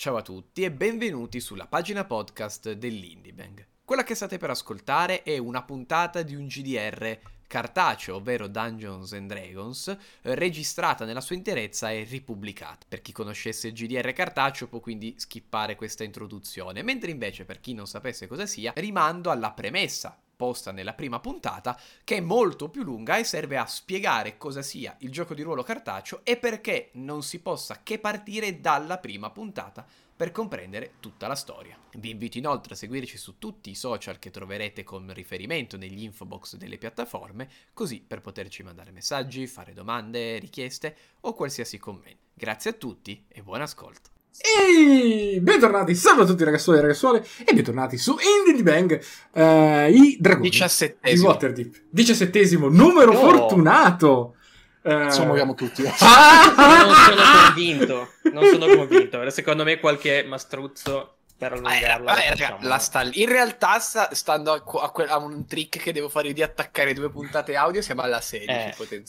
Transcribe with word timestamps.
Ciao 0.00 0.14
a 0.14 0.22
tutti 0.22 0.62
e 0.62 0.70
benvenuti 0.70 1.40
sulla 1.40 1.66
pagina 1.66 2.04
podcast 2.04 2.70
dell'Indiebang. 2.70 3.66
Quella 3.84 4.04
che 4.04 4.14
state 4.14 4.38
per 4.38 4.50
ascoltare 4.50 5.24
è 5.24 5.38
una 5.38 5.64
puntata 5.64 6.22
di 6.22 6.36
un 6.36 6.46
GDR 6.46 7.18
cartaceo, 7.48 8.14
ovvero 8.14 8.46
Dungeons 8.46 9.12
and 9.14 9.28
Dragons, 9.28 9.96
registrata 10.20 11.04
nella 11.04 11.20
sua 11.20 11.34
interezza 11.34 11.90
e 11.90 12.04
ripubblicata. 12.04 12.86
Per 12.88 13.02
chi 13.02 13.10
conoscesse 13.10 13.66
il 13.66 13.72
GDR 13.72 14.12
cartaceo 14.12 14.68
può 14.68 14.78
quindi 14.78 15.16
skippare 15.18 15.74
questa 15.74 16.04
introduzione, 16.04 16.84
mentre 16.84 17.10
invece 17.10 17.44
per 17.44 17.58
chi 17.58 17.74
non 17.74 17.88
sapesse 17.88 18.28
cosa 18.28 18.46
sia, 18.46 18.72
rimando 18.76 19.32
alla 19.32 19.50
premessa 19.50 20.16
posta 20.38 20.70
nella 20.70 20.94
prima 20.94 21.18
puntata, 21.18 21.78
che 22.04 22.18
è 22.18 22.20
molto 22.20 22.70
più 22.70 22.84
lunga 22.84 23.18
e 23.18 23.24
serve 23.24 23.58
a 23.58 23.66
spiegare 23.66 24.38
cosa 24.38 24.62
sia 24.62 24.94
il 25.00 25.10
gioco 25.10 25.34
di 25.34 25.42
ruolo 25.42 25.64
cartaceo 25.64 26.20
e 26.22 26.36
perché 26.36 26.90
non 26.92 27.24
si 27.24 27.40
possa 27.40 27.80
che 27.82 27.98
partire 27.98 28.60
dalla 28.60 28.98
prima 28.98 29.30
puntata 29.30 29.84
per 30.14 30.30
comprendere 30.30 30.94
tutta 31.00 31.26
la 31.26 31.34
storia. 31.34 31.76
Vi 31.92 32.10
invito 32.10 32.38
inoltre 32.38 32.74
a 32.74 32.76
seguirci 32.76 33.18
su 33.18 33.38
tutti 33.38 33.70
i 33.70 33.74
social 33.74 34.18
che 34.18 34.30
troverete 34.30 34.84
con 34.84 35.12
riferimento 35.12 35.76
negli 35.76 36.02
info 36.02 36.24
box 36.24 36.56
delle 36.56 36.78
piattaforme, 36.78 37.48
così 37.72 38.00
per 38.00 38.20
poterci 38.20 38.62
mandare 38.62 38.92
messaggi, 38.92 39.46
fare 39.48 39.72
domande, 39.72 40.38
richieste 40.38 40.96
o 41.20 41.34
qualsiasi 41.34 41.78
commento. 41.78 42.26
Grazie 42.34 42.70
a 42.70 42.74
tutti 42.74 43.24
e 43.26 43.42
buon 43.42 43.62
ascolto. 43.62 44.17
E 44.40 45.40
bentornati, 45.40 45.96
salve 45.96 46.22
a 46.22 46.24
tutti 46.24 46.44
ragazzuoli 46.44 46.78
e 46.78 46.82
ragazzuole 46.82 47.26
e 47.44 47.52
bentornati 47.52 47.98
su 47.98 48.16
Indie 48.46 48.62
Bang, 48.62 49.00
uh, 49.32 49.92
i 49.92 50.16
dragoni 50.20 50.48
di 50.48 51.18
Waterdeep. 51.18 51.82
Diciassettesimo, 51.90 52.68
numero 52.68 53.12
oh. 53.14 53.18
fortunato. 53.18 54.36
Uh, 54.82 55.10
Ci 55.10 55.26
moriamo 55.26 55.54
tutti. 55.54 55.82
Ah! 55.98 56.54
non 56.86 56.94
sono 56.94 57.22
convinto, 57.46 58.08
non 58.32 58.44
sono 58.44 58.76
convinto. 58.76 59.30
Secondo 59.30 59.64
me 59.64 59.80
qualche 59.80 60.24
mastruzzo 60.24 61.16
per 61.36 61.54
allungarla. 61.54 62.12
Ah, 62.12 62.28
raga, 62.28 62.58
la 62.60 62.78
sta. 62.78 63.08
In 63.12 63.28
realtà, 63.28 63.80
sta, 63.80 64.10
stando 64.12 64.52
a, 64.52 64.62
a, 64.82 64.90
que- 64.90 65.06
a, 65.06 65.18
un 65.18 65.46
trick 65.46 65.82
che 65.82 65.92
devo 65.92 66.08
fare 66.08 66.32
di 66.32 66.42
attaccare 66.42 66.94
due 66.94 67.10
puntate 67.10 67.56
audio, 67.56 67.82
siamo 67.82 68.02
alla 68.02 68.20
16 68.20 68.50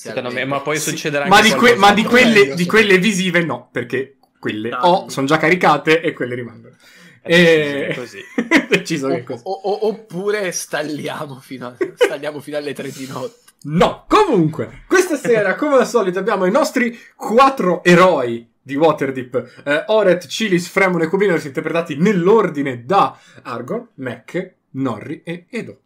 eh, 0.05 0.22
me, 0.31 0.45
ma 0.45 0.61
poi 0.61 0.80
succederà 0.80 1.25
sì. 1.25 1.31
anche 1.31 1.50
ma 1.50 1.53
di, 1.53 1.59
que- 1.59 1.75
ma 1.75 1.94
di 1.94 2.03
quelle, 2.03 2.55
di 2.55 2.66
quelle 2.66 2.97
visive 2.97 3.44
no, 3.44 3.69
perché 3.72 4.19
quelle 4.39 4.69
no. 4.69 4.77
o 4.77 5.09
sono 5.09 5.27
già 5.27 5.37
caricate 5.37 6.01
e 6.01 6.13
quelle 6.13 6.35
rimangono. 6.35 6.75
E... 7.21 7.91
Così. 7.95 8.21
Deciso 8.69 9.07
o, 9.07 9.09
che 9.09 9.23
così. 9.23 9.41
O, 9.45 9.51
o, 9.51 9.87
oppure 9.87 10.51
stalliamo 10.51 11.39
fino, 11.39 11.67
a, 11.67 11.75
stalliamo 11.95 12.39
fino 12.39 12.57
alle 12.57 12.73
3 12.73 12.91
di 12.91 13.07
notte. 13.07 13.47
No, 13.61 14.05
comunque, 14.07 14.83
questa 14.87 15.17
sera, 15.17 15.55
come 15.55 15.75
al 15.75 15.87
solito, 15.87 16.17
abbiamo 16.17 16.45
i 16.45 16.51
nostri 16.51 16.97
quattro 17.15 17.83
eroi 17.83 18.49
di 18.61 18.75
Waterdeep, 18.75 19.63
eh, 19.65 19.83
Oret, 19.87 20.27
Cilis, 20.27 20.69
Fremon 20.69 21.01
e 21.01 21.07
Cubiners, 21.07 21.43
interpretati 21.43 21.95
nell'ordine 21.97 22.85
da 22.85 23.17
Argon, 23.43 23.89
Mac, 23.95 24.53
Norri 24.71 25.21
e 25.25 25.47
Edo. 25.49 25.81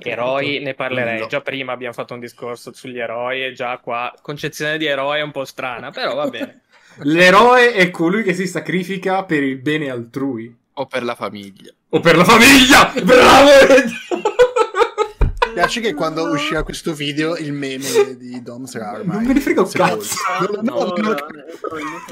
Eroi 0.00 0.60
ne 0.60 0.74
parlerei. 0.74 1.26
Già 1.28 1.40
prima 1.40 1.72
abbiamo 1.72 1.94
fatto 1.94 2.14
un 2.14 2.20
discorso 2.20 2.72
sugli 2.72 2.98
eroi 2.98 3.44
e 3.44 3.52
già 3.52 3.78
qua 3.78 4.12
concezione 4.20 4.76
di 4.76 4.86
eroe 4.86 5.18
è 5.18 5.22
un 5.22 5.30
po' 5.30 5.44
strana, 5.44 5.90
però 5.90 6.14
va 6.14 6.28
bene. 6.28 6.62
L'eroe 7.02 7.72
è 7.72 7.90
colui 7.90 8.22
che 8.22 8.34
si 8.34 8.46
sacrifica 8.46 9.24
per 9.24 9.42
il 9.42 9.56
bene 9.56 9.90
altrui. 9.90 10.54
O 10.74 10.86
per 10.86 11.04
la 11.04 11.14
famiglia. 11.14 11.72
O 11.90 12.00
per 12.00 12.16
la 12.16 12.24
famiglia! 12.24 12.92
Bravo! 13.02 13.50
Mi 15.46 15.54
piace 15.54 15.80
che 15.80 15.94
quando 15.94 16.24
uscirà 16.28 16.62
questo 16.62 16.92
video 16.92 17.36
il 17.36 17.52
meme 17.52 18.16
di 18.16 18.42
Dom 18.42 18.64
sarà 18.64 18.92
ormai... 18.94 19.16
Non 19.16 19.26
me 19.26 19.32
ne 19.32 19.40
frega 19.40 19.60
un 19.60 19.70
cazzo. 19.70 20.16
No, 20.62 20.62
no, 20.62 20.94
no, 20.96 21.16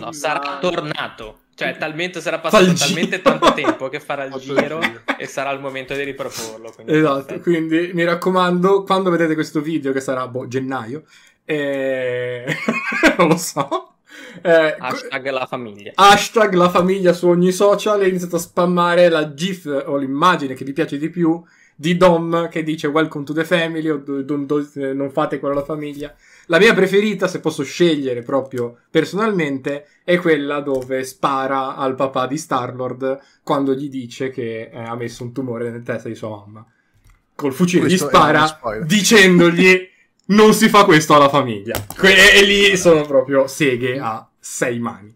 no, 0.00 0.12
sarà 0.12 0.58
tornato. 0.60 1.40
Cioè, 1.54 1.76
talmente 1.78 2.20
sarà 2.20 2.38
passato 2.38 2.72
talmente 2.74 3.22
tanto 3.22 3.54
tempo 3.54 3.88
che 3.88 3.98
farà 3.98 4.24
il 4.24 4.34
giro 4.34 4.78
e 5.18 5.26
sarà 5.26 5.50
il 5.52 5.60
momento 5.60 5.94
di 5.94 6.02
riproporlo. 6.02 6.70
Quindi 6.72 6.96
esatto, 6.96 7.24
perfetto. 7.24 7.42
quindi 7.42 7.90
mi 7.94 8.04
raccomando, 8.04 8.82
quando 8.82 9.10
vedete 9.10 9.34
questo 9.34 9.60
video, 9.60 9.92
che 9.92 10.00
sarà 10.00 10.28
boh, 10.28 10.46
gennaio, 10.48 11.04
eh... 11.44 12.44
non 13.16 13.28
lo 13.28 13.36
so, 13.38 13.95
eh, 14.42 14.76
hashtag 14.78 15.30
la 15.30 15.46
famiglia. 15.46 15.92
Hashtag 15.94 16.54
la 16.54 16.68
famiglia 16.68 17.12
su 17.12 17.28
ogni 17.28 17.52
social 17.52 18.02
e 18.02 18.08
iniziate 18.08 18.36
a 18.36 18.40
spammare 18.40 19.08
la 19.08 19.34
GIF 19.34 19.84
o 19.86 19.96
l'immagine 19.96 20.54
che 20.54 20.64
vi 20.64 20.72
piace 20.72 20.98
di 20.98 21.08
più 21.10 21.42
di 21.78 21.96
Dom 21.96 22.48
che 22.48 22.62
dice 22.62 22.86
welcome 22.86 23.24
to 23.24 23.34
the 23.34 23.44
family 23.44 23.88
o 23.90 23.98
do, 23.98 24.22
do, 24.22 24.36
do, 24.36 24.66
non 24.94 25.10
fate 25.10 25.38
quello 25.38 25.54
alla 25.54 25.64
famiglia. 25.64 26.14
La 26.46 26.58
mia 26.58 26.72
preferita, 26.72 27.28
se 27.28 27.40
posso 27.40 27.62
scegliere 27.64 28.22
proprio 28.22 28.78
personalmente, 28.90 29.86
è 30.04 30.16
quella 30.18 30.60
dove 30.60 31.04
spara 31.04 31.76
al 31.76 31.94
papà 31.94 32.26
di 32.26 32.38
Starlord 32.38 33.18
quando 33.42 33.74
gli 33.74 33.88
dice 33.88 34.30
che 34.30 34.70
eh, 34.72 34.78
ha 34.78 34.94
messo 34.94 35.22
un 35.22 35.32
tumore 35.32 35.64
nella 35.70 35.82
testa 35.82 36.08
di 36.08 36.14
sua 36.14 36.30
mamma. 36.30 36.64
Col 37.34 37.52
fucile 37.52 37.82
Questo 37.82 38.06
gli 38.06 38.08
spara 38.08 38.80
dicendogli 38.86 39.88
non 40.26 40.54
si 40.54 40.68
fa 40.68 40.84
questo 40.84 41.14
alla 41.14 41.28
famiglia. 41.28 41.84
Que- 41.94 42.32
e 42.32 42.42
lì 42.44 42.76
sono 42.76 43.02
proprio 43.02 43.46
seghe 43.46 43.98
a 43.98 44.25
sei 44.48 44.78
mani. 44.78 45.12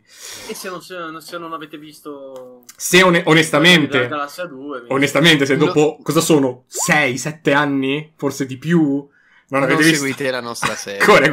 E 0.48 0.54
se 0.54 0.68
non, 0.68 0.82
se, 0.82 0.96
se 1.20 1.38
non 1.38 1.52
avete 1.52 1.78
visto... 1.78 2.64
Se 2.76 3.00
on- 3.00 3.22
onestamente... 3.26 4.08
2, 4.44 4.84
onestamente, 4.88 5.46
se 5.46 5.56
dopo... 5.56 5.94
No. 5.98 6.02
Cosa 6.02 6.20
sono? 6.20 6.64
6-7 6.88 7.54
anni? 7.54 8.12
Forse 8.16 8.44
di 8.44 8.58
più? 8.58 9.08
Non 9.48 9.62
avete 9.62 9.80
non 9.80 9.88
visto? 9.88 10.04
seguite 10.04 10.30
la 10.32 10.40
nostra 10.40 10.74
serie. 10.76 11.04
Quella 11.04 11.26
è 11.26 11.30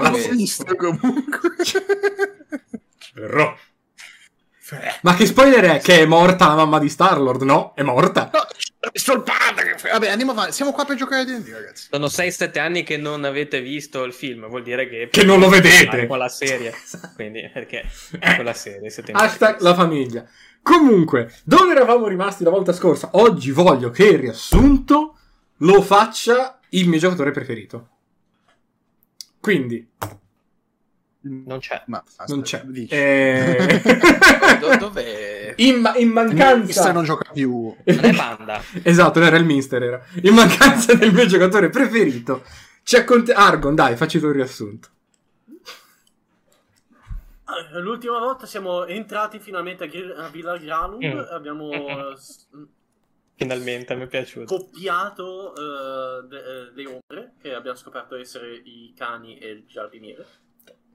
la 0.00 0.10
visto 0.30 0.74
comunque. 0.74 1.50
Verrò. 3.14 3.56
Ma 5.02 5.14
che 5.14 5.26
spoiler 5.26 5.64
è? 5.64 5.80
Che 5.80 6.00
è 6.00 6.06
morta 6.06 6.48
la 6.48 6.54
mamma 6.54 6.78
di 6.78 6.88
Starlord? 6.88 7.42
No, 7.42 7.72
è 7.74 7.82
morta. 7.82 8.30
No, 8.32 8.40
sul 8.92 9.22
padre. 9.22 9.76
Vabbè, 9.82 10.08
andiamo 10.08 10.32
avanti. 10.32 10.52
Siamo 10.52 10.72
qua 10.72 10.84
per 10.84 10.96
giocare 10.96 11.22
a 11.22 11.24
D&D, 11.24 11.48
ragazzi. 11.48 11.88
Sono 11.90 12.06
6-7 12.06 12.58
anni 12.58 12.82
che 12.82 12.96
non 12.96 13.24
avete 13.24 13.60
visto 13.60 14.04
il 14.04 14.12
film. 14.12 14.46
Vuol 14.48 14.62
dire 14.62 14.88
che... 14.88 15.08
Che 15.10 15.24
non 15.24 15.38
lo 15.38 15.48
vedete. 15.48 16.06
Con 16.06 16.18
la 16.18 16.28
serie. 16.28 16.72
Quindi, 17.14 17.50
perché 17.52 17.84
eh. 18.20 18.36
con 18.36 18.44
la 18.44 18.54
serie 18.54 18.90
siete 18.90 19.12
Hashtag 19.12 19.60
la 19.60 19.74
famiglia. 19.74 20.24
Comunque, 20.62 21.32
dove 21.44 21.72
eravamo 21.72 22.06
rimasti 22.08 22.42
la 22.42 22.50
volta 22.50 22.72
scorsa? 22.72 23.10
Oggi 23.12 23.50
voglio 23.50 23.90
che 23.90 24.06
il 24.06 24.18
riassunto 24.18 25.18
lo 25.58 25.82
faccia 25.82 26.58
il 26.70 26.88
mio 26.88 26.98
giocatore 26.98 27.30
preferito. 27.30 27.88
Quindi, 29.40 29.86
non 31.24 31.58
c'è. 31.58 31.82
Ma 31.86 32.02
aspetta, 32.04 32.34
non 32.34 32.42
c'è. 32.42 32.64
Eh... 32.88 33.82
Dov'è? 34.78 35.54
In, 35.56 35.90
in 35.96 36.08
mancanza. 36.08 36.92
Non 36.92 37.04
gioca 37.04 37.30
più. 37.32 37.74
Non 37.84 38.04
è 38.04 38.14
Panda. 38.14 38.62
esatto, 38.82 39.18
non 39.18 39.28
era 39.28 39.36
il 39.36 39.44
Minster. 39.44 39.82
Era. 39.82 40.04
In 40.22 40.34
mancanza 40.34 40.94
del 40.94 41.12
mio 41.12 41.26
giocatore 41.26 41.70
preferito. 41.70 42.44
C'è 42.82 43.04
Conte... 43.04 43.32
Argon, 43.32 43.74
dai, 43.74 43.96
facci 43.96 44.18
tu 44.18 44.26
il 44.26 44.34
riassunto. 44.34 44.88
L'ultima 47.72 48.18
volta 48.18 48.46
siamo 48.46 48.84
entrati 48.84 49.38
finalmente 49.38 49.84
a, 49.84 49.86
Gr- 49.86 50.18
a 50.18 50.28
Villa 50.28 50.56
Granum. 50.58 51.04
Mm. 51.04 51.18
Abbiamo. 51.30 51.70
Finalmente, 53.36 53.94
mi 53.96 54.04
è 54.04 54.06
piaciuto. 54.06 54.56
Copiato 54.56 55.52
uh, 55.56 56.26
de- 56.26 56.36
uh, 56.38 56.74
le 56.74 56.86
ombre, 56.86 57.32
che 57.40 57.54
abbiamo 57.54 57.76
scoperto 57.76 58.16
essere 58.16 58.54
i 58.54 58.92
cani 58.96 59.38
e 59.38 59.48
il 59.50 59.64
giardiniere. 59.66 60.26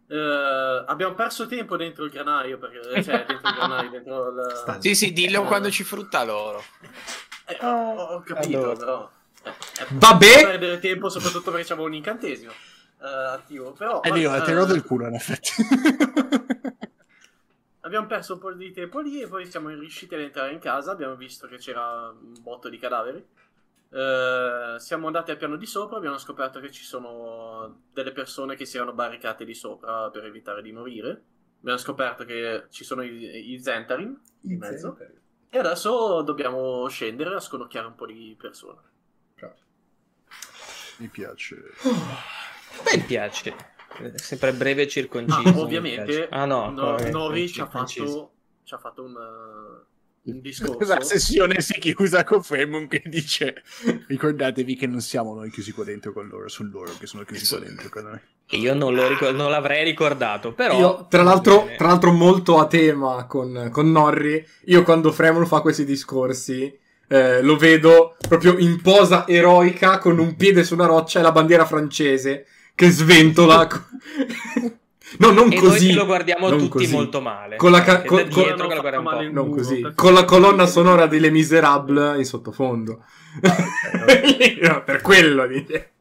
Uh, 0.10 0.86
abbiamo 0.88 1.14
perso 1.14 1.46
tempo 1.46 1.78
dentro 1.78 2.04
il 2.04 2.10
granaio, 2.10 2.58
perché, 2.58 2.80
eh, 2.80 3.04
cioè 3.04 3.26
dentro 3.28 3.48
il 3.48 3.56
granaio, 3.56 3.90
dentro 3.92 4.30
il... 4.30 4.78
Sì, 4.80 4.96
sì, 4.96 5.14
dillo 5.14 5.42
uh, 5.42 5.46
quando 5.46 5.70
ci 5.70 5.84
frutta 5.84 6.24
loro. 6.24 6.64
Eh, 7.46 7.58
ho, 7.62 7.94
ho, 7.94 8.20
capito, 8.22 8.58
allora. 8.58 8.76
però... 8.76 9.12
Eh, 9.44 9.86
Vabbè! 9.90 10.44
perdere 10.46 10.80
tempo, 10.80 11.10
soprattutto 11.10 11.52
perché 11.52 11.68
c'avevo 11.68 11.86
un 11.86 11.94
incantesimo 11.94 12.52
uh, 12.52 13.06
attivo, 13.34 13.72
però... 13.74 14.02
È 14.02 14.12
vero, 14.12 14.42
ti 14.42 14.52
rodo 14.52 14.74
il 14.74 14.84
culo, 14.84 15.06
in 15.06 15.14
effetti. 15.14 15.52
abbiamo 17.82 18.08
perso 18.08 18.34
un 18.34 18.40
po' 18.40 18.54
di 18.54 18.72
tempo 18.72 19.00
lì 19.00 19.22
e 19.22 19.28
poi 19.28 19.46
siamo 19.46 19.70
riusciti 19.70 20.14
ad 20.16 20.22
entrare 20.22 20.54
in 20.54 20.60
casa, 20.60 20.92
abbiamo 20.92 21.16
visto 21.16 21.48
che 21.48 21.58
c'era 21.58 22.10
un 22.10 22.34
botto 22.42 22.70
di 22.70 22.78
cadaveri. 22.78 23.26
Uh, 23.90 24.78
siamo 24.78 25.08
andati 25.08 25.32
al 25.32 25.38
piano 25.38 25.56
di 25.56 25.66
sopra, 25.66 25.98
abbiamo 25.98 26.20
scoperto 26.20 26.60
che 26.60 26.72
ci 26.72 26.84
sono 26.84 27.82
delle 27.92 28.12
persone 28.12 28.56
che 28.56 28.66
si 28.66 28.78
erano 28.78 28.94
barricate 28.94 29.46
di 29.46 29.56
sopra 29.56 30.10
per 30.10 30.26
evitare 30.26 30.62
di 30.62 30.72
morire. 30.72 31.24
Abbiamo 31.60 31.80
scoperto 31.80 32.24
che 32.24 32.66
ci 32.70 32.84
sono 32.84 33.02
i, 33.02 33.52
i 33.52 33.62
Zentarin 33.62 34.18
in 34.42 34.58
mezzo. 34.58 34.96
Zentarin. 34.96 35.20
E 35.50 35.58
adesso 35.58 36.22
dobbiamo 36.22 36.88
scendere 36.88 37.36
a 37.36 37.40
sconocchiare 37.40 37.88
un 37.88 37.96
po' 37.96 38.06
di 38.06 38.36
persone. 38.40 38.82
Mi 40.98 41.08
piace. 41.08 41.56
Mi 42.94 43.02
piace. 43.04 43.56
Sempre 44.16 44.54
breve 44.54 44.84
e 44.84 44.88
circonciso. 44.88 45.50
Ah, 45.50 45.60
ovviamente, 45.60 46.28
ah, 46.30 46.46
no, 46.46 46.70
no 46.70 46.98
Nori 47.10 47.50
ci 47.50 47.62
ha, 47.62 47.68
fatto, 47.68 48.32
ci 48.64 48.74
ha 48.74 48.78
fatto 48.78 49.04
un 49.04 49.16
un 50.30 50.42
discorso. 50.42 50.94
La 50.94 51.02
sessione 51.02 51.62
si 51.62 51.80
chiusa 51.80 52.24
con 52.24 52.44
Fremon 52.44 52.88
che 52.88 53.02
dice 53.06 53.64
ricordatevi 54.08 54.76
che 54.76 54.88
non 54.88 55.02
siamo 55.02 55.34
noi 55.34 55.52
chiusi 55.52 55.72
qua 55.72 55.84
dentro 55.84 56.14
con 56.14 56.28
loro, 56.28 56.48
sono 56.48 56.70
loro 56.72 56.92
che 56.98 57.08
sono 57.08 57.24
chiusi 57.24 57.48
qua 57.48 57.60
dentro 57.60 57.90
con 57.90 58.04
noi. 58.04 58.20
Io 58.60 58.74
non, 58.74 58.96
lo 58.96 59.08
ricor- 59.08 59.36
non 59.36 59.52
l'avrei 59.52 59.84
ricordato, 59.84 60.54
però... 60.54 60.80
Io, 60.80 61.06
tra, 61.08 61.22
l'altro, 61.22 61.70
tra 61.78 61.88
l'altro, 61.88 62.12
molto 62.12 62.58
a 62.58 62.66
tema 62.66 63.26
con, 63.26 63.70
con 63.72 63.92
Norri, 63.92 64.44
io 64.66 64.84
quando 64.84 65.12
Fremon 65.12 65.46
fa 65.46 65.62
questi 65.62 65.86
discorsi 65.86 66.76
eh, 67.08 67.42
lo 67.42 67.58
vedo 67.58 68.16
proprio 68.28 68.58
in 68.58 68.82
posa 68.82 69.28
eroica 69.28 69.98
con 69.98 70.18
un 70.20 70.36
piede 70.36 70.64
su 70.64 70.74
una 70.76 70.86
roccia 70.86 71.20
e 71.20 71.22
la 71.24 71.32
bandiera 71.32 71.66
francese 71.66 72.46
che 72.74 72.90
sventola. 72.90 73.68
No, 75.18 75.32
non 75.32 75.52
e 75.52 75.58
così. 75.60 75.88
noi 75.88 75.96
lo 75.96 76.06
guardiamo 76.06 76.50
non 76.50 76.60
tutti 76.60 76.70
così. 76.70 76.94
molto 76.94 77.20
male. 77.20 77.56
Con 77.56 77.72
la, 77.72 77.82
ca- 77.82 78.04
un 78.08 78.28
po'. 78.30 78.56
non 79.32 79.48
muro, 79.48 79.92
Con 79.96 80.14
la 80.14 80.24
colonna 80.26 80.68
sonora 80.68 81.08
di 81.08 81.20
Les 81.20 81.32
Miserables 81.32 82.18
in 82.18 82.26
sottofondo. 82.26 83.04
No, 84.62 84.84
per 84.84 85.02
quello 85.02 85.48
dice. 85.48 85.92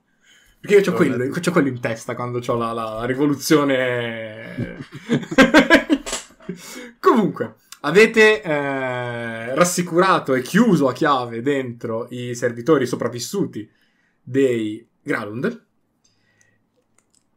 Perché 0.61 0.77
io 0.77 0.83
c'ho 0.83 0.93
Vabbè. 0.93 1.17
quello, 1.17 1.35
c'ho 1.41 1.53
quello 1.53 1.69
in 1.69 1.81
testa 1.81 2.15
quando 2.15 2.41
ho 2.45 2.57
la, 2.57 2.73
la 2.73 3.05
rivoluzione. 3.05 4.79
Comunque, 6.99 7.55
avete 7.81 8.43
eh, 8.43 9.55
rassicurato 9.55 10.35
e 10.35 10.43
chiuso 10.43 10.89
a 10.89 10.93
chiave 10.93 11.43
dentro 11.43 12.07
i 12.11 12.35
servitori 12.35 12.87
sopravvissuti 12.87 13.71
dei 14.23 14.87
Gralund. 15.03 15.67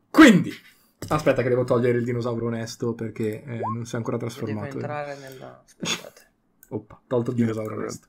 Quindi, 0.09 0.53
aspetta 1.07 1.42
che 1.42 1.50
devo 1.50 1.63
togliere 1.63 1.98
il 1.98 2.03
dinosauro 2.03 2.48
onesto 2.48 2.94
perché 2.94 3.44
eh, 3.44 3.59
non 3.59 3.86
si 3.86 3.95
è 3.95 3.98
ancora 3.98 4.18
Devo 4.18 4.30
trasformato. 4.30 4.75
entrare 4.77 5.18
nella... 5.18 5.63
Aspettate. 5.63 6.30
Oppa, 6.69 7.01
tolto 7.07 7.31
il 7.31 7.38
dinosauro 7.38 7.75
onesto. 7.75 8.07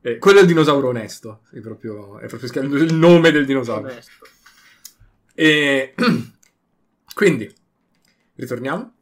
Eh, 0.00 0.18
quello 0.18 0.38
è 0.38 0.42
il 0.42 0.48
dinosauro 0.48 0.88
onesto, 0.88 1.42
è 1.52 1.60
proprio, 1.60 2.18
è 2.18 2.26
proprio 2.26 2.62
il 2.82 2.94
nome 2.94 3.30
del 3.30 3.46
dinosauro. 3.46 3.88
Onesto. 3.88 4.26
E 5.34 5.94
quindi, 7.14 7.54
ritorniamo. 8.34 8.94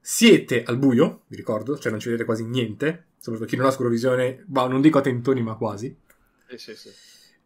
Siete 0.00 0.62
al 0.62 0.78
buio, 0.78 1.24
vi 1.26 1.36
ricordo, 1.36 1.76
cioè 1.76 1.90
non 1.90 2.00
ci 2.00 2.06
vedete 2.06 2.24
quasi 2.24 2.44
niente, 2.44 3.08
soprattutto 3.18 3.50
chi 3.50 3.56
non 3.56 3.66
ha 3.66 3.70
scrovisione, 3.70 4.44
ma 4.48 4.66
non 4.66 4.80
dico 4.80 4.98
a 4.98 5.02
tentoni, 5.02 5.42
ma 5.42 5.54
quasi. 5.56 5.94
Sì, 6.46 6.56
sì, 6.56 6.74
sì. 6.74 6.90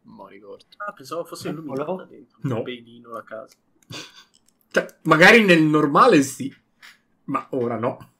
Mo 0.02 0.28
ricordo. 0.28 0.64
Ah, 0.76 0.92
pensavo 0.92 1.24
fosse 1.24 1.48
illuminata 1.48 2.04
dentro. 2.04 2.38
No. 2.42 2.58
Un 2.58 2.62
pedino 2.62 3.10
la 3.10 3.24
casa. 3.24 3.56
Cioè, 4.72 4.86
magari 5.02 5.44
nel 5.44 5.62
normale 5.62 6.22
sì, 6.22 6.52
ma 7.24 7.46
ora 7.50 7.76
no. 7.76 8.10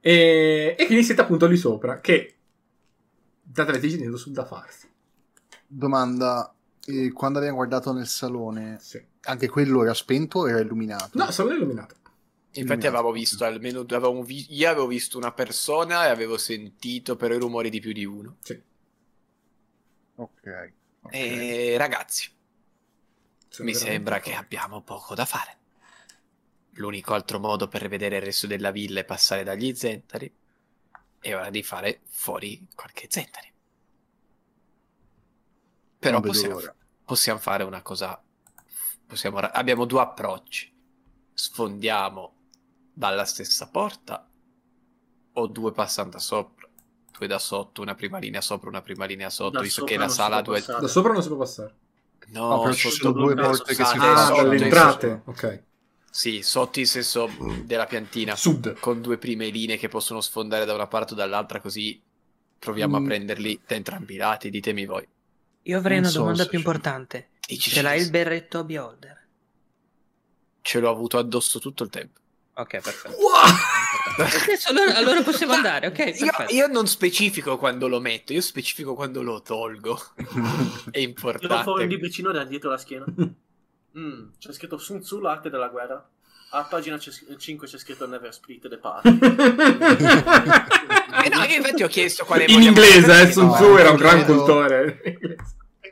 E, 0.00 0.76
e 0.78 0.86
quindi 0.86 1.02
siete 1.04 1.22
appunto 1.22 1.46
lì 1.46 1.56
sopra, 1.56 2.00
che 2.00 2.36
state 3.50 3.78
decidendo 3.78 4.16
su 4.16 4.30
da 4.30 4.44
farsi. 4.44 4.88
Domanda, 5.66 6.54
eh, 6.86 7.10
quando 7.12 7.38
abbiamo 7.38 7.56
guardato 7.56 7.92
nel 7.92 8.06
salone, 8.06 8.78
Sì. 8.80 9.02
anche 9.22 9.48
quello 9.48 9.82
era 9.82 9.94
spento 9.94 10.40
o 10.40 10.48
era 10.48 10.60
illuminato? 10.60 11.18
No, 11.18 11.30
sono 11.30 11.52
illuminato. 11.52 11.96
Infatti 12.56 12.86
avevamo 12.86 13.10
visto 13.10 13.44
almeno 13.44 13.80
avevamo 13.80 14.22
vi- 14.22 14.46
io 14.50 14.70
avevo 14.70 14.86
visto 14.86 15.18
una 15.18 15.32
persona 15.32 16.06
e 16.06 16.10
avevo 16.10 16.38
sentito 16.38 17.16
però 17.16 17.34
i 17.34 17.38
rumori 17.38 17.68
di 17.68 17.80
più 17.80 17.92
di 17.92 18.04
uno. 18.04 18.36
Sì. 18.42 18.60
Ok. 20.16 20.72
ok. 21.00 21.12
E 21.12 21.74
ragazzi, 21.76 22.30
mi 23.58 23.74
sembra 23.74 24.20
che 24.20 24.34
abbiamo 24.34 24.82
poco 24.82 25.14
da 25.14 25.24
fare. 25.24 25.58
L'unico 26.72 27.14
altro 27.14 27.38
modo 27.38 27.68
per 27.68 27.88
vedere 27.88 28.16
il 28.16 28.22
resto 28.22 28.46
della 28.46 28.70
villa 28.70 29.00
è 29.00 29.04
passare 29.04 29.44
dagli 29.44 29.74
zentari. 29.74 30.32
È 31.20 31.34
ora 31.34 31.50
di 31.50 31.62
fare 31.62 32.02
fuori 32.06 32.66
qualche 32.74 33.06
zentari. 33.08 33.52
Però 35.98 36.20
possiamo, 36.20 36.60
possiamo 37.04 37.38
fare 37.38 37.62
una 37.62 37.82
cosa. 37.82 38.20
Possiamo, 39.06 39.38
abbiamo 39.38 39.84
due 39.84 40.00
approcci. 40.00 40.72
Sfondiamo 41.32 42.34
dalla 42.92 43.24
stessa 43.24 43.68
porta 43.68 44.28
o 45.32 45.46
due 45.46 45.72
passando 45.72 46.12
da 46.12 46.18
sopra. 46.18 46.68
Due 47.10 47.26
da 47.28 47.38
sotto, 47.38 47.80
una 47.80 47.94
prima 47.94 48.18
linea 48.18 48.40
sopra, 48.40 48.68
una 48.68 48.82
prima 48.82 49.04
linea 49.04 49.30
sotto, 49.30 49.50
Da 49.50 49.60
visto 49.60 49.80
sopra 49.80 49.94
che 49.94 50.00
la 50.00 50.08
sala 50.08 50.42
due. 50.42 50.60
Da 50.60 50.88
sopra 50.88 51.12
non 51.12 51.22
si 51.22 51.28
può 51.28 51.36
passare. 51.36 51.82
No, 52.28 52.72
ci 52.72 52.90
sotto- 52.90 52.94
sono 52.94 53.12
due 53.12 53.34
porte 53.34 53.74
che 53.74 53.84
si 53.84 53.96
Ah, 53.98 54.32
entrate. 54.52 55.22
Ok. 55.26 55.62
Sì, 56.10 56.42
sotto 56.42 56.78
il 56.80 56.86
senso 56.86 57.28
della 57.64 57.86
piantina. 57.86 58.36
Sud. 58.36 58.78
Con 58.78 59.00
due 59.00 59.18
prime 59.18 59.48
linee 59.48 59.76
che 59.76 59.88
possono 59.88 60.20
sfondare 60.20 60.64
da 60.64 60.72
una 60.74 60.86
parte 60.86 61.12
o 61.14 61.16
dall'altra, 61.16 61.60
così 61.60 62.00
proviamo 62.58 62.98
Mm. 62.98 63.02
a 63.02 63.06
prenderli 63.06 63.60
da 63.66 63.74
entrambi 63.74 64.14
i 64.14 64.16
lati. 64.16 64.48
Ditemi 64.50 64.86
voi. 64.86 65.06
Io 65.62 65.78
avrei 65.78 65.96
Non 65.96 66.04
una 66.04 66.12
so 66.12 66.18
domanda 66.20 66.42
più 66.44 66.52
c'è- 66.52 66.56
importante. 66.58 67.28
Dici, 67.46 67.70
Ce 67.70 67.82
l'hai 67.82 68.00
il 68.00 68.10
berretto 68.10 68.58
a 68.60 68.64
Beholder? 68.64 69.26
Ce 70.62 70.78
l'ho 70.80 70.90
avuto 70.90 71.18
addosso 71.18 71.58
tutto 71.58 71.82
il 71.82 71.90
tempo. 71.90 72.20
Ok, 72.54 72.80
perfetto. 72.80 73.16
Wow! 73.16 73.42
Adesso 74.16 74.70
allora, 74.70 74.94
allora 74.96 75.22
possiamo 75.22 75.52
andare, 75.54 75.88
ok? 75.88 76.12
Io, 76.20 76.30
io 76.56 76.66
non 76.68 76.86
specifico 76.86 77.58
quando 77.58 77.88
lo 77.88 77.98
metto, 78.00 78.32
io 78.32 78.40
specifico 78.40 78.94
quando 78.94 79.22
lo 79.22 79.42
tolgo. 79.42 80.00
È 80.20 80.20
Tiro 80.20 80.40
fuori 80.84 80.94
un 80.94 81.00
importante. 81.08 81.84
libricino 81.86 82.30
da 82.32 82.44
dietro 82.44 82.70
la 82.70 82.78
schiena. 82.78 83.04
Mm, 83.96 84.30
c'è 84.40 84.52
scritto 84.52 84.76
Sun 84.76 85.02
Tzu, 85.02 85.20
l'arte 85.20 85.50
della 85.50 85.68
guerra. 85.68 86.04
A 86.50 86.64
pagina 86.64 86.98
c'è- 86.98 87.12
5 87.36 87.68
c'è 87.68 87.78
scritto 87.78 88.08
Never 88.08 88.34
Split 88.34 88.68
the 88.68 88.76
Party. 88.78 89.08
Eh 89.08 89.18
no, 91.28 91.44
io 91.44 91.54
infatti 91.56 91.84
ho 91.84 91.88
chiesto 91.88 92.24
quale 92.24 92.44
In 92.46 92.60
inglese, 92.62 93.20
eh, 93.22 93.30
Sun 93.30 93.46
No, 93.46 93.52
Tzu 93.54 93.76
era 93.76 93.90
un 93.90 93.96
gran 93.96 94.24
credo- 94.24 94.34
cultore. 94.34 95.00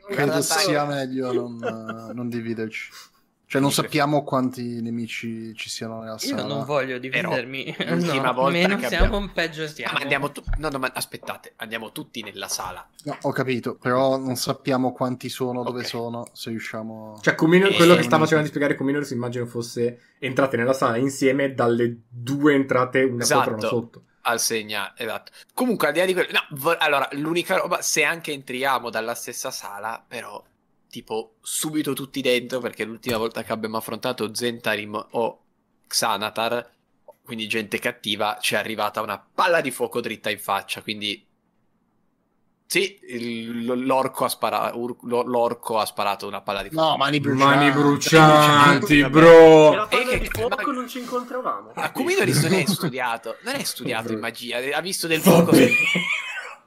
Credo 0.09 0.41
sia 0.41 0.83
meglio 0.85 1.31
non, 1.31 2.11
non 2.13 2.27
dividerci. 2.27 2.89
Cioè, 3.53 3.61
non 3.61 3.71
sappiamo 3.71 4.23
quanti 4.23 4.81
nemici 4.81 5.53
ci 5.55 5.69
siano 5.69 5.99
nella 5.99 6.13
Io 6.13 6.17
sala. 6.17 6.43
non 6.43 6.65
voglio 6.65 6.97
dividermi. 6.97 7.75
l'ultima 7.85 8.23
no, 8.23 8.33
volta 8.33 8.57
meno 8.57 8.77
che 8.77 8.87
siamo, 8.87 9.05
abbiamo- 9.05 9.29
peggio 9.31 9.63
Ah, 9.63 9.67
stiamo. 9.67 9.93
ma 9.93 9.99
andiamo 10.01 10.31
tu- 10.31 10.43
no, 10.57 10.69
no, 10.69 10.79
ma 10.79 10.91
aspettate, 10.91 11.53
andiamo 11.57 11.91
tutti 11.91 12.23
nella 12.23 12.47
sala. 12.47 12.83
No, 13.03 13.15
ho 13.21 13.31
capito, 13.31 13.75
però 13.75 14.17
non 14.17 14.35
sappiamo 14.37 14.91
quanti 14.91 15.29
sono, 15.29 15.61
dove 15.63 15.83
sono, 15.83 16.25
se 16.33 16.49
riusciamo... 16.49 17.19
Cioè, 17.21 17.35
Cuminor- 17.35 17.73
Eh, 17.73 17.75
quello 17.75 17.95
che 17.95 18.01
stava 18.01 18.21
cercando 18.23 18.45
di 18.45 18.49
spiegare 18.49 18.75
Cuminor 18.75 19.05
si 19.05 19.13
immagino 19.13 19.45
fosse 19.45 19.99
entrate 20.17 20.57
nella 20.57 20.73
sala 20.73 20.97
insieme 20.97 21.53
dalle 21.53 21.95
due 22.09 22.55
entrate, 22.55 23.03
una 23.03 23.23
sopra 23.23 23.43
e 23.43 23.47
una 23.49 23.57
Esatto. 23.59 23.75
sotto. 23.75 24.03
Al 24.21 24.39
segnale, 24.39 24.93
esatto. 24.97 25.31
Comunque, 25.53 25.87
al 25.87 25.93
di 25.93 25.99
là 25.99 26.05
di 26.05 26.13
quello, 26.13 26.29
no, 26.31 26.39
vo- 26.57 26.75
allora, 26.77 27.07
l'unica 27.11 27.57
roba, 27.57 27.81
se 27.83 28.03
anche 28.03 28.31
entriamo 28.31 28.89
dalla 28.89 29.13
stessa 29.13 29.51
sala, 29.51 30.03
però, 30.07 30.41
tipo, 30.93 31.37
subito 31.41 31.93
tutti 31.93 32.21
dentro, 32.21 32.59
perché 32.59 32.83
l'ultima 32.83 33.17
volta 33.17 33.41
che 33.41 33.51
abbiamo 33.51 33.77
affrontato 33.77 34.31
Zentarim 34.35 35.07
o 35.13 35.39
Xanatar, 35.87 36.69
quindi 37.23 37.47
gente 37.47 37.79
cattiva, 37.79 38.37
ci 38.39 38.53
è 38.53 38.57
arrivata 38.57 39.01
una 39.01 39.17
palla 39.17 39.59
di 39.59 39.71
fuoco 39.71 40.01
dritta 40.01 40.29
in 40.29 40.37
faccia, 40.37 40.83
quindi... 40.83 41.25
Sì, 42.67 42.99
il- 43.07 43.85
l'orco 43.85 44.25
ha, 44.25 44.29
spara- 44.29 44.71
ur- 44.75 44.97
l'orco 45.01 45.79
ha 45.79 45.85
sparato 45.85 46.27
una 46.27 46.41
palla 46.41 46.61
di 46.61 46.69
fuoco. 46.69 46.89
No, 46.89 46.97
mani 46.97 47.19
brucianti. 47.19 47.55
Mani 47.55 47.71
brucianti, 47.71 48.99
E 48.99 49.09
bro. 49.09 49.73
la 49.73 49.87
palla 49.87 50.11
di 50.13 50.19
che- 50.19 50.29
fuoco 50.29 50.55
ma- 50.63 50.71
non 50.73 50.87
ci 50.87 50.99
incontravamo. 50.99 51.71
A 51.73 51.91
Cumidoris 51.91 52.39
non 52.43 52.53
è 52.53 52.65
studiato, 52.67 53.37
non 53.43 53.55
è 53.55 53.63
studiato 53.63 54.11
in 54.11 54.19
magia, 54.19 54.57
ha 54.77 54.81
visto 54.81 55.07
del 55.07 55.21
fuoco. 55.21 55.51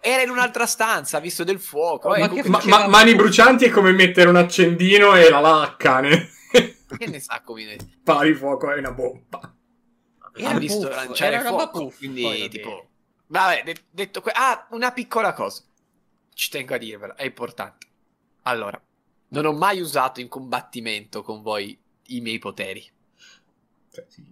Era 0.09 0.23
in 0.23 0.31
un'altra 0.31 0.67
stanza, 0.67 1.17
ha 1.17 1.21
visto 1.21 1.43
del 1.43 1.59
fuoco. 1.59 2.11
Ma 2.11 2.19
eh, 2.19 2.29
che 2.29 2.49
Ma, 2.49 2.61
ma- 2.67 2.87
mani 2.87 3.17
brucianti 3.17 3.65
è 3.65 3.71
come 3.71 3.91
mettere 3.91 4.29
un 4.29 4.37
accendino 4.37 5.17
e 5.17 5.29
la 5.29 5.41
lacca. 5.41 5.99
Ne? 5.99 6.31
che 6.97 7.07
ne 7.09 7.19
sa 7.19 7.41
Cumidoris? 7.45 7.85
Pari 8.05 8.33
fuoco 8.35 8.71
è 8.71 8.79
una 8.79 8.93
bomba. 8.93 9.53
Era 10.33 10.51
ha 10.51 10.59
visto 10.59 10.87
puff, 10.87 10.95
lanciare 10.95 11.41
fuoco, 11.41 11.87
puff, 11.87 11.99
quindi 11.99 12.49
tipo... 12.49 12.69
bene. 12.69 12.89
Vabbè, 13.27 13.63
de- 13.65 13.83
detto 13.91 14.21
que- 14.21 14.31
Ah, 14.33 14.69
una 14.71 14.93
piccola 14.93 15.33
cosa. 15.33 15.65
Ci 16.33 16.51
tengo 16.51 16.75
a 16.75 16.79
dirvela, 16.79 17.17
è 17.17 17.25
importante. 17.25 17.87
Allora, 18.43 18.81
non 19.31 19.45
ho 19.45 19.53
mai 19.53 19.81
usato 19.81 20.21
in 20.21 20.29
combattimento 20.29 21.25
con 21.25 21.43
voi 21.43 21.77
i 22.09 22.21
miei 22.21 22.39
poteri. 22.39 22.89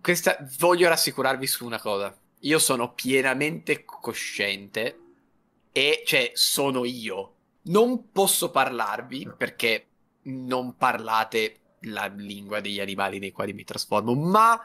Questa, 0.00 0.36
voglio 0.60 0.88
rassicurarvi 0.88 1.48
su 1.48 1.66
una 1.66 1.80
cosa. 1.80 2.16
Io 2.42 2.60
sono 2.60 2.92
pienamente 2.92 3.84
cosciente 3.84 4.98
e, 5.76 6.04
cioè, 6.06 6.30
sono 6.34 6.84
io. 6.84 7.32
Non 7.62 8.12
posso 8.12 8.50
parlarvi 8.50 9.28
perché 9.36 9.86
non 10.26 10.76
parlate 10.76 11.56
la 11.86 12.06
lingua 12.06 12.60
degli 12.60 12.78
animali 12.78 13.18
nei 13.18 13.32
quali 13.32 13.52
mi 13.52 13.64
trasformo, 13.64 14.14
ma 14.14 14.56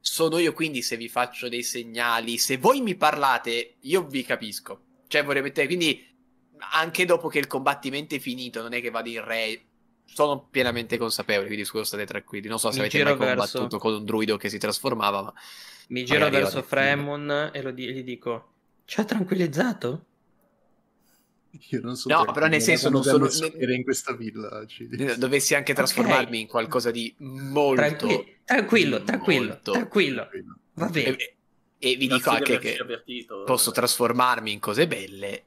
sono 0.00 0.38
io, 0.38 0.52
quindi 0.52 0.82
se 0.82 0.96
vi 0.96 1.08
faccio 1.08 1.48
dei 1.48 1.62
segnali, 1.62 2.38
se 2.38 2.56
voi 2.56 2.80
mi 2.80 2.96
parlate, 2.96 3.76
io 3.82 4.04
vi 4.04 4.24
capisco. 4.24 4.80
Cioè, 5.06 5.22
vorrei 5.22 5.42
mettere, 5.42 5.66
quindi 5.66 6.04
anche 6.72 7.04
dopo 7.04 7.28
che 7.28 7.38
il 7.38 7.46
combattimento 7.46 8.16
è 8.16 8.18
finito, 8.18 8.62
non 8.62 8.72
è 8.72 8.80
che 8.80 8.90
vado 8.90 9.08
in 9.10 9.24
re. 9.24 9.62
Sono 10.04 10.48
pienamente 10.50 10.98
consapevole, 10.98 11.46
quindi 11.46 11.64
questo 11.66 11.84
state 11.96 12.04
tranquilli. 12.04 12.48
Non 12.48 12.58
so 12.58 12.70
se 12.72 12.80
Mi 12.80 12.86
avete 12.86 13.04
mai 13.04 13.16
verso- 13.16 13.58
combattuto 13.58 13.78
con 13.78 13.94
un 13.94 14.04
druido 14.04 14.36
che 14.36 14.48
si 14.48 14.58
trasformava, 14.58 15.22
ma 15.22 15.32
Mi 15.88 16.04
giro 16.04 16.28
verso. 16.28 16.62
Fremon 16.62 17.50
e 17.52 17.62
lo 17.62 17.70
di- 17.70 17.86
gli 17.92 18.02
dico: 18.02 18.52
Ci 18.84 19.00
ha 19.00 19.04
tranquillizzato? 19.04 20.06
Io 21.70 21.80
non 21.82 21.96
so. 21.96 22.08
No, 22.08 22.24
però 22.32 22.46
nel 22.46 22.62
senso 22.62 22.88
non 22.88 23.02
sono- 23.02 23.28
Era 23.58 23.74
in 23.74 23.82
questa 23.84 24.14
villa. 24.14 24.64
ci- 24.66 24.88
Dovessi 25.18 25.54
anche 25.54 25.74
trasformarmi 25.74 26.40
in 26.40 26.46
qualcosa 26.46 26.90
di 26.90 27.14
molto... 27.18 27.74
Tranqui- 28.06 28.36
tranquillo, 28.44 29.02
tranquillo, 29.02 29.46
molto- 29.48 29.72
tranquillo. 29.72 30.28
Va 30.74 30.86
bene. 30.88 31.16
E, 31.16 31.36
e 31.78 31.96
vi 31.96 32.06
Grazie 32.06 32.06
dico 32.06 32.30
di 32.30 32.36
anche 32.52 32.58
che 32.58 32.76
avvertito. 32.80 33.44
posso 33.44 33.70
trasformarmi 33.70 34.50
in 34.50 34.60
cose 34.60 34.86
belle 34.86 35.42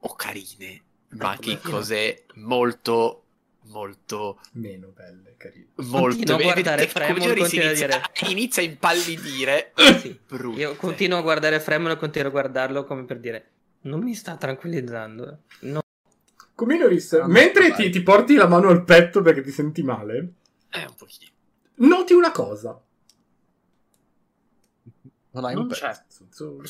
o 0.00 0.14
carine, 0.14 0.82
ma 1.10 1.30
anche 1.30 1.50
in 1.50 1.60
cose 1.62 2.24
molto, 2.34 3.24
molto, 3.64 4.40
Meno 4.52 4.92
belle, 4.94 5.34
carine. 5.36 5.66
molto... 5.76 6.34
a 6.34 6.40
guardare 6.40 6.86
Fremon, 6.86 7.18
come 7.18 7.34
Giorgi 7.34 7.44
si 7.48 7.58
continua 7.60 7.66
a 7.66 8.10
inizia, 8.22 8.28
inizia 8.30 8.62
a 8.62 8.66
impallidire. 8.66 9.72
Sì. 10.00 10.18
Io 10.56 10.74
continuo 10.76 11.18
a 11.18 11.22
guardare 11.22 11.60
Fremon 11.60 11.90
e 11.90 11.96
continuo 11.96 12.28
a 12.28 12.30
guardarlo 12.30 12.84
come 12.84 13.04
per 13.04 13.18
dire 13.18 13.48
non 13.84 14.02
mi 14.02 14.14
sta 14.14 14.36
tranquillizzando. 14.36 15.38
No. 15.60 15.80
Cominoris, 16.54 17.14
Ah, 17.14 17.26
mentre 17.26 17.70
vai. 17.70 17.84
ti, 17.84 17.90
ti 17.90 18.02
porti 18.02 18.34
la 18.34 18.46
mano 18.46 18.68
al 18.68 18.84
petto 18.84 19.22
perché 19.22 19.40
ti 19.42 19.50
senti 19.50 19.82
male, 19.82 20.32
Eh, 20.70 20.84
un 20.86 20.94
pochino. 20.96 21.30
noti 21.76 22.12
una 22.14 22.30
cosa. 22.30 22.80
Non 25.30 25.44
hai 25.44 25.54
Non 25.54 25.64
un 25.64 25.68
pezzo. 25.68 26.62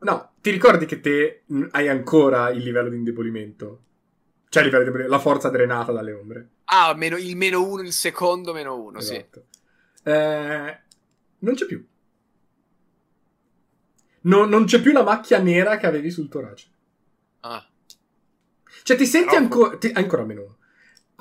No, 0.00 0.32
ti 0.40 0.50
ricordi 0.50 0.86
che 0.86 1.00
te 1.00 1.42
hai 1.72 1.88
ancora 1.88 2.50
il 2.50 2.62
livello 2.62 2.88
di 2.90 2.96
indebolimento? 2.96 3.82
Cioè 4.48 4.62
il 4.62 4.68
livello 4.68 4.84
di 4.84 4.90
indebolimento, 4.90 5.10
la 5.16 5.18
forza 5.18 5.48
drenata 5.50 5.90
dalle 5.90 6.12
ombre. 6.12 6.48
Ah, 6.66 6.94
meno- 6.94 7.16
il 7.16 7.34
meno 7.36 7.64
uno, 7.66 7.82
il 7.82 7.92
secondo 7.92 8.52
meno 8.52 8.80
uno, 8.80 9.00
sì. 9.00 9.14
Esatto. 9.16 9.46
Eh, 10.04 10.78
non 11.40 11.54
c'è 11.54 11.66
più. 11.66 11.84
No- 14.26 14.44
non 14.44 14.64
c'è 14.64 14.80
più 14.80 14.92
la 14.92 15.02
macchia 15.02 15.38
nera 15.38 15.76
che 15.76 15.86
avevi 15.86 16.10
sul 16.10 16.28
torace. 16.28 16.68
Ah, 17.40 17.64
Cioè, 18.82 18.96
ti 18.96 19.06
senti 19.06 19.28
Però- 19.30 19.40
ancora. 19.40 19.78
Ti... 19.78 19.90
Ancora 19.94 20.24
meno 20.24 20.42
uno. 20.42 20.56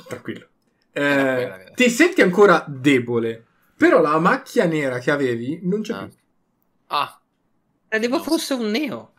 Tranquillo. 0.07 0.47
Eh, 0.91 1.01
quella. 1.01 1.57
ti 1.73 1.89
senti 1.89 2.21
ancora 2.21 2.63
debole. 2.67 3.43
Però 3.75 3.99
la 4.01 4.17
macchia 4.19 4.65
nera 4.65 4.99
che 4.99 5.11
avevi 5.11 5.59
non 5.63 5.81
c'è 5.81 5.93
Ah. 5.93 6.07
più. 6.07 6.13
ah. 6.87 7.19
Credevo 7.87 8.21
fosse 8.21 8.53
un 8.53 8.69
neo. 8.69 9.13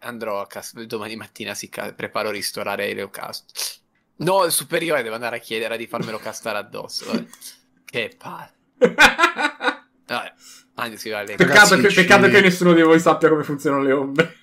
Andrò 0.00 0.40
a 0.42 0.46
cast- 0.46 0.82
domani 0.82 1.16
mattina 1.16 1.54
si 1.54 1.68
ca- 1.70 1.94
preparo 1.94 2.28
a 2.28 2.32
ristorare 2.32 2.88
Eleo 2.88 3.08
Cast. 3.08 3.80
No, 4.16 4.44
il 4.44 4.52
superiore 4.52 5.02
devo 5.02 5.14
andare 5.14 5.36
a 5.36 5.40
chiedere 5.40 5.78
di 5.78 5.86
farmelo 5.86 6.18
castare 6.18 6.58
addosso. 6.58 7.06
vabbè. 7.06 7.24
Che 7.84 8.14
palle. 8.18 8.52
Vabbè, 10.06 10.34
anzi 10.74 10.98
si 10.98 11.10
va 11.10 11.18
a 11.18 11.22
leggere. 11.22 11.44
peccato, 11.46 11.76
che, 11.76 11.92
peccato 11.92 12.28
che 12.28 12.40
nessuno 12.40 12.72
di 12.72 12.82
voi 12.82 13.00
sappia 13.00 13.28
come 13.28 13.42
funzionano 13.44 13.82
le 13.82 13.92
ombre. 13.92 14.36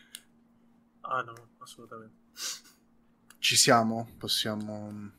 Ah 1.01 1.21
no, 1.21 1.33
assolutamente. 1.59 2.15
Ci 3.39 3.55
siamo, 3.55 4.07
possiamo... 4.17 5.11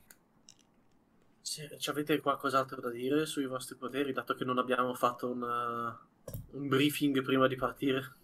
Sì, 1.41 1.69
ci 1.79 1.91
avete 1.91 2.19
qualcos'altro 2.21 2.81
da 2.81 2.91
dire 2.91 3.27
sui 3.27 3.47
vostri 3.47 3.77
poteri, 3.77 4.13
dato 4.13 4.35
che 4.35 4.45
non 4.45 4.59
abbiamo 4.59 4.95
fatto 4.95 5.31
un, 5.31 5.43
uh, 5.43 6.57
un 6.57 6.69
briefing 6.69 7.21
prima 7.23 7.47
di 7.47 7.57
partire? 7.57 8.15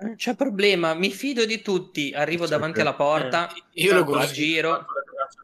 Non 0.00 0.14
c'è 0.14 0.34
problema, 0.36 0.94
mi 0.94 1.10
fido 1.10 1.44
di 1.44 1.60
tutti. 1.60 2.12
Arrivo 2.14 2.44
Sì, 2.44 2.50
davanti 2.50 2.76
sì. 2.76 2.80
alla 2.82 2.94
porta, 2.94 3.52
Io 3.72 3.92
lo 3.94 4.04
guardo. 4.04 4.26
mi 4.26 4.32
giro, 4.32 4.86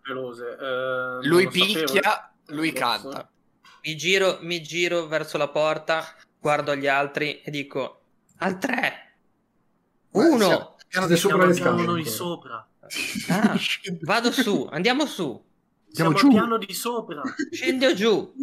eh, 0.06 1.26
Lui 1.26 1.44
lo 1.44 1.50
sapevo. 1.50 1.84
picchia, 1.84 2.32
lui 2.46 2.72
canta. 2.72 3.28
mi 3.82 3.96
giro, 3.96 4.38
mi 4.42 4.62
giro 4.62 5.06
verso 5.06 5.36
la 5.36 5.48
porta, 5.48 6.04
guardo 6.44 6.76
gli 6.76 6.86
altri 6.86 7.40
e 7.40 7.50
dico 7.50 8.02
al 8.40 8.58
3. 8.58 9.14
Beh, 10.10 10.20
Uno. 10.28 10.44
siamo- 10.44 10.76
Siamo 10.90 11.06
sopra 11.16 11.16
Siamo 11.16 11.38
le 11.38 11.44
al 11.48 11.54
piano 11.54 11.70
scale. 11.78 11.86
noi 11.86 12.04
sopra. 12.06 12.68
Ah, 13.30 13.58
vado 14.02 14.30
su, 14.30 14.68
andiamo 14.70 15.06
su. 15.06 15.42
Siamo 15.90 16.12
giù. 16.12 16.28
piano 16.28 16.58
di 16.58 16.72
sopra. 16.74 17.22
Scendi 17.50 17.86
o 17.86 17.94
giù. 17.94 18.34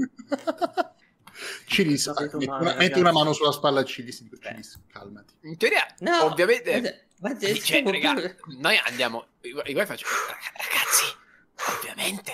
Cilis, 1.68 2.08
metti, 2.20 2.46
male, 2.48 2.62
una, 2.64 2.76
metti 2.76 3.00
una 3.00 3.12
mano 3.12 3.34
sulla 3.34 3.52
spalla 3.52 3.82
a 3.82 3.84
Cilis 3.86 4.22
dico, 4.24 4.38
Beh. 4.38 4.48
Cilis, 4.50 4.80
calmati. 4.92 5.34
In 5.44 5.58
teoria, 5.58 5.86
No, 6.00 6.24
ovviamente... 6.26 7.08
ma- 7.20 7.34
Dice, 7.34 7.84
raga, 7.84 8.36
noi 8.58 8.78
andiamo. 8.88 9.28
Io 9.42 9.62
io 9.64 9.86
faccio. 9.86 10.08
Ragazzi, 10.56 11.78
ovviamente 11.78 12.34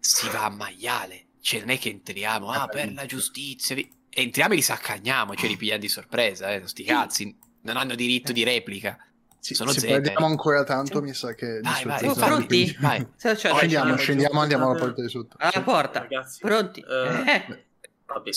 si 0.00 0.28
va 0.30 0.46
a 0.46 0.50
maiale. 0.50 1.26
Cioè, 1.40 1.60
non 1.60 1.70
è 1.70 1.78
che 1.78 1.88
entriamo. 1.90 2.50
Ah, 2.50 2.66
per 2.66 2.92
la 2.92 3.06
giustizia. 3.06 3.74
vi-" 3.76 3.90
Entriamo 4.10 4.52
e 4.52 4.56
li 4.56 4.62
saccagniamo. 4.62 5.34
Ce 5.34 5.46
li 5.46 5.56
pigliamo 5.56 5.80
di 5.80 5.88
sorpresa. 5.88 6.52
Eh, 6.52 6.66
sti 6.66 6.84
cazzi. 6.84 7.38
Non 7.62 7.76
hanno 7.76 7.94
diritto 7.94 8.32
di 8.32 8.42
replica. 8.44 8.98
Sì, 9.38 9.54
Sono 9.54 9.70
se 9.70 9.86
perdiamo 9.86 10.26
ancora 10.26 10.64
tanto, 10.64 10.98
Sì. 10.98 11.02
mi 11.04 11.14
sa 11.14 11.32
che... 11.34 11.60
di 11.60 11.68
Vai, 11.84 12.04
non 12.04 12.14
pronti? 12.14 12.76
Vai. 12.78 13.06
Se- 13.16 13.36
cioè, 13.38 13.54
Scendiamo, 13.54 13.90
cioè, 13.90 13.98
scendiamo, 13.98 14.40
andiamo 14.40 14.68
alla 14.70 14.78
porta 14.78 15.00
di 15.00 15.08
sotto. 15.08 15.36
alla 15.38 15.62
porta. 15.62 16.00
Ragazzi, 16.00 16.40
Pronti? 16.40 16.80
eh, 16.80 17.32
Eh, 17.32 17.64
Vabbè. 18.04 18.30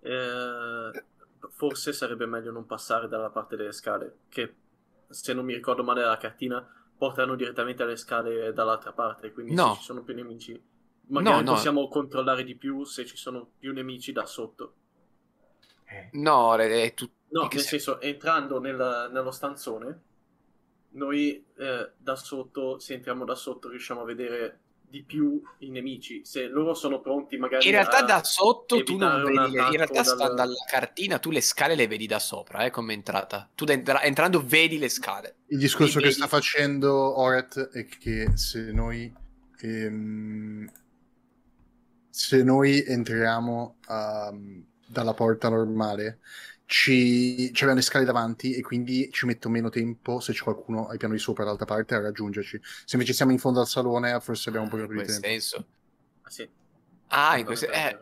Eh, 0.00 1.04
forse 1.50 1.92
sarebbe 1.92 2.24
meglio 2.26 2.50
non 2.50 2.64
passare 2.64 3.08
dalla 3.08 3.28
parte 3.30 3.56
delle 3.56 3.72
scale, 3.72 4.20
che 4.30 4.54
se 5.10 5.34
non 5.34 5.44
mi 5.44 5.52
ricordo 5.54 5.82
male 5.84 6.02
la 6.02 6.16
cartina 6.16 6.66
portano 6.96 7.34
direttamente 7.34 7.82
alle 7.82 7.96
scale 7.96 8.52
dall'altra 8.52 8.92
parte, 8.92 9.32
quindi 9.32 9.52
No. 9.54 9.72
se 9.74 9.78
ci 9.80 9.84
sono 9.84 10.02
più 10.02 10.14
nemici 10.14 10.60
magari 11.10 11.36
No, 11.36 11.42
no. 11.42 11.52
possiamo 11.54 11.88
controllare 11.88 12.44
di 12.44 12.54
più 12.56 12.84
se 12.84 13.04
ci 13.06 13.16
sono 13.16 13.50
più 13.58 13.72
nemici 13.72 14.12
da 14.12 14.24
sotto. 14.26 14.74
No, 16.12 16.54
re- 16.54 16.82
è 16.84 16.94
tutto. 16.94 17.12
No, 17.30 17.42
nel 17.42 17.60
se- 17.60 17.66
senso, 17.68 18.00
entrando 18.00 18.58
nel- 18.60 19.10
nello 19.12 19.30
stanzone, 19.30 20.00
noi 20.90 21.44
eh, 21.56 21.90
da 21.96 22.16
sotto, 22.16 22.78
se 22.78 22.94
entriamo 22.94 23.24
da 23.24 23.34
sotto, 23.34 23.68
riusciamo 23.68 24.00
a 24.00 24.04
vedere 24.04 24.60
di 24.88 25.02
più 25.02 25.40
i 25.58 25.68
nemici. 25.70 26.24
Se 26.24 26.46
loro 26.46 26.72
sono 26.72 27.00
pronti, 27.00 27.36
magari. 27.36 27.66
In 27.66 27.72
realtà 27.72 28.00
da 28.02 28.24
sotto 28.24 28.82
tu 28.82 28.96
non 28.96 29.22
vedi. 29.22 29.56
In 29.56 29.76
realtà 29.76 30.02
sta 30.02 30.14
dal- 30.14 30.34
dalla 30.34 30.64
cartina 30.66 31.18
tu 31.18 31.30
le 31.30 31.42
scale 31.42 31.74
le 31.74 31.86
vedi 31.86 32.06
da 32.06 32.18
sopra, 32.18 32.64
eh, 32.64 32.70
come 32.70 32.94
entrata. 32.94 33.50
Tu 33.54 33.64
entra- 33.68 34.02
entrando 34.02 34.42
vedi 34.42 34.78
le 34.78 34.88
scale. 34.88 35.36
Il 35.48 35.58
discorso 35.58 36.00
che 36.00 36.10
sta 36.10 36.26
facendo 36.26 37.18
Oret 37.18 37.68
è 37.68 37.84
che 37.86 38.30
se 38.36 38.72
noi 38.72 39.12
ehm, 39.60 40.70
se 42.10 42.42
noi 42.42 42.82
entriamo 42.84 43.76
ehm, 43.88 44.64
dalla 44.88 45.14
porta 45.14 45.48
normale 45.48 46.20
ci 46.64 47.50
c'erano 47.52 47.76
le 47.76 47.82
scale 47.82 48.04
davanti 48.04 48.54
e 48.54 48.60
quindi 48.62 49.10
ci 49.10 49.24
metto 49.26 49.48
meno 49.48 49.70
tempo 49.70 50.20
se 50.20 50.32
c'è 50.32 50.42
qualcuno 50.42 50.88
al 50.88 50.98
piano 50.98 51.14
di 51.14 51.20
sopra 51.20 51.44
dall'altra 51.44 51.66
parte 51.66 51.94
a 51.94 52.00
raggiungerci 52.00 52.60
se 52.62 52.96
invece 52.96 53.12
siamo 53.14 53.32
in 53.32 53.38
fondo 53.38 53.60
al 53.60 53.66
salone 53.68 54.18
forse 54.20 54.48
abbiamo 54.50 54.66
un 54.66 54.72
po' 54.72 54.78
in 54.78 54.86
più 54.86 54.98
di 55.00 55.04
tempo 55.06 55.26
senso. 55.26 55.66
Ah, 56.22 56.30
sì. 56.30 56.48
Ah, 57.08 57.38
in 57.38 57.44
questo. 57.46 57.66
Eh, 57.70 57.98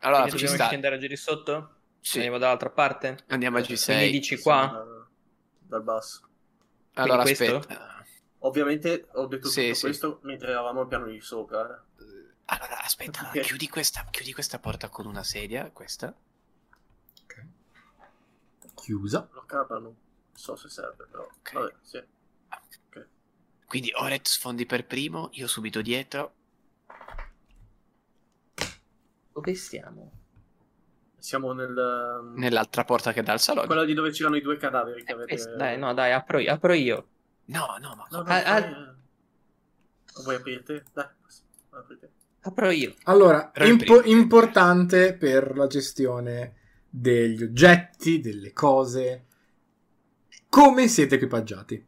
allora 0.00 0.22
quindi 0.22 0.30
ci 0.30 0.46
dobbiamo 0.46 0.54
sta. 0.54 0.66
scendere 0.66 0.98
giù 0.98 1.06
di 1.06 1.16
sotto? 1.16 1.74
Sì. 2.00 2.16
Andiamo 2.18 2.38
dall'altra 2.38 2.70
parte? 2.70 3.24
Andiamo 3.28 3.56
a 3.58 3.60
Eh, 3.60 3.64
G6. 3.64 3.96
mi 3.96 4.10
dici 4.10 4.38
qua? 4.38 4.66
Dal, 4.66 5.06
dal 5.58 5.82
basso. 5.82 6.28
Allora 6.94 7.22
Quindi 7.22 7.38
questo? 7.38 7.56
aspetta. 7.58 8.04
Ovviamente 8.40 9.08
ho 9.12 9.26
detto 9.26 9.48
Sì, 9.48 9.62
tutto 9.62 9.74
sì. 9.74 9.80
questo 9.80 10.18
mentre 10.22 10.50
eravamo 10.50 10.80
al 10.80 10.88
piano 10.88 11.06
di 11.06 11.20
sopra. 11.20 11.82
Allora 12.46 12.82
aspetta, 12.82 13.20
allora, 13.20 13.40
Ok. 13.40 13.46
chiudi, 13.46 13.68
questa, 13.68 14.04
chiudi 14.10 14.32
questa 14.32 14.58
porta 14.58 14.88
con 14.88 15.06
una 15.06 15.22
sedia. 15.22 15.70
Questa. 15.70 16.14
Ok. 17.22 17.46
Chiusa. 18.74 19.28
Lo 19.32 19.44
capa 19.46 19.78
non 19.78 19.94
so 20.34 20.56
se 20.56 20.68
serve, 20.68 21.06
però. 21.10 21.24
Ok. 21.24 21.52
Vabbè, 21.52 21.74
sì. 21.82 22.02
Quindi 23.66 23.90
Oret 23.94 24.28
sfondi 24.28 24.66
per 24.66 24.86
primo, 24.86 25.30
io 25.32 25.48
subito 25.48 25.80
dietro. 25.82 26.34
Dove 29.32 29.54
stiamo? 29.54 30.12
Siamo 31.18 31.52
nel. 31.52 32.32
Nell'altra 32.36 32.84
porta 32.84 33.12
che 33.12 33.22
dà 33.22 33.32
al 33.32 33.40
salone. 33.40 33.66
Quella 33.66 33.84
di 33.84 33.94
dove 33.94 34.10
c'erano 34.10 34.36
i 34.36 34.42
due 34.42 34.58
cadaveri 34.58 35.02
che 35.02 35.10
Eh, 35.10 35.14
avete. 35.14 35.56
Dai, 35.56 35.78
no, 35.78 35.92
dai, 35.94 36.12
apro 36.12 36.38
io. 36.38 36.52
Apro 36.52 36.72
io. 36.74 37.08
No, 37.46 37.76
no, 37.80 37.94
ma 37.96 38.06
No, 38.10 38.22
no, 38.22 38.30
Ah, 38.30 38.42
ah. 38.44 38.58
eh. 38.58 38.94
Vuoi 40.22 40.34
aprirte? 40.36 40.84
Dai, 40.92 41.08
aprite. 41.70 42.12
Apro 42.46 42.70
io. 42.70 42.94
Allora, 43.04 43.52
impo- 43.64 44.02
importante 44.04 45.14
per 45.14 45.56
la 45.56 45.66
gestione 45.66 46.54
degli 46.88 47.42
oggetti, 47.42 48.20
delle 48.20 48.52
cose. 48.52 49.24
Come 50.48 50.86
siete 50.88 51.14
equipaggiati? 51.14 51.86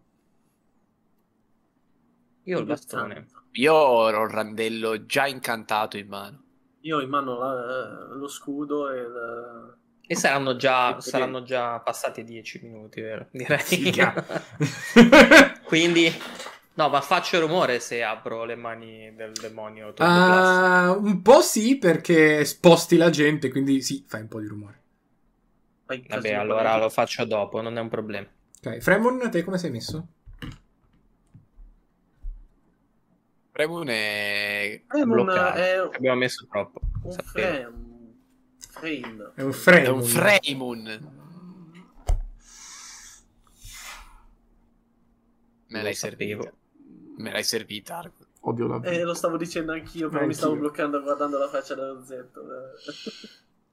Io 2.45 2.57
ho 2.57 2.61
il 2.61 2.67
bastone. 2.67 3.27
io 3.53 3.75
ho 3.75 4.09
il 4.09 4.29
randello 4.31 5.05
già 5.05 5.27
incantato 5.27 5.99
in 5.99 6.09
mano. 6.09 6.43
Io 6.81 6.99
ho 6.99 7.01
in 7.03 7.09
mano 7.09 7.39
la- 7.39 8.15
lo 8.15 8.29
scudo 8.29 8.91
e 8.91 8.99
il... 8.99 9.75
E 10.09 10.15
saranno 10.15 10.55
già, 10.55 11.01
saranno 11.01 11.43
già 11.43 11.81
passati 11.81 12.23
dieci 12.23 12.61
minuti, 12.63 13.01
vero? 13.01 13.27
Direi. 13.33 13.93
Quindi, 15.67 16.13
no, 16.77 16.89
ma 16.89 17.01
faccio 17.01 17.41
rumore 17.41 17.81
se 17.81 18.03
apro 18.03 18.45
le 18.45 18.57
mani 18.57 19.15
del 19.15 19.33
demonio. 19.33 19.93
Ah, 19.99 20.97
un 20.99 21.21
po' 21.23 21.41
sì, 21.41 21.77
perché 21.77 22.45
sposti 22.45 22.97
la 22.97 23.11
gente, 23.11 23.51
quindi 23.51 23.83
sì, 23.83 24.05
fai 24.07 24.23
un 24.23 24.29
po' 24.29 24.41
di 24.41 24.47
rumore. 24.47 24.83
Vabbè, 25.87 26.33
allora 26.33 26.77
lo 26.79 26.89
faccio 26.89 27.25
dopo, 27.25 27.61
non 27.61 27.77
è 27.77 27.81
un 27.81 27.89
problema. 27.89 28.27
Ok, 28.65 28.79
Fremon, 28.79 29.31
te 29.31 29.45
come 29.45 29.59
sei 29.59 29.71
messo? 29.71 30.09
Premun 33.53 33.89
è... 33.89 34.83
Bloccato. 34.87 35.59
è 35.59 35.97
Abbiamo 35.97 36.19
messo 36.19 36.47
troppo. 36.51 36.81
un 37.05 37.13
frame. 37.13 37.73
frame. 38.59 39.33
È 39.35 39.43
un 39.43 39.53
Fremon. 39.53 39.85
è 39.85 39.89
un 39.89 40.03
Freemun. 40.03 41.13
Me 45.69 45.83
l'hai 45.83 45.95
sapevo. 45.95 46.53
Me 47.17 47.31
l'hai 47.33 47.45
servita, 47.45 47.99
Argo. 47.99 48.25
Odio 48.41 48.67
la 48.69 48.81
Eh, 48.83 49.03
lo 49.03 49.15
stavo 49.15 49.37
dicendo 49.37 49.73
anch'io, 49.73 50.09
però 50.09 50.21
mi 50.25 50.27
Anch'io. 50.27 50.39
stavo 50.39 50.57
bloccando 50.57 51.03
guardando 51.03 51.39
la 51.39 51.49
faccia 51.49 51.75
dello 51.75 52.05
Z. 52.05 52.11
Eh. 52.13 52.25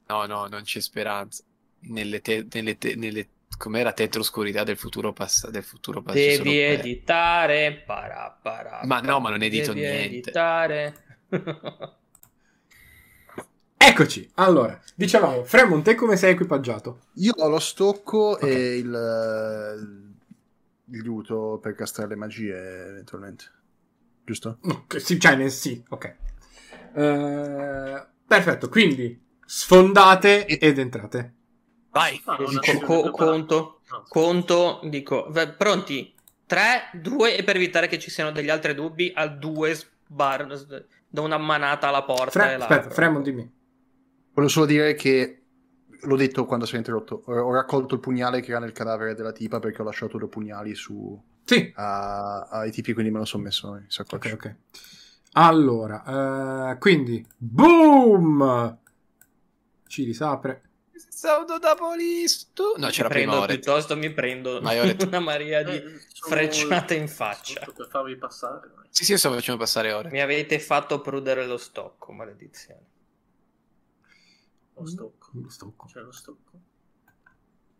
No, 0.07 0.25
no, 0.25 0.47
non 0.47 0.63
c'è 0.63 0.79
speranza. 0.79 1.43
Nelle, 1.85 2.21
te- 2.21 2.47
nelle, 2.51 2.77
te- 2.77 2.95
nelle 2.95 3.27
com'era 3.57 3.91
tetroscurità 3.93 4.63
del 4.63 4.77
futuro 4.77 5.13
passato 5.13 5.51
del 5.51 5.63
futuro 5.63 6.01
passato 6.01 6.19
Devi 6.43 6.57
editare. 6.59 7.83
Para, 7.85 8.37
para, 8.41 8.79
Ma 8.85 8.99
no, 9.01 9.19
ma 9.19 9.29
non 9.29 9.41
edito 9.43 9.73
Devi 9.73 9.85
niente. 9.85 10.05
editare. 10.05 10.95
Eccoci, 13.85 14.29
allora, 14.35 14.79
dicevamo, 14.95 15.43
Fremon, 15.43 15.83
te 15.83 15.93
come 15.95 16.15
sei 16.15 16.31
equipaggiato? 16.31 16.99
Io 17.15 17.33
ho 17.35 17.49
lo 17.49 17.59
stocco 17.59 18.29
Ok. 18.29 18.43
e 18.43 18.77
il, 18.77 18.85
il 18.87 20.02
liuto 21.01 21.59
per 21.61 21.75
castrare 21.75 22.09
le 22.09 22.15
magie, 22.15 22.87
eventualmente. 22.89 23.45
Giusto? 24.25 24.59
Ok, 24.61 25.01
sì, 25.01 25.19
cioè, 25.19 25.35
nel 25.35 25.51
sì, 25.51 25.83
ok. 25.89 26.15
Eh, 26.95 28.07
perfetto, 28.25 28.69
quindi 28.69 29.21
sfondate 29.45 30.45
ed 30.45 30.77
entrate. 30.77 31.33
Vai. 31.89 32.21
Ah, 32.25 32.37
co- 32.83 33.11
conto, 33.11 33.81
No. 33.89 34.05
conto, 34.07 34.79
dico, 34.83 35.27
v- 35.29 35.55
pronti? 35.55 36.13
3, 36.45 36.89
2 36.93 37.37
e 37.37 37.43
per 37.43 37.55
evitare 37.55 37.87
che 37.87 37.99
ci 37.99 38.09
siano 38.09 38.31
degli 38.31 38.49
altri 38.49 38.73
dubbi, 38.73 39.11
a 39.15 39.27
2 39.27 39.73
sbar, 39.73 40.47
do 41.07 41.21
una 41.21 41.37
manata 41.37 41.87
alla 41.87 42.03
porta 42.03 42.31
Fre- 42.31 42.51
e 42.51 42.53
aspetta, 42.55 42.75
apro. 42.75 42.91
Fremon, 42.91 43.21
dimmi. 43.21 43.51
Volevo 44.33 44.51
solo 44.51 44.65
dire 44.65 44.95
che 44.95 45.42
l'ho 46.03 46.15
detto 46.15 46.45
quando 46.45 46.65
si 46.65 46.75
è 46.75 46.77
interrotto. 46.77 47.23
Ho, 47.25 47.33
ho 47.33 47.53
raccolto 47.53 47.95
il 47.95 48.01
pugnale 48.01 48.41
che 48.41 48.51
era 48.51 48.59
nel 48.59 48.71
cadavere 48.71 49.15
della 49.15 49.31
tipa 49.31 49.59
perché 49.59 49.81
ho 49.81 49.85
lasciato 49.85 50.17
due 50.17 50.27
pugnali 50.27 50.75
su 50.75 51.19
Sì, 51.45 51.73
a- 51.75 52.41
ai 52.49 52.71
tipi, 52.71 52.93
quindi 52.93 53.11
me 53.11 53.19
lo 53.19 53.25
sono 53.25 53.43
messo 53.43 53.75
in 53.75 53.85
saccoccia. 53.87 54.33
ok, 54.33 54.45
ok. 54.45 54.55
Allora, 55.33 56.71
eh, 56.73 56.77
quindi, 56.77 57.25
boom! 57.37 58.77
Ci 59.87 60.03
risapre. 60.03 60.61
Saudo 61.09 61.59
da 61.59 61.75
police. 61.75 62.47
Tu... 62.53 62.63
No, 62.77 62.87
c'era 62.89 63.09
prima 63.09 63.39
ora. 63.39 63.47
piuttosto 63.47 63.95
mi 63.95 64.11
prendo 64.11 64.59
una 64.59 65.19
marea 65.19 65.63
di 65.63 65.75
Eh, 65.75 65.99
frecciate 66.19 66.95
in 66.95 67.07
faccia. 67.07 67.65
Per 67.75 67.87
farvi 67.89 68.15
passare. 68.17 68.71
Sì, 68.89 69.05
sì, 69.05 69.17
sto 69.17 69.31
facendo 69.31 69.59
passare 69.59 69.91
ore. 69.91 70.09
Mi 70.09 70.21
avete 70.21 70.59
fatto 70.59 71.01
prudere 71.01 71.45
lo 71.45 71.57
stocco, 71.57 72.11
maledizione. 72.11 72.81
Lo 74.75 74.85
stocco. 74.85 75.22
Lo 75.33 75.49
stocco. 75.49 75.85
C'è 75.87 75.99
lo 75.99 76.11
stocco. 76.11 76.59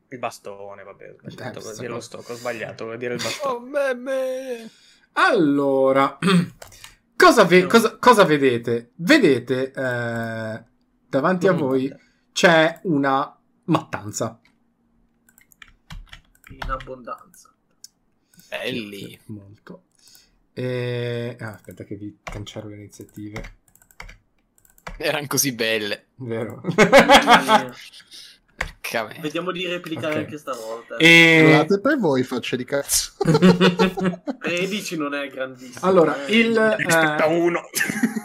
Il 0.10 0.20
bastone, 0.20 0.84
vabbè, 0.84 1.16
ho 1.24 1.30
sbagliato, 1.30 1.60
Eh, 1.60 1.62
volevo 1.62 1.80
dire 1.80 1.94
lo 1.94 2.00
stocco, 2.00 2.34
ho 2.34 2.36
sbagliato, 2.36 2.86
volevo 2.86 3.00
dire 3.02 3.14
il 3.16 3.22
bastone. 3.24 4.64
Oh. 4.64 4.70
Allora, 5.14 6.18
cosa, 7.16 7.44
ve- 7.46 7.66
cosa- 7.66 7.98
cosa 7.98 8.24
vedete? 8.24 8.92
Vedete 8.96 9.72
eh, 9.72 10.64
davanti 11.08 11.48
a 11.48 11.54
voi 11.54 11.92
c'è 12.32 12.80
una 12.84 13.36
mattanza. 13.66 14.40
In 16.50 16.70
abbondanza. 16.70 17.52
Belli. 18.50 19.20
Molto. 19.28 19.86
E... 20.54 21.36
ah, 21.40 21.54
aspetta 21.54 21.84
che 21.84 21.96
vi 21.96 22.20
cancello 22.22 22.68
le 22.70 22.76
iniziative. 22.76 23.56
Erano 24.98 25.26
così 25.26 25.54
belle. 25.54 26.10
Vero? 26.24 26.62
Vediamo 29.22 29.52
di 29.52 29.66
replicare 29.66 30.14
Ok. 30.14 30.20
anche 30.20 30.38
stavolta. 30.38 30.98
e... 30.98 31.42
Guardate 31.42 31.80
per 31.80 31.98
voi, 31.98 32.24
facce 32.24 32.56
di 32.56 32.64
cazzo. 32.64 33.14
13 34.40 34.98
non 34.98 35.16
è 35.16 35.28
grandissimo. 35.30 35.86
Allora, 35.86 36.26
eh. 36.26 36.38
il, 36.38 36.56
eh, 36.58 37.26
uno. 37.26 37.62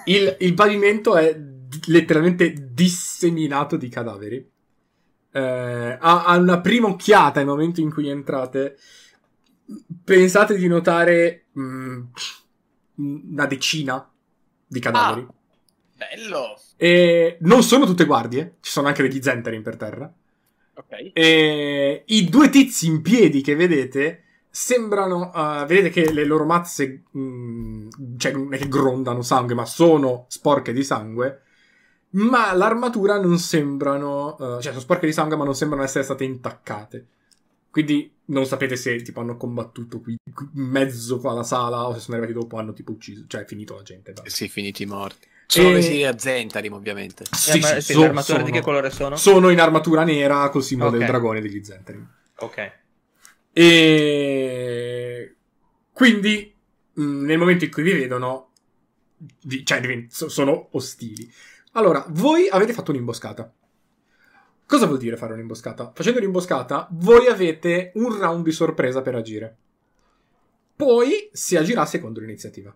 il, 0.04 0.36
il 0.40 0.54
pavimento 0.54 1.16
è 1.16 1.34
d- 1.34 1.86
letteralmente 1.86 2.52
disseminato 2.72 3.76
di 3.76 3.88
cadaveri. 3.88 4.50
Eh, 5.30 5.98
a, 6.00 6.24
a 6.24 6.36
una 6.36 6.60
prima 6.60 6.88
occhiata, 6.88 7.40
nel 7.40 7.48
momento 7.48 7.80
in 7.80 7.90
cui 7.90 8.08
entrate, 8.08 8.76
pensate 10.04 10.56
di 10.56 10.66
notare 10.66 11.46
mm, 11.58 12.04
una 12.96 13.46
decina 13.46 14.06
di 14.66 14.80
cadaveri. 14.80 15.26
Bello. 15.94 16.60
E 16.80 17.38
non 17.40 17.64
sono 17.64 17.84
tutte 17.86 18.04
guardie, 18.04 18.58
ci 18.60 18.70
sono 18.70 18.86
anche 18.86 19.02
degli 19.02 19.20
Zentarin 19.20 19.62
per 19.62 19.76
terra. 19.76 20.14
Ok. 20.74 21.10
E 21.12 22.04
i 22.06 22.28
due 22.28 22.48
tizi 22.50 22.86
in 22.86 23.02
piedi 23.02 23.40
che 23.40 23.56
vedete 23.56 24.22
sembrano. 24.48 25.32
uh, 25.34 25.66
vedete 25.66 25.90
che 25.90 26.12
le 26.12 26.24
loro 26.24 26.44
mazze. 26.44 27.02
mm, 27.18 27.88
cioè, 28.16 28.30
non 28.32 28.54
è 28.54 28.58
che 28.58 28.68
grondano 28.68 29.22
sangue, 29.22 29.54
ma 29.54 29.64
sono 29.64 30.26
sporche 30.28 30.72
di 30.72 30.84
sangue. 30.84 31.42
Ma 32.10 32.52
l'armatura 32.54 33.20
non 33.20 33.38
sembrano. 33.38 34.36
uh, 34.38 34.60
cioè, 34.60 34.70
sono 34.70 34.78
sporche 34.78 35.06
di 35.06 35.12
sangue, 35.12 35.36
ma 35.36 35.44
non 35.44 35.56
sembrano 35.56 35.82
essere 35.82 36.04
state 36.04 36.22
intaccate. 36.22 37.06
Quindi 37.70 38.12
non 38.26 38.46
sapete 38.46 38.76
se 38.76 39.02
tipo 39.02 39.18
hanno 39.20 39.36
combattuto 39.36 40.00
qui, 40.00 40.16
qui 40.32 40.48
in 40.54 40.62
mezzo 40.62 41.18
qua 41.18 41.32
alla 41.32 41.42
sala 41.42 41.88
o 41.88 41.94
se 41.94 42.00
sono 42.00 42.16
arrivati 42.18 42.38
dopo 42.38 42.56
hanno 42.56 42.72
tipo 42.72 42.92
ucciso. 42.92 43.24
Cioè, 43.26 43.42
è 43.42 43.46
finito 43.46 43.74
la 43.74 43.82
gente. 43.82 44.12
basta. 44.12 44.30
Sì, 44.30 44.46
finiti 44.48 44.86
morti. 44.86 45.26
Sono 45.50 45.70
E- 45.70 45.72
vestiti 45.72 46.02
da 46.02 46.18
Zentarim, 46.18 46.74
ovviamente. 46.74 47.24
Sì, 47.30 47.56
Eh, 47.56 47.60
ma- 47.60 47.66
sì, 47.68 47.80
sì, 47.80 47.92
so- 47.94 48.00
le 48.00 48.06
armature 48.06 48.32
sono, 48.38 48.44
di 48.44 48.50
che 48.52 48.60
colore 48.60 48.90
sono? 48.90 49.16
sono 49.16 49.48
in 49.48 49.58
armatura 49.60 50.04
nera 50.04 50.46
col 50.50 50.62
simbolo 50.62 50.90
Ok. 50.90 50.98
del 50.98 51.06
dragone 51.06 51.40
degli 51.40 51.64
Zentarin. 51.64 52.06
Ok. 52.40 52.72
E 53.52 55.34
quindi 55.92 56.54
mh, 56.92 57.02
nel 57.24 57.38
momento 57.38 57.64
in 57.64 57.70
cui 57.70 57.82
vi 57.82 57.92
vedono, 57.92 58.50
vi- 59.44 59.64
cioè 59.64 59.80
sono 60.08 60.68
ostili. 60.72 61.32
Allora, 61.72 62.04
voi 62.08 62.48
avete 62.48 62.72
fatto 62.74 62.90
un'imboscata. 62.90 63.50
Cosa 64.66 64.84
vuol 64.86 64.98
dire 64.98 65.16
fare 65.16 65.32
un'imboscata? 65.32 65.92
Facendo 65.94 66.18
un'imboscata, 66.18 66.88
voi 66.90 67.26
avete 67.28 67.92
un 67.94 68.18
round 68.18 68.44
di 68.44 68.52
sorpresa 68.52 69.00
per 69.00 69.14
agire. 69.14 69.56
Poi 70.76 71.30
si 71.32 71.56
agirà 71.56 71.86
secondo 71.86 72.20
l'iniziativa. 72.20 72.74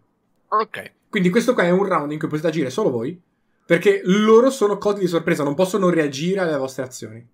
Ok. 0.54 0.92
Quindi 1.08 1.30
questo 1.30 1.54
qua 1.54 1.64
è 1.64 1.70
un 1.70 1.84
round 1.84 2.12
in 2.12 2.18
cui 2.18 2.28
potete 2.28 2.48
agire 2.48 2.70
solo 2.70 2.90
voi, 2.90 3.20
perché 3.64 4.02
loro 4.04 4.50
sono 4.50 4.76
codi 4.78 5.00
di 5.00 5.06
sorpresa, 5.06 5.44
non 5.44 5.54
possono 5.54 5.88
reagire 5.88 6.40
alle 6.40 6.56
vostre 6.56 6.82
azioni. 6.84 7.26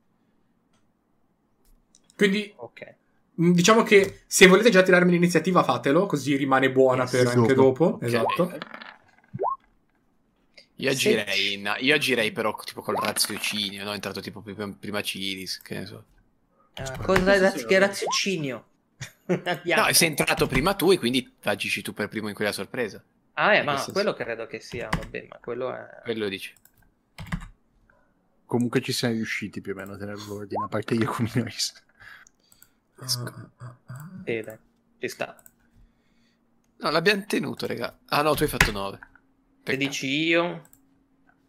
Quindi 2.16 2.52
Ok. 2.56 2.94
Mm, 3.40 3.52
Diciamo 3.52 3.82
che 3.84 4.22
se 4.26 4.46
volete 4.48 4.70
già 4.70 4.82
tirarmi 4.82 5.12
l'iniziativa, 5.12 5.62
fatelo, 5.62 6.06
così 6.06 6.34
rimane 6.36 6.72
buona 6.72 7.06
per 7.06 7.28
anche 7.28 7.54
dopo. 7.54 7.84
dopo. 7.84 7.96
Ok. 7.96 8.02
Esatto. 8.02 8.58
Io 10.80 10.90
agirei, 10.90 11.54
in- 11.54 11.74
io 11.78 11.94
agirei 11.94 12.30
però 12.30 12.56
tipo 12.64 12.82
col 12.82 12.96
raziocinio, 12.96 13.82
no? 13.84 13.90
È 13.90 13.94
entrato 13.94 14.20
tipo 14.20 14.40
prima, 14.42 14.68
prima 14.78 15.00
Ciris, 15.02 15.60
che 15.60 15.78
ne 15.78 15.86
so. 15.86 16.04
Ah, 16.74 16.98
cosa 17.04 17.34
è 17.34 17.50
Sì, 17.50 17.58
sì, 17.58 17.66
che 17.66 17.78
raziocinio? 17.78 18.64
No, 19.74 19.92
sei 19.92 20.08
entrato 20.08 20.46
prima 20.46 20.74
tu 20.74 20.90
e 20.90 20.98
quindi 20.98 21.36
agisci 21.42 21.82
tu 21.82 21.92
per 21.92 22.08
primo 22.08 22.28
in 22.28 22.34
quella 22.34 22.52
sorpresa. 22.52 23.04
Ah, 23.34 23.54
eh, 23.54 23.62
In 23.62 23.64
ma 23.64 23.74
che 23.74 23.78
senso? 23.78 23.92
quello 23.92 24.14
credo 24.14 24.46
che 24.46 24.60
sia, 24.60 24.88
vabbè, 24.90 25.26
ma 25.28 25.38
quello 25.38 25.72
è... 25.72 25.86
Quello 26.02 26.28
dici. 26.28 26.52
Comunque 28.46 28.80
ci 28.80 28.92
siamo 28.92 29.14
riusciti 29.14 29.60
più 29.60 29.72
o 29.72 29.74
meno 29.76 29.92
a 29.92 29.96
tenere 29.98 30.18
l'ordine, 30.26 30.64
a 30.64 30.68
parte 30.68 30.94
io 30.94 31.10
con 31.10 31.26
i 31.26 31.30
noise. 31.34 31.72
Ah, 32.96 33.50
ah. 33.58 33.76
Sì, 34.24 34.40
dai, 34.40 34.58
ci 34.98 35.08
sta. 35.08 35.42
No, 36.80 36.90
l'abbiamo 36.90 37.24
tenuto, 37.26 37.66
raga. 37.66 37.98
Ah 38.06 38.22
no, 38.22 38.34
tu 38.34 38.42
hai 38.44 38.48
fatto 38.48 38.70
9. 38.70 38.98
16 39.64 40.06
io, 40.06 40.62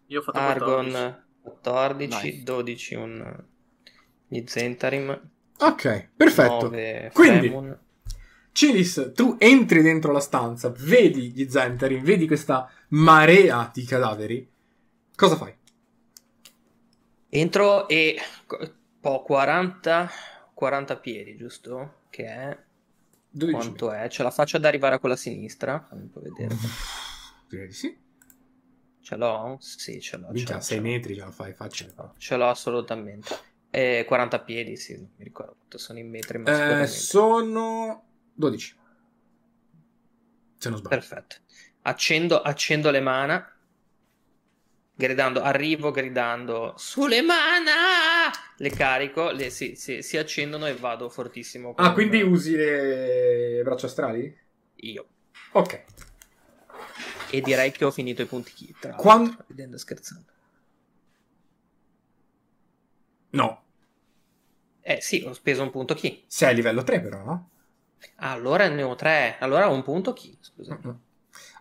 Io 0.08 0.20
ho 0.20 0.24
fatto 0.24 0.40
14. 0.40 0.96
Argon 0.96 1.24
14, 1.42 2.32
Vai. 2.32 2.44
12 2.44 2.96
un... 2.96 3.44
gli 4.28 4.44
Zentarim, 4.46 5.30
Ok, 5.60 6.10
perfetto. 6.16 6.70
9 6.70 7.12
Quindi- 7.14 7.48
Fremun. 7.48 7.80
Cilis, 8.52 9.12
tu 9.14 9.36
entri 9.40 9.82
dentro 9.82 10.12
la 10.12 10.20
stanza, 10.20 10.74
vedi 10.76 11.32
gli 11.32 11.50
Zentarin, 11.50 12.04
vedi 12.04 12.28
questa 12.28 12.70
marea 12.90 13.70
di 13.74 13.86
cadaveri. 13.86 14.50
Cosa 15.16 15.36
fai? 15.36 15.56
Entro 17.30 17.88
e 17.88 18.20
ho 19.02 19.22
40, 19.22 20.10
40 20.54 20.98
piedi, 20.98 21.38
giusto? 21.38 22.02
Che 22.10 22.26
è... 22.26 22.58
12 23.32 23.56
Quanto 23.56 23.92
è? 23.92 24.10
Ce 24.10 24.24
la 24.24 24.32
faccio 24.32 24.58
ad 24.58 24.66
arrivare 24.66 24.96
a 24.96 25.00
quella 25.00 25.16
sinistra? 25.16 25.86
Fammi 25.88 26.02
un 26.02 26.10
po' 26.10 26.20
vedere. 26.20 26.56
Direi 27.48 27.68
di 27.68 27.74
sì. 27.74 27.98
Ce 29.02 29.16
l'ho? 29.16 29.58
Sì, 29.60 30.02
ce 30.02 30.18
l'ho. 30.18 30.32
Minchia, 30.32 30.56
l'ho, 30.56 30.62
6 30.62 30.78
ce 30.78 30.82
l'ho. 30.82 30.90
metri 30.90 31.14
ce 31.16 31.20
la 31.22 31.32
fai, 31.32 31.54
facile. 31.54 31.94
Ce 32.18 32.36
l'ho 32.36 32.50
assolutamente. 32.50 33.38
Eh, 33.72 34.04
40 34.08 34.40
piedi, 34.42 34.76
sì, 34.78 34.96
non 34.96 35.10
mi 35.16 35.24
ricordo 35.24 35.78
sono 35.78 36.00
in 36.00 36.10
metri, 36.10 36.38
ma 36.40 36.82
Eh, 36.82 36.88
sono 36.88 38.04
12. 38.34 38.76
Se 40.58 40.70
non 40.70 40.78
sbaglio. 40.80 40.96
Perfetto. 40.96 41.36
Accendo, 41.84 42.42
accendo 42.42 42.92
le 42.92 43.00
mana, 43.00 43.58
gridando, 44.94 45.42
arrivo 45.42 45.92
gridando, 45.92 46.74
sulle 46.78 47.22
mana! 47.22 48.32
Le 48.58 48.70
carico, 48.72 49.32
le, 49.32 49.50
si, 49.50 49.76
si- 49.76 50.02
si 50.02 50.18
accendono 50.18 50.66
e 50.66 50.74
vado 50.74 51.10
fortissimo. 51.10 51.74
Ah, 51.78 51.94
quindi 51.94 52.22
usi 52.22 52.56
le 52.56 53.62
braccia 53.64 53.86
astrali? 53.86 54.38
Io. 54.82 55.08
Ok. 55.52 55.84
E 57.32 57.42
direi 57.42 57.72
che 57.72 57.86
ho 57.86 57.92
finito 57.92 58.22
i 58.22 58.26
punti 58.26 58.52
chi. 58.52 58.76
Tra 58.78 58.90
l'altro, 58.92 59.04
Quan- 59.10 59.38
ridendo 59.48 59.76
e 59.76 59.80
scherzando. 59.80 60.32
No. 63.32 63.64
Eh 64.82 65.02
sì, 65.02 65.24
ho 65.26 65.34
speso 65.34 65.62
un 65.62 65.70
punto 65.72 65.94
chi. 65.94 66.24
Sei 66.28 66.50
a 66.50 66.52
livello 66.52 66.84
3 66.84 67.00
però, 67.02 67.24
no? 67.24 67.50
Allora 68.18 68.68
ne 68.68 68.84
ho 68.84 68.96
tre. 68.96 69.38
Allora 69.40 69.70
ho 69.70 69.74
un 69.74 69.84
punto 69.84 70.14
chi. 70.14 70.38
Scusa. 70.40 70.78
Mm-mm. 70.82 70.98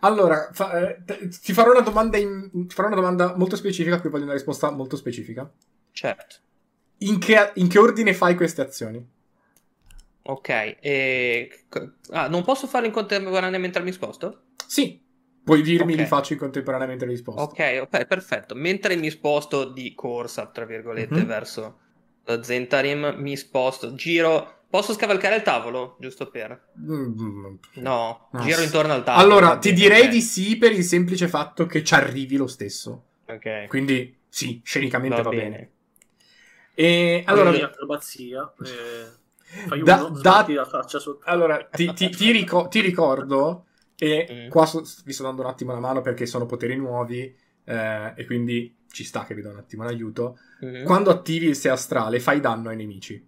Allora, 0.01 0.49
fa- 0.53 0.89
eh, 0.89 1.03
ti 1.41 1.53
farò 1.53 1.71
una 1.71 1.81
domanda 1.81 2.17
in- 2.17 2.67
ti 2.67 2.73
farò 2.73 2.87
una 2.87 2.95
domanda 2.95 3.35
molto 3.35 3.55
specifica 3.55 3.95
a 3.95 4.01
cui 4.01 4.09
voglio 4.09 4.23
una 4.23 4.33
risposta 4.33 4.71
molto 4.71 4.95
specifica. 4.95 5.49
Certo. 5.91 6.35
In 6.99 7.19
che, 7.19 7.51
in 7.55 7.67
che 7.67 7.79
ordine 7.79 8.13
fai 8.13 8.35
queste 8.35 8.61
azioni? 8.61 9.05
Ok. 10.23 10.49
E... 10.49 11.65
Ah, 12.11 12.27
non 12.27 12.43
posso 12.43 12.67
farlo 12.67 12.87
in 12.87 12.93
contemporanea 12.93 13.59
mentre 13.59 13.83
mi 13.83 13.91
sposto? 13.91 14.43
Sì. 14.67 15.01
Puoi 15.49 15.63
dirmi 15.63 15.93
Ok. 15.93 15.97
li 15.97 16.05
faccio 16.05 16.33
in 16.33 16.39
contemporaneamente 16.39 17.05
le 17.05 17.11
risposte. 17.13 17.41
Ok, 17.41 17.79
ok, 17.81 18.05
perfetto. 18.05 18.53
Mentre 18.53 18.95
mi 18.95 19.09
sposto 19.09 19.65
di 19.65 19.95
corsa, 19.95 20.45
tra 20.45 20.65
virgolette, 20.65 21.21
Mhm. 21.21 21.25
verso 21.25 21.79
lo 22.23 22.43
Zentarim, 22.43 23.15
mi 23.17 23.35
sposto, 23.35 23.95
giro... 23.95 24.57
Posso 24.69 24.93
scavalcare 24.93 25.37
il 25.37 25.41
tavolo? 25.41 25.97
Giusto 25.99 26.29
per... 26.29 26.67
Mm, 26.77 27.55
No, 27.77 28.29
No. 28.31 28.39
giro 28.43 28.61
intorno 28.61 28.93
al 28.93 29.03
tavolo. 29.03 29.23
Allora, 29.23 29.57
ti 29.57 29.73
direi 29.73 30.03
ok. 30.03 30.09
di 30.11 30.21
sì 30.21 30.57
per 30.57 30.71
il 30.73 30.83
semplice 30.83 31.27
fatto 31.27 31.65
che 31.65 31.83
ci 31.83 31.95
arrivi 31.95 32.37
lo 32.37 32.45
stesso. 32.45 33.05
Ok, 33.27 33.67
Quindi, 33.67 34.15
sì, 34.29 34.61
scenicamente 34.63 35.15
va 35.15 35.23
va, 35.23 35.29
bene. 35.29 35.49
bene. 35.49 35.71
E 36.75 37.23
allora, 37.25 37.49
acrobazia. 37.65 38.53
eh, 38.63 39.07
fai 39.67 39.81
Da- 39.81 39.95
uno, 39.97 40.21
da- 40.21 40.45
la 40.47 40.65
faccia 40.65 40.99
sotto. 40.99 41.23
allora, 41.25 41.63
ti, 41.65 41.93
ti- 41.93 42.09
ti 42.09 42.31
rico- 42.31 42.67
ti 42.67 42.79
ricordo, 42.79 43.65
e 43.99 44.27
Mm. 44.31 44.49
qua 44.49 44.65
so- 44.65 44.83
vi 45.03 45.13
sto 45.13 45.23
dando 45.23 45.41
un 45.41 45.47
attimo 45.49 45.71
una 45.71 45.79
mano 45.81 46.01
perché 46.01 46.25
sono 46.25 46.45
poteri 46.45 46.75
nuovi, 46.77 47.35
eh, 47.65 48.13
e 48.15 48.25
quindi 48.25 48.75
ci 48.91 49.03
sta 49.03 49.25
che 49.25 49.35
vi 49.35 49.41
do 49.41 49.49
un 49.49 49.57
attimo 49.57 49.83
un 49.83 49.89
aiuto. 49.89 50.37
Mhm. 50.61 50.83
Quando 50.85 51.11
attivi 51.11 51.47
il 51.47 51.55
sé 51.55 51.69
astrale, 51.69 52.19
fai 52.19 52.39
danno 52.39 52.69
ai 52.69 52.75
nemici. 52.77 53.27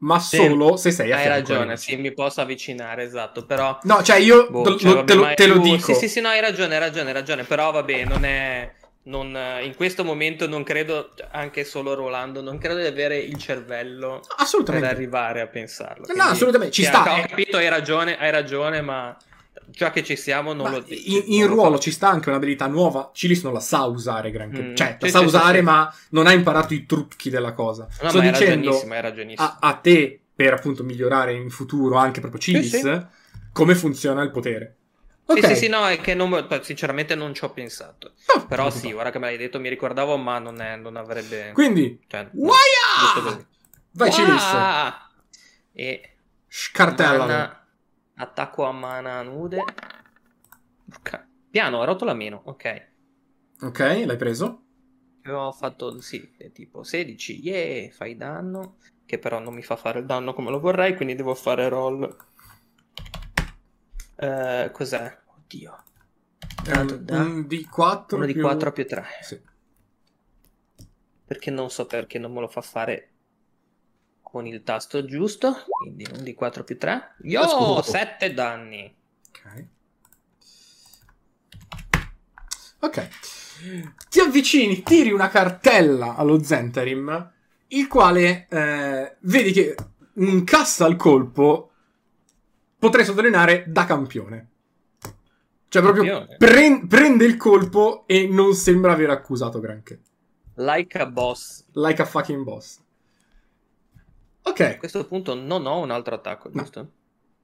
Ma 0.00 0.18
Sì. 0.20 0.36
solo 0.36 0.76
se 0.76 0.90
sei 0.92 1.10
a 1.12 1.16
Hai 1.16 1.26
ragione, 1.28 1.76
sì, 1.76 1.96
mi 1.96 2.12
posso 2.12 2.40
avvicinare, 2.40 3.02
esatto, 3.02 3.44
però... 3.46 3.78
No, 3.82 4.02
cioè 4.02 4.16
io 4.18 4.46
Boh, 4.50 4.62
te, 4.62 4.78
cioè, 4.78 4.90
lo- 4.90 4.94
vabbè, 4.96 5.06
te 5.06 5.14
lo, 5.14 5.34
te 5.34 5.46
lo 5.46 5.58
dico. 5.58 5.92
Sì, 5.92 5.94
sì, 5.94 6.08
sì, 6.08 6.20
no, 6.20 6.28
hai 6.28 6.40
ragione, 6.40 6.74
hai 6.74 6.80
ragione, 6.80 7.08
hai 7.08 7.14
ragione, 7.14 7.44
però 7.44 7.70
vabbè, 7.72 8.04
non 8.04 8.24
è... 8.24 8.72
non, 9.04 9.36
in 9.62 9.74
questo 9.74 10.04
momento 10.04 10.46
non 10.46 10.62
credo, 10.62 11.14
anche 11.32 11.64
solo 11.64 11.94
Rolando, 11.94 12.40
non 12.42 12.58
credo 12.58 12.80
di 12.80 12.86
avere 12.86 13.18
il 13.18 13.36
cervello 13.38 14.20
per 14.64 14.84
arrivare 14.84 15.40
a 15.40 15.46
pensarlo. 15.48 16.02
No, 16.06 16.12
Quindi, 16.12 16.30
assolutamente, 16.30 16.72
ci 16.74 16.82
sì, 16.82 16.88
sta. 16.88 17.02
Ho 17.18 17.26
capito, 17.26 17.56
hai 17.56 17.68
ragione, 17.68 18.16
hai 18.18 18.30
ragione, 18.30 18.80
ma 18.80 19.16
già 19.70 19.90
che 19.90 20.02
ci 20.02 20.16
siamo 20.16 20.52
non 20.52 20.70
Ma 20.70 20.70
lo 20.70 20.84
in, 20.86 21.22
in 21.26 21.44
non 21.44 21.48
lo 21.48 21.54
ruolo 21.54 21.76
fa. 21.76 21.78
ci 21.78 21.90
sta 21.90 22.08
anche 22.08 22.28
un'abilità 22.30 22.66
nuova. 22.66 23.10
Cilis 23.12 23.42
non 23.42 23.52
la 23.52 23.60
sa 23.60 23.84
usare 23.84 24.30
granché. 24.30 24.62
Mm, 24.62 24.74
Cioè, 24.74 24.96
la 25.00 25.06
sì, 25.06 25.12
sa 25.12 25.18
sì, 25.18 25.24
usare, 25.24 25.58
sì, 25.58 25.58
sì. 25.58 25.62
ma 25.64 25.92
non 26.10 26.26
ha 26.26 26.32
imparato 26.32 26.74
i 26.74 26.86
trucchi 26.86 27.30
della 27.30 27.52
cosa. 27.52 27.86
No, 28.00 28.08
Sto 28.08 28.20
dicendo 28.20 28.70
ragionissimo, 28.70 28.94
hai 28.94 29.00
ragionissimo. 29.00 29.48
a, 29.48 29.56
a 29.60 29.74
te, 29.74 30.20
per 30.34 30.52
appunto 30.54 30.84
migliorare 30.84 31.32
in 31.34 31.50
futuro 31.50 31.96
anche 31.96 32.20
proprio 32.20 32.40
Cilis, 32.40 32.80
sì. 32.80 33.06
come 33.52 33.74
funziona 33.74 34.22
il 34.22 34.30
potere. 34.30 34.74
Sì, 35.26 35.40
Ok. 35.40 35.46
sì, 35.46 35.56
sì, 35.56 35.68
no, 35.68 35.86
è 35.86 36.00
che 36.00 36.14
non, 36.14 36.46
sinceramente 36.62 37.14
non 37.14 37.34
ci 37.34 37.44
ho 37.44 37.50
pensato. 37.50 38.14
No, 38.34 38.46
Però 38.46 38.70
sì, 38.70 38.78
preoccupare. 38.78 38.94
ora 38.94 39.10
che 39.10 39.18
me 39.18 39.26
l'hai 39.26 39.36
detto 39.36 39.60
mi 39.60 39.68
ricordavo, 39.68 40.16
ma 40.16 40.38
non, 40.38 40.60
è, 40.62 40.76
non 40.76 40.96
avrebbe... 40.96 41.50
Quindi, 41.52 42.00
cioè, 42.06 42.28
no. 42.32 42.52
Vai 43.92 44.10
Cilis. 44.12 44.42
E 45.72 46.14
Scartella. 46.48 47.18
mana- 47.18 47.66
attacco 48.18 48.64
a 48.64 48.72
mana 48.72 49.22
nude. 49.22 49.62
Porca- 50.88 51.26
Piano, 51.50 51.84
rotola 51.84 52.14
meno, 52.14 52.42
ok. 52.44 52.88
Ok, 53.62 53.78
l'hai 54.06 54.16
preso. 54.16 54.62
Ho 55.26 55.52
fatto, 55.52 56.00
sì, 56.00 56.36
tipo 56.52 56.82
16, 56.82 57.40
yeah, 57.40 57.90
fai 57.90 58.16
danno, 58.16 58.76
che 59.04 59.18
però 59.18 59.38
non 59.40 59.54
mi 59.54 59.62
fa 59.62 59.76
fare 59.76 59.98
il 60.00 60.06
danno 60.06 60.32
come 60.32 60.50
lo 60.50 60.60
vorrei, 60.60 60.94
quindi 60.94 61.14
devo 61.14 61.34
fare 61.34 61.68
roll. 61.68 62.16
Eh, 64.16 64.70
cos'è? 64.72 65.18
Oddio. 65.26 65.76
Un- 66.74 67.04
da- 67.04 67.20
un 67.22 67.46
D4 67.46 68.16
Uno 68.16 68.26
di 68.26 68.32
più- 68.32 68.42
4 68.42 68.72
più 68.72 68.86
3. 68.86 69.04
Sì. 69.22 69.40
Perché 71.24 71.50
non 71.50 71.70
so 71.70 71.86
perché 71.86 72.18
non 72.18 72.32
me 72.32 72.40
lo 72.40 72.48
fa 72.48 72.62
fare 72.62 73.10
con 74.30 74.46
il 74.46 74.62
tasto 74.62 75.04
giusto. 75.06 75.64
Quindi 75.66 76.06
un 76.12 76.22
di 76.22 76.34
4 76.34 76.62
più 76.62 76.76
3. 76.76 77.14
Io 77.22 77.40
ho 77.40 77.74
dopo. 77.74 77.82
7 77.82 78.34
danni. 78.34 78.94
Ok. 79.28 79.64
Ok. 82.80 83.08
Ti 84.08 84.20
avvicini, 84.20 84.82
tiri 84.82 85.10
una 85.10 85.28
cartella 85.28 86.14
allo 86.14 86.42
Zentarim, 86.42 87.32
il 87.68 87.88
quale 87.88 88.46
eh, 88.48 89.16
vedi 89.20 89.52
che 89.52 89.74
incassa 90.14 90.86
il 90.86 90.96
colpo, 90.96 91.72
potrei 92.78 93.04
sottolineare, 93.04 93.64
da 93.66 93.84
campione. 93.84 94.48
Cioè 95.68 95.82
proprio 95.82 96.26
pren- 96.38 96.86
prende 96.86 97.24
il 97.24 97.36
colpo 97.36 98.04
e 98.06 98.26
non 98.26 98.54
sembra 98.54 98.92
aver 98.92 99.10
accusato 99.10 99.58
granché. 99.58 100.00
Like 100.54 100.98
a 100.98 101.06
boss. 101.06 101.64
Like 101.72 102.00
a 102.00 102.04
fucking 102.04 102.42
boss. 102.44 102.80
A 104.48 104.50
Ok, 104.50 104.78
questo 104.78 105.06
punto 105.06 105.34
non 105.34 105.66
ho 105.66 105.78
un 105.80 105.90
altro 105.90 106.14
attacco, 106.14 106.48
No. 106.52 106.62
giusto? 106.62 106.92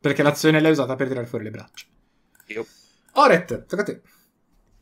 perché 0.01 0.23
l'azione 0.23 0.61
l'hai 0.61 0.71
usata 0.73 0.97
per 0.97 1.09
tirare 1.09 1.27
fuori 1.27 1.45
le 1.45 1.51
braccia. 1.51 1.87
Io. 2.47 2.67
Oret, 3.13 3.65
tocca 3.67 3.83
a 3.83 3.85
te. 3.85 4.03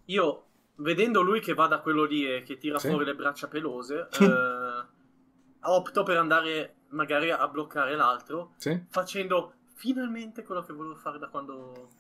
Io, 0.07 0.47
vedendo 0.77 1.21
lui 1.21 1.41
che 1.41 1.55
va 1.55 1.69
da 1.69 1.79
quello 1.81 2.05
lì 2.05 2.27
e 2.27 2.43
che 2.43 2.59
tira 2.59 2.79
Sì. 2.79 2.89
fuori 2.89 3.05
le 3.05 3.15
braccia 3.15 3.47
pelose, 3.47 4.09
eh, 4.19 4.85
opto 5.61 6.03
per 6.03 6.17
andare 6.17 6.75
magari 6.89 7.31
a 7.31 7.47
bloccare 7.49 7.95
l'altro, 7.95 8.55
Sì? 8.57 8.85
facendo 8.89 9.55
finalmente 9.75 10.43
quello 10.43 10.63
che 10.63 10.73
volevo 10.73 10.97
fare 10.97 11.19
da 11.19 11.29
quando 11.29 11.91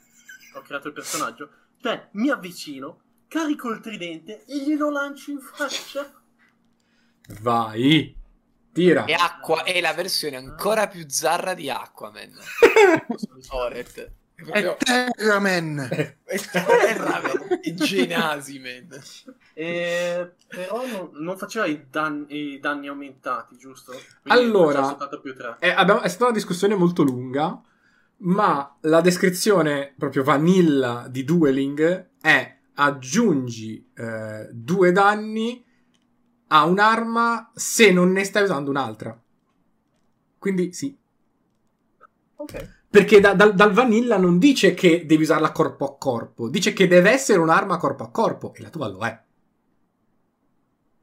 ho 0.55 0.61
creato 0.63 0.89
il 0.89 0.95
personaggio. 0.95 1.49
Cioè, 1.81 2.09
mi 2.13 2.29
avvicino, 2.31 3.01
carico 3.29 3.71
il 3.71 3.81
tridente 3.81 4.45
e 4.47 4.59
glielo 4.65 4.91
lancio 4.91 5.31
in 5.31 5.41
faccia. 5.41 6.11
Vai. 7.41 8.17
Tira. 8.73 9.05
E 9.05 9.13
acqua 9.13 9.65
è 9.65 9.81
la 9.81 9.93
versione 9.93 10.37
ancora 10.37 10.87
più 10.89 11.05
zarra 11.09 11.55
di 11.55 11.69
Aquaman. 11.69 12.33
Oret. 13.51 14.11
È 14.35 14.43
proprio- 14.45 14.77
Terraman! 14.79 15.79
è 16.25 16.41
terra, 16.51 17.21
man. 17.23 17.59
È 17.61 17.73
Genasi, 17.75 18.59
man. 18.59 18.89
E, 19.55 20.33
però 20.49 20.85
non, 20.87 21.11
non 21.13 21.37
faceva 21.39 21.67
i 21.67 21.87
danni, 21.91 22.55
i 22.55 22.59
danni 22.59 22.89
aumentati, 22.89 23.57
giusto? 23.57 23.93
Quindi 23.93 24.41
Allora- 24.41 24.69
faceva 24.73 24.89
soltanto 24.89 25.21
più 25.21 25.35
3. 25.37 25.57
Eh, 25.61 25.71
abbiamo- 25.71 26.01
è 26.01 26.09
stata 26.09 26.25
una 26.25 26.33
discussione 26.33 26.75
molto 26.75 27.03
lunga, 27.03 27.61
ma 28.19 28.77
la 28.81 29.01
descrizione 29.01 29.95
proprio 29.97 30.25
vanilla 30.25 31.07
di 31.09 31.25
Dueling 31.25 32.09
è 32.21 32.57
aggiungi 32.75 33.91
eh, 33.95 34.49
due 34.51 34.93
danni 34.93 35.65
a 36.55 36.65
un'arma 36.65 37.51
se 37.55 37.91
non 37.93 38.13
ne 38.13 38.25
stai 38.25 38.43
usando 38.43 38.71
un'altra. 38.71 39.19
Quindi 40.39 40.73
sì. 40.75 40.97
Ok. 42.37 42.55
Perché 42.91 43.21
da- 43.21 43.33
dal, 43.35 43.55
dal 43.55 43.73
vanilla 43.73 44.19
non 44.19 44.39
dice 44.39 44.75
che 44.75 45.07
devi 45.07 45.23
usarla 45.23 45.51
corpo 45.53 45.87
a 45.87 45.97
corpo, 45.97 46.49
dice 46.51 46.75
che 46.75 46.87
deve 46.87 47.11
essere 47.11 47.39
un'arma 47.39 47.79
corpo 47.79 48.03
a 48.03 48.11
corpo, 48.11 48.53
e 48.55 48.61
la 48.61 48.69
tua 48.69 48.89
lo 48.89 49.01
è. 49.01 49.23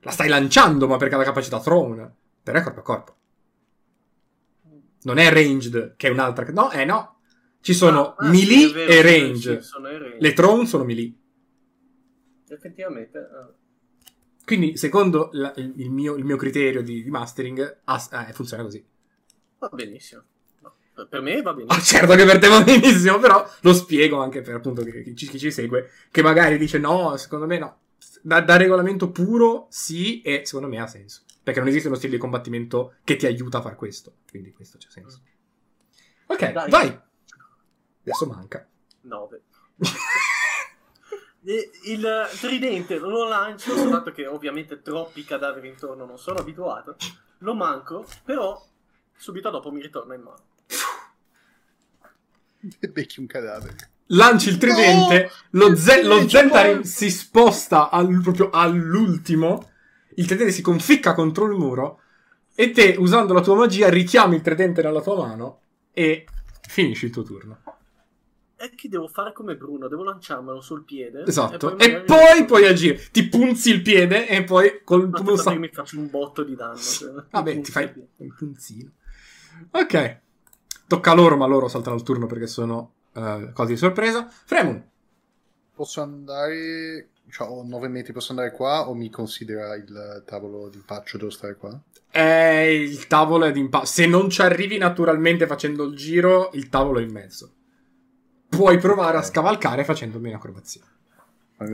La 0.02 0.12
stai 0.12 0.28
lanciando, 0.28 0.88
ma 0.88 0.98
perché 0.98 1.16
ha 1.16 1.18
la 1.20 1.24
capacità 1.24 1.60
thrown, 1.62 2.14
però 2.44 2.60
è 2.60 2.64
corpo 2.64 2.80
a 2.80 2.84
corpo. 2.84 3.16
Non 5.02 5.18
è 5.18 5.32
ranged, 5.32 5.96
che 5.96 6.08
è 6.08 6.12
un'altra... 6.12 6.46
No, 6.52 6.72
eh 6.72 6.86
no. 6.86 7.20
Ci 7.62 7.74
sono 7.74 8.16
Ah, 8.18 8.28
ah, 8.28 8.30
melee 8.32 8.68
sì, 8.68 8.74
vero, 8.74 8.92
e 8.92 9.02
range. 9.02 9.62
sì, 9.62 9.68
sono 9.68 9.88
range. 9.88 10.18
Le 10.20 10.34
thrown 10.34 10.66
sono 10.66 10.84
melee. 10.84 11.14
Effettivamente. 12.50 13.18
eh. 13.18 13.59
Quindi, 14.50 14.78
secondo 14.78 15.30
la- 15.34 15.54
il, 15.58 15.92
mio, 15.92 16.16
il 16.16 16.26
mio 16.26 16.36
criterio 16.36 16.82
di, 16.82 17.04
di 17.04 17.10
mastering, 17.12 17.82
ha- 17.84 18.26
eh, 18.28 18.34
funziona 18.34 18.64
così. 18.64 18.84
Va 19.60 19.70
benissimo. 19.72 20.24
No, 20.62 21.06
per- 21.08 21.22
me 21.22 21.40
va 21.44 21.54
benissimo. 21.54 21.82
certo 21.84 22.16
che 22.16 22.26
per 22.26 22.40
te 22.40 22.48
va 22.48 22.64
benissimo, 22.64 23.20
però 23.20 23.48
lo 23.62 23.74
spiego 23.74 24.20
anche 24.20 24.42
per 24.42 24.56
appunto 24.56 24.82
chi, 24.84 25.04
chi 25.04 25.16
ci- 25.16 25.28
chi 25.28 25.38
ci 25.38 25.52
segue, 25.52 25.92
che 26.10 26.24
magari 26.24 26.58
dice 26.58 26.80
no, 26.80 27.16
secondo 27.18 27.46
me 27.46 27.60
no. 27.60 27.78
Da, 28.24 28.42
da 28.42 28.58
regolamento 28.58 29.12
puro 29.12 29.68
sì, 29.70 30.22
e 30.22 30.42
secondo 30.46 30.68
me 30.68 30.80
ha 30.82 30.88
senso. 30.88 31.22
Perché 31.44 31.60
non 31.60 31.70
esiste 31.70 31.88
uno 31.88 31.98
stile 31.98 32.14
di 32.14 32.20
combattimento 32.20 32.96
che 33.04 33.18
ti 33.18 33.28
aiuta 33.28 33.60
a 33.60 33.62
far 33.62 33.76
questo. 33.76 34.14
Quindi 34.32 34.52
questo 34.52 34.80
c'è 34.80 34.88
senso. 34.90 35.22
Ok, 36.26 36.52
Dai. 36.52 36.70
vai. 36.72 37.00
Adesso 38.02 38.26
manca. 38.26 38.68
9. 39.02 39.42
Il 41.42 42.28
tridente 42.40 42.98
lo 42.98 43.28
lancio, 43.28 43.76
soltanto 43.76 44.12
che 44.12 44.28
ovviamente 44.28 44.82
troppi 44.82 45.24
cadaveri 45.24 45.70
intorno 45.70 46.06
non 46.06 46.18
sono 46.18 46.40
abituato. 46.40 46.98
Lo 47.40 47.54
manco, 47.54 48.06
però 48.24 48.62
subito 49.16 49.50
dopo 49.50 49.72
mi 49.72 49.82
ritorna 49.82 50.16
in 50.16 50.22
mano. 50.22 50.44
Becchi 52.92 53.22
un 53.22 53.26
cadavere. 53.28 53.76
Lanci 54.08 54.50
il 54.50 54.58
tridente, 54.58 55.30
lo, 55.52 55.76
ze- 55.76 56.04
lo 56.04 56.28
Zentarim 56.28 56.82
si 56.82 57.10
sposta 57.10 57.90
al- 57.90 58.20
proprio 58.22 58.50
all'ultimo. 58.50 59.70
Il 60.16 60.26
tridente 60.26 60.52
si 60.52 60.62
conficca 60.62 61.14
contro 61.14 61.46
il 61.46 61.58
muro. 61.58 62.02
E 62.54 62.72
te, 62.72 62.96
usando 62.98 63.34
la 63.34 63.42
tua 63.42 63.56
magia, 63.56 63.88
richiami 63.88 64.36
il 64.36 64.42
tridente 64.42 64.82
nella 64.82 65.02
tua 65.02 65.16
mano 65.16 65.62
e 65.94 66.26
finisci 66.68 67.06
il 67.06 67.12
tuo 67.12 67.24
turno. 67.24 67.62
È 68.60 68.76
che 68.76 68.90
devo 68.90 69.08
fare 69.08 69.32
come 69.32 69.56
Bruno, 69.56 69.88
devo 69.88 70.04
lanciarmelo 70.04 70.60
sul 70.60 70.84
piede. 70.84 71.24
Esatto. 71.26 71.76
poi 71.78 71.88
E 71.88 72.02
poi 72.02 72.44
puoi 72.44 72.68
agire. 72.68 73.02
Ti 73.10 73.30
punzi 73.30 73.72
il 73.72 73.82
piede 73.82 74.28
e 74.28 74.44
poi 74.44 74.82
col 74.84 75.10
tuo 75.12 75.38
sa- 75.38 75.54
mi 75.56 75.70
faccio 75.70 75.98
un 75.98 76.10
botto 76.10 76.44
di 76.44 76.56
danno. 76.56 76.76
cioè, 76.76 77.10
Vabbè, 77.30 77.62
ti 77.62 77.72
fai 77.72 77.90
un 78.18 78.36
punzino. 78.36 78.92
Ok. 79.72 80.20
Tocca 80.88 81.12
a 81.12 81.14
loro, 81.14 81.38
ma 81.38 81.46
loro 81.46 81.70
saltano 81.70 81.96
il 81.96 82.04
turno 82.04 82.26
perché 82.26 82.48
sono 82.48 82.96
eh, 83.14 83.52
cose 83.54 83.72
di 83.72 83.78
sorpresa. 83.78 84.28
Fremun. 84.28 84.84
Posso 85.74 86.02
andare... 86.02 87.12
Cioè, 87.30 87.48
ho 87.48 87.64
9 87.64 87.88
metri, 87.88 88.12
posso 88.12 88.32
andare 88.32 88.52
qua 88.52 88.90
o 88.90 88.94
mi 88.94 89.10
considera 89.10 89.74
il 89.76 90.24
tavolo 90.26 90.68
di 90.68 90.76
impaccio, 90.76 91.18
devo 91.18 91.30
stare 91.30 91.56
qua? 91.56 91.80
È 92.12 92.20
il 92.20 93.08
tavolo 93.08 93.46
è 93.46 93.54
di 93.54 93.60
impatto. 93.62 93.86
Se 93.86 94.06
non 94.06 94.30
ci 94.30 94.42
arrivi 94.42 94.78
naturalmente 94.78 95.48
facendo 95.48 95.86
il 95.86 95.96
giro, 95.96 96.50
il 96.56 96.68
tavolo 96.68 97.00
è 97.00 97.04
in 97.04 97.12
mezzo. 97.14 97.54
Puoi 98.60 98.78
provare 98.78 99.16
a 99.16 99.22
scavalcare 99.22 99.86
facendomi 99.86 100.28
un'acrobazia. 100.28 100.82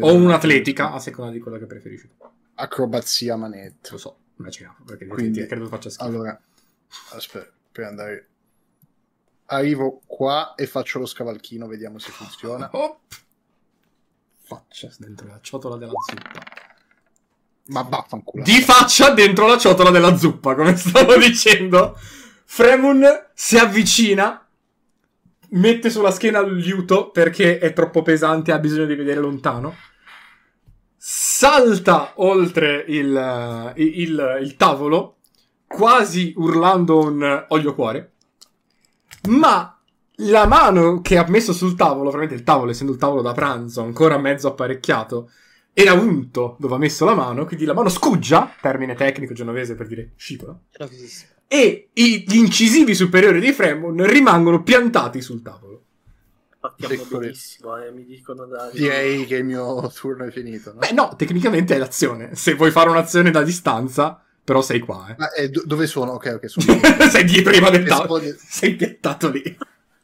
O 0.01 0.13
un'atletica, 0.13 0.91
a 0.91 0.99
seconda 0.99 1.31
di 1.31 1.39
quello 1.39 1.57
che 1.57 1.65
preferisci. 1.65 2.07
Acrobazia 2.53 3.35
manetta. 3.35 3.89
Lo 3.93 3.97
so, 3.97 4.17
immaginavo, 4.37 4.83
perché 4.85 5.07
Quindi- 5.07 5.41
ti- 5.41 5.47
credo 5.47 5.65
faccia 5.65 5.89
schifo. 5.89 6.07
Allora, 6.07 6.39
aspetta, 7.13 7.51
per 7.71 7.85
andare... 7.85 8.27
Arrivo 9.47 10.01
qua 10.05 10.53
e 10.53 10.67
faccio 10.67 10.99
lo 10.99 11.07
scavalchino, 11.07 11.65
vediamo 11.65 11.97
se 11.97 12.11
funziona. 12.11 12.69
Hop. 12.73 12.99
Faccia 14.43 14.91
dentro 14.99 15.25
la 15.27 15.39
ciotola 15.41 15.77
della 15.77 15.91
zuppa. 16.07 16.43
Ma 17.67 17.81
vaffanculo. 17.81 18.43
Di 18.43 18.61
faccia 18.61 19.09
dentro 19.09 19.47
la 19.47 19.57
ciotola 19.57 19.89
della 19.89 20.15
zuppa, 20.15 20.53
come 20.53 20.75
stavo 20.77 21.17
dicendo. 21.17 21.97
Fremun 22.43 23.03
si 23.33 23.57
avvicina, 23.57 24.44
mette 25.51 25.89
sulla 25.89 26.11
schiena 26.11 26.39
il 26.39 26.55
liuto 26.55 27.09
perché 27.11 27.59
è 27.59 27.73
troppo 27.73 28.01
pesante, 28.01 28.51
ha 28.51 28.59
bisogno 28.59 28.85
di 28.85 28.95
vedere 28.95 29.19
lontano. 29.19 29.75
Salta 30.97 32.13
oltre 32.15 32.83
il, 32.87 33.15
eh, 33.15 33.73
il- 33.81 34.39
il 34.41 34.55
tavolo, 34.55 35.17
quasi 35.67 36.33
urlando 36.37 36.99
un 36.99 37.45
olio 37.49 37.75
cuore. 37.75 38.13
Ma 39.29 39.79
la 40.19 40.45
mano 40.47 41.01
che 41.01 41.17
ha 41.17 41.25
messo 41.27 41.53
sul 41.53 41.75
tavolo, 41.75 42.09
veramente 42.09 42.35
il 42.35 42.43
tavolo, 42.43 42.71
essendo 42.71 42.93
il 42.93 42.97
tavolo 42.99 43.21
da 43.21 43.33
pranzo, 43.33 43.81
ancora 43.81 44.17
mezzo 44.17 44.47
apparecchiato, 44.47 45.29
era 45.73 45.93
unto 45.93 46.55
dove 46.59 46.75
ha 46.75 46.77
messo 46.77 47.03
la 47.05 47.15
mano, 47.15 47.45
quindi 47.45 47.65
la 47.65 47.73
mano 47.73 47.89
scuggia, 47.89 48.53
termine 48.61 48.95
tecnico 48.95 49.33
genovese 49.33 49.75
per 49.75 49.87
dire 49.87 50.13
scivola, 50.15 50.57
Genovesissimo. 50.71 51.33
E 51.47 51.89
i- 51.93 52.23
gli 52.27 52.35
incisivi 52.37 52.93
superiori 52.95 53.39
di 53.39 53.51
Fremon 53.53 54.05
rimangono 54.05 54.63
piantati 54.63 55.21
sul 55.21 55.41
tavolo. 55.41 55.81
Partiamo 56.59 57.03
benissimo, 57.19 57.77
eh, 57.77 57.91
mi 57.91 58.05
dicono 58.05 58.45
da... 58.45 58.69
Direi 58.73 59.25
che 59.27 59.35
il 59.37 59.45
mio 59.45 59.91
turno 59.93 60.25
è 60.25 60.31
finito. 60.31 60.73
No? 60.73 60.79
Beh, 60.79 60.91
no, 60.93 61.13
tecnicamente 61.15 61.75
è 61.75 61.77
l'azione. 61.77 62.35
Se 62.35 62.55
vuoi 62.55 62.71
fare 62.71 62.89
un'azione 62.89 63.29
da 63.29 63.43
distanza, 63.43 64.19
però 64.43 64.61
sei 64.63 64.79
qua, 64.79 65.07
eh. 65.11 65.15
Ma, 65.17 65.31
eh, 65.33 65.49
do- 65.49 65.61
dove 65.63 65.85
sono? 65.85 66.13
Ok, 66.13 66.39
ok, 66.41 66.49
sono 66.49 66.65
sei 67.11 67.23
di 67.23 67.41
prima 67.43 67.69
del 67.69 67.85
tavolo. 67.85 68.17
Rispondi- 68.19 68.47
Sei 68.49 68.75
piantato 68.75 69.29
lì. 69.29 69.57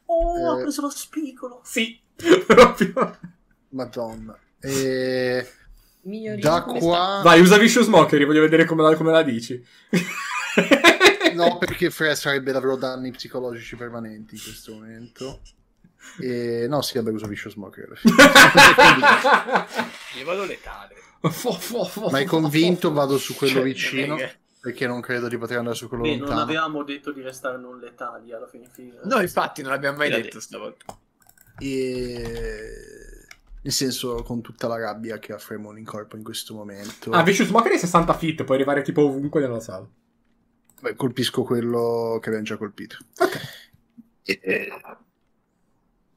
Oh, 0.06 0.52
ha 0.52 0.58
Eh. 0.58 0.62
preso 0.62 0.82
lo 0.82 0.90
spigolo! 0.90 1.60
Sì, 1.64 1.98
proprio. 2.46 3.18
Madonna. 3.70 4.38
E... 4.60 5.44
Migliorino, 6.02 6.48
Da 6.48 6.62
qua... 6.62 7.20
Vai, 7.24 7.40
usa 7.40 7.56
Vicious 7.58 7.88
Mockery, 7.88 8.24
voglio 8.24 8.40
vedere 8.40 8.64
come 8.66 8.82
la, 8.82 8.94
come 8.94 9.10
la 9.10 9.22
dici. 9.22 9.60
No, 11.34 11.58
perché 11.58 11.90
Fre 11.90 12.14
sarebbe 12.14 12.52
davvero 12.52 12.76
danni 12.76 13.10
psicologici 13.10 13.76
permanenti 13.76 14.34
in 14.36 14.40
questo 14.42 14.72
momento. 14.74 15.40
E... 16.20 16.66
No, 16.68 16.82
sì, 16.82 16.98
vabbè, 16.98 17.10
uso 17.10 17.26
Vicious 17.26 17.54
Smoker. 17.54 18.00
Io 20.18 20.24
vado 20.24 20.44
letale. 20.44 20.94
Ma 22.10 22.18
è 22.18 22.24
convinto, 22.24 22.92
vado 22.92 23.16
su 23.18 23.34
quello 23.34 23.54
Cioè, 23.54 23.62
vicino, 23.62 24.16
non 24.16 24.30
perché 24.60 24.86
non 24.86 25.00
credo 25.00 25.28
di 25.28 25.36
poter 25.38 25.58
andare 25.58 25.76
su 25.76 25.88
quello 25.88 26.02
Beh, 26.04 26.10
non 26.10 26.18
lontano. 26.20 26.40
avevamo 26.42 26.84
detto 26.84 27.12
di 27.12 27.20
restare 27.20 27.58
non 27.58 27.78
letali 27.78 28.32
alla 28.32 28.46
fine. 28.46 28.68
fine. 28.72 28.98
No, 29.04 29.20
infatti 29.20 29.60
non 29.62 29.72
l'abbiamo 29.72 29.96
mai 29.98 30.08
L'ha 30.08 30.16
detto 30.16 30.26
detto. 30.28 30.40
stavolta. 30.40 30.98
E... 31.58 32.62
Nel 33.62 33.72
senso, 33.72 34.22
con 34.24 34.40
tutta 34.40 34.66
la 34.66 34.76
rabbia 34.78 35.18
che 35.18 35.32
ha 35.32 35.38
Fremon 35.38 35.78
in 35.78 35.84
corpo 35.84 36.16
in 36.16 36.24
questo 36.24 36.54
momento, 36.54 37.10
Ah, 37.12 37.22
Vicious 37.22 37.48
Mockery 37.50 37.76
è 37.76 37.78
60 37.78 38.14
feet, 38.14 38.44
puoi 38.44 38.56
arrivare 38.56 38.82
tipo 38.82 39.02
ovunque 39.02 39.40
nella 39.40 39.60
sala. 39.60 39.88
Beh, 40.82 40.94
colpisco 40.96 41.42
quello 41.44 42.18
che 42.20 42.28
abbiamo 42.28 42.44
già 42.46 42.56
colpito. 42.56 42.96
Ok. 43.18 43.40
E- 44.24 44.40
e- 44.42 44.68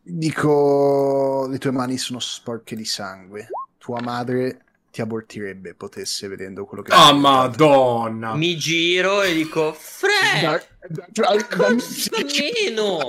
Dico, 0.07 1.47
le 1.49 1.57
tue 1.57 1.71
mani 1.71 1.97
sono 1.97 2.19
sporche 2.19 2.75
di 2.75 2.85
sangue. 2.85 3.47
Tua 3.79 4.01
madre 4.01 4.61
ti 4.91 5.01
abortirebbe 5.01 5.73
potesse 5.73 6.27
vedendo 6.27 6.65
quello 6.65 6.83
che 6.83 6.91
Ah, 6.93 7.11
diventato. 7.11 7.17
madonna. 7.19 8.35
Mi 8.35 8.55
giro 8.55 9.23
e 9.23 9.33
dico, 9.33 9.73
Fre, 9.73 10.41
Da- 10.41 10.61
da- 10.87 11.07
da- 11.09 11.35
da- 11.35 11.67
costa 11.73 12.17
meno. 12.23 12.99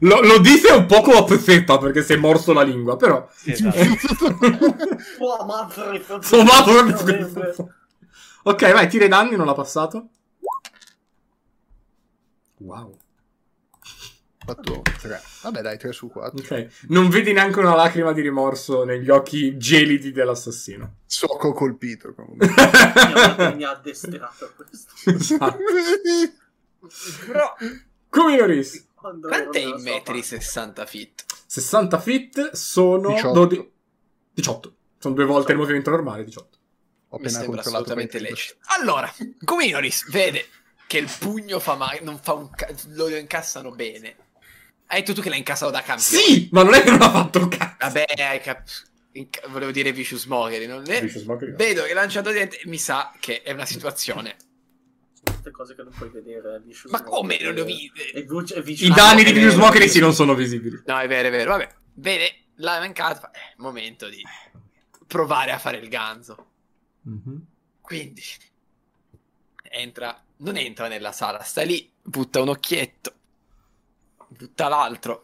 Lo, 0.00 0.20
lo 0.22 0.38
dite 0.38 0.70
un 0.72 0.86
poco 0.86 1.12
a 1.12 1.24
pezzetto 1.24 1.78
perché 1.78 2.02
si 2.04 2.12
è 2.12 2.16
morso 2.16 2.52
la 2.52 2.62
lingua, 2.62 2.96
però... 2.96 3.28
Esatto. 3.44 3.76
Tua 5.18 5.44
madre, 5.44 6.04
Sua 6.20 6.42
madre- 6.44 7.54
ok, 8.44 8.72
vai, 8.72 8.88
tira 8.88 9.04
i 9.04 9.08
danni, 9.08 9.34
non 9.36 9.46
l'ha 9.46 9.54
passato. 9.54 10.08
Wow. 12.58 12.96
Fatto 14.38 14.82
3. 14.82 15.20
Vabbè, 15.42 15.60
dai, 15.60 15.76
3 15.76 15.92
su 15.92 16.08
4. 16.08 16.38
Ok. 16.38 16.86
Non 16.88 17.08
vedi 17.08 17.32
neanche 17.32 17.58
una 17.58 17.74
lacrima 17.74 18.12
di 18.12 18.20
rimorso 18.20 18.84
negli 18.84 19.10
occhi 19.10 19.56
gelidi 19.56 20.12
dell'assassino. 20.12 20.98
So 21.04 21.26
che 21.26 21.46
ho 21.48 21.52
colpito 21.52 22.14
comunque. 22.14 22.46
Mi 23.56 23.64
ha 23.64 23.70
addestrato 23.70 24.52
questo. 24.54 24.92
Esatto. 25.10 25.58
Però, 27.26 27.54
Come 28.08 28.36
Noris. 28.36 28.86
Quando 28.94 29.28
quant'è 29.28 29.60
ero 29.60 29.76
in 29.76 29.82
metri 29.82 30.20
parte. 30.20 30.22
60 30.22 30.86
feet? 30.86 31.24
60 31.46 31.98
feet 31.98 32.50
sono 32.52 33.14
18. 33.14 33.32
12 33.32 33.70
18. 34.34 34.76
Sono 34.98 35.14
due 35.14 35.24
volte 35.24 35.52
il 35.52 35.58
movimento 35.58 35.90
normale, 35.90 36.24
18. 36.24 36.58
Ho 37.08 37.18
Mi 37.18 37.24
appena 37.24 37.38
sembra 37.38 37.62
controllato 37.62 37.92
assolutamente 37.92 38.18
lecito. 38.18 38.58
Allora, 38.78 39.12
Cominoris 39.44 40.10
vede 40.10 40.46
che 40.86 40.98
il 40.98 41.10
pugno 41.18 41.58
fa 41.58 41.74
male, 41.74 42.00
non 42.00 42.18
fa 42.20 42.34
un 42.34 42.50
ca- 42.50 42.68
lo 42.94 43.08
incassano 43.08 43.70
bene. 43.72 44.16
Hai 44.86 45.00
detto 45.00 45.14
tu 45.14 45.20
che 45.20 45.28
l'hai 45.28 45.38
incassato 45.38 45.70
da 45.72 45.82
campione. 45.82 46.22
Sì, 46.24 46.48
ma 46.52 46.62
non 46.62 46.74
è 46.74 46.82
che 46.82 46.90
non 46.90 47.02
ha 47.02 47.10
fatto 47.10 47.40
un 47.40 47.48
cazzo. 47.48 47.76
Vabbè, 47.80 48.04
hai 48.18 48.40
cap- 48.40 48.68
inca- 49.12 49.46
volevo 49.48 49.72
dire 49.72 49.90
Vicious 49.92 50.26
Mockery, 50.26 50.66
non 50.66 50.88
è? 50.88 51.00
Vicious 51.02 51.24
Mockery. 51.24 51.54
Vedo 51.56 51.82
che 51.84 51.92
lanciato 51.92 52.30
dentro 52.30 52.58
mi 52.64 52.78
sa 52.78 53.12
che 53.18 53.42
è 53.42 53.52
una 53.52 53.66
situazione. 53.66 54.36
Tutte 55.24 55.50
cose 55.50 55.74
che 55.74 55.82
non 55.82 55.92
puoi 55.92 56.08
vedere. 56.10 56.60
Vicious 56.64 56.92
Ma 56.92 57.02
come 57.02 57.36
non 57.40 57.54
lo 57.54 57.64
vedi? 57.64 57.90
E 58.14 58.22
Vicious- 58.22 58.52
e 58.52 58.58
I 58.58 58.62
Vicious 58.62 58.94
danni 58.94 59.24
di 59.24 59.30
è 59.30 59.32
Vicious 59.32 59.54
Mockery 59.56 59.86
è 59.86 59.88
sì 59.88 59.98
non 59.98 60.14
sono 60.14 60.34
visibili. 60.34 60.80
No, 60.86 60.98
è 61.00 61.08
vero, 61.08 61.26
è 61.28 61.30
vero. 61.32 61.50
Vabbè, 61.50 61.74
vede, 61.94 62.44
l'ha 62.56 62.78
mancato. 62.78 63.18
fa- 63.20 63.30
Eh, 63.32 63.54
momento 63.56 64.08
di 64.08 64.22
provare 65.08 65.50
a 65.50 65.58
fare 65.58 65.78
il 65.78 65.88
ganzo. 65.88 66.50
Quindi 67.80 68.22
entra, 69.70 70.20
non 70.38 70.56
entra 70.56 70.88
nella 70.88 71.12
sala, 71.12 71.42
sta 71.42 71.62
lì, 71.62 71.90
butta 72.02 72.40
un 72.40 72.48
occhietto, 72.48 73.14
butta 74.28 74.68
l'altro. 74.68 75.22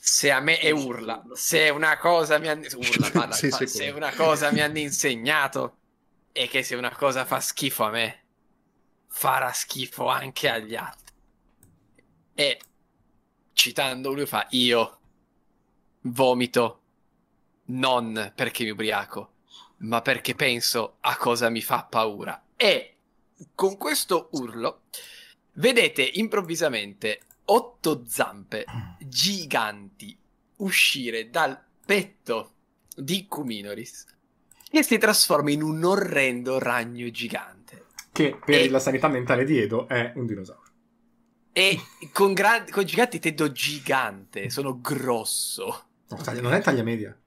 Se 0.00 0.30
a 0.30 0.40
me 0.40 0.60
e 0.60 0.70
urla, 0.70 1.22
se 1.34 1.68
una 1.70 1.98
cosa 1.98 2.38
mi 2.38 2.48
hanno 2.48 2.66
urla, 2.74 3.32
Sei 3.32 3.50
fa- 3.50 3.66
se 3.66 3.90
una 3.90 4.12
cosa 4.14 4.50
mi 4.52 4.60
hanno 4.60 4.78
insegnato 4.78 5.76
è 6.32 6.48
che 6.48 6.62
se 6.62 6.76
una 6.76 6.94
cosa 6.94 7.24
fa 7.24 7.40
schifo 7.40 7.84
a 7.84 7.90
me, 7.90 8.24
farà 9.08 9.52
schifo 9.52 10.06
anche 10.08 10.48
agli 10.48 10.76
altri. 10.76 11.14
E 12.34 12.60
citando 13.52 14.12
lui 14.12 14.26
fa 14.26 14.46
io 14.50 14.98
vomito 16.02 16.82
non 17.66 18.32
perché 18.34 18.64
mi 18.64 18.70
ubriaco, 18.70 19.32
ma 19.78 20.00
perché 20.00 20.34
penso 20.34 20.96
a 21.00 21.16
cosa 21.16 21.48
mi 21.50 21.60
fa 21.60 21.84
paura 21.84 22.42
E 22.56 22.97
con 23.54 23.76
questo 23.76 24.28
urlo 24.32 24.82
vedete 25.54 26.02
improvvisamente 26.14 27.20
otto 27.46 28.04
zampe 28.06 28.64
giganti 28.98 30.16
uscire 30.56 31.30
dal 31.30 31.60
petto 31.84 32.52
di 32.94 33.26
Kuminoris 33.26 34.06
che 34.70 34.82
si 34.82 34.98
trasforma 34.98 35.50
in 35.50 35.62
un 35.62 35.82
orrendo 35.82 36.58
ragno 36.58 37.08
gigante. 37.10 37.86
Che 38.12 38.38
per 38.44 38.62
E- 38.62 38.68
la 38.68 38.80
sanità 38.80 39.08
mentale 39.08 39.44
di 39.44 39.58
Edo 39.58 39.88
è 39.88 40.12
un 40.16 40.26
dinosauro. 40.26 40.66
E 41.52 41.78
con, 42.12 42.34
gran- 42.34 42.68
con 42.70 42.84
giganti 42.84 43.16
intendo 43.16 43.50
gigante, 43.50 44.50
sono 44.50 44.80
grosso. 44.80 45.86
No, 46.08 46.40
non 46.40 46.52
è 46.52 46.60
taglia 46.60 46.82
media. 46.82 47.18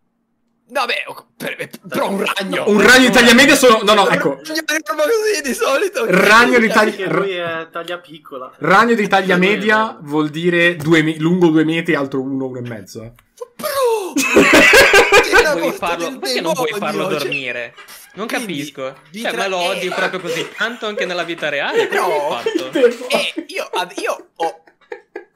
No, 0.71 0.85
beh, 0.85 1.03
ho- 1.07 1.25
per- 1.35 1.55
per- 1.57 1.69
però 1.89 2.09
un 2.09 2.23
ragno. 2.25 2.63
Un 2.69 2.81
ragno 2.81 3.07
di 3.07 3.11
taglia 3.11 3.33
media 3.33 3.55
sono... 3.55 3.81
No, 3.83 3.93
no, 3.93 4.07
ecco. 4.09 4.29
Un 4.29 4.41
ragno 4.45 5.03
così 5.03 5.41
di 5.43 5.53
solito. 5.53 6.05
Ragno 6.07 6.59
di 6.59 6.67
taglia... 6.69 7.11
Lui 7.11 7.31
è 7.35 7.67
taglia 7.69 7.97
piccola. 7.97 8.49
Ragno 8.59 8.93
di 8.93 9.05
taglia 9.07 9.35
media 9.35 9.97
vuol 10.01 10.29
dire 10.29 10.77
due 10.77 11.01
me- 11.03 11.17
lungo 11.17 11.47
due 11.47 11.65
metri, 11.65 11.93
altro 11.93 12.21
uno, 12.21 12.45
uno 12.45 12.59
e 12.59 12.61
mezzo. 12.61 13.03
eh. 13.03 13.11
Bro! 13.57 14.13
Puoi 15.59 15.71
farlo, 15.73 16.17
perché 16.19 16.39
non 16.41 16.53
puoi 16.53 16.71
farlo 16.77 17.07
dormire? 17.07 17.75
Non 18.13 18.27
Quindi, 18.27 18.45
capisco. 18.71 18.95
Cioè, 19.11 19.31
tra- 19.31 19.41
me 19.43 19.47
lo 19.49 19.57
odi 19.57 19.87
eh, 19.87 19.91
proprio 19.93 20.19
così 20.21 20.47
tanto 20.55 20.85
anche 20.85 21.05
nella 21.05 21.23
vita 21.23 21.49
reale. 21.49 21.87
Come 21.89 21.99
No. 21.99 22.39
fatto? 22.41 22.71
E 23.09 23.33
io, 23.47 23.69
ad- 23.73 23.93
io 23.97 24.29
ho... 24.35 24.63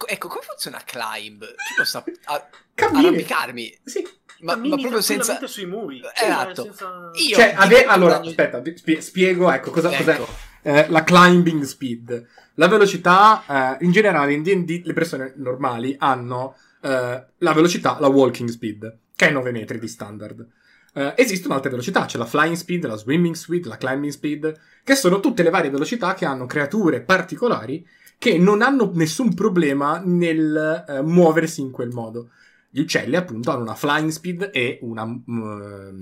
Ecco, 0.08 0.28
come 0.30 0.42
funziona 0.48 0.82
Climb? 0.86 1.44
Ci 1.46 1.74
posso 1.76 2.04
a- 2.26 2.48
arrampicarmi? 2.76 3.80
Sì. 3.84 4.08
Ma, 4.42 4.56
ma 4.56 4.76
proprio 4.76 5.02
senza... 5.02 5.40
sui 5.48 5.66
muri. 5.66 6.02
Esatto. 6.14 6.54
Cioè, 6.54 6.66
senza- 6.66 7.12
Io... 7.14 7.36
Cioè, 7.36 7.54
ave- 7.56 7.86
allora, 7.86 8.20
aspetta, 8.22 8.60
vi- 8.60 8.78
spie- 8.78 9.02
spiego, 9.02 9.52
ecco, 9.52 9.72
cosa, 9.72 9.90
cos'è 9.90 10.14
Ecco. 10.14 10.28
eh, 10.62 10.88
la 10.90 11.04
climbing 11.04 11.64
speed. 11.64 12.28
La 12.56 12.68
velocità, 12.68 13.78
eh, 13.80 13.86
in 13.86 13.92
generale, 13.92 14.34
in 14.34 14.44
D&D 14.44 14.82
le 14.86 14.94
persone 14.94 15.34
normali 15.38 15.96
hanno 15.98 16.56
eh, 16.82 17.26
la 17.38 17.54
velocità, 17.54 17.98
la 18.00 18.08
walking 18.08 18.50
speed, 18.50 18.98
che 19.16 19.28
è 19.28 19.32
9 19.32 19.52
metri 19.52 19.80
di 19.80 19.88
standard. 19.88 20.46
Eh, 20.94 21.14
esistono 21.18 21.54
altre 21.56 21.70
velocità, 21.72 22.06
c'è 22.06 22.18
la 22.18 22.26
flying 22.26 22.56
speed, 22.56 22.86
la 22.86 22.96
swimming 22.96 23.36
speed, 23.36 23.66
la 23.66 23.76
climbing 23.78 24.12
speed, 24.14 24.60
che 24.84 24.96
sono 24.96 25.20
tutte 25.20 25.44
le 25.44 25.50
varie 25.50 25.70
velocità 25.70 26.14
che 26.14 26.26
hanno 26.26 26.46
creature 26.46 27.02
particolari 27.02 27.86
che 28.18 28.38
non 28.38 28.62
hanno 28.62 28.90
nessun 28.94 29.34
problema 29.34 30.02
nel 30.04 30.86
eh, 30.88 31.02
muoversi 31.02 31.60
in 31.60 31.72
quel 31.72 31.90
modo. 31.90 32.30
Gli 32.76 32.82
uccelli, 32.82 33.16
appunto, 33.16 33.52
hanno 33.52 33.62
una 33.62 33.74
flying 33.74 34.10
speed 34.10 34.50
e 34.52 34.80
una. 34.82 35.04
una- 35.28 35.94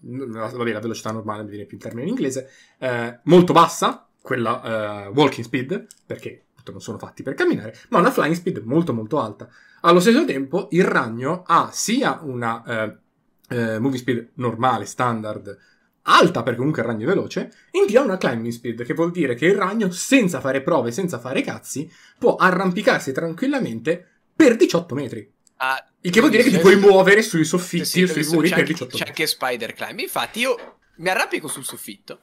vabbè, 0.00 0.72
la 0.72 0.80
velocità 0.80 1.10
normale 1.12 1.42
mi 1.42 1.50
viene 1.50 1.66
più 1.66 1.76
in 1.76 1.82
termine 1.82 2.04
in 2.04 2.08
inglese. 2.08 2.48
eh, 2.78 3.18
molto 3.24 3.52
bassa, 3.52 4.08
quella 4.22 5.04
eh, 5.04 5.08
walking 5.08 5.44
speed, 5.44 5.86
perché 6.06 6.46
appunto 6.52 6.72
non 6.72 6.80
sono 6.80 6.96
fatti 6.96 7.22
per 7.22 7.34
camminare, 7.34 7.76
ma 7.90 7.98
una 7.98 8.10
flying 8.10 8.34
speed 8.34 8.62
molto 8.64 8.94
molto 8.94 9.20
alta. 9.20 9.46
Allo 9.82 10.00
stesso 10.00 10.24
tempo, 10.24 10.68
il 10.70 10.84
ragno 10.84 11.42
ha 11.46 11.68
sia 11.70 12.20
una 12.22 12.62
eh, 12.64 12.96
eh, 13.50 13.78
movie 13.78 13.98
speed 13.98 14.30
normale, 14.36 14.86
standard, 14.86 15.54
alta 16.04 16.42
perché 16.42 16.56
comunque 16.56 16.80
il 16.80 16.88
ragno 16.88 17.04
è 17.04 17.08
veloce, 17.08 17.52
in 17.72 17.84
più 17.84 17.98
ha 17.98 18.02
una 18.02 18.16
climbing 18.16 18.52
speed, 18.52 18.84
che 18.84 18.94
vuol 18.94 19.10
dire 19.10 19.34
che 19.34 19.44
il 19.44 19.54
ragno, 19.54 19.90
senza 19.90 20.40
fare 20.40 20.62
prove, 20.62 20.92
senza 20.92 21.18
fare 21.18 21.42
cazzi, 21.42 21.90
può 22.18 22.36
arrampicarsi 22.36 23.12
tranquillamente 23.12 24.02
per 24.34 24.56
18 24.56 24.94
metri. 24.94 25.30
Ah, 25.58 25.82
Il 26.06 26.12
che 26.12 26.20
vuol 26.20 26.30
dire 26.30 26.44
che 26.44 26.50
ti 26.50 26.58
puoi 26.58 26.76
muovere 26.76 27.20
sui 27.22 27.44
soffitti 27.44 27.84
sì, 27.84 28.02
e 28.02 28.06
sui 28.06 28.22
c'è 28.22 28.34
muri 28.34 28.48
per 28.48 28.58
anche- 28.58 28.72
18 28.72 28.90
C'è 28.92 29.04
metri. 29.04 29.08
anche 29.10 29.26
Spider 29.26 29.72
Climb. 29.72 29.98
Infatti, 29.98 30.38
io 30.40 30.78
mi 30.96 31.08
arrampico 31.08 31.48
sul 31.48 31.64
soffitto. 31.64 32.20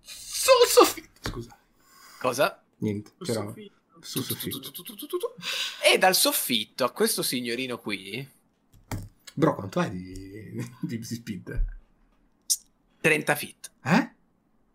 Sul 0.00 0.66
soffitto! 0.68 1.28
Scusa. 1.28 1.58
Cosa? 2.20 2.62
Niente, 2.78 3.10
sul 3.16 3.26
c'era 3.26 3.40
soffitto. 3.42 3.74
sul 4.00 4.24
soffitto. 4.24 5.34
E 5.92 5.98
dal 5.98 6.14
soffitto 6.14 6.84
a 6.84 6.90
questo 6.92 7.22
signorino 7.22 7.78
qui, 7.78 8.26
Bro, 9.32 9.54
quanto 9.54 9.80
hai 9.80 9.90
di, 9.90 10.70
di, 10.82 10.98
di 10.98 11.04
speed? 11.04 11.64
30 13.00 13.34
feet. 13.34 13.70
Eh? 13.84 14.10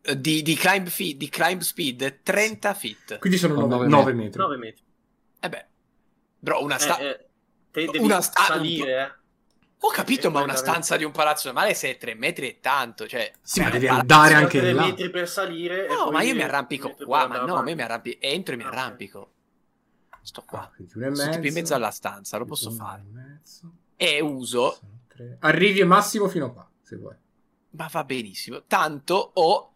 Eh, 0.01 0.19
Di, 0.19 0.41
di, 0.41 0.55
climb 0.55 0.87
feet, 0.87 1.17
di 1.17 1.29
climb 1.29 1.61
speed, 1.61 2.19
30 2.23 2.73
feet. 2.73 3.19
Quindi 3.19 3.37
sono 3.37 3.53
Sono 3.55 3.67
9, 3.67 3.87
nove 3.87 4.13
metri. 4.13 4.39
9 4.39 4.57
metri. 4.57 4.83
E 5.39 5.49
beh, 5.49 5.65
bro, 6.39 6.63
una 6.63 6.77
sta... 6.79 6.97
Eh, 6.97 7.05
eh, 7.07 7.24
te 7.85 7.91
devi 7.91 8.03
Una 8.05 8.21
sta- 8.21 8.43
salire, 8.43 9.01
eh. 9.05 9.23
Ho 9.79 9.89
capito, 9.89 10.27
e 10.27 10.29
ma 10.31 10.41
una 10.41 10.55
stanza 10.55 10.95
di 10.97 11.03
un 11.03 11.11
palazzo 11.11 11.47
normale 11.51 11.73
se 11.75 11.91
è 11.91 11.97
3 11.97 12.15
metri 12.15 12.49
è 12.49 12.59
tanto, 12.59 13.07
cioè... 13.07 13.31
Sì, 13.41 13.61
ma 13.61 13.69
devi 13.69 13.87
andare 13.87 14.29
Sono 14.33 14.41
anche 14.45 14.59
tre 14.59 14.67
di 14.69 14.73
là. 14.73 14.85
metri 14.87 15.09
per 15.11 15.29
salire. 15.29 15.85
e 15.85 15.89
No, 15.93 16.03
poi 16.05 16.11
ma 16.13 16.21
io 16.23 16.33
mi 16.35 16.41
arrampico 16.41 16.95
qua, 16.95 17.27
ma 17.27 17.35
no, 17.37 17.41
a 17.41 17.45
me 17.45 17.51
avanti. 17.51 17.75
mi 17.75 17.81
arrampico, 17.83 18.17
entro 18.21 18.53
e 18.53 18.57
mi 18.57 18.63
Ah, 18.63 18.67
arrampico. 18.67 19.31
Sto 20.23 20.41
qua. 20.43 20.61
Ah, 20.61 20.71
e 20.81 20.87
Sto 20.87 21.29
tipo 21.29 21.47
in 21.47 21.53
mezzo. 21.53 21.75
alla 21.75 21.91
stanza, 21.91 22.37
lo 22.37 22.45
posso 22.45 22.71
fare. 22.71 23.03
e. 23.97 24.15
E 24.15 24.21
uso, 24.21 24.71
Sono 24.79 24.99
tre. 25.07 25.37
Arrivi 25.41 25.81
al 25.81 25.87
massimo 25.87 26.27
fino 26.29 26.47
a 26.47 26.51
qua, 26.51 26.69
se 26.81 26.95
vuoi. 26.95 27.15
ma 27.71 27.87
va 27.91 28.03
benissimo, 28.05 28.63
tanto 28.65 29.31
ho... 29.35 29.73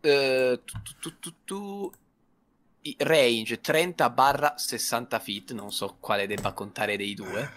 eh, 0.00 0.60
tu, 0.64 0.78
tu, 1.00 1.18
tu, 1.18 1.34
tu, 1.44 1.92
range 2.98 3.60
30 3.60 4.10
barra 4.10 4.54
60 4.56 5.18
feet, 5.18 5.52
non 5.52 5.72
so 5.72 5.96
quale 6.00 6.26
debba 6.26 6.52
contare 6.52 6.96
dei 6.96 7.14
due. 7.14 7.50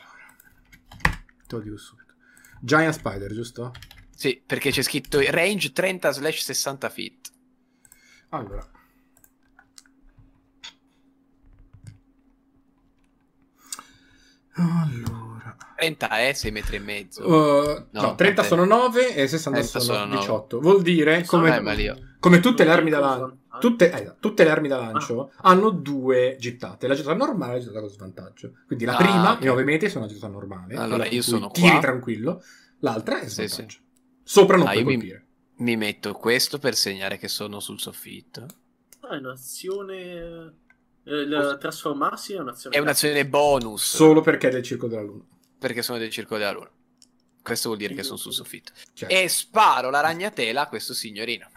Te 1.48 1.56
lo 1.56 1.62
dico 1.62 1.78
subito. 1.78 2.14
Giant 2.62 2.94
Spider, 2.94 3.34
giusto? 3.34 3.72
Sì, 4.16 4.42
perché 4.44 4.72
c'è 4.72 4.82
scritto 4.82 5.20
range 5.30 5.72
30 5.72 6.12
slash 6.12 6.42
60 6.44 6.90
feet. 6.90 7.32
Allora. 8.30 8.68
Allora. 14.54 15.27
30 15.76 16.10
è 16.10 16.34
6 16.34 16.52
metri 16.52 16.76
e 16.78 16.80
mezzo. 16.80 17.26
Uh, 17.28 17.86
No, 17.92 18.02
no, 18.02 18.16
30 18.16 18.42
vabbè. 18.42 18.48
sono 18.48 18.66
9 18.66 19.16
e 19.16 19.28
60 19.28 19.60
30 19.60 19.80
sono, 19.80 19.94
sono 19.98 20.06
nove. 20.06 20.20
18. 20.20 20.60
Vuol 20.60 20.82
dire, 20.82 21.24
come, 21.26 21.56
Eh, 21.58 21.96
come 22.20 22.40
tutte 22.40 22.64
le 22.64 22.72
armi 22.72 22.90
da 22.90 23.32
Ah. 23.50 23.60
tutte, 23.60 23.92
eh, 23.92 24.16
tutte 24.20 24.44
le 24.44 24.50
armi 24.52 24.68
da 24.68 24.78
lancio 24.78 25.32
hanno 25.42 25.70
due 25.70 26.36
gittate, 26.40 26.88
la 26.88 26.94
gittata 26.96 27.16
normale 27.16 27.54
e 27.54 27.56
la 27.56 27.62
gittata 27.62 27.80
con 27.82 27.90
svantaggio. 27.90 28.52
Quindi 28.68 28.86
la 28.86 28.94
Ah, 28.94 28.98
prima, 28.98 29.32
ok. 29.34 29.42
i 29.42 29.46
9 29.46 29.64
metri, 29.64 29.90
sono 29.90 30.06
la 30.06 30.12
gittata 30.12 30.32
normale, 30.32 30.76
Allora, 30.76 31.06
io 31.08 31.22
sono 31.22 31.50
tiri 31.52 31.70
qua. 31.72 31.80
tranquillo, 31.80 32.44
l'altra 32.80 33.20
è 33.20 33.28
Sì, 33.28 33.48
svantaggio. 33.48 33.78
Sopra 34.24 34.58
non 34.58 34.68
Ah, 34.68 34.72
puoi 34.72 34.82
io 34.82 34.88
mi- 34.88 34.96
colpire. 34.96 35.26
Mi 35.60 35.76
metto 35.76 36.14
questo 36.14 36.60
per 36.60 36.76
segnare 36.76 37.18
che 37.18 37.28
sono 37.28 37.60
sul 37.60 37.80
soffitto. 37.80 38.46
Ah, 39.02 39.16
è 39.16 39.18
un'azione. 39.18 40.54
eh, 41.10 41.58
trasformarsi 41.60 42.34
è 42.34 42.40
un'azione. 42.40 42.76
È 42.76 42.80
un'azione 42.80 43.26
bonus. 43.26 43.96
Solo 43.96 44.20
perché 44.20 44.50
è 44.50 44.52
del 44.52 44.62
circo 44.62 44.88
della 44.88 45.02
luna. 45.04 45.24
Perché 45.58 45.82
sono 45.82 45.98
del 45.98 46.10
circolo 46.10 46.40
della 46.40 46.52
luna. 46.52 46.72
Questo 47.42 47.68
vuol 47.70 47.80
dire 47.80 47.94
che 47.96 48.04
sono 48.04 48.18
sul 48.18 48.34
soffitto. 48.34 48.74
Cioè, 48.94 49.12
E 49.12 49.28
sparo 49.30 49.90
la 49.90 50.02
ragnatela 50.02 50.64
a 50.64 50.68
questo 50.68 50.94
signorino. 50.94 51.50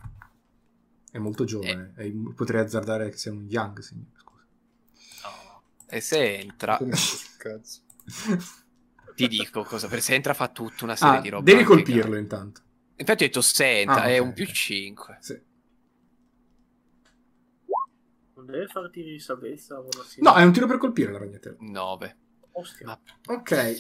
è 1.11 1.19
molto 1.19 1.45
giovane. 1.45 1.93
e 1.97 2.13
potrei 2.37 2.61
azzardare 2.63 3.11
che 3.11 3.17
sia 3.17 3.33
un 3.33 3.47
young, 3.49 3.81
signore. 3.81 4.11
Scusa. 4.17 4.45
No. 5.25 5.63
E 5.89 6.01
se 6.01 6.39
entra, 6.39 6.79
cazzo. 7.39 7.81
ti 9.17 9.27
dico 9.27 9.65
cosa. 9.65 9.89
Per 9.89 10.01
se 10.01 10.15
entra 10.15 10.33
fa 10.35 10.49
tutta 10.49 10.85
una 10.85 10.95
serie 10.95 11.19
Ah, 11.19 11.21
di 11.21 11.29
roba. 11.31 11.43
devi 11.51 11.65
colpirlo 11.65 12.03
gara. 12.11 12.19
intanto. 12.19 12.61
Infatti 12.95 13.25
ho 13.25 13.27
detto 13.27 13.41
se 13.41 13.81
entra, 13.81 14.03
Ah, 14.03 14.09
è 14.11 14.21
ok, 14.21 14.27
un 14.27 14.33
più 14.33 14.45
ok. 14.45 14.53
5. 14.53 15.19
Sì. 15.21 15.41
Non 18.37 18.47
deve 18.47 18.67
di 18.93 19.19
salvezza. 19.19 19.83
No, 20.19 20.35
è 20.35 20.43
un 20.45 20.53
tiro 20.53 20.67
per 20.67 20.79
colpire 20.79 21.11
la 21.13 21.19
ragnatela. 21.19 21.57
9. 21.59 22.17
Ostia. 22.53 22.99
Ok. 23.27 23.75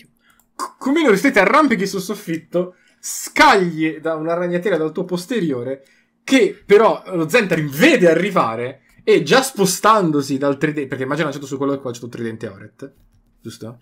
C- 0.55 0.77
Come 0.79 1.03
ti 1.33 1.39
arrampichi 1.39 1.87
sul 1.87 2.01
soffitto, 2.01 2.77
scagli 2.99 3.99
da 3.99 4.15
una 4.15 4.35
ragnatela 4.35 4.77
dal 4.77 4.93
tuo 4.93 5.05
posteriore, 5.05 5.85
che 6.23 6.61
però 6.65 7.03
lo 7.15 7.29
Zentarin 7.29 7.71
vede 7.71 8.11
arrivare 8.11 8.83
e 9.03 9.23
già 9.23 9.43
spostandosi 9.43 10.39
dal 10.39 10.59
tridente, 10.59 10.89
perché 10.89 11.05
immagina 11.05 11.25
lanciato 11.27 11.47
su 11.47 11.57
quello 11.57 11.73
che 11.73 11.81
qua 11.81 11.91
c'è 11.93 12.05
un 12.05 12.11
tridente 12.11 12.47
Oret, 12.49 12.93
giusto? 13.41 13.79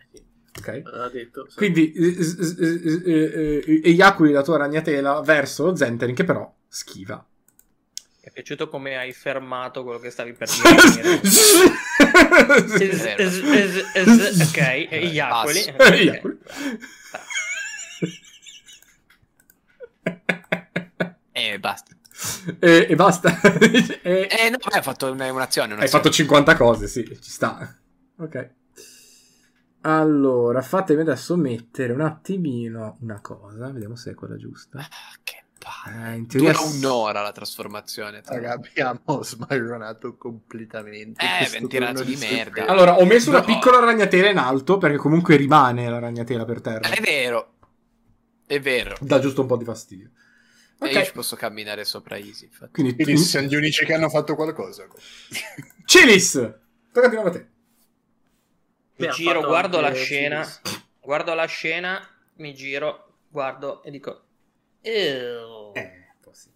Ok. 0.58 0.82
Ha 0.84 1.08
detto. 1.10 1.46
sì. 1.48 1.56
Quindi 1.56 1.92
eh, 1.92 2.16
eh, 2.18 3.02
eh, 3.04 3.62
eh, 3.66 3.80
eiaculi 3.84 4.32
la 4.32 4.42
tua 4.42 4.56
ragnatela 4.56 5.20
verso 5.20 5.64
lo 5.64 5.76
Zentarin 5.76 6.14
che 6.14 6.24
però 6.24 6.52
schiva. 6.66 7.24
Mi 8.28 8.34
è 8.34 8.42
piaciuto 8.42 8.68
come 8.68 8.98
hai 8.98 9.12
fermato 9.14 9.82
quello 9.84 9.98
che 9.98 10.10
stavi 10.10 10.34
per 10.34 10.48
dire. 10.92 11.20
Ok, 14.42 14.56
eiacoli. 14.90 15.64
Passo. 15.64 15.70
Ok. 15.70 15.90
Eiaculi. 15.92 16.38
E 21.32 21.58
basta. 21.58 21.96
e, 22.58 22.86
e 22.90 22.94
basta. 22.96 23.40
E- 24.02 24.28
Eh 24.30 24.50
no, 24.50 24.56
ho 24.60 24.82
fatto 24.82 25.06
un- 25.10 25.12
un'azione. 25.20 25.68
Hai 25.72 25.78
un'azione. 25.78 25.88
fatto 25.88 26.10
50 26.10 26.56
cose, 26.56 26.86
sì, 26.86 27.04
ci 27.20 27.30
sta. 27.30 27.76
Ok. 28.18 28.50
Allora, 29.82 30.60
fatemi 30.60 31.00
adesso 31.02 31.36
mettere 31.36 31.92
un 31.92 32.00
attimino 32.00 32.98
una 33.00 33.20
cosa, 33.20 33.70
vediamo 33.70 33.94
se 33.96 34.10
è 34.10 34.14
quella 34.14 34.36
giusta. 34.36 34.80
Ah, 34.80 35.18
che 35.22 35.44
palle. 35.58 36.12
Eh, 36.12 36.16
in 36.16 36.26
teoria 36.26 36.52
Dura 36.52 36.62
un'ora 36.64 37.22
la 37.22 37.32
trasformazione. 37.32 38.20
tra 38.22 38.34
Raga, 38.34 38.52
abbiamo 38.54 39.22
smarronato 39.22 40.16
completamente. 40.16 41.24
Eh, 41.24 41.36
questo 41.38 41.58
ben 41.58 41.68
tirato 41.68 42.02
turno 42.02 42.10
di 42.10 42.16
merda. 42.16 42.66
Allora, 42.66 42.96
ho 42.98 43.04
messo 43.04 43.28
una 43.30 43.40
No. 43.40 43.44
piccola 43.44 43.78
ragnatela 43.80 44.28
in 44.30 44.38
alto 44.38 44.78
perché 44.78 44.96
comunque 44.96 45.36
rimane 45.36 45.88
la 45.88 45.98
ragnatela 45.98 46.44
per 46.44 46.60
terra. 46.60 46.88
È 46.88 47.00
vero. 47.00 47.54
È 48.46 48.60
vero. 48.60 48.96
Dà 49.00 49.18
giusto 49.18 49.42
un 49.42 49.46
po' 49.46 49.56
di 49.56 49.64
fastidio. 49.64 50.10
E 50.80 50.86
io 50.86 50.92
ci 51.02 51.08
Ok, 51.08 51.12
posso 51.12 51.34
camminare 51.36 51.84
sopra 51.84 52.16
Easy. 52.16 52.44
infatti. 52.46 52.72
quindi 52.72 52.94
Quindi 52.94 53.14
tu- 53.14 53.20
siamo 53.20 53.48
gli 53.48 53.56
unici 53.56 53.84
che 53.84 53.94
hanno 53.94 54.08
fatto 54.08 54.34
qualcosa. 54.36 54.86
Cilis! 55.84 56.54
Tocca 56.92 57.08
di 57.08 57.14
nuovo 57.14 57.30
a 57.30 57.32
te. 57.32 57.46
Mi 58.96 59.08
giro, 59.10 59.42
guardo 59.42 59.80
la 59.80 59.92
scena, 59.92 60.42
Silis. 60.44 60.86
guardo 61.00 61.34
la 61.34 61.44
scena, 61.46 62.00
mi 62.36 62.54
giro, 62.54 63.18
guardo 63.28 63.82
e 63.82 63.90
dico... 63.90 64.22
"Ew". 64.82 65.72
Eh, 65.74 66.08
un 66.14 66.20
po' 66.20 66.32
sì. 66.32 66.48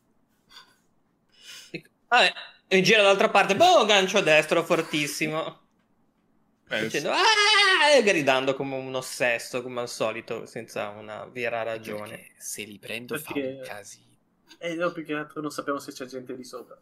Dico, 1.70 1.90
Vabbè, 2.08 2.32
e 2.68 2.76
mi 2.76 2.82
giro 2.82 3.02
dall'altra 3.02 3.28
parte, 3.30 3.56
boh, 3.56 3.84
gancio 3.84 4.20
destro 4.20 4.62
fortissimo. 4.64 5.60
Eh, 6.68 6.80
Dicendo, 6.82 7.10
ah, 7.10 7.90
e 7.94 8.02
gridando 8.02 8.54
come 8.54 8.76
un 8.76 8.94
ossesso, 8.94 9.62
come 9.62 9.80
al 9.80 9.88
solito, 9.90 10.46
senza 10.46 10.88
una 10.88 11.26
vera 11.26 11.62
ragione. 11.62 12.16
Perché 12.16 12.32
se 12.38 12.62
li 12.64 12.78
prendo 12.78 13.18
fa 13.18 13.32
Perché- 13.32 13.48
un 13.58 13.62
casino. 13.62 14.10
E 14.58 14.74
no, 14.74 14.90
più 14.92 15.04
che 15.04 15.12
altro 15.14 15.40
non 15.42 15.50
sappiamo 15.50 15.78
se 15.78 15.92
c'è 15.92 16.06
gente 16.06 16.32
lì 16.34 16.44
sopra. 16.44 16.78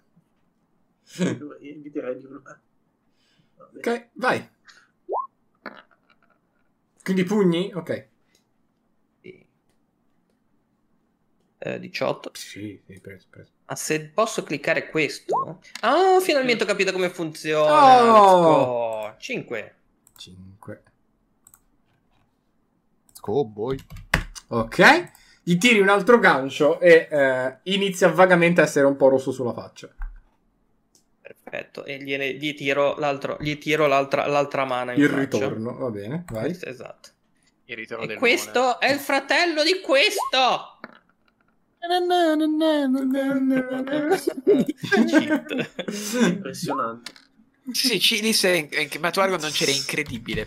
Io 1.19 1.59
eviterei 1.59 2.17
di. 2.17 2.27
Vabbè. 2.27 2.59
Ok, 3.79 4.09
vai. 4.13 4.49
Quindi 7.03 7.25
pugni? 7.25 7.73
Ok. 7.75 8.09
Sì. 9.23 9.47
Eh, 11.63 11.79
18. 11.79 12.31
Sì, 12.33 12.81
sì, 12.87 13.01
preso, 13.01 13.27
preso. 13.29 13.51
Ma 13.67 13.77
se 13.77 14.07
posso 14.09 14.43
cliccare 14.43 14.89
questo? 14.89 15.61
Ah, 15.81 16.19
finalmente 16.21 16.65
ho 16.65 16.67
capito 16.67 16.91
come 16.91 17.11
funziona. 17.11 18.03
Oh! 18.03 19.03
Let's 19.03 19.15
go. 19.15 19.15
5. 19.19 19.75
5. 20.17 20.83
Cowboy. 23.21 23.77
Ok. 24.49 25.11
Gli 25.43 25.59
tiri 25.59 25.81
un 25.81 25.89
altro 25.91 26.19
gancio 26.19 26.81
e 26.81 27.09
eh, 27.11 27.59
inizia 27.65 28.09
vagamente 28.09 28.61
a 28.61 28.65
essere 28.65 28.87
un 28.87 28.97
po' 28.97 29.09
rosso 29.09 29.31
sulla 29.31 29.53
faccia. 29.53 29.89
Perfetto. 31.21 31.85
E 31.85 31.99
gliene- 32.03 32.35
gli 32.35 32.55
tiro, 32.55 32.97
l'altro, 32.97 33.37
gli 33.39 33.59
tiro 33.59 33.87
l'altra, 33.87 34.27
l'altra 34.27 34.65
mano 34.65 34.93
in 34.93 35.01
Il 35.01 35.09
faccia. 35.09 35.21
ritorno, 35.21 35.77
va 35.77 35.91
bene, 35.91 36.25
vai. 36.31 36.57
Esatto. 36.63 37.09
Il 37.65 37.77
ritorno 37.77 38.05
E 38.05 38.07
del 38.09 38.19
questo 38.19 38.81
è 38.81 38.91
il 38.91 38.99
fratello 38.99 39.63
di 39.63 39.81
questo. 39.81 40.79
Impressionante. 46.27 47.13
Sì, 47.73 47.87
sì, 47.89 48.01
Cilis 48.01 48.45
è... 48.45 48.69
è- 48.69 48.89
ma 49.01 49.11
tu 49.11 49.21
non 49.21 49.39
c'era 49.51 49.71
incredibile. 49.71 50.47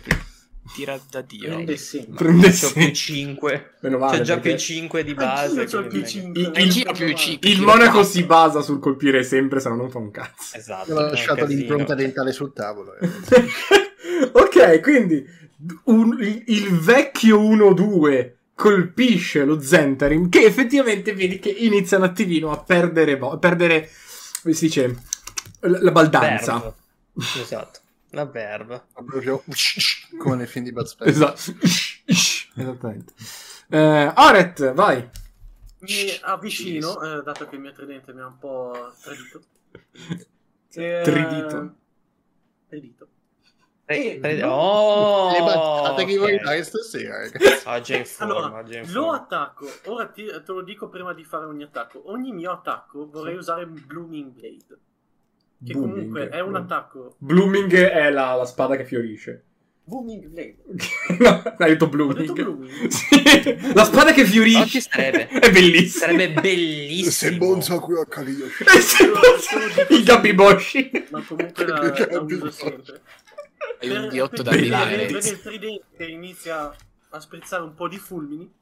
Tira 0.74 0.98
da 1.10 1.20
Dio. 1.20 1.48
Prende 1.48 1.76
segno. 1.76 2.14
Prende 2.14 2.50
sì. 2.50 2.92
5. 2.92 3.74
Meno 3.80 3.98
male. 3.98 4.18
C'è 4.18 4.22
già 4.24 4.34
perché 4.34 4.50
più 4.50 4.58
5 4.58 5.04
di 5.04 5.14
base. 5.14 5.60
Anch'io 5.60 5.78
c'ho 5.80 5.84
il 5.84 5.90
più 5.90 6.00
quindi- 6.02 6.08
5. 6.08 6.40
Il- 6.40 6.52
Il 6.64 6.70
giro 6.70 6.92
più 6.92 7.12
5. 7.14 7.50
Il 7.50 7.60
monaco 7.60 8.02
si 8.02 8.22
basa 8.24 8.60
sul 8.62 8.78
colpire 8.78 9.22
sempre, 9.22 9.60
se 9.60 9.68
no 9.68 9.76
non 9.76 9.90
fa 9.90 9.98
un 9.98 10.10
cazzo. 10.10 10.56
Esatto. 10.56 10.94
Un 10.94 11.02
lasciato 11.02 11.44
l'impronta 11.44 11.94
dentale 11.94 12.32
sul 12.32 12.52
tavolo. 12.54 12.94
eh. 12.96 13.08
ok, 14.32 14.80
quindi 14.80 15.22
un- 15.84 16.16
il, 16.20 16.42
il 16.46 16.78
vecchio 16.78 17.40
1-2 17.40 18.32
colpisce 18.54 19.44
lo 19.44 19.60
Zentarim 19.60 20.28
che 20.28 20.44
effettivamente 20.44 21.12
vedi 21.12 21.38
che 21.38 21.50
inizia 21.50 21.98
un 21.98 22.04
attimino 22.04 22.50
a 22.50 22.62
perdere, 22.62 23.18
a 23.20 23.38
perdere 23.38 23.90
come 24.44 24.54
si 24.54 24.66
dice, 24.66 24.94
la, 25.60 25.80
la 25.80 25.90
baldanza. 25.90 26.58
Verve. 26.58 27.40
Esatto. 27.40 27.80
La 28.10 28.26
verve. 28.26 28.84
Proprio 28.92 29.42
come 30.18 30.36
nei 30.36 30.46
film 30.46 30.66
di 30.66 30.72
Bud 30.72 30.84
Spencer. 30.84 31.32
Esatto. 31.34 31.58
Esattamente. 32.56 33.14
Eh, 33.68 34.12
Oret, 34.14 34.72
vai. 34.74 35.08
Mi 35.78 36.18
avvicino, 36.20 37.00
eh, 37.00 37.22
dato 37.22 37.48
che 37.48 37.54
il 37.54 37.60
mio 37.62 37.72
tridente 37.72 38.12
mi 38.12 38.20
ha 38.20 38.26
un 38.26 38.38
po' 38.38 38.92
tradito. 39.02 39.42
Eh, 40.74 41.00
Tridito. 41.02 41.74
Tradito. 42.68 43.08
Eh, 43.86 44.14
Eh, 44.14 44.18
pre- 44.18 44.36
no. 44.38 44.48
Oh, 44.50 45.32
Le 45.32 45.40
battate 45.40 46.04
che 46.06 46.16
vuoi 46.16 46.34
ok. 46.36 46.42
dare 46.42 46.62
stasera, 46.62 47.18
ragazzi. 47.30 47.68
Oggi 47.68 47.92
è 47.92 47.98
in 47.98 48.04
forma, 48.06 48.34
Allora, 48.34 48.58
oggi 48.60 48.76
in 48.78 48.92
lo 48.92 49.10
attacco. 49.12 49.66
Ora 49.86 50.06
ti- 50.06 50.24
te 50.24 50.42
lo 50.52 50.62
dico 50.62 50.88
prima 50.88 51.12
di 51.12 51.24
fare 51.24 51.44
ogni 51.44 51.64
attacco. 51.64 52.02
Ogni 52.10 52.32
mio 52.32 52.50
attacco 52.52 53.08
vorrei 53.10 53.36
usare 53.36 53.64
un 53.64 53.82
Blooming 53.86 54.30
Blade. 54.32 54.78
Che 55.64 55.72
Blooming. 55.72 55.94
comunque 55.96 56.28
è 56.30 56.40
un 56.40 56.56
attacco. 56.56 57.14
Blooming 57.18 57.72
è 57.74 58.10
la, 58.10 58.34
la 58.34 58.44
spada 58.46 58.76
che 58.76 58.84
fiorisce. 58.84 59.44
Booming 59.86 60.28
Blade. 60.28 60.56
no, 61.20 61.42
hai 61.58 61.70
detto 61.72 61.88
blooming. 61.88 62.18
detto 62.20 62.32
Blooming. 62.32 62.88
Sì, 62.88 63.72
la 63.74 63.84
spada 63.84 64.12
che 64.12 64.24
fiorisce. 64.24 64.80
sarebbe. 64.80 65.28
È 65.28 65.50
bellissima. 65.52 66.06
Sarebbe 66.06 66.40
bellissimo. 66.40 67.10
Se 67.10 67.36
bonzo 67.36 67.74
a 67.76 68.06
calio. 68.06 68.46
Eh, 68.46 68.80
sì, 68.80 69.04
Il 69.90 70.04
Gabiboshi. 70.04 70.90
Ma 71.10 71.22
comunque 71.22 71.66
la, 71.66 71.80
la 72.10 72.20
uso 72.20 72.50
sempre. 72.50 73.02
Hai 73.80 73.90
un 73.90 74.08
diotto 74.08 74.42
da 74.42 74.50
brillare. 74.50 74.96
vede- 75.06 75.18
il 75.28 75.40
tridente 75.40 75.84
che 75.96 76.04
inizia 76.06 76.74
a 77.10 77.20
sprizzare 77.20 77.62
un 77.62 77.74
po' 77.74 77.88
di 77.88 77.98
fulmini. 77.98 78.52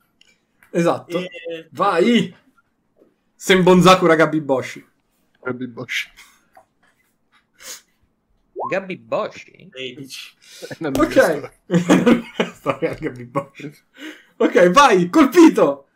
Esatto. 0.71 1.19
E 1.19 1.69
Vai. 1.73 2.35
Senbonzakura 3.35 4.15
Gabiboshi. 4.15 4.87
Robby 5.41 5.67
Bosch. 5.67 6.11
Gabby 8.69 8.97
Boshi? 8.97 9.69
13. 9.71 10.37
Non 10.79 10.93
mi 10.93 11.01
Ok. 11.01 11.53
Storia 12.55 12.95
Gabiboshi. 12.95 13.73
Ok, 14.37 14.71
vai, 14.71 15.09
colpito. 15.11 15.89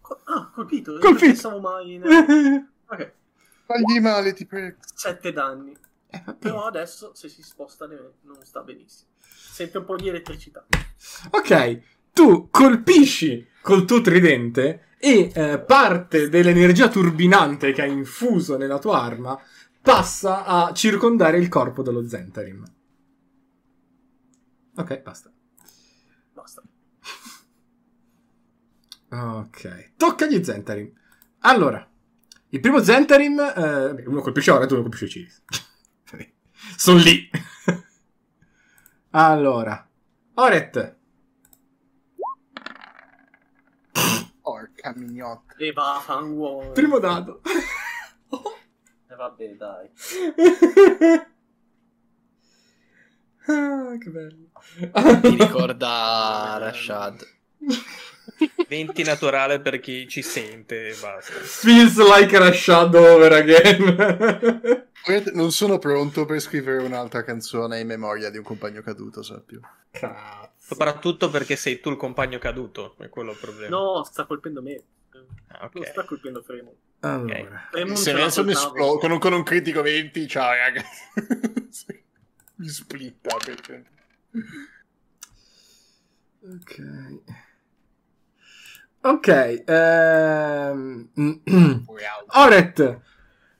Co- 0.00 0.20
Ah, 0.24 0.50
colpito. 0.54 0.92
Colpito. 0.98 1.08
Non 1.08 1.16
pensavo 1.18 1.58
mai. 1.60 1.94
in- 1.94 2.02
Ok, 2.86 3.12
Fagli 3.64 3.98
male, 4.00 4.34
ti 4.34 4.44
prego. 4.44 4.76
7 4.94 5.32
danni. 5.32 5.74
Vabbè. 6.24 6.38
Però 6.38 6.64
adesso 6.66 7.14
se 7.14 7.28
si 7.28 7.42
sposta 7.42 7.86
non 7.86 8.36
sta 8.42 8.62
benissimo. 8.62 9.10
Sente 9.18 9.78
un 9.78 9.84
po' 9.84 9.96
di 9.96 10.08
elettricità. 10.08 10.66
Ok, 11.30 11.80
tu 12.12 12.48
colpisci 12.50 13.48
col 13.60 13.84
tuo 13.84 14.00
tridente 14.00 14.88
e 14.98 15.32
eh, 15.34 15.58
parte 15.58 16.28
dell'energia 16.28 16.88
turbinante 16.88 17.72
che 17.72 17.82
hai 17.82 17.90
infuso 17.90 18.56
nella 18.56 18.78
tua 18.78 19.00
arma 19.00 19.40
passa 19.80 20.44
a 20.44 20.72
circondare 20.72 21.38
il 21.38 21.48
corpo 21.48 21.82
dello 21.82 22.06
Zentarim. 22.06 22.64
Ok, 24.76 25.02
basta. 25.02 25.32
Basta. 26.32 26.62
Ok, 29.10 29.92
tocca 29.96 30.24
agli 30.24 30.42
Zentarim. 30.42 30.92
Allora, 31.40 31.86
il 32.50 32.60
primo 32.60 32.82
Zentarim, 32.82 33.38
eh, 33.40 34.04
uno 34.06 34.20
colpisce 34.20 34.50
ora 34.50 34.64
e 34.64 34.72
uno 34.72 34.82
colpisce 34.82 35.08
Ciris. 35.08 35.42
Sono 36.76 36.98
lì. 36.98 37.30
allora, 39.10 39.88
Oret. 40.34 40.96
Porca 44.40 44.92
mignotta. 44.96 45.54
E 45.56 45.72
va. 45.72 46.02
Primo 46.72 46.98
dado. 46.98 47.40
E 49.08 49.14
vabbè, 49.14 49.48
dai. 49.56 49.90
ah, 53.46 53.96
che 53.98 54.10
bello. 54.10 54.50
Mi 55.22 55.36
ricorda 55.36 56.56
Rashad. 56.58 57.26
20 58.68 59.02
naturale 59.02 59.60
per 59.60 59.80
chi 59.80 60.08
ci 60.08 60.22
sente 60.22 60.88
e 60.88 60.94
basta. 61.00 61.32
Feels 61.32 61.96
like 61.98 62.38
Rashad 62.38 62.94
over 62.94 63.32
again. 63.32 64.86
Non 65.34 65.50
sono 65.50 65.78
pronto 65.78 66.24
per 66.24 66.40
scrivere 66.40 66.82
un'altra 66.82 67.24
canzone 67.24 67.80
in 67.80 67.86
memoria 67.86 68.30
di 68.30 68.38
un 68.38 68.44
compagno 68.44 68.82
caduto, 68.82 69.22
sappio. 69.22 69.60
Cazzo. 69.90 70.50
Soprattutto 70.58 71.28
perché 71.28 71.56
sei 71.56 71.80
tu 71.80 71.90
il 71.90 71.96
compagno 71.96 72.38
caduto, 72.38 72.94
è 72.98 73.08
quello 73.08 73.32
il 73.32 73.38
problema. 73.38 73.76
No, 73.76 74.04
sta 74.04 74.24
colpendo 74.26 74.62
me. 74.62 74.80
Ah, 75.48 75.68
Non 75.72 75.82
ok. 75.82 75.86
sta 75.88 76.04
colpendo 76.04 76.40
Fremont. 76.42 76.76
Allora. 77.00 77.68
Fremont 77.70 77.98
Se 77.98 78.12
Nelson 78.12 78.44
sul 78.44 78.52
esplo- 78.52 78.98
con, 78.98 79.10
un, 79.10 79.18
con 79.18 79.32
un 79.32 79.42
critico 79.42 79.82
20, 79.82 80.26
ciao 80.28 80.52
ragazzi. 80.54 82.00
Mi 82.56 82.68
splitta 82.68 83.36
perché... 83.44 83.84
Ok. 86.44 86.82
Ok. 89.04 89.62
ehm, 89.66 91.08
Oret. 92.34 93.00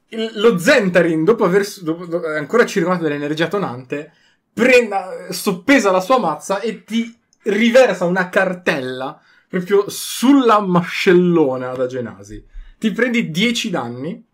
il- 0.09 0.31
lo 0.35 0.59
Zentarin, 0.59 1.25
dopo 1.25 1.45
aver 1.45 1.65
s- 1.65 1.83
dopo- 1.83 2.07
do- 2.07 2.27
ancora 2.27 2.67
circondato 2.67 3.05
dell'energia 3.05 3.49
tonante, 3.49 4.13
prenda, 4.53 5.33
soppesa 5.33 5.91
la 5.91 6.01
sua 6.01 6.19
mazza 6.19 6.61
e 6.61 6.85
ti 6.85 7.19
riversa 7.45 8.05
una 8.05 8.29
cartella 8.29 9.21
proprio 9.49 9.89
sulla 9.89 10.61
mascellona 10.61 11.73
da 11.75 11.87
Genasi. 11.87 12.47
ti 12.79 12.91
prendi 12.91 13.31
10 13.31 13.71
danni 13.71 14.27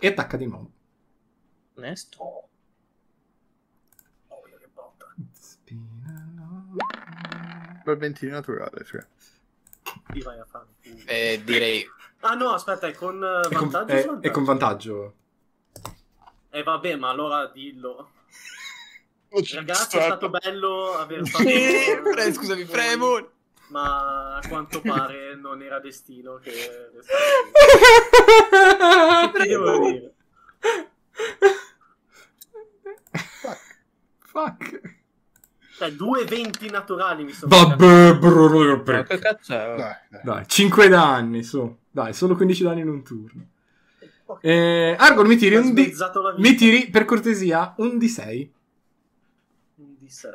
e 0.00 0.06
attacca 0.06 0.36
di 0.38 0.46
nuovo. 0.46 0.70
Onesto. 1.76 2.22
Oh, 4.28 4.40
che 4.42 4.68
botta. 4.72 5.14
Per 7.84 7.96
20 7.98 8.24
di 8.26 8.32
naturale, 8.32 8.84
cioè. 8.84 9.04
Ti 10.12 10.20
vai 10.22 10.38
a 10.38 10.44
fare. 10.44 10.66
Eh, 11.06 11.40
direi... 11.44 11.86
Ah 12.20 12.34
no, 12.34 12.50
aspetta, 12.52 12.86
è 12.86 12.94
con 12.94 13.22
eh, 13.22 13.48
È 13.48 13.54
con, 13.54 13.68
vantaggio 13.68 13.92
è- 13.92 13.98
o 13.98 14.02
svantaggio? 14.02 14.28
è 14.28 14.30
con 14.30 14.44
vantaggio. 14.44 15.14
Eh 16.50 16.62
vabbè, 16.62 16.96
ma 16.96 17.08
allora 17.10 17.46
dillo. 17.46 18.10
Ragazzi, 19.54 19.96
è 19.96 20.02
stato 20.02 20.28
bello 20.28 20.94
aver 20.94 21.26
fatto... 21.28 21.44
Pre- 21.44 22.32
scusami, 22.32 22.64
Fremon. 22.64 23.28
Ma 23.68 24.34
a 24.36 24.48
quanto 24.48 24.80
pare 24.80 25.36
non 25.36 25.62
era 25.62 25.78
destino 25.78 26.38
che... 26.38 26.50
Che 29.32 29.46
devo 29.46 29.78
dire? 29.88 30.14
Fuck. 34.18 34.98
Cioè, 35.80 35.92
due 35.92 36.20
eventi 36.20 36.68
naturali 36.68 37.24
mi 37.24 37.32
sono... 37.32 37.56
Vabbè, 37.56 38.18
bro, 38.18 38.48
non 38.50 38.66
devo 38.66 38.82
Ma 38.84 39.02
che 39.02 39.18
cazzo 39.18 39.54
è? 39.54 39.76
Dai, 39.76 39.94
dai. 40.10 40.20
Dai, 40.22 40.44
5 40.46 40.88
danni, 40.88 41.42
su. 41.42 41.74
Dai, 41.90 42.12
solo 42.12 42.36
15 42.36 42.62
danni 42.64 42.80
in 42.82 42.88
un 42.90 43.02
turno. 43.02 43.46
Eh, 44.42 44.94
Argon, 44.98 45.26
mi 45.26 45.36
tiri 45.36 45.56
un 45.56 45.72
di... 45.72 45.90
Mi 46.36 46.54
tiri, 46.54 46.90
per 46.90 47.06
cortesia, 47.06 47.72
un 47.78 47.96
di 47.96 48.08
6. 48.08 48.52
Un 49.76 49.94
di 49.98 50.10
6. 50.10 50.30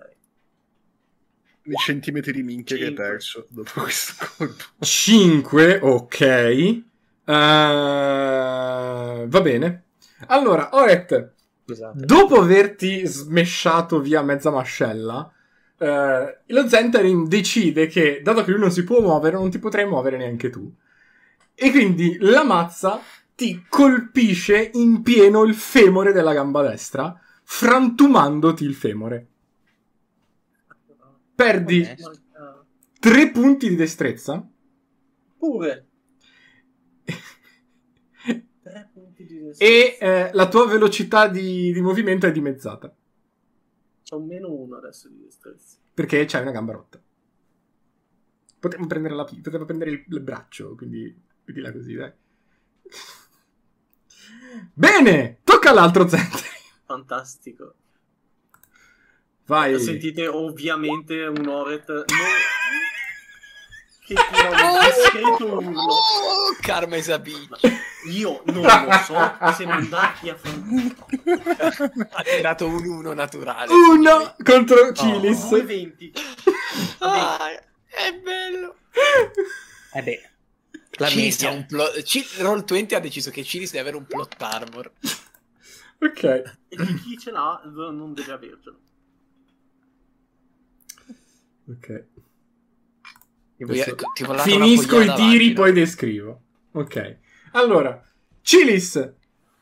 I 1.65 1.73
centimetri 1.75 2.31
di 2.31 2.41
minchia 2.41 2.75
che 2.75 2.85
hai 2.85 2.89
Cinque. 2.89 3.05
perso 3.07 3.45
dopo 3.49 3.81
questo 3.81 4.13
colpo. 4.35 4.63
5, 4.79 5.79
ok. 5.79 6.21
Eh, 6.21 6.83
va 7.23 9.41
bene. 9.41 9.83
Allora, 10.25 10.69
Oret, 10.71 11.33
Scusate. 11.63 12.03
dopo 12.03 12.39
averti 12.41 13.05
smesciato 13.05 13.99
via 14.01 14.23
mezza 14.23 14.49
mascella, 14.49 15.29
eh, 15.78 16.39
lo 16.45 16.67
Zentarin 16.67 17.28
decide 17.28 17.88
che, 17.88 18.21
dato 18.23 18.43
che 18.43 18.51
lui 18.51 18.59
non 18.59 18.71
si 18.71 18.84
può 18.84 19.01
muovere, 19.01 19.36
non 19.36 19.49
ti 19.49 19.59
potrai 19.59 19.88
muovere 19.88 20.17
neanche 20.17 20.49
tu. 20.49 20.71
E 21.53 21.71
quindi 21.71 22.17
la 22.19 22.43
mazza 22.43 23.01
ti 23.36 23.65
colpisce 23.67 24.71
in 24.73 25.01
pieno 25.01 25.43
il 25.43 25.53
femore 25.53 26.13
della 26.13 26.34
gamba 26.34 26.61
destra, 26.61 27.19
frantumandoti 27.43 28.63
il 28.63 28.76
femore. 28.76 29.28
Perdi. 31.36 31.86
3 32.99 33.32
punti 33.32 33.69
di 33.69 33.76
destrezza. 33.76 34.47
Pure. 35.38 35.88
Tre 38.63 38.89
E 39.57 39.97
eh, 39.99 40.30
la 40.34 40.47
tua 40.47 40.65
velocità 40.65 41.28
di, 41.28 41.71
di 41.71 41.82
movimento 41.82 42.26
è 42.26 42.32
dimezzata. 42.32 42.93
C'ho 44.07 44.19
meno 44.19 44.51
uno 44.51 44.77
adesso 44.77 45.09
di 45.09 45.19
destrezza. 45.23 45.77
Perché 45.93 46.25
c'hai 46.25 46.43
una 46.43 46.51
gamba 46.51 46.73
rotta. 46.73 47.01
Potremmo 48.59 48.85
prendere, 48.85 49.15
la, 49.15 49.23
potremmo 49.23 49.65
prendere 49.65 49.91
il, 49.91 50.05
il 50.07 50.19
braccio, 50.21 50.75
quindi 50.75 51.19
vedila 51.43 51.71
così, 51.71 51.95
dai. 51.95 52.11
Bene, 54.73 55.39
tocca 55.43 55.71
all'altro 55.71 56.07
Zentri. 56.07 56.47
Fantastico. 56.85 57.75
Vai. 59.47 59.79
Sentite 59.79 60.27
ovviamente 60.27 61.25
un 61.25 61.47
Oret 61.47 61.87
non... 61.87 62.05
che 64.05 64.13
tira 64.13 64.49
un 64.49 64.79
discreto 64.85 65.45
urlo. 65.53 65.81
Oh. 65.81 66.55
Io 68.09 68.41
non 68.45 68.61
lo 68.61 68.91
so 69.03 69.15
se 69.57 69.65
mandarti 69.65 70.29
a 70.29 70.35
fare 70.35 72.07
Ha 72.11 72.23
tirato 72.23 72.67
un 72.67 72.85
1 72.85 73.13
naturale. 73.13 73.73
Uno 73.73 74.35
contro 74.43 74.91
Cilis. 74.93 75.49
due 75.49 75.59
eventi. 75.61 76.13
Ah, 76.99 77.49
è 77.51 78.13
bello. 78.21 78.75
Eh 79.93 80.03
beh. 80.03 80.29
La 80.97 81.07
Cilis 81.07 81.41
media. 81.41 81.49
ha 81.49 81.53
un 81.59 81.65
plot... 81.65 82.03
Ci- 82.03 82.25
Roll20 82.37 82.95
ha 82.95 82.99
deciso 82.99 83.31
che 83.31 83.43
Cilis 83.43 83.71
deve 83.71 83.81
avere 83.81 83.97
un 83.97 84.05
plot 84.05 84.35
armor. 84.39 84.91
Ok. 85.99 86.23
E 86.23 86.77
chi 87.03 87.17
ce 87.17 87.31
l'ha 87.31 87.61
non 87.65 88.13
deve 88.13 88.31
avercelo. 88.31 88.79
Ok. 91.69 92.03
Tipo, 93.57 93.73
io- 93.73 93.95
tipo, 94.13 94.33
Finisco 94.37 94.99
i 94.99 95.13
tiri, 95.13 95.53
pogliata 95.53 95.61
poi 95.61 95.71
descrivo. 95.73 96.41
Ok. 96.73 97.17
Allora, 97.51 98.01
Cilis, 98.41 99.13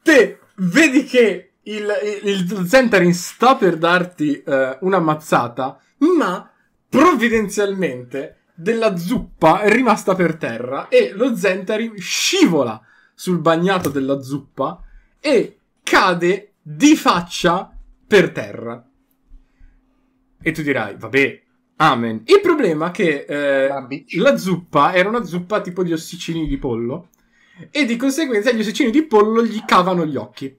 te 0.01 0.39
vedi 0.55 1.03
che 1.03 1.53
il, 1.61 1.91
il, 2.23 2.47
il 2.49 2.67
Zentarin 2.67 3.13
sta 3.13 3.55
per 3.55 3.77
darti 3.77 4.41
eh, 4.41 4.77
una 4.81 4.99
mazzata, 4.99 5.79
ma 6.17 6.51
provvidenzialmente 6.89 8.37
della 8.55 8.95
zuppa 8.97 9.61
è 9.61 9.69
rimasta 9.71 10.15
per 10.15 10.35
terra 10.35 10.87
e 10.87 11.11
lo 11.13 11.35
Zentarin 11.35 11.97
scivola 11.97 12.81
sul 13.13 13.39
bagnato 13.39 13.89
della 13.89 14.21
zuppa 14.21 14.81
e 15.19 15.59
cade 15.81 16.53
di 16.61 16.95
faccia 16.95 17.75
per 18.07 18.31
terra. 18.31 18.85
E 20.41 20.51
tu 20.51 20.61
dirai, 20.61 20.95
vabbè, 20.97 21.42
amen. 21.91 22.23
Il 22.25 22.41
problema 22.41 22.88
è 22.88 22.91
che 22.91 23.25
eh, 23.27 23.95
la 24.17 24.38
zuppa 24.38 24.93
era 24.93 25.09
una 25.09 25.23
zuppa 25.23 25.61
tipo 25.61 25.84
di 25.84 25.93
ossicini 25.93 26.47
di 26.47 26.57
pollo 26.57 27.09
e 27.69 27.86
di 27.86 27.95
conseguenza 27.95 28.51
gli 28.51 28.59
ossicini 28.59 28.91
di 28.91 29.03
pollo 29.03 29.43
gli 29.43 29.63
cavano 29.65 30.05
gli 30.05 30.15
occhi. 30.15 30.57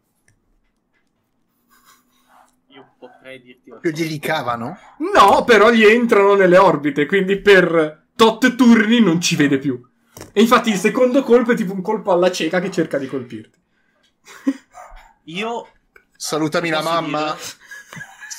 Io 2.69 2.95
potrei 2.99 3.41
dirti 3.43 3.71
cosa. 3.71 3.89
glieli 3.89 4.19
cavano? 4.19 4.79
No, 5.15 5.45
però 5.45 5.71
gli 5.71 5.85
entrano 5.85 6.35
nelle 6.35 6.59
orbite, 6.59 7.07
quindi 7.07 7.41
per 7.41 8.07
tot 8.15 8.55
turni 8.55 9.01
non 9.01 9.21
ci 9.21 9.37
vede 9.37 9.59
più. 9.59 9.81
E 10.33 10.41
infatti 10.41 10.71
il 10.71 10.77
secondo 10.77 11.23
colpo 11.23 11.53
è 11.53 11.57
tipo 11.57 11.73
un 11.73 11.83
colpo 11.83 12.13
alla 12.13 12.31
cieca 12.31 12.61
che 12.61 12.71
cerca 12.71 12.99
di 12.99 13.07
colpirti. 13.07 13.59
Io 15.25 15.67
Salutami 16.17 16.71
la 16.71 16.83
mamma. 16.83 17.33
dire? 17.33 17.64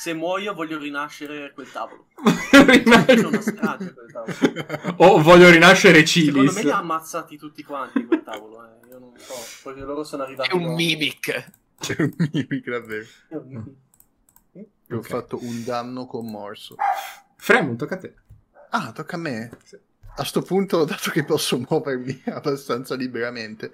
Se 0.06 0.14
muoio 0.14 0.54
voglio 0.54 0.78
rinascere 0.78 1.50
quel 1.52 1.68
tavolo. 1.72 2.06
C'è 2.50 2.60
una 2.62 2.72
Rinascere- 2.72 3.40
strage 3.42 3.92
quel 3.92 4.12
tavolo. 4.12 4.94
oh, 5.02 5.20
voglio 5.20 5.50
rinascere 5.50 6.06
Secondo 6.06 6.42
me 6.42 6.48
Cilis. 6.50 6.62
li 6.62 6.70
ha 6.70 6.78
ammazzati 6.78 7.36
tutti 7.36 7.64
quanti 7.64 8.04
quel 8.04 8.22
tavolo, 8.22 8.64
eh. 8.64 8.86
Io 8.88 8.98
non 9.00 9.12
so, 9.16 9.34
perché 9.64 9.80
loro 9.80 10.04
sono 10.04 10.22
arrivati 10.22 10.50
È 10.50 10.52
un 10.54 10.62
dopo. 10.62 10.74
mimic. 10.76 11.50
C'è 11.80 11.96
un 11.98 12.14
mimic 12.16 12.70
davvero. 12.70 13.06
Mm. 13.34 13.66
Io 14.88 14.98
ho 14.98 15.02
fatto 15.02 15.42
un 15.42 15.64
danno 15.64 16.06
commorso. 16.06 16.76
Fremon, 17.34 17.76
tocca 17.76 17.96
a 17.96 17.98
te. 17.98 18.14
Ah, 18.70 18.92
tocca 18.92 19.16
a 19.16 19.18
me. 19.18 19.50
Sì. 19.64 19.76
A 20.18 20.22
sto 20.24 20.40
punto, 20.42 20.84
dato 20.84 21.10
che 21.10 21.24
posso 21.24 21.58
muovermi 21.58 22.22
abbastanza 22.30 22.94
liberamente, 22.94 23.72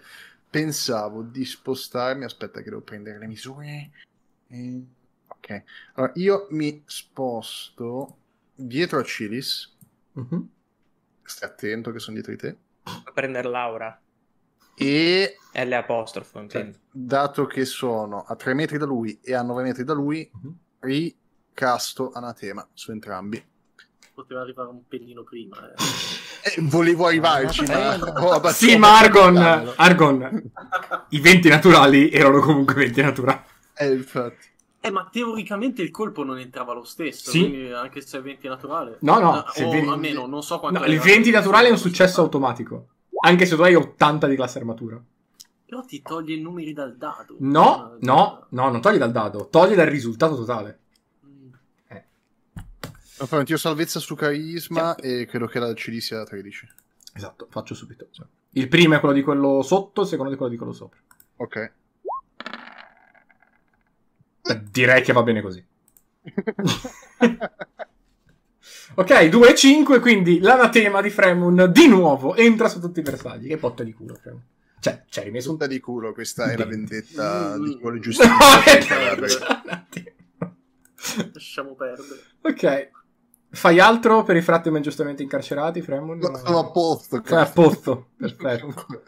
pensavo 0.49 1.21
di 1.23 1.45
spostarmi. 1.45 2.25
Aspetta, 2.25 2.63
che 2.63 2.71
devo 2.71 2.81
prendere 2.81 3.19
le 3.19 3.27
misure. 3.27 3.91
Eh, 4.49 4.83
Ok. 5.45 5.63
Allora, 5.95 6.13
io 6.17 6.47
mi 6.51 6.83
sposto 6.87 8.17
dietro 8.55 9.01
a 9.01 9.03
Cilis. 9.03 9.77
Mhm. 10.13 10.49
Stai 11.25 11.49
attento 11.49 11.91
che 11.91 11.99
sono 11.99 12.15
dietro 12.15 12.33
di 12.33 12.39
te. 12.39 12.57
A 12.85 13.11
prendere 13.13 13.49
Laura. 13.49 14.01
E 14.75 15.37
L 15.53 15.73
apostrofo, 15.73 16.39
intendo. 16.41 16.79
dato 16.91 17.47
che 17.47 17.65
sono 17.65 18.23
a 18.23 18.37
3 18.37 18.55
metri 18.55 18.79
da 18.79 18.87
lui 18.87 19.19
e 19.23 19.35
a 19.35 19.43
9 19.43 19.63
metri 19.63 19.85
da 19.85 19.93
lui, 19.93 20.29
Mhm. 20.33 20.53
ricasto 20.81 22.11
anatema 22.13 22.67
su 22.73 22.91
entrambi. 22.93 23.45
Poteva 24.15 24.43
arrivare 24.43 24.69
un 24.69 24.87
pelino 24.87 25.23
prima, 25.25 25.57
eh. 25.71 25.75
Eh, 26.45 26.61
volevo 26.63 27.07
arrivarci, 27.07 27.65
ma 27.67 27.95
ho 27.97 28.31
abbattuto 28.33 28.49
Sì, 28.53 28.77
ma 28.77 28.99
Argon. 28.99 29.37
Argon, 29.77 30.53
i 31.11 31.21
venti 31.21 31.49
naturali 31.49 32.11
erano 32.11 32.41
comunque 32.41 32.75
venti 32.75 33.01
naturali. 33.03 33.41
Eh, 33.75 33.93
infatti. 33.93 34.51
Eh, 34.85 34.91
ma 34.91 35.09
teoricamente 35.11 35.81
il 35.81 35.93
colpo 35.93 36.25
non 36.25 36.39
entrava 36.41 36.73
lo 36.73 36.83
stesso, 36.83 37.31
Sì. 37.31 37.39
quindi 37.39 37.71
anche 37.71 38.01
se 38.01 38.19
è 38.19 38.21
20 38.21 38.49
naturale. 38.49 38.97
No, 39.03 39.21
no, 39.21 39.33
Ah, 39.33 39.51
se 39.53 39.63
o 39.65 39.71
vedi- 39.71 39.87
almeno, 39.87 40.27
non 40.27 40.43
so 40.43 40.59
quanto 40.59 40.79
No, 40.81 40.85
il 40.85 40.91
arrivato. 40.91 41.11
20 41.13 41.31
naturale 41.31 41.69
è 41.69 41.71
un 41.71 41.79
successo 41.79 42.21
automatico. 42.21 42.89
Anche 43.25 43.47
se 43.47 43.55
tu 43.55 43.63
hai 43.63 43.77
80 43.77 44.27
di 44.27 44.35
classe 44.35 44.59
armatura. 44.59 45.01
Però 45.65 45.85
ti 45.85 46.03
toglie 46.03 46.35
i 46.35 46.41
numeri 46.41 46.73
dal 46.73 46.97
dado. 46.97 47.37
No, 47.39 47.63
Ah, 47.75 47.97
no, 48.01 48.47
no, 48.49 48.71
non 48.71 48.81
togli 48.81 48.99
dal 48.99 49.13
dado, 49.13 49.47
togli 49.49 49.75
dal 49.75 49.87
risultato 49.87 50.35
totale. 50.35 50.81
Mm. 51.27 51.53
Ho 53.19 53.27
fatto 53.27 53.53
io 53.53 53.57
salvezza 53.59 54.01
su 54.01 54.17
carisma 54.17 54.97
e 54.97 55.27
credo 55.27 55.47
che 55.47 55.61
la 55.61 55.73
CD 55.75 55.99
sia 55.99 56.25
13. 56.25 56.69
Esatto, 57.15 57.47
faccio 57.51 57.75
subito. 57.75 58.09
Cioè, 58.11 58.27
Il 58.55 58.67
primo 58.69 58.95
è 58.97 58.99
quello 59.01 59.15
di 59.15 59.23
quello 59.23 59.63
sotto, 59.63 60.01
il 60.03 60.09
secondo 60.09 60.33
è 60.33 60.37
quello 60.37 60.51
di 60.51 60.59
quello 60.59 60.73
sopra. 60.73 60.99
Ok. 61.37 61.73
Direi 64.71 65.03
che 65.03 65.13
va 65.13 65.23
bene 65.23 65.41
così. 65.41 65.65
Ok, 68.95 69.29
2 69.29 69.49
e 69.51 69.55
5, 69.55 70.01
quindi 70.01 70.41
l'anatema 70.41 71.01
di 71.01 71.09
Fremun 71.11 71.71
di 71.73 71.89
nuovo 71.89 72.35
entra 72.35 72.69
su 72.69 72.81
tutti 72.81 73.01
i 73.01 73.03
bersagli. 73.03 73.49
Che 73.49 73.57
botta 73.57 73.83
di 73.83 73.93
culo, 73.95 74.15
Fremun. 74.15 74.43
Cioè, 74.81 75.05
ci 75.09 75.21
hai 75.21 75.27
rimesso 75.27 75.51
un... 75.51 75.57
Punta 75.57 75.73
di 75.73 75.81
culo, 75.81 76.13
questa 76.13 76.51
è 76.51 76.57
la 76.57 76.67
vendetta 76.67 77.57
di 77.57 77.79
No, 77.81 77.93
è 78.65 78.79
già 78.79 79.63
un 79.65 79.71
attimo. 79.71 80.11
Lasciamo 81.33 81.75
perdere. 81.75 82.21
Ok. 82.43 82.91
Fai 83.51 83.79
altro 83.79 84.23
per 84.25 84.37
i 84.37 84.43
fratelli 84.43 84.77
ingiustamente 84.77 85.23
incarcerati, 85.23 85.83
Fremun? 85.83 86.19
No, 86.19 86.37
Sono 86.37 86.59
a 86.59 86.71
posto. 86.71 87.23
Sei 87.25 87.39
a 87.39 87.47
posto, 87.47 88.09
perfetto. 88.17 88.75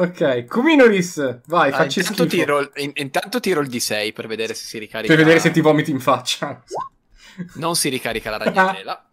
Ok, 0.00 0.46
Kuminoris, 0.46 1.40
vai, 1.46 1.70
Ah, 1.70 1.76
facci 1.76 1.98
intanto, 1.98 2.22
schifo. 2.26 2.36
tiro, 2.36 2.70
in- 2.76 2.92
intanto 2.94 3.38
tiro 3.40 3.60
il 3.60 3.68
D6 3.68 4.12
per 4.12 4.26
vedere 4.26 4.54
se 4.54 4.64
si 4.64 4.78
ricarica. 4.78 5.12
Per 5.14 5.22
vedere 5.22 5.40
se 5.40 5.50
ti 5.50 5.60
vomiti 5.60 5.90
in 5.90 6.00
faccia. 6.00 6.62
Non 7.54 7.74
si 7.76 7.88
ricarica 7.88 8.30
la 8.30 8.36
ragnatela. 8.42 9.10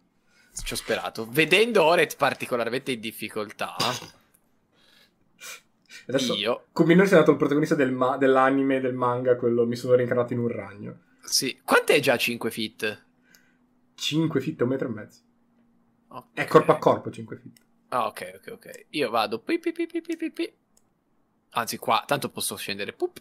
Ci 0.64 0.74
ho 0.74 0.76
sperato. 0.76 1.28
Vedendo 1.30 1.84
Oret 1.84 2.16
particolarmente 2.18 2.92
in 2.92 3.00
difficoltà, 3.00 3.76
Adesso 6.08 6.36
io. 6.36 6.68
Kuminoris 6.72 7.12
è 7.12 7.16
stato 7.16 7.32
il 7.32 7.38
protagonista 7.38 7.76
del 7.76 7.92
ma- 7.92 8.18
dell'anime, 8.18 8.80
del 8.80 8.94
manga, 8.94 9.36
quello 9.36 9.66
mi 9.66 9.76
sono 9.76 9.94
rincarnato 9.96 10.34
in 10.34 10.40
un 10.40 10.48
ragno. 10.48 11.00
Sì. 11.24 11.60
Quant'è 11.64 12.00
già 12.00 12.18
5 12.18 12.50
feet? 12.50 13.06
5 13.96 14.40
feet, 14.42 14.62
un 14.62 14.70
metro 14.70 14.88
e 14.88 14.92
mezzo. 14.92 15.20
Ok. 16.10 16.26
È 16.34 16.46
corpo 16.46 16.72
a 16.72 16.78
corpo 16.78 17.12
5 17.12 17.36
feet. 17.36 17.58
Ah, 17.90 18.08
ok, 18.08 18.34
ok, 18.38 18.52
ok. 18.54 18.86
Io 18.92 19.10
vado. 19.10 19.40
pi, 19.40 19.60
pi, 19.60 19.72
pi, 19.74 19.86
pi, 19.88 20.02
pi, 20.02 20.32
pi. 20.32 20.54
Anzi, 21.58 21.78
qua, 21.78 22.04
tanto 22.06 22.30
posso 22.30 22.56
scendere. 22.56 22.94
Pup. 22.94 23.20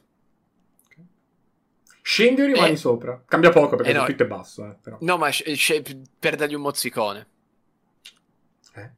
Scendi 2.03 2.43
o 2.43 2.47
rimani 2.47 2.73
Eh. 2.73 2.77
sopra? 2.77 3.21
Cambia 3.27 3.51
poco 3.51 3.77
perché 3.77 3.91
Eh, 3.91 3.95
no. 3.95 4.01
il 4.01 4.05
soffitto 4.07 4.23
è 4.25 4.27
basso, 4.27 4.65
eh, 4.67 4.77
però. 4.81 4.99
No, 5.01 5.17
ma 5.17 5.33
sc- 5.33 5.51
sc- 5.55 5.97
per 6.19 6.37
dargli 6.37 6.55
un 6.55 6.61
mozzicone. 6.61 7.27
Eh? 8.75 8.91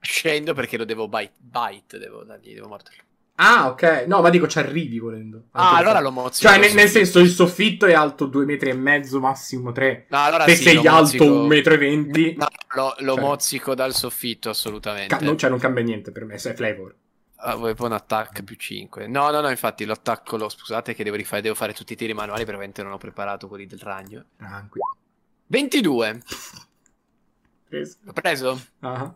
Scendo 0.00 0.54
perché 0.54 0.76
lo 0.78 0.84
devo 0.84 1.08
bite. 1.08 1.32
Bite, 1.38 1.98
devo 1.98 2.24
dargli, 2.24 2.54
devo 2.54 2.68
morderlo. 2.68 3.02
Ah, 3.40 3.68
ok. 3.68 4.04
No, 4.08 4.20
ma 4.20 4.30
dico 4.30 4.48
ci 4.48 4.58
arrivi 4.58 4.98
volendo. 4.98 5.44
Ah, 5.52 5.76
allora 5.76 6.00
lo 6.00 6.10
mozzico. 6.10 6.48
Cioè, 6.50 6.58
nel, 6.58 6.74
nel 6.74 6.88
senso, 6.88 7.20
il 7.20 7.28
soffitto 7.28 7.86
è 7.86 7.92
alto 7.92 8.26
2 8.26 8.44
metri 8.46 8.70
e 8.70 8.74
mezzo, 8.74 9.20
massimo 9.20 9.70
3. 9.70 10.06
No, 10.08 10.18
allora 10.24 10.44
Se 10.44 10.56
sì, 10.56 10.62
sei 10.64 10.76
alto 10.78 10.90
mozzico- 10.90 11.24
1 11.24 11.46
metro 11.46 11.74
e 11.74 11.78
20, 11.78 12.34
No, 12.36 12.46
lo, 12.74 12.94
lo 12.98 13.14
Cioè- 13.14 13.20
mozzico 13.24 13.74
dal 13.76 13.94
soffitto, 13.94 14.48
assolutamente. 14.48 15.14
ca- 15.16 15.22
non, 15.24 15.38
cioè, 15.38 15.50
non 15.50 15.60
cambia 15.60 15.84
niente 15.84 16.10
per 16.10 16.24
me, 16.24 16.36
se 16.38 16.50
è 16.50 16.54
flavor. 16.54 16.96
Ah, 17.40 17.54
vuoi 17.54 17.74
poi 17.74 17.86
un 17.86 17.92
attack 17.92 18.42
più 18.42 18.56
5. 18.56 19.06
No, 19.06 19.30
no, 19.30 19.40
no, 19.40 19.48
infatti 19.48 19.84
lo 19.84 19.92
attacco, 19.92 20.36
lo, 20.36 20.48
scusate 20.48 20.92
che 20.94 21.04
devo 21.04 21.14
rifare, 21.16 21.40
devo 21.40 21.54
fare 21.54 21.72
tutti 21.72 21.92
i 21.92 21.96
tiri 21.96 22.12
manuali, 22.12 22.40
perché 22.40 22.54
ovviamente 22.54 22.82
non 22.82 22.92
ho 22.92 22.98
preparato 22.98 23.46
quelli 23.46 23.66
del 23.66 23.78
ragno. 23.78 24.24
Tranquillo. 24.36 24.96
22. 25.46 26.22
Preso. 27.68 27.98
L'ho 28.00 28.12
preso? 28.12 28.66
Ah, 28.80 29.14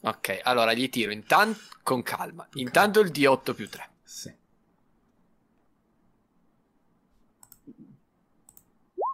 Ok, 0.00 0.40
allora 0.44 0.72
gli 0.72 0.88
tiro 0.88 1.10
intanto 1.10 1.58
con 1.82 2.02
calma. 2.02 2.46
Intanto 2.54 3.00
il 3.00 3.10
D8 3.10 3.54
più 3.54 3.68
3. 3.68 3.90
sì. 4.04 4.32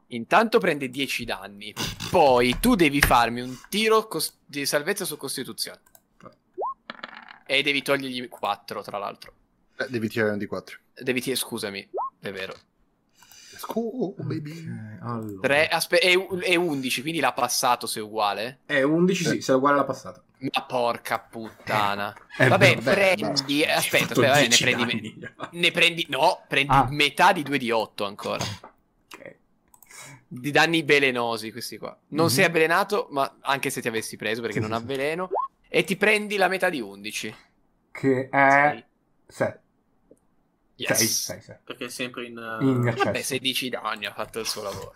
Intanto 0.09 0.59
prende 0.59 0.89
10 0.91 1.25
danni. 1.25 1.75
Poi 2.11 2.59
tu 2.61 2.75
devi 2.77 3.01
farmi 3.01 3.41
un 3.41 3.57
tiro 3.69 4.07
cos- 4.07 4.37
di 4.45 4.65
salvezza 4.65 5.05
su 5.05 5.17
Costituzione. 5.17 5.81
E 7.47 7.63
devi 7.63 7.83
togliergli 7.83 8.29
4, 8.29 8.83
tra 8.83 8.99
l'altro. 8.99 9.33
Eh, 9.77 9.87
devi 9.89 10.09
tirare 10.09 10.33
un 10.33 10.39
di 10.39 10.47
4. 10.47 10.79
Devi 10.99 11.21
tirare, 11.21 11.41
scusami, 11.41 11.89
è 12.21 12.31
vero. 12.33 12.55
Oh, 13.75 14.15
baby. 14.19 14.51
Ok, 14.69 14.99
allora. 15.03 15.41
3, 15.41 15.69
aspe- 15.69 15.99
è, 15.99 16.13
è 16.17 16.55
11, 16.57 17.01
quindi 17.01 17.21
l'ha 17.21 17.33
passato 17.33 17.87
se 17.87 18.01
è 18.01 18.03
uguale. 18.03 18.61
È 18.67 18.83
11, 18.83 19.25
sì, 19.25 19.41
se 19.41 19.53
è 19.53 19.55
uguale 19.57 19.77
alla 19.77 19.85
passata. 19.85 20.23
Ma 20.39 20.63
porca 20.67 21.19
puttana. 21.19 22.15
Eh, 22.37 22.49
Vabbè, 22.49 22.75
vabbè, 22.77 22.93
prendi. 22.95 23.25
basta. 23.25 23.75
Aspetta, 23.77 24.05
aspetta, 24.13 24.15
vabbè, 24.21 24.41
ne 24.41 24.49
10 24.49 24.63
prendi, 24.65 24.85
danni. 24.85 25.35
ne 25.53 25.71
prendi. 25.71 26.07
No, 26.11 26.43
prendi 26.49 26.73
Ah. 26.75 26.89
metà 26.91 27.33
di 27.33 27.43
2 27.45 27.59
di 27.59 27.71
8 27.71 28.05
ancora. 28.05 28.45
Ok. 28.45 29.37
Di 30.27 30.51
danni 30.51 30.83
velenosi, 30.83 31.53
questi 31.53 31.79
qua. 31.79 31.97
Non 32.09 32.27
Mhm. 32.27 32.31
sei 32.33 32.45
avvelenato, 32.45 33.07
ma 33.13 33.37
anche 33.43 33.71
se 33.71 33.81
ti 33.81 33.87
avessi 33.89 34.17
preso 34.17 34.41
perché 34.41 34.57
Sì, 34.57 34.61
non 34.67 34.71
sì, 34.71 34.75
ha 34.75 34.81
sì. 34.81 34.85
E 35.77 35.83
ti 35.83 35.97
prendi 35.97 36.37
la 36.37 36.47
metà 36.47 36.71
di 36.71 36.81
11. 36.81 37.35
Che 37.91 38.29
è 38.29 38.85
6. 39.27 39.53
Yes. 40.77 40.97
6, 40.99 41.07
6, 41.07 41.41
6. 41.41 41.57
Perché 41.65 41.85
è 41.87 41.89
sempre 41.89 42.27
in... 42.27 42.37
uh, 42.37 42.63
In 42.65 42.81
Vabbè, 42.83 43.01
accesso. 43.09 43.35
16 43.35 43.69
danni 43.71 44.07
ha 44.07 44.13
fatto 44.13 44.39
il 44.39 44.47
suo 44.47 44.63
lavoro. 44.63 44.95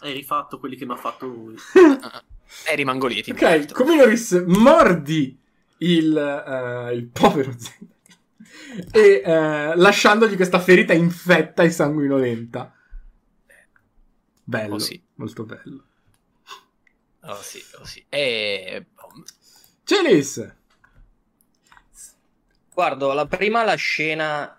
Hai 0.00 0.12
rifatto 0.12 0.58
quelli 0.58 0.76
che 0.76 0.84
mi 0.84 0.92
ha 0.92 0.96
fatto 0.96 1.26
lui. 1.26 1.56
E 2.68 2.74
rimango 2.74 3.06
lì, 3.06 3.18
Ok, 3.20 3.26
importo. 3.40 3.72
Cominoris 3.72 4.32
mordi 4.46 5.40
il, 5.78 6.14
eh, 6.14 6.92
il 6.94 7.06
povero 7.06 7.50
Zen 7.56 7.88
e 8.92 9.22
eh, 9.24 9.74
lasciandogli 9.74 10.36
questa 10.36 10.58
ferita 10.60 10.92
infetta 10.92 11.62
e 11.62 11.70
sanguinolenta. 11.70 12.76
Bello, 14.44 14.74
Oh, 14.74 14.78
sì. 14.78 15.02
molto 15.14 15.44
bello. 15.44 15.84
Oh 17.22 17.40
sì, 17.40 17.62
oh 17.78 17.84
sì. 17.86 18.04
E... 18.10 18.84
Celis! 19.86 20.38
Guardo, 22.74 23.12
la 23.12 23.26
prima 23.26 23.64
la 23.64 23.74
scena, 23.74 24.58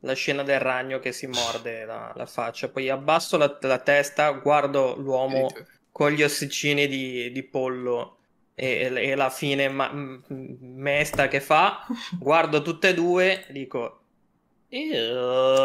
la 0.00 0.12
scena 0.14 0.42
del 0.42 0.60
ragno 0.60 0.98
che 0.98 1.12
si 1.12 1.26
morde 1.26 1.84
la, 1.84 2.12
la 2.16 2.26
faccia, 2.26 2.68
poi 2.70 2.88
abbasso 2.88 3.36
la, 3.36 3.58
la 3.62 3.78
testa, 3.78 4.30
guardo 4.32 4.96
l'uomo 4.96 5.64
con 5.90 6.10
gli 6.12 6.22
ossicini 6.22 6.86
di, 6.88 7.30
di 7.32 7.42
pollo 7.42 8.18
e, 8.54 8.90
e 8.94 9.14
la 9.14 9.28
fine 9.30 9.68
ma- 9.68 9.92
m- 9.92 10.22
mesta 10.60 11.28
che 11.28 11.40
fa, 11.40 11.86
guardo 12.18 12.62
tutte 12.62 12.88
e 12.88 12.94
due 12.94 13.46
dico... 13.50 13.96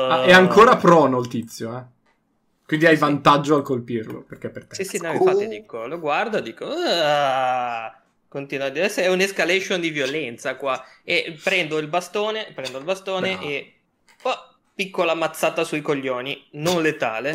Ah, 0.07 0.21
è 0.23 0.31
ancora 0.31 0.77
prono 0.77 1.19
il 1.19 1.27
tizio, 1.27 1.77
eh. 1.77 1.83
Quindi 2.65 2.85
hai 2.87 2.95
vantaggio 2.95 3.55
al 3.55 3.61
colpirlo, 3.61 4.23
perché 4.23 4.47
è 4.47 4.51
per 4.51 4.65
te. 4.65 4.75
Sì, 4.75 4.83
sì, 4.83 4.99
no, 4.99 5.11
infatti 5.11 5.47
dico, 5.47 5.87
lo 5.87 5.99
guardo 5.99 6.37
e 6.37 6.41
dico... 6.43 6.65
"Ah". 6.67 7.99
Continua 8.35 8.65
a 8.65 8.69
dire, 8.69 8.83
"Adesso 8.83 8.99
è 8.99 9.07
un'escalation 9.07 9.79
di 9.79 9.91
violenza 9.91 10.57
qua. 10.57 10.83
E 11.05 11.37
prendo 11.41 11.77
il 11.77 11.87
bastone, 11.87 12.51
prendo 12.53 12.79
il 12.79 12.83
bastone 12.83 13.31
Bravo. 13.31 13.47
e... 13.47 13.73
oh, 14.23 14.55
piccola 14.75 15.13
mazzata 15.13 15.63
sui 15.63 15.79
coglioni, 15.81 16.49
non 16.55 16.81
letale, 16.81 17.33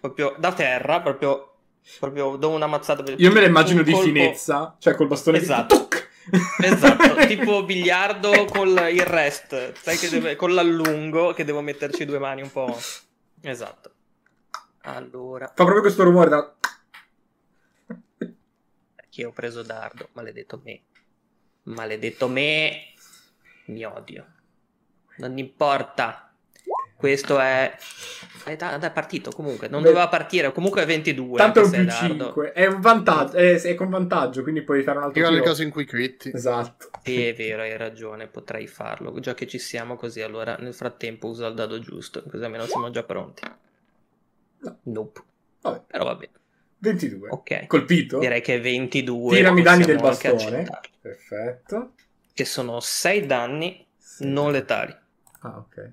proprio 0.00 0.34
da 0.38 0.54
terra, 0.54 1.02
proprio... 1.02 1.52
Proprio 1.98 2.36
do 2.36 2.48
una 2.48 2.66
mazzata 2.66 3.02
per 3.02 3.14
Io 3.20 3.30
me 3.30 3.40
la 3.40 3.46
immagino 3.46 3.82
di 3.82 3.92
colpo- 3.92 4.06
finezza, 4.06 4.74
cioè 4.78 4.94
col 4.94 5.06
bastone 5.08 5.36
Esatto. 5.36 5.74
di 5.74 5.80
tuc! 5.82 6.08
Esatto, 6.62 7.14
tipo 7.26 7.62
biliardo 7.64 8.46
con 8.46 8.68
il 8.68 9.04
rest, 9.04 9.72
sai 9.78 9.98
che 9.98 10.08
deve- 10.08 10.36
con 10.36 10.54
l'allungo 10.54 11.34
che 11.34 11.44
devo 11.44 11.60
metterci 11.60 12.06
due 12.06 12.18
mani 12.18 12.40
un 12.40 12.50
po'. 12.50 12.74
Esatto. 13.42 13.90
Allora, 14.82 15.46
Fa 15.46 15.52
proprio 15.64 15.80
questo 15.82 16.04
rumore 16.04 16.30
da... 16.30 16.54
che 19.18 19.24
ho 19.24 19.32
preso 19.32 19.62
dardo, 19.64 20.10
maledetto 20.12 20.60
me. 20.62 20.80
Maledetto 21.64 22.28
me. 22.28 22.92
Mi 23.66 23.84
odio. 23.84 24.26
Non 25.16 25.36
importa. 25.38 26.32
Questo 26.94 27.40
è 27.40 27.76
è, 28.44 28.54
da- 28.56 28.78
è 28.78 28.92
partito 28.92 29.30
comunque, 29.32 29.66
non 29.68 29.82
Beh, 29.82 29.88
doveva 29.88 30.08
partire, 30.08 30.52
comunque 30.52 30.82
è 30.82 30.86
22 30.86 31.36
Tanto 31.36 31.60
è 31.60 31.64
un 31.64 31.70
più 31.70 31.78
se 31.78 31.82
è 31.82 31.84
dardo. 31.84 32.24
5. 32.26 32.52
È 32.52 32.66
un 32.66 32.80
vantaggio, 32.80 33.36
è, 33.36 33.60
è 33.60 33.74
con 33.74 33.88
vantaggio, 33.90 34.42
quindi 34.42 34.62
puoi 34.62 34.82
fare 34.84 34.98
un 34.98 35.04
altro 35.04 35.14
Tira 35.20 35.30
le 35.30 35.40
tiro. 35.40 35.50
cose 35.50 35.62
in 35.64 35.70
cui 35.70 35.84
critti. 35.84 36.30
Esatto. 36.32 36.90
Sì, 37.02 37.26
è 37.26 37.34
vero, 37.34 37.62
hai 37.62 37.76
ragione, 37.76 38.28
potrei 38.28 38.68
farlo. 38.68 39.18
Già 39.18 39.34
che 39.34 39.46
ci 39.48 39.58
siamo 39.58 39.96
così, 39.96 40.20
allora 40.22 40.56
nel 40.56 40.74
frattempo 40.74 41.26
usa 41.28 41.48
il 41.48 41.54
dado 41.54 41.80
giusto, 41.80 42.22
così 42.22 42.44
almeno 42.44 42.66
siamo 42.66 42.90
già 42.90 43.02
pronti. 43.02 43.42
No. 44.60 44.78
Nope. 44.84 45.22
Vabbè, 45.60 45.82
Però 45.88 46.04
va 46.04 46.14
bene. 46.14 46.32
22. 46.78 47.28
Ok. 47.30 47.66
Colpito? 47.66 48.18
Direi 48.18 48.40
che 48.40 48.60
22 48.60 49.36
Tirami 49.36 49.60
i 49.60 49.62
danni 49.62 49.84
del 49.84 49.98
bastone. 49.98 50.66
Perfetto. 51.00 51.92
Che 52.32 52.44
sono 52.44 52.80
6 52.80 53.26
danni 53.26 53.84
Sì. 53.96 54.26
non 54.28 54.52
letali. 54.52 54.94
Ah, 55.40 55.56
ok. 55.58 55.90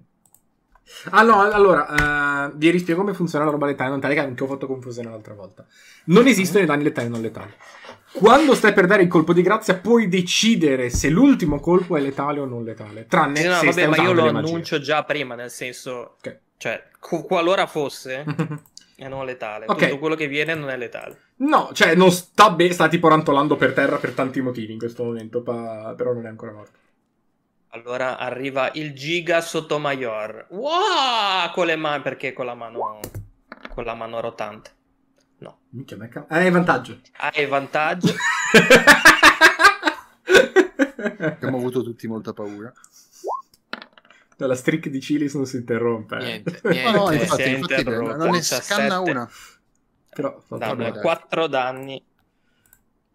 No, 1.23 1.41
allora, 1.41 2.47
eh, 2.47 2.51
vi 2.55 2.69
rispiego 2.69 3.01
come 3.01 3.15
funziona 3.15 3.43
la 3.45 3.51
roba 3.51 3.65
letale 3.65 3.89
non 3.89 3.97
letale, 3.97 4.13
che 4.13 4.19
anche 4.21 4.43
ho 4.43 4.47
fatto 4.47 4.67
confusione 4.67 5.09
l'altra 5.09 5.33
volta. 5.33 5.65
Non 6.05 6.27
esistono 6.27 6.63
i 6.63 6.67
danni 6.67 6.83
letali 6.83 7.09
non 7.09 7.21
letali. 7.21 7.51
Quando 8.13 8.53
stai 8.53 8.71
per 8.73 8.85
dare 8.85 9.01
il 9.01 9.07
colpo 9.09 9.33
di 9.33 9.41
grazia, 9.41 9.75
puoi 9.75 10.07
decidere 10.07 10.89
se 10.91 11.09
l'ultimo 11.09 11.59
colpo 11.59 11.97
è 11.97 12.01
letale 12.01 12.39
o 12.39 12.45
non 12.45 12.63
letale. 12.63 13.07
Tranne 13.07 13.37
Sì, 13.41 13.47
no, 13.47 13.55
se 13.55 13.65
vabbè, 13.65 13.87
ma 13.87 13.97
io 13.97 14.13
lo 14.13 14.27
annuncio 14.27 14.79
già 14.79 15.03
prima, 15.03 15.33
nel 15.35 15.49
senso, 15.49 16.15
Ok. 16.19 16.39
cioè, 16.57 16.81
qu- 16.99 17.25
qualora 17.25 17.65
fosse, 17.65 18.23
è 18.95 19.07
non 19.07 19.25
letale. 19.25 19.65
Ok. 19.67 19.77
Tutto 19.77 19.99
quello 19.99 20.15
che 20.15 20.27
viene 20.27 20.53
non 20.55 20.69
è 20.69 20.77
letale. 20.77 21.19
No, 21.37 21.69
cioè 21.73 21.95
non 21.95 22.11
sta 22.11 22.49
bene, 22.51 22.73
sta 22.73 22.87
tipo 22.87 23.07
rantolando 23.07 23.55
per 23.55 23.73
terra 23.73 23.97
per 23.97 24.11
tanti 24.11 24.41
motivi 24.41 24.73
in 24.73 24.79
questo 24.79 25.03
momento, 25.03 25.41
pa- 25.41 25.93
però 25.95 26.13
non 26.13 26.25
è 26.25 26.29
ancora 26.29 26.51
morto. 26.51 26.79
Allora 27.69 28.17
arriva 28.17 28.71
il 28.73 28.93
Giga 28.93 29.41
Sottomayor. 29.41 30.47
Wow! 30.49 31.51
Con 31.53 31.65
le 31.65 31.75
mani, 31.75 32.01
perché 32.01 32.31
con 32.31 32.45
la 32.45 32.55
mano, 32.55 32.99
con 33.73 33.83
la 33.83 33.93
mano 33.93 34.21
rotante. 34.21 34.71
Minchia, 35.75 35.97
ma 35.97 36.07
ca- 36.07 36.25
Hai 36.29 36.49
vantaggio. 36.49 37.01
Hai 37.17 37.45
vantaggio. 37.47 38.13
Abbiamo 41.19 41.57
avuto 41.57 41.83
tutti 41.83 42.07
molta 42.07 42.31
paura. 42.31 42.71
La 44.37 44.55
streak 44.55 44.89
di 44.89 44.99
Chilis 44.99 45.33
non 45.35 45.45
si 45.45 45.57
interrompe. 45.57 46.15
eh. 46.17 46.23
Niente, 46.23 46.59
No, 46.63 46.69
niente. 46.71 46.91
no, 46.97 47.07
si 47.07 47.15
infatti, 47.15 47.49
infatti 47.49 47.73
interrotta. 47.73 48.15
non 48.17 48.29
ne 48.31 48.37
17. 48.39 48.63
scanna 48.73 48.99
una. 48.99 49.29
Però, 50.09 50.43
Danno 50.49 50.83
vabbè. 50.83 50.99
4 51.01 51.47
danni. 51.47 52.03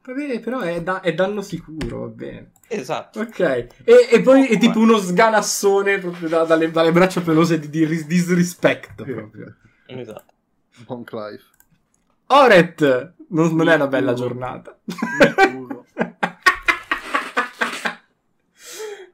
vabbè, 0.03 0.41
però 0.41 0.61
è, 0.61 0.83
da- 0.83 1.01
è 1.01 1.13
danno 1.15 1.43
sicuro, 1.43 2.01
va 2.01 2.07
bene. 2.07 2.51
Esatto. 2.69 3.21
Ok, 3.21 3.39
e, 3.41 3.69
e 4.11 4.21
poi 4.23 4.47
è 4.47 4.59
tipo 4.59 4.79
uno 4.79 4.97
sganassone 4.99 5.99
proprio 5.99 6.29
da- 6.29 6.45
dalle, 6.45 6.71
dalle 6.71 6.93
braccia 6.93 7.21
pelose 7.21 7.59
di, 7.59 7.69
di 7.69 7.85
ris- 7.85 8.07
disrispetto. 8.07 9.05
Proprio. 9.05 9.57
esatto. 9.87 10.33
Buon 10.87 11.05
Clive. 11.05 11.41
Oret, 12.27 13.15
non, 13.31 13.55
non 13.57 13.69
è 13.69 13.75
una 13.75 13.89
bella 13.89 14.13
giornata. 14.15 14.79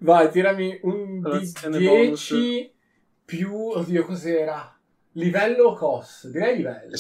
Vai, 0.07 0.30
tirami 0.30 0.78
un 0.82 1.20
di 1.20 1.28
Azione 1.28 1.78
10 1.78 2.72
più... 3.24 3.52
Oddio, 3.52 4.04
cos'era? 4.04 4.78
Livello 5.12 5.70
o 5.70 5.74
cos? 5.74 6.28
Direi 6.28 6.59
livello. 6.59 6.92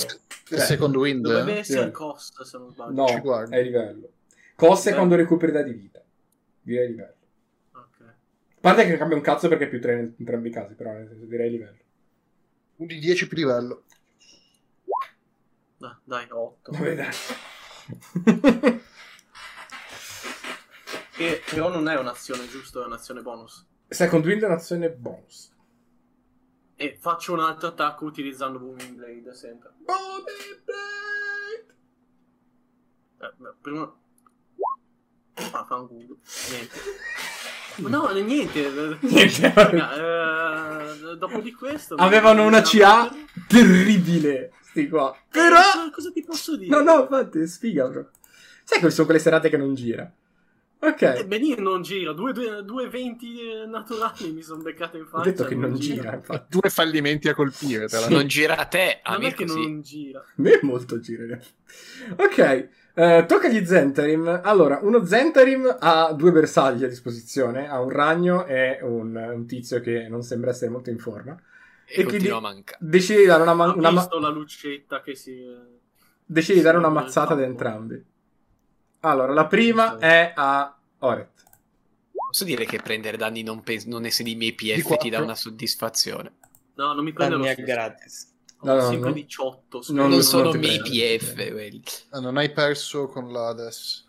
Il 0.50 0.58
second 0.58 0.96
wind? 0.96 1.22
Dovrebbe 1.22 1.58
essere 1.58 1.86
sì. 1.86 1.92
cost, 1.92 2.42
se 2.42 2.58
non 2.58 2.72
sbaglio. 2.72 2.92
No, 2.92 3.46
è 3.48 3.62
livello. 3.62 4.10
Cos 4.56 4.86
è 4.86 4.94
quando 4.94 5.14
recuperi 5.14 5.52
da 5.52 5.62
di 5.62 5.72
vita. 5.72 6.02
Direi 6.60 6.88
livello. 6.88 7.14
Ok. 7.74 8.00
A 8.00 8.60
parte 8.60 8.84
che 8.86 8.96
cambia 8.96 9.16
un 9.16 9.22
cazzo 9.22 9.46
perché 9.46 9.66
è 9.66 9.68
più 9.68 9.80
3 9.80 9.92
in 9.92 10.14
entrambi 10.18 10.48
i 10.48 10.50
casi, 10.50 10.74
però 10.74 10.90
nel 10.90 11.06
senso 11.06 11.26
direi 11.26 11.48
livello. 11.48 11.78
Un 12.78 12.86
di 12.86 12.98
10 12.98 13.28
più 13.28 13.36
livello. 13.36 13.84
Dai, 15.76 15.94
dai 16.02 16.26
8. 16.28 16.72
Vabbè, 16.72 16.94
dai. 16.96 18.82
Che 21.16 21.42
però 21.48 21.70
non 21.70 21.88
è 21.88 21.98
un'azione, 21.98 22.46
giusto? 22.46 22.82
È 22.82 22.86
un'azione 22.86 23.22
bonus. 23.22 23.66
Second 23.88 24.26
wind 24.26 24.42
è 24.42 24.46
un'azione 24.46 24.90
bonus. 24.90 25.50
E 26.76 26.98
faccio 27.00 27.32
un 27.32 27.40
altro 27.40 27.68
attacco 27.68 28.04
utilizzando 28.04 28.58
Booming 28.58 28.96
Blade 28.96 29.32
sempre. 29.32 29.72
Eh, 33.18 33.32
beh, 33.34 33.54
prima... 33.62 33.90
Ah, 35.52 35.64
fa 35.64 35.76
un 35.76 35.88
culo. 35.88 36.18
Niente. 36.50 36.74
No, 37.76 38.10
niente. 38.10 38.98
Niente. 39.00 39.52
Raga, 39.54 40.92
eh, 40.92 41.16
dopo 41.18 41.40
di 41.40 41.52
questo... 41.52 41.94
Avevano 41.96 42.46
una 42.46 42.62
CA 42.62 43.14
terribile, 43.46 44.52
sti 44.62 44.88
qua. 44.88 45.14
Però... 45.30 45.60
Cosa, 45.60 45.90
cosa 45.90 46.10
ti 46.10 46.22
posso 46.22 46.56
dire? 46.56 46.74
No, 46.74 46.82
no, 46.82 47.02
infatti, 47.02 47.46
sfiga, 47.46 47.86
bro. 47.86 48.10
Sai 48.64 48.80
che 48.80 48.88
sono 48.88 49.04
quelle 49.04 49.20
serate 49.20 49.50
che 49.50 49.58
non 49.58 49.74
gira? 49.74 50.10
Ok. 50.78 51.02
Eh, 51.02 51.26
Benino 51.26 51.62
non 51.62 51.82
gira, 51.82 52.12
due, 52.12 52.32
due, 52.32 52.62
due 52.62 52.84
eventi 52.84 53.40
eh, 53.40 53.66
naturali 53.66 54.30
mi 54.32 54.42
sono 54.42 54.62
beccato 54.62 54.96
in 54.96 55.04
Ho 55.04 55.06
faccia. 55.06 55.24
detto 55.30 55.44
che 55.44 55.54
non 55.54 55.74
gira, 55.74 56.14
infatti. 56.14 56.58
Due 56.58 56.68
fallimenti 56.70 57.28
a 57.28 57.34
colpire. 57.34 57.86
La... 57.90 58.08
Non 58.08 58.26
gira 58.26 58.56
a 58.58 58.64
te, 58.66 59.00
Non 59.08 59.24
è 59.24 59.32
che 59.34 59.48
sì. 59.48 59.54
non 59.62 59.80
gira. 59.80 60.20
A 60.20 60.24
me 60.36 60.50
è 60.52 60.60
molto 60.62 61.00
gira. 61.00 61.38
Ok, 62.16 62.68
eh, 62.94 63.24
tocca 63.26 63.46
agli 63.48 63.64
Zentarim. 63.64 64.40
Allora, 64.44 64.78
uno 64.82 65.04
Zentarim 65.04 65.76
ha 65.80 66.12
due 66.12 66.30
bersagli 66.30 66.84
a 66.84 66.88
disposizione, 66.88 67.68
ha 67.68 67.80
un 67.80 67.90
ragno 67.90 68.44
e 68.46 68.78
un, 68.82 69.16
un 69.16 69.46
tizio 69.46 69.80
che 69.80 70.08
non 70.08 70.22
sembra 70.22 70.50
essere 70.50 70.70
molto 70.70 70.90
in 70.90 70.98
forma. 70.98 71.34
E, 71.86 72.02
e 72.02 72.04
quindi- 72.04 72.28
a. 72.28 72.40
Decide 72.78 73.20
di 73.20 73.26
dare 73.26 73.42
una, 73.42 73.54
ma- 73.54 73.68
Ho 73.70 73.76
una 73.76 73.90
ma- 73.90 74.00
visto 74.00 74.18
la 74.18 74.28
lucetta 74.28 75.00
che 75.00 75.14
si... 75.14 75.42
decide 76.24 76.58
di 76.58 76.62
dare 76.64 76.76
una 76.76 76.88
Sì, 76.88 76.94
mazzata 76.94 77.32
ad 77.32 77.40
entrambi. 77.40 78.04
Allora, 79.06 79.32
la 79.32 79.46
prima 79.46 79.98
è 79.98 80.32
a 80.34 80.76
Oret. 80.98 81.44
Posso 82.12 82.44
dire 82.44 82.64
che 82.66 82.78
prendere 82.78 83.16
danni 83.16 83.42
non, 83.42 83.62
pes- 83.62 83.84
non 83.84 84.04
essere 84.04 84.30
i 84.30 84.34
miei 84.34 84.54
Di 84.54 84.72
PF 84.82 84.96
ti 84.96 85.10
dà 85.10 85.20
una 85.20 85.34
soddisfazione. 85.36 86.34
No, 86.74 86.92
non 86.92 87.04
mi 87.04 87.12
prende 87.12 87.36
lo 87.36 87.42
Danni 87.42 87.54
stesso. 87.54 87.72
gratis. 87.72 88.34
Ho 88.60 88.66
No, 88.66 88.74
no, 88.74 88.80
sempre 88.88 89.08
no. 89.10 89.14
18. 89.14 89.82
spero 89.82 89.98
Non- 90.00 90.10
Non, 90.10 90.22
sono 90.22 90.52
miei 90.52 90.80
PF 90.80 91.34
quelli. 91.52 91.82
Ah, 92.10 92.20
non 92.20 92.36
hai 92.36 92.50
perso 92.50 93.06
con 93.06 93.30
la 93.32 93.46
adesso. 93.48 94.04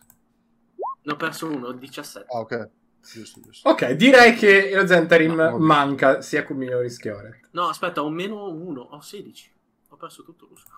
Ne 1.03 1.13
ho 1.13 1.15
perso 1.15 1.47
uno, 1.47 1.71
17. 1.71 2.25
Ah, 2.33 2.39
ok. 2.39 2.69
Giusto, 3.13 3.39
giusto. 3.39 3.69
Ok, 3.69 3.91
direi 3.91 4.35
che 4.35 4.71
lo 4.73 4.85
Zentarim 4.87 5.29
No, 5.35 5.51
vabbè. 5.51 5.57
manca 5.59 6.21
sia 6.21 6.43
con 6.43 6.57
Minoris 6.57 6.97
che 6.97 7.11
Oret. 7.11 7.49
No, 7.51 7.67
aspetta, 7.69 8.01
ho 8.03 8.09
meno 8.09 8.49
1, 8.49 8.81
ho 8.81 8.99
16. 8.99 9.51
Ho 9.89 9.95
perso 9.95 10.23
tutto 10.23 10.47
lo 10.49 10.55
scudo. 10.57 10.75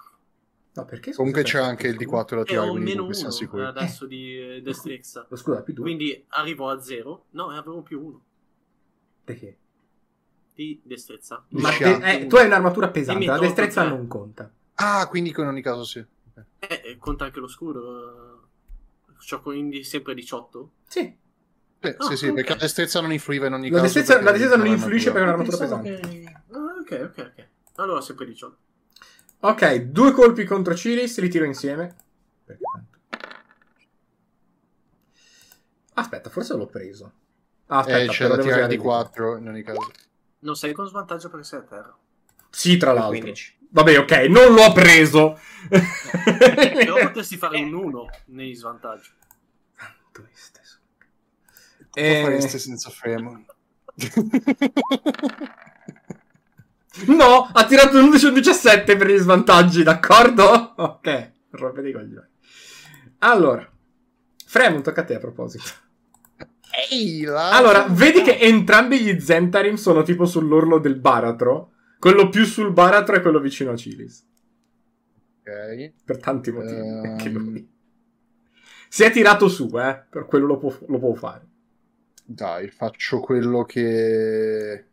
No, 0.80 0.86
perché? 0.86 1.14
Comunque 1.14 1.42
scusa, 1.44 1.60
c'è 1.60 1.64
anche 1.64 1.88
il 1.88 1.96
scusa? 2.02 2.24
D4 2.24 2.36
da 2.36 2.42
E 2.42 2.46
tirare, 2.46 2.68
ho 2.68 2.72
quindi 2.72 2.90
meno 2.92 3.12
siamo 3.14 3.30
1 3.30 3.36
sicuri. 3.38 3.64
adesso 3.66 4.06
di 4.06 4.40
eh, 4.40 4.62
destrezza. 4.62 5.28
Scudo 5.34 5.58
ha 5.58 5.62
più 5.62 5.74
due. 5.74 5.84
Quindi 5.84 6.26
arrivo 6.30 6.70
a 6.70 6.80
0. 6.82 7.26
No, 7.32 7.52
e 7.54 7.58
avevo 7.58 7.82
più 7.82 8.04
1 8.06 8.22
Perché? 9.24 9.58
di 10.54 10.80
destrezza. 10.84 11.46
Ma 11.50 11.70
Diciamo. 11.70 12.00
te- 12.00 12.12
eh, 12.22 12.28
tu 12.28 12.36
hai 12.36 12.46
un'armatura 12.48 12.90
pesante, 12.90 13.26
la 13.26 13.38
destrezza 13.40 13.82
tre. 13.82 13.90
non 13.90 14.08
conta. 14.08 14.52
Ah, 14.76 15.08
quindi 15.08 15.30
in 15.36 15.46
ogni 15.46 15.62
caso 15.62 15.84
sì. 15.86 16.00
Eh, 16.60 16.82
eh, 16.86 16.98
conta 16.98 17.26
anche 17.26 17.40
lo 17.40 17.48
scudo. 17.48 18.48
C'ho 19.26 19.42
quindi 19.42 19.84
sempre 19.84 20.14
18. 20.14 20.72
Sì, 20.88 21.16
Beh, 21.82 21.96
Ah, 21.98 22.04
sì, 22.10 22.18
sì, 22.18 22.28
ok. 22.28 22.34
perché 22.34 22.50
la 22.50 22.60
destrezza 22.60 23.00
non 23.00 23.14
influiva 23.14 23.48
in 23.48 23.54
ogni 23.54 23.70
La 23.70 23.80
caso. 23.80 23.84
destrezza- 23.84 24.14
perché 24.16 24.26
la 24.26 24.32
destrezza 24.32 24.58
non 24.58 24.66
è 24.68 24.70
influisce 24.70 25.12
per 25.14 25.22
un'armatura. 25.22 25.56
un'armatura 25.66 25.92
pesante. 25.94 26.20
che- 26.20 26.34
Ah, 26.52 26.76
ok, 26.82 27.12
ok, 27.18 27.32
ok. 27.38 27.48
Allora 27.76 28.02
sempre 28.02 28.26
18. 28.26 28.58
Ok, 29.42 29.76
due 29.84 30.12
colpi 30.12 30.44
contro 30.44 30.76
Cilis, 30.76 31.18
li 31.20 31.30
tiro 31.30 31.46
insieme. 31.46 31.96
Perché 32.44 32.64
tanto. 32.74 32.98
Aspetta, 35.94 36.30
forse 36.30 36.56
l'ho 36.56 36.68
preso. 36.68 37.12
Ah, 37.68 37.80
aspetta, 37.80 38.00
Eh, 38.00 38.08
c'è 38.08 38.28
da 38.28 38.38
tirare 38.38 38.68
di 38.68 38.78
4 38.78 39.38
in 39.38 39.48
ogni 39.48 39.64
caso. 39.64 39.92
Non 40.40 40.56
sei 40.56 40.74
con 40.74 40.88
svantaggio 40.88 41.30
perché 41.30 41.46
sei 41.46 41.60
a 41.60 41.64
terra. 41.64 41.98
Sì, 42.50 42.78
tra 42.78 42.94
l'altro. 42.94 43.20
15. 43.20 43.58
Vabbè, 43.72 44.00
ok, 44.00 44.12
non 44.30 44.54
l'ho 44.54 44.72
preso. 44.74 45.38
Però 45.70 46.98
potresti 47.04 47.38
fare 47.38 47.62
un 47.62 47.74
1 47.74 48.06
nei 48.28 48.54
svantaggi. 48.56 49.12
Dove 50.12 50.30
stai 50.34 50.64
su? 50.66 50.78
Cosa 51.92 52.06
Eh, 52.06 52.22
fareste 52.24 52.58
senza 52.60 52.90
Fremon? 52.90 53.46
No, 57.08 57.50
ha 57.54 57.66
tirato 57.66 57.98
un 57.98 58.06
11 58.06 58.26
o 58.26 58.28
un 58.30 58.34
17 58.36 58.96
per 58.96 59.08
gli 59.08 59.18
svantaggi, 59.18 59.84
d'accordo? 59.84 60.74
Ok, 60.78 61.32
rompete 61.52 61.90
i 61.90 61.94
coglioni. 61.94 62.28
Allora, 63.20 63.70
Fremon, 64.46 64.82
tocca 64.82 65.02
a 65.02 65.04
te 65.04 65.16
a 65.16 65.20
proposito. 65.20 65.88
Ehi, 66.90 67.24
là! 67.24 67.52
Allora, 67.52 67.86
vedi 67.90 68.22
che 68.22 68.38
entrambi 68.40 69.00
gli 69.00 69.20
Zentarim 69.20 69.76
sono 69.76 70.02
tipo 70.04 70.26
sull'orlo 70.26 70.80
del 70.80 70.96
baratro. 70.96 71.74
Quello 72.00 72.30
più 72.30 72.46
sul 72.46 72.72
baratro 72.72 73.16
è 73.16 73.22
quello 73.22 73.40
vicino 73.40 73.72
a 73.72 73.76
Cilis. 73.76 74.26
Ok. 75.42 75.92
Per 76.04 76.18
tanti 76.18 76.52
motivi. 76.52 76.78
Ehm. 76.78 77.06
anche 77.06 77.30
lui. 77.30 77.70
Si 78.88 79.04
è 79.04 79.12
tirato 79.12 79.48
su, 79.50 79.70
eh. 79.78 80.06
Per 80.10 80.26
quello 80.26 80.46
lo 80.46 80.58
può, 80.58 80.76
lo 80.88 80.98
può 80.98 81.14
fare. 81.14 81.48
Dai, 82.26 82.70
faccio 82.70 83.20
quello 83.20 83.64
che... 83.66 84.86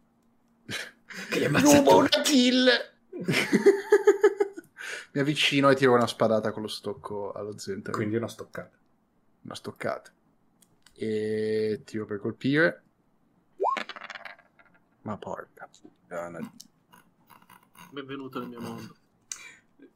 Che 1.31 1.41
gli 1.41 1.47
Rubo 1.47 1.97
una 1.97 2.09
kill! 2.09 2.69
Mi 5.13 5.21
avvicino 5.21 5.71
e 5.71 5.75
tiro 5.75 5.95
una 5.95 6.07
spadata 6.07 6.53
con 6.53 6.61
lo 6.61 6.69
stocco 6.69 7.33
allo 7.33 7.57
Zenta. 7.57 7.91
Quindi 7.91 8.17
una 8.17 8.29
stoccata. 8.29 8.77
Una 9.43 9.55
stoccata. 9.55 10.13
E 10.93 11.81
tiro 11.85 12.05
per 12.05 12.19
colpire. 12.19 12.83
Ma 15.03 15.17
porca 15.17 15.69
puttana. 15.81 16.39
Benvenuto 17.91 18.41
nel 18.41 18.49
mio 18.49 18.61
mondo. 18.61 18.97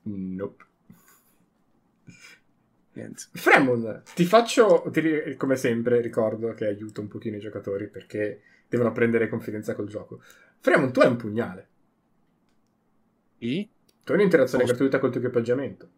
Nope. 0.03 0.65
Niente. 2.93 3.25
Fremon, 3.33 4.03
ti 4.15 4.25
faccio, 4.25 4.85
ti 4.91 5.35
come 5.37 5.57
sempre, 5.57 6.01
ricordo 6.01 6.55
che 6.55 6.67
aiuto 6.67 7.01
un 7.01 7.09
pochino 7.09 7.37
i 7.37 7.41
giocatori 7.41 7.89
perché 7.89 8.43
devono 8.69 8.93
prendere 8.93 9.29
confidenza 9.29 9.75
col 9.75 9.89
gioco. 9.89 10.23
Fremon, 10.61 10.93
tu 10.93 11.01
hai 11.01 11.09
un 11.09 11.17
pugnale. 11.17 11.69
I? 13.41 13.69
Tu 14.05 14.13
hai 14.13 14.19
un'interazione 14.19 14.65
Oh. 14.65 14.67
gratuita 14.67 14.99
col 14.99 15.11
tuo 15.11 15.21
equipaggiamento. 15.21 15.89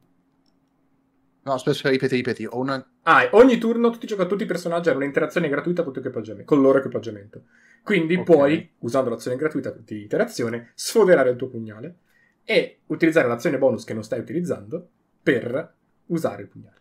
No, 1.45 1.55
aspetta, 1.55 1.89
ripeti, 1.89 2.15
ripeti. 2.17 2.47
Ho 2.47 2.59
una... 2.59 2.85
Ah, 3.05 3.29
ogni 3.33 3.59
turno 3.59 3.91
tutti 3.91 4.05
i 4.05 4.09
giocatori, 4.09 4.31
tutti 4.35 4.45
i 4.45 4.47
personaggi 4.47 4.89
hanno 4.89 4.99
un'interazione 4.99 5.49
gratuita 5.49 5.83
col 5.83 5.93
tuo 5.93 6.01
equipaggiamento, 6.01 6.47
con 6.47 6.59
il 6.59 6.65
loro 6.65 6.79
equipaggiamento. 6.79 7.43
Quindi 7.83 8.17
Ok. 8.17 8.25
puoi, 8.25 8.71
usando 8.79 9.11
l'azione 9.11 9.37
gratuita 9.37 9.71
di 9.71 10.03
interazione, 10.03 10.71
sfoderare 10.77 11.31
il 11.31 11.37
tuo 11.37 11.49
pugnale 11.49 11.97
e 12.45 12.83
utilizzare 12.87 13.27
l'azione 13.27 13.59
bonus 13.59 13.83
che 13.85 13.95
non 13.95 14.05
stai 14.05 14.21
utilizzando 14.21 14.89
per 15.21 15.75
usare 16.07 16.43
il 16.43 16.49
pugnale. 16.49 16.81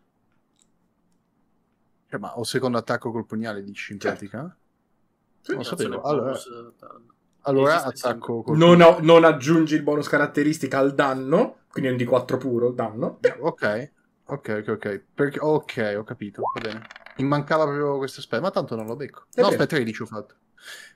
Cioè, 2.10 2.20
ma 2.20 2.38
ho 2.38 2.44
secondo 2.44 2.78
attacco 2.78 3.12
col 3.12 3.26
pugnale, 3.26 3.64
dici 3.64 3.94
in 3.94 4.00
Certo. 4.00 4.18
pratica? 4.20 4.58
Sì, 5.42 5.54
Non 5.54 5.64
sapevo. 5.64 6.02
Allora, 6.02 6.26
bonus, 6.26 6.46
eh, 6.46 6.74
Allora 7.44 7.84
attacco 7.84 8.44
col 8.44 8.58
Non, 8.58 8.82
ho- 8.82 9.00
non 9.02 9.24
aggiungi 9.24 9.76
il 9.76 9.84
bonus 9.84 10.08
caratteristica 10.08 10.78
al 10.78 10.94
danno, 10.94 11.62
quindi 11.70 11.90
è 11.90 11.94
un 11.94 11.98
D4 11.98 12.38
puro 12.38 12.68
il 12.70 12.76
danno. 12.76 13.20
Ok, 13.40 13.92
ok, 14.26 14.64
ok, 14.64 14.68
ok. 14.68 15.04
Perché... 15.14 15.40
Ok, 15.40 15.96
ho 15.98 16.04
capito, 16.04 16.42
va 16.54 16.62
bene. 16.62 16.88
Mi 17.18 17.26
mancava 17.26 17.64
proprio 17.64 17.98
questo 17.98 18.20
aspetto, 18.20 18.42
ma 18.42 18.52
tanto 18.52 18.76
non 18.76 18.86
lo 18.86 18.96
becco. 18.96 19.26
È 19.34 19.42
no, 19.42 19.50
vero. 19.50 19.62
aspetta, 19.62 19.76
13 19.76 20.02
ho 20.02 20.06
fatto. 20.06 20.36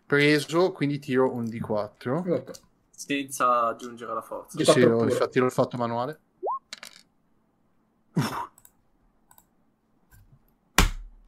Preso, 0.06 0.72
quindi 0.72 1.00
tiro 1.00 1.34
un 1.34 1.46
D4. 1.46 2.26
Esatto. 2.26 2.54
Senza 2.92 3.68
aggiungere 3.68 4.14
la 4.14 4.22
forza. 4.22 4.58
Sì, 4.58 4.64
D4 4.64 4.72
sì, 4.72 5.04
infatti 5.04 5.40
l'ho 5.40 5.50
fatto 5.50 5.78
manuale. 5.78 6.20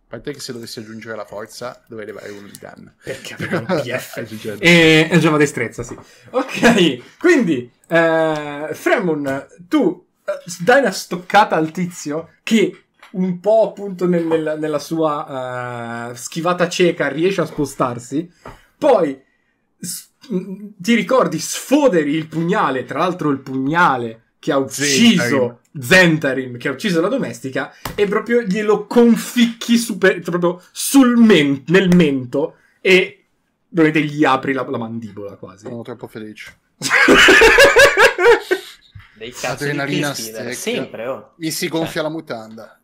A 0.10 0.12
parte 0.12 0.32
che 0.32 0.40
se 0.40 0.54
dovessi 0.54 0.80
aggiungere 0.80 1.18
la 1.18 1.26
forza 1.26 1.84
dovrei 1.88 2.08
levare 2.08 2.30
uno 2.32 2.48
di 2.52 2.58
danno. 2.60 2.94
Perché 3.04 3.34
aveva 3.34 3.60
un 3.60 3.66
PF. 3.66 4.24
E 4.60 5.10
Giova 5.20 5.36
destrezza, 5.38 5.84
sì. 5.84 5.98
Ok, 6.30 7.18
quindi 7.20 7.70
eh, 7.88 8.70
Fremon, 8.72 9.48
tu 9.68 10.06
eh, 10.24 10.32
dai 10.64 10.80
una 10.80 10.92
stoccata 10.92 11.56
al 11.58 11.72
tizio 11.72 12.30
che 12.44 12.84
un 13.10 13.40
po' 13.42 13.70
appunto 13.70 14.06
nel- 14.08 14.26
nel- 14.26 14.58
nella 14.60 14.80
sua 14.80 16.10
eh, 16.12 16.16
schivata 16.16 16.70
cieca 16.70 17.08
riesce 17.10 17.42
a 17.42 17.46
spostarsi, 17.46 18.32
poi 18.78 19.20
s- 19.80 20.08
ti 20.78 20.94
ricordi 20.94 21.40
sfoderi 21.40 22.14
il 22.16 22.28
pugnale, 22.28 22.86
tra 22.86 23.00
l'altro 23.00 23.30
il 23.30 23.40
pugnale 23.40 24.24
che 24.40 24.52
ha 24.52 24.58
ucciso 24.58 25.60
Zentarim, 25.80 26.58
che 26.58 26.68
ha 26.68 26.72
ucciso 26.72 27.02
la 27.02 27.08
domestica, 27.08 27.74
e 27.96 28.08
proprio 28.08 28.42
glielo 28.42 28.86
conficchi 28.86 29.78
super- 29.78 30.20
proprio 30.22 30.62
sul 30.72 31.18
men- 31.18 31.64
nel 31.68 31.94
mento 31.96 32.56
e 32.82 33.26
dovete 33.68 34.02
gli 34.02 34.24
apri 34.24 34.54
la, 34.54 34.64
la 34.68 34.78
mandibola 34.78 35.36
quasi. 35.36 35.68
Sono 35.68 35.82
troppo 35.82 36.08
felice. 36.08 36.58
Dei 39.14 39.32
cazzo 39.32 39.64
di 39.64 39.72
Adrenalina 39.72 40.12
Killstealer, 40.12 40.54
stecca. 40.54 40.78
sempre, 40.78 41.08
oh. 41.08 41.34
Mi 41.38 41.50
si 41.50 41.68
gonfia 41.68 42.04
la 42.04 42.10
mutanda. 42.10 42.80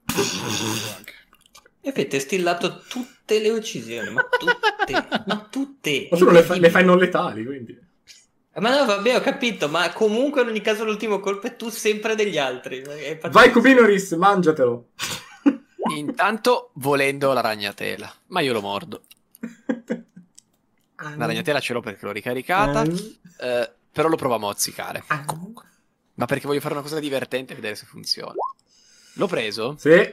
E 1.80 1.90
avete 1.90 2.20
stillato 2.20 2.82
tutte 2.88 3.40
le 3.40 3.50
uccisioni, 3.50 4.10
ma 4.12 4.24
tutte, 4.24 5.08
ma 5.28 5.48
tutte. 5.50 6.08
Ma 6.10 6.18
tu 6.18 6.24
non 6.26 6.34
le, 6.34 6.42
fai, 6.42 6.60
le 6.60 6.70
fai 6.72 6.86
non 6.86 6.98
letali, 6.98 7.46
quindi. 7.46 7.78
Ma 8.56 8.70
no, 8.70 8.86
vabbè, 8.86 9.16
ho 9.16 9.22
capito, 9.22 9.68
ma 9.68 9.92
comunque 9.92 10.42
in 10.42 10.50
ogni 10.50 10.62
caso 10.62 10.84
l'ultimo 10.84 11.20
colpo 11.20 11.48
è 11.48 11.56
tu 11.56 11.70
sempre 11.70 12.16
degli 12.16 12.38
altri. 12.38 12.84
Vai 13.32 13.52
Cubinoris, 13.52 14.12
mangiatelo. 14.12 14.90
Intanto 15.98 16.70
volendo 16.74 17.34
la 17.34 17.42
ragnatela, 17.42 18.14
ma 18.28 18.42
io 18.42 18.54
lo 18.54 18.62
mordo. 18.62 19.02
La 20.96 21.26
ragnatela 21.26 21.60
ce 21.60 21.74
l'ho 21.74 21.82
perché 21.82 22.06
l'ho 22.06 22.12
ricaricata, 22.12 22.84
eh, 22.84 23.72
però 23.92 24.08
lo 24.08 24.16
provo 24.16 24.36
a 24.36 24.40
mozzicare. 24.40 25.04
Ah. 25.08 25.26
Comunque. 25.26 25.66
Ma 26.16 26.26
perché 26.26 26.46
voglio 26.46 26.60
fare 26.60 26.76
una 26.76 26.84
cosa 26.84 27.00
divertente 27.00 27.54
e 27.54 27.56
vedere 27.56 27.76
se 27.76 27.86
funziona. 27.86 28.34
L'ho 29.14 29.28
preso. 29.28 29.76
Sì, 29.78 30.10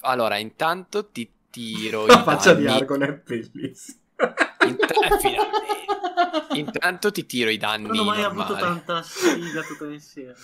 Allora, 0.00 0.36
intanto 0.36 1.06
ti 1.10 1.30
tiro 1.48 2.06
la 2.06 2.22
faccia 2.24 2.54
di 2.54 2.64
danni. 2.64 2.80
Argon 2.80 3.02
è 3.04 3.12
bellissima. 3.12 3.98
Int- 4.68 4.92
eh. 6.50 6.58
Intanto 6.58 7.10
ti 7.12 7.26
tiro 7.26 7.50
i 7.50 7.56
danni 7.56 7.86
Non 7.88 7.98
ho 7.98 8.04
mai 8.04 8.22
normali. 8.22 8.40
avuto 8.52 8.58
tanta 8.58 9.02
sfiga 9.02 9.62
tutta 9.62 9.86
insieme. 9.86 10.34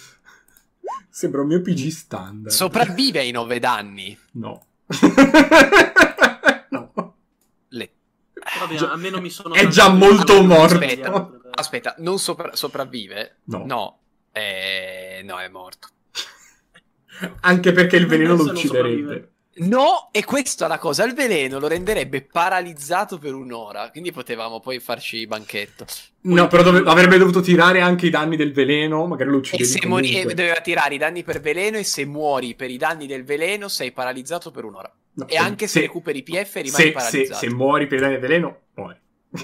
Sembra 1.09 1.41
un 1.43 1.47
mio 1.49 1.61
PG 1.61 1.89
standard. 1.89 2.55
Sopravvive 2.55 3.20
ai 3.20 3.31
9 3.31 3.59
danni. 3.59 4.18
No. 4.33 4.66
no. 6.70 7.14
Le- 7.68 7.93
Vabbè, 8.59 8.75
Già- 8.75 8.91
almeno 8.91 9.20
mi 9.20 9.31
sono... 9.31 9.55
è 9.55 9.66
già 9.68 9.89
molto 9.89 10.43
morto. 10.43 10.75
Aspetta, 10.75 11.31
aspetta, 11.51 11.95
non 11.99 12.18
sopra- 12.18 12.55
sopravvive? 12.57 13.39
No. 13.45 13.64
No. 13.66 13.99
Eh, 14.33 15.23
no, 15.25 15.39
è 15.39 15.49
morto. 15.49 15.89
Anche 17.41 17.73
perché 17.73 17.97
il 17.97 18.07
veleno 18.07 18.35
lo 18.35 18.45
ucciderebbe. 18.45 19.32
No, 19.55 20.09
e 20.12 20.24
questa 20.24 20.64
è 20.64 20.68
la 20.68 20.78
cosa, 20.78 21.05
il 21.05 21.12
veleno 21.12 21.59
lo 21.59 21.68
renderebbe 21.68 22.22
paralizzato 22.22 23.18
per 23.18 23.34
un'ora, 23.34 23.90
quindi 23.90 24.11
potevamo 24.11 24.61
poi 24.61 24.80
farci 24.80 25.26
banchetto. 25.26 25.84
No, 26.22 26.46
però 26.48 26.62
dove- 26.62 26.82
avrebbe 26.86 27.18
dovuto 27.18 27.40
tirare 27.42 27.80
anche 27.82 28.07
i 28.07 28.11
danni 28.11 28.36
del 28.36 28.53
veleno, 28.55 29.05
magari 29.07 29.28
lo 29.28 29.36
E 29.36 29.38
uccidevi 29.40 29.64
se 29.68 29.86
mori- 29.86 30.18
e 30.18 30.24
doveva 30.24 30.61
tirare 30.61 30.94
i 30.94 30.98
danni 30.98 31.22
per 31.22 31.40
veleno 31.42 31.76
e 31.76 31.84
se 31.84 32.07
muori 32.07 32.55
per 32.55 32.70
i 32.70 32.78
danni 32.78 33.07
del 33.07 33.24
veleno 33.24 33.68
sei 33.68 33.92
paralizzato 33.92 34.50
per 34.50 34.64
un'ora. 34.64 34.90
No, 35.14 35.28
E 35.28 35.36
anche 35.36 35.66
se, 35.66 35.80
recuperi 35.80 36.22
PF 36.22 36.55
rimani 36.55 36.70
se, 36.70 36.82
se, 36.84 36.90
paralizzato. 36.92 37.38
se 37.38 37.50
muori 37.50 37.86
per 37.86 37.98
i 37.98 38.00
danni 38.00 38.12
del 38.14 38.22
veleno, 38.22 38.59
muori. 38.74 38.96
È 39.32 39.38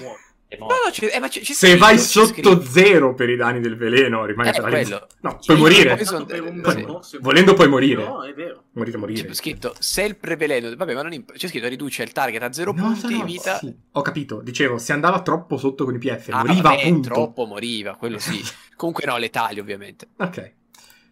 No, 0.57 0.65
no, 0.65 0.73
c'è- 0.89 1.11
eh, 1.13 1.27
c'è 1.27 1.43
Se 1.53 1.77
vai 1.77 1.99
sotto 1.99 2.63
zero 2.63 3.13
per 3.13 3.29
i 3.29 3.35
danni 3.35 3.59
del 3.59 3.77
veleno, 3.77 4.25
rimani 4.25 4.49
Eh, 4.49 4.53
paralizzato. 4.59 5.07
No, 5.21 5.37
puoi 5.45 5.57
Io- 5.57 5.63
morire. 5.63 6.03
sono- 6.05 6.25
un 6.27 6.99
sì. 7.03 7.17
Volendo 7.21 7.53
puoi 7.53 7.67
morire. 7.69 8.03
No, 8.03 8.23
è 8.23 8.33
vero. 8.33 8.63
Morire, 8.71 8.97
morire. 8.97 9.27
C'è 9.27 9.33
scritto 9.35 9.75
se 9.77 10.01
il 10.05 10.15
preveleno, 10.15 10.75
vabbè, 10.75 10.95
ma 10.95 11.03
non 11.03 11.13
imp- 11.13 11.33
c'è 11.33 11.47
scritto 11.47 11.67
riduce 11.67 12.01
il 12.01 12.11
target 12.13 12.41
a 12.41 12.51
zero 12.51 12.73
No, 12.73 12.81
punti 12.81 13.15
no, 13.15 13.25
vita. 13.25 13.57
sì. 13.59 13.71
Ho 13.91 14.01
capito, 14.01 14.41
dicevo, 14.41 14.79
se 14.79 14.91
andava 14.91 15.21
troppo 15.21 15.55
sotto 15.57 15.85
con 15.85 15.93
i 15.93 15.99
PF, 15.99 16.29
Ah, 16.31 16.43
moriva 16.43 16.69
vabbè, 16.69 16.81
appunto. 16.81 17.09
troppo 17.09 17.45
moriva, 17.45 17.95
quello 17.95 18.17
sì. 18.17 18.41
Comunque 18.75 19.05
no, 19.05 19.17
letali 19.19 19.59
ovviamente. 19.59 20.07
Ok. 20.17 20.53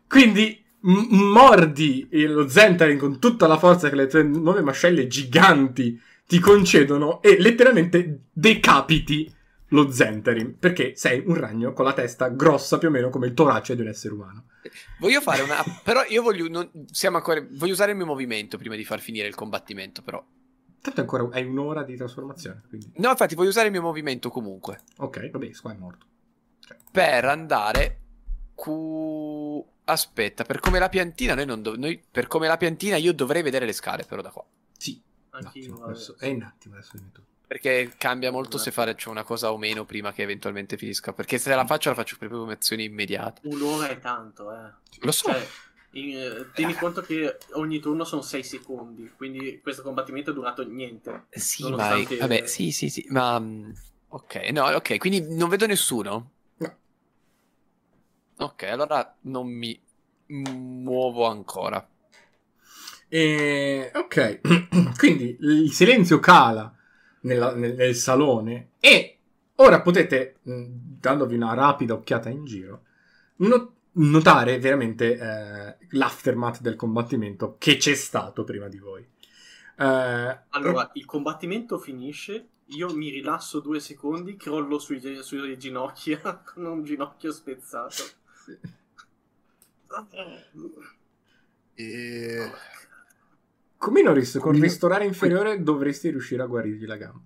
Quindi 0.07 0.63
m- 0.81 1.15
mordi 1.31 2.07
lo 2.11 2.47
Zentarin 2.49 2.97
con 2.97 3.19
tutta 3.19 3.45
la 3.45 3.57
forza 3.59 3.87
che 3.89 3.95
le 3.95 4.07
tue 4.07 4.23
nuove 4.23 4.61
mascelle 4.61 5.05
giganti 5.05 6.01
ti 6.27 6.39
concedono 6.39 7.21
e 7.21 7.39
letteralmente 7.39 8.25
decapiti 8.33 9.33
lo 9.71 9.89
Zentarin 9.91 10.57
perché 10.59 10.95
sei 10.95 11.23
un 11.25 11.35
ragno 11.35 11.73
con 11.73 11.85
la 11.85 11.93
testa 11.93 12.27
grossa 12.29 12.77
più 12.77 12.89
o 12.89 12.91
meno 12.91 13.09
come 13.09 13.27
il 13.27 13.33
torace 13.33 13.75
di 13.75 13.81
un 13.81 13.87
essere 13.87 14.13
umano. 14.13 14.45
Voglio 14.99 15.21
fare 15.21 15.41
una 15.41 15.63
però 15.83 16.03
io 16.07 16.21
voglio 16.21 16.47
non- 16.47 16.69
siamo 16.91 17.17
ancora 17.17 17.45
voglio 17.51 17.71
usare 17.73 17.91
il 17.91 17.97
mio 17.97 18.05
movimento 18.05 18.57
prima 18.57 18.75
di 18.75 18.85
far 18.85 18.99
finire 18.99 19.27
il 19.27 19.35
combattimento, 19.35 20.01
però. 20.01 20.23
Tanto 20.79 21.01
ancora 21.01 21.27
hai 21.31 21.43
un'ora 21.45 21.83
di 21.83 21.95
trasformazione, 21.95 22.63
quindi 22.69 22.91
No, 22.97 23.09
infatti 23.09 23.35
voglio 23.35 23.49
usare 23.49 23.65
il 23.67 23.71
mio 23.73 23.81
movimento 23.81 24.29
comunque 24.29 24.79
ok, 24.97 25.29
vabbè, 25.31 25.51
qua 25.61 25.73
è 25.73 25.77
morto. 25.77 26.05
per 26.91 27.25
andare 27.25 27.99
cu 28.53 29.65
Aspetta, 29.85 30.43
per 30.43 30.59
come 30.59 30.79
la 30.79 30.89
piantina 30.89 31.33
noi 31.33 31.45
non 31.45 31.61
dov- 31.61 31.77
noi 31.77 32.01
per 32.11 32.27
come 32.27 32.47
la 32.47 32.57
piantina 32.57 32.97
io 32.97 33.13
dovrei 33.13 33.41
vedere 33.41 33.65
le 33.65 33.71
scale 33.73 34.03
però 34.03 34.21
da 34.21 34.29
qua. 34.31 34.45
Sì, 34.77 35.01
attimo, 35.45 35.77
vabbè. 35.77 35.91
adesso, 35.91 36.15
è 36.17 36.29
un 36.29 36.41
attimo 36.43 36.75
adesso 36.75 36.91
dimmi 36.97 37.11
tu. 37.11 37.21
Perché 37.47 37.93
cambia 37.97 38.29
molto 38.31 38.57
se 38.57 38.71
faccio 38.71 39.09
una 39.09 39.23
cosa 39.23 39.53
o 39.53 39.57
meno 39.57 39.85
prima 39.85 40.11
che 40.11 40.21
eventualmente 40.21 40.75
finisca. 40.75 41.13
Perché 41.13 41.37
se 41.37 41.53
la 41.55 41.65
faccio, 41.65 41.87
la 41.89 41.95
faccio 41.95 42.17
proprio 42.17 42.39
come 42.39 42.53
azione 42.53 42.83
immediata. 42.83 43.39
Un'ora 43.45 43.87
è 43.87 43.99
tanto, 43.99 44.51
eh. 44.51 44.69
Lo 44.99 45.11
so. 45.13 45.31
Cioè, 45.31 45.47
in- 45.91 46.17
eh, 46.17 46.51
tieni 46.53 46.73
conto 46.73 47.01
che 47.01 47.37
ogni 47.53 47.79
turno 47.79 48.03
sono 48.03 48.21
6 48.21 48.43
secondi, 48.43 49.09
quindi 49.15 49.61
questo 49.61 49.81
combattimento 49.81 50.31
è 50.31 50.33
durato 50.33 50.67
niente. 50.67 51.27
sì, 51.29 51.63
nonostante- 51.63 52.15
ma. 52.15 52.27
Vabbè, 52.27 52.45
sì, 52.47 52.71
sì, 52.71 52.89
sì. 52.89 53.05
Ma. 53.09 53.39
mm, 53.39 53.71
Ok, 54.09 54.35
no, 54.51 54.65
ok. 54.67 54.97
Quindi 54.97 55.35
non 55.35 55.47
vedo 55.49 55.65
nessuno. 55.67 56.31
No. 56.57 56.77
Ok, 58.39 58.63
allora 58.63 59.15
non 59.21 59.47
mi 59.47 59.79
muovo 60.27 61.25
ancora. 61.27 61.85
E, 63.09 63.91
ok, 63.93 64.41
quindi 64.97 65.37
il 65.39 65.71
silenzio 65.71 66.19
cala 66.19 66.73
nella- 67.21 67.53
nel, 67.55 67.73
nel 67.75 67.95
salone 67.95 68.71
e 68.79 69.17
ora 69.55 69.81
potete, 69.81 70.37
mh, 70.43 70.63
dandovi 70.99 71.35
una 71.35 71.53
rapida 71.53 71.93
occhiata 71.93 72.29
in 72.29 72.43
giro, 72.45 72.83
no- 73.37 73.73
notare 73.93 74.59
veramente 74.59 75.17
eh, 75.17 75.77
l'aftermath 75.91 76.59
del 76.61 76.75
combattimento 76.75 77.55
che 77.57 77.77
c'è 77.77 77.95
stato 77.95 78.43
prima 78.43 78.67
di 78.67 78.77
voi. 78.77 79.07
Eh, 79.79 80.39
Allora, 80.49 80.89
il 80.95 81.05
combattimento 81.05 81.79
finisce, 81.79 82.49
io 82.65 82.93
mi 82.93 83.09
rilasso 83.09 83.61
due 83.61 83.79
secondi, 83.79 84.35
crollo 84.35 84.77
sui, 84.77 84.99
sulle 85.23 85.55
ginocchia 85.55 86.19
con 86.43 86.65
un 86.65 86.83
ginocchio 86.83 87.31
spezzato. 87.31 88.03
E... 91.77 92.51
Cominoris, 93.77 94.31
con 94.33 94.41
Comino- 94.41 94.63
ristorare 94.63 95.05
inferiore 95.05 95.61
dovresti 95.61 96.09
riuscire 96.09 96.41
a 96.41 96.45
guarirgli 96.45 96.85
la 96.85 96.95
gamba. 96.97 97.21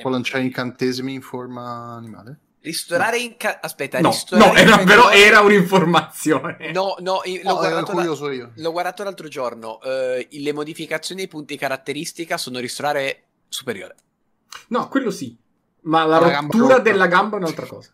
Può 0.00 0.10
lanciare 0.10 0.44
incantesimi 0.44 1.12
in 1.14 1.22
forma 1.22 1.94
animale? 1.96 2.38
Ristorare 2.60 3.18
in 3.18 3.36
ca- 3.36 3.58
Aspetta, 3.62 4.00
No, 4.00 4.10
ristorare 4.10 4.64
no, 4.64 4.72
era, 4.74 4.84
però 4.84 5.10
era 5.10 5.40
un'informazione. 5.40 6.70
No, 6.72 6.96
no, 7.00 7.20
io- 7.24 7.40
l'ho, 7.42 7.54
No, 7.54 7.62
ero 7.62 7.82
guardato 7.84 8.26
la- 8.26 8.32
io. 8.32 8.52
l'ho 8.54 8.72
guardato 8.72 9.02
l'altro 9.04 9.28
giorno. 9.28 9.80
eh, 9.82 10.28
le 10.30 10.52
modificazioni 10.52 11.22
ai 11.22 11.28
punti 11.28 11.56
caratteristica 11.56 12.36
sono 12.36 12.58
ristorare 12.58 13.24
superiore. 13.48 13.94
No, 14.68 14.88
quello 14.88 15.10
sì. 15.10 15.36
Ma 15.82 16.04
la, 16.04 16.18
La 16.20 16.28
gamba 16.30 16.52
rottura 16.52 16.76
rotta. 16.76 16.90
della 16.90 17.06
gamba 17.06 17.36
è 17.36 17.40
un'altra 17.40 17.66
cosa. 17.66 17.90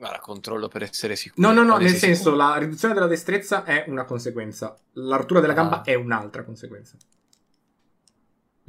Guarda, 0.00 0.18
controllo 0.20 0.68
per 0.68 0.82
essere 0.82 1.14
sicuro. 1.14 1.46
No, 1.46 1.52
no, 1.52 1.62
no, 1.62 1.76
nel 1.76 1.90
senso, 1.90 2.30
sicuro? 2.30 2.36
la 2.36 2.56
riduzione 2.56 2.94
della 2.94 3.06
destrezza 3.06 3.64
è 3.64 3.84
una 3.86 4.04
conseguenza. 4.04 4.74
La 4.92 5.16
rottura 5.16 5.40
della 5.40 5.52
gamba 5.52 5.80
Ah. 5.80 5.84
è 5.84 5.92
un'altra 5.92 6.42
conseguenza. 6.42 6.96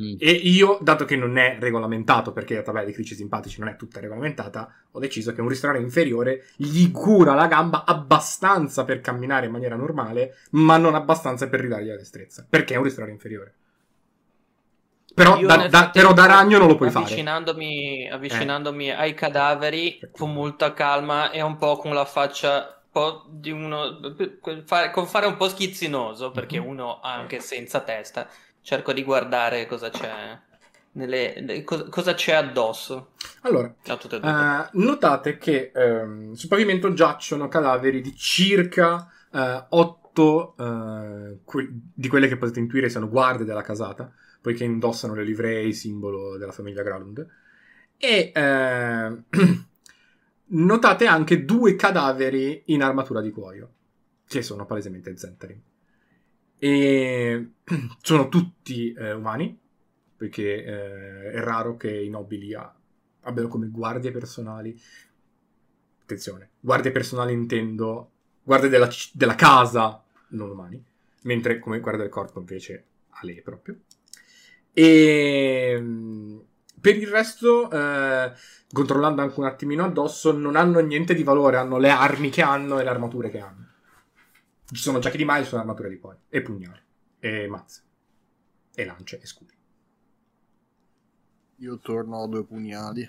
Mm. 0.02 0.16
E 0.20 0.30
io, 0.30 0.78
dato 0.82 1.06
che 1.06 1.16
non 1.16 1.38
è 1.38 1.56
regolamentato, 1.58 2.34
perché 2.34 2.56
la 2.56 2.64
tabella 2.64 2.84
dei 2.84 2.94
critici 2.94 3.16
simpatici 3.16 3.62
non 3.62 3.70
è 3.70 3.78
tutta 3.78 4.02
regolamentata, 4.02 4.74
ho 4.92 5.00
deciso 5.00 5.32
che 5.32 5.40
un 5.40 5.48
ristorante 5.48 5.82
inferiore 5.82 6.48
gli 6.58 6.92
cura 6.92 7.34
la 7.34 7.48
gamba 7.48 7.86
abbastanza 7.86 8.84
per 8.84 9.00
camminare 9.00 9.46
in 9.46 9.54
maniera 9.54 9.78
normale, 9.78 10.36
ma 10.52 10.76
non 10.76 10.96
abbastanza 10.96 11.48
per 11.48 11.62
ridargli 11.62 11.88
la 11.88 11.96
destrezza, 11.96 12.46
perché 12.50 12.74
è 12.74 12.78
un 12.78 12.84
ristorante 12.84 13.14
inferiore. 13.14 13.54
Però 15.14 15.40
da, 15.42 15.68
da, 15.68 15.90
però 15.90 16.14
da, 16.14 16.26
ragno 16.26 16.58
non 16.58 16.68
lo 16.68 16.76
puoi 16.76 16.90
avvicinandomi, 16.90 18.04
fare. 18.04 18.16
Avvicinandomi 18.16 18.88
eh. 18.88 18.94
ai 18.94 19.14
cadaveri 19.14 20.00
con 20.12 20.34
molta 20.34 20.74
calma 20.74 21.32
e 21.32 21.42
un 21.42 21.58
po' 21.58 21.78
con 21.78 21.94
la 21.94 22.06
faccia 22.06 22.82
di 23.30 23.52
uno 23.52 24.00
con 24.42 25.06
fare 25.06 25.26
un 25.26 25.38
po' 25.38 25.48
schizzinoso 25.48 26.32
perché 26.32 26.60
mm-hmm. 26.60 26.70
uno 26.70 27.00
anche 27.02 27.40
senza 27.40 27.80
testa 27.80 28.28
cerco 28.62 28.92
di 28.92 29.04
guardare 29.04 29.66
cosa 29.66 29.90
c'è 29.90 30.38
nelle, 30.94 31.64
cosa, 31.64 32.14
c'è 32.14 32.34
addosso. 32.34 33.12
Allora, 33.42 33.74
uh, 33.88 34.80
notate 34.80 35.38
che 35.38 35.72
um, 35.74 36.34
sul 36.34 36.50
pavimento 36.50 36.92
giacciono 36.94 37.48
cadaveri 37.48 38.02
di 38.02 38.16
circa 38.16 39.10
eh, 39.32 39.66
8 39.70 40.54
uh, 40.58 40.64
eh, 40.64 41.38
que- 41.46 41.70
di 41.72 42.08
quelle 42.08 42.28
che 42.28 42.38
potete 42.38 42.60
intuire 42.60 42.90
siano 42.90 43.08
guardie 43.08 43.46
della 43.46 43.62
casata, 43.62 44.12
poiché 44.42 44.64
indossano 44.64 45.14
le 45.14 45.24
livree, 45.24 45.72
simbolo 45.72 46.38
della 46.38 46.52
famiglia 46.52 46.84
Gralund. 46.84 47.26
E 47.98 48.32
notate 50.46 51.06
anche 51.06 51.46
due 51.46 51.76
cadaveri 51.76 52.64
in 52.66 52.82
armatura 52.82 53.22
di 53.22 53.30
cuoio, 53.32 53.74
che 54.28 54.42
sono 54.42 54.66
palesemente 54.66 55.16
Zentarin. 55.16 55.62
E 56.58 57.52
sono 58.02 58.28
tutti 58.30 58.92
eh, 58.94 59.14
umani, 59.14 59.58
perché 60.18 60.64
eh, 60.64 61.32
è 61.32 61.40
raro 61.40 61.78
che 61.78 61.96
i 61.96 62.10
nobili 62.10 62.54
ha, 62.54 62.74
abbiano 63.22 63.48
come 63.48 63.68
guardie 63.68 64.12
personali. 64.12 64.80
Attenzione, 66.02 66.50
guardie 66.60 66.92
personali 66.92 67.34
intendo 67.34 68.10
guardie 68.44 68.70
della, 68.70 68.90
della 69.14 69.36
casa, 69.36 70.04
non 70.30 70.50
umani, 70.50 70.84
mentre 71.24 71.60
come 71.60 71.80
guardia 71.80 72.04
del 72.04 72.12
corpo 72.12 72.40
invece 72.40 72.86
a 73.10 73.20
lei 73.22 73.42
proprio. 73.42 73.80
E 74.74 75.84
per 76.82 76.98
il 76.98 77.08
resto, 77.08 77.70
eh, 77.70 78.34
controllando 78.74 79.22
anche 79.22 79.40
un 79.40 79.46
attimino 79.46 79.86
addosso, 79.86 80.32
non 80.32 80.56
hanno 80.56 80.80
niente 80.80 81.14
di 81.14 81.24
valore, 81.24 81.58
hanno 81.58 81.78
le 81.78 81.90
armi 81.90 82.30
che 82.30 82.42
hanno 82.42 82.80
e 82.80 82.84
le 82.84 82.90
armature 82.90 83.30
che 83.30 83.40
hanno. 83.40 83.70
Ci 84.66 84.82
sono 84.82 85.00
giacche 85.00 85.18
di 85.18 85.26
maio, 85.26 85.44
sono 85.44 85.62
armature 85.62 85.90
di 85.90 85.98
poi. 85.98 86.16
E 86.28 86.42
pugnali. 86.42 86.80
E 87.20 87.48
mazze. 87.48 87.84
E 88.74 88.86
lance 88.86 89.20
e 89.22 89.26
scudi. 89.28 89.54
Io 91.58 91.78
torno 91.78 92.24
a 92.24 92.28
due 92.28 92.44
pugnali. 92.44 93.08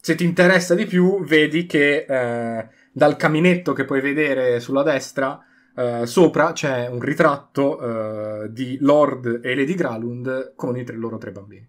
Se 0.00 0.14
ti 0.14 0.24
interessa 0.24 0.74
di 0.74 0.86
più, 0.86 1.22
vedi 1.24 1.66
che 1.66 2.06
eh, 2.08 2.68
dal 2.90 3.16
caminetto 3.16 3.74
che 3.74 3.84
puoi 3.84 4.00
vedere 4.00 4.58
sulla 4.58 4.82
destra, 4.82 5.38
eh, 5.74 6.06
sopra 6.06 6.52
c'è 6.52 6.86
un 6.88 7.00
ritratto 7.00 8.42
eh, 8.44 8.52
di 8.52 8.78
Lord 8.80 9.40
e 9.42 9.54
Lady 9.54 9.74
Gralund 9.74 10.54
con 10.54 10.76
i 10.76 10.84
tre, 10.84 10.96
loro 10.96 11.18
tre 11.18 11.32
bambini. 11.32 11.68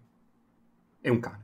E 1.00 1.10
un 1.10 1.20
cane. 1.20 1.42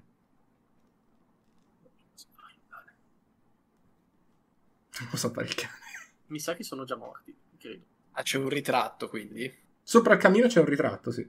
Non 5.01 5.09
posso 5.11 5.31
fare 5.31 5.47
il 5.47 5.55
cane. 5.55 5.79
Mi 6.27 6.39
sa 6.39 6.55
che 6.55 6.63
sono 6.63 6.85
già 6.85 6.97
morti 6.97 7.35
credo. 7.61 7.85
Ah, 8.13 8.23
c'è 8.23 8.39
un 8.39 8.49
ritratto 8.49 9.09
quindi? 9.09 9.53
Sopra 9.83 10.15
il 10.15 10.21
camino 10.21 10.47
c'è 10.47 10.61
un 10.61 10.67
ritratto, 10.67 11.11
sì. 11.11 11.29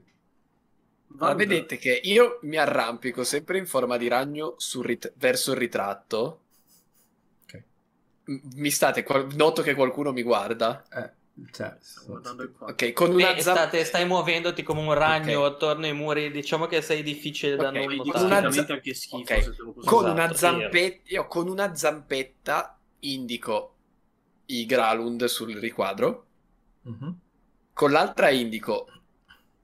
Ma 1.14 1.34
vedete 1.34 1.76
che 1.76 2.00
io 2.04 2.38
mi 2.42 2.56
arrampico 2.56 3.22
sempre 3.22 3.58
in 3.58 3.66
forma 3.66 3.98
di 3.98 4.08
ragno 4.08 4.56
rit- 4.80 5.12
verso 5.16 5.52
il 5.52 5.58
ritratto. 5.58 6.40
Ok. 7.42 7.62
Mi 8.54 8.70
state, 8.70 9.02
qual- 9.02 9.34
noto 9.34 9.62
che 9.62 9.74
qualcuno 9.74 10.12
mi 10.12 10.22
guarda. 10.22 10.84
Eh. 10.88 11.10
Cioè, 11.50 11.76
ok, 12.58 12.92
con 12.92 13.10
una 13.10 13.34
eh, 13.34 13.40
zam- 13.40 13.56
state, 13.56 13.84
stai 13.84 14.06
muovendoti 14.06 14.62
come 14.62 14.80
un 14.80 14.92
ragno 14.92 15.40
okay. 15.40 15.52
attorno 15.52 15.86
ai 15.86 15.94
muri. 15.94 16.30
Diciamo 16.30 16.66
che 16.66 16.82
sei 16.82 17.02
difficile 17.02 17.56
da 17.56 17.68
okay, 17.68 17.86
non 17.86 17.96
notare. 17.96 18.24
Una 18.24 18.52
z- 18.52 18.70
anche 18.70 18.94
schifo, 18.94 19.16
okay. 19.16 19.54
con, 19.84 20.04
una 20.04 20.24
esatto, 20.24 20.36
zampetta, 20.36 21.00
io 21.06 21.26
con 21.26 21.48
una 21.48 21.74
zampetta 21.74 22.78
indico 23.00 23.76
i 24.46 24.66
Gralund 24.66 25.24
sul 25.24 25.56
riquadro. 25.56 26.26
Uh-huh. 26.82 27.16
Con 27.72 27.90
l'altra 27.90 28.28
indico 28.30 28.86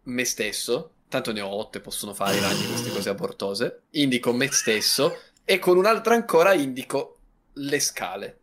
me 0.04 0.24
stesso. 0.24 0.92
Tanto 1.08 1.32
ne 1.32 1.40
ho 1.40 1.48
otto 1.48 1.78
e 1.78 1.80
possono 1.80 2.12
fare 2.12 2.36
i 2.36 2.40
ragni 2.40 2.66
queste 2.66 2.90
cose 2.90 3.10
abortose. 3.10 3.82
Indico 3.90 4.32
me 4.32 4.50
stesso. 4.50 5.18
E 5.44 5.58
con 5.58 5.76
un'altra 5.76 6.14
ancora 6.14 6.54
indico 6.54 7.18
le 7.54 7.80
scale. 7.80 8.40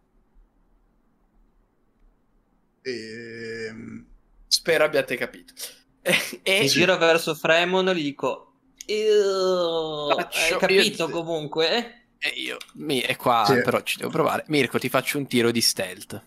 E... 2.86 3.66
Ehm, 3.68 4.06
Spero 4.48 4.84
abbiate 4.84 5.18
capito. 5.18 5.54
e... 6.02 6.60
Mi 6.60 6.68
giro 6.68 6.98
verso 6.98 7.34
Fremon 7.34 7.90
e 7.90 7.96
gli 7.96 8.04
dico... 8.04 8.52
Hai 8.88 10.58
capito 10.60 11.08
io... 11.08 11.10
comunque? 11.10 12.04
E 12.20 12.30
io, 12.30 12.58
mi, 12.76 13.00
è 13.00 13.16
qua, 13.16 13.44
sì. 13.48 13.62
però 13.62 13.82
ci 13.82 13.98
devo 13.98 14.12
provare. 14.12 14.46
Mirko, 14.48 14.78
ti 14.78 14.90
faccio 14.90 15.18
un 15.18 15.26
tiro 15.28 15.50
di 15.50 15.62
stealth. 15.62 16.24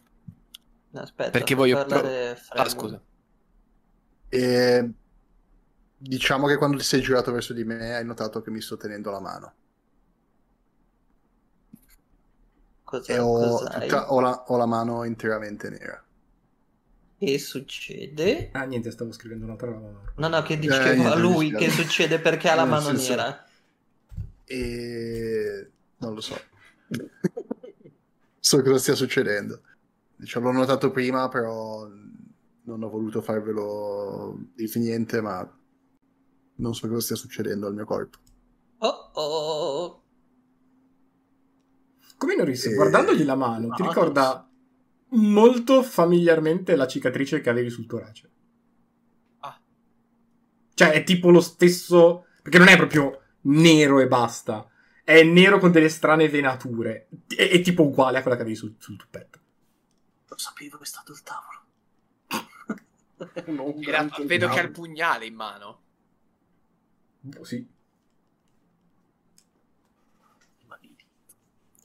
Aspetta, 0.95 1.31
perché 1.31 1.55
voglio 1.55 1.85
pro... 1.85 2.05
Ah, 2.49 2.69
scusa. 2.69 3.01
E... 4.29 4.91
Diciamo 6.01 6.47
che 6.47 6.57
quando 6.57 6.77
ti 6.77 6.85
sei 6.85 7.01
girato 7.01 7.33
verso 7.33 7.53
di 7.53 7.65
me 7.65 7.95
hai 7.95 8.05
notato 8.05 8.43
che 8.43 8.51
mi 8.51 8.61
sto 8.61 8.77
tenendo 8.77 9.11
la 9.11 9.21
mano. 9.21 9.55
Cos'è, 12.85 13.15
e 13.15 13.19
ho, 13.19 13.59
tutta, 13.59 14.13
ho, 14.13 14.21
la, 14.21 14.45
ho 14.47 14.57
la 14.57 14.67
mano 14.67 15.05
interamente 15.05 15.71
nera. 15.71 16.03
Che 17.19 17.39
succede? 17.41 18.51
Ah, 18.53 18.62
niente, 18.62 18.93
stavo 18.93 19.11
scrivendo 19.11 19.45
un'altra 19.45 19.73
roba. 19.73 20.12
No, 20.14 20.29
no, 20.29 20.43
che 20.43 20.53
eh, 20.53 20.59
dicevo 20.59 21.03
eh, 21.03 21.07
a 21.07 21.16
lui 21.16 21.51
che 21.51 21.69
succede 21.69 22.21
perché 22.21 22.49
ha 22.49 22.55
la 22.55 22.64
mano 22.64 22.93
nera. 22.93 23.45
E 24.45 25.71
non 25.97 26.14
lo 26.14 26.21
so. 26.21 26.41
so 28.39 28.62
cosa 28.62 28.79
stia 28.79 28.95
succedendo. 28.95 29.62
Cioè, 30.25 30.41
l'ho 30.41 30.53
notato 30.53 30.93
prima, 30.93 31.29
però 31.29 31.89
non 32.62 32.83
ho 32.85 32.89
voluto 32.89 33.21
farvelo 33.21 34.39
dire 34.55 34.79
niente, 34.79 35.21
ma 35.21 35.59
non 36.55 36.75
so 36.75 36.87
cosa 36.87 37.01
stia 37.01 37.16
succedendo 37.16 37.66
al 37.66 37.75
mio 37.75 37.85
corpo. 37.85 38.19
Oh 38.79 39.11
oh. 39.14 40.03
Come 42.16 42.37
Norris, 42.37 42.66
e... 42.66 42.75
guardandogli 42.75 43.25
la 43.25 43.35
mano, 43.35 43.71
ti 43.71 43.83
ricorda 43.83 44.48
molto 45.11 45.83
familiarmente 45.83 46.77
la 46.77 46.87
cicatrice 46.87 47.41
che 47.41 47.51
avevi 47.51 47.71
sul 47.71 47.87
torace. 47.87 48.31
Ah. 49.41 49.61
Cioè, 50.75 50.91
è 50.91 51.05
tipo 51.05 51.31
lo 51.31 51.41
stesso... 51.41 52.27
Perché 52.43 52.59
non 52.59 52.69
è 52.69 52.77
proprio 52.77 53.21
nero 53.43 54.01
e 54.01 54.09
basta. 54.09 54.69
È 55.05 55.23
nero 55.23 55.59
con 55.59 55.71
delle 55.71 55.89
strane 55.89 56.29
venature. 56.29 57.09
È, 57.27 57.49
è 57.49 57.61
tipo 57.61 57.85
uguale 57.85 58.19
a 58.19 58.23
quella 58.23 58.37
che 58.37 58.43
avevi 58.43 58.57
sul, 58.57 58.75
sul 58.79 58.97
petto. 59.11 59.39
Lo 60.29 60.39
sapevo 60.39 60.77
che 60.77 60.85
è 60.85 60.87
stato 60.87 61.13
il 61.13 61.23
tavolo. 61.23 61.57
Era, 63.87 64.09
vedo 64.25 64.49
che 64.49 64.61
ha 64.61 64.63
il 64.63 64.71
pugnale 64.71 65.27
in 65.27 65.35
mano. 65.35 65.83
Oh, 67.37 67.45
sì. 67.45 67.67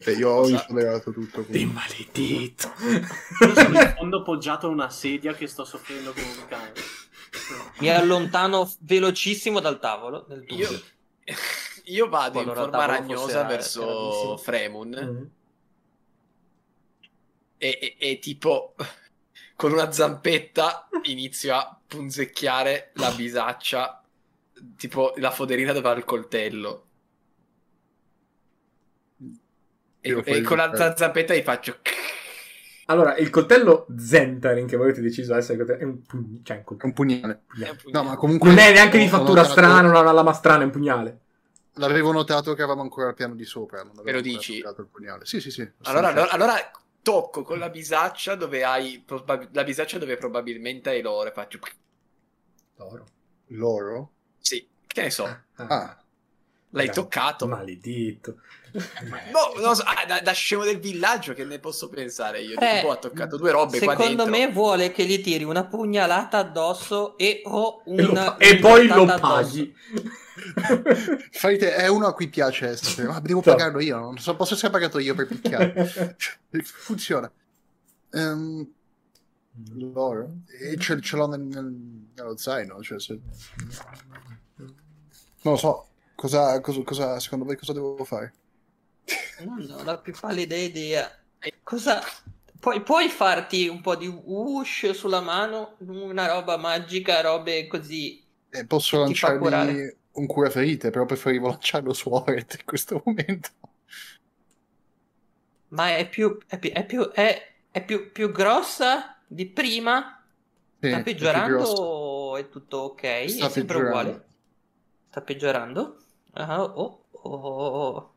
E 0.06 0.12
io 0.12 0.30
ho 0.30 0.48
installato 0.48 1.12
tutto. 1.12 1.46
Di 1.48 1.66
maledetto. 1.66 2.74
Io 3.42 3.54
sono 3.54 3.80
in 3.80 3.94
fondo 3.98 4.20
appoggiato 4.20 4.68
a 4.68 4.70
una 4.70 4.90
sedia 4.90 5.34
che 5.34 5.48
sto 5.48 5.64
soffrendo 5.64 6.12
come 6.12 6.26
un 6.26 6.48
cane. 6.48 6.74
Mi 7.80 7.90
allontano 7.90 8.72
velocissimo 8.82 9.60
dal 9.60 9.80
tavolo. 9.80 10.28
Io, 10.48 10.70
io 11.86 12.10
vado 12.10 12.42
in 12.42 12.52
forma 12.54 12.86
ragnosa 12.86 13.44
verso 13.44 14.38
Fremun. 14.38 14.90
Mm-hmm. 14.90 15.24
E, 17.58 17.80
e, 17.80 17.96
e, 17.98 18.20
tipo 18.20 18.76
con 19.56 19.72
una 19.72 19.92
zampetta 19.92 20.90
inizio 21.04 21.56
a 21.56 21.80
punzecchiare 21.88 22.92
la 22.96 23.12
bisaccia, 23.12 24.04
tipo 24.76 25.14
la 25.18 25.32
foderina 25.32 25.72
dove 25.72 25.90
ha 25.90 25.94
il 25.94 26.04
coltello. 26.04 26.83
E, 30.06 30.22
e 30.26 30.42
con 30.42 30.58
l'altra 30.58 30.96
zampetta 30.96 31.34
gli 31.34 31.42
faccio. 31.42 31.78
Allora, 32.88 33.16
il 33.16 33.30
coltello 33.30 33.88
Zentarin 33.98 34.68
che 34.68 34.76
voi 34.76 34.88
avete 34.88 35.00
deciso 35.00 35.34
essere 35.36 35.78
è 35.78 35.84
un, 35.84 36.02
pugn- 36.04 36.44
cioè 36.44 36.64
un, 36.68 36.78
un 36.82 36.92
pugnale. 36.94 37.44
pugnale. 37.48 37.78
No, 37.92 38.04
ma 38.04 38.16
comunque 38.18 38.50
non 38.50 38.58
è 38.58 38.74
neanche 38.74 38.98
di 38.98 39.08
fattura 39.08 39.46
strana, 39.46 39.80
non 39.80 39.96
ha 39.96 40.02
una 40.02 40.12
lama 40.12 40.34
strana, 40.34 40.64
è 40.64 40.66
un 40.66 40.72
pugnale. 40.72 41.20
L'avevo 41.76 42.12
notato 42.12 42.54
che 42.54 42.62
eravamo 42.62 42.82
ancora 42.82 43.08
al 43.08 43.14
piano 43.14 43.36
di 43.36 43.46
sopra. 43.46 43.84
Non 43.84 44.04
Me 44.04 44.12
lo 44.12 44.20
dici? 44.20 44.58
Il 44.58 44.88
pugnale. 44.92 45.26
Sì, 45.26 45.40
sì, 45.40 45.50
sì. 45.50 45.68
Allora, 45.84 46.10
allora, 46.10 46.30
allora, 46.30 46.72
tocco 47.02 47.44
con 47.44 47.58
la 47.58 47.70
bisaccia 47.70 48.36
dove 48.36 48.66
hai 48.66 49.02
probab- 49.06 49.50
la 49.54 49.64
bisaccia 49.64 49.98
dove 49.98 50.18
probabilmente 50.18 50.90
hai 50.90 51.02
l'oro 51.02 51.30
e 51.30 51.32
faccio 51.32 51.60
l'oro. 52.76 53.06
L'oro? 53.48 54.12
Sì, 54.40 54.68
Che 54.86 55.02
ne 55.02 55.10
so, 55.10 55.26
Ah, 55.56 55.98
l'hai 56.74 56.88
Raga, 56.88 57.02
toccato. 57.02 57.48
Maledetto. 57.48 58.38
No, 58.74 59.54
non 59.62 59.76
so, 59.76 59.84
ah, 59.84 60.06
da, 60.06 60.20
da 60.22 60.32
scemo 60.32 60.64
del 60.64 60.80
villaggio 60.80 61.34
che 61.34 61.46
ne 61.46 61.60
posso 61.60 61.90
pensare 61.90 62.42
io? 62.42 62.60
Eh, 62.60 62.76
tipo, 62.78 62.92
ha 62.92 62.98
toccato 62.98 63.38
due 63.38 63.52
robe 63.52 63.78
Secondo 63.78 64.26
me 64.26 64.50
vuole 64.52 64.92
che 64.92 65.06
gli 65.06 65.22
tiri 65.22 65.44
una 65.44 65.64
pugnalata 65.66 66.40
addosso 66.40 67.16
e 67.18 67.42
o 67.46 67.82
un, 67.86 68.00
E, 68.00 68.04
lo 68.04 68.40
e 68.40 68.58
poi 68.58 68.88
lo 68.88 69.06
paghi. 69.06 69.74
Farite, 71.32 71.76
è 71.76 71.88
uno 71.88 72.08
a 72.08 72.14
cui 72.14 72.28
piace 72.28 72.68
essere, 72.70 73.08
ma 73.08 73.20
devo 73.20 73.42
No. 73.46 73.52
pagarlo 73.52 73.80
io, 73.80 73.98
non 74.00 74.18
so, 74.18 74.36
posso 74.36 74.56
essere 74.56 74.72
pagato 74.72 74.98
io 74.98 75.14
per 75.14 75.28
picchiare. 75.28 76.16
Funziona. 76.64 77.32
Ehm, 78.12 78.68
loro? 79.76 80.38
E 80.60 80.78
ce, 80.80 81.00
ce 81.00 81.16
l'ho 81.16 81.28
nel, 81.28 81.42
nel- 81.42 82.08
nello 82.16 82.36
zaino, 82.38 82.82
cioè 82.82 83.00
se... 83.00 83.20
Non 84.58 85.54
lo 85.54 85.56
so, 85.58 85.88
cosa, 86.24 86.62
cosa, 86.62 86.82
cosa- 86.84 87.20
secondo 87.20 87.46
voi 87.46 87.58
cosa 87.58 87.74
devo 87.74 88.04
fare? 88.06 88.34
Non 89.40 89.70
ho 89.72 89.84
la 89.84 89.98
più 89.98 90.14
pallida 90.20 90.56
idea. 90.56 91.10
Cosa... 91.64 92.02
Puoi, 92.60 92.82
puoi 92.82 93.10
farti 93.10 93.68
un 93.68 93.82
po' 93.82 93.96
di 93.98 94.08
whoosh 94.08 94.92
sulla 94.92 95.20
mano, 95.20 95.76
una 95.80 96.28
roba 96.28 96.56
magica, 96.56 97.20
robe 97.20 97.68
così. 97.68 98.24
Eh, 98.50 98.66
posso 98.66 99.04
curare. 99.38 99.98
un 100.14 100.26
cura 100.28 100.50
ferite, 100.50 100.90
però 100.90 101.06
preferivo 101.06 101.50
lanciarlo 101.52 101.92
su 101.92 102.10
Oret 102.10 102.56
in 102.60 102.66
questo 102.66 103.02
momento. 103.06 103.50
Ma 105.70 105.96
è 105.98 106.08
più. 106.08 106.38
È 106.48 106.58
più. 106.60 106.72
È 106.72 106.86
più, 106.86 107.10
è- 107.12 107.52
è 107.72 107.84
più- 107.84 108.12
più 108.12 108.32
grossa 108.32 109.18
di 109.28 109.46
prima? 109.48 110.24
Sì, 110.80 110.88
Sta 110.90 110.98
è 110.98 111.04
peggiorando 111.04 111.56
grosso. 111.58 111.82
o 111.82 112.38
è 112.38 112.48
tutto 112.50 112.78
ok? 112.78 113.30
Sta 113.30 113.48
è 113.48 113.50
sempre 113.50 113.78
uguale? 113.80 114.26
Sta 115.10 115.22
peggiorando? 115.22 115.98
Ah, 116.34 116.64
oh, 116.64 117.06
oh, 117.12 117.32
oh. 117.32 118.14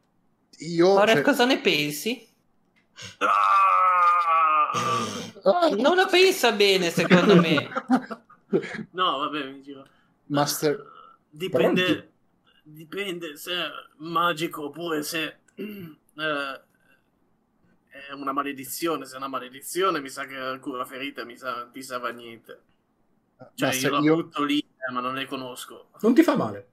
Io... 0.59 0.89
Ora 0.89 1.13
cioè- 1.13 1.23
cosa 1.23 1.45
ne 1.45 1.61
pensi? 1.61 2.27
Ah! 3.19 4.71
Ah! 5.45 5.69
Non 5.77 5.97
la 5.97 6.07
pensa 6.07 6.53
bene, 6.53 6.91
secondo 6.91 7.37
me. 7.41 7.69
No, 8.93 9.19
vabbè, 9.19 9.51
mi 9.51 9.63
giro. 9.63 9.87
Master... 10.27 10.95
Dipende, 11.29 11.85
Pronti? 11.85 12.09
dipende 12.63 13.37
se 13.37 13.53
è 13.53 13.69
magico 13.99 14.67
oppure 14.67 15.03
se 15.03 15.37
eh, 15.55 16.61
è 18.09 18.13
una 18.15 18.33
maledizione. 18.33 19.05
Se 19.05 19.15
è 19.15 19.17
una 19.19 19.29
maledizione, 19.29 20.01
mi 20.01 20.09
sa 20.09 20.25
che 20.25 20.35
il 20.35 20.59
cura 20.61 20.87
ferita 20.87 21.25
mi 21.25 21.37
sa, 21.37 21.69
ti 21.71 21.83
serve 21.83 22.09
a 22.09 22.13
niente. 22.13 22.61
Cioè, 23.55 23.69
Master, 23.69 23.91
io 23.91 23.99
la 23.99 24.03
io- 24.05 24.15
butto 24.15 24.43
lì, 24.43 24.59
eh, 24.61 24.93
ma 24.93 25.01
non 25.01 25.15
le 25.15 25.27
conosco. 25.27 25.91
Non 26.01 26.15
ti 26.15 26.23
fa 26.23 26.37
male. 26.37 26.71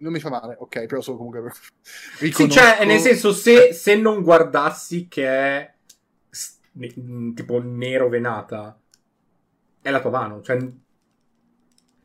Non 0.00 0.12
mi 0.12 0.20
fa 0.20 0.30
male, 0.30 0.56
ok, 0.58 0.86
però 0.86 1.00
sono 1.00 1.16
comunque... 1.18 1.50
Sì, 1.82 2.20
Riconosco- 2.20 2.60
cioè, 2.60 2.84
nel 2.86 3.00
senso, 3.00 3.32
se, 3.32 3.72
se 3.74 3.96
non 3.96 4.22
guardassi 4.22 5.08
che 5.08 5.26
è 5.26 5.74
ne- 6.72 6.94
mm, 6.98 7.34
tipo 7.34 7.60
nero 7.62 8.08
venata, 8.08 8.80
è 9.82 9.90
la 9.90 10.00
tua 10.00 10.10
mano. 10.10 10.42
Cioè, 10.42 10.56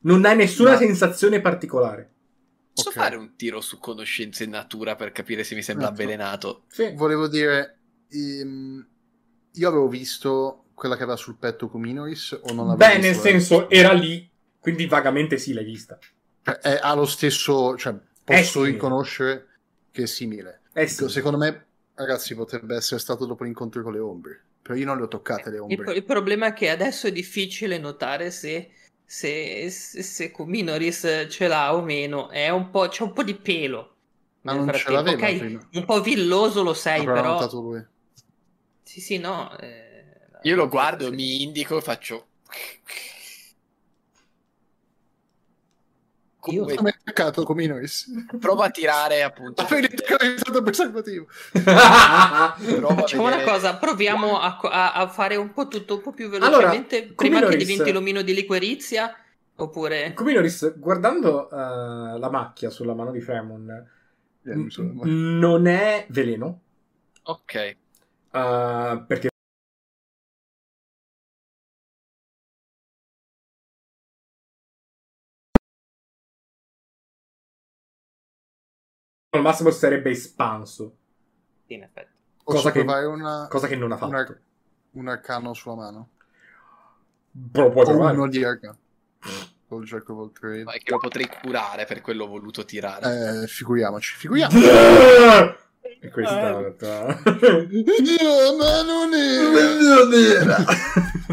non 0.02 0.26
hai 0.26 0.36
nessuna 0.36 0.72
Ma- 0.72 0.78
sensazione 0.78 1.42
particolare. 1.42 2.10
Posso 2.74 2.90
Ok. 2.90 2.96
fare 2.96 3.16
un 3.16 3.36
tiro 3.36 3.62
su 3.62 3.80
conoscenze 3.80 4.44
in 4.44 4.50
natura 4.50 4.96
per 4.96 5.12
capire 5.12 5.44
se 5.44 5.56
mi 5.56 5.62
sembra 5.62 5.86
Ecco. 5.86 5.94
avvelenato? 5.94 6.64
Sì. 6.68 6.92
Volevo 6.94 7.28
dire, 7.28 7.80
ehm, 8.10 8.86
io 9.54 9.68
avevo 9.70 9.88
visto 9.88 10.66
quella 10.74 10.98
che 10.98 11.04
aveva 11.04 11.18
sul 11.18 11.38
petto 11.38 11.70
Kuminoris 11.70 12.38
o 12.44 12.52
non 12.54 12.68
l'avevo 12.68 12.78
Beh, 12.78 12.98
nel 12.98 13.16
visto? 13.16 13.22
senso, 13.22 13.70
era 13.70 13.94
lì, 13.94 14.30
quindi 14.60 14.86
vagamente 14.88 15.38
sì, 15.38 15.54
l'hai 15.54 15.64
vista. 15.64 15.98
Cioè, 16.46 16.56
è- 16.60 16.80
ha 16.82 16.94
lo 16.94 17.06
stesso, 17.06 17.76
cioè, 17.78 17.96
posso 18.24 18.62
simile. 18.62 18.72
riconoscere 18.72 19.48
che 19.92 20.04
è 20.04 20.06
simile. 20.06 20.62
Eh 20.74 20.88
sì. 20.88 21.10
Secondo 21.10 21.38
me, 21.38 21.66
ragazzi, 21.96 22.36
potrebbe 22.36 22.76
essere 22.76 23.00
stato 23.00 23.26
dopo 23.26 23.44
l'incontro 23.44 23.82
con 23.84 23.94
le 23.94 24.00
ombre. 24.00 24.44
Però 24.62 24.76
io 24.76 24.86
non 24.86 24.98
le 24.98 25.04
ho 25.04 25.08
toccate 25.08 25.50
le 25.50 25.58
Il, 25.58 25.62
ombre. 25.62 25.94
il 25.94 26.04
problema 26.04 26.48
è 26.48 26.54
che 26.54 26.70
adesso 26.70 27.08
è 27.08 27.12
difficile 27.12 27.78
notare 27.78 28.32
se, 28.32 28.72
se, 29.04 29.70
se, 29.70 30.04
se 30.04 30.32
Kuminoris 30.32 31.28
ce 31.30 31.48
l'ha 31.48 31.76
o 31.76 31.82
meno. 31.82 32.30
È 32.30 32.50
un 32.50 32.70
po', 32.70 32.88
c'è 32.88 33.04
un 33.04 33.14
po' 33.14 33.24
di 33.24 33.36
pelo. 33.36 33.96
Ma 34.42 34.54
non 34.54 34.72
ce 34.72 34.84
frattempo. 34.84 34.92
l'aveva 34.92 35.28
Ok, 35.28 35.38
prima. 35.38 35.70
un 35.74 35.86
po' 35.86 36.02
villoso 36.02 36.64
lo 36.64 36.74
sei, 36.74 37.02
Avrà 37.02 37.14
però. 37.14 37.32
notato 37.34 37.62
lui. 37.62 37.86
Sì, 38.84 39.02
sì, 39.02 39.18
no. 39.18 39.58
eh, 39.58 40.04
Io 40.44 40.56
lo 40.56 40.70
guardo, 40.70 41.10
sì. 41.10 41.12
mi 41.12 41.42
indico 41.44 41.78
e 41.78 41.82
faccio... 41.82 42.28
Io- 46.52 46.66
Come 46.76 46.90
è 46.92 46.96
toccato 47.04 47.44
Kuminoris? 47.44 48.26
prova 48.40 48.66
a 48.66 48.70
tirare 48.70 49.24
appunto. 49.24 49.64
Che 49.66 49.74
avevi 49.76 50.38
stato 50.38 50.58
a 50.60 50.62
Facciamo 52.96 53.24
una 53.26 53.44
cosa, 53.44 53.76
proviamo 53.78 54.40
a, 54.40 54.58
a- 54.62 54.94
a 54.94 55.08
fare 55.08 55.36
un 55.36 55.52
po' 55.54 55.68
tutto 55.68 55.96
un 55.96 56.02
po' 56.02 56.12
più 56.12 56.26
Allora, 56.28 56.50
velocemente 56.50 56.98
prima 57.14 57.40
che 57.40 57.44
Kuminoris- 57.46 57.58
diventi 57.68 57.92
l'omino 57.92 58.22
di 58.22 58.34
liquirizia. 58.34 59.16
Oppure 59.58 60.14
Kuminoris, 60.14 60.78
guardando 60.78 61.50
eh, 61.50 61.56
la 61.56 62.30
macchia 62.30 62.70
sulla 62.70 62.94
mano 62.94 63.12
di 63.12 63.22
Fremon, 63.22 63.70
Eh, 64.46 64.56
mi 64.56 64.70
sono- 64.70 64.92
n- 65.04 65.40
non 65.40 65.66
è 65.66 66.06
veleno, 66.10 66.60
Ok. 67.24 67.56
eh, 67.56 67.76
perché 68.32 69.30
al 79.36 79.42
massimo 79.42 79.70
sarebbe 79.72 80.10
espanso, 80.12 80.96
in 81.68 81.84
effetti. 81.84 82.14
Cosa 82.44 82.72
che- 82.72 82.82
una, 82.82 83.48
cosa 83.50 83.68
che 83.68 83.76
non 83.76 83.92
ha 83.92 83.98
fatto. 83.98 84.12
un, 84.12 84.16
ar- 84.18 84.40
un 84.92 85.08
arcano 85.08 85.54
sulla 85.54 85.76
mano? 85.76 86.10
Però 87.52 87.70
puoi 87.70 87.86
provare. 87.86 88.16
uno 88.16 88.28
di 88.28 88.44
arcano. 88.44 88.78
Col 89.68 89.84
Jack 89.84 90.08
of 90.10 90.20
all 90.20 90.32
Trade. 90.32 90.64
Ma 90.64 90.74
è 90.74 90.78
che 90.78 90.92
lo 90.92 91.00
potrei 91.00 91.28
curare, 91.28 91.86
per 91.86 92.02
quello 92.02 92.26
ho 92.26 92.28
voluto 92.28 92.64
tirare. 92.66 93.44
Eh, 93.44 93.48
figuriamoci, 93.48 94.16
figuriamoci. 94.16 94.60
E 96.02 96.10
questa 96.10 96.40
Eh. 96.40 96.76
è 96.76 96.76
No, 97.24 98.56
ma 98.58 98.82
non 98.82 99.14
era. 100.14 100.58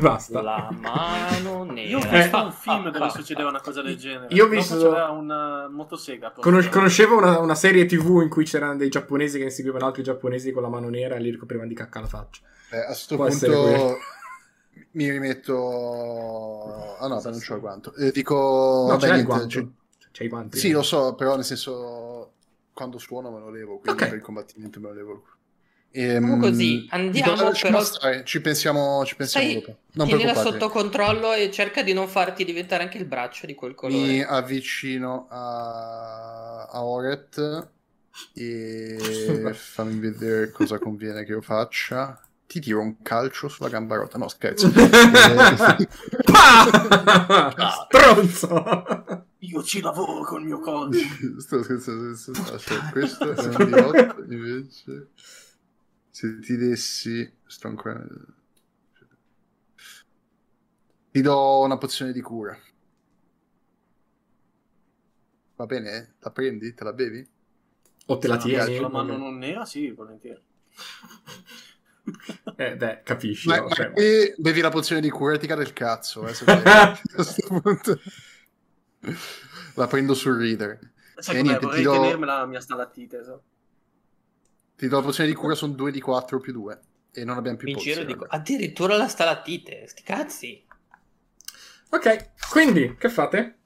Basta. 0.00 0.42
La 0.42 0.68
mano 0.70 1.64
nera. 1.64 1.88
Io 1.88 1.98
ho 1.98 2.02
Eh. 2.02 2.20
visto 2.22 2.36
un 2.42 2.52
film 2.52 2.90
dove 2.90 3.04
Ah, 3.04 3.08
succedeva 3.10 3.48
una 3.48 3.60
cosa 3.60 3.82
del 3.82 3.96
genere. 3.96 4.26
Io 4.34 4.44
ho 4.44 4.48
visto- 4.48 4.76
c'era 4.78 5.10
una 5.10 5.68
motosega. 5.68 6.28
posto. 6.30 6.42
Conos- 6.42 6.68
conoscevo 6.68 7.16
una, 7.16 7.38
una 7.38 7.54
serie 7.54 7.86
tv 7.86 8.20
in 8.22 8.28
cui 8.28 8.44
c'erano 8.44 8.76
dei 8.76 8.88
giapponesi 8.88 9.38
che 9.38 9.44
inseguivano 9.44 9.86
altri 9.86 10.02
giapponesi 10.02 10.52
con 10.52 10.62
la 10.62 10.68
mano 10.68 10.88
nera 10.88 11.16
e 11.16 11.20
li 11.20 11.30
ricoprivano 11.30 11.68
di 11.68 11.74
cacca 11.74 12.00
la 12.00 12.06
faccia. 12.06 12.42
Eh, 12.70 12.78
a 12.78 12.84
questo 12.86 13.16
punto 13.16 13.96
mi 14.92 15.10
rimetto... 15.10 16.96
Ah 16.98 17.06
no, 17.08 17.20
non 17.22 17.38
c'ho 17.40 17.54
il 17.54 17.60
guanto. 17.60 17.94
Eh, 17.94 18.10
dico... 18.12 18.34
no, 18.34 18.86
vabbè, 18.88 18.98
c'è 19.00 19.06
il 19.06 19.12
niente, 19.12 19.26
guanto. 19.32 19.72
C'è 20.12 20.24
i 20.24 20.28
guanti. 20.28 20.58
Sì, 20.58 20.70
lo 20.70 20.82
so, 20.82 21.14
però 21.14 21.34
nel 21.36 21.44
senso... 21.44 22.31
Quando 22.72 22.98
suono 22.98 23.30
me 23.30 23.38
lo 23.40 23.50
levo, 23.50 23.78
quindi 23.78 24.02
Ok. 24.02 24.08
per 24.08 24.18
il 24.18 24.24
combattimento 24.24 24.80
me 24.80 24.88
lo 24.88 24.94
levo. 24.94 25.24
Ehm, 25.94 26.22
Facciamo 26.22 26.38
così, 26.40 26.86
andiamo, 26.90 27.34
no, 27.34 27.42
lasciamo 27.42 27.72
però- 27.76 27.84
stare, 27.90 28.24
Ci 28.24 28.40
pensiamo, 28.40 29.04
ci 29.04 29.14
pensiamo 29.14 29.46
Stai- 29.46 29.60
dopo. 29.60 29.78
Non 29.92 30.06
Tienila 30.06 30.34
sotto 30.34 30.70
controllo 30.70 31.34
e 31.34 31.50
cerca 31.50 31.82
di 31.82 31.92
non 31.92 32.08
farti 32.08 32.44
diventare 32.46 32.82
anche 32.84 32.96
il 32.96 33.04
braccio 33.04 33.44
di 33.44 33.54
quel 33.54 33.74
colore. 33.74 34.00
Mi 34.06 34.22
avvicino 34.22 35.26
a, 35.28 36.64
a 36.64 36.82
Oret 36.84 37.68
e 38.34 38.96
fammi 39.52 39.98
vedere 40.00 40.50
cosa 40.50 40.78
conviene 40.78 41.24
che 41.24 41.32
io 41.32 41.42
faccia. 41.42 42.18
Ti 42.46 42.60
tiro 42.60 42.80
un 42.80 43.00
calcio 43.02 43.48
sulla 43.48 43.68
gamba 43.68 43.96
rotta. 43.96 44.16
No, 44.18 44.28
scherzo. 44.28 44.70
Eh! 44.72 45.86
Stronzo! 47.86 49.26
Io 49.44 49.60
ci 49.64 49.80
lavoro 49.80 50.22
col 50.22 50.44
mio 50.44 50.60
codice. 50.60 51.34
Sto 51.40 51.62
scherzando. 51.62 52.14
sto- 52.14 52.30
aspetta, 52.30 52.90
questo 52.92 53.32
è 53.32 53.56
un 53.56 53.66
di 53.66 53.72
8 53.72 54.22
invece. 54.32 55.08
Se 56.10 56.38
ti 56.38 56.56
dessi. 56.56 57.32
Sto 57.46 57.66
ancora. 57.66 58.06
Ti 61.10 61.20
do 61.20 61.60
una 61.60 61.76
pozione 61.76 62.12
di 62.12 62.20
cura. 62.20 62.56
Va 65.56 65.66
bene? 65.66 66.14
La 66.20 66.30
prendi? 66.30 66.72
Te 66.72 66.84
la 66.84 66.92
bevi? 66.92 67.28
O 68.06 68.18
te 68.18 68.28
la 68.28 68.36
tieni? 68.36 68.78
La 68.78 68.88
mano 68.88 69.16
non 69.16 69.38
nera, 69.38 69.64
sì, 69.64 69.90
volentieri. 69.90 70.42
Eh, 72.56 72.74
beh, 72.76 73.02
capisci. 73.04 73.46
Ma, 73.46 73.58
no? 73.58 73.68
ma 73.68 73.74
Cioè, 73.74 73.92
bevi 74.36 74.60
la 74.60 74.70
pozione 74.70 75.00
di 75.00 75.08
cura 75.08 75.34
e 75.34 75.38
ti 75.38 75.46
cade 75.46 75.62
il 75.62 75.72
cazzo. 75.72 76.26
Eh, 76.26 76.34
a 76.50 76.98
questo 77.14 77.46
punto. 77.46 78.00
La 79.74 79.86
prendo 79.86 80.14
sul 80.14 80.36
reader. 80.36 80.78
Sai 81.18 81.36
Eh, 81.36 81.38
com'è? 81.42 81.50
niente, 81.50 81.66
Vorrei 81.66 81.80
ti 81.80 81.84
do- 81.84 81.92
tenermela 81.92 82.38
la 82.38 82.46
mia 82.46 82.60
stalattite. 82.60 83.24
so. 83.24 83.42
Ti 84.76 84.88
do 84.88 84.96
la 84.96 85.02
pozione 85.02 85.28
di 85.28 85.34
cura, 85.34 85.54
sono 85.54 85.74
2 85.74 85.90
di 85.90 86.00
4 86.00 86.40
più 86.40 86.52
2. 86.52 86.80
E 87.12 87.24
non 87.24 87.36
abbiamo 87.36 87.56
più 87.58 87.66
Mi 87.66 87.72
e 87.72 87.76
pozioni. 87.76 88.06
dico, 88.06 88.24
addirittura 88.28 88.96
la 88.96 89.08
stalattite, 89.08 89.86
sti 89.86 90.02
cazzi. 90.02 90.64
Ok, 91.90 92.30
quindi, 92.50 92.96
che 92.96 93.08
fate? 93.10 93.58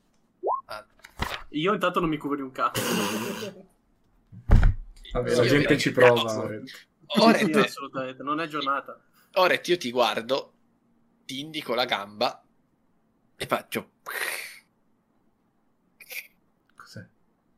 Ah, 0.66 0.84
Io 1.50 1.72
intanto 1.72 2.00
non 2.00 2.08
mi 2.08 2.16
curo 2.16 2.34
di 2.34 2.42
un 2.42 2.50
cazzo. 2.50 2.80
Vabbè, 5.12 5.30
Sì, 5.30 5.36
la 5.36 5.46
gente 5.46 5.78
ci 5.78 5.92
prova. 5.92 6.34
Ora, 7.20 7.38
Sì, 7.38 7.50
te- 7.50 7.60
assolutamente, 7.60 8.22
non 8.22 8.40
è 8.40 8.48
giornata. 8.48 9.00
ora 9.34 9.60
io 9.62 9.76
ti 9.76 9.90
guardo, 9.90 10.54
ti 11.24 11.40
indico 11.40 11.74
la 11.74 11.84
gamba 11.84 12.44
e 13.36 13.46
faccio... 13.46 13.92
Cos'è? 16.76 17.06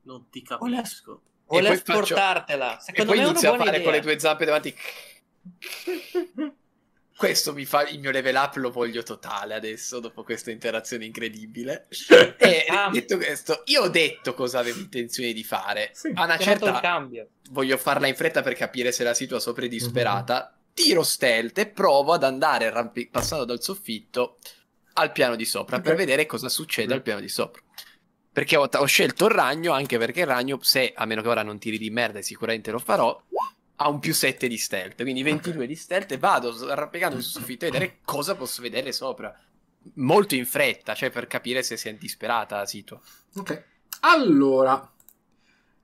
Non 0.09 0.31
ti 0.31 0.43
capisco. 0.43 1.21
Vuole 1.47 1.69
poi 1.69 1.77
faccio- 1.79 1.93
portartela. 2.15 2.79
E 2.79 2.81
Secondo 2.83 3.13
poi 3.13 3.21
me 3.21 3.27
inizia 3.29 3.53
a 3.53 3.57
fare 3.57 3.69
idea. 3.71 3.83
con 3.83 3.93
le 3.93 4.01
tue 4.01 4.19
zampe 4.19 4.45
davanti. 4.47 4.75
Questo 7.19 7.53
mi 7.53 7.65
fa 7.65 7.87
il 7.89 7.99
mio 7.99 8.13
level 8.13 8.37
up, 8.37 8.55
lo 8.57 8.71
voglio 8.71 9.03
totale 9.03 9.55
adesso, 9.55 9.99
dopo 9.99 10.23
questa 10.23 10.53
interazione 10.53 11.05
incredibile. 11.05 11.89
E 12.39 12.65
Ah. 12.69 12.91
detto 12.93 13.17
questo, 13.17 13.63
io 13.67 13.83
ho 13.83 13.89
detto 13.89 14.35
cosa 14.35 14.61
avevo 14.61 14.79
intenzione 14.79 15.33
di 15.33 15.43
fare. 15.43 15.91
Sì. 15.95 16.13
A 16.15 16.25
una 16.25 16.39
certa 16.39 16.79
cambio. 16.81 17.31
voglio 17.51 17.77
farla 17.77 18.07
in 18.07 18.15
fretta 18.15 18.41
per 18.43 18.55
capire 18.55 18.93
se 18.93 19.03
la 19.03 19.15
situa 19.15 19.41
sopra 19.41 19.65
è 19.65 19.69
disperata. 19.69 20.53
Mhm. 20.55 20.73
Tiro 20.75 21.03
stealth 21.03 21.59
e 21.59 21.67
provo 21.67 22.13
ad 22.13 22.23
andare 22.23 22.67
arrampi- 22.67 23.09
passando 23.09 23.45
dal 23.45 23.61
soffitto 23.61 24.39
al 24.93 25.11
piano 25.11 25.35
di 25.35 25.45
sopra 25.45 25.81
per 25.81 25.93
Ok. 25.95 25.99
vedere 25.99 26.25
cosa 26.27 26.49
succede 26.49 26.93
Ok. 26.93 26.99
al 26.99 27.03
piano 27.03 27.21
di 27.21 27.29
sopra. 27.29 27.61
Perché 28.39 28.57
ho, 28.57 28.69
ho 28.73 28.85
scelto 28.85 29.25
il 29.25 29.33
ragno, 29.33 29.73
anche 29.73 29.99
perché 29.99 30.21
il 30.21 30.27
ragno, 30.27 30.61
se 30.63 30.93
a 30.95 31.05
meno 31.07 31.23
che 31.23 31.29
ora 31.29 31.43
non 31.43 31.59
tiri 31.59 31.77
di 31.77 31.91
merda, 31.91 32.21
e 32.21 32.23
sicuramente 32.23 32.71
lo 32.71 32.79
farò, 32.79 33.21
ha 33.75 33.89
un 33.89 33.99
più 33.99 34.15
7 34.15 34.47
di 34.47 34.57
stealth, 34.57 35.03
quindi 35.03 35.25
22 35.25 35.67
di 35.67 35.75
stealth 35.75 36.13
e 36.13 36.19
vado 36.19 36.55
arrampicando 36.69 37.21
sul 37.21 37.33
soffitto 37.33 37.67
a 37.67 37.71
vedere 37.73 37.99
cosa 38.05 38.37
posso 38.37 38.63
vedere 38.63 38.93
sopra. 38.93 39.37
Molto 39.95 40.37
in 40.37 40.47
fretta, 40.47 40.95
cioè 40.95 41.11
per 41.11 41.27
capire 41.27 41.65
se 41.65 41.77
si 41.77 41.89
è 41.89 41.95
disperata 41.95 42.59
la 42.59 42.67
situa. 42.67 43.01
Ok. 43.35 43.65
Allora, 44.03 44.89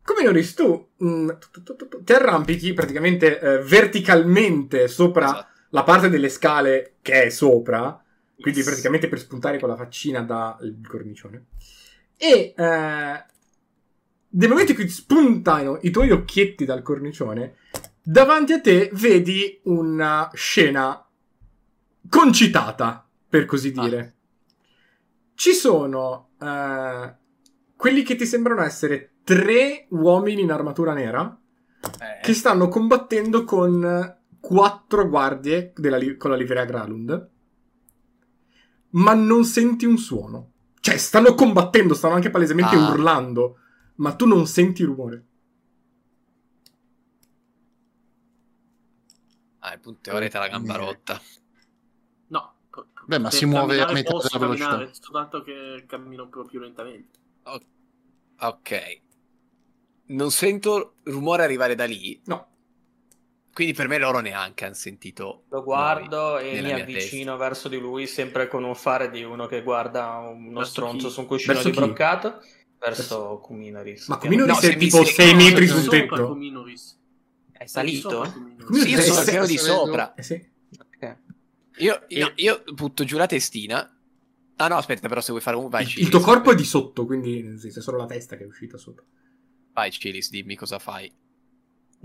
come 0.05 0.23
Noris, 0.23 0.55
tu 0.55 0.91
mm, 1.03 1.31
tu- 1.51 1.75
tu- 1.75 2.05
ti 2.05 2.13
arrampichi 2.13 2.73
praticamente 2.73 3.41
eh, 3.41 3.59
verticalmente 3.65 4.87
sopra 4.87 5.25
Esatto. 5.25 5.47
la 5.71 5.83
parte 5.83 6.09
delle 6.09 6.29
scale 6.29 6.99
che 7.03 7.25
è 7.25 7.31
sopra, 7.31 8.01
quindi 8.41 8.61
Yes. 8.61 8.69
praticamente 8.69 9.09
per 9.09 9.19
spuntare 9.19 9.59
con 9.59 9.69
la 9.69 9.77
faccina 9.77 10.23
dal 10.23 10.79
cornicione. 10.87 11.47
E 12.17 12.55
eh, 12.57 13.25
nel 14.29 14.49
momento 14.49 14.71
in 14.73 14.77
cui 14.77 14.89
spuntano 14.89 15.79
i 15.83 15.91
tuoi 15.91 16.11
occhietti 16.11 16.65
dal 16.65 16.83
cornicione, 16.83 17.57
davanti 18.03 18.53
a 18.53 18.61
te 18.61 18.91
vedi 18.95 19.61
una 19.65 20.31
scena 20.35 21.07
concitata, 22.09 23.09
per 23.29 23.45
così 23.47 23.73
Ah. 23.77 23.83
dire. 23.83 24.15
Ci 25.35 25.53
sono 25.53 26.31
eh, 26.41 27.15
quelli 27.77 28.03
che 28.03 28.15
ti 28.17 28.27
sembrano 28.27 28.63
essere 28.63 29.15
tre 29.25 29.87
uomini 29.91 30.43
in 30.43 30.53
armatura 30.53 30.93
nera 30.93 31.39
Eh, 32.01 32.21
che 32.23 32.33
stanno 32.35 32.69
combattendo 32.69 33.45
con 33.45 34.17
quattro 34.41 35.09
guardie 35.09 35.73
della 35.77 35.97
li- 35.99 36.17
con 36.17 36.31
la 36.31 36.37
livrea 36.37 36.65
Gralund. 36.65 37.29
Ma 38.91 39.13
non 39.15 39.45
senti 39.45 39.85
un 39.85 39.99
suono. 39.99 40.53
Cioè, 40.85 40.99
stanno 40.99 41.33
combattendo, 41.33 41.95
stanno 41.95 42.13
anche 42.13 42.29
palesemente 42.29 42.77
Ah. 42.77 42.91
urlando, 42.91 43.57
ma 43.97 44.15
tu 44.15 44.27
non 44.27 44.47
senti 44.47 44.83
rumore. 44.83 45.25
Ah, 49.61 49.73
il 49.73 49.81
punto 49.81 50.11
è 50.11 50.13
ora 50.13 50.29
te 50.29 50.37
la 50.39 50.49
gamba 50.49 50.77
rotta. 50.77 51.19
No. 52.27 52.55
Beh, 53.07 53.19
ma 53.19 53.31
si 53.31 53.47
muove 53.47 53.81
a 53.81 53.91
metà 53.93 54.11
posso 54.11 54.29
della 54.29 54.41
velocità. 54.45 54.69
camminare, 54.69 54.95
soltanto 55.01 55.41
che 55.43 55.85
cammino 55.87 56.25
un 56.25 56.29
po' 56.29 56.45
più 56.45 56.61
lentamente. 56.61 57.19
Ok. 58.41 59.01
Non 60.09 60.31
sento 60.31 60.97
rumore 61.05 61.45
arrivare 61.45 61.75
da 61.75 61.87
lì, 61.87 62.21
No. 62.27 62.54
Quindi 63.55 63.73
per 63.73 63.89
me 63.89 63.97
loro 63.99 64.19
neanche 64.21 64.67
hanno 64.67 64.75
sentito. 64.75 65.45
Lo 65.49 65.63
guardo 65.63 66.33
noi 66.35 66.51
e 66.51 66.61
mi 66.61 66.73
avvicino 66.73 67.37
verso 67.39 67.69
di 67.69 67.79
lui, 67.79 68.07
sempre 68.07 68.49
con 68.49 68.65
un 68.65 68.75
fare 68.75 69.09
di 69.11 69.23
uno 69.23 69.47
che 69.47 69.63
guarda 69.63 70.19
uno 70.19 70.59
Verso 70.59 70.71
stronzo 70.71 71.07
chi? 71.07 71.13
su 71.15 71.21
un 71.21 71.27
cuscino 71.27 71.53
Verso 71.55 71.69
di 71.71 71.75
chi? 71.75 71.81
broccato. 71.81 72.41
Verso 72.79 73.39
Kuminoris. 73.43 74.09
Ma 74.09 74.19
Kuminoris 74.19 74.63
No, 74.63 74.69
è 74.69 74.77
tipo 74.77 75.05
si- 75.05 75.13
6 75.15 75.31
no, 75.31 75.37
metri 75.37 75.67
sul 75.67 75.89
tetto. 75.89 76.37
È 77.53 77.67
salito? 77.67 78.25
Sì, 78.73 78.91
io 78.91 79.01
sono 79.01 79.19
al 79.21 79.25
piano 79.25 79.47
di 79.47 79.57
sopra. 79.57 80.15
Eh 80.15 80.23
sì. 80.23 80.53
Io, 81.79 82.05
io- 82.09 82.33
io 82.37 82.63
butto 82.73 83.05
giù 83.05 83.17
la 83.17 83.27
testina. 83.27 83.89
Ah 84.57 84.69
no, 84.69 84.77
aspetta, 84.77 85.09
però 85.09 85.21
se 85.21 85.31
vuoi 85.31 85.43
fare 85.43 85.57
un 85.57 85.69
vai, 85.69 85.83
Il, 85.83 85.89
Cilis. 85.89 86.05
il 86.05 86.11
tuo 86.11 86.21
corpo 86.21 86.53
è 86.53 86.55
di 86.55 86.65
sotto, 86.65 87.07
quindi 87.07 87.59
sì, 87.59 87.71
c'è 87.71 87.81
solo 87.81 87.97
la 87.97 88.07
testa 88.07 88.37
che 88.37 88.45
è 88.45 88.47
uscita 88.47 88.77
sopra. 88.77 89.03
Vai, 89.73 89.91
Cilis, 89.91 90.31
dimmi 90.31 90.55
cosa 90.55 90.79
fai. 90.79 91.13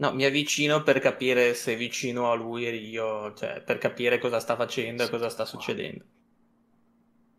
No, 0.02 0.12
mi 0.14 0.26
avvicino 0.26 0.82
per 0.82 1.00
capire 1.00 1.54
se 1.54 1.76
vicino 1.76 2.32
a 2.32 2.34
lui 2.34 2.66
eri 2.66 2.90
io, 2.90 3.34
cioè 3.36 3.62
per 3.62 3.78
capire 3.78 4.18
cosa 4.18 4.40
sta 4.40 4.56
facendo 4.56 5.04
e 5.04 5.10
cosa 5.10 5.30
sta 5.30 5.46
succedendo. 5.46 6.04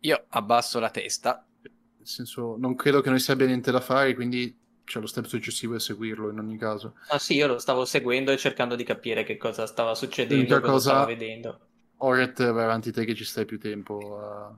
Io 0.01 0.25
abbasso 0.29 0.79
la 0.79 0.89
testa. 0.89 1.45
Nel 1.61 2.07
senso, 2.07 2.55
non 2.57 2.75
credo 2.75 3.01
che 3.01 3.09
noi 3.09 3.19
sia 3.19 3.33
abbia 3.33 3.45
niente 3.45 3.71
da 3.71 3.79
fare, 3.81 4.15
quindi 4.15 4.57
c'è 4.83 4.99
lo 4.99 5.05
step 5.07 5.25
successivo 5.25 5.75
è 5.75 5.79
seguirlo 5.79 6.29
in 6.31 6.39
ogni 6.39 6.57
caso. 6.57 6.95
Ah 7.09 7.19
sì, 7.19 7.35
io 7.35 7.45
lo 7.45 7.59
stavo 7.59 7.85
seguendo 7.85 8.31
e 8.31 8.37
cercando 8.37 8.75
di 8.75 8.83
capire 8.83 9.23
che 9.23 9.37
cosa 9.37 9.67
stava 9.67 9.93
succedendo, 9.93 10.55
L'unica 10.55 10.59
cosa 10.59 10.71
cosa- 10.73 10.89
stava 10.89 11.05
vedendo. 11.05 11.59
Oret 11.97 12.51
vai 12.51 12.63
avanti 12.63 12.91
te 12.91 13.05
che 13.05 13.13
ci 13.13 13.23
stai 13.23 13.45
più 13.45 13.59
tempo 13.59 14.17
a, 14.17 14.57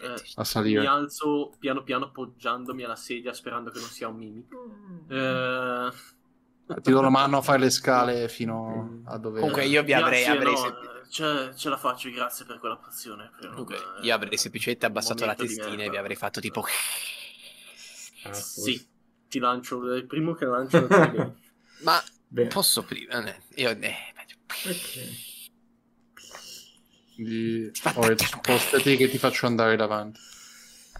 Eh, 0.00 0.08
a 0.36 0.44
mi 0.44 0.44
salire. 0.44 0.86
alzo 0.86 1.52
piano 1.58 1.82
piano 1.82 2.06
appoggiandomi 2.06 2.82
alla 2.82 2.96
sedia 2.96 3.32
sperando 3.32 3.70
che 3.70 3.78
non 3.78 3.88
sia 3.88 4.08
un 4.08 4.16
mimic. 4.16 4.52
Eh, 5.08 5.90
Ti 6.66 6.90
do 6.90 7.00
la 7.02 7.10
mano 7.10 7.36
a 7.38 7.42
fare 7.42 7.58
le 7.58 7.70
scale 7.70 8.28
fino 8.28 9.02
a 9.04 9.18
dove... 9.18 9.38
Comunque 9.40 9.66
io 9.66 9.82
vi 9.82 9.92
avrei, 9.92 10.24
grazie, 10.24 10.38
avrei 10.38 10.52
no, 10.52 10.58
sem- 10.58 10.72
eh, 10.72 11.10
ce, 11.10 11.52
ce 11.56 11.68
la 11.68 11.76
faccio, 11.76 12.10
grazie 12.10 12.46
per 12.46 12.58
quella 12.58 12.76
pozione. 12.76 13.30
però, 13.38 13.50
Comunque, 13.50 13.76
eh, 13.76 14.04
io 14.06 14.14
avrei 14.14 14.38
semplicemente 14.38 14.86
abbassato 14.86 15.26
la 15.26 15.34
di 15.34 15.46
testina 15.46 15.82
e 15.84 15.90
vi 15.90 15.96
avrei 15.98 16.16
fatto 16.16 16.40
tipo. 16.40 16.64
Ah, 18.24 18.32
Sì, 18.32 18.86
ti 19.28 19.38
lancio, 19.38 19.92
è 19.92 19.96
il 19.96 20.06
primo 20.06 20.32
che 20.34 20.46
lancio. 20.46 20.86
Ma 21.84 22.02
Bene. 22.26 22.48
posso 22.48 22.82
prima? 22.82 23.22
Eh, 23.24 23.36
Io. 23.56 23.70
Eh, 23.70 23.94
Ok. 24.66 25.32
Quindi, 27.14 27.68
Aspetta, 27.72 27.98
Oret, 28.00 28.18
che- 28.18 28.24
spostati 28.26 28.96
che 28.96 29.10
ti 29.10 29.18
faccio 29.18 29.44
andare 29.46 29.76
davanti. 29.76 30.18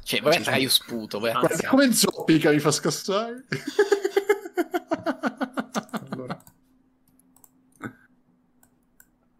cioè, 0.04 0.20
voi 0.20 0.38
che 0.40 0.56
io 0.58 0.68
sputo. 0.68 1.18
Guarda 1.18 1.68
come 1.68 1.90
zoppica 1.92 2.50
mi 2.50 2.58
fa 2.58 2.70
scassare. 2.70 3.46
Allora. 6.10 6.42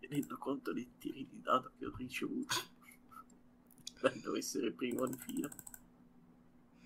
Tenendo 0.01 0.37
conto 0.39 0.73
dei 0.73 0.91
tiri 0.99 1.27
di 1.31 1.41
dado 1.41 1.73
che 1.79 1.87
ho 1.87 1.93
ricevuto. 2.07 2.55
Devo 4.23 4.37
essere 4.37 4.67
il 4.67 4.75
primo 4.75 5.07
di 5.07 5.17
fila. 5.17 5.49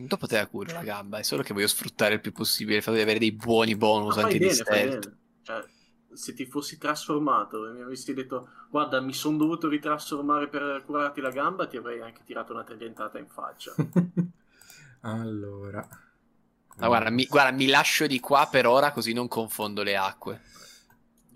Dopo 0.01 0.27
te 0.29 0.37
la 0.37 0.47
curo 0.47 0.73
la 0.73 0.83
gamba, 0.85 1.19
è 1.19 1.23
solo 1.23 1.43
che 1.43 1.53
voglio 1.53 1.67
sfruttare 1.67 2.15
il 2.15 2.21
più 2.21 2.33
possibile 2.33 2.77
il 2.77 2.83
fatto 2.83 2.97
di 2.97 3.03
avere 3.03 3.19
dei 3.19 3.33
buoni 3.33 3.75
bonus 3.77 4.15
Ma 4.15 4.23
anche 4.23 4.39
fai 4.39 4.39
di 4.39 4.47
bene, 4.47 4.65
fai 4.65 4.81
stealth. 4.83 4.99
bene. 5.01 5.19
Cioè, 5.43 5.65
se 6.13 6.35
ti 6.35 6.47
fossi 6.47 6.79
trasformato 6.79 7.69
e 7.69 7.73
mi 7.73 7.83
avessi 7.83 8.15
detto 8.15 8.49
guarda 8.71 9.01
mi 9.01 9.13
sono 9.13 9.37
dovuto 9.37 9.69
ritrasformare 9.69 10.49
per 10.49 10.83
curarti 10.85 11.21
la 11.21 11.31
gamba 11.31 11.67
ti 11.67 11.77
avrei 11.77 12.01
anche 12.01 12.23
tirato 12.25 12.53
una 12.53 12.65
taglientata 12.65 13.19
in 13.19 13.29
faccia 13.29 13.75
allora. 15.03 15.87
Ma 16.79 16.87
guarda 16.87 17.11
mi, 17.11 17.27
guarda, 17.27 17.57
mi 17.57 17.67
lascio 17.67 18.07
di 18.07 18.21
qua 18.21 18.47
per 18.51 18.67
ora 18.67 18.93
così 18.93 19.13
non 19.13 19.27
confondo 19.27 19.83
le 19.83 19.97
acque. 19.97 20.43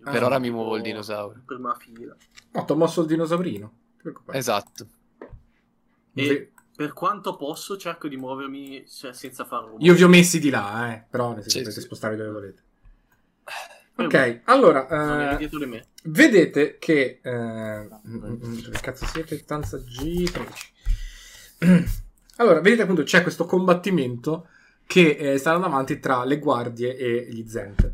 Per 0.03 0.23
Ah, 0.23 0.27
ora 0.27 0.39
mi 0.39 0.51
muovo 0.51 0.77
il 0.77 0.83
dinosauro. 0.83 1.41
prima 1.45 1.75
fila 1.75 2.15
No, 2.53 2.65
ti 2.65 2.73
ho 2.73 2.77
mosso 2.77 3.01
il 3.03 3.07
dinosaurino. 3.07 3.73
Esatto. 4.33 4.87
e 6.15 6.27
Ve- 6.29 6.53
per 6.75 6.93
quanto 6.93 7.37
posso 7.37 7.77
cerco 7.77 8.09
di 8.09 8.17
muovermi 8.17 8.83
se- 8.87 9.13
senza 9.13 9.45
far 9.45 9.65
rumore 9.65 9.85
Io 9.85 9.95
vi 9.95 10.03
ho 10.03 10.09
messi 10.09 10.41
di 10.41 10.51
là, 10.51 10.93
eh. 10.93 11.05
Però 11.09 11.33
nel 11.33 11.43
senso 11.43 11.59
potete 11.59 11.81
sì. 11.81 11.87
spostarvi 11.87 12.17
dove 12.17 12.31
volete. 12.31 12.63
Eh, 13.97 14.05
Ok, 14.05 14.41
allora. 14.45 15.33
eh, 15.35 15.37
dietro 15.37 15.59
di 15.59 15.67
me 15.67 15.85
vedete 16.05 16.79
che. 16.79 17.21
eh, 17.23 17.31
mm, 17.31 18.25
mm, 18.25 18.59
dove 18.63 18.79
cazzo 18.81 19.07
siete? 19.07 19.39
Stanza 19.39 19.77
G13. 19.77 20.71
allora, 22.39 22.61
vedete 22.61 22.83
appunto 22.83 23.03
c'è 23.05 23.23
questo 23.23 23.45
combattimento 23.47 24.49
che 24.87 25.11
eh, 25.11 25.39
sta 25.39 25.53
andando 25.53 25.73
avanti 25.75 26.01
tra 26.01 26.25
le 26.25 26.39
guardie 26.39 26.97
e 26.97 27.29
gli 27.31 27.47
Zent. 27.49 27.93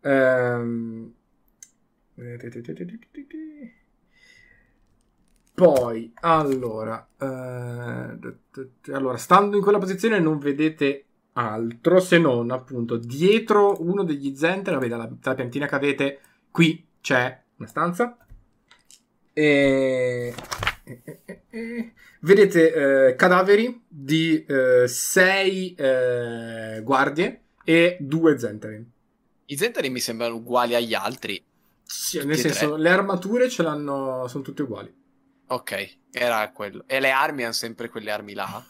Ehm, 0.00 1.12
Poi, 5.54 6.12
allora, 6.20 7.08
eh, 7.18 8.92
allora, 8.92 9.16
stando 9.16 9.56
in 9.56 9.62
quella 9.62 9.78
posizione 9.78 10.18
non 10.18 10.38
vedete 10.38 11.04
altro 11.34 12.00
se 12.00 12.18
non 12.18 12.50
appunto 12.50 12.96
dietro 12.96 13.80
uno 13.82 14.02
degli 14.02 14.34
Zenter, 14.36 14.74
vabbè, 14.74 14.88
dalla, 14.88 15.10
dalla 15.20 15.34
piantina 15.36 15.66
che 15.66 15.74
avete 15.74 16.20
qui 16.50 16.86
c'è 17.00 17.42
una 17.56 17.68
stanza 17.68 18.16
e 19.32 20.34
eh, 20.84 21.02
eh, 21.04 21.42
eh, 21.48 21.92
vedete 22.20 23.08
eh, 23.08 23.14
cadaveri 23.14 23.82
di 23.88 24.44
eh, 24.44 24.86
sei 24.86 25.74
eh, 25.74 26.80
guardie 26.82 27.40
e 27.64 27.96
due 28.00 28.38
Zentarin. 28.38 28.90
I 29.46 29.56
Zentari 29.56 29.90
mi 29.90 30.00
sembrano 30.00 30.36
uguali 30.36 30.74
agli 30.74 30.94
altri. 30.94 31.42
Sì, 31.84 32.16
Tutti 32.18 32.28
nel 32.28 32.38
senso, 32.38 32.72
tre. 32.72 32.78
le 32.82 32.88
armature 32.90 33.48
ce 33.48 33.62
l'hanno, 33.62 34.26
sono 34.28 34.42
tutte 34.42 34.62
uguali. 34.62 34.94
Ok, 35.48 35.98
era 36.10 36.50
quello. 36.52 36.84
E 36.86 37.00
le 37.00 37.10
armi 37.10 37.42
hanno 37.44 37.52
sempre 37.52 37.88
quelle 37.88 38.10
armi 38.10 38.32
là? 38.34 38.64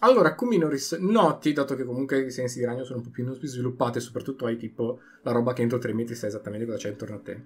Allora, 0.00 0.34
Kuminoris, 0.34 0.92
noti, 1.00 1.52
dato 1.52 1.74
che 1.74 1.84
comunque 1.84 2.26
i 2.26 2.30
sensi 2.30 2.58
di 2.58 2.64
ragno 2.66 2.84
sono 2.84 2.98
un 2.98 3.04
po' 3.04 3.10
più 3.10 3.34
sviluppati, 3.42 3.98
soprattutto 3.98 4.44
hai 4.46 4.56
tipo 4.56 5.00
la 5.22 5.32
roba 5.32 5.52
che 5.54 5.62
entro 5.62 5.78
tre 5.78 5.94
metri 5.94 6.14
sai 6.14 6.28
esattamente 6.28 6.66
cosa 6.66 6.76
c'è 6.78 6.90
intorno 6.90 7.16
a 7.16 7.20
te. 7.20 7.32
Eh, 7.32 7.40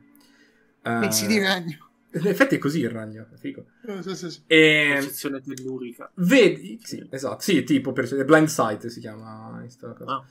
Pensi 0.83 1.27
di 1.27 1.39
ragno. 1.39 1.89
In 2.13 2.27
effetti 2.27 2.57
è 2.57 2.59
così 2.59 2.81
il 2.81 2.91
ragno, 2.91 3.29
è 3.33 3.37
figo. 3.37 3.67
Eh, 3.87 4.03
sì, 4.03 4.17
sì, 4.17 4.31
sì. 4.31 4.43
E 4.49 4.95
Posizione 4.97 5.41
tellurica. 5.41 6.11
vedi, 6.17 6.81
sì, 6.83 7.07
esatto, 7.09 7.41
sì, 7.41 7.63
tipo 7.63 7.93
per 7.93 8.25
blind 8.25 8.49
sight 8.49 8.87
si 8.89 8.99
chiama 8.99 9.59
questa 9.61 9.93
cosa. 9.93 10.15
Ah. 10.15 10.25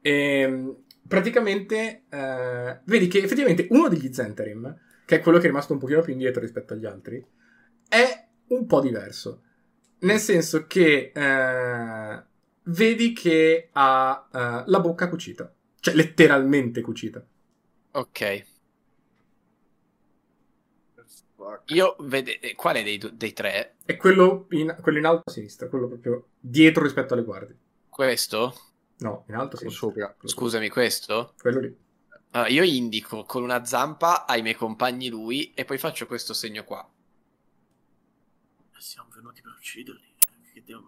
E, 0.00 0.74
praticamente 1.06 2.04
eh, 2.08 2.80
vedi 2.84 3.08
che 3.08 3.18
effettivamente 3.18 3.66
uno 3.70 3.88
degli 3.88 4.12
Zentarim, 4.12 4.78
che 5.04 5.16
è 5.16 5.20
quello 5.20 5.38
che 5.38 5.44
è 5.44 5.48
rimasto 5.48 5.72
un 5.72 5.78
pochino 5.78 6.00
più 6.02 6.12
indietro 6.12 6.40
rispetto 6.40 6.72
agli 6.74 6.86
altri, 6.86 7.24
è 7.88 8.28
un 8.48 8.66
po' 8.66 8.80
diverso. 8.80 9.42
Nel 10.00 10.18
senso 10.18 10.66
che 10.66 11.12
eh, 11.14 12.22
vedi 12.64 13.12
che 13.12 13.68
ha 13.72 14.28
eh, 14.32 14.62
la 14.70 14.80
bocca 14.80 15.08
cucita, 15.08 15.52
cioè 15.80 15.94
letteralmente 15.94 16.80
cucita. 16.80 17.24
Ok. 17.92 18.44
Io 21.66 21.96
vede... 22.00 22.38
eh, 22.40 22.54
Quale 22.54 22.82
dei, 22.82 23.00
dei 23.14 23.32
tre? 23.32 23.76
È 23.84 23.96
quello 23.96 24.46
in, 24.50 24.76
quello 24.80 24.98
in 24.98 25.06
alto 25.06 25.22
a 25.26 25.32
sinistra, 25.32 25.68
quello 25.68 25.88
proprio 25.88 26.28
dietro 26.38 26.82
rispetto 26.82 27.14
alle 27.14 27.24
guardie. 27.24 27.56
Questo? 27.88 28.54
No, 29.00 29.24
in 29.28 29.34
alto 29.34 29.56
sinistra. 29.56 29.86
sopra. 29.88 30.16
Scusami, 30.24 30.68
questo? 30.68 31.34
Quello 31.38 31.60
lì. 31.60 31.76
Allora, 32.32 32.48
io 32.50 32.62
indico 32.62 33.24
con 33.24 33.42
una 33.42 33.64
zampa 33.64 34.26
ai 34.26 34.42
miei 34.42 34.54
compagni 34.54 35.08
lui 35.08 35.52
e 35.54 35.64
poi 35.64 35.78
faccio 35.78 36.06
questo 36.06 36.32
segno 36.34 36.64
qua. 36.64 36.88
Siamo 38.78 39.08
venuti 39.14 39.40
per 39.42 39.52
ucciderli. 39.58 40.00
eh, 40.00 40.52
Che 40.54 40.62
devo... 40.64 40.84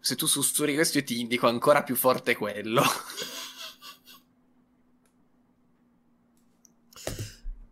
Se 0.00 0.14
tu 0.16 0.26
sussurri 0.26 0.74
questo 0.74 0.98
io 0.98 1.04
ti 1.04 1.18
indico 1.20 1.48
ancora 1.48 1.82
più 1.82 1.96
forte 1.96 2.36
quello. 2.36 2.82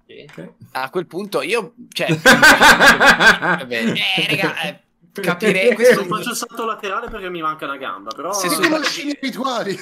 Sì. 0.07 0.25
Ok. 0.29 0.55
A 0.73 0.91
quel 0.91 1.07
punto 1.07 1.43
io... 1.43 1.75
Cioè... 1.89 2.09
Vabbè, 2.19 3.93
eh, 3.93 4.27
raga, 4.29 4.61
eh, 4.63 4.84
capirei 5.23 5.74
questo... 5.74 6.01
Non 6.01 6.09
faccio 6.09 6.31
il 6.31 6.36
salto 6.36 6.65
laterale 6.65 7.09
perché 7.09 7.28
mi 7.31 7.41
manca 7.41 7.65
una 7.65 7.77
gamba, 7.77 8.11
però... 8.12 8.32
Se 8.32 8.49
sono- 8.49 8.82
scene 8.82 9.19
rituali. 9.20 9.78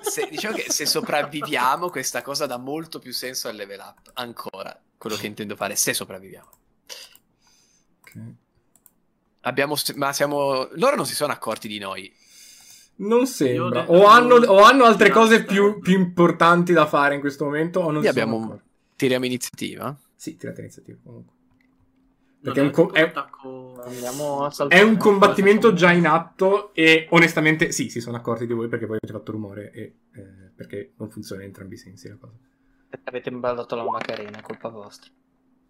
Se- 0.00 0.28
diciamo 0.30 0.56
che 0.56 0.66
se 0.68 0.86
sopravviviamo 0.86 1.90
questa 1.90 2.22
cosa 2.22 2.46
dà 2.46 2.56
molto 2.56 2.98
più 2.98 3.12
senso 3.12 3.48
al 3.48 3.56
level 3.56 3.80
up. 3.80 4.10
Ancora. 4.14 4.78
Quello 4.96 5.16
che 5.16 5.26
intendo 5.26 5.56
fare, 5.56 5.76
se 5.76 5.92
sopravviviamo. 5.92 6.50
Ok. 8.00 8.12
Abbiamo... 9.42 9.74
Ma 9.96 10.12
siamo... 10.12 10.68
Loro 10.72 10.96
non 10.96 11.06
si 11.06 11.14
sono 11.14 11.32
accorti 11.32 11.68
di 11.68 11.78
noi. 11.78 12.14
Non 12.98 13.26
sembra. 13.26 13.90
O 13.90 14.06
hanno, 14.06 14.36
o 14.36 14.62
hanno 14.62 14.84
altre 14.84 15.10
cose 15.10 15.44
più, 15.44 15.80
più 15.80 15.98
importanti 15.98 16.72
da 16.72 16.86
fare 16.86 17.14
in 17.14 17.20
questo 17.20 17.44
momento 17.44 17.80
o 17.80 17.90
non 17.90 18.02
si 18.02 18.08
sono 18.08 18.22
abbiamo... 18.22 18.44
accorti. 18.44 18.64
Tiriamo 18.96 19.26
iniziativa? 19.26 19.94
Sì, 20.14 20.36
tirate 20.36 20.62
iniziativa 20.62 20.98
comunque. 21.04 21.34
Perché 22.40 22.60
è 22.60 22.62
un, 22.64 22.70
co- 22.70 22.90
è- 22.92 23.12
a 23.14 24.68
è 24.68 24.82
un 24.82 24.96
combattimento 24.96 25.72
già 25.72 25.90
in 25.90 26.06
atto 26.06 26.72
e 26.74 27.06
onestamente 27.10 27.72
sì, 27.72 27.88
si 27.88 28.00
sono 28.00 28.16
accorti 28.16 28.46
di 28.46 28.52
voi 28.52 28.68
perché 28.68 28.86
voi 28.86 28.98
avete 29.00 29.12
fatto 29.18 29.32
rumore 29.32 29.70
e 29.72 29.80
eh, 30.12 30.50
perché 30.54 30.92
non 30.98 31.10
funziona 31.10 31.42
in 31.42 31.48
entrambi 31.48 31.74
i 31.74 31.78
sensi 31.78 32.08
la 32.08 32.16
cosa. 32.20 32.34
Avete 33.04 33.28
imballato 33.30 33.74
la 33.74 33.84
Macarena, 33.84 34.40
colpa 34.42 34.68
vostra. 34.68 35.10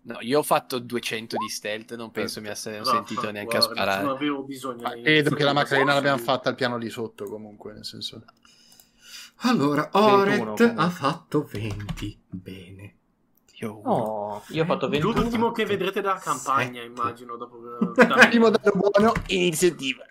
No, 0.02 0.18
io 0.20 0.38
ho 0.38 0.42
fatto 0.42 0.78
200 0.78 1.36
di 1.36 1.48
stealth, 1.48 1.96
non 1.96 2.12
penso 2.12 2.40
mi 2.40 2.48
abbiano 2.48 2.84
Vaffanculo, 2.84 3.04
sentito 3.06 3.30
neanche 3.32 3.56
a 3.56 3.58
guarda, 3.60 3.74
sparare. 3.82 4.02
Non 4.04 4.14
avevo 4.14 4.42
bisogno 4.44 4.82
Ma 4.82 4.94
di- 4.94 5.02
credo 5.02 5.34
che 5.34 5.42
la 5.44 5.52
Macarena 5.52 5.94
l'abbiamo 5.94 6.18
fatta 6.18 6.48
al 6.48 6.54
piano 6.54 6.78
di 6.78 6.88
sotto 6.90 7.24
comunque, 7.24 7.72
nel 7.72 7.84
senso. 7.84 8.22
Allora, 9.38 9.90
21 9.92 10.06
Oret 10.14 10.38
comunque. 10.38 10.72
ha 10.76 10.90
fatto 10.90 11.48
20. 11.50 12.20
Bene. 12.28 12.95
Io 13.58 13.80
No, 13.82 14.42
io 14.48 14.62
ho 14.62 14.66
fatto 14.66 14.88
21. 14.88 15.14
L'ultimo 15.14 15.50
che 15.50 15.64
vedrete 15.64 16.00
dalla 16.02 16.18
campagna, 16.18 16.82
immagino, 16.82 17.36
dopo... 17.36 17.58
Primo 18.28 18.50
dato 18.50 18.70
buono, 18.72 19.12
iniziativa. 19.28 20.04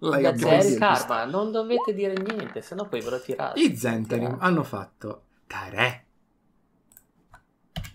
L'hai 0.00 0.22
Da 0.22 0.28
abbastanza. 0.28 0.48
zero. 0.48 0.62
Zeri 0.62 0.78
Karma, 0.78 1.24
non 1.24 1.50
dovete 1.52 1.92
dire 1.92 2.14
niente, 2.14 2.62
sennò 2.62 2.88
poi 2.88 3.02
ve 3.02 3.10
lo 3.10 3.20
tirate. 3.20 3.60
I 3.60 3.76
Zentarim 3.76 4.36
hanno 4.40 4.62
fatto 4.62 5.24
3. 5.48 6.06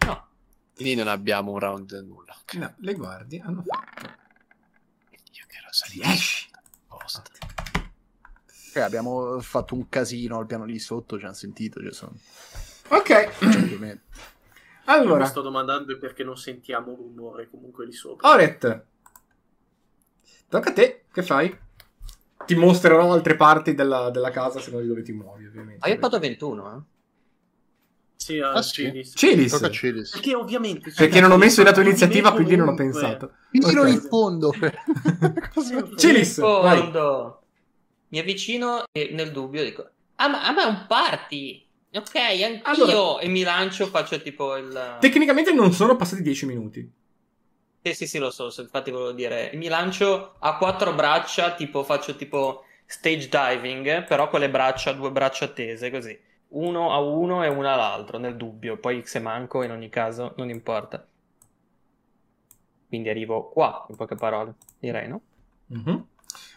No, 0.06 0.28
Quindi 0.76 0.96
non 0.96 1.08
abbiamo 1.08 1.52
un 1.54 1.60
round 1.60 1.92
nulla. 2.06 2.36
No, 2.54 2.74
le 2.78 2.94
guardie 2.94 3.42
hanno 3.42 3.64
fatto 3.66 4.02
Io 5.32 5.46
che 5.48 5.58
ero 5.58 5.68
salito 5.72 6.06
10. 6.06 6.50
apposta. 6.88 7.24
Eh, 8.76 8.80
abbiamo 8.80 9.40
fatto 9.40 9.74
un 9.76 9.88
casino 9.90 10.38
al 10.40 10.46
piano 10.46 10.66
di 10.66 10.78
sotto, 10.80 11.18
ci 11.18 11.26
hanno 11.26 11.34
sentito, 11.34 11.80
cioè 11.82 11.92
sono... 11.94 12.14
Ok, 12.98 13.30
Ovviamente. 13.42 14.02
Io 14.86 14.94
mi 14.94 15.00
allora, 15.00 15.26
sto 15.26 15.42
domandando 15.42 15.98
perché 15.98 16.24
non 16.24 16.38
sentiamo 16.38 16.94
rumore 16.94 17.50
comunque 17.50 17.86
lì 17.86 17.94
sopra. 17.94 18.30
Oret, 18.30 18.86
tocca 20.50 20.70
a 20.70 20.74
te, 20.74 21.06
che 21.12 21.24
fai? 21.24 21.58
Ti 22.46 22.56
mostrerò 22.56 23.12
altre 23.12 23.36
parti 23.36 23.74
della, 23.74 24.10
della 24.10 24.30
casa 24.30 24.60
secondo 24.60 24.84
di 24.84 24.90
dove 24.90 25.02
ti 25.02 25.14
muovi, 25.14 25.46
ovviamente. 25.46 25.90
ho 25.90 25.98
fatto 25.98 26.20
21, 26.20 26.76
eh. 26.76 26.82
Sì, 28.16 28.40
ah, 28.40 28.52
Ah, 28.52 28.62
sì? 28.62 28.84
Cilis. 28.84 29.14
Cilis, 29.16 29.52
Tocca 29.52 29.68
a 29.68 29.72
Celis. 29.72 30.12
Perché 30.12 30.36
ovviamente... 30.36 30.92
perché 30.96 31.20
non 31.20 31.32
ho 31.32 31.38
messo 31.38 31.62
il 31.62 31.68
dato 31.68 31.82
iniziativa, 31.82 32.32
quindi 32.34 32.56
non 32.56 32.70
ho 32.70 32.74
pensato. 32.74 33.34
Fino 33.50 33.82
Ok. 33.82 33.88
in 33.90 34.02
fondo. 34.02 34.54
Cilis. 35.98 36.38
Mi 36.38 38.20
avvicino 38.20 38.84
e 38.92 39.10
nel 39.14 39.32
dubbio 39.32 39.64
dico, 39.64 39.90
ah 40.16 40.28
ma, 40.28 40.46
ah, 40.46 40.52
ma 40.52 40.64
è 40.64 40.68
un 40.68 40.86
party! 40.88 41.66
Ok, 41.96 42.16
anch'io! 42.16 42.86
Allora- 42.86 43.20
E 43.22 43.28
mi 43.28 43.44
lancio, 43.44 43.86
faccio 43.88 44.20
tipo 44.22 44.56
il... 44.58 44.98
Tecnicamente 45.00 45.54
non 45.54 45.72
sono 45.72 45.96
passati 45.96 46.22
10 46.22 46.46
minuti. 46.46 46.92
Sì, 47.86 47.94
sì, 47.94 48.08
sì, 48.08 48.18
lo 48.18 48.32
so, 48.32 48.50
infatti 48.62 48.92
volevo 48.92 49.12
dire, 49.12 49.52
mi 49.56 49.68
lancio 49.68 50.36
a 50.40 50.58
quattro 50.58 50.94
braccia, 50.94 51.54
tipo 51.54 51.84
faccio 51.84 52.16
tipo 52.16 52.64
stage 52.86 53.28
diving, 53.28 54.06
però 54.06 54.30
con 54.30 54.40
le 54.40 54.50
braccia, 54.50 54.94
due 54.94 55.12
braccia 55.12 55.48
tese, 55.50 55.92
così. 55.92 56.18
Uno 56.50 56.94
a 56.94 57.00
uno 57.00 57.44
e 57.44 57.50
uno 57.50 57.72
all'altro, 57.72 58.18
nel 58.20 58.38
dubbio. 58.38 58.78
Poi 58.78 59.04
se 59.06 59.20
manco, 59.20 59.64
in 59.64 59.72
ogni 59.72 59.90
caso, 59.90 60.34
non 60.38 60.50
importa. 60.50 61.06
Quindi 62.88 63.10
arrivo 63.10 63.50
qua, 63.50 63.86
in 63.90 63.96
poche 63.96 64.16
parole, 64.16 64.54
direi, 64.80 65.08
no? 65.08 65.22
Mhm. 65.68 66.08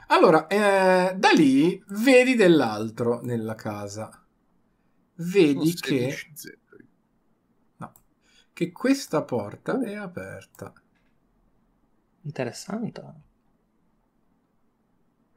Allora, 0.09 0.47
eh, 0.47 1.15
da 1.17 1.31
lì 1.31 1.83
vedi 1.89 2.35
dell'altro 2.35 3.21
nella 3.23 3.55
casa. 3.55 4.26
Vedi 5.17 5.73
che, 5.75 5.99
16 6.11 6.31
zeppoli. 6.35 6.87
no, 7.79 7.93
che 8.53 8.73
questa 8.73 9.23
porta 9.23 9.81
è 9.83 9.95
aperta. 9.95 10.73
Interessante. 12.23 13.03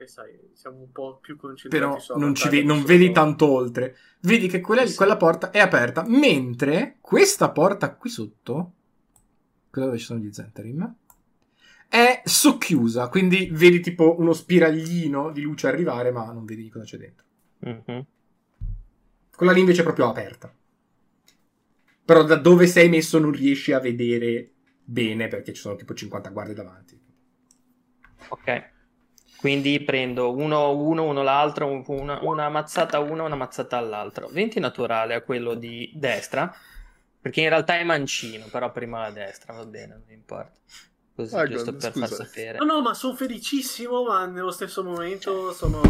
E 0.02 0.08
sai, 0.08 0.40
siamo 0.54 0.80
un 0.80 0.92
po' 0.94 1.18
più 1.22 1.36
concentrati 1.36 1.84
Però 1.84 2.18
non, 2.18 2.34
ci 2.34 2.44
battaglia 2.48 2.62
ve- 2.62 2.68
non 2.68 2.84
vedi 2.86 3.12
tanto 3.12 3.52
oltre. 3.52 3.98
Vedi 4.22 4.48
che 4.48 4.62
quella, 4.62 4.86
Sì. 4.86 4.96
quella 4.96 5.18
porta 5.18 5.52
è 5.52 5.60
aperta, 5.60 6.04
mentre 6.08 6.98
questa 7.02 7.52
porta 7.52 7.94
qui 7.96 8.10
sotto, 8.10 8.74
quella 9.70 9.88
dove 9.88 10.00
ci 10.00 10.06
sono 10.06 10.20
gli 10.22 10.32
Zentarim, 10.32 10.96
è 11.90 12.22
socchiusa. 12.24 13.10
Quindi 13.10 13.50
vedi 13.52 13.82
tipo 13.82 14.16
uno 14.20 14.32
spiraglino 14.32 15.32
di 15.32 15.42
luce 15.42 15.68
arrivare, 15.68 16.12
ma 16.12 16.32
non 16.32 16.46
vedi 16.46 16.70
cosa 16.70 16.86
c'è 16.86 16.98
dentro. 16.98 17.26
Mhm. 17.60 18.06
Quella 19.40 19.54
lì 19.54 19.62
invece 19.62 19.80
è 19.80 19.84
proprio 19.86 20.10
aperta. 20.10 20.54
Però 22.04 22.24
da 22.24 22.36
dove 22.36 22.68
sei 22.68 22.90
messo 22.90 23.20
non 23.20 23.32
riesci 23.32 23.72
a 23.72 23.80
vedere 23.80 24.52
bene 24.84 25.30
perché 25.30 25.54
ci 25.54 25.62
sono 25.62 25.78
tipo 25.78 25.94
50 25.94 26.30
guardie 26.30 26.54
davanti. 26.54 27.02
Ok. 28.30 28.72
Quindi 29.36 29.82
prendo 29.84 30.34
uno 30.36 30.76
uno, 30.76 31.06
uno 31.06 31.24
l'altro, 31.24 31.68
un- 31.68 31.84
una, 31.88 32.20
una 32.24 32.50
mazzata 32.50 32.98
a 32.98 33.00
uno, 33.00 33.26
una 33.26 33.36
mazzata 33.36 33.78
all'altro. 33.78 34.28
20 34.28 34.60
naturale 34.60 35.14
a 35.14 35.22
quello 35.22 35.54
di 35.56 35.92
destra, 35.96 36.54
perché 37.22 37.42
in 37.42 37.50
realtà 37.50 37.78
è 37.80 37.84
mancino, 37.84 38.48
però 38.52 38.72
prima 38.72 39.00
la 39.02 39.12
destra, 39.12 39.54
va 39.54 39.66
bene, 39.66 39.94
non 39.96 40.12
importa. 40.12 40.60
Così, 41.16 41.42
Ah, 41.42 41.48
giusto 41.48 41.72
guarda, 41.72 41.80
per 41.80 41.94
far 41.94 42.10
scusa. 42.10 42.16
sapere. 42.16 42.58
No, 42.58 42.66
no, 42.66 42.82
ma 42.82 42.94
sono 42.94 43.16
felicissimo, 43.16 44.04
ma 44.04 44.26
nello 44.26 44.52
stesso 44.52 44.84
momento 44.84 45.54
sono... 45.54 45.82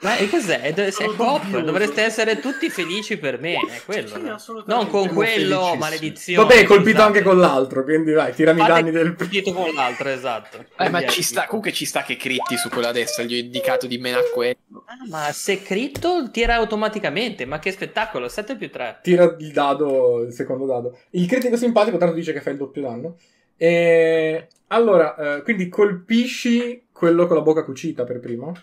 Ma 0.00 0.16
e 0.16 0.28
cos'è? 0.28 0.72
Sei 0.74 0.92
Sono 0.92 1.14
coop, 1.14 1.44
dubbioso. 1.44 1.64
dovreste 1.64 2.02
essere 2.02 2.38
tutti 2.38 2.68
felici 2.68 3.16
per 3.16 3.40
me, 3.40 3.54
è 3.54 3.80
quello. 3.84 4.08
Sì. 4.38 4.52
Non 4.66 4.88
con 4.88 5.08
quello, 5.08 5.74
maledizione. 5.76 6.46
Vabbè, 6.46 6.60
è 6.60 6.64
colpito 6.64 6.98
scusate. 6.98 7.02
anche 7.06 7.22
con 7.22 7.38
l'altro, 7.38 7.82
quindi 7.82 8.12
vai, 8.12 8.34
tirami 8.34 8.62
i 8.62 8.66
danni 8.66 8.90
del... 8.90 9.14
colpito 9.14 9.52
con 9.52 9.72
l'altro, 9.72 10.08
esatto. 10.10 10.64
Eh, 10.76 10.90
ma 10.90 11.06
ci 11.06 11.20
è- 11.20 11.22
sta, 11.22 11.46
comunque 11.46 11.72
ci 11.72 11.86
sta 11.86 12.02
che 12.02 12.16
critti 12.16 12.56
su 12.56 12.68
quello 12.68 12.88
adesso, 12.88 13.22
gli 13.22 13.34
ho 13.34 13.38
indicato 13.38 13.86
di 13.86 13.96
meno 13.98 14.18
a 14.18 14.24
quello. 14.32 14.84
Ah, 14.84 15.06
ma 15.08 15.32
se 15.32 15.62
critto 15.62 16.30
tira 16.30 16.56
automaticamente, 16.56 17.46
ma 17.46 17.58
che 17.58 17.72
spettacolo, 17.72 18.28
7 18.28 18.56
più 18.56 18.70
3. 18.70 18.98
Tira 19.02 19.34
il 19.38 19.52
dado, 19.52 20.22
il 20.22 20.32
secondo 20.32 20.66
dado. 20.66 20.98
Il 21.10 21.26
critico 21.26 21.56
simpatico, 21.56 21.96
tanto 21.96 22.14
dice 22.14 22.32
che 22.32 22.40
fa 22.42 22.50
il 22.50 22.58
doppio 22.58 22.82
danno. 22.82 23.16
E... 23.56 24.48
Allora, 24.68 25.36
eh, 25.36 25.42
quindi 25.42 25.68
colpisci 25.68 26.86
quello 26.92 27.26
con 27.26 27.36
la 27.36 27.42
bocca 27.42 27.64
cucita 27.64 28.04
per 28.04 28.20
primo? 28.20 28.54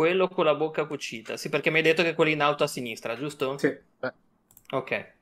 Quello 0.00 0.28
con 0.28 0.46
la 0.46 0.54
bocca 0.54 0.86
cucita. 0.86 1.36
Sì, 1.36 1.50
perché 1.50 1.68
mi 1.68 1.76
hai 1.76 1.82
detto 1.82 2.02
che 2.02 2.14
quello 2.14 2.30
in 2.30 2.40
alto 2.40 2.64
a 2.64 2.66
sinistra, 2.66 3.18
giusto? 3.18 3.58
Sì. 3.58 3.76
Ok. 4.70 5.12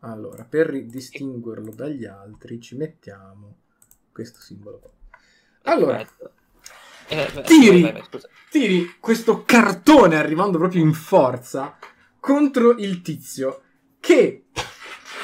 Allora, 0.00 0.42
per 0.42 0.82
distinguerlo 0.82 1.70
dagli 1.72 2.04
altri 2.04 2.60
ci 2.60 2.74
mettiamo 2.74 3.58
questo 4.10 4.40
simbolo 4.40 4.80
qua. 4.80 4.90
Allora. 5.72 6.00
Eh, 6.00 7.30
beh, 7.34 7.42
Tiri. 7.42 8.02
scusa. 8.10 8.28
tiri 8.50 8.96
questo 8.98 9.44
cartone 9.44 10.16
arrivando 10.16 10.58
proprio 10.58 10.82
in 10.82 10.92
forza 10.92 11.78
contro 12.18 12.72
il 12.72 13.00
tizio 13.00 13.62
che 14.00 14.46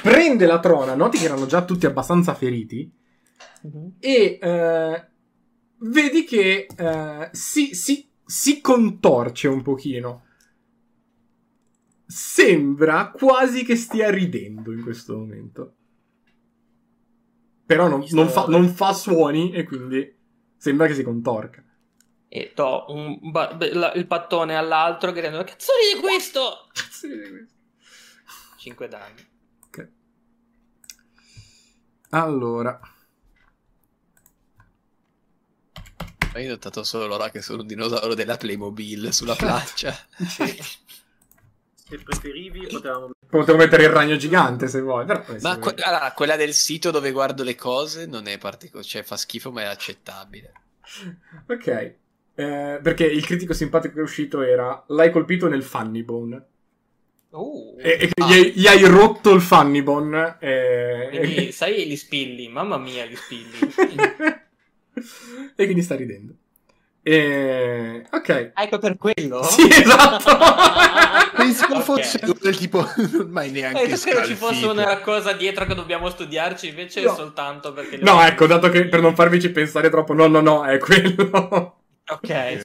prende 0.01 0.47
la 0.47 0.61
trona, 0.61 0.95
noti 0.95 1.19
che 1.19 1.25
erano 1.25 1.47
già 1.47 1.65
tutti 1.65 1.87
abbastanza 1.87 2.35
feriti, 2.35 2.89
Mhm. 3.63 3.97
e 3.99 4.39
eh, 4.41 5.07
vedi 5.79 6.23
che 6.23 6.69
eh, 6.77 7.29
si, 7.33 7.75
si- 7.75 8.09
si 8.31 8.61
contorce 8.61 9.49
un 9.49 9.61
pochino. 9.63 10.23
Sembra 12.07 13.11
quasi 13.11 13.65
che 13.65 13.75
stia 13.75 14.11
ridendo 14.11 14.73
in 14.73 14.83
questo 14.83 15.17
momento. 15.17 15.75
Però 17.67 17.89
non, 17.89 18.05
non 18.11 18.29
fa, 18.29 18.47
non 18.47 18.69
fa 18.69 18.93
suoni 18.93 19.53
e 19.53 19.65
quindi 19.65 20.17
sembra 20.57 20.87
che 20.87 20.95
si 20.95 21.03
contorca. 21.03 21.65
E 22.29 22.53
do 22.55 22.85
un 22.89 23.19
ba- 23.31 23.57
la- 23.73 23.93
il 23.95 24.07
pattone 24.07 24.57
all'altro 24.57 25.13
gridando 25.13 25.43
Cazzo 25.45 25.73
di 25.95 26.01
questo? 26.01 26.69
Sì, 26.91 27.09
questo. 27.09 27.55
5 28.59 28.89
danni. 28.89 29.27
Ok. 29.67 29.89
Allora, 32.11 32.79
Ma 36.33 36.39
io 36.41 36.47
ho 36.47 36.51
notato 36.51 36.85
solo 36.85 37.15
ora 37.15 37.31
che 37.31 37.43
sono 37.43 37.63
un 37.63 37.67
dinosauro 37.67 38.15
della 38.15 38.37
Playmobil 38.37 39.13
sulla 39.13 39.35
placcia. 39.35 39.97
Se 41.91 41.99
preferivi, 42.05 42.69
potevamo. 42.69 43.11
potevo 43.29 43.59
mettere 43.59 43.83
il 43.83 43.89
ragno 43.89 44.15
gigante 44.15 44.69
se 44.69 44.81
vuoi. 44.81 45.05
Però, 45.05 45.25
eh, 45.27 45.39
Ma 45.41 45.59
que- 45.59 45.75
allora, 45.83 46.13
quella 46.13 46.37
del 46.37 46.53
sito 46.55 46.93
dove 46.93 47.11
guardo 47.11 47.43
le 47.43 47.57
cose 47.57 48.07
non 48.07 48.29
è 48.29 48.39
particolare, 48.39 48.87
cioè 48.87 49.03
fa 49.03 49.17
schifo 49.17 49.51
ma 49.51 49.63
è 49.63 49.65
accettabile. 49.65 50.53
Ok. 51.49 51.67
Eh, 51.67 52.79
perché 52.81 53.05
il 53.07 53.27
critico 53.27 53.53
simpatico 53.55 53.95
che 53.95 54.01
è 54.01 54.05
uscito 54.05 54.41
era 54.41 54.85
l'hai 54.87 55.11
colpito 55.11 55.49
nel 55.49 55.65
funny 55.65 56.05
bone. 56.05 56.45
Uh, 57.31 57.77
E, 57.81 57.91
e 58.03 58.11
Ah. 58.23 58.27
gli, 58.29 58.33
hai, 58.35 58.53
gli 58.53 58.67
hai 58.69 58.85
rotto 58.85 59.33
il 59.35 59.41
funny 59.41 59.83
bone. 59.83 60.37
E, 60.39 61.09
quindi, 61.11 61.51
sai 61.53 61.89
gli 61.89 61.97
spilli? 61.97 62.47
Mamma 62.49 62.79
mia, 62.79 63.05
gli 63.05 63.17
spilli. 63.17 63.59
e 65.57 65.65
quindi 65.65 65.83
sta 65.83 65.95
ridendo. 65.97 66.35
E... 67.03 68.05
Ok. 68.11 68.53
ecco 68.55 68.79
per 68.79 68.97
quello? 68.99 69.43
Sì, 69.49 69.67
esatto. 69.71 70.37
Pensavo 71.37 71.77
Ok. 71.77 71.83
fosse 71.83 72.21
del 72.41 72.57
tipo 72.57 72.85
non 73.13 73.31
mai 73.31 73.51
neanche 73.51 73.81
Eh, 73.83 73.87
io 73.89 73.97
spero 73.97 74.25
ci 74.27 74.35
fosse 74.35 74.61
scalfito. 74.61 74.71
una 74.73 75.01
cosa 75.01 75.33
dietro 75.33 75.65
che 75.65 75.75
dobbiamo 75.75 76.11
studiarci, 76.11 76.69
invece 76.69 77.01
No. 77.03 77.15
soltanto 77.15 77.73
perché... 77.73 77.97
No, 77.99 78.23
ecco, 78.23 78.47
dato 78.47 78.69
che 78.69 78.87
per 78.89 79.01
non 79.01 79.15
farvici 79.15 79.51
pensare 79.51 79.89
troppo, 79.89 80.13
no, 80.13 80.27
no, 80.27 80.41
no, 80.41 80.65
è 80.67 80.77
quello. 80.79 81.79
Ok. 82.11 82.31
Al 82.31 82.65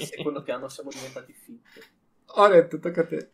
secondo 0.00 0.42
piano 0.42 0.68
siamo 0.68 0.88
diventati 0.90 1.34
fitti. 1.34 1.80
Oret, 2.36 2.78
tocca 2.80 3.00
a 3.02 3.06
te. 3.06 3.28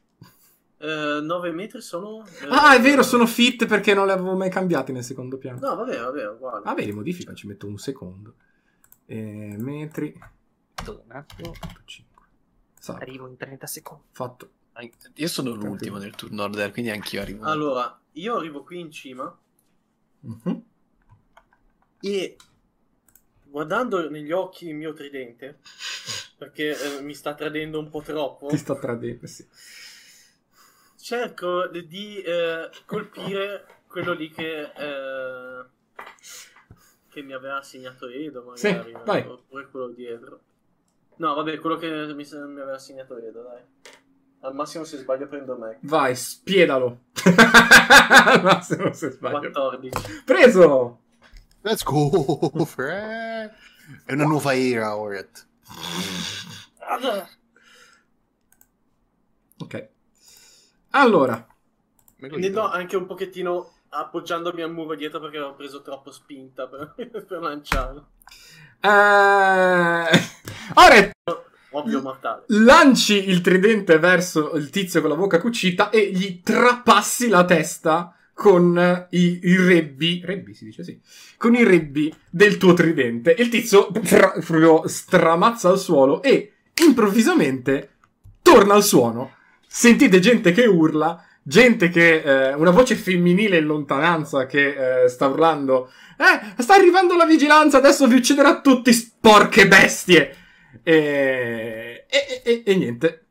9 0.87 1.51
metri 1.53 1.81
sono. 1.83 2.25
eh, 2.27 2.47
Ah, 2.49 2.75
è 2.75 2.81
vero, 2.81 3.03
sono 3.03 3.27
fit 3.27 3.67
perché 3.67 3.93
non 3.95 4.07
le 4.07 4.13
avevo 4.13 4.35
mai 4.37 4.49
cambiate 4.51 4.93
nel 4.93 5.05
secondo 5.05 5.37
piano. 5.39 5.59
No, 5.61 5.77
vabbè, 5.77 5.99
vabbè, 6.01 6.29
uguale. 6.29 6.63
Vabbè, 6.65 6.85
li 6.85 6.93
modifica, 6.93 7.35
ci 7.35 7.47
metto 7.47 7.67
un 7.67 7.77
secondo. 7.79 8.35
E 9.07 9.55
metri. 9.59 10.19
Un 10.87 11.03
attimo, 11.09 11.53
5. 11.85 12.25
Salve. 12.79 13.03
arrivo 13.03 13.27
in 13.29 13.37
30 13.37 13.67
secondi. 13.67 14.05
Fatto. 14.13 14.51
Io 15.17 15.29
sono 15.29 15.51
l'ultimo 15.53 15.99
nel 15.99 16.15
turno 16.15 16.45
order, 16.45 16.73
quindi 16.73 16.91
anch'io 16.91 17.21
arrivo. 17.21 17.45
Allora, 17.45 18.01
io 18.13 18.37
arrivo 18.37 18.63
qui 18.63 18.81
in 18.81 18.91
cima 18.91 19.37
Mhm. 20.21 20.63
e 22.01 22.37
guardando 23.45 24.09
negli 24.09 24.33
occhi 24.33 24.69
il 24.69 24.75
mio 24.75 24.95
tridente, 24.95 25.59
perché 26.39 26.99
eh, 26.99 27.03
mi 27.03 27.15
sta 27.15 27.35
tradendo 27.35 27.79
un 27.79 27.91
po' 27.91 28.01
troppo, 28.01 28.47
Ti 28.47 28.57
sta 28.57 28.75
tradendo, 28.77 29.27
sì. 29.27 29.47
Cerco 31.01 31.67
di 31.69 32.21
eh, 32.23 32.71
colpire 32.87 33.65
quello 33.87 34.13
lì 34.13 34.31
che, 34.31 34.71
eh, 34.77 35.65
che 37.09 37.23
mi 37.23 37.33
aveva 37.33 37.59
assegnato 37.59 38.09
Edo, 38.09 38.43
magari, 38.43 38.93
Sì, 38.93 38.99
vai. 39.05 39.23
oppure 39.27 39.69
quello 39.69 39.89
dietro. 39.89 40.41
No, 41.17 41.35
vabbè, 41.35 41.59
quello 41.59 41.77
che 41.77 41.89
mi, 41.89 42.15
mi 42.15 42.61
aveva 42.61 42.75
assegnato 42.75 43.17
Edo, 43.19 43.43
dai. 43.43 43.63
Al 44.43 44.55
massimo 44.55 44.85
se 44.85 44.97
sbaglio 44.97 45.27
prendo 45.27 45.57
me. 45.59 45.79
Vai, 45.83 46.17
spiedalo. 46.17 47.01
no, 48.43 48.61
se 48.63 48.77
non 48.77 48.95
si 48.95 49.11
sbaglio. 49.11 49.51
14. 49.51 50.23
Preso! 50.25 51.01
Let's 51.61 51.83
go, 51.83 52.49
Fred. 52.65 53.53
È 54.07 54.13
una 54.13 54.25
nuova 54.25 54.55
era, 54.55 54.97
Oret. 54.97 55.47
Ok. 56.79 57.39
Allora, 60.91 61.47
Ne 62.17 62.51
do 62.51 62.63
anche 62.69 62.97
un 62.97 63.07
pochettino 63.07 63.73
appoggiandomi 63.89 64.63
al 64.63 64.73
muro 64.73 64.95
dietro 64.95 65.21
perché 65.21 65.39
ho 65.41 65.55
preso 65.55 65.83
troppo 65.83 66.11
spinta 66.13 66.69
per, 66.69 66.95
per 67.27 67.41
lanciarlo. 67.41 68.09
eh... 68.81 70.09
Oret, 70.75 71.13
Ovvio 71.71 72.01
mortale. 72.01 72.45
lanci 72.47 73.29
il 73.29 73.41
tridente 73.41 73.99
verso 73.99 74.53
il 74.55 74.71
tizio 74.71 75.01
con 75.01 75.11
la 75.11 75.17
bocca 75.17 75.41
cucita 75.41 75.91
e 75.91 76.11
gli 76.13 76.41
trapassi 76.43 77.29
la 77.29 77.45
testa 77.45 78.15
con 78.33 79.07
i, 79.11 79.41
i 79.43 79.57
rebbi, 79.57 80.23
rebbi 80.25 80.55
si 80.55 80.65
dice 80.65 80.83
sì, 80.85 80.99
con 81.37 81.55
i 81.55 81.63
rebbi 81.65 82.13
del 82.31 82.57
tuo 82.57 82.73
tridente. 82.75 83.35
Il 83.39 83.49
tizio 83.49 83.89
fra- 84.03 84.31
proprio 84.33 84.87
stramazza 84.89 85.69
al 85.69 85.79
suolo 85.79 86.23
e 86.23 86.53
improvvisamente 86.83 87.97
torna 88.43 88.75
al 88.75 88.83
suono. 88.85 89.35
Sentite 89.73 90.19
gente 90.19 90.51
che 90.51 90.67
urla, 90.67 91.25
gente 91.45 91.91
che, 91.91 92.23
eh, 92.23 92.55
una 92.55 92.73
voce 92.73 92.97
femminile 92.97 93.59
in 93.59 93.67
lontananza 93.67 94.45
che 94.45 95.05
eh, 95.05 95.09
sta 95.09 95.29
urlando, 95.29 95.93
eh, 96.19 96.61
sta 96.61 96.75
arrivando 96.75 97.15
la 97.15 97.25
vigilanza, 97.25 97.77
adesso 97.79 98.09
vi 98.09 98.17
ucciderà 98.17 98.61
tutti, 98.63 98.93
sporche 98.93 99.69
bestie! 99.69 100.37
E, 100.83 102.05
e, 102.09 102.43
e- 102.45 102.63
e 102.67 102.75
niente. 102.75 103.27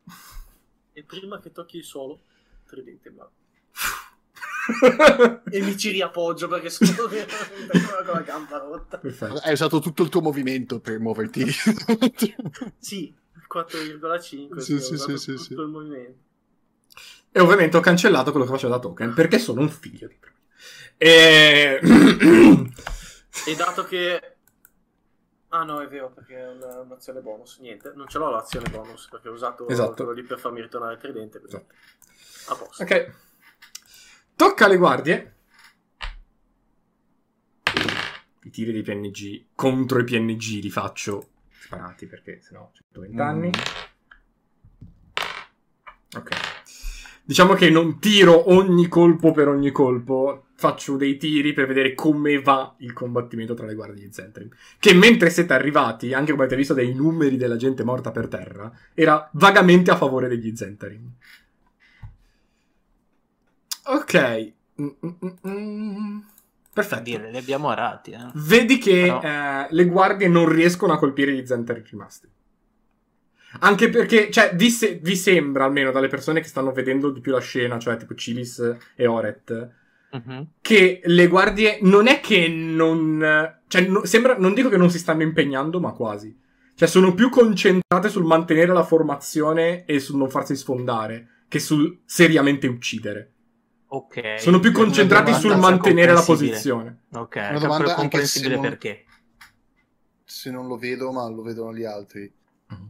E 0.93 1.03
prima 1.03 1.41
che 1.41 1.51
tocchi 1.51 1.75
il 1.75 1.83
suolo, 1.83 2.21
tridente 2.65 3.09
in 3.09 3.15
mano. 3.15 3.31
E 5.51 5.61
mi 5.61 5.75
ci 5.77 5.89
riappoggio 5.89 6.47
perché 6.47 6.69
sono 6.71 7.09
con 7.09 8.13
la 8.13 8.21
gamba 8.21 8.59
rotta. 8.59 8.97
Perfetto. 8.97 9.41
Hai 9.43 9.51
usato 9.53 9.79
tutto 9.79 10.03
il 10.03 10.09
tuo 10.09 10.21
movimento 10.21 10.79
per 10.79 10.99
muoverti. 10.99 11.45
Sì, 12.77 13.13
4,5. 13.53 14.59
Sì, 14.59 14.79
sì, 14.79 14.97
sì, 14.97 15.17
sì, 15.17 15.33
tutto 15.33 15.43
sì. 15.43 15.53
il 15.53 15.67
movimento. 15.67 16.27
E 17.31 17.39
ovviamente 17.39 17.77
ho 17.77 17.81
cancellato 17.81 18.31
quello 18.31 18.45
che 18.45 18.51
faceva 18.51 18.75
da 18.75 18.81
token 18.81 19.13
perché 19.13 19.37
sono 19.39 19.61
un 19.61 19.69
figlio 19.69 20.07
di 20.07 20.17
e... 21.01 21.79
E 23.45 23.55
dato 23.55 23.83
che... 23.85 24.35
Ah 25.49 25.63
no, 25.63 25.79
è 25.81 25.87
vero, 25.87 26.11
perché 26.11 26.35
è 26.37 26.47
una- 26.49 26.79
un'azione 26.81 27.21
bonus. 27.21 27.57
Niente, 27.59 27.93
non 27.95 28.07
ce 28.07 28.17
l'ho 28.17 28.29
l'azione 28.29 28.69
bonus 28.69 29.07
perché 29.09 29.29
ho 29.29 29.33
usato 29.33 29.67
Esatto. 29.67 29.93
quello 29.93 30.11
lì 30.11 30.23
per 30.23 30.39
farmi 30.39 30.61
ritornare 30.61 30.93
il 30.95 30.99
tridente. 30.99 31.39
quindi 31.39 31.55
Esatto. 31.55 31.75
A 32.51 32.55
posto. 32.55 32.83
ok. 32.83 33.13
Tocca 34.35 34.65
alle 34.65 34.77
guardie. 34.77 35.35
I 38.43 38.49
tiri 38.51 38.71
dei 38.71 38.81
PNG 38.83 39.47
contro 39.55 39.99
i 39.99 40.03
PNG 40.03 40.61
li 40.61 40.69
faccio 40.69 41.29
sparati 41.49 42.05
perché 42.07 42.41
sennò 42.41 42.69
120 42.73 43.19
anni. 43.21 43.51
Ok. 46.17 46.29
Diciamo 47.29 47.53
che 47.53 47.69
non 47.69 47.99
tiro 47.99 48.51
ogni 48.55 48.87
colpo 48.87 49.31
per 49.31 49.47
ogni 49.49 49.69
colpo. 49.69 50.45
faccio 50.55 50.97
dei 50.97 51.15
tiri 51.17 51.53
per 51.53 51.67
vedere 51.67 51.93
come 51.93 52.41
va 52.41 52.73
il 52.79 52.91
combattimento 52.91 53.53
tra 53.53 53.67
le 53.67 53.75
guardie 53.75 54.07
di 54.07 54.11
Zentrim. 54.11 54.49
Che 54.79 54.93
mentre 54.95 55.29
siete 55.29 55.53
arrivati, 55.53 56.11
anche 56.11 56.31
come 56.31 56.45
avete 56.45 56.57
visto 56.57 56.73
dai 56.73 56.91
numeri 56.91 57.37
della 57.37 57.55
gente 57.55 57.83
morta 57.83 58.09
per 58.09 58.27
terra, 58.27 58.71
era 58.95 59.29
vagamente 59.33 59.91
a 59.91 59.95
favore 59.95 60.27
degli 60.27 60.55
Zentrim. 60.55 61.11
Ok. 63.83 64.53
Mm, 64.81 64.87
mm, 65.05 65.09
mm, 65.23 65.47
mm. 65.47 66.19
Perfetto. 66.73 67.03
Dire, 67.03 67.29
li 67.29 67.37
abbiamo 67.37 67.69
arati. 67.69 68.09
Eh. 68.11 68.31
Vedi 68.33 68.79
che 68.79 69.03
Però- 69.03 69.21
eh, 69.21 69.67
le 69.69 69.85
guardie 69.85 70.27
non 70.27 70.49
riescono 70.49 70.93
a 70.93 70.97
colpire 70.97 71.31
gli 71.33 71.45
Zentrim 71.45 71.83
rimasti. 71.87 72.27
Anche 73.61 73.89
perché, 73.89 74.29
cioè, 74.31 74.55
vi, 74.55 74.69
se- 74.69 74.99
vi 75.01 75.15
sembra, 75.15 75.65
almeno 75.65 75.91
dalle 75.91 76.07
persone 76.07 76.39
che 76.41 76.47
stanno 76.47 76.71
vedendo 76.71 77.09
di 77.09 77.19
più 77.19 77.31
la 77.31 77.39
scena, 77.39 77.79
cioè 77.79 77.97
tipo 77.97 78.13
Cilis 78.15 78.77
e 78.95 79.07
Oret, 79.07 79.69
Mhm. 80.11 80.47
che 80.61 81.01
le 81.03 81.27
guardie 81.27 81.79
non 81.81 82.07
è 82.07 82.19
che 82.19 82.47
non... 82.47 83.57
Cioè, 83.67 83.81
no- 83.87 84.05
sembra, 84.05 84.37
non 84.37 84.53
dico 84.53 84.69
che 84.69 84.77
non 84.77 84.89
si 84.89 84.97
stanno 84.99 85.23
impegnando, 85.23 85.79
ma 85.79 85.91
quasi. 85.93 86.35
Cioè, 86.75 86.87
sono 86.87 87.13
più 87.13 87.29
concentrate 87.29 88.07
sul 88.09 88.23
mantenere 88.23 88.71
la 88.73 88.83
formazione 88.83 89.83
e 89.85 89.99
sul 89.99 90.17
non 90.17 90.29
farsi 90.29 90.55
sfondare 90.55 91.43
che 91.47 91.59
sul 91.59 92.01
seriamente 92.05 92.67
uccidere. 92.67 93.31
Ok. 93.87 94.39
Sono 94.39 94.59
più 94.59 94.71
concentrati 94.71 95.33
sul 95.33 95.57
mantenere 95.57 96.13
la 96.13 96.21
posizione. 96.21 97.01
Ok, 97.13 97.35
Una 97.35 97.49
è 97.49 97.59
domanda 97.59 97.85
anche 97.89 97.95
comprensibile 97.95 98.53
non- 98.53 98.63
perché. 98.63 99.05
Se 100.23 100.51
non 100.51 100.67
lo 100.67 100.77
vedo, 100.77 101.11
ma 101.11 101.27
lo 101.27 101.41
vedono 101.41 101.73
gli 101.75 101.83
altri. 101.83 102.31
Mhm. 102.67 102.89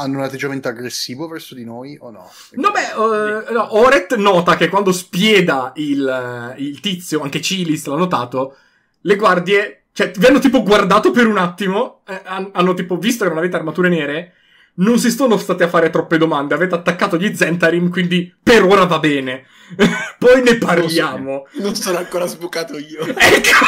Hanno 0.00 0.18
un 0.18 0.24
atteggiamento 0.24 0.68
aggressivo 0.68 1.26
verso 1.26 1.54
di 1.56 1.64
noi 1.64 1.96
o 2.00 2.10
no? 2.10 2.30
No, 2.52 2.70
beh, 2.70 3.48
eh, 3.48 3.52
no, 3.52 3.76
Oret 3.78 4.14
nota 4.14 4.56
che 4.56 4.68
quando 4.68 4.92
spieda 4.92 5.72
il, 5.76 6.54
eh, 6.56 6.62
il 6.62 6.78
tizio, 6.80 7.20
anche 7.20 7.40
Cilis 7.40 7.84
l'ha 7.86 7.96
notato, 7.96 8.56
le 9.00 9.16
guardie, 9.16 9.86
cioè, 9.92 10.12
vi 10.16 10.26
hanno 10.26 10.38
tipo 10.38 10.62
guardato 10.62 11.10
per 11.10 11.26
un 11.26 11.36
attimo, 11.38 12.02
eh, 12.06 12.20
han- 12.24 12.50
hanno 12.52 12.74
tipo 12.74 12.96
visto 12.96 13.24
che 13.24 13.30
non 13.30 13.38
avete 13.38 13.56
armature 13.56 13.88
nere, 13.88 14.34
non 14.74 15.00
si 15.00 15.10
sono 15.10 15.36
state 15.36 15.64
a 15.64 15.68
fare 15.68 15.90
troppe 15.90 16.16
domande, 16.16 16.54
avete 16.54 16.76
attaccato 16.76 17.16
gli 17.16 17.34
Zentarim, 17.34 17.90
quindi 17.90 18.32
per 18.40 18.62
ora 18.62 18.84
va 18.84 19.00
bene. 19.00 19.46
Poi 20.16 20.42
ne 20.42 20.58
parliamo. 20.58 21.48
Non 21.54 21.74
sono 21.74 21.98
ancora 21.98 22.26
sbucato 22.26 22.78
io. 22.78 23.02
Ecco, 23.18 23.64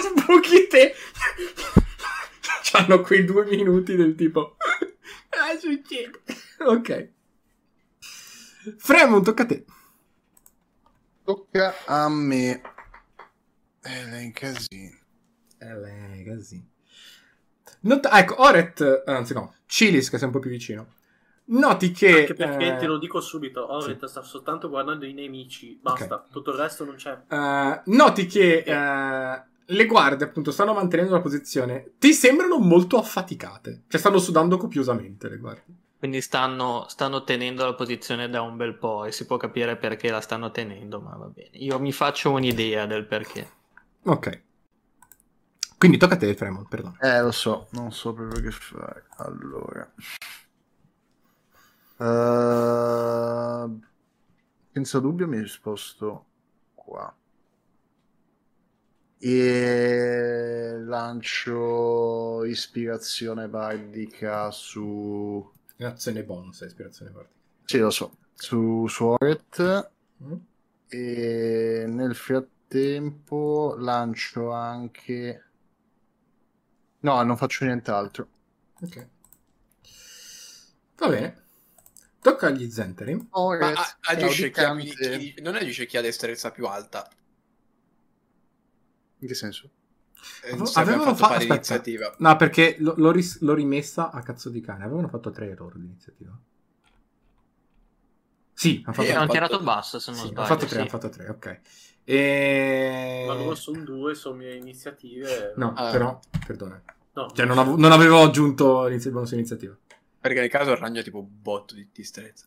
sbuchi 0.22 0.66
te. 0.68 0.94
C'hanno 2.62 3.02
quei 3.02 3.24
due 3.24 3.44
minuti 3.44 3.94
del 3.96 4.14
tipo... 4.14 4.56
Ah, 5.30 5.56
succede. 5.58 6.22
Ok. 6.58 7.08
Fremon, 8.78 9.22
tocca 9.22 9.42
a 9.42 9.46
te. 9.46 9.64
Tocca 11.24 11.74
a 11.86 12.08
me. 12.08 12.60
Lei 13.82 14.24
in 14.24 14.32
casino. 14.32 14.98
Lei, 15.58 16.24
così. 16.24 16.62
Not- 17.80 18.08
ecco, 18.10 18.40
Oret, 18.42 19.02
anzi 19.06 19.34
no, 19.34 19.54
Cilis 19.66 20.08
che 20.08 20.16
sei 20.16 20.26
un 20.26 20.32
po' 20.32 20.38
più 20.38 20.50
vicino. 20.50 20.94
Noti 21.46 21.90
che... 21.90 22.20
Anche 22.20 22.34
perché 22.34 22.74
eh, 22.74 22.76
te 22.76 22.86
lo 22.86 22.96
dico 22.98 23.20
subito, 23.20 23.70
Oret 23.70 24.06
sta 24.06 24.22
soltanto 24.22 24.70
guardando 24.70 25.04
i 25.04 25.12
nemici, 25.12 25.78
basta, 25.80 26.26
tutto 26.30 26.52
il 26.52 26.56
resto 26.56 26.86
non 26.86 26.94
c'è. 26.94 27.18
eh, 27.28 27.82
noti 27.84 28.24
che 28.26 28.62
eh, 28.66 29.42
le 29.66 29.86
guardie 29.86 30.26
appunto 30.26 30.50
stanno 30.50 30.74
mantenendo 30.74 31.12
la 31.12 31.20
posizione. 31.20 31.92
Ti 31.98 32.12
sembrano 32.12 32.58
molto 32.58 32.98
affaticate. 32.98 33.84
Cioè 33.88 34.00
stanno 34.00 34.18
sudando 34.18 34.56
copiosamente 34.56 35.28
le 35.28 35.36
guardie. 35.38 35.74
Quindi 35.98 36.20
stanno, 36.20 36.84
stanno 36.88 37.24
tenendo 37.24 37.64
la 37.64 37.74
posizione 37.74 38.28
da 38.28 38.42
un 38.42 38.56
bel 38.56 38.74
po' 38.74 39.06
e 39.06 39.12
si 39.12 39.24
può 39.24 39.38
capire 39.38 39.76
perché 39.76 40.10
la 40.10 40.20
stanno 40.20 40.50
tenendo, 40.50 41.00
ma 41.00 41.16
va 41.16 41.26
bene. 41.26 41.48
Io 41.52 41.78
mi 41.78 41.92
faccio 41.92 42.30
un'idea 42.30 42.84
del 42.84 43.06
perché. 43.06 43.50
Ok. 44.02 44.42
Quindi 45.78 45.96
tocca 45.96 46.14
a 46.14 46.18
te, 46.18 46.34
Fremon, 46.34 46.66
perdono. 46.68 46.96
Eh, 47.00 47.20
lo 47.22 47.30
so, 47.30 47.68
non 47.70 47.90
so 47.90 48.12
proprio 48.12 48.42
che 48.42 48.50
fare. 48.50 49.06
Allora. 49.16 49.90
Eh, 51.96 53.68
senza 54.72 54.98
dubbio 54.98 55.26
mi 55.26 55.46
sposto 55.46 56.26
qua. 56.74 57.14
E 59.26 60.74
lancio 60.84 62.44
ispirazione 62.44 63.48
bardica 63.48 64.50
su... 64.50 65.50
Azione 65.78 66.22
bonus, 66.24 66.60
ispirazione 66.60 67.10
particolare. 67.10 67.42
Sì, 67.64 67.78
lo 67.78 67.88
so. 67.88 68.18
Su, 68.34 68.86
su 68.86 69.06
Oret. 69.06 69.90
Mm? 70.22 70.34
E 70.88 71.84
nel 71.88 72.14
frattempo 72.14 73.76
lancio 73.78 74.50
anche... 74.50 75.42
No, 77.00 77.22
non 77.22 77.38
faccio 77.38 77.64
nient'altro. 77.64 78.28
Ok. 78.82 79.08
Va 80.96 81.08
bene. 81.08 81.42
Tocca 82.20 82.48
agli 82.48 82.70
Zenterim. 82.70 83.26
Ma 83.30 83.40
Oret, 83.40 83.78
a- 83.78 83.96
agisce 84.12 84.50
chi, 84.50 84.60
ha- 84.60 84.76
chi- 84.76 85.34
non 85.40 85.54
agisce 85.54 85.86
chi 85.86 85.96
ha 85.96 86.02
destrezza 86.02 86.50
più 86.50 86.66
alta. 86.66 87.08
In 89.24 89.30
che 89.30 89.34
senso? 89.34 89.70
Eh, 90.42 90.50
avevano 90.74 91.14
fatto 91.14 91.40
fa- 91.40 91.42
iniziativa. 91.42 92.14
No, 92.18 92.36
perché 92.36 92.76
l- 92.78 92.92
l'ho, 92.96 93.10
ris- 93.10 93.40
l'ho 93.40 93.54
rimessa 93.54 94.10
a 94.10 94.20
cazzo 94.22 94.50
di 94.50 94.60
cane. 94.60 94.84
Avevano 94.84 95.08
fatto 95.08 95.30
tre 95.30 95.48
errori 95.48 95.80
di 95.80 95.86
iniziativa. 95.86 96.38
Sì, 98.52 98.82
hanno 98.84 98.94
fatto, 98.94 99.06
E 99.08 99.10
Eh, 99.10 99.14
hanno 99.14 99.20
fatto- 99.26 99.32
tirato 99.32 99.62
basso 99.62 99.98
se 99.98 100.10
non 100.10 100.20
sì, 100.20 100.26
sbaglio. 100.26 100.40
hanno 100.40 100.48
fatto 100.48 100.66
tre, 100.66 100.74
sì. 100.74 100.80
hanno 100.80 100.88
fatto 100.90 101.08
tre, 101.08 101.28
ok. 101.28 101.60
E... 102.04 103.24
Ma 103.26 103.34
loro 103.34 103.54
sono 103.54 103.82
due, 103.82 104.14
sono 104.14 104.36
mie 104.36 104.54
iniziative. 104.56 105.54
No, 105.56 105.72
Ah. 105.74 105.90
però, 105.90 106.20
perdona. 106.46 106.82
No, 107.14 107.30
Cioè, 107.34 107.46
non, 107.46 107.58
avevo, 107.58 107.76
non 107.78 107.92
avevo 107.92 108.22
aggiunto 108.22 108.86
l'inizi- 108.86 109.10
bonus 109.10 109.32
iniziativa. 109.32 109.74
Perché 110.20 110.40
nel 110.40 110.50
caso 110.50 110.70
il 110.72 110.76
ragno 110.76 111.00
è 111.00 111.02
tipo 111.02 111.18
un 111.20 111.28
botto 111.30 111.74
di 111.74 111.88
destrezza. 111.92 112.46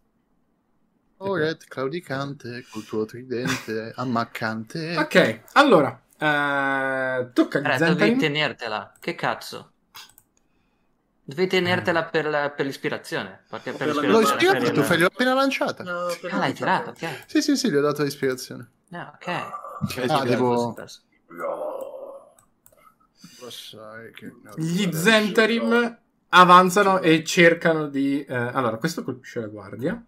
Oret, 1.17 1.65
claudicante, 1.67 2.63
col 2.69 2.83
tuo 2.85 3.05
tridente, 3.05 3.91
ammaccante. 3.95 4.95
Ok, 4.97 5.41
allora, 5.53 5.99
eh, 6.19 7.29
tocca 7.33 7.59
agli 7.59 7.65
Eh, 7.71 7.77
dovevi 7.77 8.17
tenertela. 8.17 8.93
Che 8.99 9.15
cazzo? 9.15 9.71
Devi 11.23 11.47
tenertela 11.47 12.05
per, 12.05 12.25
la- 12.25 12.49
per 12.51 12.65
l'ispirazione. 12.65 13.43
Perché 13.49 13.71
per 13.73 13.79
per 13.79 13.87
L'ho 13.87 14.19
l'ispirazione 14.19 14.33
ispirata, 14.35 14.59
per 14.65 14.73
tu 14.73 14.83
fai, 14.83 14.97
l'ho 14.99 15.05
appena 15.07 15.33
lanciata. 15.33 15.83
No, 15.83 16.17
per 16.21 16.33
Ah, 16.33 16.37
l'hai 16.37 16.53
tirata, 16.53 16.89
ok. 16.91 17.23
Sì, 17.27 17.41
sì, 17.41 17.57
sì, 17.57 17.69
gli 17.69 17.75
ho 17.75 17.81
dato 17.81 18.03
l'ispirazione. 18.03 18.69
Ah, 18.91 19.11
ok. 19.13 19.27
Ah, 20.09 20.23
devo- 20.23 20.75
no, 21.29 21.97
Gli 24.55 24.91
Zentarim 24.93 25.99
avanzano 26.29 26.99
e 26.99 27.23
cercano 27.23 27.87
di... 27.87 28.23
eh, 28.23 28.33
allora, 28.33 28.77
questo 28.77 29.03
colpisce 29.03 29.39
la 29.41 29.47
guardia. 29.47 30.01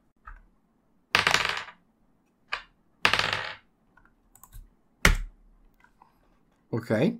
Ok. 6.69 7.15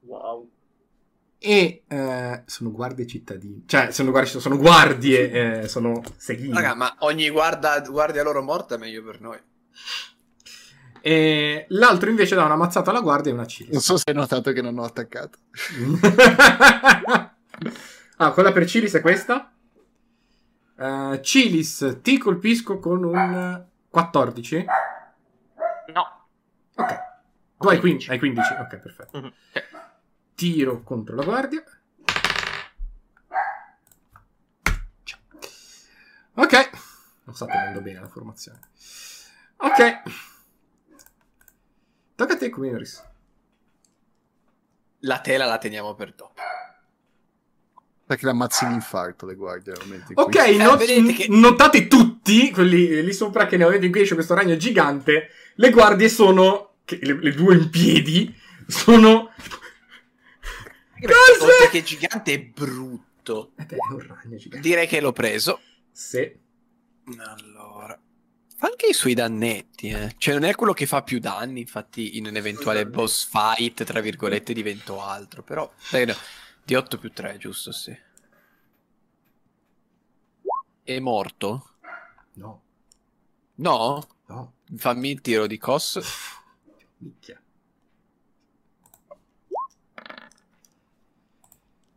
Wow. 0.00 0.50
E 1.38 1.84
eh, 1.88 2.42
sono 2.44 2.70
guardie 2.70 3.06
cittadini. 3.06 3.64
Cioè, 3.66 3.90
sono 3.92 4.10
guardie, 4.10 4.40
sono 4.40 4.58
guardie, 4.58 5.60
eh, 5.62 5.68
sono 5.68 6.02
seghini. 6.16 6.52
Raga, 6.52 6.74
ma 6.74 6.96
ogni 7.00 7.30
guarda, 7.30 7.80
guardia 7.80 8.22
loro 8.22 8.42
morta 8.42 8.74
è 8.74 8.78
meglio 8.78 9.02
per 9.02 9.20
noi. 9.20 9.38
E 11.02 11.64
l'altro 11.68 12.10
invece 12.10 12.34
dà 12.34 12.44
una 12.44 12.56
mazzata 12.56 12.90
alla 12.90 13.00
guardia 13.00 13.30
e 13.30 13.34
una 13.34 13.42
Non 13.44 13.50
cilis. 13.50 13.78
so 13.78 13.96
se 13.96 14.04
hai 14.08 14.14
notato 14.14 14.52
che 14.52 14.60
non 14.60 14.78
ho 14.78 14.84
attaccato. 14.84 15.38
ah, 18.16 18.32
quella 18.32 18.52
per 18.52 18.66
Cilis 18.66 18.92
è 18.94 19.00
questa? 19.00 19.50
Eh, 20.78 21.20
Cilis, 21.22 22.00
ti 22.02 22.18
colpisco 22.18 22.78
con 22.78 23.02
un 23.04 23.64
14. 23.88 24.64
No. 25.94 26.26
Ok. 26.74 27.08
Tu 27.60 27.68
hai 27.68 27.78
15. 27.78 28.10
Hai 28.10 28.18
15. 28.18 28.52
Ok, 28.54 28.76
perfetto. 28.78 29.18
Mhm, 29.18 29.26
ok. 29.26 29.64
Tiro 30.34 30.82
contro 30.82 31.14
la 31.14 31.24
guardia. 31.24 31.62
Ok. 36.34 36.70
Non 37.24 37.34
sta 37.34 37.46
tenendo 37.46 37.80
bene 37.82 38.00
la 38.00 38.08
formazione. 38.08 38.60
Ok. 39.58 40.02
Tocca 42.14 42.32
a 42.32 42.36
te, 42.36 42.48
Kumiris. 42.48 43.04
La 45.00 45.20
tela 45.20 45.44
la 45.46 45.58
teniamo 45.58 45.94
per 45.94 46.14
dopo. 46.14 46.34
Perché 48.06 48.24
le 48.24 48.30
ammazzi 48.32 48.66
l'infarto 48.66 49.24
le 49.24 49.34
guardie 49.36 49.72
Ok, 50.14 50.34
not- 50.56 50.78
vedete 50.78 51.12
che- 51.12 51.26
notate 51.28 51.86
tutti, 51.86 52.50
quelli 52.50 53.02
lì 53.04 53.12
sopra 53.12 53.46
che 53.46 53.56
nel 53.56 53.66
momento 53.66 53.86
in 53.86 53.92
cui 53.92 54.00
esce 54.00 54.14
questo 54.14 54.34
ragno 54.34 54.56
gigante, 54.56 55.28
le 55.54 55.70
guardie 55.70 56.08
sono, 56.08 56.69
le, 57.00 57.20
le 57.20 57.32
due 57.32 57.54
in 57.56 57.70
piedi, 57.70 58.34
sono... 58.66 59.32
Cosa? 61.00 61.44
Oltre 61.44 61.70
che 61.70 61.82
gigante 61.82 62.32
è 62.34 62.40
brutto. 62.42 63.52
Eh 63.56 63.64
beh, 63.64 63.76
è 63.76 63.92
un 63.92 64.06
ragno 64.06 64.36
gigante. 64.36 64.68
Direi 64.68 64.86
che 64.86 65.00
l'ho 65.00 65.12
preso. 65.12 65.60
Sì. 65.92 66.30
Allora. 67.18 67.98
Fa 68.56 68.66
anche 68.66 68.88
i 68.88 68.92
suoi 68.92 69.14
dannetti, 69.14 69.88
eh. 69.88 70.14
Cioè, 70.18 70.34
non 70.34 70.44
è 70.44 70.54
quello 70.54 70.74
che 70.74 70.84
fa 70.84 71.02
più 71.02 71.18
danni, 71.18 71.60
infatti, 71.60 72.18
in 72.18 72.26
un 72.26 72.36
eventuale 72.36 72.86
boss 72.86 73.26
fight, 73.26 73.84
tra 73.84 74.00
virgolette, 74.00 74.52
divento 74.52 75.02
altro. 75.02 75.42
Però, 75.42 75.72
dai, 75.90 76.04
no, 76.04 76.14
di 76.62 76.74
8 76.74 76.98
più 76.98 77.10
3, 77.10 77.38
giusto, 77.38 77.72
sì. 77.72 77.96
È 80.82 80.98
morto? 80.98 81.76
No, 82.34 82.62
No? 83.56 84.06
no. 84.26 84.54
Fammi 84.76 85.10
il 85.10 85.20
tiro 85.20 85.46
di 85.46 85.56
cos. 85.58 85.98
Minchia. 87.00 87.40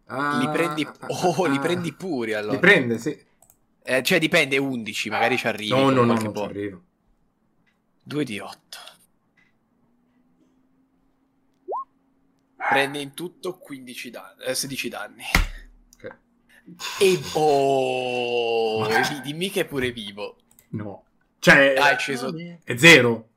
Ah, 0.06 0.40
Li 0.40 0.50
prendi... 0.50 0.84
ah, 0.86 1.08
Oh, 1.08 1.46
li 1.46 1.58
ah. 1.58 1.60
prendi 1.60 1.94
puri, 1.94 2.34
allora. 2.34 2.54
Li 2.54 2.60
prende, 2.60 2.98
sì. 2.98 3.18
Eh, 3.86 4.04
cioè, 4.04 4.20
dipende, 4.20 4.58
11, 4.58 5.10
magari 5.10 5.38
ci 5.38 5.48
arrivi. 5.48 5.70
No, 5.70 5.90
no, 5.90 6.04
no, 6.04 6.14
non 6.14 6.20
ci 6.20 6.30
boss. 6.30 6.50
arrivo. 6.50 6.82
2 8.04 8.24
di 8.24 8.40
8. 8.40 8.78
Prende 12.70 13.00
in 13.00 13.14
tutto 13.14 13.58
15 13.58 14.10
danni, 14.10 14.44
eh, 14.46 14.56
16 14.56 14.90
danni. 14.90 15.24
Ok. 15.96 16.16
E 17.00 17.20
oh, 17.34 18.88
e 18.88 19.00
lì, 19.10 19.22
dimmi 19.22 19.50
che 19.50 19.62
è 19.62 19.66
pure 19.66 19.92
vivo. 19.92 20.38
No. 20.70 21.04
Cioè, 21.40 21.76
Ah, 21.78 21.92
è 21.92 21.98
sceso. 21.98 22.34
è 22.64 22.76
zero. 22.78 23.30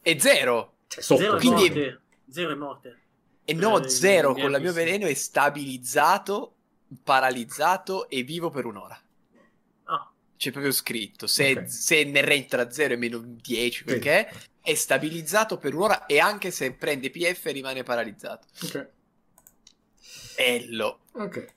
È 0.00 0.18
zero. 0.18 0.73
Cioè, 0.94 1.02
sotto. 1.02 1.20
Zero 1.22 1.36
è 1.36 1.38
Quindi- 1.40 1.68
morte. 1.68 2.00
Zero 2.30 2.50
è 2.52 2.54
morte. 2.54 2.98
E 3.44 3.52
no, 3.52 3.82
Eh, 3.82 3.88
zero 3.88 4.32
mi 4.32 4.40
con 4.40 4.50
la 4.50 4.58
mio 4.58 4.72
veleno 4.72 5.06
è 5.06 5.14
stabilizzato, 5.14 6.54
paralizzato 7.02 8.08
e 8.08 8.22
vivo 8.22 8.48
per 8.50 8.64
un'ora. 8.64 8.98
Ah, 9.84 10.10
C'è 10.36 10.50
proprio 10.50 10.72
scritto. 10.72 11.26
Se, 11.26 11.50
Ok. 11.52 11.70
se 11.70 12.04
nel 12.04 12.22
range 12.24 12.46
tra 12.46 12.70
0 12.70 12.94
e 12.94 12.96
meno 12.96 13.18
10, 13.18 13.84
quel 13.84 14.00
Sì. 14.02 14.08
è, 14.08 14.74
stabilizzato 14.74 15.58
per 15.58 15.74
un'ora 15.74 16.06
e 16.06 16.18
anche 16.20 16.50
se 16.50 16.72
prende 16.72 17.10
PF 17.10 17.44
rimane 17.52 17.82
paralizzato. 17.82 18.46
Ok. 18.62 18.88
Bello. 20.36 21.00
Ok. 21.12 21.52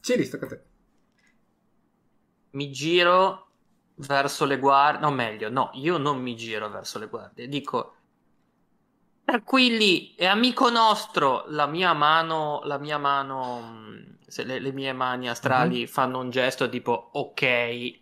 Ciri, 0.00 0.28
tocca 0.28 0.44
a 0.44 0.48
te. 0.48 0.60
Mi 2.50 2.70
giro 2.70 3.51
verso 3.96 4.44
le 4.44 4.58
guardie. 4.58 5.00
No, 5.00 5.10
meglio, 5.10 5.48
no, 5.50 5.70
io 5.74 5.98
non 5.98 6.20
mi 6.20 6.36
giro 6.36 6.68
verso 6.70 6.98
le 6.98 7.06
guardie. 7.08 7.48
Dico, 7.48 7.94
tranquilli, 9.24 10.14
è 10.14 10.26
amico 10.26 10.70
nostro. 10.70 11.44
La 11.48 11.66
mia 11.66 11.92
mano, 11.92 12.60
la 12.64 12.78
mia 12.78 12.98
mano, 12.98 14.16
se 14.26 14.44
le, 14.44 14.58
le 14.58 14.72
mie 14.72 14.92
mani 14.92 15.28
astrali 15.28 15.86
fanno 15.86 16.18
un 16.20 16.30
gesto 16.30 16.68
tipo 16.68 17.10
ok 17.12 17.42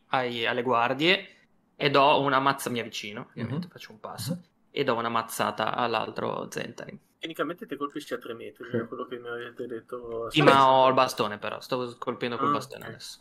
ai- 0.08 0.46
alle 0.46 0.62
guardie 0.62 1.28
e 1.76 1.90
do 1.90 2.20
una 2.20 2.40
mazza, 2.40 2.70
mi 2.70 2.80
avvicino, 2.80 3.26
ovviamente 3.30 3.66
Mhm. 3.66 3.70
faccio 3.70 3.92
un 3.92 4.00
passo, 4.00 4.38
e 4.70 4.84
do 4.84 4.94
una 4.94 5.08
mazzata 5.08 5.74
all'altro 5.74 6.50
Zentarim. 6.50 6.98
tecnicamente 7.18 7.66
ti 7.66 7.76
colpisci 7.76 8.14
a 8.14 8.18
3 8.18 8.34
metri, 8.34 8.68
Sì. 8.70 8.76
è 8.76 8.86
quello 8.86 9.06
che 9.06 9.18
mi 9.18 9.28
avete 9.28 9.66
detto. 9.66 10.28
Sì, 10.30 10.42
ma 10.42 10.66
ho 10.66 10.88
il 10.88 10.94
bastone 10.94 11.38
però, 11.38 11.60
sto 11.60 11.96
colpendo 11.98 12.38
col 12.38 12.48
Ah, 12.48 12.52
bastone 12.52 12.86
adesso. 12.86 13.18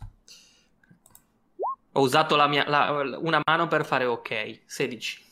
Ho 1.92 2.00
usato 2.02 2.36
la 2.36 2.46
mia, 2.46 2.68
la- 2.68 3.18
una 3.18 3.40
mano 3.44 3.66
per 3.66 3.84
fare 3.84 4.04
ok, 4.04 4.60
16. 4.64 5.24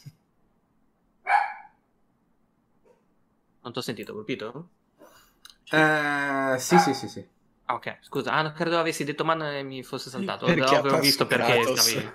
Non 3.63 3.73
ti 3.73 3.79
ho 3.79 3.83
sentito, 3.83 4.13
colpito? 4.13 4.69
Eh, 5.71 6.57
sì, 6.59 6.79
sì, 6.79 6.95
sì, 6.95 7.09
sì. 7.09 7.27
Ah, 7.67 7.75
ok, 7.75 7.99
scusa, 8.01 8.33
ah, 8.33 8.53
credo 8.53 8.79
avessi 8.79 9.05
detto 9.05 9.25
mano 9.25 9.51
e 9.51 9.63
mi 9.63 9.83
fosse 9.83 10.09
saltato. 10.09 10.47
Perché 10.47 10.75
avevo 10.75 10.99
visto 10.99 11.27
perché 11.27 11.53
Kratos. 11.61 11.81
stavi, 11.81 12.11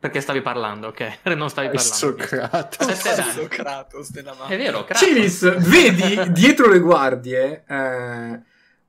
perché 0.00 0.20
stavi 0.20 0.42
parlando, 0.42 0.88
ok? 0.88 1.18
Non 1.36 1.48
stavi 1.48 1.70
parlando. 1.70 2.14
Kratos. 2.16 2.92
Sette. 2.92 3.48
Kratos 3.48 4.10
della 4.10 4.34
mano. 4.34 4.48
È 4.48 4.56
vero, 4.56 4.84
Kratos. 4.84 5.06
Ciris, 5.06 5.68
vedi 5.68 6.32
dietro 6.32 6.68
le 6.68 6.80
guardie 6.80 7.64
eh, 7.68 8.42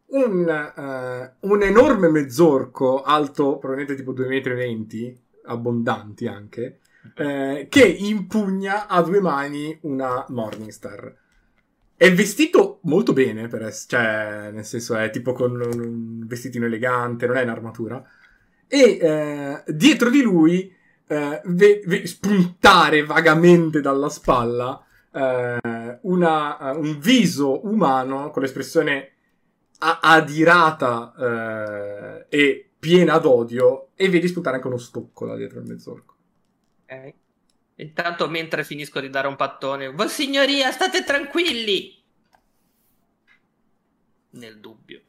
un, 0.09 0.47
eh, 0.49 1.33
un 1.47 1.61
enorme 1.63 2.09
mezzorco 2.09 3.01
alto, 3.01 3.57
probabilmente 3.57 3.95
tipo 3.95 4.13
2,20 4.13 5.11
m, 5.11 5.15
abbondanti 5.49 6.27
anche, 6.27 6.79
eh, 7.15 7.67
che 7.69 7.85
impugna 7.85 8.87
a 8.87 9.01
due 9.01 9.19
mani 9.19 9.77
una 9.81 10.25
Morningstar. 10.29 11.15
È 11.95 12.13
vestito 12.13 12.79
molto 12.83 13.11
bene, 13.13 13.49
ess- 13.51 13.87
cioè, 13.89 14.51
nel 14.53 14.65
senso 14.65 14.95
è 14.95 15.09
tipo 15.09 15.33
con 15.33 15.59
un 15.59 16.25
vestitino 16.27 16.65
elegante, 16.65 17.25
non 17.25 17.37
è 17.37 17.43
un'armatura. 17.43 18.03
E 18.67 18.97
eh, 19.01 19.63
dietro 19.73 20.09
di 20.09 20.21
lui 20.21 20.71
eh, 21.07 21.41
ve- 21.45 21.81
ve- 21.85 22.05
spuntare 22.05 23.03
vagamente 23.03 23.79
dalla 23.81 24.09
spalla 24.09 24.83
eh, 25.11 25.99
una- 26.01 26.59
eh, 26.59 26.77
un 26.77 26.99
viso 26.99 27.65
umano 27.65 28.29
con 28.29 28.41
l'espressione 28.43 29.13
adirata 29.79 31.13
eh, 31.17 32.25
e 32.29 32.69
piena 32.79 33.17
d'odio 33.17 33.89
e 33.95 34.09
vedi 34.09 34.27
spuntare 34.27 34.57
anche 34.57 34.67
uno 34.67 34.77
stocco 34.77 35.25
là 35.25 35.35
dietro 35.35 35.59
il 35.59 35.65
mezzorco. 35.65 36.15
Ok. 36.83 37.13
Intanto, 37.79 38.27
mentre 38.27 38.63
finisco 38.63 38.99
di 38.99 39.09
dare 39.09 39.27
un 39.27 39.35
pattone, 39.35 39.89
Voi 39.89 40.09
signoria, 40.09 40.71
state 40.71 41.03
tranquilli! 41.03 41.95
Nel 44.31 44.59
dubbio. 44.59 45.01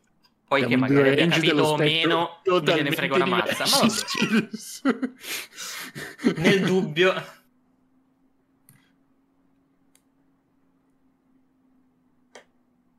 Poi 0.47 0.61
Siamo 0.61 0.75
che 0.75 0.81
magari 0.81 1.09
abbia 1.11 1.29
capito 1.29 1.63
o 1.63 1.77
meno, 1.77 2.41
non 2.45 2.63
me 2.65 2.83
ne 2.83 2.91
frega 2.91 3.15
una 3.15 3.27
mazza. 3.27 3.65
Ma 3.65 3.81
nel 6.37 6.61
dubbio... 6.65 7.37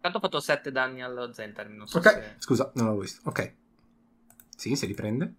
Tanto 0.02 0.18
ho 0.18 0.22
fatto 0.22 0.40
7 0.40 0.72
danni 0.72 1.02
allo 1.02 1.34
Zentar, 1.34 1.68
non 1.70 1.88
so 1.88 1.98
Ok, 1.98 2.10
se... 2.10 2.36
scusa, 2.40 2.72
non 2.76 2.86
l'avevo 2.86 3.04
visto. 3.04 3.22
Ok. 3.30 3.54
Sì, 4.56 4.76
si 4.76 4.86
riprende. 4.86 5.34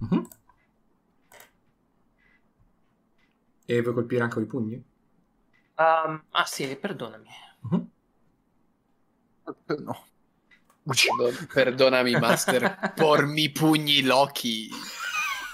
Mhm. 0.00 0.28
E 3.66 3.82
vuoi 3.82 3.94
colpire 3.94 4.22
anche 4.22 4.34
con 4.34 4.42
i 4.42 4.46
pugni? 4.46 4.84
Um, 5.76 6.24
ah 6.30 6.44
sì, 6.44 6.76
perdonami. 6.76 7.28
Mhm. 7.60 7.90
No. 9.78 10.04
Perdon- 10.84 11.46
Perdonami, 11.52 12.16
Master. 12.18 12.92
Pormi 12.96 13.50
pugni 13.50 14.02
Loki. 14.02 14.70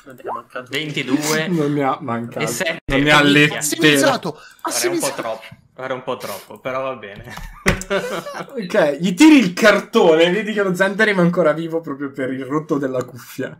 Non 0.06 0.14
ti 0.16 0.22
è 0.22 0.30
mancato 0.30 0.68
22 0.70 1.48
Non 1.50 1.72
mi 1.72 1.82
ha 1.82 1.98
mancato. 2.00 2.38
e 2.38 2.46
7. 2.46 2.78
Non 2.86 3.00
mi 3.00 3.10
ha 3.10 3.20
letto. 3.22 3.54
Massimizzato! 3.54 4.40
Era 4.64 4.90
un 4.90 4.98
po' 5.00 5.12
troppo, 5.14 5.44
era 5.76 5.94
un 5.94 6.02
po' 6.02 6.16
troppo, 6.16 6.58
però 6.60 6.82
va 6.82 6.94
bene. 6.96 7.34
Ok, 7.88 8.96
gli 8.98 9.14
tiri 9.14 9.38
il 9.38 9.52
cartone 9.52 10.28
vedi 10.30 10.52
che 10.52 10.62
lo 10.62 10.74
Zandarim 10.74 11.18
è 11.18 11.20
ancora 11.20 11.52
vivo 11.52 11.80
proprio 11.80 12.10
per 12.10 12.32
il 12.32 12.44
rotto 12.44 12.78
della 12.78 13.04
cuffia. 13.04 13.56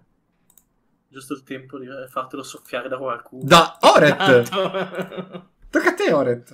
Giusto 1.09 1.35
il 1.35 1.44
tempo 1.44 1.78
di 1.78 1.86
fartelo 2.10 2.43
soffiare 2.43 2.89
da 2.89 2.97
qualcuno. 2.98 3.43
Da 3.44 3.78
Oret! 3.82 4.16
Tanto- 4.48 5.48
Tocca 5.70 5.90
a 5.90 5.94
te, 5.94 6.12
Oret. 6.12 6.52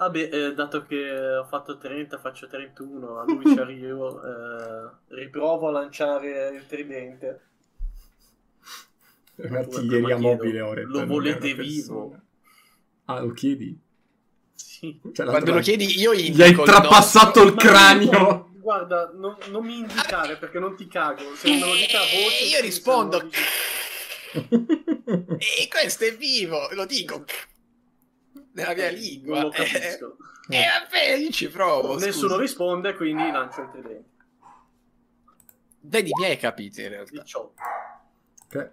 Vabbè, 0.00 0.30
eh, 0.32 0.54
dato 0.54 0.86
che 0.86 1.36
ho 1.36 1.44
fatto 1.44 1.76
30, 1.76 2.18
faccio 2.18 2.46
31, 2.46 3.18
a 3.20 3.24
lui 3.26 3.44
ci 3.44 3.58
arrivo, 3.58 4.22
eh, 4.24 4.90
riprovo 5.08 5.68
a 5.68 5.72
lanciare 5.72 6.48
il 6.56 6.64
tridente. 6.66 7.40
È 9.36 9.46
un'artiglieria 9.46 10.16
mobile, 10.16 10.60
Oret. 10.62 10.86
lo 10.86 11.00
non 11.00 11.08
volete 11.08 11.52
vivo? 11.52 12.08
persona. 12.08 12.24
Ah, 13.04 13.20
lo 13.20 13.32
chiedi? 13.32 13.78
Sì. 14.54 14.98
Cioè, 15.12 15.26
Quando 15.26 15.52
lo 15.52 15.60
chiedi, 15.60 16.00
io 16.00 16.14
Gli 16.14 16.40
hai 16.40 16.50
indico 16.50 16.62
il 16.62 16.68
trapassato 16.70 17.42
il 17.42 17.54
cranio. 17.54 18.48
Guarda, 18.58 19.10
non, 19.14 19.36
non 19.50 19.64
mi 19.66 19.80
indicare 19.80 20.36
perché 20.38 20.58
non 20.58 20.76
ti 20.76 20.86
cago. 20.86 21.34
Se 21.34 21.50
me 21.50 21.58
lo 21.60 21.74
dici 21.74 21.96
a 21.96 22.00
voce, 22.00 22.44
Eh, 22.44 22.48
io 22.48 22.60
rispondo. 22.62 23.28
E 25.38 25.68
questo 25.68 26.04
è 26.04 26.16
vivo, 26.16 26.68
lo 26.72 26.86
dico. 26.86 27.24
Nella 28.52 28.74
mia 28.74 28.88
lingua. 28.90 29.40
Non 29.40 29.50
lo 29.50 29.52
Eh, 29.52 29.64
capisco. 29.64 30.16
eh, 30.48 30.64
vabbè, 30.82 31.12
io 31.14 31.30
ci 31.30 31.48
provo. 31.48 31.94
Nessuno 31.98 32.28
scusa. 32.34 32.36
risponde, 32.40 32.94
quindi 32.94 33.30
lancio 33.30 33.60
il 33.62 33.70
tridente. 33.70 34.08
Vedi, 35.82 36.10
mi 36.18 36.24
hai 36.26 36.36
capito 36.36 36.80
in 36.80 36.88
realtà. 36.88 37.22
18. 37.22 37.54
Ok. 38.44 38.70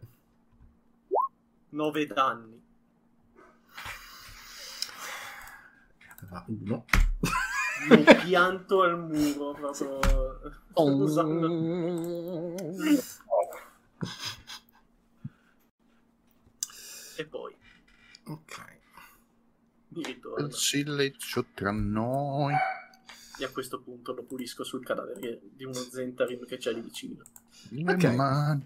9 1.69 2.05
danni. 2.07 2.65
Va, 6.29 6.43
uno. 6.47 6.85
Lo 7.89 8.03
pianto 8.25 8.81
al 8.81 8.99
muro 8.99 9.51
proprio. 9.53 9.99
usando- 10.73 11.47
E 17.17 17.25
poi 17.25 17.46
Mi 19.97 20.03
ritorno. 20.03 20.45
Il 20.45 20.53
silenzio 20.53 21.45
tra 21.53 21.71
noi. 21.71 22.53
E 23.39 23.43
a 23.43 23.49
questo 23.49 23.81
punto 23.81 24.13
lo 24.13 24.23
pulisco 24.23 24.63
sul 24.63 24.83
cadavere 24.83 25.39
di 25.55 25.63
uno 25.63 25.73
Zentarim 25.73 26.45
che 26.45 26.57
c'è 26.57 26.71
lì 26.71 26.81
vicino. 26.81 27.23
Ok. 27.87 28.03
Ma... 28.13 28.59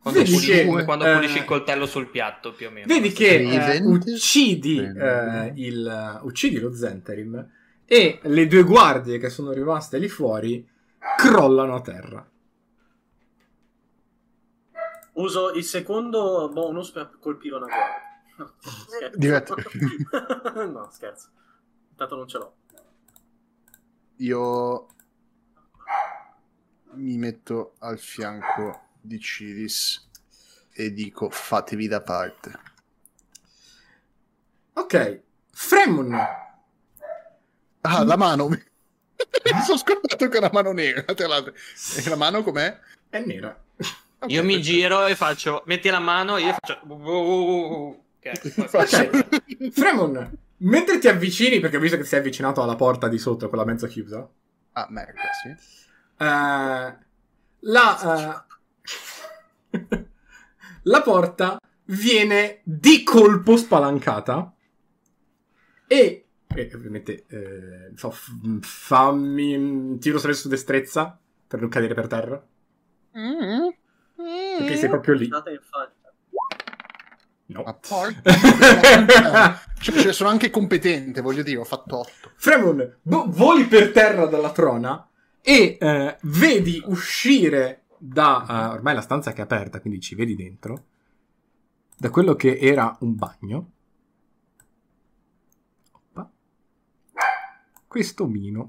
Quando, 0.00 0.20
Vedi 0.20 0.34
pulisci, 0.34 0.52
che, 0.52 0.66
come 0.66 0.84
quando 0.84 1.04
eh, 1.04 1.14
pulisci 1.14 1.38
il 1.38 1.44
coltello 1.44 1.86
sul 1.86 2.08
piatto, 2.08 2.52
più 2.52 2.68
o 2.68 2.70
meno. 2.70 2.86
Vedi 2.86 3.10
che 3.10 3.74
eh, 3.74 3.80
uccidi, 3.82 4.78
eh, 4.78 5.52
il, 5.56 6.20
uccidi 6.22 6.60
lo 6.60 6.72
Zentarim 6.72 7.50
e 7.84 8.20
le 8.22 8.46
due 8.46 8.62
guardie 8.62 9.18
che 9.18 9.28
sono 9.28 9.50
rimaste 9.50 9.98
lì 9.98 10.08
fuori 10.08 10.64
crollano 11.16 11.74
a 11.74 11.80
terra. 11.80 12.30
Uso 15.14 15.52
il 15.54 15.64
secondo 15.64 16.50
bonus 16.52 16.90
per 16.90 17.16
colpire 17.18 17.56
una 17.56 17.66
guardia. 17.66 18.05
No, 18.36 18.52
scherzo. 18.88 19.18
Diretto. 19.18 19.54
no, 20.66 20.90
scherzo. 20.92 21.28
Intanto 21.90 22.16
non 22.16 22.28
ce 22.28 22.38
l'ho. 22.38 22.54
Io 24.16 24.86
mi 26.92 27.16
metto 27.16 27.74
al 27.80 27.98
fianco 27.98 28.88
di 29.00 29.20
Ciris 29.20 30.08
e 30.72 30.92
dico 30.92 31.30
fatevi 31.30 31.86
da 31.88 32.00
parte. 32.02 32.60
Ok, 34.74 35.20
Fremon. 35.52 36.14
Ah, 37.82 38.04
la 38.04 38.16
mano. 38.16 38.48
Mi 38.48 38.60
sono 39.64 39.78
scordato 39.78 40.28
che 40.28 40.34
è 40.34 40.38
una 40.38 40.50
mano 40.52 40.72
nera. 40.72 41.02
Tra 41.14 41.26
l'altro. 41.26 41.54
E 41.96 42.08
la 42.08 42.16
mano 42.16 42.42
com'è? 42.42 42.78
È 43.08 43.20
nera. 43.24 43.58
Ok, 44.18 44.30
Io 44.30 44.42
mi 44.42 44.54
perfetto. 44.54 44.60
giro 44.76 45.06
e 45.06 45.14
faccio, 45.14 45.62
metti 45.66 45.88
la 45.88 45.98
mano, 45.98 46.36
io 46.38 46.54
faccio... 46.58 46.80
Ok, 48.30 49.70
Fremon, 49.70 50.38
mentre 50.58 50.98
ti 50.98 51.08
avvicini, 51.08 51.60
perché 51.60 51.76
ho 51.76 51.80
visto 51.80 51.96
che 51.96 52.02
ti 52.02 52.08
sei 52.08 52.20
avvicinato 52.20 52.62
alla 52.62 52.76
porta 52.76 53.08
di 53.08 53.18
sotto, 53.18 53.48
quella 53.48 53.64
mezza 53.64 53.86
chiusa, 53.86 54.28
Ah, 54.72 54.86
merda, 54.90 55.20
sì. 55.42 55.48
eh, 56.18 56.96
la, 57.60 58.44
eh, 59.70 59.78
la 60.82 61.02
porta 61.02 61.58
viene 61.84 62.60
di 62.64 63.02
colpo 63.02 63.56
spalancata 63.56 64.52
e, 65.86 66.26
e 66.48 66.70
ovviamente 66.74 67.24
eh, 67.28 67.92
fa- 67.94 68.10
fammi 68.60 69.54
un 69.56 69.98
tiro 70.00 70.18
solo 70.18 70.32
su 70.32 70.48
destrezza 70.48 71.18
per 71.46 71.60
non 71.60 71.68
cadere 71.68 71.94
per 71.94 72.06
terra. 72.06 72.44
Perché 74.58 74.76
sei 74.76 74.88
proprio 74.88 75.14
lì. 75.14 75.28
Date 75.28 75.50
in 75.50 75.60
faccia. 75.62 75.92
No 77.46 77.62
Ma 77.62 77.74
porca- 77.78 79.60
cioè, 79.78 79.96
cioè, 80.00 80.12
sono 80.12 80.28
anche 80.30 80.50
competente, 80.50 81.20
voglio 81.20 81.42
dire, 81.42 81.58
ho 81.60 81.64
fatto 81.64 81.98
8. 81.98 82.32
Fremon 82.36 82.98
vo- 83.02 83.26
voli 83.28 83.64
per 83.66 83.92
terra 83.92 84.26
dalla 84.26 84.50
trona 84.52 85.08
e 85.40 85.76
eh, 85.80 86.16
vedi 86.22 86.82
uscire 86.86 87.84
da 87.98 88.46
eh, 88.48 88.72
ormai 88.74 88.94
la 88.94 89.00
stanza 89.00 89.32
che 89.32 89.38
è 89.40 89.44
aperta 89.44 89.80
quindi 89.80 90.00
ci 90.00 90.14
vedi 90.16 90.34
dentro 90.34 90.84
da 91.96 92.10
quello 92.10 92.34
che 92.34 92.58
era 92.58 92.96
un 93.00 93.14
bagno 93.14 93.70
Oppa. 95.92 96.30
questo 97.86 98.24
omino 98.24 98.68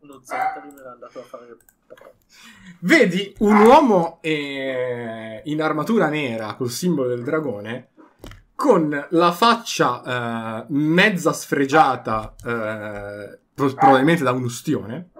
Uno 0.00 0.20
Zentarim 0.22 0.76
era 0.78 0.92
andato 0.92 1.20
a 1.20 1.22
fare. 1.22 1.56
Vedi 2.80 3.34
un 3.38 3.56
uomo 3.58 4.18
eh, 4.22 5.42
in 5.44 5.62
armatura 5.62 6.08
nera 6.08 6.54
col 6.54 6.70
simbolo 6.70 7.08
del 7.08 7.22
dragone 7.22 7.90
con 8.56 9.06
la 9.10 9.32
faccia 9.32 10.62
eh, 10.62 10.64
mezza 10.70 11.32
sfregiata, 11.32 12.34
eh, 12.44 13.38
pro- 13.54 13.74
probabilmente 13.74 14.24
da 14.24 14.32
un 14.32 14.42
ustione, 14.44 15.10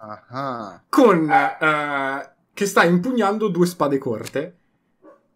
Ah, 0.00 0.80
con, 0.88 1.28
eh, 1.28 2.30
che 2.54 2.66
sta 2.66 2.84
impugnando 2.84 3.48
due 3.48 3.66
spade 3.66 3.98
corte 3.98 4.58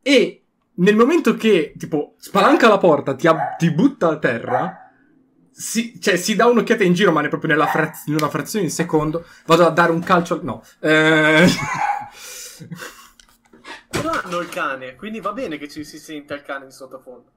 e 0.02 0.44
nel 0.74 0.94
momento 0.94 1.34
che 1.34 1.74
tipo 1.76 2.14
spalanca 2.18 2.68
la 2.68 2.78
porta, 2.78 3.14
ti, 3.16 3.26
ab- 3.26 3.56
ti 3.56 3.72
butta 3.72 4.10
a 4.10 4.18
terra, 4.18 4.88
si, 5.50 6.00
cioè, 6.00 6.16
si 6.16 6.36
dà 6.36 6.46
un'occhiata 6.46 6.84
in 6.84 6.92
giro, 6.94 7.10
ma 7.10 7.20
ne 7.20 7.28
proprio 7.28 7.50
nella 7.50 7.66
fraz- 7.66 8.06
in 8.06 8.14
una 8.14 8.28
frazione 8.28 8.64
di 8.66 8.70
secondo. 8.70 9.24
Vado 9.46 9.66
a 9.66 9.70
dare 9.70 9.90
un 9.92 10.00
calcio. 10.02 10.34
al- 10.34 10.44
No. 10.44 10.62
Eh... 10.80 11.46
Non 13.94 14.06
hanno 14.06 14.38
il 14.40 14.48
cane, 14.48 14.94
quindi 14.96 15.20
va 15.20 15.32
bene 15.32 15.58
che 15.58 15.68
ci 15.68 15.84
si 15.84 15.98
sente 15.98 16.34
il 16.34 16.42
cane 16.42 16.66
di 16.66 16.72
sottofondo. 16.72 17.30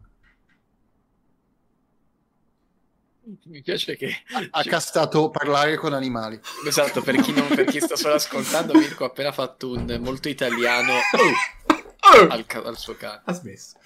Mi 3.45 3.61
piace 3.61 3.97
che... 3.97 4.11
ha 4.51 4.63
castato 4.63 5.31
parlare 5.31 5.77
con 5.77 5.93
animali. 5.93 6.39
Esatto, 6.67 7.01
per 7.01 7.15
chi, 7.21 7.33
non, 7.33 7.47
per 7.47 7.65
chi 7.65 7.79
sta 7.79 7.95
solo 7.95 8.13
ascoltando, 8.13 8.73
Mirko 8.73 9.03
ha 9.03 9.07
appena 9.07 9.31
fatto 9.31 9.71
un 9.71 9.97
molto 9.99 10.29
italiano 10.29 10.93
Oh! 10.93 12.27
al, 12.27 12.45
ca- 12.45 12.61
al 12.61 12.77
suo 12.77 12.95
cane. 12.95 13.21
ha 13.25 13.33
smesso. 13.33 13.77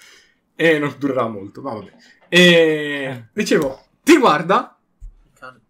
E 0.54 0.78
non 0.78 0.94
durerà 0.98 1.26
molto, 1.26 1.62
ma 1.62 1.72
vabbè. 1.72 1.92
E... 2.28 3.28
Dicevo, 3.32 3.86
ti 4.02 4.18
guarda 4.18 4.78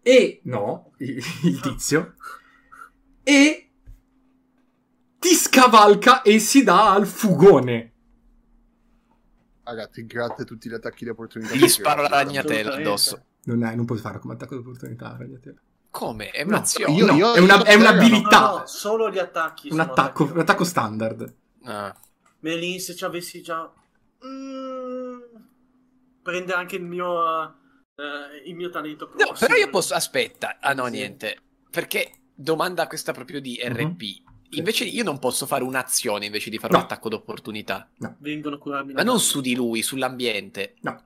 e... 0.03 0.41
No, 0.43 0.91
il, 0.97 1.23
il 1.43 1.59
tizio. 1.59 2.15
E... 3.23 3.70
Ti 5.21 5.35
scavalca 5.35 6.23
e 6.23 6.39
si 6.39 6.63
dà 6.63 6.93
al 6.93 7.05
fugone. 7.05 7.91
Ragazzi, 9.63 10.03
grazie 10.07 10.43
a 10.43 10.47
tutti 10.47 10.67
gli 10.67 10.73
attacchi 10.73 11.03
di 11.03 11.11
opportunità. 11.11 11.53
Gli 11.53 11.67
sparo 11.67 12.01
la 12.01 12.07
ragnatela 12.07 12.73
addosso. 12.73 13.23
Non, 13.43 13.63
è, 13.63 13.75
non 13.75 13.85
puoi 13.85 13.99
fare 13.99 14.17
come 14.17 14.33
attacco 14.33 14.55
d'opportunità, 14.55 15.15
ragnatela. 15.19 15.59
Come? 15.91 16.31
È 16.31 16.41
No, 16.43 16.47
un'azione. 16.49 16.93
io- 16.95 17.05
No, 17.05 17.13
io- 17.13 17.33
è, 17.35 17.39
una- 17.39 17.57
io- 17.57 17.63
è 17.65 17.75
no, 17.75 17.81
un'abilità. 17.83 18.39
No, 18.39 18.57
no, 18.57 18.65
solo 18.65 19.11
gli 19.11 19.19
attacchi. 19.19 19.69
un, 19.71 19.79
attacco, 19.79 20.23
un 20.23 20.39
attacco 20.39 20.63
standard. 20.63 21.35
Ah. 21.65 21.95
Melin, 22.39 22.79
se 22.79 22.95
ci 22.95 23.03
avessi 23.05 23.43
già... 23.43 23.71
Mm, 24.25 25.19
prende 26.23 26.53
anche 26.53 26.77
il 26.77 26.83
mio... 26.83 27.47
eh, 27.47 28.41
il 28.49 28.55
mio 28.55 28.71
talento 28.71 29.05
No, 29.05 29.13
prossimo. 29.17 29.37
però 29.37 29.53
io 29.55 29.69
posso... 29.69 29.93
Aspetta. 29.93 30.57
Ah 30.59 30.73
no, 30.73 30.85
Sì. 30.85 30.91
niente. 30.93 31.37
Perché 31.69 32.11
domanda 32.33 32.87
questa 32.87 33.13
proprio 33.13 33.39
di 33.39 33.61
Mhm. 33.63 33.71
RP. 33.77 34.29
Invece 34.51 34.83
io 34.85 35.03
non 35.03 35.19
posso 35.19 35.45
fare 35.45 35.63
un'azione 35.63 36.25
invece 36.25 36.49
di 36.49 36.57
fare 36.57 36.73
No. 36.73 36.79
un 36.79 36.83
attacco 36.85 37.09
d'opportunità. 37.09 37.87
Vengono 38.19 38.55
a 38.55 38.59
curarmi. 38.59 38.93
Ma 38.93 39.03
non 39.03 39.19
su 39.19 39.41
di 39.41 39.55
lui, 39.55 39.81
sull'ambiente. 39.81 40.73
No. 40.81 41.03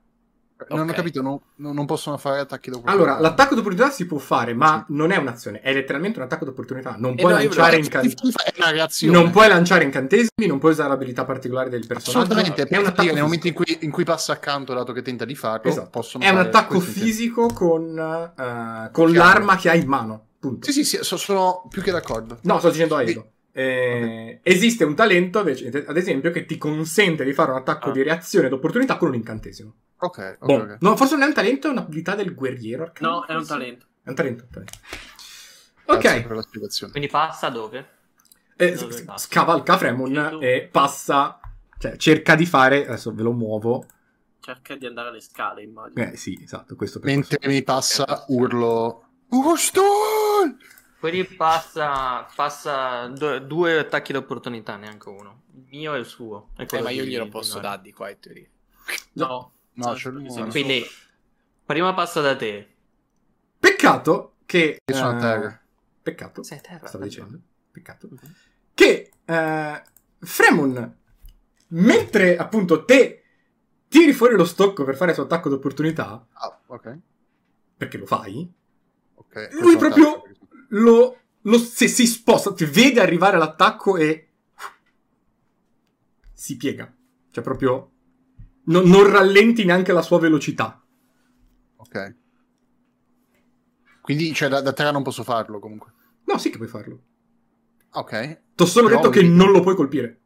Non 0.70 0.80
Ok. 0.80 0.88
ho 0.90 0.92
capito, 0.94 1.20
no- 1.20 1.42
no- 1.56 1.72
non 1.74 1.84
possono 1.84 2.16
fare 2.16 2.40
attacchi 2.40 2.70
dopo. 2.70 2.88
Allora, 2.90 3.20
l'attacco 3.20 3.54
d'opportunità 3.54 3.90
si 3.92 4.06
può 4.06 4.16
fare, 4.16 4.54
ma 4.54 4.82
non 4.88 5.10
è 5.10 5.16
un'azione, 5.18 5.60
è 5.60 5.70
letteralmente 5.74 6.18
un 6.18 6.24
attacco 6.24 6.46
d'opportunità. 6.46 6.96
Non 6.98 7.12
Eh 7.12 7.16
puoi 7.16 7.32
no, 7.34 7.38
lanciare 7.40 7.76
incantesimi. 7.76 9.10
Non 9.12 9.30
puoi 9.30 9.48
lanciare 9.48 9.84
incantesimi, 9.84 10.46
non 10.46 10.58
puoi 10.58 10.72
usare 10.72 10.94
abilità 10.94 11.26
particolari 11.26 11.68
del 11.68 11.86
personaggio. 11.86 12.32
Assolutamente, 12.32 12.62
è 12.74 12.78
un 12.78 12.86
attacco 12.86 13.12
nel 13.12 13.22
momento 13.22 13.48
in 13.48 13.52
cui, 13.52 13.78
in 13.82 13.90
cui 13.90 14.04
passa 14.04 14.32
accanto, 14.32 14.72
dato 14.72 14.94
che 14.94 15.02
tenta 15.02 15.26
di 15.26 15.34
farlo, 15.34 15.70
Esatto. 15.70 15.90
possono 15.90 16.24
È 16.24 16.30
un 16.30 16.38
attacco 16.38 16.80
fisico 16.80 17.48
con, 17.48 18.32
eh, 18.34 18.90
con 18.92 19.12
l'arma 19.12 19.56
che 19.56 19.68
hai 19.68 19.80
in 19.82 19.88
mano. 19.88 20.24
Punto. 20.38 20.66
Sì, 20.66 20.72
sì, 20.72 20.84
sì, 20.84 20.98
so- 21.04 21.16
sono 21.18 21.66
più 21.68 21.82
che 21.82 21.90
d'accordo. 21.90 22.38
No, 22.42 22.58
sto 22.60 22.70
dicendo 22.70 22.96
a 22.96 23.04
Sì. 23.04 23.10
Edo. 23.10 23.30
Eh, 23.58 24.40
Esiste 24.42 24.84
un 24.84 24.94
talento, 24.94 25.38
invece, 25.38 25.68
ad 25.86 25.96
esempio, 25.96 26.30
che 26.30 26.44
ti 26.44 26.58
consente 26.58 27.24
di 27.24 27.32
fare 27.32 27.52
un 27.52 27.56
attacco 27.56 27.88
Ah. 27.88 27.92
di 27.92 28.02
reazione 28.02 28.50
d'opportunità 28.50 28.98
con 28.98 29.08
un 29.08 29.14
incantesimo. 29.14 29.74
Ok, 29.98 30.36
ok, 30.40 30.46
Boh. 30.46 30.54
ok. 30.62 30.76
No, 30.80 30.94
forse 30.96 31.14
non 31.14 31.22
è 31.24 31.26
un 31.28 31.32
talento, 31.32 31.68
è 31.68 31.70
un'abilità 31.70 32.14
del 32.14 32.34
guerriero. 32.34 32.82
arcano, 32.82 33.10
No, 33.10 33.24
è 33.26 33.34
un 33.34 33.46
talento. 33.46 33.86
È 34.02 34.08
un 34.10 34.14
talento. 34.14 34.44
un 34.44 34.50
talento. 34.50 34.78
Ok, 35.86 36.26
per 36.26 36.36
la 36.36 36.42
spiegazione. 36.42 36.92
Quindi 36.92 37.08
passa 37.08 37.48
dove? 37.48 37.88
eh, 38.56 38.72
Dove 38.74 38.92
s- 38.92 39.02
passa? 39.02 39.26
scavalca 39.26 39.76
Fremon 39.78 40.38
e 40.42 40.68
passa, 40.70 41.40
cioè 41.78 41.96
cerca 41.96 42.34
di 42.34 42.44
fare, 42.44 42.86
adesso 42.86 43.14
ve 43.14 43.22
lo 43.22 43.32
muovo. 43.32 43.86
Cerca 44.40 44.74
di 44.76 44.84
andare 44.86 45.08
alle 45.08 45.20
scale, 45.20 45.62
immagino. 45.62 46.04
Eh 46.10 46.16
sì, 46.16 46.38
esatto, 46.42 46.76
Mentre 47.02 47.38
mi 47.48 47.62
passa, 47.62 48.24
urlo... 48.28 49.02
Urstol! 49.30 50.56
Quindi 51.10 51.34
passa, 51.36 52.26
passa 52.34 53.06
do- 53.08 53.38
due 53.40 53.78
attacchi 53.78 54.12
d'opportunità, 54.12 54.76
neanche 54.76 55.08
uno. 55.08 55.42
Il 55.54 55.64
mio 55.70 55.94
e 55.94 55.98
il 55.98 56.04
suo. 56.06 56.50
E 56.56 56.66
Eh, 56.70 56.82
ma 56.82 56.90
io 56.90 57.04
glielo 57.04 57.28
posso 57.28 57.60
dare 57.60 57.80
di 57.82 57.92
qua 57.92 58.10
in 58.10 58.18
teoria. 58.18 58.48
No, 59.12 59.52
No, 59.74 59.92
c'è 59.92 60.10
sei 60.28 60.48
Quindi, 60.50 60.84
prima 61.64 61.92
passa 61.94 62.20
da 62.20 62.34
te. 62.34 62.74
Peccato 63.58 64.36
che... 64.46 64.78
Io 64.84 64.94
sono 64.94 65.10
a 65.10 65.16
eh, 65.16 65.20
terra. 65.20 65.60
Peccato, 66.02 66.42
Sei 66.42 66.58
a 66.58 66.60
terra. 66.60 66.86
stavo 66.86 67.04
dicendo. 67.04 67.38
Peccato. 67.70 68.08
Che 68.74 69.10
eh, 69.24 69.82
Fremon, 70.18 70.96
mentre 71.68 72.36
appunto 72.36 72.84
te 72.84 73.22
tiri 73.88 74.12
fuori 74.12 74.34
lo 74.34 74.44
stocco 74.44 74.84
per 74.84 74.96
fare 74.96 75.10
il 75.10 75.16
suo 75.16 75.24
attacco 75.26 75.48
d'opportunità, 75.50 76.26
Ah, 76.32 76.58
ok. 76.66 76.98
perché 77.76 77.98
lo 77.98 78.06
fai, 78.06 78.50
ok. 79.14 79.48
Lui 79.60 79.74
è 79.74 79.78
proprio- 79.78 80.08
attacco. 80.10 80.25
Lo, 80.68 81.18
lo- 81.42 81.58
se 81.58 81.88
si 81.88 82.06
sposta, 82.06 82.52
ti 82.52 82.64
vede 82.64 83.00
arrivare 83.00 83.38
l'attacco 83.38 83.96
e 83.96 84.28
si 86.32 86.56
piega. 86.56 86.92
Cioè 87.30 87.42
proprio 87.42 87.90
non, 88.64 88.88
non 88.88 89.10
rallenti 89.10 89.64
neanche 89.64 89.92
la 89.92 90.02
sua 90.02 90.18
velocità. 90.18 90.82
Ok. 91.76 92.14
Quindi, 94.00 94.32
cioè, 94.34 94.48
da, 94.48 94.60
da 94.60 94.72
terra 94.72 94.92
non 94.92 95.02
posso 95.02 95.24
farlo 95.24 95.58
comunque. 95.58 95.92
No, 96.24 96.38
sì 96.38 96.50
che 96.50 96.56
puoi 96.56 96.68
farlo. 96.68 97.00
Ok. 97.92 98.40
Ti 98.54 98.62
ho 98.62 98.66
solo 98.66 98.88
Però 98.88 99.00
detto 99.00 99.10
che 99.10 99.22
non 99.22 99.50
lo 99.50 99.60
puoi 99.60 99.74
colpire. 99.74 100.20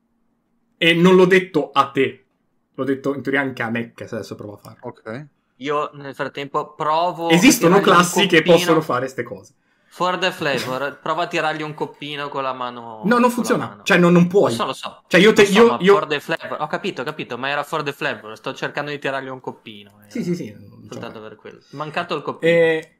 E 0.76 0.94
non 0.94 1.14
l'ho 1.14 1.26
detto 1.26 1.70
a 1.70 1.90
te. 1.90 2.26
L'ho 2.74 2.84
detto 2.84 3.14
in 3.14 3.22
teoria 3.22 3.40
anche 3.40 3.62
a 3.62 3.70
me 3.70 3.92
che 3.92 4.06
se 4.06 4.16
adesso 4.16 4.34
provo 4.34 4.54
a 4.54 4.58
farlo. 4.58 4.78
Ok. 4.82 5.26
Io 5.56 5.90
nel 5.94 6.14
frattempo 6.14 6.74
provo. 6.74 7.28
Esistono 7.30 7.80
classi 7.80 8.26
che 8.26 8.42
possono 8.42 8.80
fare 8.80 9.00
queste 9.00 9.22
cose. 9.22 9.54
For 9.92 10.18
the 10.18 10.30
flavor, 10.30 11.00
prova 11.02 11.24
a 11.24 11.26
tirargli 11.26 11.62
un 11.62 11.74
coppino 11.74 12.28
con 12.28 12.44
la 12.44 12.52
mano. 12.52 13.02
No, 13.04 13.18
non 13.18 13.28
funziona. 13.30 13.66
mano. 13.66 13.82
Cioè, 13.82 13.98
non, 13.98 14.12
non 14.12 14.28
puoi. 14.28 14.50
Lo 14.50 14.56
so, 14.56 14.66
lo 14.66 14.72
so. 14.72 15.02
Cioè, 15.08 15.20
io 15.20 15.32
te. 15.32 15.44
So, 15.46 15.52
io, 15.52 15.78
io- 15.80 15.94
For 15.94 16.06
the 16.06 16.20
flavor. 16.20 16.58
Ho 16.60 16.66
capito, 16.68 17.02
ho 17.02 17.04
capito, 17.04 17.36
ma 17.36 17.48
era 17.48 17.64
for 17.64 17.82
the 17.82 17.92
flavor. 17.92 18.36
Sto 18.36 18.54
cercando 18.54 18.90
di 18.92 18.98
tirargli 19.00 19.28
un 19.28 19.40
coppino. 19.40 19.98
Sì, 20.06 20.22
sì, 20.22 20.34
sì. 20.36 20.54
so. 20.56 20.86
Soltanto 20.92 21.20
per 21.20 21.34
quello. 21.34 21.58
Mancato 21.70 22.14
il 22.14 22.22
coppino. 22.22 22.50
Eh, 22.52 22.98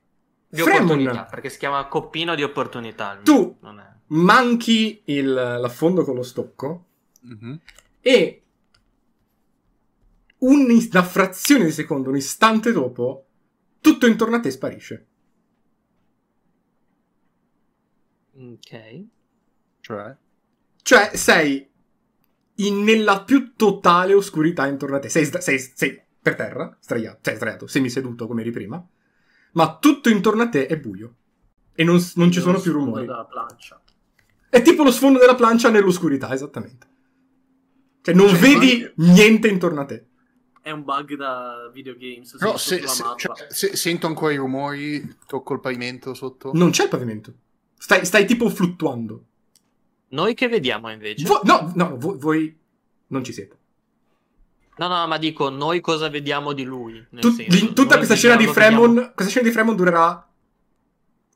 di 0.48 0.60
opportunità, 0.62 1.10
Fremon, 1.10 1.26
perché 1.30 1.48
si 1.48 1.58
chiama 1.58 1.86
coppino 1.86 2.34
di 2.34 2.42
opportunità. 2.42 3.20
Tu- 3.22 3.34
mio, 3.38 3.56
Non 3.60 3.78
è... 3.78 3.86
manchi 4.08 5.02
il- 5.04 5.32
l'affondo 5.32 6.02
con 6.04 6.16
lo 6.16 6.24
stocco 6.24 6.86
Mhm. 7.20 7.60
e 8.00 8.42
un- 10.38 10.86
una 10.90 11.02
frazione 11.04 11.66
di 11.66 11.70
secondo, 11.70 12.08
un 12.08 12.16
istante 12.16 12.72
dopo, 12.72 13.26
tutto 13.80 14.06
intorno 14.06 14.36
a 14.36 14.40
te 14.40 14.50
sparisce. 14.50 15.06
Ok. 18.40 19.04
Cioè, 19.80 20.16
Cioè, 20.82 21.10
sei 21.16 21.68
in- 22.56 22.82
nella 22.84 23.22
più 23.24 23.54
totale 23.54 24.14
oscurità 24.14 24.66
intorno 24.66 24.96
a 24.96 24.98
te. 24.98 25.08
Sei, 25.08 25.24
sei- 25.26 25.58
sei 25.58 26.00
per 26.20 26.34
terra, 26.36 26.76
sdraiato, 26.80 27.18
sei 27.22 27.36
sdraiato, 27.36 27.66
semiseduto 27.66 28.26
come 28.26 28.40
eri 28.42 28.50
prima, 28.50 28.84
ma 29.52 29.78
tutto 29.78 30.08
intorno 30.08 30.42
a 30.42 30.48
te 30.48 30.66
è 30.66 30.78
buio. 30.78 31.14
E 31.74 31.84
non, 31.84 31.98
non 32.16 32.30
ci 32.32 32.40
sono 32.40 32.60
più 32.60 32.72
rumori. 32.72 33.06
della 33.06 33.24
plancia. 33.24 33.80
È 34.48 34.60
tipo 34.62 34.82
lo 34.82 34.90
sfondo 34.90 35.18
della 35.18 35.34
plancia 35.34 35.70
nell'oscurità, 35.70 36.32
esattamente. 36.32 36.86
Cioè, 38.02 38.14
non 38.14 38.28
Cioè, 38.28 38.38
vedi 38.38 38.92
niente 38.96 39.48
intorno 39.48 39.80
a 39.82 39.84
te. 39.84 40.06
È 40.62 40.70
un 40.70 40.82
bug 40.84 41.14
da 41.16 41.70
videogames. 41.72 42.36
però 42.38 42.56
sì, 42.56 42.68
se, 42.68 42.76
sulla 42.78 42.88
se- 42.90 43.02
mappa. 43.02 43.16
cioè, 43.34 43.46
se- 43.50 43.76
sento 43.76 44.06
ancora 44.06 44.32
i 44.32 44.36
rumori, 44.36 45.16
tocco 45.26 45.54
il 45.54 45.60
pavimento 45.60 46.12
sotto. 46.14 46.50
Non 46.54 46.70
c'è 46.70 46.84
il 46.84 46.88
pavimento. 46.90 47.34
Stai, 47.82 48.04
stai 48.04 48.26
tipo 48.26 48.50
fluttuando. 48.50 49.24
Noi 50.08 50.34
che 50.34 50.48
vediamo 50.48 50.90
invece? 50.90 51.24
Vo- 51.26 51.40
no, 51.44 51.72
no, 51.74 51.96
vo- 51.96 52.18
voi 52.18 52.54
non 53.08 53.24
ci 53.24 53.32
siete. 53.32 53.56
no, 54.76 54.86
no, 54.88 55.06
ma 55.06 55.16
dico, 55.16 55.48
noi 55.48 55.80
cosa 55.80 56.08
vediamo 56.10 56.52
di 56.52 56.64
lui? 56.64 56.94
Nel 57.10 57.22
Tu- 57.22 57.30
senso, 57.32 57.72
tutta 57.72 57.96
questa 57.96 58.14
scena 58.14 58.36
di 58.36 58.44
vediamo- 58.44 58.82
Fremon, 58.84 59.12
questa 59.14 59.28
scena 59.32 59.46
di 59.46 59.52
Fremon 59.52 59.76
durerà 59.76 60.28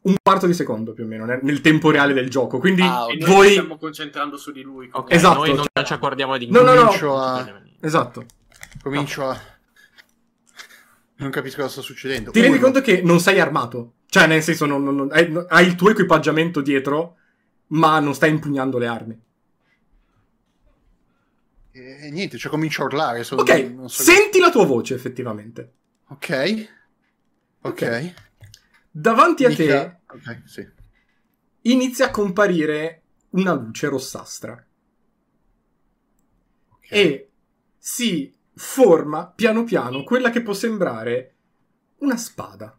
un 0.02 0.16
quarto 0.22 0.46
di 0.46 0.52
secondo 0.52 0.92
più 0.92 1.04
o 1.04 1.06
meno 1.06 1.24
nel, 1.24 1.38
nel 1.42 1.60
tempo 1.62 1.90
reale 1.90 2.12
del 2.12 2.28
gioco. 2.28 2.58
Quindi 2.58 2.82
Ah, 2.82 3.04
ok. 3.04 3.12
noi 3.14 3.20
ci 3.20 3.30
voi. 3.32 3.50
stiamo 3.50 3.76
concentrando 3.78 4.36
su 4.36 4.52
di 4.52 4.60
lui. 4.60 4.84
Ok, 4.86 4.92
comunque. 4.92 5.16
Esatto, 5.16 5.38
noi 5.38 5.54
non 5.54 5.84
ci 5.86 5.92
accordiamo 5.94 6.36
di 6.36 6.50
No, 6.50 6.60
no, 6.60 6.74
no. 6.74 6.80
Comincio 6.84 7.16
a- 7.16 7.60
Esatto. 7.80 8.26
Comincio 8.82 9.28
a... 9.28 9.40
Non 11.16 11.30
capisco 11.30 11.60
cosa 11.62 11.72
sta 11.72 11.80
succedendo. 11.80 12.30
Ti 12.32 12.40
rendi 12.40 12.56
Uno. 12.58 12.66
conto 12.66 12.80
che 12.82 13.00
non 13.02 13.18
sei 13.20 13.40
armato. 13.40 13.93
Cioè, 14.14 14.28
nel 14.28 14.44
senso, 14.44 14.64
non- 14.64 14.84
non- 14.84 14.94
non- 14.94 15.08
hai, 15.10 15.28
hai 15.48 15.66
il 15.66 15.74
tuo 15.74 15.90
equipaggiamento 15.90 16.60
dietro, 16.60 17.16
ma 17.70 17.98
non 17.98 18.14
stai 18.14 18.30
impugnando 18.30 18.78
le 18.78 18.86
armi. 18.86 19.20
E 21.72 22.10
niente, 22.12 22.38
cioè 22.38 22.48
comincio 22.48 22.82
a 22.82 22.84
urlare. 22.84 23.24
sono- 23.24 23.40
Ok, 23.40 23.88
so- 23.88 24.02
senti 24.04 24.38
la 24.38 24.50
tua 24.52 24.64
voce 24.66 24.94
effettivamente. 24.94 25.72
Ok. 26.10 26.68
Ok. 27.62 28.14
Davanti 28.92 29.44
a 29.46 29.52
te 29.52 29.64
Mica- 29.64 30.00
Ok, 30.06 30.42
sì. 30.44 30.64
inizia 31.62 32.06
a 32.06 32.10
comparire 32.12 33.02
una 33.30 33.52
luce 33.54 33.88
rossastra 33.88 34.64
Ok. 36.68 36.86
e 36.88 37.30
si 37.76 38.32
forma 38.54 39.26
piano 39.26 39.64
piano 39.64 40.04
quella 40.04 40.30
che 40.30 40.40
può 40.40 40.52
sembrare 40.52 41.34
una 41.98 42.16
spada. 42.16 42.78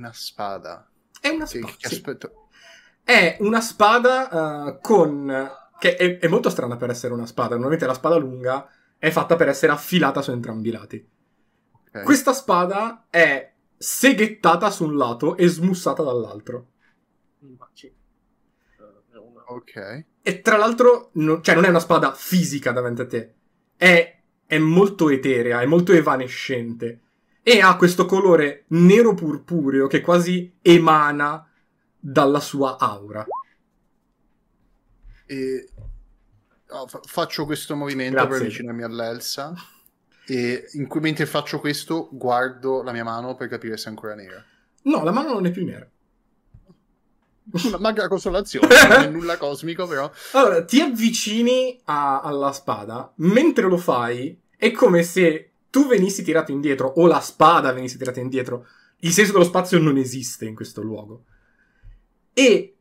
Una 0.00 0.12
spada. 0.14 0.88
È 1.20 1.28
una 1.28 1.44
Che, 1.44 1.58
spada. 1.58 1.74
che 1.78 1.88
sì. 1.88 1.94
aspetto... 1.94 2.48
È 3.04 3.36
una 3.40 3.60
spada 3.60 4.68
eh, 4.74 4.78
con... 4.80 5.50
che 5.78 5.96
è, 5.96 6.18
è 6.18 6.26
molto 6.28 6.48
strana 6.48 6.76
per 6.76 6.88
essere 6.90 7.12
una 7.12 7.26
spada. 7.26 7.54
Normalmente 7.54 7.86
la 7.86 7.94
spada 7.94 8.16
lunga 8.16 8.68
è 8.98 9.10
fatta 9.10 9.36
per 9.36 9.48
essere 9.48 9.72
affilata 9.72 10.22
su 10.22 10.30
entrambi 10.30 10.68
i 10.68 10.72
lati. 10.72 11.08
ok. 11.92 12.02
Questa 12.02 12.32
spada 12.32 13.06
è 13.10 13.52
seghettata 13.76 14.70
su 14.70 14.84
un 14.84 14.96
lato 14.96 15.36
e 15.36 15.46
smussata 15.48 16.02
dall'altro. 16.02 16.68
Eh, 17.42 17.56
Ok. 19.46 20.04
E 20.22 20.40
tra 20.42 20.56
l'altro, 20.56 21.10
no- 21.14 21.40
cioè 21.40 21.54
non 21.56 21.64
è 21.64 21.68
una 21.68 21.80
spada 21.80 22.12
fisica 22.12 22.70
davanti 22.72 23.00
a 23.00 23.06
te, 23.06 23.34
è, 23.76 24.20
è 24.46 24.58
molto 24.58 25.08
eterea, 25.10 25.60
è 25.60 25.66
molto 25.66 25.92
evanescente 25.92 27.00
e 27.42 27.60
ha 27.60 27.76
questo 27.76 28.06
colore 28.06 28.64
nero 28.68 29.14
purpureo 29.14 29.86
che 29.86 30.00
quasi 30.00 30.58
emana 30.62 31.46
dalla 31.98 32.40
sua 32.40 32.78
aura. 32.78 33.26
E... 35.26 35.68
oh, 36.68 36.86
fa- 36.86 37.00
faccio 37.04 37.44
questo 37.44 37.76
movimento 37.76 38.14
Grazie. 38.14 38.30
per 38.30 38.40
avvicinarmi 38.40 38.82
all'Elsa. 38.82 39.54
E 40.26 40.68
in 40.72 40.86
cui, 40.86 41.00
mentre 41.00 41.26
faccio 41.26 41.58
questo, 41.60 42.08
guardo 42.12 42.82
la 42.82 42.92
mia 42.92 43.04
mano 43.04 43.34
per 43.34 43.48
capire 43.48 43.76
se 43.76 43.86
è 43.86 43.88
ancora 43.88 44.14
nera. 44.14 44.44
No, 44.82 45.02
la 45.02 45.10
mano 45.10 45.32
non 45.32 45.46
è 45.46 45.50
più 45.50 45.64
nera. 45.64 45.88
Una 47.64 47.78
magra 47.80 48.06
consolazione, 48.06 48.68
non 48.88 49.02
è 49.02 49.08
nulla 49.10 49.36
cosmico, 49.38 49.86
però. 49.86 50.10
Allora, 50.32 50.64
ti 50.64 50.80
avvicini 50.80 51.80
a- 51.84 52.20
alla 52.20 52.52
spada, 52.52 53.12
mentre 53.16 53.66
lo 53.66 53.76
fai 53.76 54.40
è 54.56 54.70
come 54.70 55.02
se 55.02 55.49
tu 55.70 55.86
venissi 55.86 56.22
tirato 56.22 56.50
indietro 56.50 56.92
o 56.96 57.06
la 57.06 57.20
spada 57.20 57.72
venisse 57.72 57.96
tirata 57.96 58.20
indietro. 58.20 58.66
Il 58.98 59.12
senso 59.12 59.32
dello 59.32 59.44
spazio 59.44 59.78
non 59.78 59.96
esiste 59.96 60.44
in 60.44 60.54
questo 60.54 60.82
luogo. 60.82 61.24
E 62.32 62.76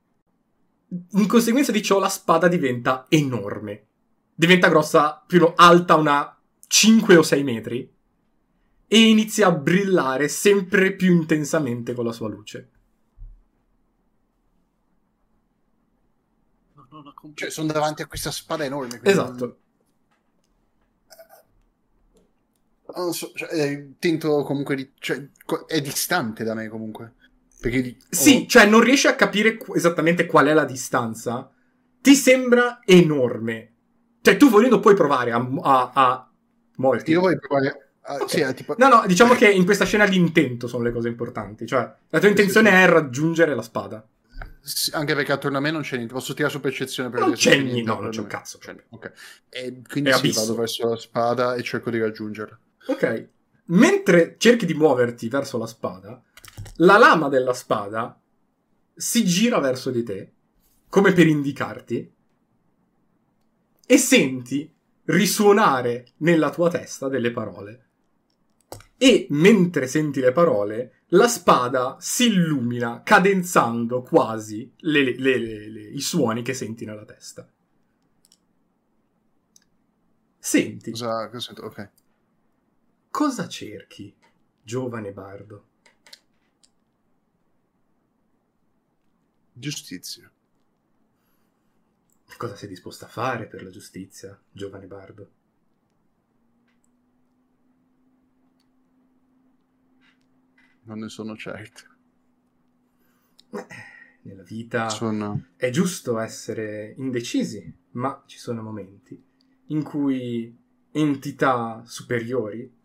in 1.11 1.28
conseguenza 1.28 1.72
di 1.72 1.82
ciò 1.82 1.99
la 1.99 2.10
spada 2.10 2.48
diventa 2.48 3.06
enorme. 3.10 3.86
Diventa 4.34 4.70
grossa, 4.70 5.24
più 5.26 5.38
o 5.38 5.41
meno 5.41 5.53
alta 5.56 5.95
una 5.95 6.38
5 6.68 7.16
o 7.16 7.24
6 7.24 7.44
metri 7.44 7.94
e 8.91 8.99
inizia 8.99 9.48
a 9.48 9.52
brillare 9.52 10.28
sempre 10.28 10.95
più 10.95 11.14
intensamente 11.14 11.94
con 11.94 12.06
la 12.06 12.11
sua 12.11 12.28
luce. 12.28 12.72
Cioè, 17.36 17.49
sono 17.49 17.72
davanti 17.72 18.02
a 18.02 18.07
questa 18.07 18.32
spada 18.32 18.66
enorme. 18.66 18.99
Esatto. 19.03 19.60
Non, 22.95 23.14
so, 23.14 23.32
cioè, 23.36 23.49
eh, 23.53 23.94
tento 23.99 24.44
comunque 24.44 24.76
di... 24.76 24.91
Cioè, 24.98 25.28
è 25.68 25.82
distante 25.82 26.44
da 26.44 26.53
me 26.53 26.68
comunque. 26.70 27.14
Perché 27.60 27.82
di- 27.82 27.98
Sì, 28.10 28.48
cioè 28.48 28.66
non 28.66 28.82
riesci 28.82 29.07
a 29.07 29.16
capire 29.16 29.57
qu- 29.57 29.76
esattamente 29.76 30.26
qual 30.26 30.48
è 30.48 30.53
la 30.53 30.66
distanza. 30.66 31.52
Ti 32.02 32.16
sembra 32.16 32.80
enorme. 32.86 33.74
Cioè 34.22 34.38
tu 34.38 34.49
volendo 34.49 34.80
puoi 34.80 34.95
provare 34.95 35.32
a, 35.32 35.48
a, 35.61 35.91
a 35.94 36.30
muoverti. 36.78 37.11
Io 37.11 37.20
voglio 37.22 37.40
provare... 37.40 37.68
a- 37.68 38.16
Ok. 38.16 38.30
sì, 38.30 38.41
a 38.41 38.53
tipo... 38.53 38.74
No, 38.80 38.88
no, 38.88 39.03
diciamo 39.06 39.36
che 39.36 39.48
in 39.52 39.66
questa 39.66 39.86
scena 39.86 40.06
l'intento 40.06 40.68
sono 40.68 40.84
le 40.84 40.91
cose 40.91 41.10
importanti. 41.10 41.68
Cioè 41.68 41.94
la 42.10 42.20
tua 42.20 42.30
intenzione 42.30 42.70
sì, 42.70 42.76
sì. 42.76 42.82
è 42.82 42.88
raggiungere 42.88 43.53
la 43.53 43.61
spada. 43.61 44.07
Sì, 44.61 44.91
Anche 44.94 45.14
perché 45.16 45.32
attorno 45.32 45.57
a 45.57 45.60
me 45.61 45.70
non 45.70 45.82
c'è 45.82 45.95
niente. 45.98 46.14
Posso 46.14 46.34
tirare 46.34 46.52
su 46.53 46.60
percezione 46.60 47.10
per 47.10 47.20
Non 47.20 47.34
c'è 47.34 47.56
niente 47.57 47.84
no, 47.84 47.99
non 47.99 48.10
c'è 48.10 48.22
un 48.22 48.28
cazzo. 48.28 48.57
Cioè, 48.60 48.76
ok. 48.90 49.11
E 49.49 49.82
quindi 49.88 50.10
È 50.10 50.14
sì, 50.14 50.20
abisso. 50.20 50.40
vado 50.41 50.56
verso 50.56 50.90
la 50.90 50.98
spada 50.98 51.53
e 51.56 51.61
cerco 51.61 51.91
di 51.91 51.99
raggiungerla. 51.99 52.60
Ok. 52.90 53.30
Mentre 53.66 54.36
cerchi 54.38 54.66
di 54.66 54.74
muoverti 54.74 55.30
verso 55.30 55.57
la 55.57 55.68
spada, 55.68 56.22
la 56.78 56.98
lama 56.98 57.30
della 57.30 57.53
spada 57.53 58.20
si 58.95 59.24
gira 59.26 59.60
verso 59.60 59.91
di 59.91 60.03
te, 60.03 60.34
come 60.90 61.14
per 61.14 61.28
indicarti, 61.28 62.11
e 63.86 63.98
senti 63.98 64.72
risuonare 65.06 66.14
nella 66.18 66.49
tua 66.49 66.70
testa 66.70 67.07
delle 67.07 67.32
parole. 67.32 67.86
E 68.98 69.28
mentre 69.30 69.88
senti 69.88 70.20
le 70.20 70.32
parole, 70.32 71.03
la 71.10 71.28
spada 71.28 71.95
si 71.99 72.26
illumina, 72.28 73.02
cadenzando 73.03 74.02
quasi 74.02 74.74
le- 74.78 75.16
le- 75.18 75.38
le- 75.38 75.90
i 75.90 76.02
suoni 76.02 76.41
che 76.41 76.53
senti 76.53 76.86
nella 76.86 77.06
testa. 77.06 77.48
Senti. 80.38 80.91
Cosa, 80.91 81.30
cosa 81.30 81.40
sento? 81.40 81.66
Ok. 81.66 81.90
Cosa 83.11 83.48
cerchi, 83.48 84.15
giovane 84.61 85.11
bardo? 85.11 85.65
Giustizia. 89.53 90.31
Cosa 92.38 92.56
sei 92.56 92.69
disposto 92.69 93.06
a 93.06 93.10
fare 93.10 93.48
per 93.48 93.64
la 93.64 93.69
giustizia, 93.69 94.40
giovane 94.52 94.86
bardo? 94.86 95.31
non 100.90 100.99
ne 100.99 101.10
sono 101.10 101.36
certo. 101.38 101.84
Eh, 103.52 103.65
Nella 104.23 104.44
vita 104.44 104.90
Sono... 104.90 105.49
è 105.56 105.69
giusto 105.69 106.19
essere 106.19 106.95
indecisi, 106.98 107.72
ma 107.91 108.23
ci 108.26 108.38
sono 108.40 108.61
momenti 108.64 109.23
in 109.68 109.84
cui 109.84 110.56
entità 110.91 111.84
superiori 111.86 112.77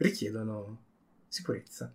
richiedono 0.00 0.84
sicurezza. 1.28 1.94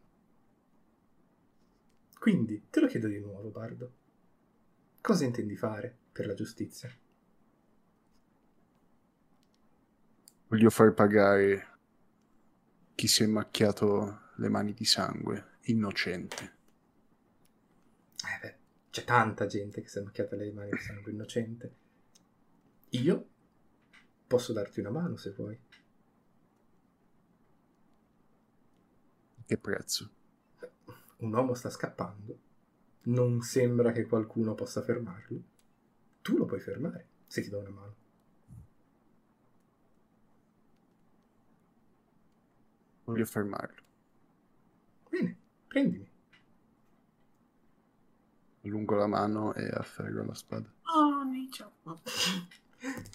Quindi 2.19 2.67
te 2.69 2.79
lo 2.79 2.87
chiedo 2.87 3.07
di 3.07 3.19
nuovo, 3.19 3.49
Bardo. 3.49 3.93
Cosa 5.01 5.25
intendi 5.25 5.55
fare 5.55 5.95
per 6.11 6.27
la 6.27 6.33
giustizia? 6.33 6.91
Voglio 10.47 10.69
far 10.69 10.93
pagare 10.93 11.67
chi 12.93 13.07
si 13.07 13.23
è 13.23 13.27
macchiato 13.27 14.21
le 14.35 14.49
mani 14.49 14.73
di 14.73 14.85
sangue, 14.85 15.57
innocente. 15.63 16.53
Eh 18.17 18.39
beh, 18.41 18.57
c'è 18.91 19.03
tanta 19.03 19.47
gente 19.47 19.81
che 19.81 19.87
si 19.87 19.97
è 19.97 20.01
macchiata 20.01 20.35
le 20.35 20.51
mani 20.51 20.69
di 20.69 20.77
sangue 20.79 21.11
innocente. 21.11 21.75
Io 22.89 23.29
posso 24.27 24.53
darti 24.53 24.79
una 24.79 24.91
mano 24.91 25.17
se 25.17 25.31
vuoi. 25.31 25.59
Che 29.45 29.57
prezzo? 29.57 30.09
Un 31.17 31.33
uomo 31.33 31.53
sta 31.53 31.69
scappando. 31.69 32.39
Non 33.03 33.41
sembra 33.41 33.91
che 33.91 34.05
qualcuno 34.07 34.55
possa 34.55 34.81
fermarlo. 34.81 35.41
Tu 36.21 36.37
lo 36.37 36.45
puoi 36.45 36.59
fermare 36.59 37.07
se 37.27 37.41
ti 37.41 37.49
do 37.49 37.59
una 37.59 37.69
mano. 37.69 37.95
Voglio 43.03 43.25
fermarlo. 43.25 43.81
Bene, 45.09 45.37
prendimi. 45.67 46.09
Allungo 48.63 48.95
la 48.95 49.05
mano 49.05 49.53
e 49.53 49.67
afferro 49.71 50.25
la 50.25 50.33
spada. 50.33 50.67
Oh, 50.95 51.21
Nietzsche. 51.23 51.63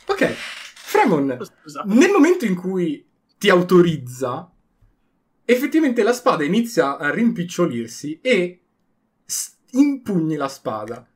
Ok, 0.06 0.24
Fremon, 0.26 1.36
Scusa. 1.44 1.82
nel 1.86 2.10
momento 2.12 2.44
in 2.44 2.54
cui 2.54 3.04
ti 3.36 3.48
autorizza, 3.50 4.48
effettivamente 5.52 6.02
la 6.02 6.12
spada 6.12 6.44
inizia 6.44 6.96
a 6.98 7.10
rimpicciolirsi 7.10 8.20
e 8.20 8.60
s- 9.24 9.56
impugni 9.72 10.36
la 10.36 10.48
spada. 10.48 11.06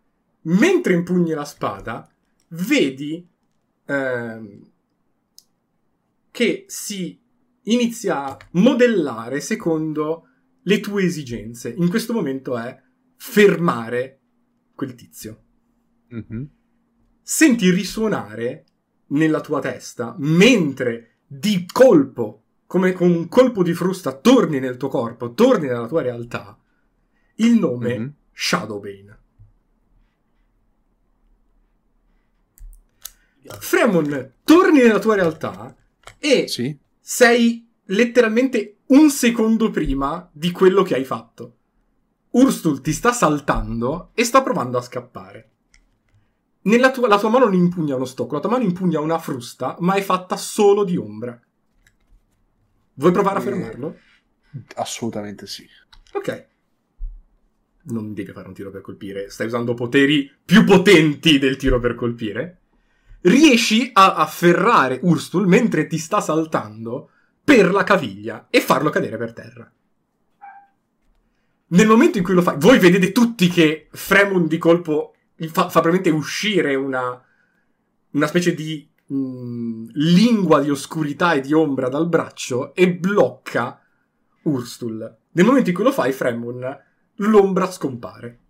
Mentre 0.42 0.92
impugni 0.94 1.32
la 1.32 1.44
spada, 1.44 2.08
vedi 2.48 3.26
ehm, 3.86 4.70
che 6.30 6.64
si 6.66 7.20
inizia 7.62 8.24
a 8.24 8.38
modellare 8.52 9.40
secondo 9.40 10.28
le 10.62 10.80
tue 10.80 11.04
esigenze. 11.04 11.70
In 11.70 11.88
questo 11.88 12.12
momento 12.12 12.56
è 12.58 12.80
fermare 13.16 14.20
quel 14.74 14.94
tizio 14.94 15.42
Mhm. 16.08 16.48
senti 17.22 17.70
risuonare 17.70 18.66
nella 19.08 19.40
tua 19.40 19.60
testa 19.60 20.14
mentre 20.18 21.18
di 21.26 21.64
colpo, 21.70 22.43
come 22.74 22.90
con 22.92 23.08
un 23.08 23.28
colpo 23.28 23.62
di 23.62 23.72
frusta, 23.72 24.14
torni 24.14 24.58
nel 24.58 24.76
tuo 24.76 24.88
corpo, 24.88 25.32
torni 25.32 25.68
nella 25.68 25.86
tua 25.86 26.02
realtà, 26.02 26.58
il 27.36 27.56
nome 27.56 27.98
Mhm. 27.98 28.12
Shadowbane. 28.32 29.18
Fremon, 33.60 34.32
torni 34.42 34.78
nella 34.82 34.98
tua 34.98 35.14
realtà 35.14 35.76
e 36.18 36.48
Sì? 36.48 36.76
sei 36.98 37.64
letteralmente 37.84 38.78
un 38.86 39.08
secondo 39.08 39.70
prima 39.70 40.28
di 40.32 40.50
quello 40.50 40.82
che 40.82 40.96
hai 40.96 41.04
fatto. 41.04 41.54
Urstul 42.30 42.80
ti 42.80 42.92
sta 42.92 43.12
saltando 43.12 44.10
e 44.14 44.24
sta 44.24 44.42
provando 44.42 44.78
a 44.78 44.82
scappare. 44.82 45.50
Nella 46.62 46.90
tua, 46.90 47.06
la 47.06 47.20
tua 47.20 47.28
mano 47.28 47.44
non 47.44 47.54
impugna 47.54 47.94
uno 47.94 48.04
stocco, 48.04 48.34
la 48.34 48.40
tua 48.40 48.50
mano 48.50 48.64
impugna 48.64 48.98
una 48.98 49.20
frusta, 49.20 49.76
ma 49.78 49.94
è 49.94 50.00
fatta 50.02 50.36
solo 50.36 50.82
di 50.82 50.96
ombra. 50.96 51.40
Vuoi 52.94 53.12
provare 53.12 53.38
a 53.38 53.42
fermarlo? 53.42 53.96
Assolutamente 54.76 55.46
sì. 55.46 55.68
Ok. 56.12 56.46
Non 57.86 58.14
devi 58.14 58.32
fare 58.32 58.48
un 58.48 58.54
tiro 58.54 58.70
per 58.70 58.80
colpire, 58.80 59.28
stai 59.28 59.46
usando 59.46 59.74
poteri 59.74 60.30
più 60.44 60.64
potenti 60.64 61.38
del 61.38 61.56
tiro 61.56 61.78
per 61.78 61.94
colpire. 61.94 62.60
Riesci 63.22 63.90
a 63.92 64.14
afferrare 64.14 65.00
Urstul 65.02 65.46
mentre 65.46 65.86
ti 65.86 65.98
sta 65.98 66.20
saltando 66.20 67.10
per 67.42 67.72
la 67.72 67.84
caviglia 67.84 68.46
e 68.48 68.60
farlo 68.60 68.90
cadere 68.90 69.16
per 69.16 69.32
terra. 69.32 69.70
Nel 71.66 71.86
momento 71.86 72.18
in 72.18 72.24
cui 72.24 72.34
lo 72.34 72.42
fai, 72.42 72.56
voi 72.58 72.78
vedete 72.78 73.12
tutti 73.12 73.48
che 73.48 73.88
Fremon 73.90 74.46
di 74.46 74.58
colpo 74.58 75.14
fa, 75.48 75.68
fa 75.68 75.82
uscire 76.12 76.74
una, 76.74 77.22
una 78.10 78.26
specie 78.26 78.54
di 78.54 78.88
mh, 79.06 79.86
lingua 79.92 80.60
di 80.60 80.70
oscurità 80.70 81.32
e 81.34 81.40
di 81.40 81.52
ombra 81.52 81.88
dal 81.88 82.08
braccio 82.08 82.74
e 82.74 82.94
blocca 82.94 83.80
Urstul. 84.42 85.16
Nel 85.32 85.44
momento 85.46 85.70
in 85.70 85.74
cui 85.74 85.84
lo 85.84 85.92
fai, 85.92 86.12
Fremon, 86.12 86.78
l'ombra 87.16 87.70
scompare. 87.70 88.40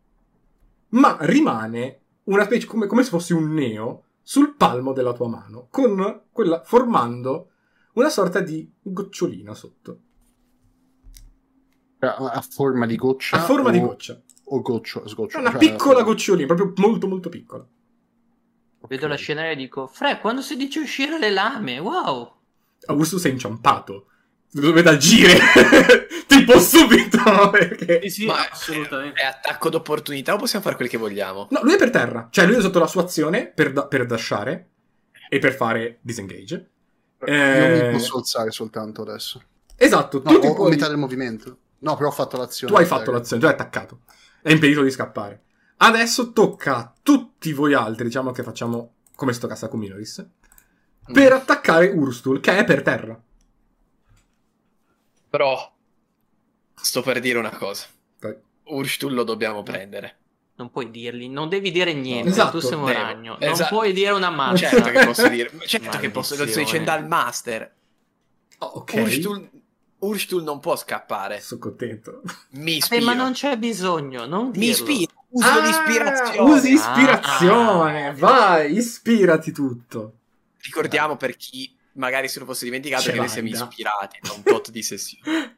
Ma 0.91 1.17
rimane 1.21 2.01
una 2.25 2.45
specie 2.45 2.67
come, 2.67 2.87
come 2.87 3.03
se 3.03 3.11
fosse 3.11 3.35
un 3.35 3.53
neo 3.53 4.05
sul 4.23 4.55
palmo 4.55 4.93
della 4.93 5.13
tua 5.13 5.29
mano, 5.29 5.69
con 5.71 6.23
quella 6.31 6.63
formando 6.65 7.51
una 7.95 8.09
sorta 8.09 8.41
di 8.41 8.71
gocciolina 8.81 9.55
sotto. 9.55 9.99
A, 12.01 12.45
forma 12.49 12.87
di 12.87 12.97
goccia. 12.97 13.37
A 13.37 13.41
forma 13.41 13.71
di 13.71 13.79
o- 13.79 13.87
goccia. 13.87 14.21
O 14.47 14.61
goccio, 14.61 15.07
sgoccio. 15.09 15.39
Una 15.39 15.51
cioè- 15.51 15.59
piccola 15.59 16.03
gocciolina, 16.03 16.55
proprio 16.55 16.87
molto 16.87 17.07
molto 17.07 17.29
piccola. 17.29 17.67
Vedo 18.89 19.05
Ok. 19.05 19.11
la 19.11 19.17
scena 19.17 19.51
e 19.51 19.57
dico, 19.57 19.87
Fre, 19.87 20.19
quando 20.21 20.41
si 20.43 20.57
dice 20.57 20.81
uscire 20.81 21.19
le 21.19 21.31
lame, 21.31 21.79
wow! 21.79 22.33
Augusto 22.87 23.19
sei 23.19 23.33
inciampato. 23.33 24.07
Dovete 24.51 24.89
agire 24.89 25.37
tipo 26.29 26.61
subito 26.61 27.51
perché... 27.51 28.01
Sì, 28.03 28.09
sì, 28.11 28.27
Ma 28.27 28.49
assolutamente. 28.49 29.21
È 29.21 29.25
attacco 29.25 29.69
d'opportunità 29.69 30.35
o 30.35 30.37
possiamo 30.37 30.65
fare 30.65 30.77
quel 30.77 30.89
che 30.89 30.97
vogliamo? 30.97 31.49
No, 31.51 31.61
lui 31.63 31.75
è 31.75 31.77
per 31.77 31.91
terra. 31.91 32.29
Cioè, 32.31 32.47
lui 32.47 32.57
è 32.57 32.61
sotto 32.61 32.79
la 32.79 32.87
sua 32.87 33.03
azione 33.03 33.49
per, 33.49 33.73
da- 33.73 33.87
per 33.87 34.07
dashare 34.07 34.69
e 35.29 35.39
per 35.41 35.55
fare 35.55 35.99
disengage. 36.03 36.55
Io 37.27 37.27
Eh, 37.27 37.83
mi 37.87 37.93
posso 37.93 38.19
alzare 38.19 38.51
soltanto 38.53 39.03
adesso. 39.03 39.43
Esatto, 39.77 40.23
No, 40.25 40.39
tu, 40.39 40.47
ho, 40.47 40.51
ho 40.51 40.55
puoi- 40.55 40.71
metà 40.71 40.87
del 40.87 40.99
movimento. 40.99 41.57
No, 41.81 41.97
però 41.97 42.09
ho 42.11 42.13
fatto 42.13 42.37
l'azione. 42.37 42.73
tu 42.73 42.79
hai 42.79 42.87
fatto 42.87 43.11
l'azione, 43.11 43.41
tu 43.43 43.49
hai 43.49 43.55
attaccato. 43.55 44.01
È 44.41 44.53
impedito 44.53 44.83
di 44.83 44.91
scappare. 44.91 45.43
Adesso 45.77 46.33
tocca 46.33 46.77
a 46.77 46.93
tutti 47.03 47.53
voi 47.53 47.75
altri, 47.75 48.05
diciamo 48.05 48.31
che 48.33 48.43
facciamo 48.43 48.93
come 49.17 49.33
sto 49.33 49.47
cassa 49.47 49.69
con 49.69 49.81
Minoris, 49.81 50.27
per 51.13 51.33
attaccare 51.33 51.89
Urstul, 51.91 52.41
che 52.41 52.57
è 52.57 52.65
per 52.65 52.83
terra. 52.83 53.21
Però 55.31 55.73
sto 56.75 57.03
per 57.03 57.21
dire 57.21 57.39
una 57.39 57.51
cosa. 57.57 57.87
Vai. 58.21 58.35
Urstul 58.65 59.15
lo 59.15 59.25
dobbiamo 59.25 59.63
prendere. 59.63 60.19
Non 60.57 60.71
puoi 60.71 60.91
dirgli, 60.91 61.29
non 61.29 61.49
devi 61.49 61.73
dire 61.73 61.93
niente, 61.93 62.29
Esatto, 62.29 62.61
tu 62.61 62.67
sei 62.67 62.79
un 62.79 62.85
devo. 62.85 62.99
ragno. 62.99 63.37
Esatto. 63.41 63.59
Non 63.59 63.69
puoi 63.69 63.93
dire 63.93 64.13
una 64.13 64.31
mazza. 64.31 64.69
Certo 64.69 64.91
che 64.91 65.05
posso 65.05 65.29
dire. 65.29 65.51
Certo 65.67 65.99
che 65.99 66.11
posso. 66.11 66.37
Lo 66.37 66.47
sto 66.47 66.61
dicendo 66.61 66.93
al 66.93 67.07
master. 67.09 67.75
Oh, 68.59 68.67
ok, 68.67 68.93
Urstul, 68.95 69.51
Urstul 69.99 70.43
non 70.45 70.61
può 70.61 70.77
scappare. 70.77 71.41
sono 71.41 71.61
contento. 71.61 72.23
Mi 72.51 72.75
Eh, 72.75 72.77
ispiro. 72.77 73.05
ma 73.05 73.15
non 73.15 73.33
c'è 73.33 73.57
bisogno, 73.59 74.27
non 74.27 74.47
Mi 74.51 74.53
dirlo. 74.59 74.85
Uso 75.35 75.49
Ah, 75.49 75.59
l'ispirazione. 75.61 76.51
Usi 76.53 76.73
ispirazione, 76.73 78.07
Ah. 78.09 78.13
vai, 78.13 78.77
ispirati 78.77 79.51
tutto. 79.51 80.13
Ricordiamo 80.61 81.17
per 81.17 81.37
chi 81.37 81.75
magari 81.95 82.29
se 82.29 82.39
lo 82.39 82.45
fosse 82.45 82.65
dimenticato 82.65 83.03
Ce 83.03 83.13
che 83.13 83.19
noi 83.19 83.29
siamo 83.29 83.49
ispirati 83.49 84.19
da 84.23 84.33
un 84.33 84.43
tot 84.43 84.71
di 84.71 84.83
sessioni. 84.83 85.23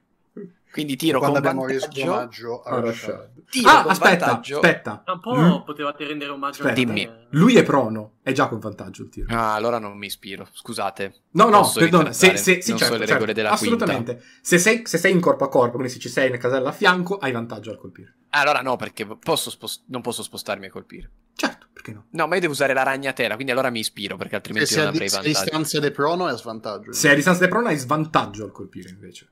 Quindi 0.73 0.97
tiro 0.97 1.19
Quando 1.21 1.39
con 1.39 1.47
abbiamo 1.49 1.67
reso 1.67 1.87
vantaggio. 1.87 2.11
omaggio 2.13 2.63
a 2.63 2.71
Ah, 2.77 2.81
Rashad. 2.81 3.31
Ah, 3.65 3.83
con 3.83 3.91
aspetta, 3.93 4.27
vantaggio. 4.27 4.55
aspetta. 4.57 5.05
Un 5.07 5.21
po' 5.21 5.35
Lu- 5.35 5.65
potevate 5.65 6.05
rendere 6.05 6.31
omaggio 6.33 6.63
Aspetta. 6.63 6.71
a 6.71 6.75
Dimmi. 6.75 7.11
Lui 7.31 7.57
è 7.57 7.63
prono, 7.63 8.17
è 8.23 8.33
già 8.33 8.49
con 8.49 8.59
vantaggio 8.59 9.03
il 9.05 9.09
tiro. 9.09 9.35
Ah, 9.35 9.55
allora 9.55 9.79
non 9.79 9.97
mi 9.97 10.07
ispiro. 10.07 10.47
Scusate. 10.53 11.23
No, 11.31 11.49
no, 11.49 11.71
perdona, 11.73 12.13
se, 12.13 12.37
se, 12.37 12.61
sì, 12.61 12.71
Non 12.71 12.79
certo, 12.79 12.95
so 12.95 12.99
le 13.01 13.07
certo, 13.07 13.13
regole 13.13 13.33
della 13.33 13.51
assolutamente. 13.53 14.23
Se 14.43 14.59
sei, 14.59 14.83
se 14.85 14.99
sei 14.99 15.13
in 15.13 15.21
corpo 15.21 15.45
a 15.45 15.49
corpo, 15.49 15.77
quindi 15.77 15.93
se 15.93 15.99
ci 15.99 16.09
sei 16.11 16.29
nel 16.29 16.39
casello 16.39 16.69
a 16.69 16.73
fianco, 16.73 17.17
hai 17.17 17.33
vantaggio 17.33 17.71
al 17.71 17.79
colpire. 17.79 18.15
Allora 18.31 18.61
no, 18.61 18.77
perché 18.77 19.07
posso 19.07 19.49
spos- 19.51 19.85
non 19.87 20.03
posso 20.03 20.23
spostarmi 20.23 20.67
a 20.67 20.71
colpire. 20.71 21.11
Certo, 21.35 21.69
perché 21.73 21.93
no? 21.93 22.07
No, 22.11 22.27
ma 22.27 22.35
io 22.35 22.41
devo 22.43 22.53
usare 22.53 22.75
la 22.75 22.83
ragnatela, 22.83 23.35
quindi 23.35 23.53
allora 23.53 23.71
mi 23.71 23.79
ispiro, 23.79 24.17
perché 24.17 24.33
Se 24.33 24.37
altrimenti 24.37 24.69
sei 24.73 24.79
non 24.79 24.89
a, 24.89 24.91
di- 24.91 24.97
avrei 24.97 25.09
se 25.11 25.17
a 25.17 25.23
vantaggio. 25.23 25.45
distanza 25.45 25.87
è 25.87 25.91
prono 25.91 26.29
è 26.29 26.33
a 26.33 26.37
svantaggio. 26.37 26.93
Se 26.93 27.09
hai 27.09 27.15
distanza 27.15 27.41
da 27.41 27.49
prona 27.49 27.69
hai 27.71 27.77
svantaggio 27.79 28.45
al 28.45 28.53
colpire 28.53 28.91
invece. 28.91 29.29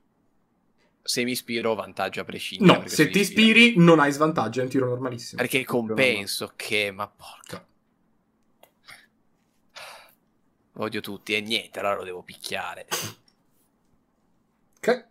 Se 1.06 1.22
mi 1.22 1.32
ispiro, 1.32 1.72
ho 1.72 1.74
vantaggio 1.74 2.22
a 2.22 2.24
prescindere. 2.24 2.78
No, 2.78 2.88
se 2.88 3.10
ti 3.10 3.20
ispiri 3.20 3.74
non 3.76 4.00
hai 4.00 4.10
svantaggio, 4.10 4.60
è 4.60 4.62
un 4.64 4.70
tiro 4.70 4.88
normalissimo. 4.88 5.40
Perché 5.40 5.62
compenso 5.64 6.52
che... 6.56 6.90
Ma 6.90 7.06
porca... 7.06 7.62
Odio 10.76 11.00
tutti 11.02 11.34
e 11.34 11.40
niente, 11.42 11.78
allora 11.78 11.96
lo 11.96 12.04
devo 12.04 12.22
picchiare. 12.22 12.86
Ok. 14.78 15.06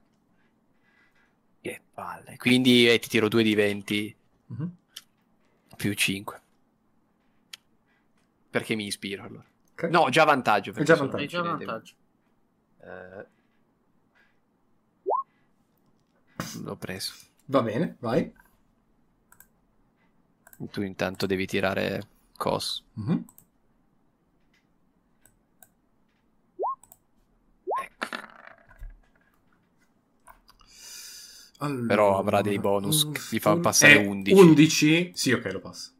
Che 1.61 1.82
palle. 1.94 2.38
Quindi 2.38 2.90
eh, 2.90 2.99
ti 2.99 3.07
tiro 3.07 3.28
2 3.30 3.44
di 3.44 3.56
20 3.56 4.15
Mhm. 4.48 4.76
più 5.78 5.94
5. 5.94 6.41
Perché 8.49 8.76
mi 8.76 8.88
ispiro 8.88 9.24
allora. 9.24 9.45
Ok. 9.72 9.84
No, 9.84 10.10
già 10.10 10.24
vantaggio. 10.26 10.72
perché 10.74 10.86
già 11.28 11.41
vantaggio. 11.41 11.94
Eh, 12.82 13.26
L'ho 16.64 16.76
preso. 16.76 17.14
Va 17.45 17.61
bene, 17.61 17.98
vai. 17.99 18.32
Tu 20.72 20.82
intanto 20.82 21.26
devi 21.26 21.45
tirare 21.45 22.02
cos. 22.38 22.84
Mhm. 22.94 23.26
Ecco. 27.82 28.07
Allora, 31.60 31.86
Però 31.88 32.18
avrà 32.18 32.41
dei 32.41 32.60
bonus 32.60 33.10
che 33.11 33.22
gli 33.32 33.40
fa 33.40 33.57
passare 33.57 33.94
eh, 34.02 34.06
11. 34.06 34.41
11? 34.41 35.11
Sì, 35.14 35.32
ok, 35.32 35.52
lo 35.52 35.60
passo. 35.60 35.91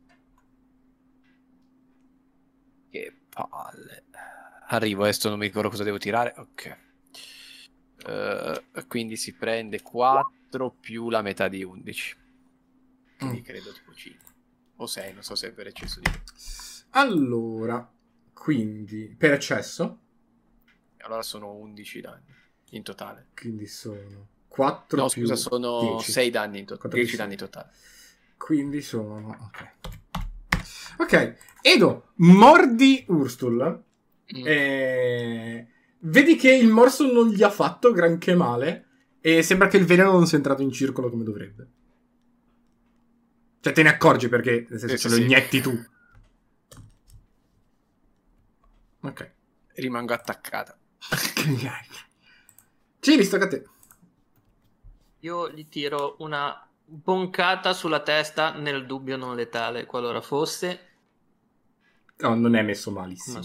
Che 2.90 3.14
palle. 3.30 4.04
Arrivo, 4.68 5.04
adesso 5.04 5.30
non 5.30 5.40
mi 5.40 5.48
ricordo 5.48 5.70
cosa 5.70 5.84
devo 5.84 5.98
tirare. 5.98 6.34
Ok. 6.38 6.78
Eh, 8.06 8.86
quindi 8.88 9.16
si 9.16 9.34
prende 9.34 9.82
4 9.82 10.72
più 10.80 11.10
la 11.10 11.22
metà 11.22 11.48
di 11.48 11.64
11. 11.64 12.18
Quindi 13.18 13.40
Mm. 13.40 13.44
credo 13.44 13.72
tipo 13.72 13.94
5. 13.94 14.32
O 14.78 14.86
6, 14.88 15.14
non 15.14 15.24
so 15.24 15.36
se 15.36 15.48
è 15.48 15.52
per 15.52 15.68
eccesso 15.68 16.00
di... 16.02 16.10
Allora, 16.92 17.90
quindi, 18.34 19.16
per 19.18 19.32
eccesso, 19.34 20.00
Allora 21.06 21.22
sono 21.22 21.54
11 21.56 22.02
danni 22.02 22.34
in 22.72 22.84
totale. 22.84 23.28
quindi 23.36 23.66
sono 23.68 24.28
4 24.48 24.98
No, 24.98 25.08
più 25.10 25.22
scusa, 25.22 25.36
sono 25.36 25.80
10. 25.98 26.12
6 26.12 26.30
danni 26.30 26.60
in 26.60 26.66
totale. 26.66 26.80
Quattro 26.80 26.98
10 26.98 27.10
più 27.10 27.18
danni 27.18 27.34
in 27.34 27.40
totale. 27.40 27.72
Quindi 28.38 28.82
sono... 28.82 29.38
Ok. 29.42 29.72
Ok, 30.98 31.36
Edo, 31.62 32.12
mordi 32.16 33.04
Urstul. 33.08 33.84
Mm. 34.38 34.48
E... 34.48 35.68
Vedi 36.06 36.36
che 36.36 36.54
il 36.54 36.68
morso 36.68 37.10
non 37.12 37.30
gli 37.30 37.44
ha 37.44 37.50
fatto 37.50 37.94
granché 37.94 38.36
male 38.36 38.88
e 39.22 39.42
sembra 39.42 39.68
che 39.68 39.78
il 39.78 39.86
veleno 39.86 40.12
non 40.12 40.28
sia 40.28 40.38
entrato 40.38 40.62
in 40.62 40.72
circolo 40.72 41.10
come 41.10 41.24
dovrebbe. 41.24 41.68
Cioè 43.62 43.72
te 43.72 43.84
ne 43.84 43.90
accorgi 43.90 44.28
perché 44.28 44.66
nel 44.70 44.80
senso 44.80 44.98
Sì, 44.98 45.02
ce 45.02 45.10
sì, 45.10 45.18
lo 45.18 45.24
inietti 45.24 45.62
tu. 45.62 45.86
Ok. 49.00 49.32
Rimango 49.76 50.14
attaccata. 50.14 50.78
Ciri, 53.00 53.28
tocca 53.28 53.46
a 53.46 53.48
te. 53.48 53.64
Io 55.20 55.50
gli 55.52 55.70
tiro 55.70 56.18
una 56.20 56.68
boncata 56.86 57.72
sulla 57.72 58.02
testa, 58.02 58.52
nel 58.52 58.86
dubbio 58.86 59.16
non 59.16 59.38
letale, 59.38 59.86
qualora 59.86 60.20
fosse, 60.20 60.93
No, 62.18 62.36
non 62.36 62.56
è 62.56 62.62
messo 62.62 62.92
malissimo 62.92 63.40
eh. 63.40 63.44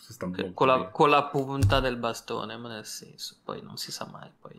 Sta 0.00 0.26
molto 0.26 0.52
con 0.52 0.66
la, 0.66 0.88
con 0.88 1.08
la 1.08 1.24
punta 1.24 1.80
del 1.80 1.96
bastone, 1.96 2.56
ma 2.56 2.68
nel 2.68 2.84
senso, 2.84 3.36
poi 3.42 3.62
non 3.62 3.78
si 3.78 3.90
sa 3.90 4.06
mai, 4.06 4.30
poi 4.38 4.54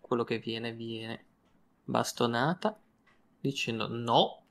quello 0.00 0.24
che 0.24 0.38
viene, 0.38 0.72
viene. 0.72 1.24
Bastonata, 1.84 2.76
dicendo 3.40 3.88
no, 3.88 4.42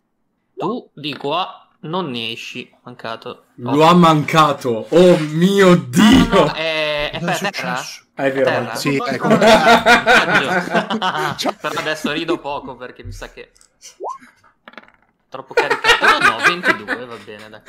tu 0.55 0.89
di 0.93 1.15
qua 1.15 1.67
non 1.81 2.11
ne 2.11 2.31
esci, 2.31 2.73
mancato. 2.83 3.45
Lo 3.55 3.83
ha 3.83 3.93
mancato. 3.93 4.87
Oh 4.89 5.17
mio 5.17 5.75
dio. 5.75 6.27
No, 6.27 6.45
no, 6.45 6.53
è, 6.53 7.11
è 7.11 7.19
Cosa 7.19 7.39
per 7.39 7.47
è 7.47 7.51
terra? 7.51 7.75
successo? 7.75 8.05
Ah, 8.15 8.25
è 8.25 8.31
vero. 8.31 8.45
terra? 8.45 8.75
Sì, 8.75 8.95
ecco. 8.95 9.27
Però 11.59 11.79
adesso 11.79 12.11
rido 12.11 12.39
poco 12.39 12.75
perché 12.75 13.03
mi 13.03 13.11
sa 13.11 13.31
che 13.31 13.51
troppo 15.29 15.53
caricato. 15.53 16.05
No, 16.05 16.37
no, 16.37 16.43
22, 16.45 17.05
va 17.05 17.15
bene, 17.23 17.49
dai. 17.49 17.61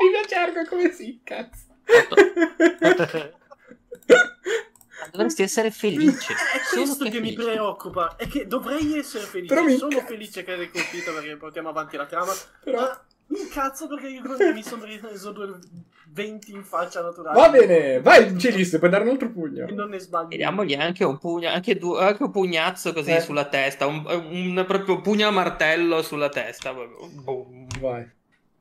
Mi 0.00 0.10
piace 0.12 0.34
Argo 0.36 0.64
come 0.68 0.92
si 0.92 1.20
cazzo. 1.24 1.66
Dovresti 5.10 5.42
essere 5.42 5.70
felice. 5.70 6.32
È 6.34 6.36
Solo 6.64 6.84
questo 6.84 7.04
che, 7.04 7.20
mi 7.20 7.32
felice. 7.34 7.42
preoccupa. 7.50 8.16
È 8.16 8.28
che 8.28 8.46
dovrei 8.46 8.98
essere 8.98 9.24
felice. 9.24 9.54
Però 9.54 9.66
mi 9.66 9.76
Sono 9.76 10.00
felice 10.00 10.44
che 10.44 10.52
hai 10.52 10.70
colpito 10.70 11.12
perché 11.14 11.36
portiamo 11.36 11.68
avanti 11.70 11.96
la 11.96 12.06
trama. 12.06 12.32
Però- 12.62 12.80
Ma 12.80 13.04
mi 13.28 13.40
incazzo 13.40 13.88
perché 13.88 14.08
io 14.08 14.22
mi 14.52 14.62
sono 14.62 14.82
preso 14.82 15.32
due 15.32 15.58
20 16.10 16.52
in 16.52 16.64
faccia 16.64 17.02
naturale. 17.02 17.38
Va 17.38 17.48
bene, 17.50 18.00
vai, 18.00 18.38
Cilis, 18.38 18.76
puoi 18.78 18.90
dare 18.90 19.04
un 19.04 19.10
altro 19.10 19.30
pugno. 19.30 19.66
E 19.66 19.72
non 19.72 19.90
ne 19.90 19.98
sbagli. 19.98 20.28
Vediamogli 20.28 20.74
anche 20.74 21.04
un, 21.04 21.18
pugna, 21.18 21.52
anche, 21.52 21.76
due- 21.76 22.02
anche 22.02 22.22
un 22.22 22.30
pugnazzo 22.30 22.92
così 22.92 23.12
Eh. 23.12 23.20
sulla 23.20 23.44
testa. 23.46 23.86
Un, 23.86 24.04
un 24.06 24.64
proprio 24.66 25.00
pugno 25.00 25.28
a 25.28 25.30
martello 25.30 26.02
sulla 26.02 26.28
testa. 26.30 26.72
Boom. 26.72 27.66
Vai. 27.80 28.10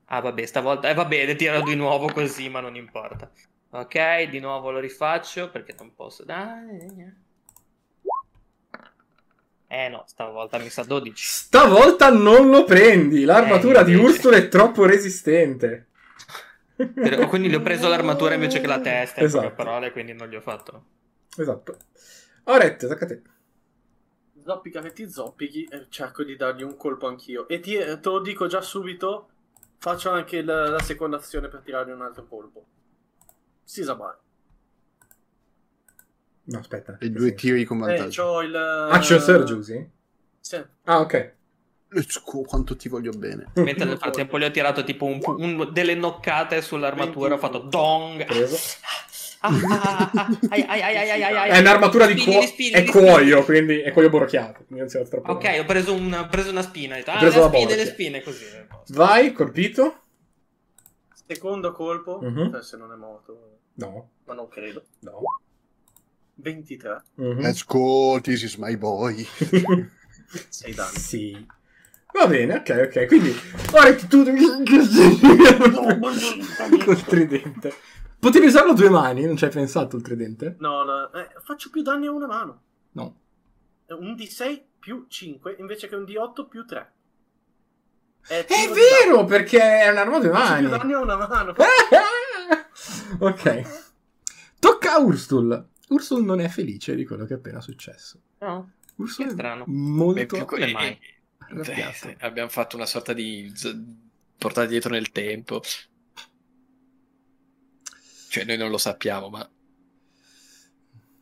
Ah, 0.05 0.21
vabbè, 0.21 0.45
stavolta. 0.45 0.89
Eh, 0.89 0.93
va 0.93 1.05
bene, 1.05 1.35
tiro 1.35 1.61
di 1.61 1.75
nuovo 1.75 2.07
così, 2.11 2.49
ma 2.49 2.59
non 2.59 2.75
importa. 2.75 3.29
Ok, 3.69 4.23
di 4.29 4.39
nuovo 4.39 4.71
lo 4.71 4.79
rifaccio 4.79 5.49
perché 5.49 5.75
non 5.77 5.93
posso. 5.95 6.23
Dai. 6.23 7.25
Eh 9.69 9.89
no, 9.89 10.03
stavolta 10.07 10.57
mi 10.59 10.69
sa 10.69 10.83
12. 10.83 11.23
Stavolta 11.25 12.09
non 12.09 12.49
lo 12.49 12.63
prendi. 12.63 13.23
L'armatura 13.25 13.81
Eh, 13.81 13.85
di. 13.85 13.95
Ursula 13.95 14.37
è 14.37 14.47
troppo 14.47 14.85
resistente. 14.85 15.87
Quindi 17.27 17.49
gli 17.49 17.55
ho 17.55 17.61
preso 17.61 17.87
l'armatura 17.87 18.35
invece 18.35 18.61
che 18.61 18.67
la 18.67 18.79
testa, 18.79 19.19
in 19.19 19.25
Esatto. 19.25 19.43
poche 19.43 19.55
parole, 19.55 19.91
quindi 19.91 20.13
non 20.13 20.27
gli 20.29 20.35
ho 20.35 20.41
fatto. 20.41 20.85
Esatto. 21.35 21.77
Orette, 22.45 22.87
tocca 22.87 23.03
a 23.05 23.07
te. 23.07 23.21
Zoppica 24.43 24.79
che 24.81 24.93
ti 24.93 25.09
zoppichi 25.09 25.65
e 25.69 25.87
cerco 25.89 26.23
di 26.23 26.37
dargli 26.37 26.61
un 26.63 26.77
colpo 26.77 27.07
anch'io. 27.07 27.47
E 27.49 27.59
ti, 27.59 27.75
te 27.77 27.99
lo 28.03 28.19
dico 28.21 28.47
già 28.47 28.61
subito, 28.61 29.29
faccio 29.79 30.09
anche 30.11 30.41
la, 30.41 30.69
la 30.69 30.79
seconda 30.81 31.17
azione 31.17 31.49
per 31.49 31.61
tirargli 31.61 31.91
un 31.91 32.01
altro 32.01 32.25
colpo. 32.25 32.65
Si 33.63 33.83
sa 33.83 33.95
mai. 33.95 34.13
No, 36.49 36.59
aspetta. 36.59 36.97
E 36.99 37.09
due 37.09 37.33
tiri 37.33 37.63
con 37.65 37.77
Eh, 37.77 37.85
vantaggio. 37.97 38.23
c'ho 38.23 38.41
il... 38.41 38.55
Action 38.55 39.19
Surge 39.19 39.53
usi? 39.53 39.89
Sì. 40.39 40.63
Ah, 40.85 40.99
ok. 41.01 41.33
Let's 41.89 42.21
go, 42.23 42.41
quanto 42.41 42.75
ti 42.75 42.87
voglio 42.89 43.11
bene. 43.11 43.51
Mentre 43.55 43.85
nel 43.85 43.97
frattempo 43.97 44.37
gli 44.39 44.43
ho 44.43 44.51
tirato 44.51 44.83
tipo 44.83 45.05
un, 45.05 45.19
un- 45.25 45.69
delle 45.71 45.95
noccate 45.95 46.61
sull'armatura, 46.61 47.35
ho 47.35 47.37
fatto 47.37 47.59
dong. 47.59 48.25
Preso. 48.25 48.57
Ah, 49.39 49.49
ah, 49.49 50.11
ah, 50.11 50.11
ah, 50.13 50.37
ai, 50.49 50.63
ai, 50.63 51.21
ai. 51.23 51.49
È 51.49 51.59
un'armatura 51.59 52.05
di 52.07 52.15
cuoio. 52.21 52.41
È 52.71 52.83
cuoio, 52.85 53.43
quindi 53.43 53.79
è 53.81 53.91
cuoio 53.91 54.09
borchiato. 54.09 54.65
Ok, 55.25 55.57
ho 55.59 55.65
preso, 55.65 55.93
un- 55.93 56.13
ho 56.13 56.27
preso 56.29 56.49
una 56.49 56.61
spina. 56.63 56.95
Ho 56.95 56.97
detto, 56.97 57.11
ah, 57.11 57.17
preso 57.19 57.35
le 57.35 57.41
la 57.43 57.47
spine, 57.49 57.75
le 57.75 57.85
spine, 57.85 58.21
così. 58.21 58.45
eh, 58.45 58.67
Vai, 58.89 59.31
colpito. 59.33 60.01
Secondo 61.27 61.71
colpo, 61.73 62.21
eh, 62.21 62.61
se 62.63 62.77
non 62.77 62.91
è 62.91 62.95
morto, 62.95 63.59
No, 63.75 64.09
ma 64.25 64.33
non 64.33 64.47
credo. 64.47 64.83
no. 65.01 65.19
23, 66.37 67.01
Mhm. 67.15 67.41
Let's 67.41 67.63
go, 67.65 68.19
this 68.21 68.43
is 68.43 68.55
my 68.57 68.75
boy. 68.77 69.25
6 70.49 70.73
danni. 70.73 70.97
Sì. 70.97 71.45
Va 72.13 72.27
bene, 72.27 72.55
ok, 72.55 72.85
ok. 72.87 73.05
Quindi, 73.07 73.35
ora 73.73 73.93
tu 73.95 74.23
col 76.85 77.01
tridente. 77.03 77.73
Potevi 78.19 78.47
usarlo 78.47 78.71
a 78.71 78.75
due 78.75 78.89
mani, 78.89 79.25
non 79.25 79.37
ci 79.37 79.45
hai 79.45 79.51
pensato 79.51 79.95
il 79.97 80.01
tridente? 80.01 80.55
No, 80.59 80.83
no, 80.83 81.11
eh, 81.13 81.27
faccio 81.43 81.69
più 81.69 81.81
danni 81.83 82.07
a 82.07 82.11
una 82.11 82.25
mano. 82.27 82.61
No. 82.93 83.15
Un 83.89 84.15
D6 84.15 84.61
più 84.79 85.05
5 85.07 85.55
invece 85.59 85.87
che 85.87 85.95
un 85.95 86.03
D8 86.03 86.47
più 86.47 86.65
3. 86.65 86.91
È, 88.27 88.45
È 88.45 88.67
vero, 89.05 89.23
perché 89.25 89.59
è 89.59 89.87
un'arma 89.89 90.17
a 90.17 90.19
due 90.19 90.29
Faccio 90.31 90.53
più 90.55 90.67
mani. 90.67 90.77
danni 90.77 90.93
a 90.93 90.99
una 90.99 91.15
mano. 91.15 91.53
ok. 93.19 93.61
Tocca 94.59 94.93
a 94.93 94.99
Urstul. 94.99 95.67
Urstul 95.89 96.23
non 96.23 96.39
è 96.39 96.47
felice 96.49 96.95
di 96.95 97.05
quello 97.05 97.25
che 97.25 97.33
è 97.33 97.37
appena 97.37 97.61
successo. 97.61 98.21
No, 98.39 98.73
Ursul 98.95 99.25
Che 99.25 99.31
è 99.31 99.33
strano. 99.33 99.63
molto 99.67 100.13
Beh, 100.13 100.25
più 100.25 100.37
co- 100.39 100.45
come 100.45 100.71
mai? 100.71 100.99
arrabbiato. 101.37 102.07
Eh, 102.09 102.17
abbiamo 102.25 102.49
fatto 102.49 102.75
una 102.75 102.85
sorta 102.85 103.13
di 103.13 103.51
z- 103.55 103.75
portata 104.37 104.67
dietro 104.67 104.91
nel 104.91 105.11
tempo. 105.11 105.61
Cioè, 108.29 108.43
noi 108.45 108.57
non 108.57 108.69
lo 108.69 108.77
sappiamo, 108.77 109.29
ma 109.29 109.49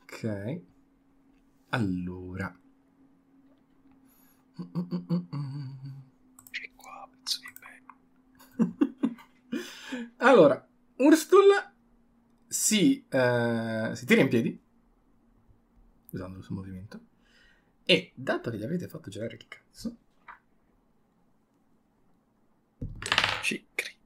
Ok. 0.04 0.24
Allora. 1.70 2.58
c'è 6.52 6.72
qua, 6.76 7.08
pezzo 7.12 7.40
di 7.40 7.54
me. 7.60 9.16
allora, 10.18 10.66
Urstul 10.98 11.46
si, 12.66 13.06
eh, 13.08 13.92
si 13.94 14.06
tira 14.08 14.22
in 14.22 14.28
piedi 14.28 14.60
usando 16.10 16.40
il 16.40 16.44
suo 16.44 16.56
movimento 16.56 17.00
e 17.84 18.12
dato 18.16 18.50
che 18.50 18.58
gli 18.58 18.64
avete 18.64 18.88
fatto 18.88 19.12
girare 19.12 19.36
il 19.36 19.48
cazzo 19.48 19.96
Ci 23.44 23.68
credo. 23.76 24.00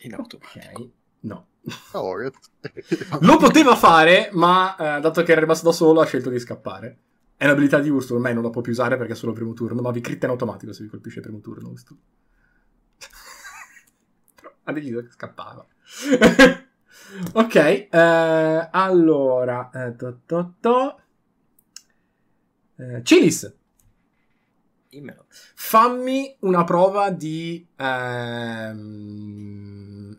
In 0.00 0.14
automatico. 0.14 0.80
ok 0.82 0.90
no 1.20 1.46
Oret. 1.92 2.36
Lo 3.20 3.36
poteva 3.36 3.76
fare, 3.76 4.30
ma 4.32 4.96
eh, 4.96 5.00
dato 5.00 5.22
che 5.22 5.30
era 5.30 5.42
rimasto 5.42 5.66
da 5.66 5.72
solo 5.72 6.00
ha 6.00 6.06
scelto 6.06 6.30
di 6.30 6.38
scappare. 6.40 6.98
È 7.36 7.44
un'abilità 7.44 7.78
di 7.78 7.90
Ursul, 7.90 8.16
ormai 8.16 8.34
non 8.34 8.42
la 8.42 8.50
può 8.50 8.60
più 8.60 8.72
usare 8.72 8.96
perché 8.96 9.12
è 9.12 9.16
solo 9.16 9.32
primo 9.32 9.52
turno, 9.52 9.82
ma 9.82 9.92
vi 9.92 10.00
critta 10.00 10.24
in 10.24 10.32
automatico 10.32 10.72
se 10.72 10.82
vi 10.82 10.88
colpisce 10.88 11.20
primo 11.20 11.38
turno. 11.38 11.72
Però 14.34 14.52
ha 14.64 14.72
deciso 14.72 15.00
che 15.02 15.10
scappava. 15.10 15.64
ok, 17.34 17.54
eh, 17.54 18.68
allora... 18.70 19.70
Eh, 19.72 19.96
to, 19.96 20.20
to, 20.26 20.54
to. 20.60 21.00
Eh, 22.76 23.02
Cilis, 23.02 23.52
Dimmelo. 24.88 25.26
fammi 25.54 26.36
una 26.40 26.64
prova 26.64 27.10
di... 27.10 27.64
ehm, 27.76 28.76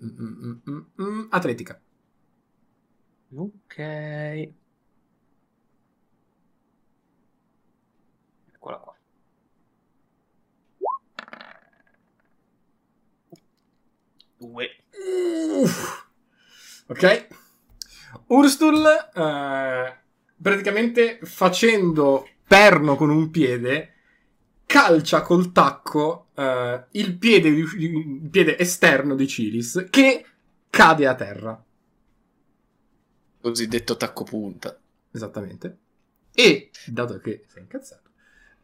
mm, 0.01 0.17
mm, 0.19 0.61
mm, 0.69 0.81
mm, 1.01 1.27
atletica. 1.31 1.79
Ok. 3.35 3.77
Eccola 8.53 8.77
qua. 8.77 8.95
Due. 14.39 14.69
Uff. 15.61 16.10
Ok. 16.91 17.27
Urstul, 18.27 18.85
eh, 18.85 19.97
praticamente 20.41 21.19
facendo 21.23 22.27
perno 22.45 22.97
con 22.97 23.09
un 23.09 23.29
piede, 23.29 23.93
calcia 24.65 25.21
col 25.21 25.53
tacco 25.53 26.31
eh, 26.35 26.87
il, 26.91 27.17
piede, 27.17 27.47
il 27.47 28.27
piede 28.29 28.57
esterno 28.59 29.15
di 29.15 29.25
Cilis, 29.25 29.87
che 29.89 30.25
cade 30.69 31.07
a 31.07 31.15
terra. 31.15 31.63
Cosiddetto 33.39 33.95
tacco 33.95 34.25
punta. 34.25 34.77
Esattamente. 35.11 35.77
E, 36.33 36.71
dato 36.87 37.19
che 37.19 37.45
sei 37.47 37.61
incazzato, 37.61 38.09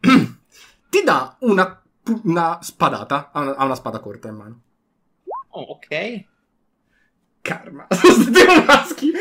ti 0.89 1.01
dà 1.01 1.37
una, 1.41 1.81
una 2.23 2.61
spadata, 2.61 3.31
ha 3.31 3.39
una, 3.39 3.55
ha 3.55 3.63
una 3.63 3.75
spada 3.75 3.99
corta 3.99 4.27
in 4.27 4.35
mano. 4.35 4.61
Oh, 5.51 5.61
ok. 5.61 6.35
Karma. 7.47 7.87
Sono 7.95 8.13
stati 8.13 8.65
maschi. 8.65 9.11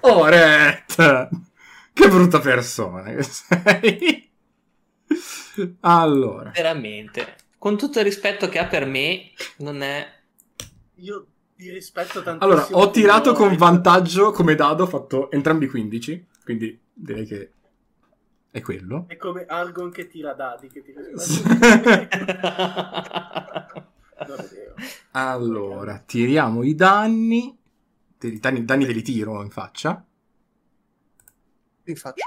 Oret. 0.00 1.28
Che 1.92 2.08
brutta 2.08 2.40
persona 2.40 3.02
che 3.02 3.22
sei. 3.22 4.30
Allora. 5.80 6.50
Veramente. 6.50 7.36
Con 7.58 7.76
tutto 7.76 7.98
il 7.98 8.06
rispetto 8.06 8.48
che 8.48 8.58
ha 8.58 8.66
per 8.66 8.86
me, 8.86 9.32
non 9.58 9.82
è... 9.82 10.06
Io 10.96 11.26
ti 11.56 11.70
rispetto 11.70 12.22
tantissimo. 12.22 12.52
Allora, 12.52 12.66
ho 12.70 12.90
tirato 12.90 13.34
con 13.34 13.54
vantaggio 13.56 14.30
come 14.30 14.54
dado, 14.54 14.84
ho 14.84 14.86
fatto 14.86 15.30
entrambi 15.30 15.68
15, 15.68 16.26
quindi 16.42 16.80
direi 16.90 17.26
che 17.26 17.52
è 18.50 18.62
quello. 18.62 19.04
È 19.08 19.16
come 19.16 19.44
Argon 19.44 19.90
che 19.90 20.06
tira 20.06 20.32
dadi. 20.32 20.68
Che 20.68 20.82
ti 20.82 20.94
rispetto. 20.96 21.58
Non 24.26 24.38
è 24.38 24.48
vero. 24.48 24.74
Allora, 25.12 25.98
tiriamo 25.98 26.62
i 26.62 26.74
danni. 26.74 27.62
I 28.26 28.38
danni, 28.40 28.64
danni 28.64 28.86
te 28.86 28.92
li 28.92 29.02
tiro 29.02 29.42
in 29.42 29.50
faccia. 29.50 30.04
In 31.84 31.96
faccia. 31.96 32.26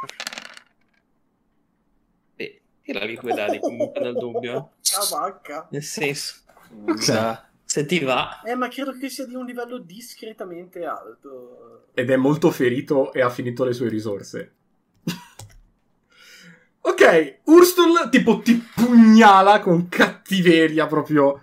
Beh, 2.35 2.61
tiravi 2.83 3.15
quei 3.15 3.33
dadi 3.33 3.59
comunque 3.59 4.01
nel 4.01 4.13
dubbio. 4.13 4.73
Vacca. 5.09 5.67
Nel 5.71 5.83
senso, 5.83 6.41
Scusa. 6.69 7.49
se 7.63 7.85
ti 7.85 7.99
va... 7.99 8.41
Eh, 8.43 8.55
ma 8.55 8.67
credo 8.67 8.93
che 8.93 9.09
sia 9.09 9.25
di 9.25 9.35
un 9.35 9.45
livello 9.45 9.77
discretamente 9.77 10.85
alto. 10.85 11.89
Ed 11.93 12.09
è 12.09 12.15
molto 12.15 12.51
ferito 12.51 13.11
e 13.13 13.21
ha 13.21 13.29
finito 13.29 13.63
le 13.63 13.73
sue 13.73 13.89
risorse. 13.89 14.55
ok, 16.81 17.39
Urstul 17.45 18.09
tipo 18.09 18.39
ti 18.39 18.55
pugnala 18.55 19.59
con 19.59 19.89
cattiveria 19.89 20.87
proprio. 20.87 21.41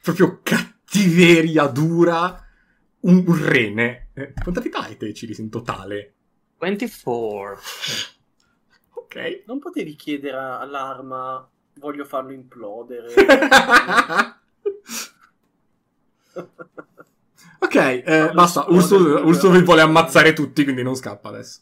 Proprio 0.00 0.40
cattiveria 0.42 1.66
dura. 1.66 2.41
Un, 3.02 3.24
un 3.26 3.48
rene. 3.48 4.08
Eh, 4.14 4.32
quanta 4.42 4.60
vita 4.60 4.80
hai 4.80 4.96
te, 4.96 5.12
Cilis, 5.12 5.38
in 5.38 5.50
totale? 5.50 6.14
24. 6.58 7.58
Ok. 8.94 9.42
Non 9.46 9.58
potevi 9.58 9.94
chiedere 9.94 10.36
all'arma, 10.36 11.48
voglio 11.74 12.04
farlo 12.04 12.32
implodere. 12.32 13.12
ok, 17.58 17.74
eh, 17.74 18.30
basta. 18.32 18.66
Ursul, 18.68 19.50
vi 19.52 19.62
vuole 19.62 19.80
ammazzare 19.82 20.32
tutti, 20.32 20.62
quindi 20.64 20.82
non 20.82 20.94
scappa 20.94 21.28
adesso. 21.28 21.60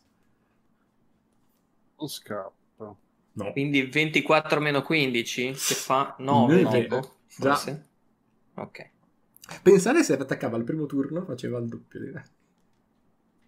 Non 1.98 2.08
scappa. 2.08 2.96
No. 3.32 3.52
Quindi 3.52 3.82
24 3.82 4.60
meno 4.60 4.82
15, 4.82 5.52
che 5.52 5.74
fa 5.74 6.14
9, 6.18 6.62
Nove. 6.62 6.80
tipo, 6.82 7.00
Già. 7.00 7.54
forse? 7.54 7.88
Ok. 8.54 8.90
Pensare 9.62 10.02
se 10.02 10.14
attaccava 10.14 10.56
al 10.56 10.64
primo 10.64 10.86
turno 10.86 11.24
faceva 11.24 11.58
il 11.58 11.66
doppio 11.66 12.00
di 12.00 12.12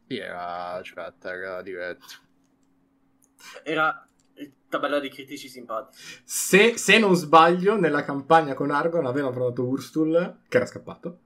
Sì, 0.08 0.18
era, 0.18 0.80
cioè, 0.82 1.04
a 1.04 1.14
terra 1.18 1.62
diretto. 1.62 2.06
Era 3.62 4.06
tabella 4.68 5.00
di 5.00 5.10
critici 5.10 5.48
simpatici. 5.48 6.20
Se, 6.24 6.76
se 6.78 6.98
non 6.98 7.14
sbaglio, 7.14 7.76
nella 7.78 8.04
campagna 8.04 8.54
con 8.54 8.70
Argon 8.70 9.06
aveva 9.06 9.30
provato 9.30 9.64
Urstul, 9.64 10.38
che 10.48 10.56
era 10.56 10.66
scappato. 10.66 11.18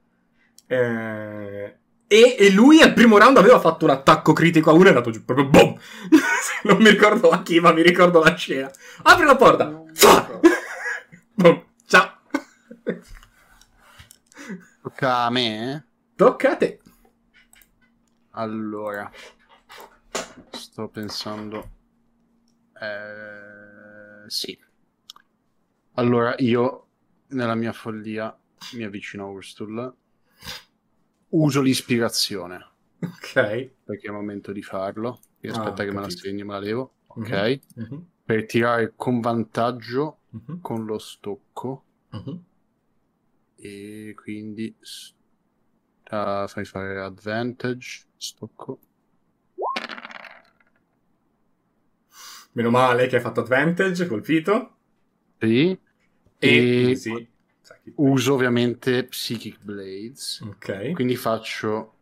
Eh, 0.67 1.77
e, 2.07 2.35
e 2.39 2.51
lui 2.51 2.81
al 2.81 2.93
primo 2.93 3.17
round 3.17 3.37
aveva 3.37 3.59
fatto 3.59 3.85
un 3.85 3.91
attacco 3.91 4.33
critico 4.33 4.69
a 4.69 4.73
uno 4.73 4.83
e 4.83 4.85
è 4.85 4.89
andato 4.89 5.11
giù 5.11 5.23
proprio 5.23 5.47
boom. 5.47 5.77
non 6.63 6.77
mi 6.77 6.89
ricordo 6.89 7.29
a 7.29 7.41
chi, 7.41 7.59
ma 7.59 7.71
mi 7.71 7.81
ricordo 7.81 8.21
la 8.21 8.35
scena. 8.35 8.71
Apri 9.03 9.25
la 9.25 9.35
porta. 9.35 9.65
Non 9.65 9.91
Fa! 9.93 10.27
so. 10.27 10.39
boom. 11.35 11.63
Ciao. 11.85 12.15
Tocca 14.97 15.25
a 15.27 15.29
me? 15.29 15.83
Tocca 16.17 16.51
a 16.51 16.57
te. 16.57 16.79
Allora, 18.31 19.11
sto 20.51 20.87
pensando. 20.89 21.69
Eh, 22.79 24.29
sì. 24.29 24.57
Allora, 25.95 26.33
io 26.37 26.87
nella 27.31 27.53
mia 27.55 27.73
follia 27.73 28.33
mi 28.75 28.83
avvicino 28.85 29.25
a 29.25 29.29
Urstul. 29.29 29.93
Uso 31.31 31.61
l'ispirazione 31.61 32.65
Ok. 33.01 33.33
perché 33.83 34.07
è 34.07 34.09
il 34.09 34.13
momento 34.15 34.51
di 34.51 34.61
farlo. 34.61 35.19
Io 35.41 35.51
Ah, 35.51 35.51
aspetta 35.51 35.83
che 35.83 35.91
me 35.91 36.01
la 36.01 36.09
capito. 36.09 36.09
segno, 36.09 36.45
me 36.45 36.53
la 36.53 36.59
levo. 36.59 36.93
Ok. 37.07 37.59
Mhm, 37.75 38.07
Per 38.23 38.45
tirare 38.45 38.93
con 38.95 39.19
vantaggio 39.21 40.19
mhm, 40.33 40.61
con 40.61 40.85
lo 40.85 40.97
stocco. 40.99 41.85
mhm. 42.13 42.46
E 43.57 44.13
quindi 44.15 44.73
s- 44.79 45.13
ah, 46.11 46.47
fai 46.47 46.65
fare 46.65 47.01
advantage. 47.01 48.05
Stocco. 48.17 48.79
Meno 52.53 52.69
male 52.71 53.07
che 53.07 53.17
hai 53.17 53.21
fatto 53.21 53.41
advantage, 53.41 54.07
colpito. 54.07 54.75
Sì. 55.39 55.77
E, 56.39 56.91
E- 56.91 56.95
sì. 56.95 57.27
Uso 57.95 58.33
ovviamente 58.33 59.05
Psychic 59.05 59.59
Blades. 59.61 60.41
Ok. 60.41 60.91
Quindi 60.91 61.15
faccio 61.15 61.93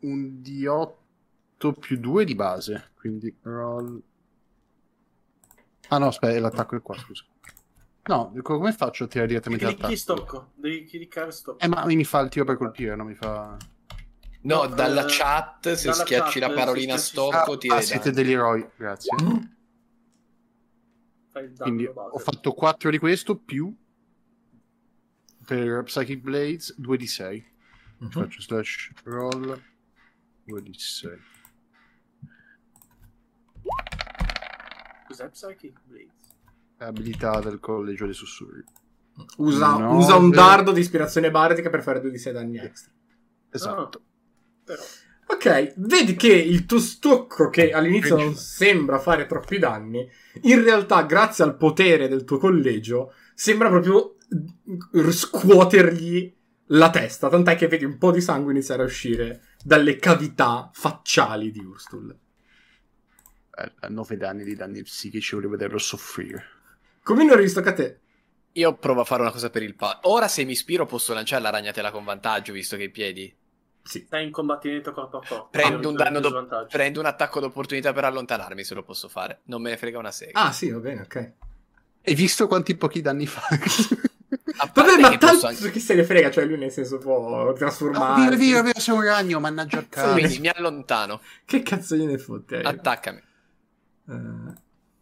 un 0.00 0.40
D8 0.42 1.72
più 1.78 1.98
2 1.98 2.24
di 2.24 2.34
base. 2.34 2.90
Quindi 2.98 3.34
roll. 3.42 4.02
Ah 5.90 5.98
no, 5.98 6.06
aspetta, 6.08 6.40
l'attacco 6.40 6.76
è 6.76 6.82
qua, 6.82 6.96
scusa. 6.96 7.24
No, 8.04 8.32
co- 8.42 8.56
come 8.58 8.72
faccio 8.72 9.04
a 9.04 9.06
tirare 9.06 9.28
direttamente 9.28 9.64
Clicchi 9.64 9.80
l'attacco? 9.82 9.98
stocco, 10.00 10.50
devi 10.56 10.84
cliccare 10.84 11.30
stocco. 11.30 11.58
Eh, 11.60 11.68
ma 11.68 11.84
mi 11.86 12.02
fa 12.04 12.18
il 12.20 12.30
tiro 12.30 12.44
per 12.44 12.56
colpire, 12.56 12.96
non 12.96 13.06
mi 13.06 13.14
fa... 13.14 13.56
No, 14.44 14.62
No, 14.64 14.66
dalla 14.74 15.02
eh, 15.02 15.08
chat, 15.08 15.72
se 15.74 15.88
dalla 15.88 16.02
schiacci 16.02 16.40
chat, 16.40 16.48
la 16.48 16.54
parolina 16.56 16.96
schiacci- 16.96 17.30
stocco, 17.30 17.52
Ah, 17.52 17.58
ti 17.58 17.68
ah, 17.68 17.80
siete 17.80 18.10
danni. 18.10 18.16
degli 18.24 18.32
eroi, 18.32 18.68
grazie. 18.76 19.14
Fai 21.28 21.44
il 21.44 21.52
danno 21.52 21.62
Quindi 21.62 21.88
base. 21.92 22.10
ho 22.12 22.18
fatto 22.18 22.52
4 22.52 22.90
di 22.90 22.98
questo 22.98 23.36
più 23.38 23.72
per 25.46 25.84
Psychic 25.84 26.20
Blades 26.20 26.74
2 26.76 26.96
di 26.96 27.06
6. 27.06 27.50
Mhm. 27.98 28.10
Faccio 28.10 28.40
slash 28.40 28.90
roll 29.04 29.62
2 30.42 30.62
di 30.62 30.74
6. 30.74 31.18
Cos'è 35.06 35.28
Psychic 35.30 35.80
Blades? 35.84 36.10
Abilità 36.86 37.40
del 37.40 37.58
collegio 37.60 38.04
dei 38.04 38.14
sussurri. 38.14 38.62
Usa, 39.36 39.76
No, 39.76 39.96
usa 39.96 40.14
un 40.16 40.30
beh. 40.30 40.36
dardo 40.36 40.72
di 40.72 40.80
ispirazione 40.80 41.30
bardica 41.30 41.68
per 41.70 41.82
fare 41.82 42.00
2 42.00 42.10
di 42.10 42.18
6 42.18 42.32
danni 42.32 42.58
extra. 42.58 42.90
Esatto. 43.50 44.02
Però. 44.64 44.82
Ok, 45.26 45.74
vedi 45.76 46.14
che 46.14 46.32
il 46.32 46.66
tuo 46.66 46.78
stocco, 46.78 47.48
che 47.48 47.70
all'inizio 47.72 48.16
non 48.16 48.34
sembra 48.34 48.98
fare 48.98 49.26
troppi 49.26 49.58
danni, 49.58 50.06
in 50.42 50.62
realtà, 50.62 51.02
grazie 51.02 51.44
al 51.44 51.56
potere 51.56 52.08
del 52.08 52.24
tuo 52.24 52.38
collegio, 52.38 53.12
sembra 53.34 53.68
proprio 53.68 54.16
scuotergli 55.10 56.34
la 56.66 56.90
testa. 56.90 57.28
Tant'è 57.28 57.56
che 57.56 57.68
vedi 57.68 57.84
un 57.84 57.98
po' 57.98 58.10
di 58.10 58.20
sangue 58.20 58.52
iniziare 58.52 58.82
a 58.82 58.86
uscire 58.86 59.42
dalle 59.62 59.96
cavità 59.96 60.70
facciali 60.72 61.50
di 61.50 61.60
Urstul. 61.60 62.10
Eh, 63.54 63.72
A 63.80 63.88
9 63.88 64.16
danni 64.16 64.44
di 64.44 64.54
danni 64.54 64.82
psichici 64.82 65.34
voglio 65.34 65.50
vederlo 65.50 65.78
soffrire. 65.78 66.44
Come 67.02 67.24
non 67.24 67.36
rivisto 67.36 67.60
a 67.60 67.72
te? 67.72 67.98
Io 68.52 68.74
provo 68.74 69.00
a 69.00 69.04
fare 69.04 69.22
una 69.22 69.30
cosa 69.30 69.50
per 69.50 69.62
il 69.62 69.74
pa. 69.74 70.00
Ora 70.02 70.28
se 70.28 70.44
mi 70.44 70.52
ispiro 70.52 70.86
posso 70.86 71.14
lanciare 71.14 71.42
la 71.42 71.50
ragnatela 71.50 71.90
con 71.90 72.04
vantaggio, 72.04 72.52
visto 72.52 72.76
che 72.76 72.84
i 72.84 72.90
piedi. 72.90 73.34
Sì. 73.82 74.04
Stai 74.06 74.24
in 74.26 74.30
combattimento 74.30 74.92
corpo 74.92 75.16
a 75.18 75.26
corpo. 75.26 75.48
Prendo 75.50 75.88
un, 75.88 75.94
danno 75.96 76.20
do- 76.20 76.66
prendo 76.68 77.00
un 77.00 77.06
attacco 77.06 77.40
d'opportunità 77.40 77.92
per 77.92 78.04
allontanarmi 78.04 78.62
se 78.62 78.74
lo 78.74 78.82
posso 78.84 79.08
fare. 79.08 79.40
Non 79.44 79.60
me 79.62 79.70
ne 79.70 79.76
frega 79.76 79.98
una 79.98 80.12
sega. 80.12 80.38
Ah, 80.40 80.52
sì, 80.52 80.70
va 80.70 80.78
bene, 80.78 81.00
ok. 81.00 81.32
Hai 82.04 82.14
visto 82.14 82.46
quanti 82.46 82.76
pochi 82.76 83.00
danni 83.00 83.26
fa? 83.26 83.42
Vabbè, 84.74 84.98
ma 85.00 85.16
tanto 85.18 85.46
anche- 85.46 85.70
chi 85.70 85.80
se 85.80 85.94
ne 85.94 86.04
frega, 86.04 86.30
cioè 86.30 86.44
lui 86.44 86.58
nel 86.58 86.70
senso 86.70 86.98
può 86.98 87.16
Oh, 87.48 87.52
trasformarsi. 87.54 88.24
vero, 88.24 88.36
vero, 88.36 88.62
vero, 88.62 88.80
sei 88.80 88.94
un 88.94 89.02
ragno, 89.04 89.40
mannaggia 89.40 89.78
il 89.80 89.88
cazzo. 89.88 90.12
Quindi 90.12 90.38
mi 90.38 90.48
allontano. 90.48 91.20
Che 91.44 91.62
cazzo 91.62 91.96
gliene 91.96 92.18
fotte? 92.18 92.60
Attaccami. 92.60 93.22
Eh, 94.08 94.12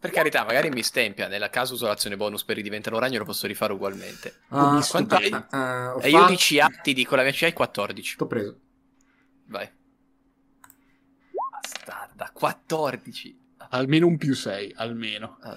Per 0.01 0.09
carità, 0.09 0.43
magari 0.43 0.69
mi 0.69 0.81
stempia. 0.81 1.27
Nel 1.27 1.47
caso 1.51 1.75
uso 1.75 1.85
l'azione 1.85 2.17
bonus 2.17 2.43
per 2.43 2.55
ridiventare 2.55 2.95
un 2.95 3.01
ragno, 3.01 3.19
lo 3.19 3.25
posso 3.25 3.45
rifare 3.45 3.71
ugualmente. 3.73 4.39
ah, 4.49 4.83
Quanto 4.89 5.13
hai? 5.15 5.31
ho 5.31 5.99
E 6.01 6.09
io 6.09 6.17
fatto- 6.19 6.31
di 6.31 6.37
CA 6.39 6.69
ti 6.81 6.93
dico 6.93 7.15
la 7.15 7.21
mia 7.21 7.31
è 7.31 7.53
14. 7.53 8.15
T'ho 8.17 8.25
preso. 8.25 8.59
Vai. 9.45 9.69
Bastarda, 11.61 12.31
14. 12.33 13.39
Almeno 13.69 14.07
un 14.07 14.17
più 14.17 14.33
6, 14.33 14.73
almeno. 14.77 15.37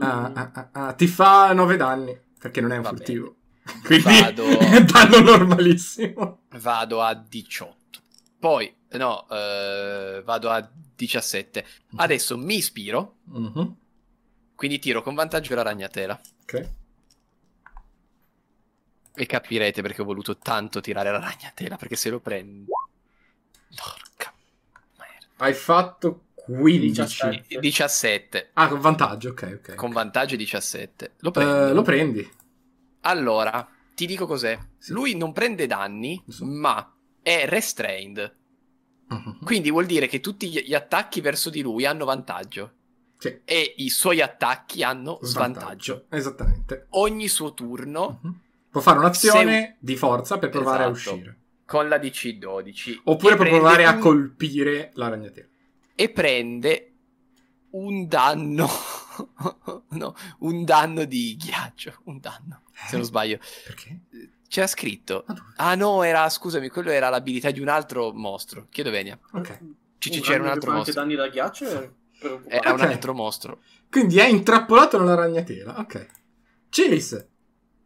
Ah, 0.00 0.30
ah, 0.34 0.50
ah, 0.54 0.68
ah, 0.72 0.92
ti 0.94 1.06
fa 1.06 1.52
9 1.52 1.76
danni, 1.76 2.18
perché 2.38 2.60
non 2.60 2.72
è 2.72 2.76
un 2.76 2.82
Va 2.82 2.88
furtivo. 2.90 3.36
Quindi 3.84 4.20
Vado- 4.20 4.44
è 4.58 4.84
danno 4.84 5.18
normalissimo. 5.20 6.42
Vado 6.60 7.02
a 7.02 7.12
18. 7.14 8.00
Poi, 8.38 8.72
no, 8.92 9.26
eh, 9.30 10.22
vado 10.24 10.50
a 10.50 10.68
17. 10.96 11.64
Adesso 11.96 12.36
mi 12.38 12.56
ispiro, 12.56 13.16
Mhm, 13.24 13.76
quindi 14.54 14.78
tiro 14.78 15.02
con 15.02 15.14
vantaggio 15.14 15.54
la 15.54 15.62
ragnatela. 15.62 16.20
Ok. 16.42 16.70
E 19.16 19.26
capirete 19.26 19.80
perché 19.80 20.02
ho 20.02 20.04
voluto 20.04 20.38
tanto 20.38 20.80
tirare 20.80 21.10
la 21.10 21.20
ragnatela, 21.20 21.76
perché 21.76 21.94
se 21.96 22.10
lo 22.10 22.20
prendo... 22.20 22.72
Porca 23.74 24.32
merda. 24.98 25.26
Hai 25.36 25.54
fatto 25.54 26.26
15. 26.34 26.90
17. 26.90 27.60
17. 27.60 28.50
Ah, 28.54 28.68
con 28.68 28.80
vantaggio, 28.80 29.30
ok, 29.30 29.58
ok. 29.60 29.74
Con 29.76 29.92
vantaggio 29.92 30.36
17. 30.36 31.14
Lo 31.18 31.30
prendo. 31.30 31.72
lo 31.72 31.82
prendi. 31.82 32.28
Allora, 33.02 33.66
ti 33.94 34.06
dico 34.06 34.26
cos'è. 34.26 34.58
Sì. 34.78 34.92
Lui 34.92 35.14
non 35.16 35.32
prende 35.32 35.66
danni, 35.66 36.22
so. 36.28 36.44
ma 36.44 36.94
è 37.22 37.46
restrained. 37.48 38.36
Mhm. 39.08 39.38
Quindi 39.44 39.70
vuol 39.70 39.86
dire 39.86 40.06
che 40.06 40.20
tutti 40.20 40.48
gli 40.50 40.74
attacchi 40.74 41.20
verso 41.20 41.50
di 41.50 41.60
lui 41.62 41.84
hanno 41.86 42.04
vantaggio. 42.04 42.72
Sì. 43.18 43.40
E 43.44 43.74
i 43.78 43.88
suoi 43.90 44.20
attacchi 44.20 44.82
hanno 44.82 45.18
svantaggio. 45.22 46.06
Esattamente. 46.10 46.86
Ogni 46.90 47.28
suo 47.28 47.54
turno 47.54 48.20
Mhm. 48.22 48.40
Può 48.70 48.80
fare 48.80 48.98
un'azione 48.98 49.76
di 49.78 49.96
forza 49.96 50.36
per 50.38 50.48
provare 50.50 50.84
a 50.84 50.90
Esatto. 50.90 51.14
uscire. 51.16 51.38
con 51.66 51.88
la 51.88 51.96
DC-12. 51.98 53.00
Oppure 53.04 53.34
E 53.34 53.36
per 53.38 53.48
provare 53.48 53.86
a 53.86 53.92
un- 53.94 54.00
colpire 54.00 54.90
la 54.94 55.08
ragnatela. 55.08 55.46
E 55.94 56.10
prende 56.10 56.92
un 57.70 58.06
danno. 58.06 58.68
no, 59.90 60.14
un 60.40 60.64
danno 60.64 61.04
di 61.06 61.36
ghiaccio. 61.36 62.00
Un 62.04 62.18
danno. 62.20 62.62
Se 62.86 62.96
non 62.96 63.04
sbaglio. 63.06 63.38
Perché? 63.64 64.00
C'era 64.54 64.68
scritto. 64.68 65.24
Ah 65.56 65.74
no, 65.74 66.04
era, 66.04 66.28
scusami, 66.28 66.68
quello 66.68 66.92
era 66.92 67.08
l'abilità 67.08 67.50
di 67.50 67.58
un 67.58 67.66
altro 67.66 68.12
mostro. 68.12 68.68
Chiedo 68.70 68.92
venia. 68.92 69.18
Ok. 69.32 69.58
Un 69.60 70.20
c'era 70.20 70.44
un 70.44 70.48
altro 70.48 70.70
mostro. 70.70 70.94
danni 70.94 71.16
da 71.16 71.26
ghiaccio. 71.26 71.64
Era 72.46 72.70
Ok. 72.72 72.80
un 72.80 72.86
altro 72.86 73.14
mostro. 73.14 73.62
Quindi 73.90 74.18
è 74.18 74.28
intrappolato 74.28 74.96
nella 75.00 75.16
ragnatela. 75.16 75.80
Ok. 75.80 76.06
Cilis. 76.68 77.26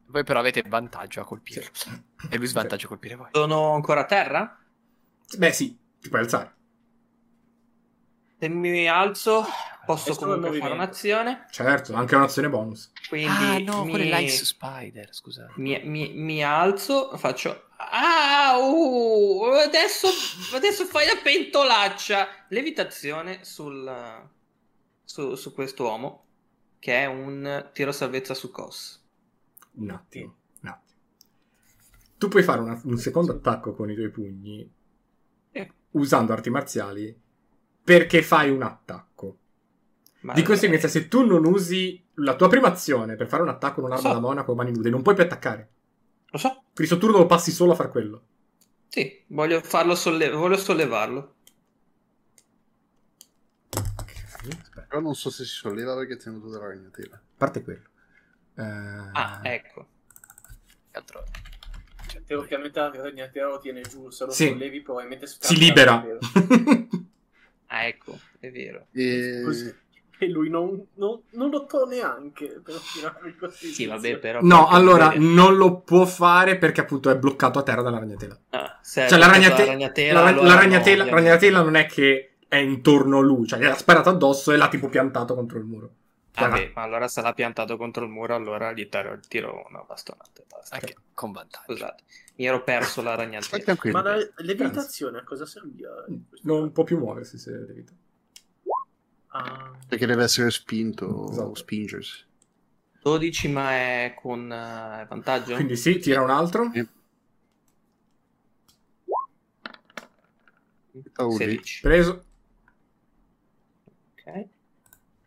Voi 0.08 0.24
però 0.24 0.40
avete 0.40 0.62
vantaggio 0.68 1.22
a 1.22 1.24
colpire. 1.24 1.70
Sì. 1.72 1.88
E 2.28 2.36
lui 2.36 2.46
svantaggio 2.46 2.84
a 2.84 2.88
colpire 2.90 3.14
voi. 3.14 3.28
Sono 3.32 3.72
ancora 3.72 4.02
a 4.02 4.04
terra? 4.04 4.58
Beh, 5.38 5.52
sì, 5.52 5.74
ti 5.98 6.10
puoi 6.10 6.20
alzare. 6.20 6.54
Se 8.38 8.48
mi 8.50 8.86
alzo, 8.86 9.42
posso 9.88 10.04
Questo 10.04 10.26
comunque 10.26 10.58
fare 10.58 10.74
un'azione. 10.74 11.46
Certo, 11.50 11.94
anche 11.94 12.14
un'azione 12.14 12.50
bonus. 12.50 12.92
Quindi 13.08 13.44
ah 13.44 13.58
no, 13.60 13.84
mi, 13.84 13.90
quello 13.92 14.14
è 14.14 14.20
l'Ice 14.20 14.44
Spider, 14.44 15.08
scusate. 15.14 15.52
mi, 15.56 15.80
mi- 15.84 16.12
mi 16.12 16.44
alzo, 16.44 17.16
faccio... 17.16 17.64
Ah, 17.78 18.58
uh, 18.58 19.44
adesso, 19.64 20.08
adesso 20.54 20.84
fai 20.84 21.06
la 21.06 21.18
pentolaccia. 21.22 22.28
Levitazione 22.48 23.44
sul, 23.44 24.28
su, 25.04 25.34
su 25.36 25.54
quest'uomo, 25.54 26.24
che 26.78 26.94
è 27.02 27.06
un 27.06 27.70
tiro 27.72 27.92
salvezza 27.92 28.34
su 28.34 28.50
COS. 28.50 29.02
Un 29.76 29.90
attimo. 29.90 30.36
Un 30.60 30.68
attimo. 30.68 30.98
Tu 32.18 32.28
puoi 32.28 32.42
fare 32.42 32.60
una- 32.60 32.80
un 32.84 32.98
secondo 32.98 33.32
attacco 33.32 33.74
con 33.74 33.90
i 33.90 33.94
tuoi 33.94 34.10
pugni 34.10 34.70
Eh. 35.52 35.72
usando 35.92 36.32
arti 36.32 36.50
marziali 36.50 37.18
perché 37.82 38.22
fai 38.22 38.50
un 38.50 38.62
attacco. 38.62 39.36
Ma- 40.20 40.32
Di 40.34 40.42
conseguenza, 40.42 40.88
se 40.88 41.06
tu 41.08 41.24
non 41.24 41.44
usi 41.44 42.04
la 42.14 42.34
tua 42.34 42.48
prima 42.48 42.68
azione 42.68 43.14
per 43.16 43.28
fare 43.28 43.42
un 43.42 43.48
attacco 43.48 43.76
con 43.80 43.84
un'arma 43.90 44.08
So. 44.08 44.14
da 44.14 44.20
monaco 44.20 44.52
o 44.52 44.54
mani 44.56 44.72
nude, 44.72 44.90
non 44.90 45.02
puoi 45.02 45.14
più 45.14 45.22
attaccare. 45.24 45.68
Lo 46.30 46.38
so, 46.38 46.64
Quindi 46.74 46.86
sto 46.92 46.98
turno 46.98 47.18
lo 47.18 47.26
passi 47.26 47.50
solo 47.52 47.72
a 47.72 47.74
far 47.76 47.90
quello. 47.90 48.22
sì, 48.88 49.22
voglio 49.28 49.60
farlo 49.62 49.94
solle- 49.94 50.30
voglio 50.30 50.56
sollevarlo. 50.56 51.34
Ok, 53.70 54.12
aspetta. 54.24 54.80
Però 54.88 55.00
non 55.00 55.14
so 55.14 55.30
se 55.30 55.44
si 55.44 55.54
solleva 55.54 55.94
perché 55.96 56.14
è 56.14 56.16
tenuto 56.16 56.48
dalla 56.48 56.68
ragnatela. 56.68 57.14
A 57.16 57.20
parte 57.36 57.62
quello. 57.62 57.82
Eh, 58.56 58.62
Ah, 59.12 59.40
ecco. 59.44 59.86
Che 60.90 60.98
altro? 60.98 61.24
Cioè, 62.08 62.22
teoricamente 62.24 62.80
la 62.80 62.90
ragnatela 62.90 63.48
lo 63.48 63.58
tiene 63.58 63.82
giù, 63.82 64.10
se 64.10 64.24
lo 64.24 64.30
Sì. 64.32 64.48
sollevi 64.48 64.80
probabilmente 64.80 65.26
si 65.26 65.56
libera. 65.58 66.04
Ah, 67.66 67.84
ecco, 67.84 68.18
è 68.40 68.50
vero. 68.50 68.86
E... 68.92 69.42
Così. 69.44 69.74
E 70.20 70.28
lui 70.28 70.50
non, 70.50 70.84
non, 70.94 71.20
non 71.30 71.48
lottò 71.48 71.84
neanche 71.84 72.60
per. 72.62 72.74
Sì, 73.52 73.86
vabbè, 73.86 74.18
però... 74.18 74.40
no, 74.42 74.66
allora 74.66 75.10
vedere- 75.10 75.24
non 75.32 75.56
lo 75.56 75.80
può 75.80 76.04
fare 76.06 76.58
perché 76.58 76.80
appunto 76.80 77.08
è 77.08 77.16
bloccato 77.16 77.60
a 77.60 77.62
terra 77.62 77.82
dalla 77.82 78.00
ragnatela. 78.00 78.38
Ah, 78.50 78.80
Cioè, 78.82 79.16
la, 79.16 79.28
ragnate- 79.28 79.64
la 79.64 79.70
ragnatela, 79.72 80.20
la, 80.20 80.26
allora 80.26 80.46
la 80.46 80.54
no, 80.54 80.58
ragnatela, 80.60 80.96
la 81.04 81.10
ovviamente. 81.10 81.30
ragnatela 81.30 81.62
non 81.62 81.76
è 81.76 81.86
che 81.86 82.32
è 82.48 82.56
intorno 82.56 83.18
a 83.18 83.22
lui, 83.22 83.46
cioè 83.46 83.60
gli 83.60 83.64
ha 83.64 83.74
sparato 83.74 84.08
addosso 84.08 84.52
e 84.52 84.56
l'ha 84.56 84.68
tipo 84.68 84.88
piantato 84.88 85.34
contro 85.34 85.58
il 85.58 85.64
muro. 85.64 85.90
Vabbè, 86.34 86.72
ma 86.74 86.82
allora 86.82 87.08
sarà 87.08 87.32
piantato 87.32 87.76
contro 87.76 88.04
il 88.04 88.10
muro, 88.10 88.34
allora 88.34 88.72
gli 88.72 88.88
tiro, 88.88 89.18
tiro 89.26 89.66
una 89.68 89.82
bastonata 89.86 90.40
e 90.40 90.44
basta. 90.48 90.74
Anche 90.76 90.96
con 91.14 91.32
vantaggio. 91.32 91.72
Scusate, 91.72 92.02
mi 92.36 92.46
ero 92.46 92.62
perso 92.62 93.02
la 93.02 93.14
ragnatela. 93.14 93.76
Ma 93.90 94.02
la 94.02 94.28
levitazione 94.36 95.18
a 95.18 95.24
cosa 95.24 95.46
serviva? 95.46 96.04
non 96.42 96.72
può 96.72 96.84
più 96.84 96.98
muoversi 96.98 97.38
se 97.38 97.50
levita. 97.50 97.92
Ah, 99.30 99.72
Perché 99.88 100.06
deve 100.06 100.24
essere 100.24 100.50
spinto 100.50 101.06
o 101.06 101.30
Esatto. 101.30 101.54
spingersi. 101.54 102.24
12 103.02 103.48
ma 103.48 103.72
è 103.72 104.14
con 104.16 104.50
eh, 104.52 105.06
vantaggio? 105.08 105.54
Quindi 105.54 105.76
sì, 105.76 105.98
tira 105.98 106.22
un 106.22 106.30
altro. 106.30 106.70
Sì. 106.72 106.86
Oh, 111.18 111.30
16. 111.30 111.82
Preso. 111.82 112.24
Ok. 114.12 114.48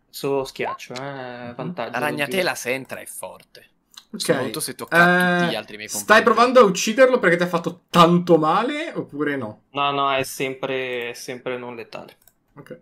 Adesso 0.07 0.43
schiaccio, 0.43 0.93
eh, 0.93 1.53
vantaggio. 1.55 1.91
La 1.91 1.99
ragnatela 1.99 2.55
se 2.55 2.71
entra 2.73 2.99
è 2.99 3.05
forte. 3.05 3.69
Ok. 4.13 4.61
Se 4.61 4.75
tocca 4.75 5.03
Eh, 5.03 5.39
tutti 5.39 5.51
gli 5.51 5.55
altri 5.55 5.77
miei 5.77 5.89
compagni. 5.89 6.03
Stai 6.03 6.23
provando 6.23 6.59
a 6.59 6.63
ucciderlo 6.63 7.19
perché 7.19 7.37
ti 7.37 7.43
ha 7.43 7.47
fatto 7.47 7.83
tanto 7.89 8.37
male 8.37 8.91
oppure 8.93 9.37
no? 9.37 9.61
No, 9.71 9.91
no, 9.91 10.11
è 10.13 10.23
sempre, 10.23 11.11
è 11.11 11.13
sempre 11.13 11.57
non 11.57 11.75
letale. 11.75 12.17
Ok. 12.57 12.81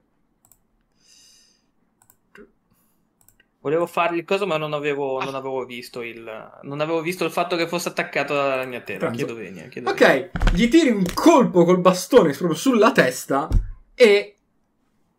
Volevo 3.62 3.86
fargli 3.86 4.20
il 4.20 4.26
coso, 4.26 4.48
ma 4.48 4.56
non 4.58 4.72
avevo, 4.74 5.22
non 5.22 5.36
avevo 5.36 5.66
visto 5.66 6.02
il. 6.02 6.24
Non 6.62 6.80
avevo 6.80 7.02
visto 7.02 7.26
il 7.26 7.32
fatto 7.32 7.58
che 7.58 7.68
fosse 7.68 7.90
attaccato 7.90 8.34
dalla 8.34 8.56
ragnatela. 8.56 9.00
Pranzo. 9.00 9.18
Chiedo 9.26 9.36
venia. 9.36 9.68
Chiedo 9.68 9.94
venia. 9.94 10.30
Ok, 10.30 10.54
gli 10.54 10.70
tiri 10.70 10.90
un 10.92 11.04
colpo 11.14 11.66
col 11.66 11.82
bastone 11.82 12.32
proprio 12.32 12.58
sulla 12.58 12.94
testa 12.94 13.50
e 13.94 14.38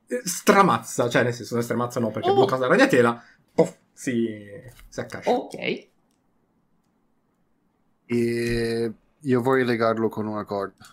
eh, 0.06 0.20
stramazza, 0.24 1.08
cioè 1.10 1.22
nel 1.22 1.34
senso 1.34 1.54
non 1.54 1.62
stramazza 1.62 2.00
no 2.00 2.10
perché 2.10 2.28
è 2.28 2.32
Oh. 2.32 2.34
bloccata 2.36 2.62
la 2.62 2.68
ragnatela, 2.68 3.22
pof, 3.54 3.76
si, 3.92 4.26
si 4.88 5.00
accascia. 5.00 5.30
Ok. 5.30 5.88
E 8.06 8.92
io 9.20 9.42
vorrei 9.42 9.64
legarlo 9.66 10.08
con 10.08 10.26
una 10.26 10.44
corda. 10.44 10.84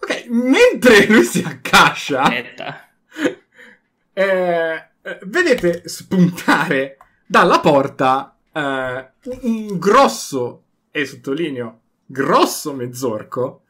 Ok, 0.00 0.26
mentre 0.28 1.06
lui 1.06 1.24
si 1.24 1.42
accascia, 1.46 2.22
Aspetta. 2.22 2.88
eh, 4.14 4.87
vedete 5.24 5.88
spuntare 5.88 6.96
dalla 7.26 7.60
porta 7.60 8.36
eh, 8.52 9.10
un, 9.42 9.78
grosso, 9.78 10.64
e 10.90 11.06
sottolineo, 11.06 11.80
grosso 12.04 12.74
mezzorco, 12.74 13.62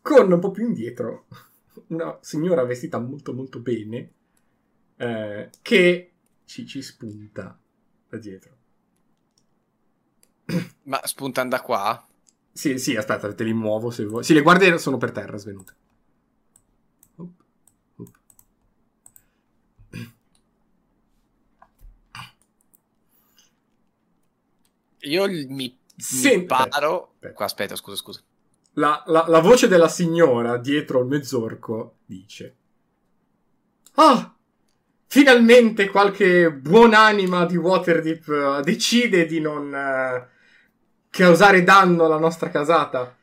con 0.00 0.30
un 0.30 0.38
po' 0.38 0.50
più 0.50 0.66
indietro 0.66 1.26
una 1.88 2.16
signora 2.20 2.64
vestita 2.64 2.98
molto 2.98 3.34
molto 3.34 3.58
bene 3.60 4.10
eh, 4.96 5.50
che 5.62 6.12
ci, 6.44 6.66
ci 6.66 6.82
spunta 6.82 7.58
da 8.08 8.16
dietro. 8.16 8.54
Ma 10.84 11.00
spuntando 11.04 11.56
da 11.56 11.62
qua? 11.62 12.06
Sì, 12.52 12.78
sì, 12.78 12.96
aspetta, 12.96 13.32
te 13.34 13.44
li 13.44 13.52
muovo 13.52 13.90
se 13.90 14.04
vuoi. 14.04 14.24
Sì, 14.24 14.32
le 14.32 14.42
guardie 14.42 14.78
sono 14.78 14.96
per 14.96 15.10
terra 15.10 15.36
svenute. 15.36 15.74
Io 25.08 25.26
mi, 25.28 25.46
mi 25.48 25.78
Senti- 25.96 26.46
paro... 26.46 27.14
Aspetta. 27.20 27.44
Aspetta, 27.44 27.76
scusa, 27.76 27.96
scusa. 27.96 28.20
La, 28.74 29.02
la- 29.06 29.24
la 29.28 29.40
voce 29.40 29.68
della 29.68 29.88
signora 29.88 30.58
dietro 30.58 31.00
il 31.00 31.06
mezzorco 31.06 31.94
dice: 32.04 32.56
Ah, 33.94 34.34
finalmente 35.06 35.88
qualche 35.88 36.52
buonanima 36.52 37.46
di 37.46 37.56
Waterdeep 37.56 38.28
eh, 38.28 38.62
decide 38.62 39.24
di 39.24 39.40
non 39.40 39.74
eh, 39.74 40.28
causare 41.08 41.62
danno 41.62 42.04
alla 42.04 42.18
nostra 42.18 42.50
casata. 42.50 43.16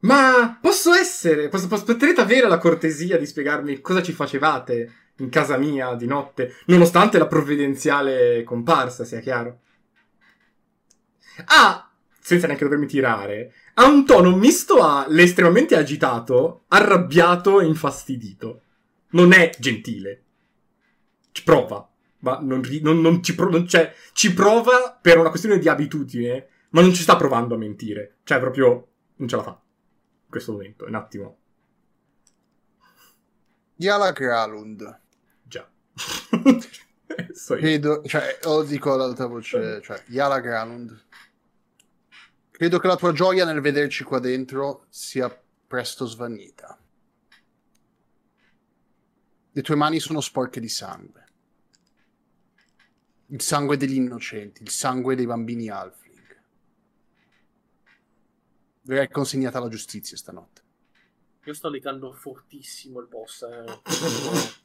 Ma 0.00 0.58
posso 0.60 0.92
essere? 0.92 1.48
Posso- 1.48 1.66
potrete 1.68 2.20
avere 2.20 2.46
la 2.46 2.58
cortesia 2.58 3.16
di 3.16 3.24
spiegarmi 3.24 3.80
cosa 3.80 4.02
ci 4.02 4.12
facevate 4.12 4.92
in 5.18 5.30
casa 5.30 5.56
mia 5.56 5.94
di 5.94 6.06
notte, 6.06 6.56
nonostante 6.66 7.16
la 7.16 7.26
provvidenziale 7.26 8.42
comparsa, 8.42 9.04
sia 9.04 9.20
chiaro? 9.20 9.60
Ah, 11.46 11.90
senza 12.20 12.46
neanche 12.46 12.64
dovermi 12.64 12.86
tirare, 12.86 13.52
ha 13.74 13.86
un 13.86 14.04
tono 14.06 14.34
misto 14.36 14.82
a 14.82 15.06
l'estremamente 15.08 15.76
agitato, 15.76 16.64
arrabbiato 16.68 17.60
e 17.60 17.66
infastidito. 17.66 18.60
Non 19.10 19.32
è 19.32 19.50
gentile. 19.58 20.22
Ci 21.32 21.42
prova, 21.44 21.88
ma 22.20 22.38
non, 22.40 22.62
ri- 22.62 22.80
non- 22.80 23.00
non 23.00 23.22
ci, 23.22 23.34
pro- 23.34 23.50
non- 23.50 23.66
cioè, 23.68 23.92
ci 24.12 24.32
prova 24.32 24.96
per 25.00 25.18
una 25.18 25.28
questione 25.30 25.58
di 25.58 25.68
abitudine, 25.68 26.48
ma 26.70 26.80
non 26.80 26.94
ci 26.94 27.02
sta 27.02 27.16
provando 27.16 27.54
a 27.54 27.58
mentire. 27.58 28.16
Cioè, 28.24 28.38
proprio 28.40 28.88
non 29.16 29.28
ce 29.28 29.36
la 29.36 29.42
fa. 29.42 29.50
In 29.50 30.30
questo 30.30 30.52
momento, 30.52 30.84
un 30.86 30.94
attimo. 30.94 31.36
Yala 33.76 34.12
Gralund. 34.12 35.00
Già. 35.42 35.68
so. 37.32 37.56
Credo, 37.56 38.02
cioè, 38.04 38.38
lo 38.42 38.62
dico 38.62 38.92
ad 38.92 39.00
alta 39.00 39.26
voce, 39.26 39.80
cioè, 39.82 40.02
Yala 40.08 40.40
Gralund. 40.40 41.02
Credo 42.50 42.78
che 42.78 42.86
la 42.86 42.96
tua 42.96 43.12
gioia 43.12 43.44
nel 43.44 43.60
vederci 43.60 44.04
qua 44.04 44.18
dentro 44.20 44.86
sia 44.88 45.28
presto 45.66 46.06
svanita. 46.06 46.78
Le 49.50 49.62
tue 49.62 49.74
mani 49.76 50.00
sono 50.00 50.20
sporche 50.20 50.60
di 50.60 50.68
sangue. 50.68 51.22
Il 53.26 53.40
sangue 53.40 53.76
degli 53.76 53.96
innocenti, 53.96 54.62
il 54.62 54.70
sangue 54.70 55.16
dei 55.16 55.26
bambini 55.26 55.68
Halfling. 55.68 56.42
Verrai 58.82 59.10
consegnata 59.10 59.58
alla 59.58 59.68
giustizia 59.68 60.16
stanotte. 60.16 60.62
Io 61.44 61.54
sto 61.54 61.68
legando 61.68 62.12
fortissimo 62.12 63.00
il 63.00 63.06
boss. 63.06 63.42
eh. 63.42 64.62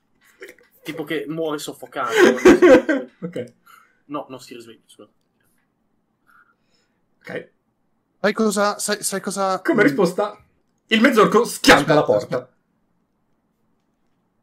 tipo 0.91 1.03
che 1.03 1.25
muore 1.27 1.57
soffocato. 1.59 2.13
ok. 3.21 3.53
No, 4.05 4.25
non 4.29 4.39
si 4.39 4.55
risveglia. 4.55 4.81
scusa. 4.85 5.09
Ok. 7.19 7.49
Sai 8.21 8.33
cosa? 8.33 8.79
Sai, 8.79 9.03
sai 9.03 9.21
cosa? 9.21 9.61
Come 9.61 9.83
risposta, 9.83 10.43
il 10.87 11.01
mezzorco 11.01 11.45
schianta 11.45 11.93
la 11.93 12.03
porta. 12.03 12.49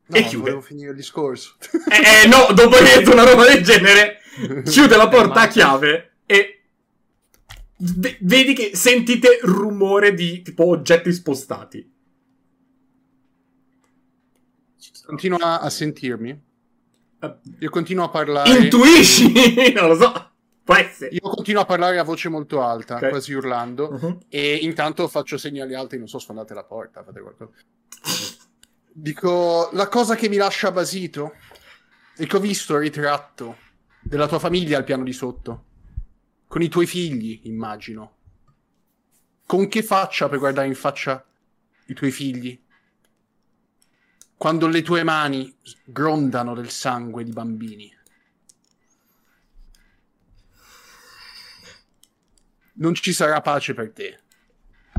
No, 0.09 0.17
e 0.17 0.23
chiude. 0.23 0.43
volevo 0.43 0.61
finire 0.61 0.91
il 0.91 0.97
discorso. 0.97 1.57
Eh, 1.89 2.25
eh, 2.25 2.27
no, 2.27 2.53
dopo 2.53 2.77
che 2.77 2.85
detto 2.85 3.13
una 3.13 3.25
roba 3.25 3.45
del 3.45 3.63
genere, 3.63 4.21
chiude 4.65 4.97
la 4.97 5.09
porta 5.09 5.43
a 5.43 5.49
chiave 5.49 6.19
e 6.27 6.63
ve- 7.79 8.19
vedi 8.21 8.55
che 8.55 8.77
sentite 8.77 9.39
rumore 9.43 10.15
di 10.15 10.43
tipo 10.43 10.67
oggetti 10.67 11.13
spostati. 11.13 11.95
Continua 15.05 15.61
a 15.61 15.71
sentirmi. 15.71 16.43
Eh, 17.21 17.37
Io 17.61 17.71
continuo 17.71 18.05
a 18.05 18.09
parlare. 18.11 18.51
Intuisci? 18.59 19.33
non 19.75 19.89
lo 19.89 19.97
so. 19.97 20.31
Può 20.65 20.75
essere. 20.75 21.11
Io 21.15 21.21
continuo 21.21 21.63
a 21.63 21.65
parlare 21.65 21.99
a 21.99 22.03
voce 22.03 22.29
molto 22.29 22.63
alta, 22.63 22.97
Ok. 22.97 23.09
quasi 23.09 23.33
urlando. 23.33 23.91
Mhm. 23.93 24.19
E 24.29 24.57
intanto 24.57 25.07
faccio 25.09 25.39
segnali 25.39 25.75
alti, 25.75 25.97
non 25.97 26.09
so, 26.09 26.19
sfondate 26.19 26.55
la 26.55 26.65
porta, 26.65 27.03
fate 27.05 27.21
qualcosa. 27.21 27.53
Dico, 28.93 29.69
la 29.73 29.89
cosa 29.89 30.15
che 30.17 30.29
mi 30.29 30.37
lascia 30.37 30.73
basito 30.73 31.35
è 32.17 32.27
che 32.27 32.37
ho 32.37 32.41
visto 32.41 32.75
il 32.75 32.81
ritratto 32.81 33.57
della 34.03 34.27
tua 34.27 34.39
famiglia 34.39 34.79
al 34.79 34.85
piano 34.85 35.05
di 35.05 35.13
sotto. 35.13 35.65
Con 36.49 36.63
i 36.63 36.69
tuoi 36.69 36.87
figli, 36.87 37.41
immagino. 37.45 38.15
Con 39.47 39.69
che 39.69 39.83
faccia 39.83 40.29
per 40.29 40.39
guardare 40.39 40.67
in 40.67 40.75
faccia 40.75 41.25
i 41.87 41.95
tuoi 41.95 42.11
figli? 42.11 42.59
Quando 44.37 44.67
le 44.67 44.83
tue 44.83 45.03
mani 45.03 45.57
grondano 45.85 46.55
del 46.55 46.71
sangue 46.71 47.25
di 47.25 47.33
bambini. 47.33 47.95
Non 52.75 52.95
ci 52.95 53.13
sarà 53.15 53.41
pace 53.41 53.73
per 53.73 53.93
te. 53.93 54.21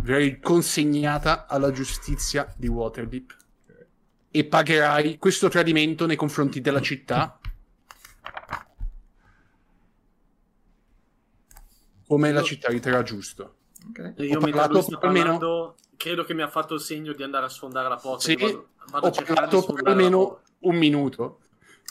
Verrai 0.01 0.39
consegnata 0.39 1.45
alla 1.47 1.71
giustizia 1.71 2.51
di 2.57 2.67
Waterdeep 2.67 3.35
e 4.31 4.45
pagherai 4.45 5.17
questo 5.17 5.49
tradimento 5.49 6.05
nei 6.05 6.15
confronti 6.15 6.61
della 6.61 6.81
città 6.81 7.39
come 12.07 12.31
la 12.31 12.41
città 12.41 12.69
riterrà 12.69 13.03
giusto. 13.03 13.57
Ok. 13.89 14.13
E 14.17 14.25
Io 14.25 14.37
Ho 14.37 14.41
parlato 14.41 14.83
per 14.85 14.97
almeno- 15.01 15.37
parlando, 15.37 15.75
credo 15.97 16.23
che 16.23 16.33
mi 16.33 16.41
ha 16.43 16.47
fatto 16.47 16.75
il 16.75 16.79
segno 16.79 17.13
di 17.13 17.23
andare 17.23 17.45
a 17.45 17.49
sfondare 17.49 17.89
la 17.89 17.97
porta. 17.97 18.23
Sì, 18.23 18.35
vado, 18.35 18.69
vado 18.91 19.05
Ho 19.05 19.09
a 19.09 19.11
cercare 19.11 19.47
di 19.47 19.55
parlato 19.55 19.73
per 19.73 19.87
almeno 19.87 20.41
un 20.59 20.75
minuto 20.75 21.39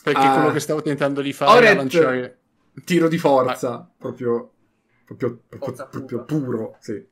perché 0.03 0.21
Ah. 0.21 0.35
quello 0.35 0.53
che 0.53 0.61
stavo 0.61 0.81
tentando 0.83 1.21
di 1.21 1.33
fare 1.33 1.67
era 1.67 1.75
lanciare 1.75 2.39
tiro 2.85 3.09
di 3.09 3.19
forza, 3.19 3.91
proprio, 3.99 4.53
proprio, 5.05 5.41
proprio, 5.49 5.59
Forza 5.59 5.87
proprio 5.87 6.25
puro, 6.25 6.77
sì. 6.81 7.05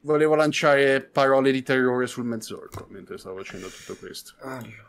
volevo 0.00 0.34
lanciare 0.34 1.02
parole 1.02 1.50
di 1.52 1.62
terrore 1.62 2.06
sul 2.06 2.24
mezzorco 2.24 2.86
mentre 2.88 3.18
stavo 3.18 3.36
facendo 3.36 3.68
tutto 3.68 3.96
questo. 3.96 4.34
Allora. 4.40 4.86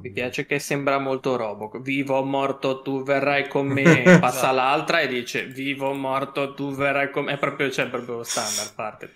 Mi 0.00 0.10
piace 0.10 0.44
che 0.44 0.58
sembra 0.58 0.98
molto 0.98 1.36
Robocop. 1.36 1.80
Vivo 1.82 2.18
o 2.18 2.24
morto, 2.24 2.82
tu 2.82 3.02
verrai 3.04 3.48
con 3.48 3.66
me. 3.66 4.18
Passa 4.20 4.50
l'altra 4.50 5.00
e 5.00 5.08
dice 5.08 5.46
vivo 5.46 5.88
o 5.88 5.94
morto, 5.94 6.54
tu 6.54 6.72
verrai 6.74 7.10
con 7.10 7.24
me. 7.24 7.34
È 7.34 7.38
proprio, 7.38 7.70
cioè, 7.70 7.88
proprio 7.88 8.22
standard 8.22 8.74
parte. 8.74 9.12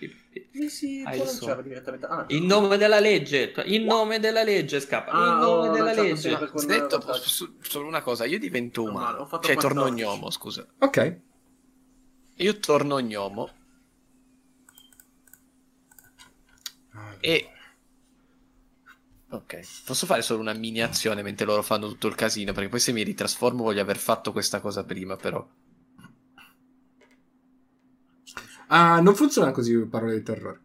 Sì, 0.53 0.69
sì, 0.69 0.99
il. 1.01 1.07
Ah, 2.09 2.25
In 2.29 2.47
nome 2.47 2.77
della 2.77 3.01
legge, 3.01 3.53
in 3.67 3.85
nome 3.85 4.19
della 4.21 4.43
legge 4.43 4.81
scappa. 4.81 5.11
Ah, 5.11 5.33
in 5.33 5.39
nome 5.41 5.69
ho 5.69 5.73
della 5.73 5.93
legge. 5.93 6.49
con- 6.49 6.67
Detto 6.67 7.03
solo 7.61 7.87
una 7.89 8.03
cosa, 8.03 8.25
io 8.25 8.39
divento 8.39 8.83
No, 8.85 8.91
umano. 8.91 9.19
ho 9.19 9.27
fatto 9.27 9.47
Cioè, 9.47 9.57
torno 9.57 9.83
14. 9.83 10.05
gnomo, 10.05 10.31
scusa. 10.31 10.67
Ok. 10.79 11.21
Io 12.37 12.59
torno 12.61 12.99
gnomo 13.01 13.51
e... 17.21 17.52
Ok, 19.33 19.61
posso 19.87 20.05
fare 20.05 20.21
solo 20.21 20.41
una 20.41 20.53
mini 20.53 20.83
azione 20.83 21.23
mentre 21.23 21.47
loro 21.47 21.63
fanno 21.63 21.89
tutto 21.89 22.07
il 22.07 22.15
casino, 22.15 22.53
perché 22.53 22.69
poi 22.69 22.81
se 22.81 22.93
mi 22.93 23.03
ritrasformo 23.03 23.63
voglio 23.63 23.81
aver 23.81 23.97
fatto 23.97 24.31
questa 24.31 24.61
cosa 24.61 24.85
prima, 24.85 25.17
però. 25.17 25.47
Ah, 28.69 29.01
non 29.01 29.15
funziona 29.15 29.51
così 29.51 29.75
parole 29.87 30.17
di 30.17 30.23
terrore. 30.23 30.61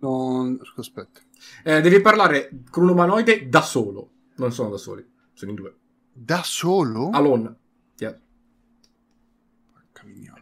Non... 0.00 0.58
Aspetta. 0.76 1.20
Eh, 1.62 1.80
devi 1.80 2.00
parlare 2.00 2.50
con 2.70 2.82
un 2.82 2.90
umanoide 2.90 3.48
da 3.48 3.62
solo. 3.62 4.10
Non 4.36 4.52
sono 4.52 4.70
da 4.70 4.78
soli, 4.78 5.08
sono 5.32 5.50
in 5.52 5.56
due. 5.56 5.76
Da 6.12 6.42
solo? 6.42 7.10
Alone. 7.10 7.56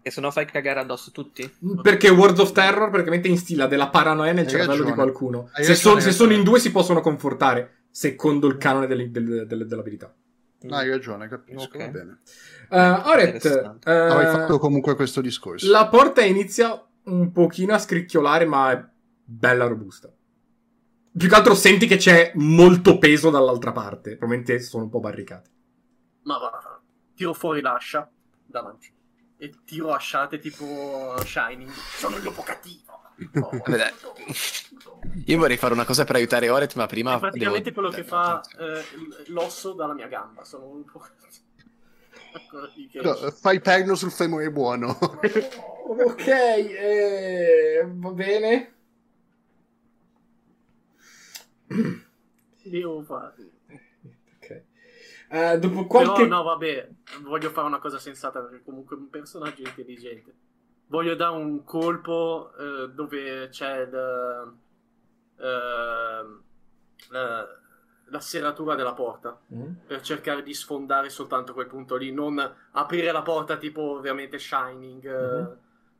E 0.06 0.10
se 0.12 0.20
no 0.20 0.30
fai 0.30 0.44
cagare 0.46 0.78
addosso 0.78 1.10
tutti? 1.10 1.52
Perché 1.82 2.08
World 2.10 2.38
of 2.38 2.52
Terror 2.52 2.90
praticamente 2.90 3.26
instilla 3.26 3.66
della 3.66 3.88
paranoia 3.88 4.30
nel 4.30 4.44
Hai 4.44 4.50
cervello 4.50 4.70
ragione. 4.70 4.90
di 4.90 4.94
qualcuno. 4.94 5.48
Hai 5.52 5.64
Se, 5.64 5.74
son- 5.74 5.96
hai 5.96 6.02
se 6.02 6.12
sono 6.12 6.32
in 6.32 6.44
due 6.44 6.60
si 6.60 6.70
possono 6.70 7.00
confortare, 7.00 7.86
secondo 7.90 8.46
il 8.46 8.56
canone 8.56 8.86
delle- 8.86 9.10
delle- 9.10 9.46
delle- 9.46 9.64
dell'abilità. 9.66 10.14
No, 10.60 10.76
hai 10.76 10.88
ragione, 10.90 11.26
capisco, 11.26 11.62
Ok. 11.64 11.76
va 11.78 11.88
bene. 11.88 12.18
Uh, 12.70 13.08
Oret, 13.08 13.34
Interessante. 13.34 13.90
eh, 13.90 13.94
Avrei 13.96 14.26
fatto 14.30 14.58
comunque 14.60 14.94
questo 14.94 15.20
discorso. 15.20 15.68
la 15.68 15.88
porta 15.88 16.22
inizia 16.22 16.80
un 17.06 17.32
pochino 17.32 17.74
a 17.74 17.78
scricchiolare, 17.78 18.44
ma 18.44 18.70
è 18.70 18.84
bella 19.24 19.66
robusta. 19.66 20.08
Più 21.18 21.28
che 21.28 21.34
altro 21.34 21.54
senti 21.56 21.88
che 21.88 21.96
c'è 21.96 22.30
molto 22.36 22.98
peso 22.98 23.30
dall'altra 23.30 23.72
parte. 23.72 24.16
Probabilmente 24.16 24.60
sono 24.60 24.84
un 24.84 24.90
po' 24.90 25.00
barricate. 25.00 25.50
Ma 26.22 26.38
va, 26.38 26.80
tiro 27.16 27.32
fuori 27.32 27.60
l'ascia 27.60 28.08
davanti. 28.46 28.94
E 29.38 29.52
tiro 29.64 29.92
asciate 29.92 30.38
tipo 30.38 31.14
Shining. 31.24 31.70
Sono 31.70 32.16
il 32.16 32.22
lupo 32.22 32.42
cattivo. 32.42 32.84
Oh. 33.40 33.62
Io 35.24 35.38
vorrei 35.38 35.56
fare 35.56 35.72
una 35.72 35.86
cosa 35.86 36.04
per 36.04 36.16
aiutare 36.16 36.50
Oret, 36.50 36.74
ma 36.74 36.84
prima. 36.84 37.16
È 37.16 37.18
praticamente 37.18 37.70
devo- 37.70 37.80
quello 37.88 37.88
che 37.96 38.04
fa 38.04 38.42
eh, 38.58 38.84
l'osso 39.28 39.72
dalla 39.72 39.94
mia 39.94 40.06
gamba. 40.06 40.44
Sono 40.44 40.66
un 40.66 40.84
che- 42.90 43.00
No, 43.00 43.14
fai 43.30 43.60
perno 43.60 43.94
sul 43.94 44.10
femore 44.10 44.50
buono. 44.52 44.98
ok, 45.00 46.26
eh, 46.26 47.84
va 47.86 48.10
bene. 48.10 48.74
Devo 52.64 53.02
fare. 53.02 53.34
Eh, 55.28 55.58
dopo 55.58 55.86
qualche... 55.86 56.12
Però 56.22 56.26
no, 56.26 56.42
vabbè, 56.42 56.88
voglio 57.22 57.50
fare 57.50 57.66
una 57.66 57.78
cosa 57.78 57.98
sensata 57.98 58.40
perché 58.40 58.62
comunque 58.64 58.96
è 58.96 58.98
un 58.98 59.10
personaggio 59.10 59.62
intelligente. 59.62 60.34
Voglio 60.88 61.14
dare 61.16 61.36
un 61.36 61.64
colpo 61.64 62.52
eh, 62.58 62.88
dove 62.90 63.48
c'è 63.48 63.80
il, 63.80 63.94
ehm, 65.38 66.42
la, 67.10 67.46
la 68.08 68.20
serratura 68.20 68.74
della 68.76 68.92
porta 68.94 69.38
Mm? 69.52 69.72
per 69.86 70.00
cercare 70.00 70.42
di 70.42 70.54
sfondare 70.54 71.08
soltanto 71.10 71.52
quel 71.52 71.66
punto 71.66 71.96
lì, 71.96 72.12
non 72.12 72.38
aprire 72.72 73.10
la 73.12 73.22
porta 73.22 73.56
tipo 73.56 73.82
ovviamente 73.96 74.38
Shining. 74.38 75.04
eh, 75.04 75.40
Mhm. 75.40 75.56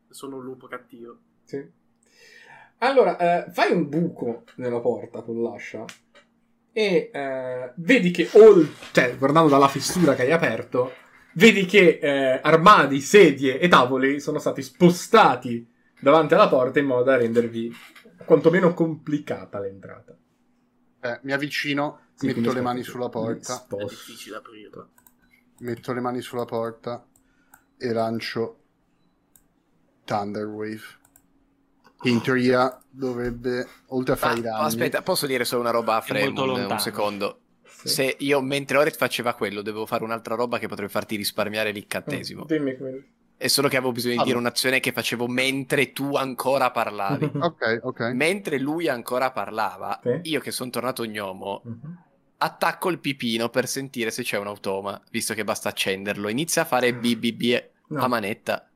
Sono 0.08 0.36
un 0.36 0.44
lupo 0.44 0.68
cattivo. 0.68 1.18
Sì. 1.42 1.68
Allora, 2.78 3.16
eh, 3.18 3.50
fai 3.50 3.72
un 3.72 3.88
buco 3.88 4.44
nella 4.56 4.80
porta 4.80 5.22
con 5.22 5.42
l'ascia 5.42 5.84
e 6.76 7.08
eh, 7.10 7.72
vedi 7.76 8.10
che, 8.10 8.28
ol- 8.32 8.70
cioè, 8.92 9.16
guardando 9.16 9.48
dalla 9.48 9.66
fessura 9.66 10.14
che 10.14 10.24
hai 10.24 10.32
aperto, 10.32 10.92
vedi 11.32 11.64
che 11.64 11.98
eh, 12.02 12.38
armadi, 12.42 13.00
sedie 13.00 13.58
e 13.58 13.66
tavoli 13.66 14.20
sono 14.20 14.38
stati 14.38 14.60
spostati 14.60 15.66
davanti 15.98 16.34
alla 16.34 16.48
porta 16.50 16.78
in 16.78 16.84
modo 16.84 17.04
da 17.04 17.16
rendervi 17.16 17.74
quantomeno 18.26 18.74
complicata 18.74 19.58
l'entrata. 19.58 20.14
Eh, 21.00 21.20
mi 21.22 21.32
avvicino, 21.32 22.08
Sì, 22.12 22.26
metto 22.26 22.52
le 22.52 22.60
mani 22.60 22.82
sulla 22.82 23.08
porta, 23.08 23.66
È 23.70 23.84
difficile 23.86 24.36
aprirla. 24.36 24.86
metto 25.60 25.92
le 25.94 26.00
mani 26.00 26.20
sulla 26.20 26.44
porta 26.44 27.06
e 27.78 27.92
lancio 27.94 28.64
Thunderwave. 30.04 30.82
Che 32.00 32.08
in 32.08 32.20
teoria 32.22 32.80
dovrebbe, 32.90 33.66
oltre 33.88 34.12
a 34.12 34.16
Ah, 34.16 34.18
fare 34.18 34.38
i 34.38 34.42
danni... 34.42 34.64
aspetta, 34.66 35.02
posso 35.02 35.26
dire 35.26 35.44
solo 35.44 35.62
una 35.62 35.70
roba 35.70 35.96
a 35.96 36.00
Fremon? 36.00 36.48
Un 36.70 36.78
secondo. 36.78 37.40
Sì. 37.64 37.88
Se 37.88 38.16
io 38.20 38.40
mentre 38.40 38.78
Oret 38.78 38.96
faceva 38.96 39.34
quello, 39.34 39.62
dovevo 39.62 39.86
fare 39.86 40.02
un'altra 40.04 40.34
roba 40.34 40.58
che 40.58 40.66
potrebbe 40.68 40.90
farti 40.90 41.16
risparmiare 41.16 41.70
l'incantesimo. 41.72 42.42
Mm, 42.42 42.46
Dimmi 42.46 42.76
come... 42.76 43.04
È 43.38 43.48
solo 43.48 43.68
che 43.68 43.76
avevo 43.76 43.92
bisogno 43.92 44.14
di 44.14 44.18
dire 44.22 44.30
Allora. 44.32 44.48
un'azione 44.48 44.80
che 44.80 44.92
facevo 44.92 45.26
mentre 45.28 45.92
tu 45.92 46.14
ancora 46.16 46.70
parlavi. 46.70 47.30
Ok, 47.38 47.80
ok. 47.82 48.00
mentre 48.14 48.58
lui 48.58 48.88
ancora 48.88 49.30
parlava, 49.30 50.00
Sì. 50.02 50.20
io 50.30 50.40
che 50.40 50.50
sono 50.50 50.70
tornato 50.70 51.04
gnomo, 51.04 51.60
Mhm. 51.64 51.98
attacco 52.38 52.88
il 52.88 52.98
pipino 52.98 53.48
per 53.50 53.66
sentire 53.68 54.10
se 54.10 54.22
c'è 54.22 54.38
un 54.38 54.46
automa, 54.46 54.98
visto 55.10 55.34
che 55.34 55.44
basta 55.44 55.68
accenderlo. 55.68 56.28
Inizia 56.28 56.62
a 56.62 56.66
fare 56.66 56.94
BBB 56.94 57.70
No. 57.88 58.02
a 58.02 58.08
manetta. 58.08 58.68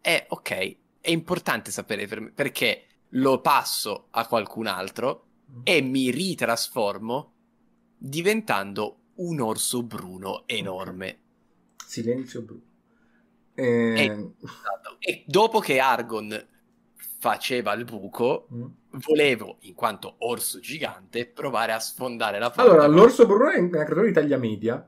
E 0.00 0.24
ok, 0.28 0.76
è 1.08 1.10
importante 1.10 1.70
sapere 1.70 2.06
per 2.06 2.20
me, 2.20 2.30
perché 2.30 2.82
lo 3.12 3.40
passo 3.40 4.08
a 4.10 4.26
qualcun 4.26 4.66
altro 4.66 5.24
e 5.62 5.80
mi 5.80 6.10
ritrasformo 6.10 7.32
diventando 7.96 8.98
un 9.14 9.40
orso 9.40 9.82
bruno 9.82 10.42
enorme. 10.44 11.18
Silenzio 11.82 12.42
blu. 12.42 12.60
Eh, 13.54 14.32
E 14.98 15.24
dopo 15.26 15.60
che 15.60 15.80
Argon 15.80 16.46
faceva 17.18 17.72
il 17.72 17.84
buco, 17.84 18.46
mm. 18.52 18.66
volevo, 19.06 19.56
in 19.60 19.72
quanto 19.72 20.16
orso 20.18 20.60
gigante, 20.60 21.26
provare 21.26 21.72
a 21.72 21.80
sfondare 21.80 22.38
la 22.38 22.50
porta. 22.50 22.70
Allora, 22.70 22.86
l'orso 22.86 23.24
bruno 23.24 23.48
è 23.48 23.58
una 23.58 23.84
creatura 23.84 24.04
di 24.04 24.12
taglia 24.12 24.36
media. 24.36 24.86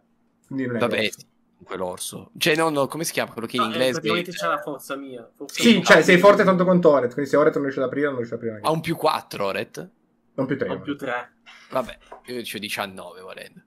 Vabbè, 0.49 0.77
grosso. 0.77 1.29
Sì, 1.61 1.65
quell'orso. 1.65 2.31
Cioè, 2.37 2.57
no, 2.57 2.69
no, 2.71 2.87
come 2.87 3.05
si 3.05 3.13
chiama 3.13 3.33
quello 3.33 3.47
che 3.47 3.57
in 3.57 3.63
No, 3.63 3.69
eh, 3.69 3.73
inglese 3.73 3.93
praticamente 3.93 4.31
c'è 4.33 4.47
la 4.47 4.59
forza 4.61 4.97
mia. 4.97 5.31
Forza 5.35 5.63
Sì, 5.63 5.75
mia. 5.75 5.83
cioè 5.85 6.03
sei 6.03 6.19
forte 6.19 6.45
tanto 6.45 6.65
quanto 6.65 6.91
Oret, 6.91 7.13
quindi 7.13 7.31
se 7.31 7.37
Oret 7.37 7.55
non 7.55 7.63
riesce 7.63 7.81
ad 7.81 7.87
aprire, 7.87 8.07
non 8.07 8.17
riesce 8.17 8.35
ad 8.35 8.41
aprire 8.41 8.61
ha 8.63 8.71
un 8.71 8.81
più 8.81 8.97
4, 8.97 9.45
Oret? 9.47 9.91
Non 10.35 10.47
più 10.47 10.57
3. 10.57 10.69
Ho 10.69 10.81
più 10.81 10.97
3. 10.97 11.33
Vabbè, 11.71 11.99
io 12.27 12.43
c'ho 12.43 12.59
19 12.59 13.21
volendo. 13.21 13.63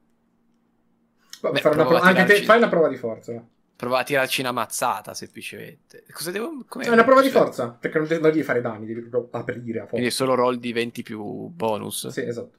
Vabbè, 1.42 1.56
Beh, 1.56 1.62
fare 1.62 1.76
una 1.76 2.00
a 2.00 2.02
anche 2.02 2.24
te, 2.26 2.44
fai 2.44 2.58
una 2.58 2.70
prova 2.70 2.88
di 2.88 2.96
forza. 2.96 3.46
Prova 3.76 4.00
a 4.00 4.04
tirarci 4.04 4.40
una 4.42 4.52
mazzata, 4.52 5.14
semplicemente. 5.14 6.06
Cosa 6.12 6.32
devo... 6.32 6.64
com'è? 6.68 6.86
È 6.86 6.90
una 6.90 7.04
prova 7.04 7.22
di 7.22 7.30
forza, 7.30 7.70
perché 7.70 7.98
non, 7.98 8.08
de- 8.08 8.20
non 8.20 8.32
devi 8.32 8.44
fare 8.44 8.62
danni, 8.62 8.86
devi 8.86 9.02
proprio 9.02 9.28
aprire 9.40 9.80
a 9.82 9.86
Quindi 9.86 10.10
forza. 10.10 10.24
solo 10.24 10.36
roll 10.36 10.56
di 10.56 10.72
20 10.72 11.04
più 11.04 11.22
bonus? 11.50 12.08
Sì, 12.08 12.22
esatto. 12.22 12.58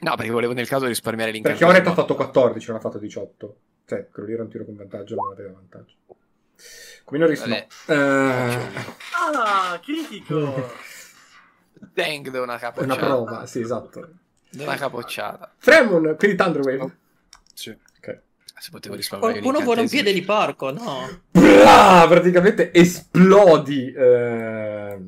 No, 0.00 0.14
perché 0.16 0.30
volevo 0.30 0.52
nel 0.52 0.68
caso 0.68 0.86
risparmiare 0.86 1.32
Perché 1.32 1.48
l'incantesimo. 1.48 1.70
Oret 1.84 1.86
ha 1.98 2.00
fatto 2.02 2.14
14, 2.14 2.66
non 2.68 2.76
ha 2.76 2.80
fatto 2.80 2.98
18. 2.98 3.56
Cioè, 3.86 4.08
quello 4.12 4.28
lì 4.28 4.34
era 4.34 4.42
un 4.42 4.48
tiro 4.48 4.64
con 4.64 4.76
vantaggio, 4.76 5.14
non 5.14 5.32
aveva 5.32 5.52
vantaggio. 5.52 5.94
Come 7.04 7.18
Norris 7.20 7.42
no. 7.44 7.66
Vabbè. 7.86 8.02
Eh, 8.02 8.68
Ah, 9.34 9.80
critico! 9.82 10.70
Dang, 11.94 12.28
da 12.30 12.42
una 12.42 12.58
capocciata. 12.58 12.94
una 12.94 12.96
prova, 13.06 13.46
sì, 13.46 13.60
esatto. 13.60 14.08
Da 14.50 14.62
una 14.64 14.76
capocciata. 14.76 15.52
Fremon, 15.58 16.14
quindi 16.18 16.36
Thunderwave. 16.36 16.96
Sì. 17.54 17.70
Ok. 17.70 18.20
Se 18.58 18.70
potevo 18.70 18.94
risparmiare 18.96 19.40
Qualcuno 19.40 19.64
vuole 19.64 19.80
un 19.82 19.88
piede 19.88 20.12
di 20.12 20.22
porco, 20.22 20.70
no? 20.72 21.22
Blah! 21.30 22.06
praticamente 22.08 22.72
esplodi 22.74 23.92
eh, 23.92 24.98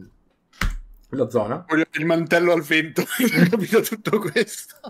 la 1.10 1.28
zona. 1.28 1.64
Voglio 1.68 1.86
il 1.92 2.06
mantello 2.06 2.52
al 2.52 2.62
vento. 2.62 3.02
Ho 3.06 3.48
capito 3.48 3.80
tutto 3.80 4.18
questo. 4.18 4.80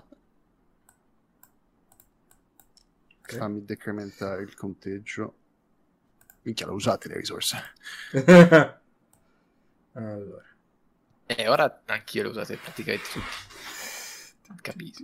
Fammi 3.21 3.63
decrementare 3.63 4.43
il 4.43 4.53
conteggio. 4.55 5.35
Minchia, 6.43 6.65
l'ho 6.65 6.73
usate 6.73 7.07
le 7.07 7.17
risorse. 7.17 7.57
allora. 9.93 10.45
E 11.25 11.47
ora 11.47 11.81
anch'io 11.85 12.23
le 12.23 12.29
usate 12.29 12.57
praticamente 12.57 13.07
tutti. 13.09 14.59
Capito. 14.61 15.03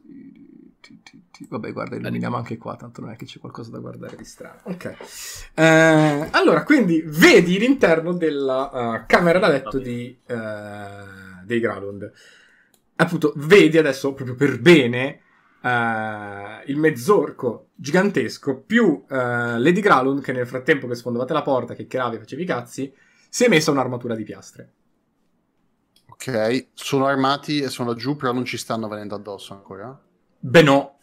Vabbè, 1.50 1.74
guarda, 1.74 1.96
illuminiamo 1.96 2.36
anche 2.36 2.58
qua, 2.58 2.76
tanto 2.76 3.02
non 3.02 3.12
è 3.12 3.16
che 3.16 3.26
c'è 3.26 3.40
qualcosa 3.40 3.72
da 3.72 3.80
guardare 3.80 4.16
di 4.16 4.24
strano. 4.24 4.60
Ok. 4.64 4.96
Eh, 5.54 6.28
allora, 6.32 6.64
quindi 6.64 7.04
vedi 7.06 7.58
l'interno 7.58 8.14
della 8.14 9.02
eh, 9.02 9.06
camera 9.06 9.40
da 9.40 9.48
letto 9.48 9.80
di, 9.80 10.18
eh, 10.26 10.36
dei 11.44 11.60
Gralund. 11.60 12.12
Appunto, 12.96 13.34
vedi 13.38 13.78
adesso 13.78 14.14
proprio 14.14 14.36
per 14.36 14.60
bene 14.60 15.22
eh, 15.62 16.64
il 16.66 16.78
mezzorco 16.78 17.70
gigantesco 17.76 18.62
più 18.62 19.04
Lady 19.08 19.82
Gralund 19.82 20.22
che 20.22 20.32
nel 20.32 20.48
frattempo 20.48 20.88
che 20.88 20.96
sfondavate 20.96 21.34
la 21.34 21.44
porta, 21.44 21.74
che 21.74 21.86
chiacchieravi 21.86 22.16
e 22.16 22.20
facevi 22.20 22.42
i 22.42 22.46
cazzi, 22.46 22.94
si 23.30 23.44
è 23.44 23.50
messa 23.50 23.72
un'armatura 23.72 24.16
di 24.16 24.24
piastre. 24.24 24.72
Ok, 26.10 26.70
sono 26.74 27.06
armati 27.06 27.60
e 27.60 27.70
sono 27.70 27.90
laggiù, 27.90 28.16
però 28.16 28.34
non 28.34 28.44
ci 28.44 28.58
stanno 28.58 28.88
venendo 28.88 29.14
addosso 29.14 29.54
ancora. 29.54 30.02
Beh 30.40 30.62
no. 30.64 30.98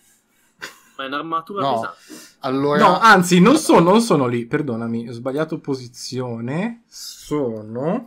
Ma 0.96 1.04
è 1.04 1.06
un'armatura 1.06 1.62
No. 1.62 1.74
pesante. 1.74 2.32
Allora, 2.40 2.78
No, 2.86 2.98
anzi, 3.00 3.40
non 3.40 3.56
sono, 3.56 3.90
non 3.90 4.00
sono 4.00 4.26
lì, 4.26 4.46
perdonami, 4.46 5.08
ho 5.08 5.12
sbagliato 5.12 5.58
posizione. 5.60 6.84
Sono... 6.86 8.06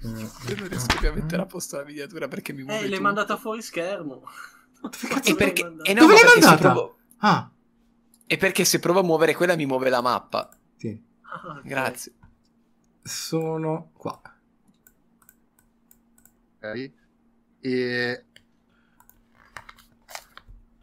Io 0.00 0.56
non 0.56 0.68
riesco 0.68 0.96
più 0.98 1.08
a 1.08 1.12
mettere 1.12 1.42
a 1.42 1.46
posto 1.46 1.76
la 1.76 1.84
miniatura 1.84 2.28
perché 2.28 2.52
mi 2.52 2.62
muove 2.62 2.84
Eh, 2.84 2.88
l'hai 2.88 3.00
mandata 3.00 3.36
fuori 3.36 3.62
schermo. 3.62 4.22
E 5.24 5.34
perché... 5.34 5.62
mandata? 5.64 5.90
eh 5.90 5.94
no, 5.94 6.00
Dove 6.02 6.12
l'hai 6.14 6.24
mandata? 6.40 6.56
provo- 6.72 6.98
Ah, 7.18 7.50
E 8.26 8.36
perché 8.36 8.64
se 8.64 8.78
provo 8.78 9.00
a 9.00 9.02
muovere 9.02 9.34
quella 9.34 9.56
mi 9.56 9.66
muove 9.66 9.88
la 9.90 10.00
mappa. 10.00 10.48
sì, 10.76 11.02
Ah, 11.22 11.56
ok. 11.58 11.62
Grazie. 11.64 12.12
sono 13.02 13.90
qua. 13.94 14.20
ok. 16.60 16.92
E 17.60 18.24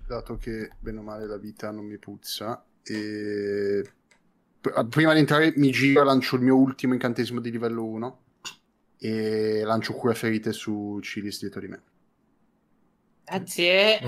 dato 0.08 0.38
che 0.38 0.72
bene 0.80 1.00
o 1.00 1.02
male 1.04 1.26
la 1.26 1.38
vita 1.38 1.72
non 1.72 1.86
mi 1.86 1.98
puzza, 1.98 2.64
e 2.84 3.84
pr- 4.62 4.88
prima 4.88 5.14
di 5.14 5.20
entrare 5.20 5.54
mi 5.58 5.72
giro 5.72 6.02
e 6.02 6.06
lancio 6.06 6.36
il 6.36 6.42
mio 6.44 6.56
ultimo 6.56 6.94
incantesimo 6.94 7.40
di 7.40 7.52
livello 7.52 7.84
1 7.86 8.20
e 9.00 9.62
lancio 9.64 9.94
cura 9.94 10.14
ferite 10.14 10.52
su 10.54 11.00
Cilis 11.02 11.40
dietro 11.40 11.60
di 11.60 11.68
me. 11.68 11.82
Grazie. 13.26 14.00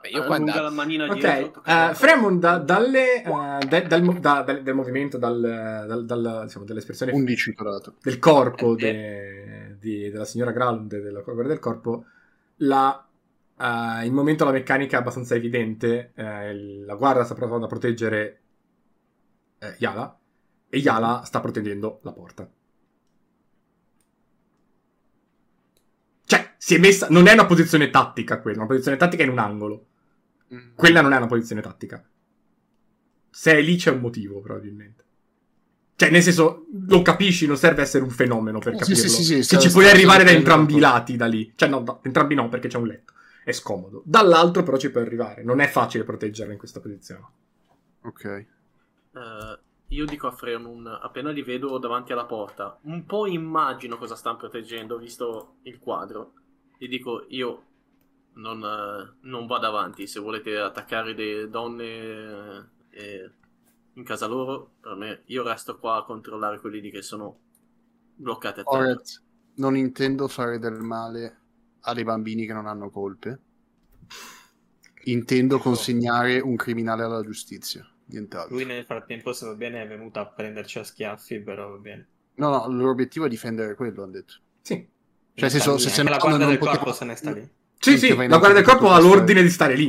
Beh, 0.00 0.08
Io 0.08 0.24
qua 0.24 0.36
Allunga 0.36 0.52
andavo- 0.52 0.62
la 0.62 0.70
manina 0.70 1.12
dietro. 1.12 1.30
Ok, 1.30 1.50
tocca- 1.50 1.90
eh, 1.90 1.94
Fremon 1.94 2.40
da- 2.40 2.56
dalle, 2.58 3.22
eh, 3.22 3.66
de- 3.68 3.86
dal, 3.86 4.18
da- 4.18 4.42
dal- 4.42 4.62
del 4.62 4.74
movimento, 4.74 5.18
dal, 5.18 5.38
dal, 5.86 6.06
dal- 6.06 6.42
diciamo, 6.46 6.64
dell'espressione 6.64 7.12
11 7.12 7.52
dorato. 7.52 7.96
del 8.00 8.18
corpo 8.18 8.72
Eh, 8.78 8.80
de- 8.80 9.76
di- 9.78 10.08
della 10.10 10.24
signora 10.24 10.52
Gralund 10.52 10.90
e 10.94 11.00
della 11.02 11.20
guardia 11.20 11.48
del 11.48 11.58
corpo, 11.58 12.06
la, 12.56 13.06
eh, 13.60 14.04
il 14.06 14.12
momento 14.12 14.44
la 14.44 14.50
meccanica 14.52 14.96
è 14.96 15.00
abbastanza 15.00 15.34
evidente. 15.34 16.12
il- 16.16 16.84
la 16.84 16.94
guardia 16.94 17.24
sta 17.24 17.34
provando 17.34 17.66
a 17.66 17.68
proteggere 17.68 18.40
eh, 19.58 19.74
Yala 19.78 20.18
e 20.68 20.78
Yala 20.78 21.22
sta 21.24 21.40
proteggendo 21.40 22.00
la 22.02 22.12
porta. 22.12 22.50
Cioè, 26.24 26.54
si 26.58 26.74
è 26.74 26.78
messa... 26.78 27.08
Non 27.10 27.26
è 27.26 27.32
una 27.32 27.46
posizione 27.46 27.90
tattica 27.90 28.40
quella, 28.40 28.58
una 28.58 28.66
posizione 28.66 28.96
tattica 28.96 29.22
in 29.22 29.30
un 29.30 29.38
angolo. 29.38 29.86
Mm. 30.54 30.74
Quella 30.74 31.00
non 31.00 31.12
è 31.12 31.16
una 31.16 31.26
posizione 31.26 31.60
tattica. 31.60 32.04
Se 33.30 33.52
è 33.52 33.60
lì 33.60 33.76
c'è 33.76 33.90
un 33.90 34.00
motivo, 34.00 34.40
probabilmente. 34.40 35.04
Cioè, 35.96 36.10
nel 36.10 36.22
senso, 36.22 36.66
lo 36.88 37.02
capisci, 37.02 37.46
non 37.46 37.56
serve 37.56 37.82
essere 37.82 38.02
un 38.04 38.10
fenomeno 38.10 38.58
per 38.58 38.72
Sì, 38.74 38.78
capirlo. 38.78 39.02
sì, 39.02 39.08
sì, 39.08 39.22
sì, 39.24 39.34
che 39.36 39.42
sta- 39.42 39.58
ci 39.58 39.70
puoi 39.70 39.88
arrivare 39.88 40.24
da 40.24 40.30
entrambi 40.30 40.76
i 40.76 40.78
lati 40.80 41.16
da 41.16 41.26
lì. 41.26 41.52
Cioè, 41.54 41.68
no, 41.68 41.80
da- 41.82 41.98
entrambi 42.02 42.34
no, 42.34 42.48
perché 42.48 42.68
c'è 42.68 42.78
un 42.78 42.86
letto. 42.86 43.12
È 43.50 43.52
scomodo. 43.52 44.02
Dall'altro 44.04 44.62
però 44.62 44.76
ci 44.76 44.92
puoi 44.92 45.02
arrivare. 45.02 45.42
Non 45.42 45.58
è 45.58 45.66
facile 45.66 46.04
proteggerla 46.04 46.52
in 46.52 46.58
questa 46.58 46.78
posizione. 46.78 47.26
Ok. 48.02 48.24
Eh, 48.24 49.58
io 49.88 50.04
dico 50.04 50.28
a 50.28 50.30
Freeman, 50.30 50.86
appena 50.86 51.32
li 51.32 51.42
vedo 51.42 51.76
davanti 51.78 52.12
alla 52.12 52.26
porta, 52.26 52.78
un 52.82 53.04
po' 53.06 53.26
immagino 53.26 53.98
cosa 53.98 54.14
stanno 54.14 54.36
proteggendo, 54.36 54.98
visto 54.98 55.56
il 55.62 55.80
quadro. 55.80 56.34
Gli 56.78 56.86
dico, 56.86 57.24
io 57.30 57.64
non, 58.34 58.62
eh, 58.62 59.16
non 59.22 59.48
vado 59.48 59.66
avanti, 59.66 60.06
se 60.06 60.20
volete 60.20 60.56
attaccare 60.56 61.12
le 61.12 61.48
donne 61.48 62.70
eh, 62.90 63.30
in 63.94 64.04
casa 64.04 64.28
loro, 64.28 64.74
per 64.80 64.94
me, 64.94 65.22
io 65.26 65.42
resto 65.42 65.76
qua 65.76 65.96
a 65.96 66.04
controllare 66.04 66.60
quelli 66.60 66.88
che 66.88 67.02
sono 67.02 67.38
bloccati 68.14 68.60
a 68.60 68.62
terra. 68.62 69.00
Non 69.56 69.76
intendo 69.76 70.28
fare 70.28 70.60
del 70.60 70.78
male 70.78 71.39
alle 71.82 72.04
bambini 72.04 72.46
che 72.46 72.52
non 72.52 72.66
hanno 72.66 72.90
colpe. 72.90 73.38
Intendo 75.04 75.58
consegnare 75.58 76.40
un 76.40 76.56
criminale 76.56 77.02
alla 77.04 77.22
giustizia. 77.22 77.88
Nient'altro. 78.06 78.54
Lui 78.54 78.64
nel 78.64 78.84
frattempo, 78.84 79.32
se 79.32 79.46
va 79.46 79.54
bene, 79.54 79.82
è 79.82 79.86
venuto 79.86 80.18
a 80.18 80.26
prenderci 80.26 80.78
a 80.78 80.84
schiaffi, 80.84 81.40
però 81.40 81.70
va 81.70 81.76
bene. 81.76 82.08
No, 82.34 82.50
no, 82.50 82.66
il 82.68 82.76
loro 82.76 82.90
obiettivo 82.90 83.26
è 83.26 83.28
difendere 83.28 83.74
quello, 83.74 84.02
hanno 84.02 84.12
detto. 84.12 84.34
Sì. 84.62 84.88
Cioè, 85.34 85.48
se, 85.48 85.60
so- 85.60 85.78
se, 85.78 85.90
se 85.90 86.02
la 86.02 86.16
guardia 86.16 86.38
non 86.38 86.48
del 86.48 86.58
corpo 86.58 86.92
se 86.92 87.04
ne 87.04 87.14
sta 87.14 87.30
lì. 87.32 87.48
Sì, 87.78 87.96
sì, 87.96 88.12
vai 88.12 88.28
la 88.28 88.38
guardia 88.38 88.60
del 88.60 88.68
corpo 88.68 88.90
ha 88.90 88.98
tutto 88.98 89.08
l'ordine 89.08 89.42
di 89.42 89.48
stare 89.48 89.74
lì. 89.74 89.88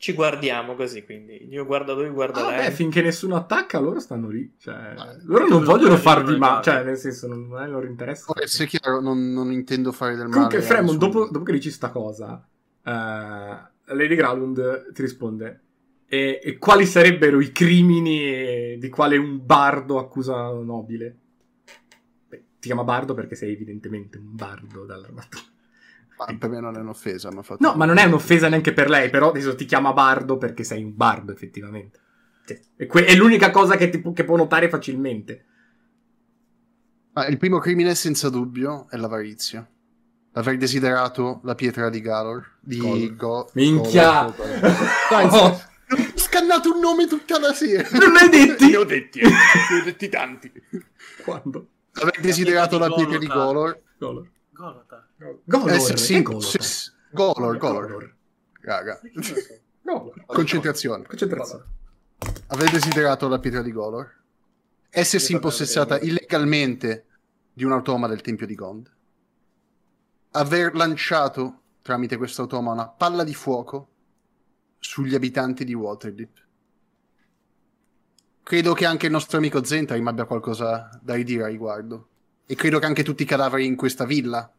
Ci 0.00 0.14
guardiamo 0.14 0.76
così, 0.76 1.04
quindi. 1.04 1.46
Io 1.50 1.66
guardo 1.66 1.94
lui, 1.94 2.08
guardo 2.08 2.40
Ah, 2.40 2.48
lei. 2.56 2.68
beh, 2.68 2.70
finché 2.70 3.02
nessuno 3.02 3.36
attacca, 3.36 3.78
loro 3.80 4.00
stanno 4.00 4.30
lì. 4.30 4.50
Cioè, 4.58 4.94
loro 5.24 5.46
non 5.46 5.62
vogliono 5.62 5.98
farvi 5.98 6.38
male. 6.38 6.62
Cioè, 6.62 6.82
nel 6.84 6.96
senso, 6.96 7.26
non 7.26 7.54
è 7.60 7.64
il 7.66 7.70
loro 7.70 7.86
interesse. 7.86 8.24
Oret, 8.28 8.46
se 8.46 8.64
è 8.64 8.66
chiaro, 8.66 9.02
non, 9.02 9.30
non 9.30 9.52
intendo 9.52 9.92
fare 9.92 10.16
del 10.16 10.30
Comunque, 10.30 10.56
male. 10.56 10.66
a 10.66 10.72
Fremon, 10.74 10.96
dopo, 10.96 11.28
dopo 11.30 11.44
che 11.44 11.52
dici 11.52 11.70
sta 11.70 11.90
cosa, 11.90 12.42
eh, 12.82 12.92
Lady 13.94 14.14
Gralund 14.14 14.90
ti 14.92 15.02
risponde. 15.02 15.60
E, 16.06 16.40
e 16.42 16.56
quali 16.56 16.86
sarebbero 16.86 17.38
i 17.38 17.52
crimini 17.52 18.78
di 18.78 18.88
quale 18.88 19.18
un 19.18 19.44
bardo 19.44 19.98
accusa 19.98 20.48
un 20.48 20.64
nobile? 20.64 21.16
Beh, 22.26 22.38
ti 22.58 22.68
chiama 22.68 22.84
bardo 22.84 23.12
perché 23.12 23.34
sei 23.34 23.52
evidentemente 23.52 24.16
un 24.16 24.34
bardo 24.34 24.86
dall'armatura. 24.86 25.44
Ma 26.28 26.36
per 26.38 26.50
me 26.50 26.60
non 26.60 26.76
è 26.76 26.80
un'offesa. 26.80 27.30
Ma 27.32 27.42
fatto... 27.42 27.66
No, 27.66 27.74
ma 27.74 27.84
non 27.84 27.96
è 27.98 28.04
un'offesa 28.04 28.48
neanche 28.48 28.72
per 28.72 28.88
lei, 28.88 29.10
però 29.10 29.30
adesso 29.30 29.54
ti 29.54 29.64
chiama 29.64 29.92
bardo 29.92 30.36
perché 30.38 30.64
sei 30.64 30.82
un 30.82 30.94
bardo, 30.94 31.32
effettivamente. 31.32 31.98
Cioè, 32.46 32.60
è, 32.76 32.86
que- 32.86 33.04
è 33.04 33.14
l'unica 33.14 33.50
cosa 33.50 33.76
che, 33.76 33.88
ti 33.88 33.98
pu- 34.00 34.12
che 34.12 34.24
può 34.24 34.36
notare 34.36 34.68
facilmente. 34.68 35.44
Ma 37.12 37.26
il 37.26 37.38
primo 37.38 37.58
crimine, 37.58 37.94
senza 37.94 38.28
dubbio, 38.28 38.86
è 38.88 38.96
l'avarizia. 38.96 39.66
Aver 40.32 40.56
desiderato 40.58 41.40
la 41.42 41.54
pietra 41.56 41.88
di 41.90 42.00
Galor. 42.00 42.58
Di 42.60 42.78
Golor. 42.78 43.14
Go- 43.16 43.50
Minchia! 43.54 44.22
Golor. 44.36 44.60
Dai, 45.10 45.26
Oh, 45.32 45.60
ho 45.92 46.12
scannato 46.14 46.72
un 46.72 46.78
nome 46.78 47.06
tutta 47.08 47.40
la 47.40 47.52
sera. 47.52 47.88
non 47.98 48.12
l'hai 48.12 48.28
detti? 48.28 48.70
Ne 48.70 48.76
ho 48.76 48.84
detti, 48.84 49.20
ne 49.20 49.80
ho 49.80 49.84
detti 49.84 50.08
tanti. 50.08 50.52
Quando? 51.24 51.66
Aver 51.94 52.20
desiderato 52.20 52.78
la 52.78 52.92
pietra 52.92 53.18
di 53.18 53.26
Golor. 53.26 53.80
Golor. 53.98 54.30
Golota. 54.52 55.08
Golor, 55.44 55.70
Eh, 55.70 55.80
sì, 55.80 55.96
sì, 55.96 56.22
Golor? 56.22 56.42
sì, 56.42 56.90
Golor, 57.10 57.56
Golor. 57.58 58.16
Raga, 58.62 59.00
Golor. 59.82 60.24
concentrazione. 60.26 61.04
Concentrazione. 61.04 61.64
Aver 62.48 62.70
desiderato 62.70 63.28
la 63.28 63.38
pietra 63.38 63.60
di 63.62 63.70
Golor. 63.72 64.18
Essersi 64.88 65.32
impossessata 65.32 66.00
illegalmente 66.00 67.06
di 67.52 67.64
un 67.64 67.72
automa 67.72 68.08
del 68.08 68.22
Tempio 68.22 68.46
di 68.46 68.54
Gond. 68.54 68.90
Aver 70.32 70.74
lanciato, 70.74 71.60
tramite 71.82 72.16
questo 72.16 72.42
automa, 72.42 72.72
una 72.72 72.88
palla 72.88 73.22
di 73.22 73.34
fuoco 73.34 73.88
sugli 74.78 75.14
abitanti 75.14 75.64
di 75.64 75.74
Waterdeep. 75.74 76.38
Credo 78.42 78.72
che 78.72 78.86
anche 78.86 79.06
il 79.06 79.12
nostro 79.12 79.38
amico 79.38 79.62
Zentarim 79.62 80.06
abbia 80.08 80.24
qualcosa 80.24 80.88
da 81.02 81.14
ridire 81.14 81.44
a 81.44 81.48
riguardo. 81.48 82.08
E 82.46 82.54
credo 82.54 82.78
che 82.78 82.86
anche 82.86 83.04
tutti 83.04 83.22
i 83.22 83.26
cadaveri 83.26 83.66
in 83.66 83.76
questa 83.76 84.04
villa 84.04 84.50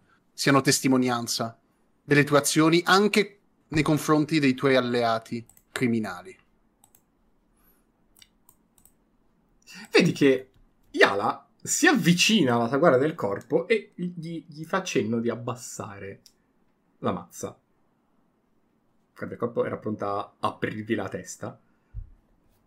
siano 0.42 0.62
testimonianza 0.62 1.56
delle 2.04 2.24
tue 2.24 2.40
azioni 2.40 2.82
anche 2.84 3.42
nei 3.68 3.84
confronti 3.84 4.40
dei 4.40 4.56
tuoi 4.56 4.76
alleati 4.76 5.46
criminali. 5.72 6.36
Vedi 9.92 10.12
che 10.14 10.50
Yala 10.90 11.48
si 11.62 11.86
avvicina 11.86 12.56
alla 12.56 12.76
guardia 12.78 13.00
del 13.00 13.14
corpo 13.14 13.68
e 13.68 13.92
gli, 13.94 14.44
gli 14.48 14.64
fa 14.66 14.82
cenno 14.82 15.20
di 15.20 15.30
abbassare 15.30 16.22
la 17.00 17.12
mazza. 17.12 17.48
La 17.50 17.56
guardia 19.14 19.28
del 19.28 19.38
corpo 19.38 19.64
era 19.64 19.78
pronta 19.78 20.10
a 20.18 20.34
aprirvi 20.40 20.96
la 20.96 21.08
testa. 21.08 21.60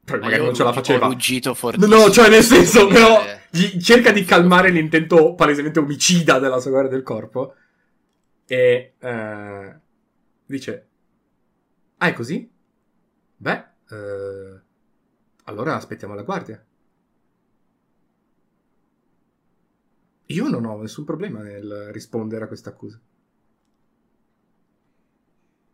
Però 0.05 0.19
Ma 0.19 0.25
magari 0.27 0.45
non 0.45 0.55
ce 0.55 0.63
la 0.63 0.73
faceva. 0.73 1.07
ruggito 1.07 1.49
No, 1.49 1.55
fortissimo. 1.57 1.97
no, 1.97 2.11
cioè 2.11 2.29
nel 2.29 2.43
senso, 2.45 2.87
però 2.87 3.21
Eh, 3.25 3.41
gli 3.51 3.81
cerca 3.81 4.13
di 4.13 4.23
calmare 4.25 4.71
l'intento 4.71 5.35
palesemente 5.35 5.81
omicida 5.81 6.39
della 6.39 6.61
sua 6.61 6.71
guardia 6.71 6.93
del 6.93 7.03
corpo. 7.03 7.55
E 8.47 8.95
eh, 8.99 9.81
dice: 10.47 10.89
Ah, 11.99 12.09
è 12.09 12.13
così? 12.13 12.51
Beh, 13.37 13.65
eh, 13.91 14.61
allora 15.45 15.77
aspettiamo 15.77 16.15
la 16.15 16.23
guardia. 16.23 16.65
Io 20.27 20.49
non 20.49 20.65
ho 20.65 20.81
nessun 20.81 21.05
problema 21.05 21.43
nel 21.43 21.91
rispondere 21.93 22.45
a 22.45 22.49
questa 22.49 22.71
accusa. 22.71 23.01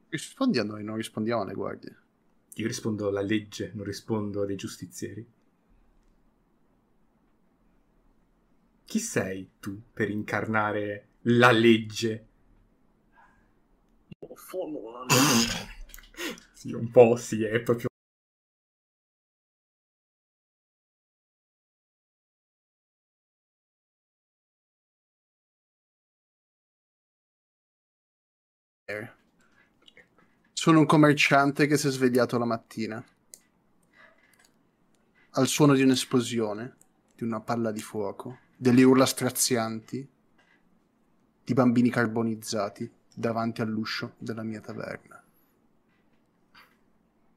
Rispondi 0.09 0.59
a 0.59 0.65
noi, 0.65 0.83
non 0.83 0.97
rispondiamo 0.97 1.43
alle 1.43 1.55
guardie. 1.55 1.97
Io 2.55 2.67
rispondo 2.67 3.07
alla 3.07 3.21
legge, 3.21 3.71
non 3.75 3.85
rispondo 3.85 4.43
a 4.43 4.47
dei 4.47 4.57
giustizieri. 4.57 5.25
Chi 8.85 8.99
sei 8.99 9.53
tu 9.61 9.81
per 9.93 10.11
incarnare 10.11 11.11
la 11.23 11.53
legge? 11.53 12.30
Sì, 16.53 16.73
un 16.73 16.91
po' 16.91 17.17
sì, 17.17 17.43
è 17.45 17.61
proprio... 17.61 17.89
Sono 30.53 30.81
un 30.81 30.87
commerciante 30.87 31.67
che 31.67 31.79
si 31.79 31.87
è 31.87 31.91
svegliato 31.91 32.37
la 32.37 32.45
mattina. 32.45 33.03
Al 35.31 35.47
suono 35.47 35.75
di 35.75 35.83
un'esplosione, 35.83 36.77
di 37.17 37.25
una 37.25 37.41
palla 37.41 37.73
di 37.73 37.81
fuoco, 37.81 38.41
delle 38.57 38.83
urla 38.83 39.07
strazianti 39.07 40.07
di 41.45 41.55
bambini 41.55 41.89
carbonizzati 41.91 42.91
davanti 43.21 43.61
all'uscio 43.61 44.15
della 44.19 44.43
mia 44.43 44.61
taverna. 44.61 45.23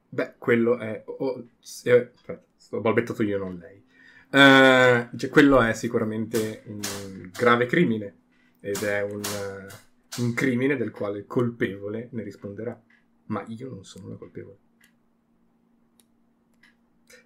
Beh, 0.10 0.36
quello 0.38 0.78
è... 0.78 1.04
oh, 1.06 1.48
sì, 1.60 1.90
aspetta, 1.90 2.44
sto 2.56 2.82
balbettato 2.82 3.24
io, 3.24 3.38
non 3.38 3.58
lei. 3.58 3.84
Eh, 4.30 5.10
cioè, 5.16 5.30
quello 5.30 5.62
è 5.62 5.74
sicuramente 5.74 6.64
un 6.66 7.30
grave 7.32 7.66
crimine 7.66 8.16
ed 8.60 8.78
è 8.84 9.02
un, 9.02 9.22
eh, 9.22 10.22
un 10.22 10.34
crimine 10.34 10.78
del 10.78 10.92
quale 10.92 11.20
il 11.20 11.26
colpevole 11.26 12.10
ne 12.12 12.24
risponderà. 12.24 12.80
Ma 13.26 13.44
io 13.48 13.70
non 13.70 13.84
sono 13.84 14.10
la 14.10 14.16
colpevole. 14.16 14.58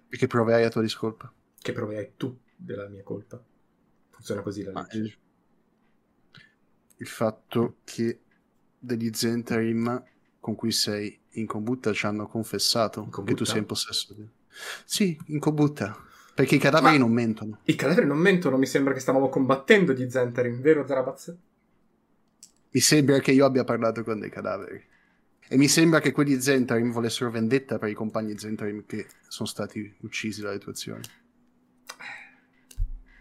E 0.08 0.16
che 0.16 0.26
prove 0.26 0.54
hai 0.54 0.64
a 0.64 0.70
tua 0.70 0.80
discolpa? 0.80 1.30
Che 1.60 1.72
prove 1.72 1.98
hai 1.98 2.12
tu 2.16 2.38
della 2.56 2.88
mia 2.88 3.02
colpa? 3.02 3.42
Funziona 4.10 4.40
così 4.40 4.62
la 4.62 4.72
legge. 4.72 4.96
il, 4.96 5.18
il 6.96 7.06
fatto 7.06 7.76
che 7.84 8.20
degli 8.78 9.10
Zentarim 9.12 10.02
con 10.40 10.54
cui 10.54 10.72
sei 10.72 11.18
in 11.32 11.46
combutta 11.46 11.92
ci 11.92 12.06
hanno 12.06 12.26
confessato 12.26 13.08
che 13.24 13.34
tu 13.34 13.44
sei 13.44 13.58
in 13.58 13.66
possesso 13.66 14.14
di... 14.14 14.26
Sì, 14.84 15.18
in 15.26 15.38
combutta. 15.38 15.96
Perché 16.34 16.54
i 16.54 16.58
cadaveri 16.58 16.98
Ma- 16.98 17.04
non 17.04 17.12
mentono. 17.12 17.58
I 17.64 17.74
cadaveri 17.74 18.06
non 18.06 18.18
mentono, 18.18 18.56
mi 18.56 18.66
sembra 18.66 18.94
che 18.94 19.00
stavamo 19.00 19.28
combattendo 19.28 19.92
gli 19.92 20.08
Zentarim, 20.08 20.60
vero 20.60 20.86
Zarabaz? 20.86 21.36
Mi 22.70 22.80
sembra 22.80 23.18
che 23.18 23.32
io 23.32 23.44
abbia 23.44 23.64
parlato 23.64 24.04
con 24.04 24.20
dei 24.20 24.30
cadaveri. 24.30 24.82
E 25.48 25.56
mi 25.56 25.66
sembra 25.66 26.00
che 26.00 26.12
quelli 26.12 26.40
Zentarim 26.40 26.92
volessero 26.92 27.30
vendetta 27.30 27.78
per 27.78 27.88
i 27.88 27.94
compagni 27.94 28.38
Zentarim 28.38 28.84
che 28.86 29.06
sono 29.26 29.48
stati 29.48 29.94
uccisi 30.00 30.42
dalle 30.42 30.58
tue 30.58 30.72
azioni. 30.72 31.02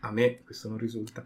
A 0.02 0.12
me 0.12 0.44
questo 0.44 0.70
non 0.70 0.78
risulta. 0.78 1.26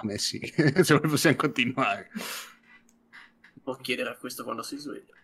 A 0.00 0.04
me 0.04 0.16
sì, 0.18 0.40
se 0.54 0.92
noi 0.94 1.08
possiamo 1.08 1.36
continuare. 1.36 2.10
Può 3.62 3.76
chiedere 3.76 4.10
a 4.10 4.16
questo 4.16 4.44
quando 4.44 4.62
si 4.62 4.76
sveglia. 4.76 5.14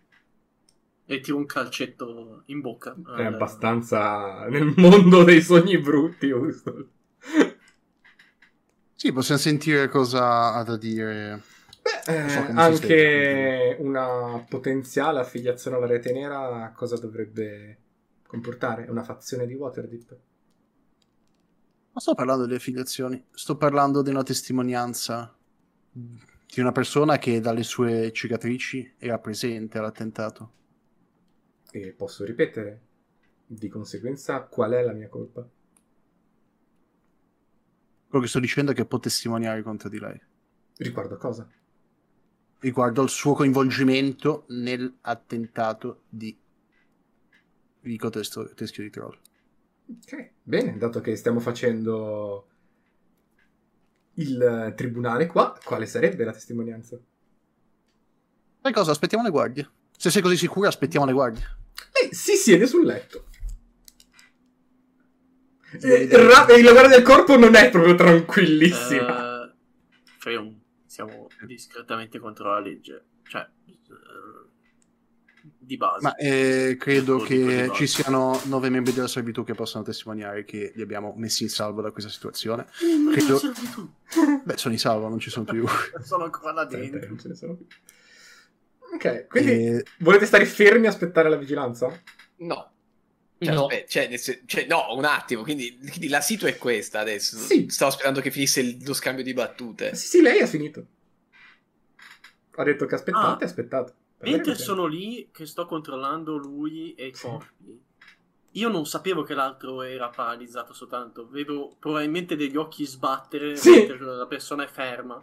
E 1.05 1.19
tiro 1.21 1.37
un 1.37 1.45
calcetto 1.45 2.43
in 2.47 2.59
bocca. 2.61 2.93
È 2.93 3.23
al- 3.23 3.33
abbastanza 3.33 4.45
nel 4.49 4.73
mondo 4.75 5.23
dei 5.23 5.41
sogni 5.41 5.77
brutti. 5.77 6.29
Houston. 6.31 6.89
Sì, 8.95 9.11
possiamo 9.13 9.39
sentire 9.39 9.87
cosa 9.87 10.53
ha 10.53 10.63
da 10.63 10.77
dire. 10.77 11.41
Beh, 11.81 12.29
so 12.29 12.39
eh, 12.39 12.51
anche 12.55 13.77
una 13.79 14.43
potenziale 14.49 15.19
affiliazione 15.19 15.77
alla 15.77 15.85
rete 15.85 16.11
nera 16.11 16.71
cosa 16.75 16.97
dovrebbe 16.97 17.77
comportare? 18.25 18.87
Una 18.89 19.03
fazione 19.03 19.45
di 19.45 19.53
Waterdeep? 19.53 20.17
Non 21.95 22.03
sto 22.03 22.13
parlando 22.13 22.43
delle 22.43 22.57
affiliazioni, 22.57 23.25
sto 23.31 23.55
parlando 23.55 24.01
di 24.01 24.09
una 24.09 24.21
testimonianza 24.21 25.33
di 25.89 26.59
una 26.59 26.73
persona 26.73 27.17
che 27.17 27.39
dalle 27.39 27.63
sue 27.63 28.11
cicatrici 28.11 28.95
era 28.97 29.17
presente 29.17 29.77
all'attentato. 29.77 30.51
E 31.71 31.93
posso 31.93 32.25
ripetere, 32.25 32.81
di 33.47 33.69
conseguenza, 33.69 34.41
qual 34.41 34.73
è 34.73 34.83
la 34.83 34.91
mia 34.91 35.07
colpa? 35.07 35.47
Quello 38.09 38.23
che 38.23 38.29
sto 38.29 38.39
dicendo 38.39 38.71
è 38.71 38.75
che 38.75 38.85
può 38.85 38.99
testimoniare 38.99 39.61
contro 39.63 39.87
di 39.87 39.99
lei. 39.99 40.21
Riguardo 40.75 41.13
a 41.13 41.17
cosa? 41.17 41.49
riguardo 42.59 43.01
al 43.01 43.09
suo 43.09 43.33
coinvolgimento 43.35 44.45
nell'attentato 44.49 46.03
di 46.09 46.37
Testo- 48.09 48.53
Teschio 48.53 48.83
di 48.83 48.89
Troll. 48.89 49.17
Ok, 49.87 50.31
bene, 50.41 50.77
dato 50.77 50.99
che 51.01 51.15
stiamo 51.15 51.39
facendo 51.39 52.47
il 54.15 54.41
eh, 54.41 54.73
tribunale 54.75 55.27
qua, 55.27 55.57
quale 55.63 55.85
sarebbe 55.85 56.23
la 56.23 56.31
testimonianza? 56.31 56.97
Sai 58.61 58.73
cosa? 58.73 58.91
Aspettiamo 58.91 59.23
le 59.23 59.29
guardie. 59.29 59.69
Se 59.97 60.09
sei 60.09 60.21
così 60.21 60.37
sicura, 60.37 60.67
aspettiamo 60.69 61.05
le 61.05 61.11
guardie. 61.13 61.43
Lei 62.01 62.13
si 62.13 62.35
siede 62.35 62.65
sul 62.65 62.85
letto. 62.85 63.25
Vede 65.79 66.07
Eh, 66.15 66.27
ra- 66.27 66.47
e 66.47 66.61
la 66.63 66.71
guardia 66.71 66.95
del 66.97 67.05
corpo 67.05 67.37
non 67.37 67.53
è 67.55 67.69
proprio 67.69 67.95
tranquillissima. 67.95 69.43
Eh, 69.45 69.53
Freon, 70.17 70.61
siamo 70.85 71.27
discretamente 71.45 72.17
contro 72.17 72.49
la 72.51 72.59
legge. 72.59 73.05
Cioè, 73.23 73.47
eh, 73.67 74.44
di 75.57 75.77
base. 75.77 75.99
Ma 76.01 76.15
eh, 76.15 76.75
credo 76.79 77.17
che 77.19 77.69
ci 77.73 77.87
siano 77.87 78.39
nove 78.45 78.69
membri 78.69 78.93
della 78.93 79.07
servitù 79.07 79.43
che 79.43 79.53
possono 79.53 79.83
testimoniare 79.83 80.43
che 80.45 80.71
li 80.75 80.81
abbiamo 80.81 81.13
messi 81.17 81.43
in 81.43 81.49
salvo 81.49 81.81
da 81.81 81.91
questa 81.91 82.09
situazione. 82.11 82.67
Ma 83.03 83.11
credo-. 83.11 83.39
Beh, 84.43 84.57
sono 84.57 84.73
in 84.73 84.79
salvo, 84.79 85.07
non 85.09 85.19
ci 85.19 85.29
sono 85.29 85.45
più. 85.45 85.65
Sono 86.03 86.25
ancora 86.25 86.53
là 86.53 86.65
dentro. 86.65 87.07
non 87.07 87.19
ce 87.19 87.27
ne 87.29 87.35
sono 87.35 87.55
più. 87.55 87.65
Ok, 88.93 89.27
quindi 89.27 89.51
E- 89.51 89.85
volete 89.99 90.25
stare 90.25 90.45
fermi 90.45 90.85
e 90.85 90.89
aspettare 90.89 91.29
la 91.29 91.35
vigilanza? 91.35 91.87
No. 92.37 92.71
Cioè, 93.37 93.53
No. 93.53 93.65
aspetta, 93.65 93.87
cioè, 93.89 94.41
cioè, 94.45 94.65
no, 94.67 94.93
un 94.95 95.03
attimo, 95.03 95.41
quindi, 95.43 95.77
quindi 95.77 96.07
la 96.07 96.21
situ 96.21 96.45
è 96.45 96.55
questa 96.57 96.99
adesso. 96.99 97.37
Sì. 97.37 97.65
Stavo 97.69 97.91
aspettando 97.91 98.21
che 98.21 98.31
finisse 98.31 98.61
il- 98.61 98.81
lo 98.85 98.93
scambio 98.93 99.23
di 99.23 99.33
battute. 99.33 99.93
Sì, 99.95 100.07
sì, 100.07 100.21
lei 100.21 100.39
ha 100.39 100.47
finito. 100.47 100.85
Ha 102.57 102.63
detto 102.63 102.85
che 102.85 102.95
aspettate, 102.95 103.43
Ah. 103.43 103.47
aspettate. 103.47 103.93
Mentre 104.31 104.55
sono 104.55 104.85
lì 104.85 105.29
che 105.31 105.45
sto 105.45 105.65
controllando 105.65 106.37
lui 106.37 106.93
e 106.95 107.07
i 107.07 107.11
corpi, 107.11 107.83
io 108.51 108.69
non 108.69 108.85
sapevo 108.85 109.23
che 109.23 109.33
l'altro 109.33 109.81
era 109.81 110.09
paralizzato 110.09 110.73
soltanto. 110.73 111.27
Vedo 111.29 111.75
probabilmente 111.79 112.35
degli 112.35 112.55
occhi 112.55 112.85
sbattere 112.85 113.55
Sì. 113.55 113.71
mentre 113.71 113.99
la 113.99 114.27
persona 114.27 114.63
è 114.63 114.67
ferma. 114.67 115.21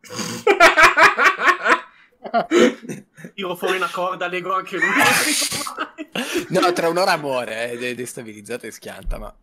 Tiro 3.34 3.56
fuori 3.56 3.76
una 3.76 3.88
corda, 3.90 4.26
leggo 4.26 4.54
anche 4.54 4.76
lui. 4.76 4.86
No, 6.50 6.72
tra 6.72 6.88
un'ora 6.88 7.16
muore, 7.16 7.70
è 7.70 7.94
destabilizzata 7.94 8.66
e 8.66 8.70
schianta, 8.70 9.18
ma 9.18 9.34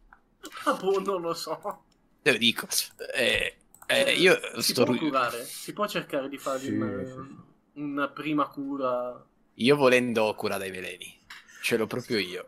Ah, 0.65 0.73
boh, 0.73 0.99
non 0.99 1.21
lo 1.21 1.33
so. 1.33 1.83
te 2.21 2.31
lo 2.31 2.37
dico. 2.37 2.67
Eh, 3.13 3.55
eh, 3.87 4.11
io 4.13 4.37
Si 4.61 4.71
sto... 4.73 4.83
può 4.83 4.95
curare? 4.95 5.43
Si 5.45 5.73
può 5.73 5.87
cercare 5.87 6.27
di 6.27 6.37
fargli 6.37 6.65
Sì, 6.65 6.71
sì. 6.71 7.44
Una 7.75 8.07
prima 8.09 8.47
cura... 8.47 9.23
Io 9.55 9.75
volendo 9.75 10.33
cura 10.35 10.57
dai 10.57 10.71
veleni. 10.71 11.17
Ce 11.61 11.77
l'ho 11.77 11.87
proprio 11.87 12.17
io. 12.17 12.45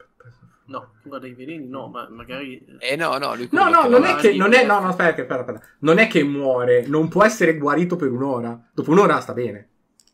No, 0.66 0.96
cura 1.02 1.20
dei 1.20 1.34
veleni 1.34 1.68
no, 1.68 1.88
ma 1.88 2.08
magari... 2.10 2.64
Eh 2.80 2.96
no, 2.98 3.18
no, 3.18 3.36
lui 3.36 3.48
No, 3.52 3.70
no, 3.70 3.88
non 3.88 4.04
è 4.04 4.16
che, 4.16 4.34
non 4.36 4.54
è, 4.54 4.66
no, 4.66 4.80
no, 4.80 4.90
aspetta, 4.90 5.22
aspetta, 5.22 5.40
aspetta. 5.40 5.62
Non 5.80 5.98
è 5.98 6.08
che 6.08 6.24
muore, 6.24 6.86
non 6.88 7.08
può 7.08 7.24
essere 7.24 7.58
guarito 7.58 7.96
per 7.96 8.12
un'ora. 8.12 8.70
Dopo 8.74 8.92
un'ora 8.92 9.20
sta 9.22 9.34
bene. 9.34 9.70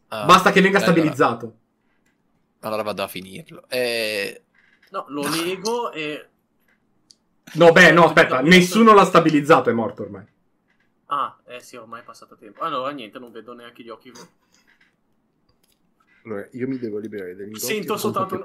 Ah, 0.10 0.26
Basta 0.26 0.52
che 0.52 0.62
venga 0.62 0.78
allora- 0.78 0.92
stabilizzato. 0.92 1.58
Allora 2.60 2.84
vado 2.84 3.04
a 3.04 3.08
finirlo. 3.08 3.64
Eh, 3.68 4.44
No, 4.92 5.06
lo 5.08 5.28
nego 5.28 5.92
e... 5.92 6.28
No, 7.56 7.72
beh, 7.72 7.92
no, 7.92 8.06
aspetta, 8.06 8.42
nessuno 8.42 8.94
l'ha 8.94 9.04
stabilizzato, 9.06 9.72
è 9.72 9.74
morto 9.74 10.04
ormai. 10.04 10.24
Ah, 11.08 11.36
eh 11.48 11.60
sì, 11.62 11.76
ormai 11.78 12.02
è 12.02 12.04
passato 12.04 12.36
tempo. 12.36 12.62
Allora, 12.62 12.92
niente, 12.92 13.18
non 13.18 13.32
vedo 13.32 13.54
neanche 13.54 13.82
gli 13.84 13.90
occhi. 13.90 14.12
Allora, 16.26 16.48
io 16.52 16.68
mi 16.68 16.78
devo 16.78 17.00
liberare 17.00 17.36
degli 17.36 17.48
ingotti 17.48 17.66
Sento 17.66 17.98
soltanto 17.98 18.44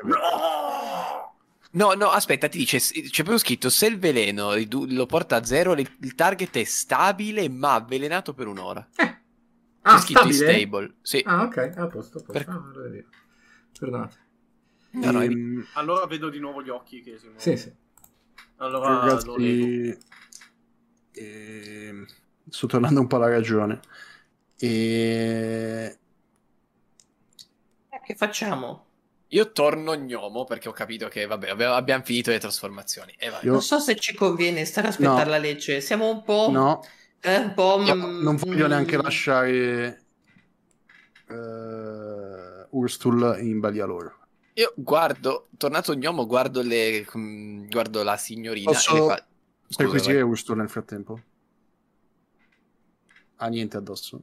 No, 1.70 1.92
no, 1.92 2.08
aspetta, 2.10 2.48
ti 2.48 2.58
dice, 2.58 2.78
c'è 2.78 3.23
proprio 3.23 3.39
scritto, 3.39 3.68
se 3.68 3.86
il 3.86 3.98
veleno 3.98 4.55
ridu- 4.55 4.90
lo 4.90 5.05
porta 5.07 5.36
a 5.36 5.44
zero, 5.44 5.73
il 5.74 5.89
il 6.00 6.15
target 6.15 6.57
è 6.57 6.65
stabile 6.65 7.48
ma 7.50 7.74
avvelenato 7.74 8.32
per 8.32 8.47
un'ora. 8.47 8.89
Eh. 8.97 9.16
Ah, 9.82 9.94
C'è 9.97 10.00
scritto 10.00 10.31
stabile? 10.32 10.58
stable, 10.58 10.94
sì. 11.02 11.23
Ah, 11.26 11.42
ok, 11.42 11.57
a 11.76 11.86
posto, 11.86 12.18
a 12.18 12.23
posto. 12.23 12.32
Per- 12.32 12.48
Ah. 12.48 12.62
Perdonate. 13.78 14.16
No, 14.92 15.10
no, 15.10 15.23
Ehm, 15.23 15.66
Allora 15.74 16.07
vedo 16.07 16.31
di 16.31 16.39
nuovo 16.39 16.62
gli 16.62 16.70
occhi 16.70 17.02
che 17.02 17.18
si 17.18 17.26
muovono. 17.26 17.40
Sì, 17.42 17.57
sì. 17.57 17.73
Allora 18.57 18.89
lo 18.89 19.36
nego. 19.36 19.66
ragazzi, 19.66 19.98
ehm, 21.12 22.07
sto 22.48 22.66
tornando 22.66 23.00
un 23.00 23.07
po' 23.07 23.16
alla 23.16 23.28
ragione. 23.28 23.81
E... 24.57 25.98
Che 28.09 28.15
facciamo? 28.15 28.87
Io 29.33 29.53
torno 29.53 29.93
gnomo 29.95 30.45
perché 30.47 30.70
ho 30.70 30.73
capito 30.73 31.09
che, 31.09 31.27
vabbè, 31.27 31.51
abbiamo, 31.51 31.75
abbiamo 31.75 32.03
finito 32.03 32.31
le 32.31 32.39
trasformazioni. 32.39 33.15
E 33.19 33.28
vai. 33.28 33.45
Io- 33.45 33.53
Non 33.53 33.61
so 33.61 33.78
se 33.81 33.97
ci 33.97 34.15
conviene 34.15 34.65
stare 34.65 34.87
a 34.87 34.91
aspettare 34.93 35.25
No. 35.25 35.31
la 35.33 35.37
legge. 35.37 35.83
Siamo 35.83 36.09
un 36.09 36.23
po'. 36.23 36.49
No, 36.51 36.83
eh, 37.20 37.37
un 37.37 37.53
po'. 37.53 37.83
Io 37.83 37.95
mm, 37.95 38.23
non 38.23 38.37
voglio 38.37 38.67
neanche 38.67 38.97
mm, 38.97 39.01
lasciare 39.03 40.05
eh, 41.28 42.67
Urstul 42.70 43.37
in 43.43 43.61
balia 43.61 43.85
loro. 43.85 44.17
Io 44.55 44.73
guardo, 44.75 45.49
tornato 45.59 45.93
gnomo, 45.95 46.25
guardo, 46.25 46.62
le, 46.62 47.07
mm, 47.15 47.69
guardo 47.69 48.03
la 48.03 48.17
signorina 48.17 48.70
Posso 48.70 48.97
e 48.97 49.07
fa... 49.07 49.27
Scusa, 49.67 49.83
Perquisire 49.83 50.23
vai. 50.23 50.31
Urstul 50.31 50.57
nel 50.57 50.70
frattempo? 50.70 51.20
Ha 53.37 53.47
niente 53.49 53.77
addosso. 53.77 54.19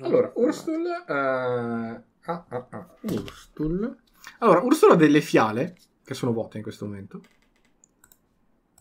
Allora, 0.00 0.32
Urstul... 0.34 0.84
eh, 1.06 2.08
ah, 2.26 2.44
ah, 2.48 2.66
ah, 2.70 2.86
Urstul... 3.02 3.98
Allora, 4.38 4.60
Ursula 4.62 4.94
ha 4.94 4.96
delle 4.96 5.20
fiale, 5.20 5.76
che 6.04 6.14
sono 6.14 6.32
vuote 6.32 6.58
in 6.58 6.62
questo 6.62 6.84
momento. 6.84 7.20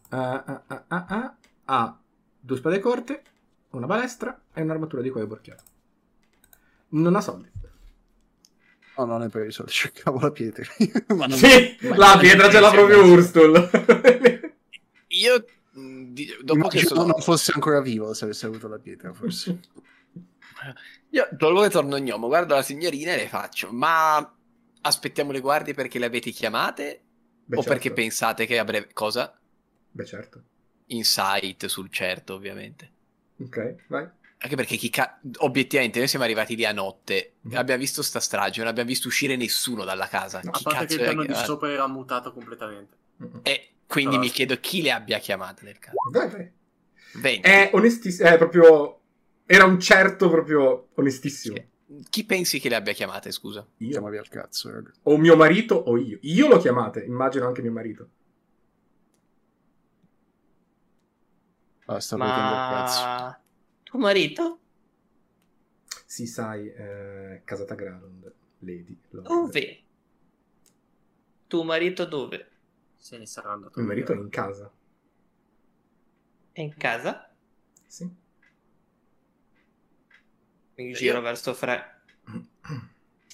Ah, 0.10 0.44
ah, 0.44 0.64
ah, 0.68 0.86
ah, 0.88 1.06
ah, 1.08 1.38
ha 1.66 2.00
due 2.40 2.58
spade 2.58 2.80
corte, 2.80 3.24
una 3.72 3.86
balestra 3.86 4.42
e 4.54 4.62
un'armatura 4.62 5.02
di 5.02 5.10
cuoio 5.10 5.28
borchiato. 5.28 5.64
Non 6.90 7.16
ha 7.16 7.22
soldi. 7.22 7.50
No, 8.98 9.06
non 9.06 9.24
è 9.24 9.30
per 9.30 9.46
i 9.48 9.52
soldi, 9.52 9.72
cercavo 9.74 10.20
la 10.20 10.32
pietra. 10.32 10.64
ma 11.16 11.28
non- 11.28 11.38
Sì, 11.38 11.78
ma- 11.82 11.96
la 11.96 12.18
pietra 12.20 12.50
ce 12.50 12.60
l'ha 12.60 12.72
proprio 12.72 13.06
Urstul. 13.06 13.70
Io, 15.08 15.46
mm, 15.78 16.14
dopo 16.42 16.68
che 16.68 16.78
Immagino 16.80 16.88
sono... 16.88 17.06
non 17.06 17.22
fosse 17.22 17.52
ancora 17.54 17.82
vivo 17.82 18.14
se 18.14 18.26
avesse 18.26 18.46
avuto 18.46 18.68
la 18.68 18.80
pietra, 18.80 19.14
forse. 19.14 19.60
Io 21.12 21.28
dopo 21.32 21.62
che 21.62 21.70
torno 21.70 21.98
gnomo, 21.98 22.28
guardo 22.28 22.56
la 22.56 22.62
signorina 22.62 23.14
e 23.14 23.18
le 23.18 23.28
faccio, 23.28 23.72
ma 23.72 24.36
aspettiamo 24.82 25.32
le 25.32 25.40
guardie 25.40 25.74
perché 25.74 26.00
le 26.00 26.06
avete 26.06 26.32
chiamate? 26.32 27.02
Beh, 27.46 27.58
o 27.58 27.62
certo. 27.62 27.70
perché 27.70 27.92
pensate 27.94 28.46
che 28.46 28.60
a 28.60 28.64
breve... 28.64 28.90
Cosa? 28.94 29.38
Beh, 29.92 30.06
certo. 30.06 30.44
Insight 30.88 31.66
sul 31.66 31.90
certo, 31.90 32.34
ovviamente. 32.36 32.92
Ok, 33.42 33.76
vai. 33.88 34.08
Anche 34.42 34.56
perché 34.56 34.76
chi 34.78 34.90
ca- 34.90 35.20
obiettivamente 35.40 36.00
noi 36.00 36.08
siamo 36.08 36.26
arrivati 36.26 36.56
lì 36.56 36.64
a 36.66 36.72
notte, 36.72 37.34
Mhm. 37.42 37.56
abbiamo 37.58 37.80
visto 37.82 38.02
sta 38.02 38.20
strage, 38.20 38.60
non 38.60 38.70
abbiamo 38.70 38.90
visto 38.90 39.08
uscire 39.08 39.36
nessuno 39.36 39.84
dalla 39.84 40.08
casa. 40.08 40.40
No, 40.44 40.52
A 40.52 40.54
chi 40.54 40.64
parte 40.64 40.80
che 40.80 40.86
cazzo 40.86 40.96
il 40.96 41.04
piano 41.04 41.26
di 41.26 41.46
sopra 41.46 41.70
era 41.72 41.88
mutato 41.88 42.32
completamente. 42.32 42.96
Mm-mm. 43.22 43.40
E 43.44 43.70
quindi 43.88 44.16
Allora. 44.16 44.30
mi 44.30 44.34
chiedo 44.34 44.58
chi 44.60 44.82
le 44.82 44.92
abbia 44.92 45.18
chiamate 45.20 45.64
nel 45.66 45.80
caso. 45.80 45.98
Vai, 46.12 46.30
vai. 46.30 46.52
20. 47.16 47.48
È 47.50 47.70
onestissimo, 47.74 48.30
è 48.30 48.38
proprio... 48.38 48.99
Era 49.52 49.66
un 49.66 49.80
certo 49.80 50.30
proprio 50.30 50.90
onestissimo. 50.94 51.56
Sì. 51.56 52.04
Chi 52.08 52.24
pensi 52.24 52.60
che 52.60 52.70
le 52.70 52.76
abbia 52.76 52.94
chiamate, 52.94 53.32
scusa? 53.32 53.68
Io. 53.78 53.90
Chiamavi 53.90 54.18
al 54.18 54.28
cazzo, 54.28 54.70
raga. 54.70 54.92
O 55.04 55.18
mio 55.18 55.36
marito 55.36 55.74
o 55.74 55.98
io. 55.98 56.20
Io 56.22 56.48
lo 56.48 56.60
chiamate, 56.60 57.04
immagino 57.04 57.48
anche 57.48 57.64
mio 57.64 57.72
marito. 57.72 58.10
Basta, 61.84 62.16
prendendo 62.16 62.48
il 62.48 62.70
cazzo. 62.70 63.02
Ma 63.02 63.42
tuo 63.82 63.98
marito? 63.98 64.60
Sì, 66.06 66.28
sai, 66.28 66.72
eh, 66.72 67.42
casata 67.44 67.74
Gralund, 67.74 68.32
Lady. 68.60 69.00
Lord. 69.10 69.28
Dove? 69.28 69.84
Tuo 71.48 71.64
marito 71.64 72.06
dove? 72.06 72.52
Se 72.98 73.18
ne 73.18 73.26
sarà 73.26 73.54
andato. 73.54 73.80
Mio 73.80 73.88
marito 73.88 74.14
è 74.14 74.16
in 74.16 74.30
casa. 74.30 74.72
È 76.52 76.62
in 76.62 76.76
casa? 76.78 77.34
Sì. 77.88 78.28
Mi 80.84 80.94
giro 80.94 81.18
io? 81.18 81.22
verso 81.22 81.54
Fre. 81.54 82.02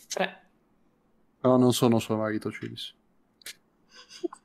Fre. 0.08 0.42
No, 1.42 1.58
non 1.58 1.74
sono 1.74 2.00
suo 2.00 2.16
marito, 2.18 2.52
Cilis. 2.52 2.94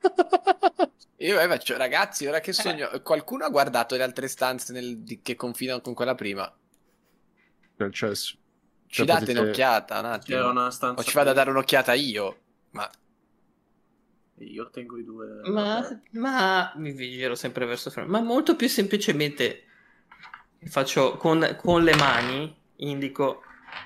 Io 1.17 1.39
eh, 1.39 1.47
faccio, 1.47 1.77
ragazzi, 1.77 2.25
ora 2.25 2.39
che 2.39 2.51
sogno... 2.51 2.89
Qualcuno 3.03 3.45
ha 3.45 3.49
guardato 3.49 3.95
le 3.95 4.01
altre 4.03 4.27
stanze 4.27 4.73
nel- 4.73 4.99
di- 4.99 5.21
che 5.21 5.35
confinano 5.35 5.79
con 5.81 5.93
quella 5.93 6.15
prima? 6.15 6.51
C'è 7.77 7.85
il 7.85 7.93
cesso. 7.93 8.35
Ci 8.87 8.97
Cioè, 8.97 9.05
date 9.05 9.19
potete- 9.25 9.39
un'occhiata 9.39 9.99
un 9.99 10.05
attimo? 10.05 10.37
C'era 10.37 10.49
una 10.49 10.71
stanza. 10.71 10.99
O 11.01 11.03
ci 11.03 11.13
vado 11.13 11.29
a 11.29 11.33
dare 11.33 11.49
un'occhiata 11.51 11.93
io? 11.93 12.39
Ma 12.71 12.89
Io 14.37 14.69
tengo 14.71 14.97
i 14.97 15.03
due. 15.03 15.41
Ma, 15.49 16.01
ma 16.11 16.73
mi 16.77 16.93
giro 16.95 17.35
sempre 17.35 17.65
verso 17.65 17.91
Fre. 17.91 18.05
Ma 18.05 18.21
molto 18.21 18.55
più 18.55 18.67
semplicemente 18.67 19.65
faccio 20.65 21.17
con, 21.17 21.55
con 21.61 21.83
le 21.83 21.95
mani, 21.95 22.60
indico 22.81 23.41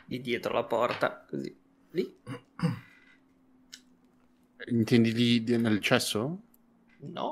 di 0.05 0.19
dietro 0.21 0.53
la 0.53 0.63
porta, 0.65 1.25
così. 1.29 1.55
Lì? 1.91 2.17
Intendi 4.67 5.13
lì 5.13 5.43
di- 5.45 5.55
nel 5.57 5.79
cesso? 5.79 6.41
No, 7.13 7.27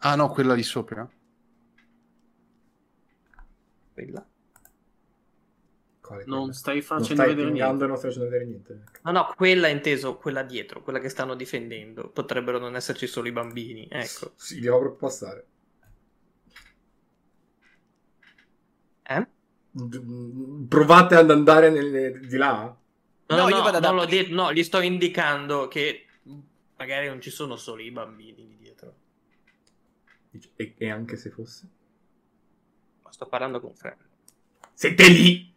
Ah, 0.00 0.16
no, 0.16 0.28
quella 0.28 0.52
lì 0.52 0.62
sopra. 0.62 1.10
quella. 3.94 4.26
Quale 6.00 6.26
Non 6.26 6.48
quella? 6.48 6.52
stai 6.52 6.82
Non 6.94 7.08
facendo 7.08 7.14
stai 7.14 7.28
vedere 7.34 7.50
niente. 7.50 7.84
e 7.84 7.88
non 7.88 7.96
stai 7.96 8.10
facendo 8.10 8.28
vedere 8.30 8.48
niente. 8.50 8.82
No, 9.02 9.10
no, 9.12 9.32
quella 9.36 9.68
inteso, 9.68 10.16
quella 10.16 10.42
dietro, 10.42 10.82
quella 10.82 10.98
che 10.98 11.08
stanno 11.08 11.34
difendendo. 11.34 12.10
Potrebbero 12.10 12.58
non 12.58 12.76
esserci 12.76 13.06
solo 13.06 13.28
i 13.28 13.32
bambini, 13.32 13.86
ecco. 13.90 14.32
Sì, 14.36 14.60
li 14.60 14.66
proprio 14.66 14.94
passare. 14.96 15.46
Eh? 19.08 19.24
D- 19.24 19.26
Provate 20.68 21.14
ad 21.14 21.30
andare 21.30 21.70
nelle- 21.70 22.18
di 22.20 22.36
là? 22.36 22.52
No, 23.26 23.36
No, 23.36 23.42
no, 23.44 23.48
io 23.48 23.62
vado 23.62 23.78
ad 23.78 23.84
non 23.84 24.06
detto, 24.06 24.34
no, 24.34 24.52
gli 24.52 24.62
sto 24.62 24.80
indicando 24.80 25.66
che 25.68 26.06
magari 26.76 27.06
non 27.08 27.20
ci 27.22 27.30
sono 27.30 27.56
solo 27.56 27.80
i 27.80 27.90
bambini 27.90 28.46
lì 28.46 28.56
dietro. 28.58 28.94
E, 30.56 30.74
e 30.76 30.90
anche 30.90 31.16
se 31.16 31.30
fosse? 31.30 31.68
Ma 33.02 33.10
sto 33.12 33.26
parlando 33.26 33.60
con 33.60 33.74
Fred. 33.74 33.96
Siete 34.74 35.08
lì! 35.08 35.50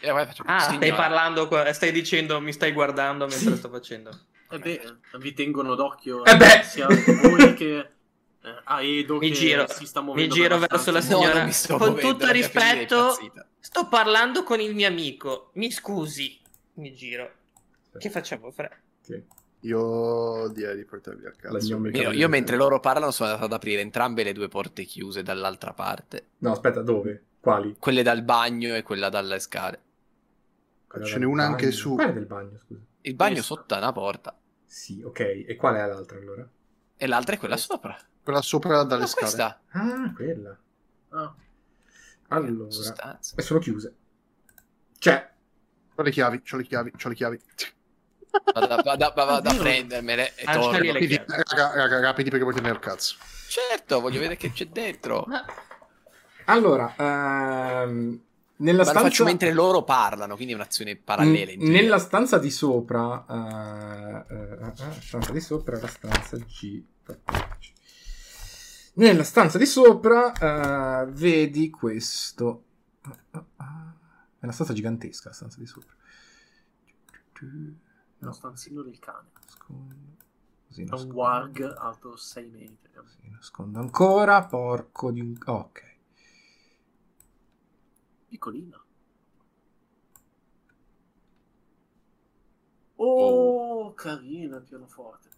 E 0.00 0.10
poi 0.10 0.26
faccio, 0.26 0.42
Ah, 0.46 0.58
stai 0.58 0.78
"Signora, 0.78 0.96
parlando, 0.96 1.48
qua- 1.48 1.72
stai 1.72 1.92
dicendo, 1.92 2.38
mi 2.40 2.52
stai 2.52 2.72
guardando 2.72 3.26
mentre 3.26 3.52
Sì. 3.52 3.56
sto 3.56 3.70
facendo. 3.70 4.10
Eh 4.50 4.58
beh, 4.58 4.96
vi 5.18 5.32
tengono 5.32 5.74
d'occhio 5.74 6.24
Eh 6.26 6.36
beh! 6.36 6.62
sia 6.62 6.86
voi 6.86 7.54
che 7.54 7.93
eh, 8.44 8.60
a 8.64 8.82
Edo 8.82 9.18
Mi 9.18 9.28
che 9.30 9.34
giro- 9.34 9.66
si 9.68 9.86
sta 9.86 10.00
mi 10.00 10.06
muovendo 10.06 10.34
giro 10.34 10.58
per 10.58 10.68
verso 10.68 10.90
la. 10.90 10.98
No, 11.00 11.04
signora. 11.04 11.44
mi 11.44 11.52
sto 11.52 11.76
Con 11.78 11.86
muovendo, 11.88 12.10
tutto 12.12 12.26
è 12.26 12.32
rispetto. 12.32 13.16
Sto 13.58 13.88
parlando 13.88 14.42
con 14.42 14.60
il 14.60 14.74
mio 14.74 14.86
amico. 14.86 15.50
Mi 15.54 15.70
scusi. 15.70 16.38
Mi 16.74 16.92
giro. 16.94 17.32
Che 17.98 18.10
facciamo, 18.10 18.50
Fred? 18.50 18.70
Che- 19.04 19.24
Io 19.60 20.48
direi 20.48 20.76
di 20.76 20.84
portarvi 20.84 21.26
a 21.26 21.32
cazzo. 21.32 21.58
gnomica 21.68 21.96
Io, 21.98 22.10
io 22.12 22.28
mentre 22.28 22.56
loro 22.56 22.80
parlano 22.80 23.10
sono 23.12 23.28
andato 23.30 23.46
ad 23.46 23.52
aprire 23.54 23.80
entrambe 23.80 24.22
le 24.22 24.32
due 24.34 24.48
porte 24.48 24.84
chiuse 24.84 25.22
dall'altra 25.22 25.72
parte. 25.72 26.28
No, 26.38 26.52
aspetta, 26.52 26.82
dove? 26.82 27.22
Quali? 27.40 27.76
Quelle 27.78 28.02
dal 28.02 28.22
bagno 28.22 28.74
e 28.74 28.82
quella 28.82 29.08
dalle 29.08 29.38
scale. 29.38 29.80
Quella 30.86 31.06
Ce 31.06 31.18
n'è 31.18 31.24
una 31.24 31.44
anche 31.46 31.64
bagno. 31.66 31.76
su- 31.76 31.94
Quale 31.94 32.12
del 32.12 32.26
bagno, 32.26 32.58
scusa? 32.58 32.80
Il 33.02 33.14
bagno 33.14 33.34
Questa. 33.34 33.54
sotto 33.54 33.74
ha 33.74 33.78
una 33.78 33.92
porta 33.92 34.38
Sì, 34.66 35.02
ok. 35.02 35.44
E 35.46 35.56
qual 35.56 35.74
è 35.76 35.86
l'altra 35.86 36.18
allora? 36.18 36.46
e 36.96 37.06
l'altra 37.06 37.34
è 37.34 37.38
quella 37.38 37.56
sopra. 37.56 37.96
Quella 38.24 38.40
sopra 38.42 38.82
dalle 38.84 39.02
No, 39.02 39.06
scale. 39.06 39.26
questa. 39.26 39.60
Ah, 39.72 40.12
quella. 40.16 40.58
Ah, 41.10 41.34
Allora, 42.28 42.70
Sostanza. 42.70 43.36
e 43.36 43.42
sono 43.42 43.60
chiuse. 43.60 43.94
Cioè, 44.98 45.30
C'ho 45.94 46.02
le 46.02 46.10
chiavi, 46.10 46.40
c'ho 46.42 46.56
le 46.56 46.64
chiavi, 46.64 46.90
c'ho 46.92 47.08
le 47.10 47.14
chiavi. 47.14 47.40
Vado, 48.52 48.74
a- 48.74 48.82
vado 48.82 49.12
vado 49.14 49.48
a 49.48 49.54
prendermele 49.54 50.34
e 50.34 50.44
Ah, 50.46 50.54
torno. 50.54 50.78
Rapidi, 50.78 51.06
chiavi. 51.06 51.24
raga, 51.46 51.74
raga, 51.76 52.00
rapidi 52.00 52.30
perché 52.30 52.44
potete 52.44 52.68
al 52.68 52.80
cazzo. 52.80 53.14
Certo, 53.48 54.00
voglio 54.00 54.18
vedere 54.18 54.36
che 54.36 54.50
c'è 54.52 54.66
dentro. 54.66 55.24
Ma 55.28 55.44
Ma 56.46 56.52
allora, 56.52 56.94
ehm, 56.96 58.20
nella 58.56 58.78
lo 58.78 58.84
stanza... 58.84 59.02
faccio 59.02 59.24
mentre 59.24 59.52
loro 59.52 59.82
parlano, 59.84 60.34
quindi 60.34 60.52
è 60.54 60.56
un'azione 60.56 60.96
parallela. 60.96 61.52
in 61.52 61.58
teoria. 61.60 61.80
Nella 61.80 61.98
stanza 61.98 62.38
di 62.38 62.50
sopra, 62.50 63.24
eh, 64.28 64.34
eh, 64.34 64.66
eh, 64.66 65.00
stanza 65.00 65.30
di 65.30 65.40
sopra, 65.40 65.78
la 65.78 65.86
stanza 65.86 66.36
G. 66.38 66.82
Nella 68.96 69.24
stanza 69.24 69.58
di 69.58 69.66
sopra, 69.66 70.32
eh, 71.02 71.06
vedi 71.10 71.68
questo. 71.70 72.64
È 73.30 74.44
una 74.44 74.52
stanza 74.52 74.72
gigantesca, 74.72 75.28
la 75.30 75.34
stanza 75.34 75.58
di 75.58 75.66
sopra. 75.66 75.92
lo 78.18 78.32
stanzino 78.32 78.82
del 78.82 78.98
cane. 79.00 79.28
nascondo. 79.34 79.94
Così 80.68 80.80
È 80.80 80.84
un 80.84 80.90
nascondo. 80.90 81.14
warg 81.14 81.74
alto 81.76 82.16
6 82.16 82.48
metri. 82.50 82.92
Così 82.94 83.28
nascondo 83.30 83.80
ancora. 83.80 84.44
Porco 84.46 85.10
di 85.10 85.20
un. 85.20 85.36
ok. 85.44 85.96
Piccolina. 88.28 88.78
Oh, 92.96 93.92
carina 93.94 94.56
il 94.56 94.62
pianoforte. 94.62 95.28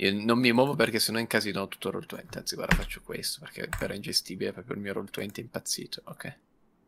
Io 0.00 0.12
non 0.24 0.38
mi 0.38 0.52
muovo 0.52 0.74
perché 0.76 1.00
sennò 1.00 1.18
incasino 1.18 1.66
tutto 1.66 1.88
il 1.88 1.96
roll20. 1.96 2.38
Anzi, 2.38 2.54
guarda, 2.54 2.76
faccio 2.76 3.00
questo 3.02 3.40
perché 3.40 3.68
però 3.78 3.92
è 3.92 3.96
ingestibile. 3.96 4.52
Proprio 4.52 4.76
il 4.76 4.80
mio 4.82 4.92
roll20 4.92 5.34
è 5.34 5.40
impazzito. 5.40 6.02
Ok. 6.04 6.38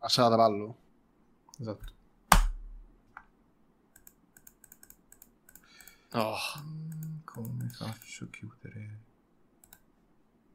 La 0.01 0.09
sala 0.09 0.29
da 0.29 0.37
ballo? 0.37 0.77
Esatto. 1.59 1.93
Oh, 6.13 6.37
Come 7.25 7.69
faccio 7.73 8.25
a 8.25 8.29
chiudere? 8.31 8.99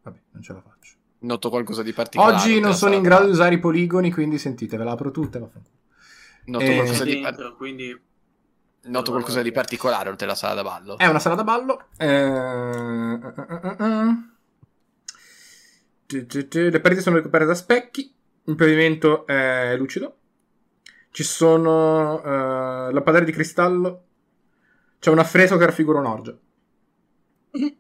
Vabbè, 0.04 0.20
non 0.32 0.42
ce 0.44 0.54
la 0.54 0.62
faccio. 0.62 0.96
noto 1.20 1.50
qualcosa 1.50 1.82
di 1.82 1.94
particolare. 1.94 2.36
Oggi 2.36 2.60
non 2.60 2.74
sono 2.74 2.94
in 2.94 3.02
grado 3.02 3.26
di 3.26 3.32
usare 3.32 3.56
i 3.56 3.60
poligoni, 3.60 4.12
quindi 4.12 4.38
sentite, 4.38 4.78
ve 4.78 4.84
la 4.84 4.92
apro 4.92 5.12
tutta 5.12 5.38
e 5.38 5.42
vaffanculo. 5.42 5.74
Noto, 6.46 6.64
Eh, 6.64 6.76
qualcosa 6.76 7.04
di, 7.06 7.20
par- 7.22 7.36
dentro, 7.36 7.56
quindi 7.56 8.00
noto 8.86 9.12
qualcosa 9.12 9.42
di 9.42 9.52
particolare 9.52 10.10
oltre 10.10 10.26
alla 10.26 10.36
sala 10.36 10.54
da 10.54 10.64
ballo. 10.64 10.98
È 10.98 11.06
una 11.06 11.20
sala 11.20 11.36
da 11.36 11.44
ballo. 11.44 11.88
Eh, 11.98 12.08
eh, 12.08 13.20
eh. 13.80 14.34
Le 16.70 16.80
pareti 16.80 17.02
sono 17.02 17.18
ricoperte 17.18 17.46
da 17.46 17.56
specchi. 17.56 18.14
Il 18.46 18.56
pavimento 18.56 19.26
è 19.26 19.76
lucido. 19.78 20.18
Ci 21.12 21.24
sono 21.24 22.22
eh, 22.22 22.92
lampadari 22.92 23.26
di 23.26 23.32
cristallo. 23.32 24.04
C'è 25.00 25.10
un 25.10 25.20
affresco 25.20 25.58
che 25.58 25.66
raffigura 25.66 26.00
un 26.00 26.06
orgio. 26.06 26.40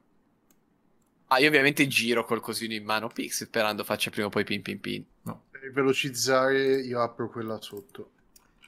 Ah, 1.30 1.40
io 1.40 1.48
ovviamente 1.48 1.88
giro 1.88 2.24
col 2.24 2.40
cosino 2.40 2.75
in 2.75 2.85
mano 2.85 3.08
Pix 3.08 3.45
sperando 3.45 3.84
faccia 3.84 4.11
prima 4.11 4.27
o 4.27 4.30
poi 4.30 4.43
pin 4.43 4.61
pin 4.61 4.80
pin. 4.80 5.03
Per 5.24 5.72
velocizzare 5.74 6.82
io 6.82 7.01
apro 7.01 7.30
quella 7.30 7.59
sotto. 7.59 8.11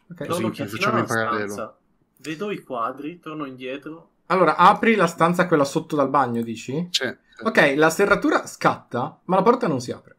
Ok. 0.09 0.25
Così, 0.25 0.51
fino 0.51 0.67
facciamo 0.67 0.97
in 0.97 1.05
parallelo. 1.05 1.51
stanza. 1.51 1.77
Vedo 2.19 2.51
i 2.51 2.61
quadri, 2.61 3.19
torno 3.19 3.45
indietro. 3.45 4.11
Allora, 4.27 4.55
apri 4.55 4.95
la 4.95 5.07
stanza 5.07 5.47
quella 5.47 5.63
sotto 5.63 5.95
dal 5.95 6.09
bagno, 6.09 6.41
dici? 6.41 6.87
Sì, 6.91 7.03
sì. 7.05 7.43
Ok, 7.43 7.73
la 7.75 7.89
serratura 7.89 8.45
scatta, 8.45 9.21
ma 9.25 9.35
la 9.35 9.43
porta 9.43 9.67
non 9.67 9.79
si 9.79 9.91
apre. 9.91 10.15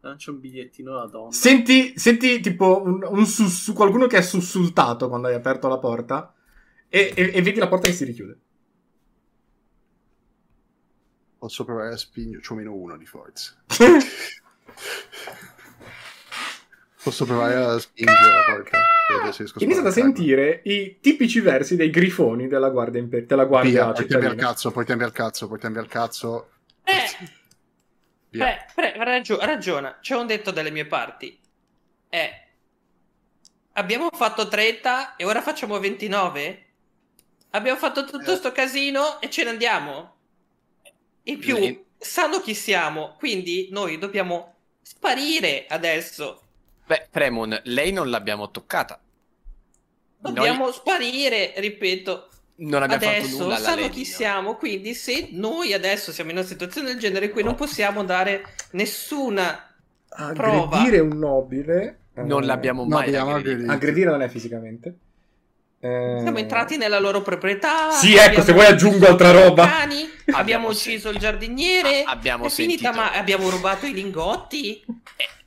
Lancio 0.00 0.32
un 0.32 0.40
bigliettino 0.40 0.92
alla 0.92 1.06
donna. 1.06 1.32
Senti, 1.32 1.98
senti 1.98 2.40
tipo 2.40 2.82
un, 2.82 3.04
un 3.08 3.26
sussu- 3.26 3.74
qualcuno 3.74 4.06
che 4.06 4.18
è 4.18 4.22
sussultato 4.22 5.08
quando 5.08 5.28
hai 5.28 5.34
aperto 5.34 5.68
la 5.68 5.78
porta 5.78 6.32
e, 6.88 7.12
e- 7.14 7.30
e 7.34 7.42
vedi 7.42 7.58
la 7.58 7.68
porta 7.68 7.88
che 7.88 7.94
si 7.94 8.04
richiude. 8.04 8.38
Posso 11.38 11.64
provare 11.64 11.92
a 11.92 11.96
spingere, 11.96 12.42
c'ho 12.42 12.54
meno 12.54 12.72
uno 12.72 12.96
di 12.96 13.06
forza. 13.06 13.54
Posso 17.06 17.24
provare 17.24 17.54
a 17.54 17.78
spingere 17.78 18.18
la 18.30 18.42
porta? 18.52 18.78
Riesco 19.22 19.86
a 19.86 19.90
sentire 19.92 20.60
i 20.64 20.98
tipici 21.00 21.38
versi 21.38 21.76
dei 21.76 21.88
grifoni 21.88 22.48
della 22.48 22.68
guardia, 22.68 22.98
imper- 23.00 23.26
della 23.26 23.44
guardia 23.44 23.70
Via, 23.70 23.84
portiamo 23.92 24.22
al 24.24 24.28
cittadina. 24.30 24.48
cazzo, 24.48 24.70
portiamo 24.72 25.04
al 25.04 25.12
cazzo, 25.12 25.46
portiamo 25.46 25.78
al 25.78 25.86
cazzo. 25.86 26.50
Eh, 26.82 27.28
Via. 28.30 28.48
eh, 28.56 28.66
pre- 28.74 28.94
ragio- 28.96 29.38
ragiona. 29.38 29.98
C'è 30.00 30.16
un 30.16 30.26
detto 30.26 30.50
dalle 30.50 30.72
mie 30.72 30.86
parti. 30.86 31.38
È 32.08 32.44
abbiamo 33.74 34.08
fatto 34.12 34.48
30 34.48 35.14
e 35.14 35.24
ora 35.24 35.42
facciamo 35.42 35.78
29? 35.78 36.64
Abbiamo 37.50 37.78
fatto 37.78 38.04
tutto 38.04 38.32
Eh. 38.32 38.36
sto 38.36 38.50
casino 38.50 39.20
e 39.20 39.30
ce 39.30 39.44
ne 39.44 39.50
andiamo? 39.50 40.16
In 41.24 41.38
più, 41.38 41.54
Lei- 41.54 41.84
sanno 41.98 42.40
chi 42.40 42.54
siamo, 42.54 43.14
quindi 43.16 43.68
noi 43.70 43.96
dobbiamo 43.98 44.56
sparire 44.82 45.66
adesso. 45.68 46.40
Beh, 46.86 47.08
Premon, 47.10 47.60
lei 47.64 47.92
non 47.92 48.08
l'abbiamo 48.10 48.50
toccata. 48.50 49.00
Dobbiamo 50.18 50.70
sparire, 50.72 51.52
ripeto. 51.56 52.28
Non 52.58 52.82
abbiamo 52.82 53.02
fatto 53.02 53.16
Adesso 53.18 53.38
nulla 53.42 53.56
alla 53.56 53.64
sanno 53.64 53.80
Lady, 53.82 53.92
chi 53.92 53.98
no? 54.00 54.16
siamo, 54.16 54.54
quindi 54.56 54.94
se 54.94 55.28
noi 55.32 55.72
adesso 55.74 56.10
siamo 56.10 56.30
in 56.30 56.38
una 56.38 56.46
situazione 56.46 56.88
del 56.88 56.98
genere 56.98 57.28
qui 57.30 57.42
non 57.42 57.54
possiamo 57.54 58.02
dare 58.04 58.54
nessuna 58.72 59.60
Prova. 60.08 60.76
Aggredire 60.78 61.00
un 61.00 61.18
nobile. 61.18 61.98
eh, 62.14 62.22
Non 62.22 62.44
l'abbiamo 62.46 62.82
No, 62.86 62.88
mai 62.88 63.14
aggredito. 63.14 63.36
aggredito. 63.36 63.72
Aggredire 63.72 64.10
non 64.10 64.22
è 64.22 64.28
fisicamente. 64.28 64.98
Eh, 65.86 66.20
Siamo 66.22 66.38
entrati 66.38 66.76
nella 66.76 66.98
loro 66.98 67.22
proprietà. 67.22 67.90
Sì, 67.92 68.14
ecco, 68.16 68.42
se 68.42 68.52
vuoi 68.52 68.66
aggiungo 68.66 69.06
altra 69.06 69.30
roba. 69.30 69.66
cani, 69.68 70.08
abbiamo, 70.32 70.68
ucciso 70.68 71.10
il 71.10 71.18
giardiniere. 71.18 72.02
Ah, 72.02 72.10
abbiamo 72.12 72.46
è 72.46 72.50
finita, 72.50 72.92
ma 72.92 73.12
abbiamo 73.12 73.48
rubato 73.48 73.86
i 73.86 73.92
lingotti. 73.92 74.84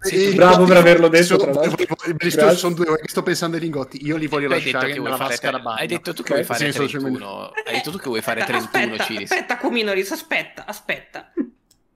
Se 0.02 0.30
tu- 0.30 0.36
Bravo 0.36 0.64
per 0.66 0.78
averlo 0.78 1.10
detto, 1.10 1.38
Sono, 1.38 1.52
tra 1.52 1.62
l'altro. 1.66 2.56
sono 2.56 2.74
due 2.74 2.88
ore 2.90 3.02
che 3.02 3.10
sto 3.10 3.22
pensando 3.22 3.58
ai 3.58 3.62
lingotti. 3.62 4.06
Io 4.06 4.16
li 4.16 4.28
voglio 4.28 4.48
hai 4.48 4.64
lasciare 4.64 4.94
nella 4.94 5.18
vasca 5.18 5.52
da 5.52 5.60
bagno. 5.60 5.78
Hai 5.80 5.88
detto 5.88 6.14
tu 6.14 6.24
che 6.24 6.34
vuoi 6.34 6.46
fare 6.46 6.66
sì, 6.68 6.72
sono 6.72 6.88
certo 6.88 7.06
31. 7.08 7.52
Hai 7.66 7.74
detto 7.74 7.92
tu 7.92 7.98
che 7.98 8.08
vuoi 8.08 8.22
fare 8.22 8.40
Aspetta, 8.42 8.60
31, 8.70 8.94
aspetta, 8.94 9.04
Ciris. 9.14 9.32
aspetta, 9.32 9.58
Cuminoris, 9.58 10.12
aspetta, 10.12 10.64
aspetta. 10.66 11.32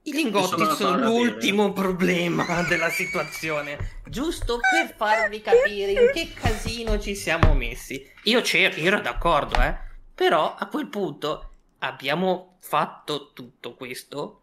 I 0.06 0.12
lingotti 0.12 0.48
Sono 0.48 0.74
sono 0.74 1.04
l'ultimo 1.06 1.72
problema 1.72 2.44
della 2.68 2.90
situazione. 2.90 4.00
Giusto 4.06 4.58
per 4.60 4.94
farvi 4.96 5.40
capire 5.40 5.92
in 5.92 6.10
che 6.12 6.32
casino 6.34 6.98
ci 6.98 7.14
siamo 7.14 7.54
messi. 7.54 8.04
Io 8.24 8.42
c'ero, 8.42 8.76
io 8.76 8.86
ero 8.88 9.00
d'accordo, 9.00 9.60
eh. 9.60 9.74
Però 10.14 10.54
a 10.54 10.66
quel 10.66 10.88
punto 10.88 11.50
abbiamo 11.78 12.56
fatto 12.60 13.32
tutto 13.32 13.74
questo. 13.74 14.42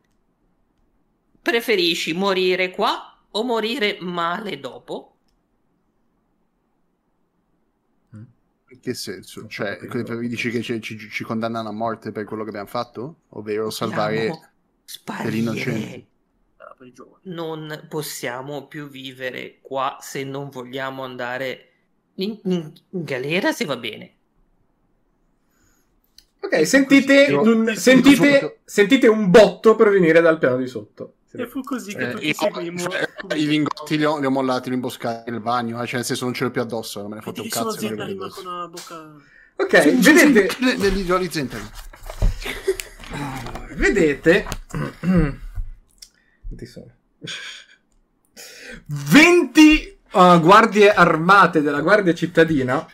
Preferisci 1.42 2.14
morire 2.14 2.72
qua 2.72 3.20
o 3.30 3.44
morire 3.44 3.98
male 4.02 4.60
dopo? 4.60 5.16
In 8.72 8.80
che 8.80 8.94
senso? 8.94 9.48
Cioè, 9.48 9.78
que- 9.86 10.28
dici 10.28 10.50
che 10.50 10.62
ci, 10.62 10.80
ci- 10.82 10.98
ci 10.98 11.24
condannano 11.24 11.70
a 11.70 11.74
morte 11.74 12.12
per 12.12 12.24
quello 12.24 12.44
che 12.44 12.50
abbiamo 12.50 12.68
fatto? 12.68 13.22
Ovvero 13.30 13.70
salvare 13.70 14.28
Dobbiamo 14.28 14.51
sparire. 14.92 16.06
non 17.24 17.86
possiamo 17.88 18.68
più 18.68 18.90
vivere 18.90 19.60
qua 19.62 19.98
se 20.02 20.24
non 20.24 20.50
vogliamo 20.50 21.04
andare 21.04 21.70
in, 22.16 22.38
in- 22.44 22.74
in 22.90 23.04
galera 23.04 23.52
se 23.52 23.66
va 23.66 23.78
bene. 23.78 24.16
Ok, 26.44 26.66
sentite, 26.68 27.26
Io- 27.30 27.42
un, 27.42 27.74
sentite, 27.76 28.62
sentite 28.66 29.08
un 29.08 29.30
botto 29.30 29.76
provenire 29.76 30.22
dal 30.22 30.40
piano 30.40 30.58
di 30.58 30.68
sotto. 30.68 31.16
E 31.34 31.48
fu 31.48 31.62
così 31.62 31.94
che 31.96 32.10
Eh, 32.10 32.12
tutti 32.12 32.28
io- 32.28 32.34
seguimmo. 32.34 32.80
cioè, 32.80 33.08
I 33.36 33.46
lingotti 33.46 33.96
li 33.98 34.04
ho, 34.04 34.20
li 34.20 34.26
ho 34.26 34.32
mollati, 34.32 34.68
li 34.68 34.74
ho 34.74 34.76
imboscati 34.76 35.30
nel 35.32 35.40
bagno, 35.40 35.82
eh, 35.82 35.86
cioè 35.86 35.98
nel 35.98 36.06
senso 36.06 36.26
non 36.26 36.34
ce 36.34 36.44
l'ho 36.44 36.52
più 36.52 36.62
addosso, 36.62 37.00
non 37.00 37.10
me 37.12 37.16
ne 37.18 37.22
fotte 37.22 37.42
un 37.42 37.48
cazzo. 37.48 37.88
bocca. 38.70 39.16
Ok, 39.56 39.82
Sì, 39.82 39.92
vedete, 39.92 40.56
le- 40.60 40.78
le- 40.78 40.90
le- 40.90 41.18
le 41.20 41.32
zentari. 41.32 41.64
Vedete... 43.82 44.46
Quanti 46.48 46.66
sono? 46.66 46.92
20 48.88 49.98
uh, 50.14 50.40
guardie 50.40 50.94
armate 50.94 51.62
della 51.62 51.82
guardia 51.82 52.14
cittadina 52.14 52.86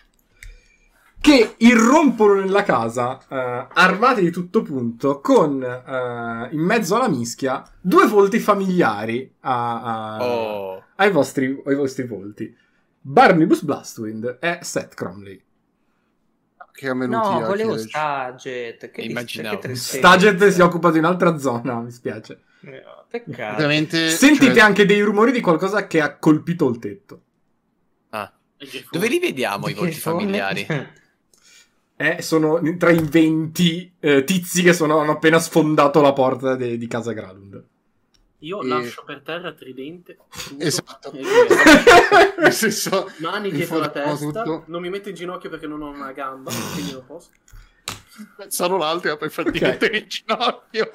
che 1.19 1.55
irrompono 1.57 2.35
nella 2.35 2.63
casa 2.63 3.17
uh, 3.27 3.67
armate 3.73 4.21
di 4.21 4.31
tutto 4.31 4.61
punto 4.61 5.19
con 5.19 5.53
uh, 5.61 6.53
in 6.53 6.61
mezzo 6.61 6.95
alla 6.95 7.09
mischia 7.09 7.63
due 7.81 8.07
volti 8.07 8.39
familiari 8.39 9.31
a- 9.41 9.81
a- 10.15 10.23
Oh. 10.23 10.83
ai, 10.95 11.11
vostri, 11.11 11.61
ai 11.65 11.75
vostri 11.75 12.05
volti 12.07 12.55
Barnibus 12.99 13.61
Blastwind 13.63 14.37
e 14.39 14.59
Seth 14.61 14.93
Cromley 14.93 15.41
Che 16.77 16.87
venuti 16.93 17.09
No, 17.09 17.43
a 17.43 17.47
volevo 17.47 17.73
chiederci. 17.73 17.87
Staget. 17.89 18.91
Che, 18.91 19.01
Immaginavo. 19.01 19.57
che. 19.57 19.73
Staget 19.75 20.47
si 20.49 20.61
occupa 20.61 20.91
di 20.91 20.99
un'altra 20.99 21.35
zona 21.39 21.79
mi 21.79 21.89
spiace 21.89 22.39
Eh, 22.61 22.83
Peccato. 23.09 23.53
Ovviamente, 23.55 24.11
Sentite 24.11 24.53
cioè, 24.53 24.61
anche 24.63 24.85
dei 24.85 25.01
rumori 25.01 25.31
di 25.31 25.41
qualcosa 25.41 25.87
che 25.87 26.01
ha 26.01 26.15
colpito 26.17 26.69
il 26.69 26.77
tetto. 26.77 27.21
Ah. 28.09 28.31
Dove 28.91 29.07
li 29.07 29.17
vediamo 29.19 29.67
i 29.69 29.73
volti 29.73 29.93
familiari? 29.95 30.67
Eh, 31.99 32.21
sono 32.21 32.61
tra 32.77 32.91
i 32.91 32.99
20 32.99 33.93
eh, 33.99 34.23
tizi 34.23 34.61
che 34.61 34.71
sono- 34.73 34.99
hanno 34.99 35.13
appena 35.13 35.39
sfondato 35.39 35.99
la 35.99 36.13
porta 36.13 36.53
de- 36.55 36.77
di 36.77 36.85
casa 36.85 37.11
Gralund. 37.11 37.59
Io 38.41 38.61
E- 38.61 38.67
lascio 38.67 39.03
per 39.03 39.21
terra 39.21 39.51
tridente. 39.53 40.17
nudo, 40.51 40.63
Esatto. 40.63 41.11
e 41.11 42.51
senso, 42.51 43.11
Mani 43.17 43.51
dietro 43.51 43.79
la 43.79 43.89
testa. 43.89 44.43
tutto. 44.43 44.63
Non 44.67 44.81
mi 44.81 44.89
metto 44.89 45.09
in 45.09 45.15
ginocchio 45.15 45.49
perché 45.49 45.65
non 45.67 45.81
ho 45.81 45.89
una 45.89 46.11
gamba. 46.11 46.51
Quindi 46.73 46.91
non 46.93 47.05
posso. 47.05 47.29
sarò 48.47 48.77
l'altro 48.77 49.17
per 49.17 49.29
farti 49.31 49.57
Ok. 49.57 49.61
mettere 49.63 49.97
in 49.97 50.07
ginocchio. 50.07 50.89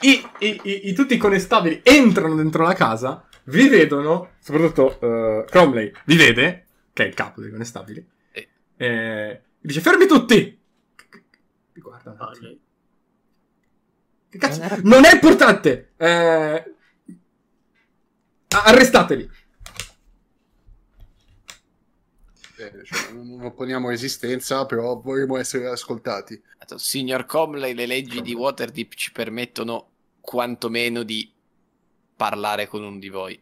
I, 0.00 0.28
i- 0.40 0.60
i- 0.64 0.88
i- 0.88 0.92
tutti 0.92 1.14
i 1.14 1.18
conestabili 1.18 1.80
entrano 1.82 2.34
dentro 2.34 2.64
la 2.64 2.74
casa, 2.74 3.24
vi 3.44 3.68
vedono, 3.68 4.32
soprattutto 4.40 4.98
eh, 5.00 5.44
Cromley 5.48 5.90
vi 6.04 6.16
vede, 6.16 6.66
che 6.92 7.04
è 7.04 7.06
il 7.06 7.14
capo 7.14 7.40
dei 7.40 7.50
conestabili, 7.50 8.06
Eh. 8.32 8.48
e 8.76 9.40
dice 9.60 9.80
fermi 9.80 10.06
tutti! 10.06 10.58
Vi 11.72 11.80
guarda 11.80 12.10
un 12.10 12.16
Ah, 12.20 12.28
attimo. 12.28 12.46
lei. 12.48 12.60
Che 14.36 14.46
cazzo? 14.46 14.58
Non 14.60 14.66
era- 14.66 14.80
Non 14.82 15.04
è 15.04 15.12
importante! 15.14 15.92
Eh, 15.96 16.74
Arrestateli! 18.48 19.28
Eh, 22.58 22.84
cioè, 22.84 23.12
non 23.12 23.42
opponiamo 23.42 23.88
resistenza, 23.90 24.64
però 24.64 24.98
vorremmo 25.00 25.36
essere 25.36 25.66
ascoltati. 25.68 26.40
Signor 26.76 27.26
Comley, 27.26 27.74
le 27.74 27.84
leggi 27.86 28.22
di 28.22 28.32
Waterdeep 28.34 28.94
ci 28.94 29.12
permettono 29.12 29.90
quantomeno 30.20 31.02
di 31.02 31.30
parlare 32.16 32.66
con 32.66 32.82
uno 32.82 32.98
di 32.98 33.08
voi. 33.08 33.40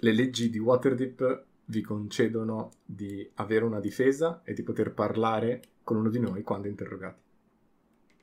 le 0.00 0.12
leggi 0.12 0.48
di 0.50 0.58
Waterdeep 0.58 1.44
vi 1.64 1.80
concedono 1.82 2.70
di 2.84 3.28
avere 3.36 3.64
una 3.64 3.80
difesa 3.80 4.42
e 4.44 4.52
di 4.52 4.62
poter 4.62 4.92
parlare 4.92 5.60
con 5.82 5.96
uno 5.96 6.08
di 6.10 6.20
noi 6.20 6.42
quando 6.42 6.68
interrogati. 6.68 7.20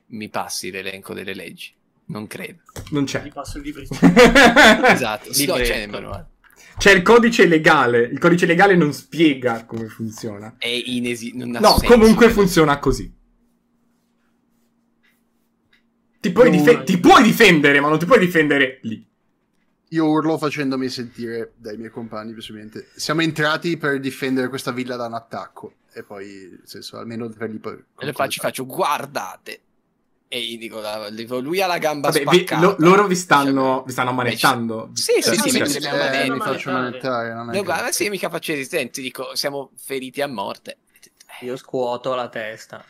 Mi 0.08 0.28
passi 0.28 0.70
l'elenco 0.70 1.14
delle 1.14 1.34
leggi? 1.34 1.72
Non 2.06 2.26
credo. 2.26 2.60
Non 2.90 3.02
Gli 3.02 3.06
c'è. 3.06 3.28
passo 3.28 3.58
il 3.58 3.64
librito. 3.64 3.94
Esatto, 4.86 5.32
sì, 5.32 5.46
no, 5.46 5.54
c'è 5.54 5.78
nel 5.78 5.90
manuale. 5.90 6.28
C'è 6.78 6.92
il 6.92 7.02
codice 7.02 7.46
legale. 7.46 8.02
Il 8.02 8.18
codice 8.18 8.46
legale 8.46 8.76
non 8.76 8.92
spiega 8.92 9.64
come 9.64 9.88
funziona. 9.88 10.54
È 10.58 10.68
inesi- 10.68 11.34
non 11.36 11.56
ha 11.56 11.60
No, 11.60 11.78
senso. 11.78 11.86
comunque 11.86 12.28
funziona 12.30 12.78
così. 12.78 13.12
Ti 16.20 16.32
puoi, 16.32 16.56
No, 16.56 16.62
dai. 16.62 16.84
ti 16.84 16.98
puoi 16.98 17.22
difendere, 17.22 17.80
ma 17.80 17.88
non 17.88 17.98
ti 17.98 18.04
puoi 18.06 18.18
difendere 18.18 18.78
lì. 18.82 19.04
Io 19.90 20.06
urlo 20.08 20.36
facendomi 20.38 20.88
sentire 20.88 21.52
dai 21.56 21.76
miei 21.76 21.90
compagni, 21.90 22.32
possibilmente. 22.34 22.88
Siamo 22.96 23.22
entrati 23.22 23.76
per 23.76 24.00
difendere 24.00 24.48
questa 24.48 24.72
villa 24.72 24.96
da 24.96 25.06
un 25.06 25.14
attacco. 25.14 25.74
E 25.92 26.02
poi, 26.02 26.26
nel 26.50 26.60
senso, 26.64 26.98
almeno 26.98 27.28
per 27.28 27.50
lì 27.50 27.58
poi. 27.58 27.74
E 27.98 28.04
le 28.04 28.12
faccio, 28.12 28.40
faccio, 28.40 28.66
guardate. 28.66 29.60
E 30.28 30.40
gli 30.40 30.58
dico, 30.58 30.80
la- 30.80 31.08
dico, 31.10 31.38
lui 31.38 31.60
ha 31.60 31.66
la 31.66 31.78
gamba 31.78 32.10
Vabbè, 32.10 32.24
vi- 32.24 32.46
lo- 32.60 32.74
loro 32.78 33.06
vi 33.06 33.14
Cioè, 33.14 33.22
stanno, 33.22 33.84
vi 33.86 33.92
stanno 33.92 34.10
ammanettando. 34.10 34.90
Sì, 34.92 35.12
sì, 35.20 35.36
sì, 35.36 35.50
sì, 35.50 35.58
mentre 35.58 35.68
sì, 35.68 35.78
mi 35.80 35.86
ammanetti. 35.86 36.26
eh, 36.26 36.30
mi 36.30 36.40
faccio 36.40 36.70
manettare. 36.72 37.32
Non 37.34 37.50
è 37.50 37.56
No, 37.56 37.62
guarda, 37.62 37.92
sì, 37.92 38.08
mica 38.08 38.28
faccio 38.28 38.52
resistente, 38.52 39.00
dico, 39.00 39.34
siamo 39.36 39.70
feriti 39.76 40.20
a 40.22 40.26
morte. 40.26 40.78
Io 41.42 41.56
scuoto 41.56 42.14
la 42.14 42.28
testa. 42.28 42.84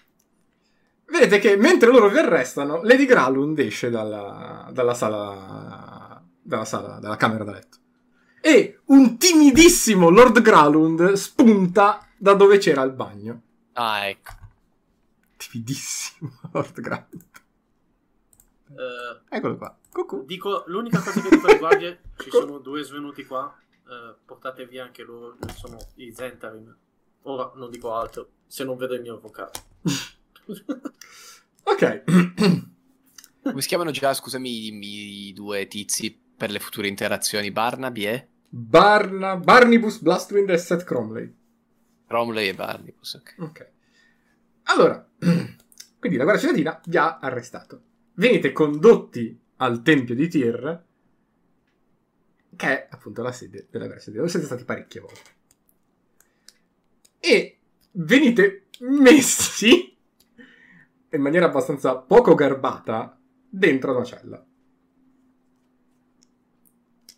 Vedete 1.08 1.38
che 1.38 1.56
mentre 1.56 1.90
loro 1.90 2.08
vi 2.08 2.18
arrestano, 2.18 2.82
Lady 2.82 3.04
Gralund 3.04 3.58
esce 3.58 3.90
dalla, 3.90 4.68
dalla 4.72 4.94
sala, 4.94 6.22
dalla 6.42 6.64
sala, 6.64 6.98
dalla 6.98 7.16
camera 7.16 7.44
da 7.44 7.52
letto. 7.52 7.76
E 8.40 8.80
un 8.86 9.16
timidissimo 9.18 10.08
Lord 10.08 10.40
Gralund 10.40 11.12
spunta 11.12 12.06
da 12.16 12.34
dove 12.34 12.58
c'era 12.58 12.82
il 12.82 12.92
bagno. 12.92 13.40
Ah, 13.74 14.06
ecco. 14.08 14.32
Timidissimo 15.50 16.32
Lord 16.52 16.80
Gralund. 16.80 17.24
Eh, 18.68 19.36
Eccolo 19.36 19.56
qua. 19.56 19.78
Cucù. 19.92 20.24
dico, 20.24 20.64
l'unica 20.66 21.00
cosa 21.00 21.20
che 21.20 21.28
dico 21.30 21.46
alle 21.46 21.58
guardie, 21.58 22.00
ci 22.18 22.30
sono 22.30 22.58
due 22.58 22.82
svenuti 22.82 23.24
qua, 23.24 23.56
eh, 23.88 24.14
portate 24.24 24.66
via 24.66 24.84
anche 24.84 25.02
loro, 25.02 25.36
sono 25.54 25.78
i 25.96 26.12
Zentarim. 26.12 26.76
Ora 27.22 27.52
non 27.56 27.70
dico 27.70 27.94
altro, 27.94 28.30
se 28.46 28.64
non 28.64 28.76
vedo 28.76 28.94
il 28.94 29.02
mio 29.02 29.14
avvocato. 29.16 29.60
Ok. 31.68 32.04
Come 33.42 33.60
si 33.60 33.66
chiamano 33.66 33.90
già, 33.90 34.14
scusami, 34.14 34.48
i, 34.68 35.28
i 35.28 35.32
due 35.32 35.66
tizi 35.66 36.16
per 36.36 36.52
le 36.52 36.60
future 36.60 36.86
interazioni? 36.86 37.50
Barnaby 37.50 38.06
e? 38.06 38.28
Barna, 38.48 39.34
Barnibus, 39.36 39.98
Blastwind 39.98 40.48
e 40.50 40.58
Seth 40.58 40.84
Cromley. 40.84 41.34
Cromley 42.06 42.48
e 42.48 42.54
Barnibus, 42.54 43.14
ok. 43.14 43.34
Ok. 43.38 43.70
Allora, 44.68 45.08
quindi 45.98 46.16
la 46.16 46.24
guardia 46.24 46.42
cittadina 46.42 46.80
vi 46.86 46.96
ha 46.96 47.18
arrestato. 47.18 47.82
Venite 48.14 48.52
condotti 48.52 49.38
al 49.56 49.82
tempio 49.82 50.14
di 50.14 50.28
Tyr, 50.28 50.84
che 52.56 52.66
è 52.66 52.88
appunto 52.90 53.22
la 53.22 53.32
sede 53.32 53.66
della 53.70 53.84
guardia 53.84 53.98
cittadina, 53.98 54.22
dove 54.22 54.30
siete 54.30 54.46
stati 54.46 54.64
parecchie 54.64 55.00
volte. 55.00 55.30
E 57.20 57.58
venite 57.92 58.66
messi 58.80 59.96
in 61.10 61.20
maniera 61.20 61.46
abbastanza 61.46 61.96
poco 61.96 62.34
garbata 62.34 63.18
dentro 63.48 63.94
una 63.94 64.04
cella. 64.04 64.44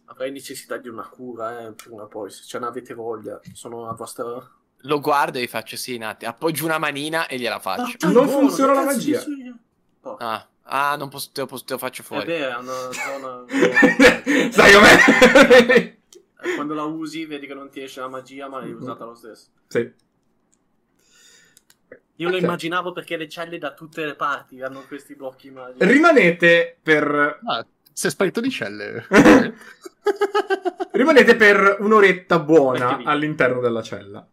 Avrei 0.05 0.33
necessità 0.33 0.77
di 0.77 0.89
una 0.89 1.09
cura, 1.09 1.67
eh, 1.67 1.73
prima 1.73 2.03
o 2.03 2.09
poi, 2.09 2.31
se 2.31 2.45
ce 2.45 2.59
n'avete 2.59 2.95
voglia. 2.95 3.41
Sono 3.53 3.89
a 3.89 3.95
vostra... 3.95 4.27
Lo 4.83 5.01
guardo 5.01 5.39
e 5.39 5.43
gli 5.43 5.47
faccio 5.49 5.77
sì, 5.77 5.95
un 5.97 6.03
attimo. 6.03 6.31
Appoggio 6.31 6.65
una 6.65 6.79
manina 6.79 7.27
e 7.27 7.37
gliela 7.39 7.59
faccio. 7.59 7.97
Ah, 8.07 8.11
Non 8.11 8.27
buono, 8.27 8.47
funziona 8.49 8.73
la 8.75 8.85
magia. 8.85 9.23
Porca. 10.01 10.25
Ah, 10.27 10.49
ah 10.93 10.97
non 10.97 11.09
posso, 11.09 11.31
te, 11.33 11.41
lo, 11.41 11.47
posso- 11.47 11.65
te 11.65 11.73
lo 11.73 11.79
faccio 11.79 12.03
fuori. 12.03 12.25
beh, 12.27 12.49
è 12.51 12.57
una 12.57 12.93
zona... 12.93 13.45
Sai 14.53 14.73
com'è? 14.73 15.97
Eh, 16.41 16.55
Quando 16.55 16.75
la 16.75 16.85
usi 16.85 17.27
vedi 17.27 17.47
che 17.49 17.55
non 17.55 17.69
ti 17.71 17.81
esce 17.83 18.01
la 18.01 18.09
magia, 18.09 18.49
ma 18.49 18.61
l'hai 18.61 18.73
usata 18.73 19.05
lo 19.05 19.15
stesso. 19.15 19.47
sì. 19.67 20.07
Io 22.21 22.31
lo 22.31 22.35
Ok. 22.37 22.43
immaginavo 22.43 22.91
perché 22.91 23.17
le 23.17 23.29
celle 23.29 23.59
da 23.59 23.73
tutte 23.75 24.05
le 24.05 24.15
parti 24.17 24.61
hanno 24.61 24.83
questi 24.89 25.15
blocchi 25.15 25.51
magici. 25.51 25.85
Rimanete 25.87 26.77
per 26.83 27.39
Ah, 27.45 27.65
sei 27.93 28.11
esperto 28.11 28.41
di 28.41 28.51
celle. 28.51 29.07
Rimanete 30.91 31.37
per 31.37 31.77
un'oretta 31.79 32.41
buona 32.41 33.03
all'interno 33.05 33.61
della 33.61 33.83
cella. 33.83 34.27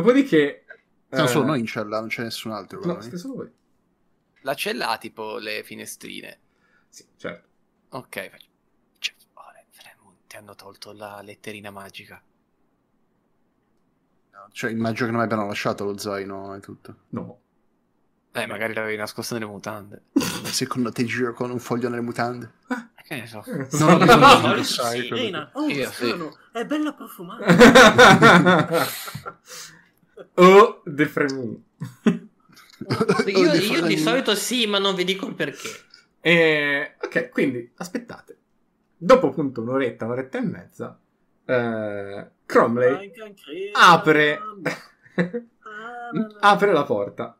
Dopodiché. 0.00 0.64
Siamo 1.10 1.24
eh, 1.24 1.28
solo 1.28 1.44
noi 1.46 1.60
in 1.60 1.66
cella, 1.66 1.98
non 1.98 2.08
c'è 2.08 2.22
nessun 2.22 2.52
altro. 2.52 2.80
No, 2.84 3.00
siete 3.00 3.16
solo 3.16 3.34
voi. 3.34 3.50
La 4.42 4.54
cella 4.54 4.90
ha 4.90 4.98
tipo 4.98 5.38
le 5.38 5.62
finestrine. 5.64 6.38
Sì, 6.88 7.04
certo. 7.16 7.48
Ok, 7.90 8.30
faccio. 8.30 8.46
Cioè, 8.98 9.14
oh, 9.34 9.42
Fremont, 9.70 10.16
ti 10.26 10.36
hanno 10.36 10.54
tolto 10.54 10.92
la 10.92 11.20
letterina 11.22 11.70
magica. 11.70 12.22
Cioè, 14.52 14.70
immagino 14.70 15.06
che 15.06 15.12
non 15.12 15.20
abbiano 15.20 15.46
lasciato 15.46 15.84
lo 15.84 15.98
zaino 15.98 16.54
e 16.54 16.60
tutto. 16.60 16.96
No. 17.08 17.40
Eh, 18.32 18.46
magari 18.46 18.72
l'avevi 18.72 18.96
nascosta 18.96 19.34
nelle 19.34 19.46
mutande. 19.46 20.04
Secondo 20.44 20.92
te 20.92 21.04
giro 21.04 21.32
con 21.32 21.50
un 21.50 21.58
foglio 21.58 21.88
nelle 21.88 22.02
mutande? 22.02 22.52
Che 23.02 23.16
ne 23.16 23.26
so. 23.26 23.42
Non 23.46 23.60
ho 23.92 23.98
bisogno 23.98 24.04
di 24.04 24.10
Oh, 24.10 24.50
indossare 24.50 24.98
quello 25.08 25.16
Sirena, 25.16 25.50
oh, 25.54 25.66
Io 25.68 25.90
sì. 25.90 25.94
strano, 25.94 26.38
è 26.52 26.64
bella 26.66 26.92
profumata. 26.92 28.86
Oh, 30.34 30.82
The 30.84 31.06
Fremun. 31.06 31.62
Io, 33.26 33.52
io 33.54 33.86
di 33.86 33.96
solito 33.96 34.34
sì, 34.34 34.66
ma 34.66 34.78
non 34.78 34.94
vi 34.94 35.04
dico 35.04 35.26
il 35.26 35.34
perché. 35.34 35.68
E, 36.20 36.94
ok, 37.00 37.28
quindi 37.30 37.70
aspettate. 37.76 38.36
Dopo 38.96 39.28
appunto 39.28 39.62
un'oretta, 39.62 40.04
un'oretta 40.04 40.38
e 40.38 40.42
mezza, 40.42 41.00
eh, 41.44 42.30
Cromley 42.44 43.12
apre, 43.72 44.38
Ah, 45.14 46.10
apre 46.52 46.72
la 46.72 46.84
porta. 46.84 47.38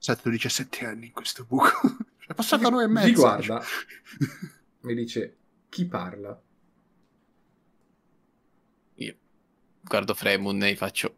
7-17 0.00 0.86
anni 0.86 1.06
in 1.06 1.12
questo 1.12 1.44
buco. 1.44 1.70
È 2.26 2.34
passata 2.34 2.68
un'ora 2.68 2.84
e 2.84 2.88
mezza. 2.88 3.06
Vi 3.06 3.14
guarda, 3.14 3.62
mi 4.80 4.94
dice 4.94 5.36
chi 5.68 5.86
parla. 5.86 6.40
Io 8.94 9.16
guardo 9.88 10.14
Fremun 10.14 10.62
e 10.62 10.76
faccio. 10.76 11.16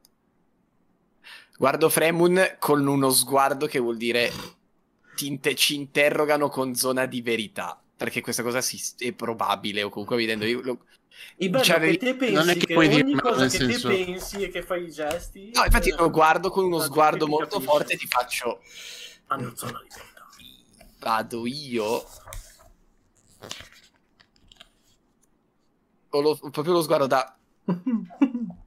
Guardo 1.58 1.88
Fremun 1.90 2.56
con 2.58 2.86
uno 2.86 3.10
sguardo 3.10 3.66
che 3.66 3.78
vuol 3.78 3.96
dire 3.98 4.30
ti 5.14 5.26
inte- 5.26 5.54
ci 5.54 5.74
interrogano 5.74 6.48
con 6.48 6.74
zona 6.74 7.04
di 7.06 7.20
verità. 7.20 7.78
Perché 7.96 8.22
questa 8.22 8.42
cosa 8.42 8.62
si- 8.62 8.80
è 8.96 9.12
probabile, 9.12 9.82
o 9.82 9.90
comunque 9.90 10.16
vedendo. 10.16 10.46
Io 10.46 10.62
lo- 10.62 10.84
bello 11.36 11.60
Cioè, 11.62 11.78
che 11.80 11.96
te 11.98 12.14
pensi 12.14 12.32
non 12.34 12.48
è 12.48 12.54
che, 12.54 12.64
che 12.66 12.72
puoi 12.72 12.86
ogni 12.86 12.96
dirmelo, 12.96 13.20
cosa 13.20 13.42
che 13.44 13.50
senso- 13.50 13.88
te 13.88 14.04
pensi 14.04 14.42
e 14.42 14.48
che 14.48 14.62
fai 14.62 14.84
i 14.84 14.90
gesti... 14.90 15.50
No, 15.52 15.64
infatti 15.64 15.90
eh, 15.90 15.96
lo 15.96 16.08
guardo 16.08 16.48
con 16.48 16.64
uno 16.64 16.78
sguardo 16.80 17.26
molto 17.26 17.56
capisce. 17.58 17.70
forte 17.70 17.92
e 17.92 17.96
ti 17.98 18.06
faccio. 18.06 18.62
Hanno 19.26 19.54
zona 19.54 19.82
di 19.82 19.88
verità. 19.94 20.86
Vado 20.98 21.46
io. 21.46 22.04
Ho, 26.12 26.20
lo- 26.22 26.38
proprio 26.50 26.72
lo 26.72 26.82
sguardo 26.82 27.06
da. 27.06 27.36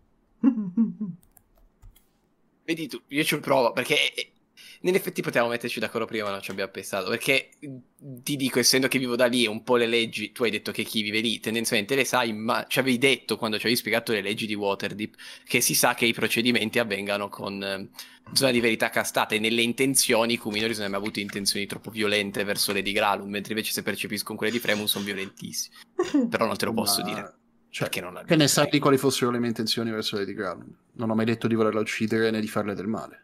Vedi 2.65 2.87
tu, 2.87 3.01
io 3.07 3.23
ci 3.23 3.39
provo 3.39 3.73
perché 3.73 4.13
eh, 4.13 4.31
nell'effetti 4.81 5.21
potevamo 5.21 5.51
metterci 5.51 5.79
d'accordo 5.79 6.05
prima, 6.05 6.25
ma 6.25 6.31
non 6.31 6.41
ci 6.41 6.51
abbiamo 6.51 6.71
pensato. 6.71 7.09
Perché 7.09 7.49
mm, 7.65 8.17
ti 8.23 8.35
dico, 8.35 8.59
essendo 8.59 8.87
che 8.87 8.99
vivo 8.99 9.15
da 9.15 9.25
lì, 9.25 9.45
un 9.47 9.63
po' 9.63 9.75
le 9.75 9.85
leggi, 9.85 10.31
tu 10.31 10.43
hai 10.43 10.51
detto 10.51 10.71
che 10.71 10.83
chi 10.83 11.01
vive 11.01 11.19
lì 11.19 11.39
tendenzialmente 11.39 11.95
le 11.95 12.05
sai, 12.05 12.33
ma 12.33 12.65
ci 12.67 12.79
avevi 12.79 12.97
detto 12.97 13.37
quando 13.37 13.57
ci 13.57 13.63
avevi 13.63 13.79
spiegato 13.79 14.11
le 14.11 14.21
leggi 14.21 14.45
di 14.45 14.55
Waterdeep 14.55 15.15
che 15.45 15.61
si 15.61 15.73
sa 15.75 15.93
che 15.93 16.05
i 16.05 16.13
procedimenti 16.13 16.79
avvengano 16.79 17.27
con 17.27 17.61
eh, 17.61 17.89
zona 18.33 18.51
di 18.51 18.59
verità 18.59 18.89
castate. 18.89 19.39
Nelle 19.39 19.61
intenzioni, 19.61 20.37
Kuminori 20.37 20.73
non 20.75 20.83
ha 20.85 20.89
mai 20.89 20.99
avuto 20.99 21.19
intenzioni 21.19 21.65
troppo 21.65 21.91
violente 21.91 22.43
verso 22.43 22.71
Lady 22.71 22.91
Gralum, 22.91 23.29
mentre 23.29 23.53
invece 23.53 23.71
se 23.73 23.83
percepiscono 23.83 24.37
quelle 24.37 24.53
di 24.53 24.59
Fremun 24.59 24.87
sono 24.87 25.03
violentissimi. 25.03 25.75
Però 26.29 26.45
non 26.45 26.55
te 26.55 26.65
lo 26.65 26.73
posso 26.73 27.01
Ma- 27.01 27.07
dire. 27.09 27.33
Cioè, 27.73 27.89
che 27.89 28.35
ne 28.35 28.47
sai 28.47 28.69
di 28.69 28.77
quali 28.77 28.99
fossero 28.99 29.31
le 29.31 29.39
mie 29.39 29.47
intenzioni 29.47 29.89
verso 29.89 30.15
Lady 30.15 30.35
Gralum? 30.35 30.71
Non 30.91 31.09
ho 31.09 31.15
mai 31.15 31.25
detto 31.25 31.47
di 31.47 31.55
volerla 31.55 31.79
uccidere 31.79 32.29
né 32.29 32.39
di 32.39 32.47
farle 32.47 32.75
del 32.75 32.85
male. 32.85 33.21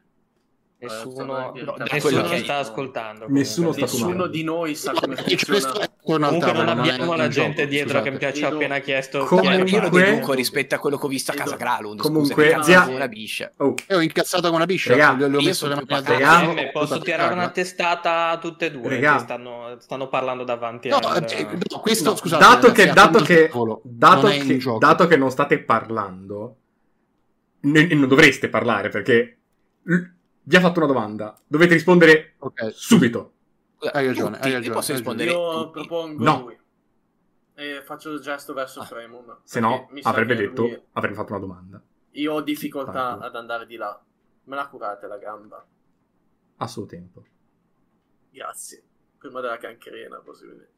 Nessuno, 0.82 1.54
Eh, 1.54 1.64
nessuno 1.92 2.00
quello 2.00 2.22
che- 2.30 2.38
sta 2.40 2.58
ascoltando. 2.60 3.26
Nessuno 3.28 3.68
comunque. 3.72 3.88
sta 3.88 3.98
Nessuno 4.08 4.28
di 4.28 4.44
noi 4.44 4.76
sa 4.76 4.94
come 4.94 5.16
funziona. 5.18 5.90
Comunque 6.02 6.52
non 6.54 6.70
abbiamo 6.70 7.16
la 7.16 7.28
gente 7.28 7.64
gioco, 7.64 7.70
dietro 7.70 7.90
scusate. 8.00 8.04
che 8.06 8.12
mi 8.12 8.34
ci 8.34 8.44
ha 8.44 8.46
Vedo- 8.46 8.56
appena 8.56 8.80
chiesto. 8.80 9.26
Comunque- 9.26 9.70
Io, 9.70 9.82
lo 9.82 9.90
deduco 9.90 10.32
rispetto 10.34 10.76
a 10.76 10.78
quello 10.80 10.98
che 10.98 11.06
ho 11.06 11.10
visto 11.10 11.32
a 11.32 11.36
casa 11.36 11.58
Gralund. 11.58 12.00
Comunque, 12.00 12.52
scusa, 12.52 12.64
zia- 12.64 12.86
una 12.88 13.08
biscia. 13.10 13.52
Oh, 13.58 13.74
E 13.88 13.94
ho 13.96 14.00
incazzato 14.02 14.48
con 14.48 14.56
una 14.56 14.66
biscia. 14.66 14.96
Raga, 14.96 15.14
gli 15.18 15.24
ho- 15.24 15.28
gli 15.28 15.36
ho 15.36 15.40
io 15.40 15.46
messo 15.48 15.66
addosso. 15.66 15.86
Raga, 16.14 16.40
Insieme, 16.44 16.72
posso 16.72 17.00
tirare 17.00 17.24
farla. 17.24 17.36
una 17.38 17.50
testata 17.50 18.30
a 18.30 18.38
tutte 18.38 18.66
e 18.68 18.72
due 18.72 19.00
che 19.00 19.20
stanno, 19.20 19.76
stanno 19.80 20.08
parlando 20.08 20.46
davanti 20.46 20.88
No, 20.88 20.96
al... 20.96 21.26
eh, 21.30 21.44
no, 21.70 21.80
questo, 21.82 22.12
no, 22.12 22.16
scusate, 22.16 22.42
dato 22.42 22.68
ragazzi, 22.68 22.88
che, 22.88 22.94
dato 22.94 23.20
che, 23.20 23.50
dato 23.84 24.28
che, 24.28 24.78
dato 24.80 25.08
che 25.08 25.18
non 25.18 25.30
state 25.30 25.60
parlando, 25.60 26.56
non 27.64 28.08
dovreste 28.08 28.48
parlare 28.48 28.88
perché 28.88 29.34
vi 30.50 30.56
ha 30.56 30.60
fatto 30.62 30.80
una 30.80 30.88
domanda. 30.88 31.40
Dovete 31.46 31.74
rispondere 31.76 32.34
Ok, 32.40 32.72
subito. 32.74 33.34
Scusa, 33.78 33.94
Hai 33.94 34.08
ragione, 34.08 34.32
tutti, 34.36 34.44
hai 34.46 34.50
io 34.50 34.58
ragione, 34.58 34.76
posso 34.76 34.92
hai 34.92 34.98
rispondere 34.98 35.30
Io 35.32 35.62
tutti. 35.64 35.72
propongo 35.88 36.24
No. 36.24 36.40
lui. 36.42 36.60
E 37.54 37.82
faccio 37.84 38.12
il 38.12 38.20
gesto 38.20 38.54
verso 38.54 38.80
Ah. 38.82 38.86
Fremon. 38.86 39.38
Se 39.44 39.60
no, 39.60 39.90
avrebbe 40.02 40.34
detto, 40.36 40.62
lui- 40.64 40.82
avrebbe 40.94 41.14
fatto 41.16 41.34
una 41.34 41.42
domanda. 41.42 41.82
Io 42.14 42.34
ho 42.34 42.42
difficoltà 42.42 42.92
Tanto. 42.92 43.26
ad 43.26 43.36
andare 43.36 43.68
di 43.68 43.76
là. 43.76 44.02
Me 44.46 44.56
la 44.56 44.68
curate 44.68 45.06
la 45.06 45.18
gamba. 45.18 45.64
A 46.58 46.68
suo 46.68 46.86
tempo. 46.88 47.24
Grazie. 48.32 48.84
Prima 49.20 49.40
della 49.42 49.58
cancrena, 49.58 50.18
possibilmente. 50.20 50.72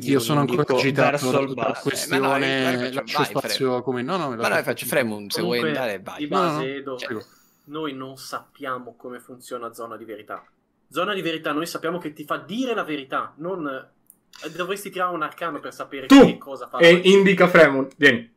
Io 0.00 0.20
sono 0.20 0.40
ancora 0.40 0.62
agitato 0.66 1.30
verso 1.30 1.54
da. 1.54 1.66
Eh, 1.66 1.66
no, 1.66 1.78
questione. 1.80 2.76
vai, 2.76 2.92
Lascio 2.92 3.24
spazio 3.24 3.82
come. 3.82 4.02
No, 4.02 4.16
no, 4.16 4.30
me 4.30 4.36
Ma 4.36 4.48
no, 4.48 4.62
faccio 4.62 4.86
Fremund, 4.86 5.30
se 5.30 5.42
vuoi 5.42 5.60
andare 5.60 6.00
vai. 6.00 6.18
Di 6.18 6.28
No, 6.28 6.36
no, 6.38 6.42
base, 6.48 6.64
no. 6.64 6.64
Edo, 6.64 6.94
Prego. 6.96 7.22
noi 7.64 7.92
non 7.94 8.16
sappiamo 8.16 8.94
come 8.96 9.20
funziona 9.20 9.72
zona 9.74 9.96
di 9.96 10.04
verità. 10.04 10.42
Zona 10.88 11.14
di 11.14 11.20
verità, 11.22 11.52
noi 11.52 11.66
sappiamo 11.66 11.98
che 11.98 12.12
ti 12.12 12.24
fa 12.24 12.38
dire 12.38 12.74
la 12.74 12.84
verità, 12.84 13.34
non... 13.36 13.66
eh, 13.66 14.50
Dovresti 14.50 14.90
tirare 14.90 15.14
un 15.14 15.22
arcano 15.22 15.60
per 15.60 15.72
sapere 15.74 16.06
Tu! 16.06 16.24
che 16.24 16.38
cosa 16.38 16.68
fa. 16.68 16.78
E 16.78 16.90
indica 17.04 17.46
Fremont. 17.48 17.94
Vieni. 17.96 18.30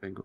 Vengo. 0.00 0.24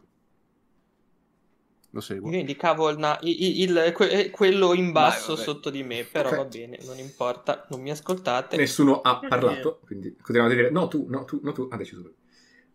Lo 1.92 2.02
seguo. 2.02 2.30
Io 2.32 2.38
indicavo 2.38 2.90
il, 2.90 2.98
na- 2.98 3.18
il- 3.22 3.62
il- 3.62 3.92
que- 3.96 4.10
eh, 4.10 4.30
quello 4.30 4.74
in 4.74 4.92
basso 4.92 5.34
vabbè. 5.36 5.44
sotto 5.46 5.70
di 5.70 5.84
me, 5.84 6.04
però 6.04 6.30
Ok. 6.30 6.36
va 6.36 6.46
bene, 6.46 6.80
non 6.84 6.98
importa, 7.00 7.66
non 7.70 7.82
mi 7.82 7.90
ascoltate. 7.92 8.58
Nessuno 8.58 9.02
ha 9.02 9.20
parlato, 9.20 9.80
quindi 9.86 10.16
continuavate 10.16 10.54
a 10.54 10.58
dire 10.58 10.72
no, 10.72 10.88
tu, 10.88 11.06
no, 11.10 11.24
tu, 11.24 11.40
no, 11.44 11.52
tu. 11.54 11.68
Ha 11.72 11.78
deciso 11.78 12.02
lui. 12.02 12.14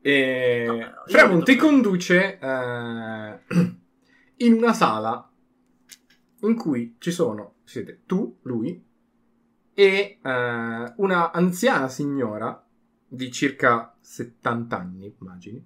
E... 0.00 0.64
No, 0.66 0.92
Fremont 1.06 1.44
ti 1.44 1.56
conduce 1.56 2.38
eh, 2.38 3.38
in 4.38 4.52
una 4.54 4.72
sala 4.72 5.30
in 6.40 6.56
cui 6.56 6.96
ci 6.98 7.12
sono, 7.12 7.56
siete 7.64 8.02
tu, 8.06 8.38
lui, 8.42 8.82
e 9.74 10.18
eh, 10.22 10.92
una 10.96 11.30
anziana 11.30 11.88
signora 11.88 12.66
di 13.06 13.30
circa 13.30 13.94
70 14.00 14.78
anni, 14.78 15.14
immagini, 15.20 15.64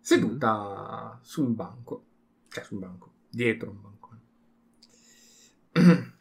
seduta 0.00 1.18
su 1.22 1.42
un 1.42 1.54
banco, 1.54 2.05
cioè 2.56 2.64
su 2.64 2.74
un 2.74 2.80
banco, 2.80 3.12
dietro 3.28 3.70
un 3.70 3.80
banco. 3.82 4.04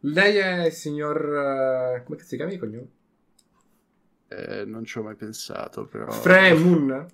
Lei 0.00 0.36
è 0.36 0.66
il 0.66 0.72
signor... 0.72 1.96
eh, 1.96 2.02
come 2.04 2.18
si 2.18 2.34
chiama 2.34 2.50
il 2.50 2.58
cognome? 2.58 2.88
Eh, 4.26 4.64
non 4.64 4.84
ci 4.84 4.98
ho 4.98 5.02
mai 5.04 5.14
pensato, 5.14 5.86
però... 5.86 6.10
Fremun. 6.10 7.06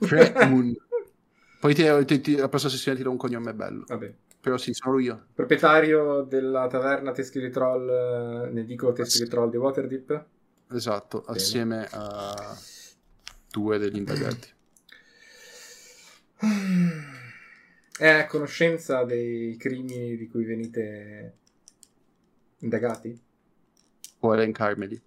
Fremun. 0.00 0.74
Poi 1.60 1.74
ti, 1.74 1.84
ti, 2.04 2.20
ti, 2.20 2.34
la 2.34 2.48
prossima 2.48 2.72
sessione 2.72 2.96
ti 2.96 3.04
do 3.04 3.10
un 3.12 3.16
cognome 3.16 3.54
bello. 3.54 3.84
Vabbè. 3.86 4.12
Però 4.40 4.56
sì, 4.56 4.72
sono 4.72 4.98
io. 4.98 5.26
Proprietario 5.32 6.22
della 6.22 6.66
taverna 6.66 7.12
Teschi 7.12 7.38
di 7.38 7.50
Troll, 7.50 7.88
eh, 7.88 8.50
ne 8.50 8.64
dico 8.64 8.92
Teschi 8.92 9.22
di 9.22 9.28
Troll 9.28 9.50
di 9.50 9.56
Waterdeep. 9.56 10.24
Esatto, 10.72 11.20
Bene. 11.20 11.38
assieme 11.38 11.88
a 11.92 12.58
due 13.48 13.78
degli 13.78 13.98
indagati. 13.98 14.48
È 16.42 18.08
a 18.08 18.26
conoscenza 18.26 19.04
dei 19.04 19.56
crimini 19.56 20.16
di 20.16 20.26
cui 20.26 20.44
venite 20.44 21.36
indagati? 22.58 23.16
Può 24.18 24.34
elencarmeli. 24.34 25.00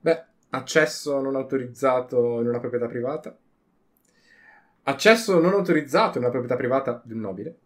Beh, 0.00 0.24
accesso 0.50 1.18
non 1.22 1.34
autorizzato 1.34 2.40
in 2.42 2.48
una 2.48 2.60
proprietà 2.60 2.88
privata. 2.88 3.38
Accesso 4.82 5.40
non 5.40 5.54
autorizzato 5.54 6.18
in 6.18 6.24
una 6.24 6.32
proprietà 6.32 6.56
privata 6.56 7.00
di 7.02 7.14
un 7.14 7.20
nobile. 7.20 7.58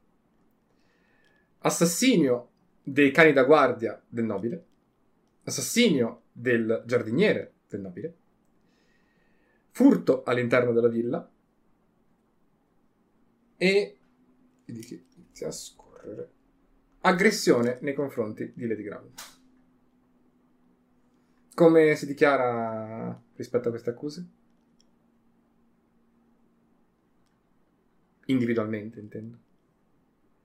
Assassinio 1.58 2.50
dei 2.81 3.10
cani 3.10 3.32
da 3.32 3.42
guardia 3.42 4.00
del 4.06 4.24
nobile. 4.24 4.64
Assassinio 5.42 6.26
del 6.31 6.84
giardiniere 6.86 7.55
del 7.66 7.81
nobile. 7.81 8.18
Furto 9.74 10.22
all'interno 10.22 10.72
della 10.72 10.86
villa. 10.86 11.28
E... 13.56 13.98
che 14.64 15.04
inizia 15.16 15.48
a 15.48 15.50
scorrere. 15.50 16.30
Aggressione 17.00 17.78
nei 17.80 17.92
confronti 17.92 18.52
di 18.54 18.68
Lady 18.68 18.84
Ground. 18.84 19.10
Come 21.56 21.96
si 21.96 22.06
dichiara 22.06 23.20
rispetto 23.34 23.66
a 23.66 23.70
queste 23.72 23.90
accuse? 23.90 24.28
Individualmente, 28.26 29.00
intendo. 29.00 29.38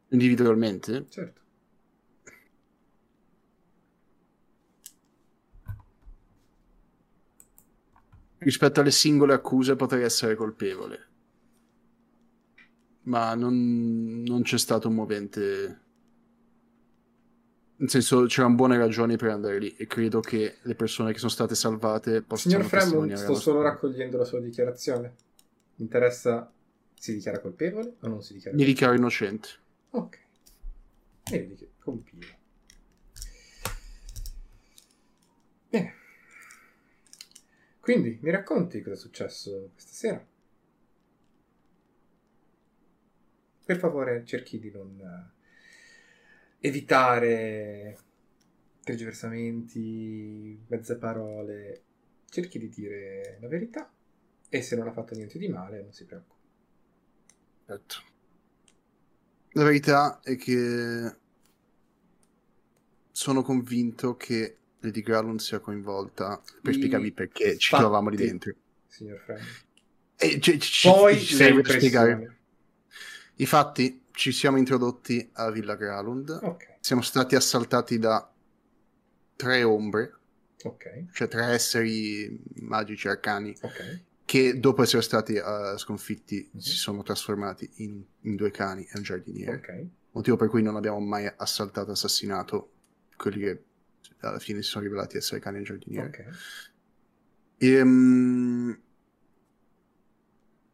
Individualmente? 0.08 1.06
Certo. 1.08 1.42
Rispetto 8.40 8.80
alle 8.80 8.92
singole 8.92 9.34
accuse 9.34 9.76
potrei 9.76 10.04
essere 10.04 10.36
colpevole. 10.36 11.08
Ma 13.04 13.34
non, 13.36 14.24
non 14.26 14.42
c'è 14.42 14.58
stato 14.58 14.88
un 14.88 14.96
movente... 14.96 15.82
Nel 17.80 17.90
senso, 17.90 18.26
c'erano 18.26 18.56
buone 18.56 18.78
ragioni 18.78 19.16
per 19.16 19.30
andare 19.30 19.58
lì 19.58 19.74
e 19.78 19.88
credo 19.88 20.20
che 20.20 20.58
le 20.62 20.76
persone 20.76 21.14
che 21.14 21.18
sono 21.18 21.32
state 21.32 21.56
salvate 21.56 22.22
possano 22.22 22.56
Signor 22.56 22.68
Fremont, 22.68 23.14
sto 23.14 23.26
solo 23.26 23.40
storia. 23.40 23.62
raccogliendo 23.70 24.18
la 24.18 24.26
sua 24.26 24.42
dichiarazione. 24.42 25.16
Mi 25.76 25.84
interessa... 25.86 26.52
Si 27.00 27.14
dichiara 27.14 27.40
colpevole 27.40 27.96
o 28.02 28.08
non 28.10 28.22
si 28.22 28.34
dichiara 28.34 28.58
Mi 28.58 28.66
dichiaro 28.66 28.94
innocente. 28.94 29.48
Ok. 29.92 30.20
E 31.32 31.40
vedi 31.40 31.56
che 31.56 31.70
compila. 31.80 32.28
Bene. 35.70 35.94
Quindi, 37.90 38.20
mi 38.22 38.30
racconti 38.30 38.84
cosa 38.84 38.94
è 38.94 39.00
successo 39.00 39.72
questa 39.74 39.94
sera? 39.94 40.28
Per 43.66 43.78
favore, 43.80 44.24
cerchi 44.26 44.60
di 44.60 44.70
non 44.70 44.96
eh, 45.00 46.68
evitare 46.68 47.98
tergiversamenti, 48.84 50.66
mezze 50.68 50.98
parole. 51.00 51.84
Cerchi 52.30 52.60
di 52.60 52.70
dire 52.70 53.40
la 53.42 53.48
verità 53.48 53.92
e 54.50 54.62
se 54.62 54.76
non 54.76 54.88
ha 54.88 54.92
fatto 54.92 55.16
niente 55.16 55.40
di 55.40 55.48
male, 55.48 55.82
non 55.82 55.92
si 55.92 56.06
preoccupi. 56.06 56.48
Certo. 57.66 57.96
La 59.54 59.64
verità 59.64 60.20
è 60.22 60.36
che 60.36 61.16
sono 63.10 63.42
convinto 63.42 64.16
che 64.16 64.58
Lady 64.82 65.02
Gralun 65.02 65.40
sia 65.40 65.60
coinvolta 65.60 66.42
per 66.62 66.74
I 66.74 66.78
spiegarvi 66.78 67.12
perché 67.12 67.58
ci 67.58 67.70
fatti. 67.70 67.82
trovavamo 67.84 68.10
lì 68.10 68.18
dentro. 68.18 68.54
Signor 68.88 69.20
Frank. 69.20 69.42
E 70.18 70.40
ci, 70.40 70.60
ci- 70.60 70.90
Poi 70.90 71.20
ci 71.20 71.36
per 71.38 71.70
spiegare. 71.72 72.38
Infatti, 73.36 74.04
ci 74.12 74.32
siamo 74.32 74.58
introdotti 74.58 75.30
a 75.34 75.50
Villa 75.50 75.76
Gralund. 75.76 76.30
Ok, 76.42 76.78
Siamo 76.82 77.02
stati 77.02 77.36
assaltati 77.36 77.98
da 78.00 78.30
tre 79.36 79.64
ombre, 79.64 80.14
ok, 80.64 81.06
cioè 81.14 81.28
tre 81.30 81.46
esseri 81.54 82.42
magici 82.62 83.08
arcani, 83.08 83.56
ok. 83.62 84.02
che 84.26 84.60
dopo 84.60 84.82
essere 84.82 85.02
stati 85.02 85.36
eh, 85.36 85.74
sconfitti 85.78 86.50
Mhm. 86.52 86.60
si 86.60 86.76
sono 86.76 87.02
trasformati 87.04 87.70
in, 87.76 88.04
in 88.22 88.36
due 88.36 88.52
cani 88.52 88.84
e 88.84 88.92
un 88.96 89.04
giardiniere. 89.04 89.90
Motivo 90.12 90.36
per 90.36 90.50
cui 90.50 90.62
non 90.62 90.76
abbiamo 90.76 91.00
mai 91.00 91.32
assaltato 91.38 91.90
e 91.90 91.94
assassinato 91.94 92.72
quelli 93.16 93.40
che 93.40 93.64
alla 94.20 94.40
fine 94.40 94.62
si 94.62 94.70
sono 94.70 94.84
rivelati 94.84 95.18
essere 95.18 95.40
cani 95.40 95.60
e 95.60 95.64
giardinieri. 95.64 96.08
ok. 96.08 96.26
Ehm, 97.58 98.82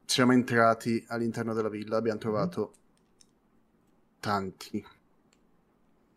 siamo 0.06 0.34
entrati 0.34 1.04
all'interno 1.08 1.54
della 1.54 1.70
villa, 1.70 1.98
abbiamo 1.98 2.20
trovato 2.20 2.74
tanti, 4.20 4.86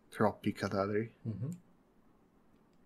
troppi 0.09 0.51
cadaveri. 0.51 1.11
Mhm. 1.21 1.57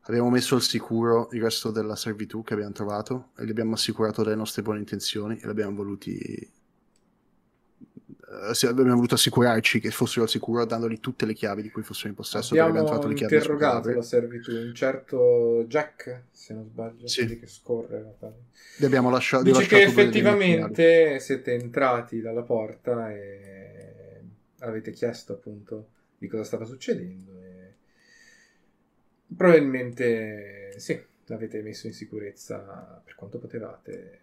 Abbiamo 0.06 0.30
messo 0.30 0.56
al 0.56 0.62
sicuro 0.62 1.30
il 1.32 1.42
resto 1.42 1.72
della 1.72 1.96
servitù 1.96 2.44
che 2.44 2.54
abbiamo 2.54 2.74
trovato 2.74 3.32
e 3.38 3.46
gli 3.46 3.50
abbiamo 3.50 3.74
assicurato 3.74 4.22
delle 4.22 4.36
nostre 4.36 4.62
buone 4.62 4.80
intenzioni 4.80 5.38
e 5.40 5.46
l'abbiamo 5.46 5.76
voluti. 5.76 6.62
Eh, 8.52 8.68
abbiamo 8.68 8.96
voluto 8.96 9.16
assicurarci 9.16 9.80
che 9.80 9.92
fossero 9.92 10.24
al 10.24 10.30
sicuro 10.30 10.66
dandogli 10.66 11.00
tutte 11.00 11.26
le 11.26 11.34
chiavi 11.34 11.62
di 11.62 11.70
cui 11.70 11.84
fossero 11.84 12.10
in 12.10 12.16
possesso. 12.16 12.54
abbiamo 12.54 12.84
trovato 12.86 13.08
le 13.08 13.14
chiavi 13.14 13.34
interrogato 13.36 13.90
la 13.94 14.02
servitù, 14.02 14.52
un 14.52 14.74
certo 14.74 15.64
Jack, 15.68 16.24
se 16.32 16.54
non 16.54 16.66
sbaglio, 16.66 17.08
Sì. 17.08 17.40
che 17.40 17.48
scorre. 17.48 18.16
Li 18.78 18.86
abbiamo 18.86 19.10
lasciato. 19.10 19.44
Dice 19.44 19.66
che 19.66 19.84
effettivamente 19.84 21.20
siete 21.20 21.54
entrati 21.54 22.22
dalla 22.22 22.44
porta 22.44 23.12
e 23.12 24.22
avete 24.60 24.92
chiesto 24.92 25.34
appunto 25.34 25.90
di 26.18 26.28
cosa 26.28 26.44
stava 26.44 26.66
succedendo 26.66 27.32
e 27.42 27.74
probabilmente 29.36 30.74
sì, 30.78 31.00
avete 31.30 31.62
messo 31.62 31.88
in 31.88 31.94
sicurezza 31.94 33.02
per 33.04 33.16
quanto 33.16 33.40
potevate 33.40 34.20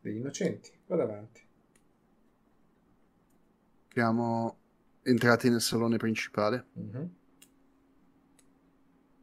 degli 0.00 0.16
innocenti. 0.16 0.70
Vado 0.86 1.02
avanti. 1.02 1.46
Siamo 3.98 4.58
entrati 5.02 5.50
nel 5.50 5.60
salone 5.60 5.96
principale. 5.96 6.66
Mhm. 6.74 7.10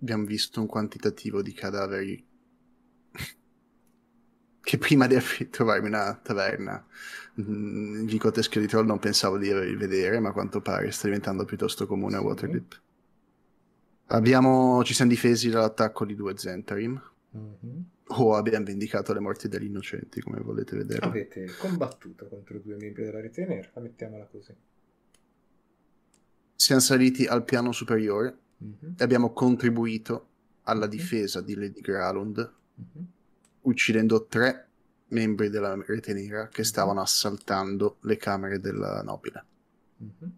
abbiamo 0.02 0.26
visto 0.26 0.60
un 0.60 0.68
quantitativo 0.68 1.42
di 1.42 1.54
cadaveri 1.54 2.28
che 4.60 4.78
prima 4.78 5.08
di 5.08 5.16
trovarmi 5.50 5.88
una 5.88 6.14
taverna 6.22 6.86
mm, 7.40 8.00
in 8.02 8.06
Vico 8.06 8.32
Teschio 8.32 8.60
di 8.60 8.68
Troll 8.68 8.86
non 8.86 9.00
pensavo 9.00 9.38
di 9.38 9.50
vedere, 9.50 10.20
ma 10.20 10.30
a 10.30 10.34
quanto 10.34 10.60
pare 10.60 10.92
sta 10.92 11.06
diventando 11.08 11.46
piuttosto 11.46 11.88
comune 11.88 12.18
a. 12.18 12.22
Waterdeep. 12.22 12.82
Abbiamo, 14.08 14.84
ci 14.84 14.94
siamo 14.94 15.10
difesi 15.10 15.50
dall'attacco 15.50 16.04
di 16.04 16.16
due 16.16 16.38
Zentarim, 16.38 17.02
Mhm. 17.30 17.86
O 18.08 18.36
abbiamo 18.36 18.66
vendicato 18.66 19.14
le 19.14 19.20
morti 19.20 19.48
degli 19.48 19.66
innocenti, 19.66 20.22
come 20.22 20.40
volete 20.40 20.76
vedere. 20.78 21.06
Avete 21.06 21.46
combattuto 21.58 22.28
contro 22.28 22.60
due 22.60 22.76
membri 22.76 23.04
della 23.04 23.22
rete 23.22 23.46
nera, 23.46 23.70
mettiamola 23.80 24.26
così. 24.26 24.54
Siamo 26.56 26.82
saliti 26.82 27.26
al 27.26 27.44
piano 27.44 27.72
superiore 27.72 28.38
Mhm. 28.58 28.96
e 28.98 29.04
abbiamo 29.04 29.34
contribuito 29.34 30.28
alla 30.64 30.86
Mhm. 30.86 30.92
difesa 30.92 31.42
di 31.42 31.56
Lady 31.56 31.82
Gralund, 31.82 32.54
Mhm. 32.76 33.06
uccidendo 33.62 34.26
tre 34.28 34.68
membri 35.08 35.50
della 35.50 35.76
rete 35.86 36.14
nera 36.14 36.48
che 36.48 36.64
stavano 36.64 37.02
assaltando 37.02 37.98
le 38.02 38.18
camere 38.18 38.60
della 38.60 39.02
nobile. 39.04 39.44
Mhm. 39.98 40.32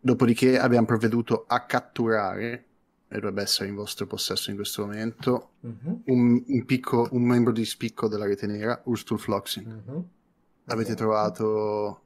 Dopodiché 0.00 0.58
abbiamo 0.58 0.86
provveduto 0.86 1.44
a 1.46 1.64
catturare, 1.64 2.65
e 3.08 3.14
dovrebbe 3.14 3.42
essere 3.42 3.68
in 3.68 3.74
vostro 3.76 4.06
possesso 4.06 4.50
in 4.50 4.56
questo 4.56 4.82
momento, 4.84 5.52
Mhm. 5.60 6.02
un, 6.06 6.44
un 6.46 6.64
picco- 6.64 7.08
un 7.12 7.22
membro 7.22 7.52
di 7.52 7.64
spicco 7.64 8.08
della 8.08 8.24
rete 8.26 8.46
nera, 8.46 8.80
Urstul 8.86 9.18
Floxin. 9.18 9.68
Mhm. 9.68 10.08
L'avete 10.64 10.88
Esatto. 10.92 11.04
trovato 11.04 12.02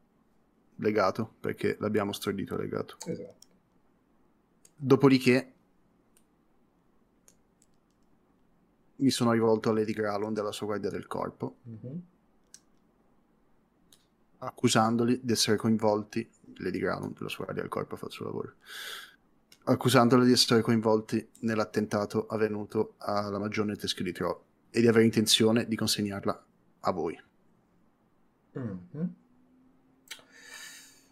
legato, 0.76 1.34
perché 1.40 1.76
l'abbiamo 1.80 2.12
stordito 2.12 2.56
legato. 2.56 2.96
Esatto. 3.06 3.34
Dopodiché 4.76 5.52
mi 8.96 9.10
sono 9.10 9.32
rivolto 9.32 9.70
a 9.70 9.72
Lady 9.72 9.92
Gralund 9.92 10.36
e 10.36 10.40
alla 10.40 10.52
sua 10.52 10.66
guardia 10.66 10.90
del 10.90 11.06
corpo 11.06 11.56
Mhm. 11.62 12.00
accusandoli 14.38 15.20
di 15.22 15.32
essere 15.32 15.56
coinvolti, 15.56 16.28
Lady 16.56 16.78
Ground, 16.78 17.18
la 17.20 17.28
sua 17.28 17.44
guardia 17.44 17.62
del 17.62 17.70
corpo 17.72 17.96
fa 17.96 18.06
il 18.06 18.12
suo 18.12 18.24
lavoro, 18.26 18.54
accusandoli 19.64 20.26
di 20.26 20.32
essere 20.32 20.60
coinvolti 20.62 21.26
nell'attentato 21.40 22.26
avvenuto 22.26 22.94
alla 22.98 23.38
magione 23.38 23.76
Teschio 23.76 24.04
di 24.04 24.12
Tro 24.12 24.44
e 24.70 24.80
di 24.80 24.86
avere 24.86 25.04
intenzione 25.04 25.66
di 25.66 25.76
consegnarla 25.76 26.46
a 26.80 26.90
voi. 26.92 27.18
Mhm. 28.54 29.14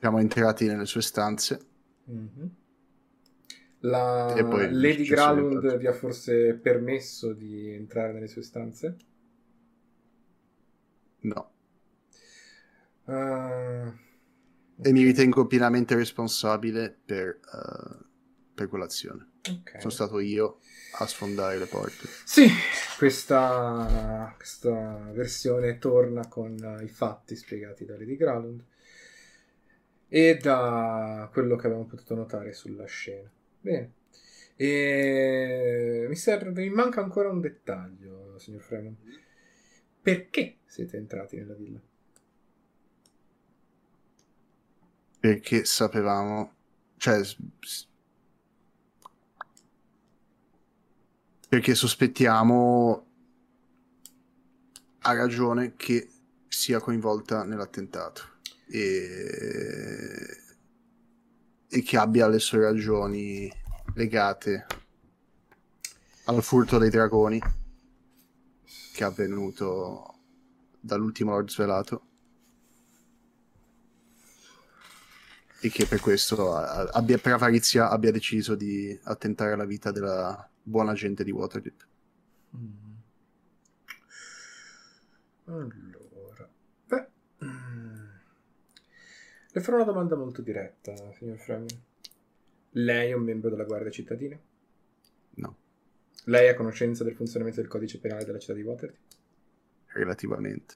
Siamo 0.01 0.19
entrati 0.19 0.67
nelle 0.67 0.87
sue 0.87 1.03
stanze. 1.03 1.61
Mhm. 2.07 2.57
La 3.81 4.35
Lady 4.71 5.05
Gralund 5.05 5.77
vi 5.79 5.87
ha 5.89 5.93
forse 5.93 6.55
permesso 6.55 7.33
di 7.33 7.71
entrare 7.71 8.13
nelle 8.13 8.29
sue 8.29 8.43
stanze? 8.43 8.97
No. 11.23 11.51
Ah, 13.07 13.93
E 14.81 14.93
mi 14.93 15.03
ritengo 15.05 15.47
pienamente 15.47 15.95
responsabile 15.95 16.97
per, 17.05 17.39
eh, 17.53 18.08
per 18.59 18.69
quell'azione. 18.69 19.27
ok. 19.49 19.77
Sono 19.79 19.93
stato 19.93 20.19
io 20.19 20.59
a 20.99 21.07
sfondare 21.07 21.59
le 21.59 21.67
porte. 21.67 22.09
Sì, 22.25 22.49
questa, 22.99 24.35
questa 24.37 25.11
versione 25.13 25.79
torna 25.79 26.27
con 26.27 26.81
i 26.83 26.89
fatti 26.89 27.37
spiegati 27.37 27.85
da 27.85 27.97
Lady 27.97 28.17
Gralund 28.17 28.65
e 30.09 30.37
da 30.41 31.29
quello 31.33 31.57
che 31.57 31.67
abbiamo 31.67 31.85
potuto 31.85 32.15
notare 32.15 32.53
sulla 32.53 32.87
scena. 32.87 33.31
Bene. 33.61 33.93
E 34.57 36.07
mi 36.09 36.17
serve, 36.17 36.51
mi 36.63 36.71
manca 36.71 37.01
ancora 37.01 37.29
un 37.31 37.41
dettaglio, 37.41 38.37
signor 38.39 38.63
Fremont. 38.63 38.99
Perché 40.03 40.59
siete 40.67 40.97
entrati 40.97 41.37
nella 41.37 41.55
villa? 41.55 41.81
Perché 45.21 45.65
sapevamo, 45.65 46.55
cioè, 46.97 47.23
s- 47.23 47.37
s- 47.61 47.87
perché 51.49 51.75
sospettiamo 51.75 53.07
a 55.01 55.15
ragione 55.15 55.75
che 55.77 56.11
sia 56.47 56.79
coinvolta 56.81 57.45
nell'attentato. 57.45 58.37
E, 58.67 60.37
e 61.71 61.83
che 61.83 61.97
abbia 61.97 62.29
le 62.29 62.39
sue 62.39 62.61
ragioni 62.61 63.51
legate 63.95 64.67
al 66.25 66.43
furto 66.43 66.77
dei 66.77 66.91
dragoni 66.91 67.41
che 68.93 69.05
è 69.05 69.07
avvenuto 69.07 70.19
dall'ultimo 70.81 71.31
Lord 71.31 71.49
Svelato. 71.49 72.03
E 75.61 75.71
che 75.71 75.87
per 75.87 76.01
questo 76.01 76.55
abbia, 76.55 77.19
per 77.19 77.33
avarizia 77.33 77.89
abbia 77.89 78.13
deciso 78.13 78.55
di 78.55 78.99
attentare 79.05 79.53
alla 79.53 79.65
vita 79.65 79.91
della 79.91 80.48
buona 80.69 80.93
gente 80.93 81.25
di 81.25 81.31
Waterdeep. 81.31 81.87
Allora, 85.47 86.49
beh, 86.87 87.09
mm, 87.45 88.09
le 89.53 89.61
farò 89.61 89.77
una 89.77 89.87
domanda 89.87 90.15
molto 90.15 90.43
diretta, 90.43 90.95
signor 91.13 91.39
Fremont. 91.39 91.81
Lei 92.73 93.11
è 93.11 93.15
un 93.15 93.23
membro 93.23 93.49
della 93.49 93.65
Guardia 93.65 93.91
Cittadina? 93.91 94.39
No, 95.37 95.57
Lei 96.25 96.49
ha 96.49 96.55
conoscenza 96.55 97.03
del 97.03 97.15
funzionamento 97.15 97.61
del 97.61 97.71
codice 97.71 97.99
penale 97.99 98.25
della 98.25 98.39
città 98.39 98.53
di 98.53 98.63
Waterdeep? 98.63 99.07
relativamente. 99.93 100.75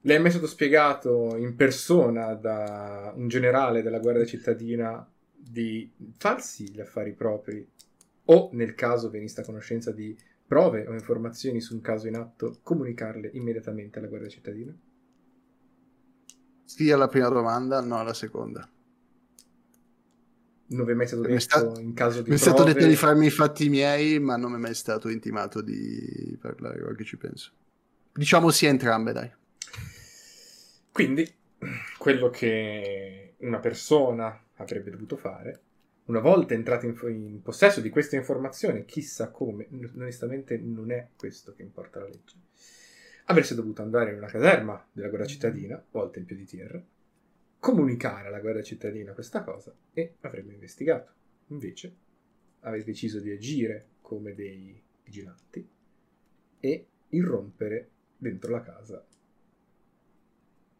Le 0.00 0.14
è 0.14 0.18
mai 0.18 0.30
stato 0.30 0.46
spiegato 0.46 1.36
in 1.36 1.56
persona 1.56 2.34
da 2.34 3.12
un 3.16 3.28
generale 3.28 3.82
della 3.82 3.98
Guardia 3.98 4.26
Cittadina 4.26 5.08
di 5.32 5.90
farsi 6.16 6.70
gli 6.70 6.80
affari 6.80 7.12
propri 7.12 7.66
o, 8.26 8.50
nel 8.52 8.74
caso 8.74 9.10
veniste 9.10 9.40
a 9.40 9.44
conoscenza 9.44 9.92
di 9.92 10.16
prove 10.46 10.86
o 10.86 10.92
informazioni 10.92 11.60
su 11.60 11.74
un 11.74 11.80
caso 11.80 12.06
in 12.06 12.16
atto, 12.16 12.58
comunicarle 12.62 13.30
immediatamente 13.34 13.98
alla 13.98 14.08
Guardia 14.08 14.28
Cittadina? 14.28 14.76
Sì 16.64 16.90
alla 16.90 17.08
prima 17.08 17.28
domanda, 17.28 17.80
no 17.80 17.98
alla 17.98 18.14
seconda. 18.14 18.68
Non 20.68 20.84
vi 20.84 20.92
è 20.92 20.94
mai 20.94 21.06
stato 21.06 21.22
detto 21.22 21.38
stato- 21.38 21.80
in 21.80 21.94
caso 21.94 22.22
di 22.22 22.30
Mi 22.30 22.36
è 22.36 22.38
stato 22.38 22.64
detto 22.64 22.86
di 22.86 22.96
farmi 22.96 23.26
i 23.26 23.30
fatti 23.30 23.68
miei, 23.68 24.18
ma 24.18 24.36
non 24.36 24.50
mi 24.50 24.56
è 24.56 24.60
mai 24.60 24.74
stato 24.74 25.08
intimato 25.08 25.62
di 25.62 26.36
parlare, 26.40 26.82
ora 26.82 26.94
che 26.94 27.04
ci 27.04 27.16
penso. 27.16 27.52
Diciamo 28.12 28.50
sì 28.50 28.66
a 28.66 28.70
entrambe, 28.70 29.12
dai. 29.12 29.30
Quindi, 30.90 31.30
quello 31.98 32.30
che 32.30 33.34
una 33.38 33.60
persona 33.60 34.42
avrebbe 34.56 34.90
dovuto 34.90 35.16
fare, 35.16 35.60
una 36.06 36.20
volta 36.20 36.54
entrato 36.54 36.86
in, 36.86 36.96
in 37.08 37.42
possesso 37.42 37.80
di 37.80 37.88
questa 37.88 38.16
informazione, 38.16 38.84
chissà 38.84 39.30
come, 39.30 39.68
onestamente 39.94 40.56
non 40.56 40.90
è 40.90 41.08
questo 41.16 41.54
che 41.54 41.62
importa 41.62 42.00
la 42.00 42.06
legge, 42.06 42.34
avreste 43.24 43.54
dovuto 43.54 43.82
andare 43.82 44.10
in 44.10 44.18
una 44.18 44.28
caserma 44.28 44.86
della 44.92 45.08
guardia 45.08 45.28
cittadina 45.28 45.84
o 45.90 46.02
al 46.02 46.10
Tempio 46.10 46.36
di 46.36 46.44
Tierra, 46.44 46.82
comunicare 47.58 48.28
alla 48.28 48.40
guardia 48.40 48.62
cittadina 48.62 49.12
questa 49.12 49.42
cosa 49.42 49.74
e 49.92 50.14
avremmo 50.20 50.52
investigato. 50.52 51.12
Invece, 51.48 51.94
avete 52.60 52.84
deciso 52.84 53.18
di 53.18 53.30
agire 53.30 53.86
come 54.00 54.34
dei 54.34 54.80
vigilanti 55.02 55.68
e 56.60 56.86
irrompere 57.08 57.90
dentro 58.16 58.52
la 58.52 58.62
casa 58.62 59.04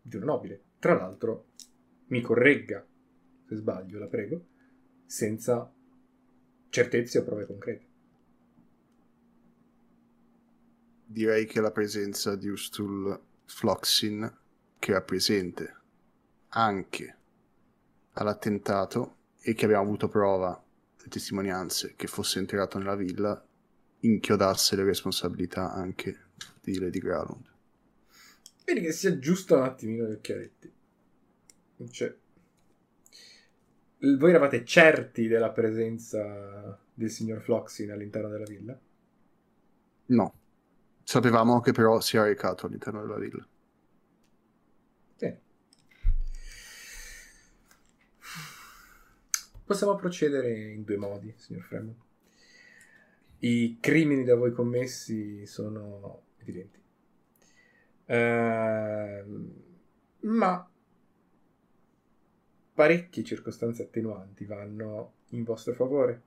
di 0.02 0.16
una 0.16 0.26
nobile. 0.26 0.60
Tra 0.78 0.94
l'altro, 0.94 1.46
mi 2.08 2.20
corregga 2.20 2.86
se 3.46 3.56
sbaglio, 3.56 3.98
la 3.98 4.06
prego, 4.06 4.46
senza 5.07 5.73
certezze 6.68 7.18
o 7.18 7.25
prove 7.25 7.47
concrete. 7.47 7.85
Direi 11.07 11.47
che 11.47 11.60
la 11.60 11.70
presenza 11.70 12.35
di 12.36 12.49
Ustul 12.49 13.18
Floxin, 13.44 14.31
che 14.78 14.91
era 14.91 15.02
presente 15.02 15.75
anche 16.49 17.17
all'attentato 18.12 19.17
e 19.41 19.55
che 19.55 19.65
abbiamo 19.65 19.85
avuto 19.85 20.09
prova 20.09 20.62
e 21.02 21.09
testimonianze 21.09 21.94
che 21.97 22.09
fosse 22.09 22.41
entrato 22.41 22.78
nella 22.78 22.97
villa, 22.97 23.43
inchiodasse 24.01 24.76
le 24.76 24.85
responsabilità 24.85 25.73
anche 25.73 26.25
di 26.60 26.78
Lady 26.78 26.99
Gralund. 26.99 27.55
Vedi 28.65 28.81
che 28.81 28.93
si 28.93 29.07
aggiusta 29.07 29.57
un 29.57 29.62
attimino 29.62 30.07
gli 30.07 30.12
occhialetti. 30.12 30.73
Cioè, 31.91 32.09
l- 32.09 32.18
voi 33.99 34.31
eravate 34.31 34.65
certi 34.65 35.26
della 35.26 35.50
presenza 35.50 36.78
del 36.92 37.10
signor 37.10 37.41
Floxin 37.41 37.91
all'interno 37.91 38.28
della 38.28 38.44
villa? 38.44 38.78
No, 40.07 40.34
sapevamo 41.02 41.60
che 41.60 41.73
però 41.73 42.00
si 42.00 42.16
era 42.16 42.26
recato 42.26 42.66
all'interno 42.66 43.00
della 43.00 43.18
villa. 43.18 43.47
Bene. 45.18 45.41
Possiamo 49.65 49.97
procedere 49.97 50.73
in 50.73 50.84
due 50.84 50.97
modi, 50.97 51.34
signor 51.36 51.62
Fremont. 51.62 52.05
I 53.39 53.78
crimini 53.81 54.25
da 54.25 54.36
voi 54.36 54.52
commessi 54.52 55.44
sono 55.47 56.23
evidenti. 56.39 56.83
Ehm, 58.07 59.65
ma 60.20 60.70
parecchie 62.76 63.24
circostanze 63.24 63.82
attenuanti 63.82 64.44
vanno 64.44 65.14
in 65.30 65.42
vostro 65.42 65.72
favore. 65.72 66.22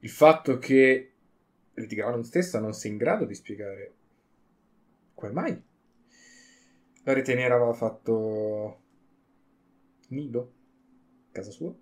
Il 0.00 0.08
fatto 0.08 0.56
che 0.58 1.12
Garland 1.74 2.24
stessa 2.24 2.58
non 2.58 2.72
sia 2.72 2.90
in 2.90 2.96
grado 2.96 3.26
di 3.26 3.34
spiegare 3.34 3.92
come 5.14 5.32
mai 5.32 5.62
la 7.08 7.12
rete 7.14 7.34
nera 7.34 7.54
aveva 7.54 7.72
fatto 7.72 8.82
nido 10.08 10.52
a 11.28 11.32
casa 11.32 11.50
sua. 11.50 11.74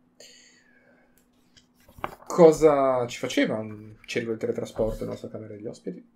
Cosa 2.27 3.07
ci 3.07 3.19
faceva 3.19 3.59
un 3.59 3.97
cerico 4.05 4.31
del 4.31 4.41
teletrasporto 4.41 5.05
nella 5.05 5.17
sua 5.17 5.29
camera 5.29 5.55
degli 5.55 5.67
ospiti? 5.67 6.15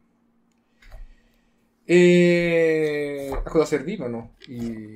E 1.83 3.31
a 3.33 3.43
cosa 3.43 3.65
servivano 3.65 4.37
i 4.47 4.95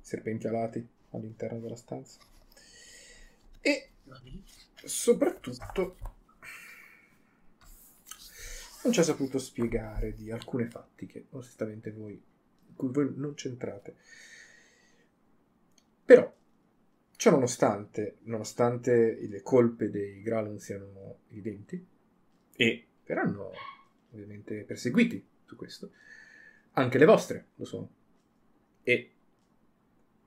serpenti 0.00 0.46
alati 0.46 0.88
all'interno 1.12 1.60
della 1.60 1.76
stanza? 1.76 2.18
E 3.60 3.90
soprattutto 4.84 5.96
non 8.82 8.92
ci 8.92 9.00
ha 9.00 9.04
saputo 9.04 9.38
spiegare 9.38 10.14
di 10.14 10.30
alcuni 10.30 10.64
fatti 10.66 11.06
che 11.06 11.26
onestamente 11.30 11.92
voi 11.92 12.12
in 12.12 12.74
cui 12.74 12.88
voi 12.90 13.12
non 13.14 13.34
c'entrate. 13.34 13.96
Però, 16.04 16.34
ciò 17.16 17.30
nonostante, 17.30 18.18
nonostante 18.22 19.26
le 19.26 19.42
colpe 19.42 19.90
dei 19.90 20.20
Gralon 20.22 20.58
siano 20.58 21.20
evidenti, 21.28 21.86
e 22.54 22.86
verranno 23.04 23.52
ovviamente 24.10 24.64
perseguiti 24.64 25.24
su 25.44 25.56
questo, 25.56 25.92
anche 26.72 26.98
le 26.98 27.04
vostre 27.04 27.46
lo 27.54 27.64
sono. 27.64 27.90
E 28.82 29.12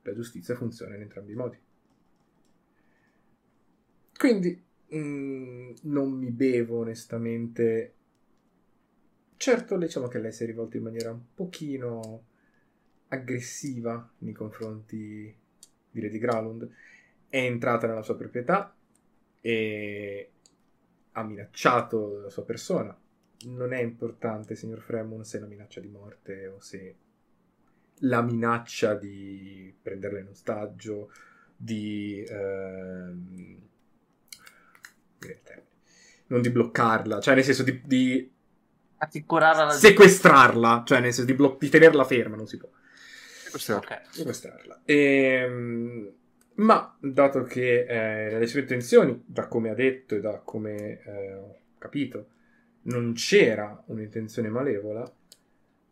la 0.06 0.14
giustizia 0.14 0.56
funziona 0.56 0.96
in 0.96 1.02
entrambi 1.02 1.32
i 1.32 1.36
modi. 1.36 1.58
Quindi 4.18 4.64
mm, 4.96 5.74
non 5.84 6.12
mi 6.12 6.32
bevo 6.32 6.80
onestamente. 6.80 7.94
Certo, 9.38 9.78
diciamo 9.78 10.08
che 10.08 10.20
lei 10.20 10.32
si 10.32 10.44
è 10.44 10.46
rivolta 10.46 10.78
in 10.78 10.84
maniera 10.84 11.12
un 11.12 11.34
pochino 11.34 12.26
aggressiva 13.10 14.12
nei 14.20 14.34
confronti 14.34 15.36
di 15.92 16.02
Lady 16.02 16.18
Gralund. 16.18 16.70
È 17.28 17.38
entrata 17.38 17.88
nella 17.88 18.04
sua 18.04 18.16
proprietà 18.16 18.76
e 19.42 20.30
ha 21.12 21.24
minacciato 21.24 22.20
la 22.20 22.30
sua 22.30 22.46
persona. 22.46 22.98
Non 23.48 23.74
è 23.74 23.82
importante, 23.82 24.56
signor 24.56 24.80
Fremon, 24.80 25.24
se 25.24 25.38
è 25.38 25.42
una 25.42 25.50
minaccia 25.50 25.82
di 25.82 25.90
morte 25.90 26.48
o 26.48 26.60
se 26.62 26.96
la 28.00 28.22
minaccia 28.22 28.94
di 28.94 29.74
prenderla 29.82 30.20
in 30.20 30.28
ostaggio, 30.28 31.12
di... 31.56 32.24
Ehm, 32.28 33.64
non 36.28 36.42
di 36.42 36.50
bloccarla, 36.50 37.20
cioè 37.20 37.36
nel 37.36 37.44
senso 37.44 37.64
di, 37.64 37.82
di 37.86 38.32
assicurarla 38.98 39.70
sequestrarla, 39.72 40.84
cioè 40.86 41.00
nel 41.00 41.14
senso 41.14 41.30
di, 41.30 41.36
blo- 41.36 41.58
di 41.60 41.70
tenerla 41.70 42.04
ferma, 42.04 42.36
non 42.36 42.48
si 42.48 42.58
può. 42.58 42.70
Sequestrarla. 43.46 43.96
Ok. 43.96 44.02
Sequestrarla. 44.10 44.82
Ehm, 44.86 46.12
ma 46.56 46.98
dato 47.00 47.44
che 47.44 47.86
eh, 47.86 48.40
le 48.40 48.48
sue 48.48 48.62
intenzioni, 48.62 49.24
da 49.26 49.48
come 49.48 49.70
ha 49.70 49.76
detto 49.76 50.16
e 50.16 50.22
da 50.22 50.40
come 50.40 51.02
eh, 51.04 51.34
ho 51.34 51.58
capito, 51.78 52.28
non 52.84 53.14
c'era 53.14 53.84
un'intenzione 53.88 54.50
malevola, 54.50 55.10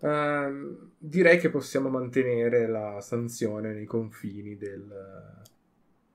ehm, 0.04 0.92
direi 0.98 1.40
che 1.40 1.50
possiamo 1.50 1.90
mantenere 1.90 2.68
la 2.68 3.00
sanzione 3.02 3.74
nei 3.74 3.86
confini 3.86 4.58
del 4.58 4.92
eh, 4.92 5.50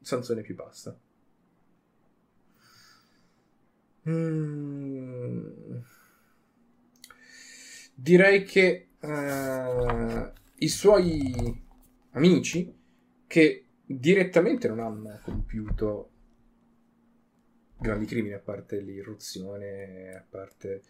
sanzione 0.01 0.43
più 0.43 0.55
bassa. 0.55 0.97
Mm. 4.09 5.79
Direi 7.95 8.45
che 8.45 8.89
eh, 9.01 10.33
i 10.59 10.69
suoi 10.69 11.67
amici, 12.13 12.75
che 13.27 13.65
direttamente 13.85 14.69
non 14.69 14.81
hanno 14.81 15.21
compiuto 15.23 16.11
grandi 17.79 18.07
crimini, 18.07 18.35
a 18.35 18.39
parte 18.39 18.81
l'irruzione, 18.81 20.15
a 20.15 20.25
parte 20.29 20.83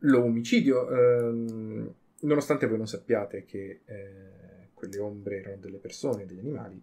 l'omicidio, 0.00 0.88
ehm, 0.90 1.94
nonostante 2.20 2.66
voi 2.66 2.78
non 2.78 2.88
sappiate 2.88 3.44
che 3.44 3.80
eh, 3.84 4.68
quelle 4.74 4.98
ombre 4.98 5.38
erano 5.38 5.56
delle 5.56 5.78
persone, 5.78 6.26
degli 6.26 6.38
animali, 6.38 6.82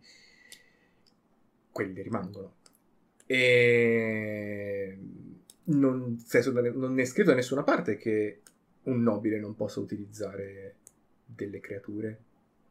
quelli 1.71 2.01
rimangono. 2.01 2.55
E 3.25 4.97
non, 5.65 6.17
senso, 6.19 6.51
non 6.51 6.99
è 6.99 7.05
scritto 7.05 7.29
da 7.29 7.35
nessuna 7.35 7.63
parte 7.63 7.97
che 7.97 8.41
un 8.83 9.01
nobile 9.01 9.39
non 9.39 9.55
possa 9.55 9.79
utilizzare 9.79 10.75
delle 11.25 11.59
creature, 11.59 12.19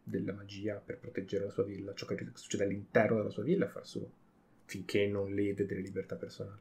della 0.05 0.33
magia 0.33 0.75
per 0.85 0.99
proteggere 0.99 1.45
la 1.45 1.51
sua 1.51 1.65
villa, 1.65 1.95
ciò 1.95 2.07
che 2.07 2.27
succede 2.35 2.65
all'interno 2.65 3.17
della 3.17 3.31
sua 3.31 3.43
villa, 3.43 3.69
far 3.69 3.87
solo 3.87 4.21
finché 4.65 5.07
non 5.07 5.35
lede 5.35 5.67
delle 5.67 5.81
libertà 5.81 6.17
personali. 6.17 6.61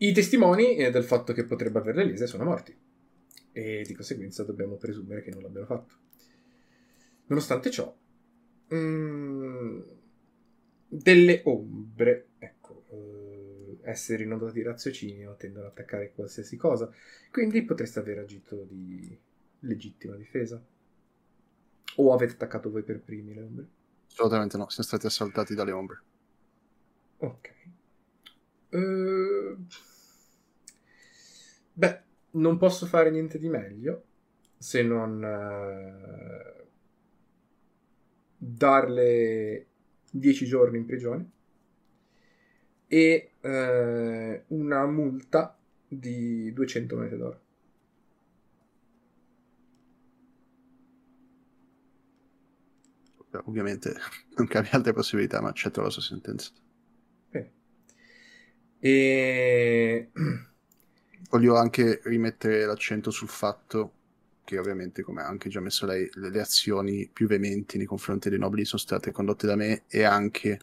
I 0.00 0.12
testimoni 0.12 0.76
eh, 0.76 0.90
del 0.90 1.04
fatto 1.04 1.32
che 1.32 1.44
potrebbe 1.44 1.78
averle 1.78 2.04
lese 2.04 2.26
sono 2.26 2.44
morti 2.44 2.76
e 3.58 3.82
di 3.84 3.92
conseguenza 3.92 4.44
dobbiamo 4.44 4.76
presumere 4.76 5.20
che 5.20 5.30
non 5.30 5.42
l'abbiano 5.42 5.66
fatto. 5.66 5.94
Nonostante 7.26 7.70
ciò, 7.72 7.92
mm, 8.72 9.80
delle 10.86 11.42
ombre, 11.44 12.28
ecco, 12.38 12.84
eh, 12.90 13.78
esseri 13.82 14.26
non 14.26 14.38
dotati 14.38 14.58
di 14.58 14.64
raziocinio 14.64 15.34
tendono 15.36 15.66
ad 15.66 15.72
attaccare 15.72 16.12
qualsiasi 16.14 16.56
cosa, 16.56 16.88
quindi 17.32 17.64
potreste 17.64 17.98
aver 17.98 18.18
agito 18.18 18.62
di 18.62 19.18
legittima 19.60 20.14
difesa. 20.14 20.64
O 21.96 22.12
avete 22.12 22.34
attaccato 22.34 22.70
voi 22.70 22.84
per 22.84 23.00
primi 23.00 23.34
le 23.34 23.42
ombre? 23.42 23.66
Assolutamente 24.08 24.56
no, 24.56 24.68
siamo 24.68 24.86
stati 24.86 25.06
assaltati 25.06 25.56
dalle 25.56 25.72
ombre. 25.72 26.02
Ok. 27.16 27.54
Eh, 28.70 29.56
beh, 31.72 32.02
non 32.32 32.58
posso 32.58 32.86
fare 32.86 33.10
niente 33.10 33.38
di 33.38 33.48
meglio 33.48 34.04
se 34.58 34.82
non 34.82 35.22
eh, 35.24 36.66
darle 38.36 39.66
10 40.10 40.46
giorni 40.46 40.78
in 40.78 40.86
prigione 40.86 41.30
e 42.86 43.32
eh, 43.40 44.44
una 44.48 44.86
multa 44.86 45.56
di 45.86 46.52
200 46.52 46.96
monete 46.96 47.16
d'oro. 47.16 47.40
Ovviamente 53.44 53.94
non 54.36 54.46
cambia 54.46 54.72
altre 54.72 54.92
possibilità, 54.92 55.40
ma 55.40 55.50
accetto 55.50 55.82
la 55.82 55.90
sua 55.90 56.02
sentenza. 56.02 56.50
Bene. 57.30 57.52
E 58.80 60.10
Voglio 61.28 61.56
anche 61.56 62.00
rimettere 62.04 62.64
l'accento 62.64 63.10
sul 63.10 63.28
fatto 63.28 63.92
che 64.44 64.58
ovviamente, 64.58 65.02
come 65.02 65.20
ha 65.20 65.26
anche 65.26 65.50
già 65.50 65.60
messo 65.60 65.84
lei, 65.84 66.08
le, 66.14 66.30
le 66.30 66.40
azioni 66.40 67.06
più 67.12 67.26
veementi 67.26 67.76
nei 67.76 67.84
confronti 67.84 68.30
dei 68.30 68.38
nobili 68.38 68.64
sono 68.64 68.80
state 68.80 69.10
condotte 69.12 69.46
da 69.46 69.56
me 69.56 69.82
e 69.88 70.04
anche 70.04 70.58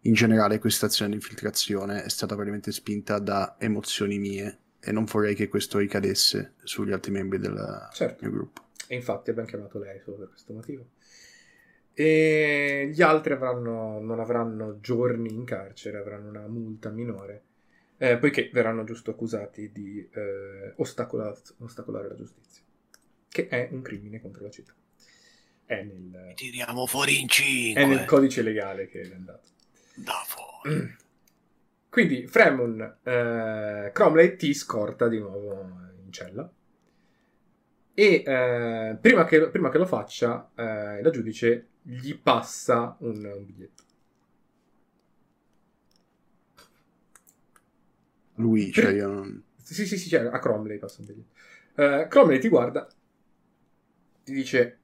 in 0.00 0.14
generale 0.14 0.58
questa 0.58 0.86
azione 0.86 1.10
di 1.10 1.16
infiltrazione 1.16 2.02
è 2.02 2.08
stata 2.08 2.34
probabilmente 2.34 2.72
spinta 2.72 3.18
da 3.18 3.56
emozioni 3.58 4.18
mie 4.18 4.58
e 4.80 4.92
non 4.92 5.04
vorrei 5.04 5.34
che 5.34 5.48
questo 5.48 5.78
ricadesse 5.78 6.54
sugli 6.62 6.92
altri 6.92 7.10
membri 7.10 7.38
del 7.38 7.88
Certo. 7.92 8.24
mio 8.24 8.32
gruppo. 8.32 8.62
E 8.86 8.94
infatti 8.94 9.30
abbiamo 9.30 9.48
chiamato 9.48 9.78
lei 9.78 10.00
solo 10.00 10.16
per 10.18 10.28
questo 10.28 10.52
motivo. 10.52 10.86
E 11.92 12.90
gli 12.92 13.02
altri 13.02 13.34
avranno, 13.34 14.00
non 14.00 14.18
avranno 14.18 14.80
giorni 14.80 15.32
in 15.32 15.44
carcere, 15.44 15.98
avranno 15.98 16.28
una 16.28 16.46
multa 16.48 16.90
minore, 16.90 17.42
eh, 18.04 18.18
poiché 18.18 18.50
verranno 18.52 18.84
giusto 18.84 19.12
accusati 19.12 19.72
di 19.72 20.06
eh, 20.12 20.74
ostacola- 20.76 21.34
ostacolare 21.58 22.08
la 22.08 22.14
giustizia, 22.14 22.62
che 23.28 23.48
è 23.48 23.68
un 23.72 23.80
crimine 23.80 24.20
contro 24.20 24.42
la 24.42 24.50
città. 24.50 24.74
È 25.64 25.82
nel, 25.82 26.32
Tiriamo 26.34 26.86
fuori 26.86 27.20
in 27.20 27.28
è 27.28 27.86
nel 27.86 27.96
5. 27.98 28.04
codice 28.04 28.42
legale 28.42 28.88
che 28.88 29.00
è 29.00 29.14
andato. 29.14 29.48
Da 29.94 30.22
fuori. 30.26 30.96
Quindi 31.88 32.26
Fremon, 32.26 32.98
eh, 33.02 33.90
Cromley 33.94 34.36
ti 34.36 34.52
scorta 34.52 35.08
di 35.08 35.18
nuovo 35.18 35.52
in 36.04 36.12
cella. 36.12 36.52
E 37.94 38.22
eh, 38.26 38.98
prima, 39.00 39.24
che, 39.24 39.48
prima 39.48 39.70
che 39.70 39.78
lo 39.78 39.86
faccia, 39.86 40.50
eh, 40.54 41.00
la 41.00 41.10
giudice 41.10 41.68
gli 41.80 42.14
passa 42.18 42.96
un, 43.00 43.24
un 43.24 43.46
biglietto. 43.46 43.83
Lui, 48.36 48.72
cioè 48.72 48.92
io 48.92 49.06
non... 49.08 49.42
Sì, 49.62 49.86
sì, 49.86 49.96
sì, 49.96 50.08
cioè, 50.08 50.26
a 50.26 50.38
Cromley 50.38 50.78
passa 50.78 51.00
un 51.00 51.06
biglietto. 51.06 51.32
Eh, 51.76 52.06
Cromley 52.08 52.38
ti 52.38 52.48
guarda, 52.48 52.86
ti 54.22 54.32
dice: 54.32 54.78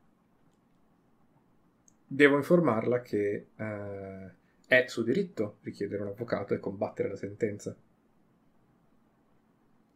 Devo 2.06 2.36
informarla 2.36 3.02
che 3.02 3.48
eh, 3.54 4.30
è 4.66 4.84
suo 4.88 5.02
diritto 5.02 5.58
richiedere 5.62 6.02
un 6.02 6.08
avvocato 6.08 6.54
e 6.54 6.58
combattere 6.58 7.08
la 7.08 7.16
sentenza. 7.16 7.76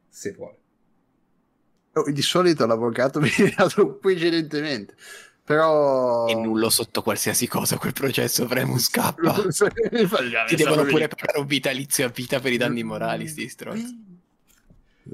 Se 0.09 0.33
vuole. 0.33 0.59
Oh, 1.95 2.11
di 2.11 2.23
solito 2.23 2.67
l'avvocato 2.67 3.21
viene 3.21 3.55
dato 3.57 3.97
precedentemente, 3.97 4.97
però... 5.45 6.27
E 6.27 6.35
nullo 6.35 6.71
sotto 6.71 7.03
qualsiasi 7.03 7.47
cosa 7.47 7.77
quel 7.77 7.93
processo, 7.93 8.47
Fremu 8.49 8.79
scappa. 8.79 9.35
Ti 9.35 9.67
Ti 10.49 10.57
devono 10.57 10.85
pure 10.85 11.09
pagare 11.09 11.39
un 11.39 11.47
vitalizio 11.47 12.07
a 12.07 12.09
vita 12.09 12.41
per 12.41 12.53
i 12.53 12.57
danni 12.57 12.83
morali, 12.83 13.27
sti 13.29 13.49
stronzi. 13.49 14.13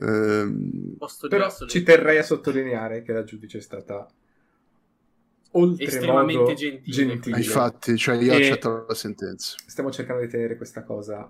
Ehm, 0.00 0.97
Però 1.28 1.49
ci 1.67 1.83
terrei 1.83 2.18
a 2.18 2.23
sottolineare 2.23 3.02
che 3.02 3.12
la 3.12 3.25
giudice 3.25 3.59
è 3.59 3.60
stata 3.60 4.07
Estremamente 5.78 6.55
gentile. 6.55 7.07
gentile. 7.07 7.36
infatti, 7.39 7.97
cioè 7.97 8.15
io 8.15 8.33
E- 8.33 8.36
accetto 8.36 8.86
la 8.86 8.94
sentenza. 8.94 9.57
Stiamo 9.67 9.91
cercando 9.91 10.23
di 10.23 10.28
tenere 10.28 10.57
questa 10.57 10.84
cosa 10.84 11.28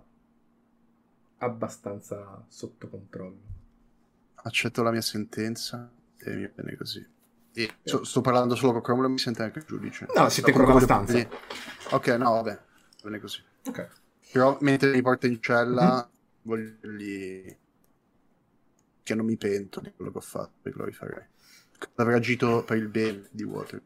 abbastanza 1.39 2.45
sotto 2.49 2.89
controllo. 2.89 3.39
Accetto 4.43 4.83
la 4.83 4.91
mia 4.91 5.01
sentenza 5.01 5.91
e 6.19 6.35
mi 6.35 6.43
va 6.43 6.51
bene 6.55 6.77
così. 6.77 7.07
E 7.53 7.71
so- 7.83 8.05
sto 8.05 8.21
parlando 8.21 8.55
solo 8.55 8.73
con 8.73 8.81
Cromwell, 8.83 9.11
mi 9.11 9.19
sente 9.19 9.43
anche 9.43 9.59
il 9.61 9.65
giudice. 9.67 10.07
No, 10.15 10.29
siete 10.29 10.51
ancora 10.51 10.73
quello 10.73 10.87
nella 10.87 11.05
che- 11.05 11.29
Ok, 11.91 12.07
no, 12.09 12.31
vabbè, 12.33 12.53
va 12.53 12.63
bene 13.03 13.19
così. 13.21 13.43
Ok. 13.67 13.89
Però 14.33 14.57
mentre 14.61 14.91
mi 14.93 15.03
porta 15.03 15.27
in 15.27 15.41
cella, 15.43 15.97
Mhm. 15.97 16.11
voglio 16.43 16.73
dirgli 16.81 17.57
che 19.03 19.15
non 19.15 19.27
mi 19.27 19.37
pento 19.37 19.81
di 19.81 19.93
quello 19.95 20.13
che 20.13 20.19
ho 20.19 20.23
fatto, 20.23 20.53
perché 20.63 20.79
lo 20.79 20.85
rifarei. 20.85 21.25
Avrei 21.97 22.17
agito 22.17 22.63
per 22.65 22.77
il 22.77 22.89
bene 22.89 23.27
di 23.31 23.43
Water. 23.43 23.83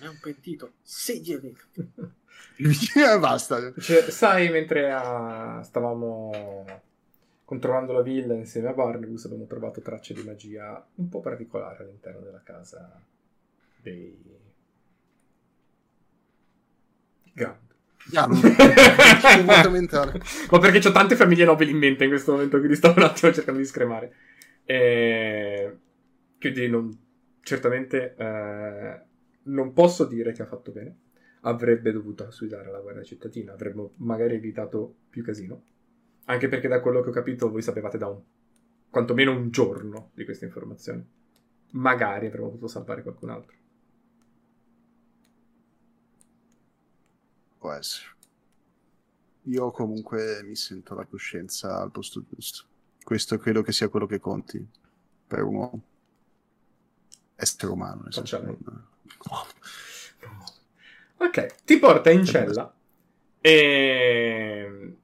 È 0.00 0.06
un 0.06 0.18
pentito. 0.20 0.72
Seggeli. 0.82 1.56
Eh, 2.56 3.18
Basta. 3.18 3.72
Cioè, 3.78 4.10
sai, 4.10 4.50
mentre 4.50 4.90
ah, 4.92 5.62
stavamo 5.64 6.64
controllando 7.44 7.92
la 7.92 8.02
villa 8.02 8.34
insieme 8.34 8.68
a 8.68 8.72
Barnabas, 8.72 9.24
abbiamo 9.26 9.46
trovato 9.46 9.80
tracce 9.80 10.14
di 10.14 10.22
magia 10.22 10.84
un 10.96 11.08
po' 11.08 11.20
particolari 11.20 11.82
all'interno 11.82 12.20
della 12.20 12.42
casa 12.42 13.00
dei 13.82 14.40
non- 18.26 18.40
Assolutamente. 19.22 20.20
Ma 20.50 20.58
perché 20.58 20.86
ho 20.88 20.92
tante 20.92 21.16
famiglie 21.16 21.44
nobili 21.44 21.70
in 21.70 21.78
mente 21.78 22.04
in 22.04 22.10
questo 22.10 22.32
momento, 22.32 22.58
quindi 22.58 22.76
stavo 22.76 22.98
un 22.98 23.04
attimo 23.04 23.32
cercando 23.32 23.60
di 23.60 23.66
scremare. 23.66 24.14
E... 24.64 25.76
Quindi 26.38 26.68
non- 26.68 26.98
certamente 27.42 28.14
eh, 28.16 29.00
non 29.44 29.72
posso 29.72 30.04
dire 30.04 30.32
che 30.32 30.42
ha 30.42 30.46
fatto 30.46 30.72
bene. 30.72 30.96
Avrebbe 31.42 31.90
dovuto 31.92 32.30
sfidare 32.30 32.70
la 32.70 32.78
guardia 32.78 33.02
cittadina, 33.02 33.52
avremmo 33.52 33.92
magari 33.96 34.34
evitato 34.34 34.94
più 35.10 35.24
casino. 35.24 35.62
Anche 36.26 36.48
perché 36.48 36.68
da 36.68 36.80
quello 36.80 37.02
che 37.02 37.08
ho 37.08 37.12
capito 37.12 37.50
voi 37.50 37.62
sapevate 37.62 37.98
da 37.98 38.08
un 38.08 38.20
quantomeno 38.90 39.32
un 39.32 39.50
giorno 39.50 40.10
di 40.14 40.24
queste 40.24 40.44
informazioni. 40.44 41.04
Magari 41.72 42.26
avremmo 42.26 42.48
potuto 42.48 42.68
salvare 42.68 43.02
qualcun 43.02 43.30
altro. 43.30 43.56
Può 47.58 47.72
essere. 47.72 48.10
Io 49.46 49.70
comunque 49.70 50.42
mi 50.44 50.54
sento 50.54 50.94
la 50.94 51.04
coscienza 51.04 51.80
al 51.80 51.90
posto 51.90 52.22
giusto. 52.28 52.64
Questo 53.02 53.38
credo 53.38 53.62
che 53.62 53.72
sia 53.72 53.88
quello 53.88 54.06
che 54.06 54.20
conti 54.20 54.64
per 55.26 55.42
un 55.42 55.54
uomo. 55.54 55.82
Essere 57.34 57.72
umano, 57.72 58.02
nel 58.02 58.12
senso. 58.12 58.40
Non- 58.42 58.86
Ok, 61.16 61.62
ti 61.64 61.78
porta 61.78 62.10
in 62.10 62.24
cella 62.24 62.72
e 63.40 64.96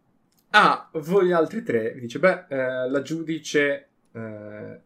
a 0.51 0.91
voi 0.95 1.33
altri 1.33 1.63
tre 1.63 1.93
vi 1.93 2.01
dice, 2.01 2.19
beh, 2.19 2.47
eh, 2.49 2.89
la 2.89 3.03
giudice, 3.03 3.89
eh, 4.13 4.81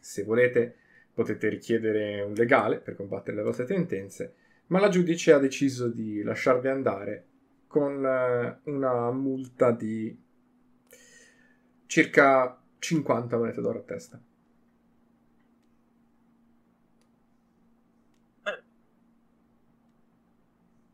se 0.00 0.22
volete, 0.24 0.76
potete 1.12 1.48
richiedere 1.48 2.22
un 2.22 2.32
legale 2.32 2.78
per 2.78 2.96
combattere 2.96 3.36
le 3.36 3.42
vostre 3.42 3.66
tendenze, 3.66 4.34
ma 4.68 4.80
la 4.80 4.88
giudice 4.88 5.32
ha 5.32 5.38
deciso 5.38 5.88
di 5.88 6.22
lasciarvi 6.22 6.68
andare 6.68 7.26
con 7.66 8.04
eh, 8.04 8.60
una 8.64 9.10
multa 9.10 9.70
di 9.70 10.18
circa 11.86 12.58
50 12.78 13.36
monete 13.36 13.60
d'oro 13.60 13.78
a 13.80 13.82
testa. 13.82 14.20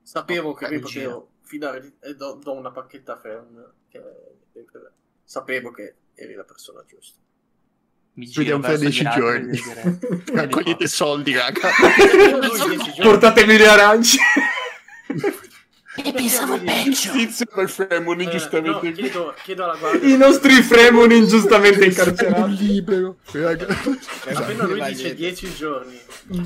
Sapevo 0.03 0.55
che 0.55 0.69
mi 0.69 0.77
in 0.77 0.81
potevo 0.81 1.31
fidare 1.49 1.81
di... 1.81 1.93
e 2.01 2.15
do, 2.15 2.39
do 2.43 2.53
una 2.53 2.71
pacchetta 2.71 3.15
a 3.15 3.17
Fern. 3.17 3.73
Che... 3.89 4.03
Sapevo 5.25 5.71
che 5.71 5.95
eri 6.15 6.35
la 6.35 6.45
persona 6.45 6.85
giusta. 6.87 7.19
Mi 8.15 8.27
Vediamo 8.27 8.63
giro 8.63 8.77
fra 8.77 8.77
verso 8.77 8.85
10 8.85 9.03
gli 9.03 9.07
altri 9.07 9.21
giorni. 9.21 9.61
Raccogliete 10.33 10.87
soldi, 10.89 11.35
raga. 11.35 11.69
Portatemi 13.03 13.57
le 13.57 13.67
arance! 13.67 14.19
E 16.01 16.13
pensavo 16.13 16.57
peggio. 16.63 17.11
Tizio 17.11 17.47
per 17.47 17.69
Fremoni, 17.69 18.25
Eh, 18.25 18.31
giustamente. 18.31 18.89
no, 18.89 18.95
chiedo, 18.95 19.35
chiedo 19.43 19.65
alla 19.65 19.77
guardia. 19.77 20.09
I 20.15 20.17
nostri 20.17 20.63
Fremoni 20.63 21.17
ingiustamente 21.17 21.85
incarcerati. 21.87 22.57
libero. 22.57 23.19
Raga. 23.33 23.67
Appena 23.67 24.65
lui 24.67 24.81
dice 24.85 25.03
niente. 25.03 25.15
10 25.15 25.55
giorni, 25.55 26.01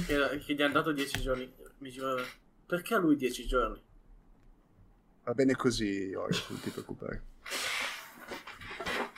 che, 0.07 0.39
che 0.47 0.55
gli 0.55 0.63
hanno 0.63 0.73
dato 0.73 0.93
10 0.93 1.21
giorni, 1.21 1.53
mi 1.79 1.91
dice, 1.91 2.01
perché 2.65 2.95
a 2.95 2.99
lui 2.99 3.15
10 3.17 3.47
giorni? 3.47 3.79
Va 5.25 5.35
bene 5.35 5.55
così, 5.55 6.13
Ora, 6.15 6.35
non 6.49 6.61
ti 6.61 6.71
preoccupare. 6.71 7.23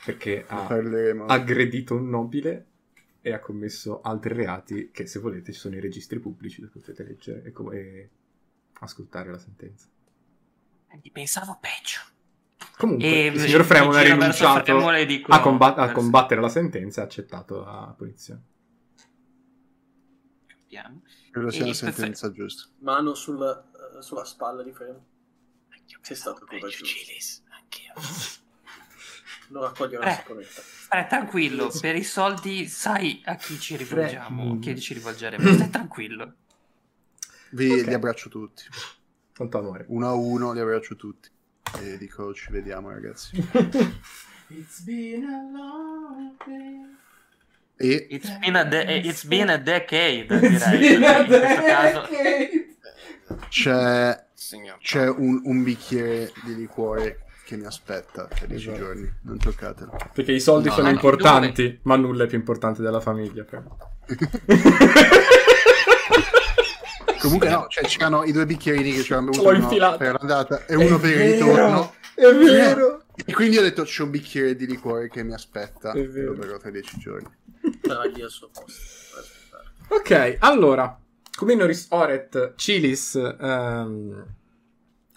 Perché 0.05 0.45
ha 0.47 0.65
parleremo. 0.67 1.25
aggredito 1.25 1.95
un 1.95 2.09
nobile 2.09 2.67
e 3.21 3.33
ha 3.33 3.39
commesso 3.39 4.01
altri 4.01 4.35
reati 4.35 4.91
che 4.91 5.07
se 5.07 5.17
volete 5.19 5.51
ci 5.51 5.59
sono 5.59 5.75
i 5.75 5.79
registri 5.79 6.19
pubblici 6.19 6.61
dove 6.61 6.73
potete 6.73 7.03
leggere 7.03 7.41
e, 7.43 7.51
co- 7.51 7.71
e 7.71 8.09
ascoltare 8.81 9.31
la 9.31 9.39
sentenza. 9.39 9.87
Gli 11.01 11.11
pensavo 11.11 11.57
peggio. 11.59 12.01
Comunque, 12.77 13.05
E 13.07 13.25
il 13.27 13.39
signor 13.39 13.61
mi 13.61 13.65
Fremon 13.65 13.95
ha 13.95 14.01
rinunciato 14.01 14.63
Fremon 14.63 15.05
dico- 15.07 15.31
a, 15.31 15.39
comba- 15.39 15.73
a 15.73 15.85
verso- 15.85 15.93
combattere 15.93 16.39
la 16.41 16.49
sentenza 16.49 16.99
e 16.99 17.03
ha 17.03 17.07
accettato 17.07 17.63
la 17.63 17.93
punizione. 17.97 18.43
Capiamo. 20.45 21.01
Credo 21.31 21.49
sia 21.49 21.63
perfetto. 21.65 21.91
sentenza 21.95 22.31
giusta. 22.31 22.69
Mano 22.79 23.13
sul, 23.15 23.41
eh, 23.41 24.01
sulla 24.03 24.23
spalla 24.23 24.61
di 24.61 24.71
Frem. 24.71 24.99
Sei 26.01 26.15
stato 26.15 26.45
peggio, 26.45 26.59
coraggioso. 26.61 26.85
Cilis, 26.85 27.43
anch'io. 27.49 27.93
Lo 29.49 29.61
raccoglie 29.61 29.97
la 29.97 30.05
Eh. 30.11 30.15
saponetta. 30.15 30.61
Stai 30.61 31.07
tranquillo, 31.07 31.71
per 31.79 31.95
i 31.95 32.03
soldi 32.03 32.67
sai 32.67 33.21
a 33.25 33.35
chi 33.35 33.59
ci 33.59 33.75
rivolgiamo, 33.75 34.55
Mm. 34.55 34.59
chi 34.59 34.79
ci 34.79 34.93
rivolgeremo. 34.95 35.53
Stai 35.53 35.69
tranquillo. 35.69 36.33
Vi 37.51 37.71
Ok. 37.71 37.85
li 37.87 37.93
abbraccio 37.93 38.29
tutti. 38.29 38.63
Tanto 39.33 39.57
amore. 39.59 39.85
Uno 39.89 40.07
a 40.07 40.13
uno 40.13 40.51
li 40.53 40.59
abbraccio 40.59 40.95
tutti. 40.95 41.29
E 41.81 41.97
dico 41.97 42.33
ci 42.33 42.51
vediamo 42.51 42.89
ragazzi. 42.89 43.35
It's 44.47 44.81
been 44.81 45.23
a 45.25 45.41
long 45.51 46.35
day. 46.45 46.93
E 47.77 48.07
It's 48.11 48.29
been 48.37 48.55
a, 48.55 48.63
de- 48.63 48.99
it's 49.03 49.25
been 49.25 49.49
a 49.49 49.57
decade, 49.57 50.27
It's 50.29 50.69
direi. 50.69 50.97
been 50.97 51.03
a 51.03 51.25
questo 51.25 51.63
caso, 51.65 52.01
decade. 52.09 52.77
c'è, 53.49 54.24
Signor. 54.35 54.77
c'è 54.79 55.07
un, 55.09 55.41
un 55.45 55.63
bicchiere 55.63 56.31
di 56.43 56.55
liquore 56.55 57.21
che 57.45 57.55
mi 57.57 57.65
aspetta 57.65 58.25
per 58.25 58.47
10 58.47 58.53
Esatto. 58.69 58.77
giorni. 58.83 59.13
Non 59.21 59.37
toccatelo. 59.37 59.95
Perché 60.13 60.31
i 60.33 60.39
soldi 60.39 60.67
No, 60.67 60.73
sono 60.73 60.87
no, 60.87 60.93
importanti, 60.93 61.79
ma 61.83 61.95
nulla 61.95 62.23
è 62.25 62.27
più 62.27 62.37
importante 62.37 62.81
della 62.81 62.99
famiglia. 62.99 63.43
però. 63.43 63.63
Comunque 67.21 67.49
no, 67.49 67.65
cioè 67.69 67.85
c'erano 67.85 68.23
i 68.23 68.31
due 68.31 68.45
bicchierini 68.45 68.91
che 68.93 69.01
ci 69.03 69.13
hanno 69.13 69.31
bevuto 69.31 69.49
uno 69.49 69.97
per 69.97 70.13
l'andata 70.19 70.65
e 70.65 70.75
uno 70.75 70.99
per 70.99 71.09
il 71.11 71.31
ritorno. 71.33 71.93
È 72.13 72.31
vero. 72.33 73.03
E 73.25 73.33
quindi 73.33 73.57
ho 73.57 73.61
detto 73.61 73.83
c'è 73.83 74.03
un 74.03 74.11
bicchiere 74.11 74.55
di 74.55 74.67
liquore 74.67 75.09
che 75.09 75.23
mi 75.23 75.33
aspetta. 75.33 75.91
È 75.91 76.05
vero. 76.07 76.31
Lo 76.33 76.37
berrò 76.37 76.57
tra 76.57 76.69
10 76.69 76.97
giorni. 76.97 77.27
Sarà 77.81 78.03
lì 78.03 78.21
al 78.21 78.29
suo 78.29 78.49
posto. 78.49 78.83
Ok, 79.87 80.37
allora, 80.39 80.99
come 81.35 81.55
Noris 81.55 81.87
Oret, 81.89 82.53
Cilis, 82.55 83.15
ehm, 83.15 84.25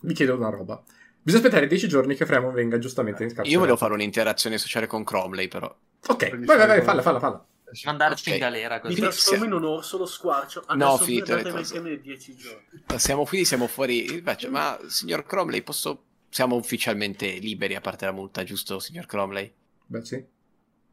vi 0.03 0.15
chiedo 0.15 0.37
una 0.37 0.51
roba. 0.51 0.83
Bisogna 1.21 1.43
aspettare 1.45 1.67
10 1.67 1.89
giorni 1.89 2.15
che 2.15 2.25
Fremon 2.27 2.53
venga 2.55 2.79
giustamente 2.79 3.23
in 3.23 3.29
carcere. 3.29 3.51
Io 3.51 3.59
volevo 3.59 3.77
fare 3.77 3.93
un'interazione 3.93 4.57
sociale 4.59 4.87
con 4.87 5.05
Cromley, 5.05 5.49
però. 5.49 5.75
Ok, 6.07 6.37
vai, 6.45 6.57
vai, 6.57 6.67
vai, 6.67 6.83
falla, 6.83 7.03
falla, 7.03 7.19
falla. 7.19 7.47
mandarci 7.85 8.29
Ok. 8.29 8.35
in 8.35 8.41
galera 8.41 8.75
Mi 8.77 8.81
così. 8.81 8.95
Quindi 8.95 9.11
trasformo 9.13 9.45
in 9.45 9.53
un 9.53 9.65
orso, 9.65 9.99
lo 9.99 10.07
squarcio. 10.07 10.65
No, 10.75 10.87
ho 10.87 10.95
Adesso 10.95 11.05
finito 11.05 11.25
datemi 11.33 11.51
cose. 11.51 11.61
insieme 11.61 12.01
10 12.01 12.37
giorni. 12.37 12.85
Siamo, 12.97 13.25
quindi 13.27 13.47
siamo 13.47 13.67
fuori. 13.67 14.23
Faccio, 14.23 14.51
ma 14.51 14.79
signor 14.87 15.25
Cromley, 15.27 15.63
posso. 15.63 16.05
Siamo 16.31 16.57
ufficialmente 16.57 17.27
liberi 17.39 17.75
a 17.75 17.81
parte 17.81 18.05
la 18.05 18.13
multa, 18.13 18.45
giusto, 18.45 18.79
signor 18.79 19.07
Cromley? 19.07 19.53
Beh, 19.87 20.05
sì. 20.05 20.25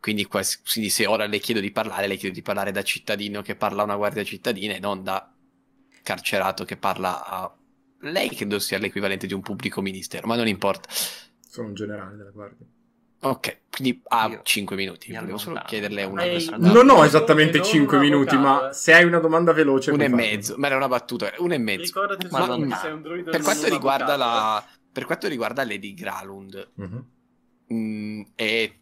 Quindi, 0.05 0.27
quindi 0.27 0.91
se 0.91 1.07
ora 1.07 1.25
le 1.25 1.39
chiedo 1.39 1.59
di 1.59 1.71
parlare, 1.71 2.05
le 2.05 2.15
chiedo 2.15 2.35
di 2.35 2.43
parlare 2.43 2.71
da 2.71 2.83
cittadino 2.83 3.41
che 3.41 3.55
parla 3.55 3.81
a 3.81 3.85
una 3.85 3.95
guardia 3.95 4.23
cittadina 4.23 4.75
e 4.75 4.79
non 4.79 5.01
da 5.01 5.33
carcerato 6.03 6.63
che 6.63 6.77
parla 6.77 7.25
a 7.25 7.51
lei, 8.01 8.29
credo 8.29 8.59
sia 8.59 8.77
l'equivalente 8.77 9.25
di 9.25 9.33
un 9.33 9.41
pubblico 9.41 9.81
ministero, 9.81 10.27
ma 10.27 10.35
non 10.35 10.47
importa. 10.47 10.89
Sono 10.91 11.69
un 11.69 11.73
generale 11.73 12.17
della 12.17 12.29
guardia. 12.29 12.67
Ok, 13.21 13.61
quindi 13.71 13.99
ha 14.09 14.27
Io 14.27 14.41
5 14.43 14.75
minuti. 14.75 15.09
mi 15.09 15.17
Volevo 15.17 15.39
solo 15.39 15.59
chiederle 15.65 16.03
una 16.03 16.23
Ehi, 16.23 16.51
non 16.59 16.85
no, 16.85 16.93
ho 16.93 17.03
esattamente 17.03 17.57
non 17.57 17.65
5 17.65 17.97
un 17.97 18.03
minuti, 18.03 18.37
ma 18.37 18.71
se 18.73 18.93
hai 18.93 19.05
una 19.05 19.17
domanda 19.17 19.53
veloce... 19.53 19.89
Un 19.89 20.01
e 20.01 20.03
farlo. 20.03 20.17
mezzo, 20.17 20.53
ma 20.57 20.67
era 20.67 20.75
una 20.75 20.87
battuta, 20.87 21.33
un 21.39 21.51
e 21.51 21.57
mezzo. 21.57 21.81
Ricordati 21.81 22.27
Ma 22.29 22.53
un 22.53 23.01
druido 23.01 23.31
Per 23.31 23.41
quanto 23.41 23.67
riguarda 23.67 24.15
la. 24.15 24.63
Per 24.91 25.05
quanto 25.05 25.27
riguarda 25.27 25.65
Lady 25.65 25.95
Gralund, 25.95 26.73
Mhm. 26.75 27.05
Mm, 27.73 28.21
e 28.35 28.81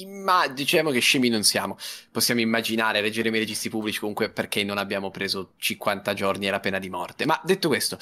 imma- 0.00 0.48
diciamo 0.48 0.90
che 0.90 1.00
scemi 1.00 1.28
non 1.28 1.42
siamo. 1.42 1.76
Possiamo 2.10 2.40
immaginare, 2.40 3.00
leggeremo 3.00 3.36
i 3.36 3.40
registri 3.40 3.70
pubblici 3.70 3.98
comunque 3.98 4.30
perché 4.30 4.64
non 4.64 4.78
abbiamo 4.78 5.10
preso 5.10 5.52
50 5.56 6.14
giorni 6.14 6.46
e 6.46 6.50
la 6.50 6.60
pena 6.60 6.78
di 6.78 6.90
morte. 6.90 7.26
Ma 7.26 7.40
detto 7.44 7.68
questo, 7.68 7.98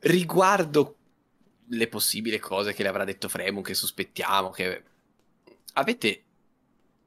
riguardo 0.00 0.96
le 1.68 1.88
possibili 1.88 2.38
cose 2.38 2.74
che 2.74 2.82
le 2.82 2.88
avrà 2.88 3.04
detto 3.04 3.28
Fremun, 3.28 3.62
che 3.62 3.74
sospettiamo, 3.74 4.50
che 4.50 4.82
avete, 5.74 6.24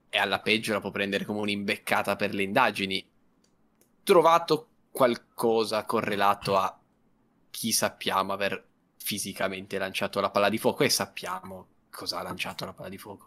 e 0.10 0.18
alla 0.18 0.40
peggio 0.40 0.74
la 0.74 0.80
può 0.82 0.92
prendere 0.92 1.26
come 1.26 1.40
un'imbeccata 1.40 2.16
per 2.16 2.34
le 2.34 2.44
indagini, 2.44 3.06
trovato 4.04 4.70
qualcosa 4.92 5.84
correlato 5.86 6.58
a 6.58 6.80
chi 7.52 7.72
sappiamo 7.72 8.34
aver 8.34 8.66
fisicamente 8.98 9.78
lanciato 9.78 10.20
la 10.20 10.30
palla 10.30 10.50
di 10.50 10.58
fuoco 10.58 10.84
e 10.84 10.90
sappiamo 10.90 11.68
cosa 11.90 12.20
ha 12.20 12.24
lanciato 12.24 12.66
la 12.66 12.74
palla 12.74 12.90
di 12.90 12.98
fuoco. 12.98 13.27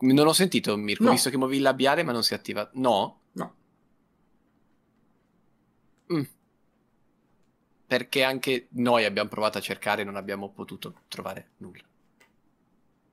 No, 0.00 0.12
Non 0.14 0.26
ho 0.28 0.32
sentito 0.32 0.76
Mirko, 0.76 1.04
No. 1.04 1.10
visto 1.10 1.30
che 1.30 1.36
muovi 1.36 1.56
il 1.56 1.62
labiale 1.62 2.02
ma 2.02 2.12
non 2.12 2.22
si 2.22 2.34
attiva. 2.34 2.68
No? 2.74 3.22
no. 3.32 3.56
Mm. 6.12 6.22
Perché 7.86 8.22
anche 8.22 8.68
noi 8.72 9.04
abbiamo 9.04 9.28
provato 9.28 9.58
a 9.58 9.62
cercare 9.62 10.02
e 10.02 10.04
non 10.04 10.16
abbiamo 10.16 10.50
potuto 10.50 11.02
trovare 11.08 11.52
nulla. 11.58 11.82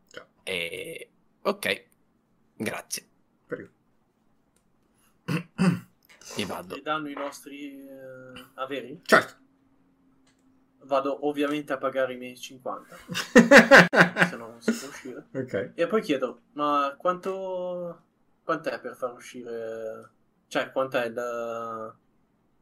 Già. 0.10 0.28
E... 0.44 1.10
Ok, 1.44 1.86
grazie. 2.56 3.08
Prego. 3.46 3.70
Mi 6.38 6.46
vado. 6.46 6.76
Ti 6.76 6.82
danno 6.82 7.08
i 7.10 7.14
nostri 7.14 7.80
eh, 7.80 8.46
averi? 8.56 9.00
Certo. 9.04 9.44
Vado 10.86 11.26
ovviamente 11.28 11.74
a 11.74 11.78
pagare 11.78 12.14
i 12.14 12.18
miei 12.18 12.38
50, 12.38 12.96
se 14.30 14.36
no 14.36 14.48
non 14.50 14.62
si 14.62 14.72
può 14.72 14.88
uscire. 14.88 15.24
ok. 15.34 15.72
E 15.74 15.88
poi 15.88 16.02
chiedo, 16.02 16.42
ma 16.54 16.94
quanto... 16.98 18.02
quant'è 18.44 18.80
per 18.80 18.96
far 18.96 19.14
uscire... 19.14 20.10
Cioè, 20.48 20.72
quant'è 20.72 21.06
il... 21.08 21.18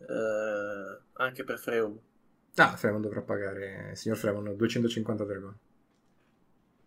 eh, 0.08 1.00
anche 1.14 1.44
per 1.44 1.60
Freum? 1.60 1.98
Ah, 2.56 2.76
Fremon 2.78 3.02
dovrà 3.02 3.22
pagare, 3.22 3.92
signor 3.96 4.18
Fremon, 4.18 4.56
250 4.56 5.24
dragoni. 5.26 5.56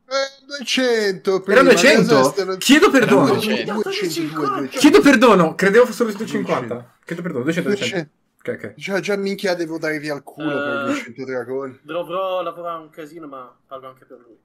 Eh, 0.09 0.45
200 0.47 1.31
Era 1.35 1.41
prima, 1.43 1.63
200? 1.63 2.15
adesso 2.19 2.37
erano- 2.37 2.57
Chiedo 2.57 2.91
perdono. 2.91 3.25
Erano 3.25 3.41
200. 3.41 3.73
202, 3.83 4.49
200. 4.61 4.79
Chiedo 4.79 5.01
perdono, 5.01 5.55
credevo 5.55 5.85
fosse 5.87 6.05
250. 6.05 6.95
Chiedo 7.05 7.23
perdono, 7.23 7.45
200, 7.45 7.69
200. 7.69 8.11
200. 8.47 8.67
Ok, 8.67 8.73
ok. 8.73 8.75
Già, 8.75 9.01
già 9.01 9.17
minchia 9.17 9.55
devo 9.55 9.79
dare 9.79 9.99
via 9.99 10.15
il 10.15 10.23
culo 10.23 10.49
per 10.51 10.81
Eh. 10.83 10.85
200 10.87 11.25
dragoni. 11.25 11.81
Dovrò 11.83 12.43
lavorare 12.43 12.83
un 12.83 12.91
casino, 12.91 13.27
ma 13.27 13.57
pago 13.67 13.87
anche 13.89 14.05
per 14.05 14.19
lui. 14.19 14.39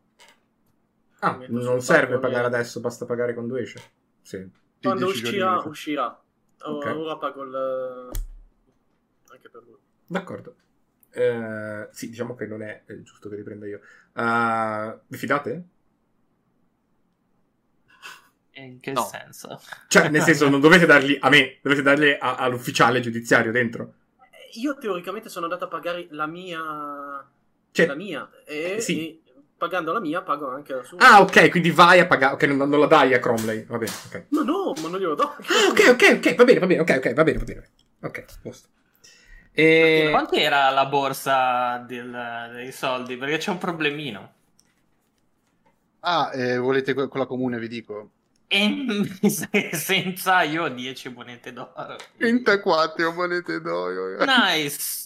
Ah, 1.19 1.39
non 1.49 1.81
serve 1.81 2.17
pagare 2.17 2.49
le- 2.49 2.55
adesso, 2.55 2.79
basta 2.79 3.05
pagare 3.05 3.33
quando 3.33 3.55
esce. 3.57 3.79
Sì. 4.21 4.49
Quando 4.81 5.05
15 5.05 5.23
giorni 5.37 5.69
uscirà, 5.69 5.69
uscirà. 5.69 6.23
O- 6.63 6.75
Ok. 6.77 6.85
Ora 6.85 7.17
pago 7.17 7.43
il... 7.43 8.09
anche 9.31 9.49
per 9.49 9.63
lui. 9.63 9.77
D'accordo. 10.07 10.55
Eh, 11.11 11.87
sì, 11.91 12.09
diciamo 12.09 12.35
che 12.35 12.45
non 12.47 12.61
è, 12.63 12.83
è 12.85 13.01
giusto 13.01 13.29
che 13.29 13.35
riprenda 13.35 13.67
io. 13.67 13.81
Eh, 14.13 14.99
vi 15.07 15.17
fidate? 15.17 15.63
In 18.53 18.79
che 18.79 18.91
No. 18.91 19.03
senso? 19.05 19.61
Cioè, 19.87 20.09
nel 20.09 20.21
senso, 20.21 20.49
non 20.49 20.59
dovete 20.59 20.85
darli 20.85 21.17
a 21.19 21.29
me, 21.29 21.59
dovete 21.61 21.81
darli 21.81 22.11
a- 22.11 22.35
all'ufficiale 22.35 22.99
giudiziario 22.99 23.51
dentro. 23.51 23.93
Eh, 24.19 24.59
Io 24.59 24.77
teoricamente 24.77 25.29
sono 25.29 25.45
andato 25.45 25.65
a 25.65 25.67
pagare 25.67 26.07
la 26.11 26.25
mia... 26.25 27.25
Cioè, 27.71 27.85
la 27.87 27.95
mia. 27.95 28.29
E, 28.45 28.73
eh, 28.75 28.81
sì. 28.81 28.97
e 28.99 29.21
pagando 29.57 29.93
la 29.93 29.99
mia 30.01 30.21
pago 30.21 30.49
anche 30.49 30.73
la 30.73 30.83
sua. 30.83 30.97
ah, 30.99 31.21
ok, 31.21 31.49
quindi 31.49 31.71
vai 31.71 31.99
a 31.99 32.07
pagare. 32.07 32.33
Ok, 32.33 32.43
non, 32.43 32.67
non 32.69 32.79
la 32.79 32.87
dai 32.87 33.13
a 33.13 33.19
Cromley. 33.19 33.63
Va 33.65 33.77
bene, 33.77 33.91
ok. 34.07 34.25
Ma 34.29 34.43
no, 34.43 34.73
ma 34.81 34.89
non 34.89 34.99
glielo 34.99 35.15
do. 35.15 35.23
Ah, 35.23 35.69
ok, 35.69 35.87
ok, 35.91 36.13
ok, 36.17 36.35
va 36.35 36.43
bene, 36.43 36.59
va 36.59 36.67
bene, 36.67 36.81
ok, 36.81 36.93
ok, 36.97 37.13
va 37.13 37.23
bene, 37.23 37.37
va 37.37 37.43
bene. 37.45 37.69
Ok, 38.01 38.25
posto. 38.41 38.67
E... 39.53 40.07
Quanto 40.11 40.35
era 40.35 40.69
la 40.71 40.85
borsa 40.85 41.77
del- 41.79 42.49
dei 42.53 42.71
soldi? 42.71 43.17
Perché 43.17 43.37
c'è 43.37 43.51
un 43.51 43.57
problemino. 43.57 44.33
Ah, 46.03 46.31
eh, 46.33 46.57
volete 46.57 46.93
que- 46.93 47.07
quella 47.07 47.25
comune, 47.25 47.59
vi 47.59 47.67
dico. 47.67 48.11
E 48.53 49.29
se- 49.29 49.69
senza 49.77 50.41
io 50.43 50.63
ho 50.63 50.69
10 50.69 51.09
monete 51.09 51.53
d'oro. 51.53 51.95
34 52.17 53.11
monete 53.13 53.61
d'oro. 53.61 54.23
Nice. 54.25 54.99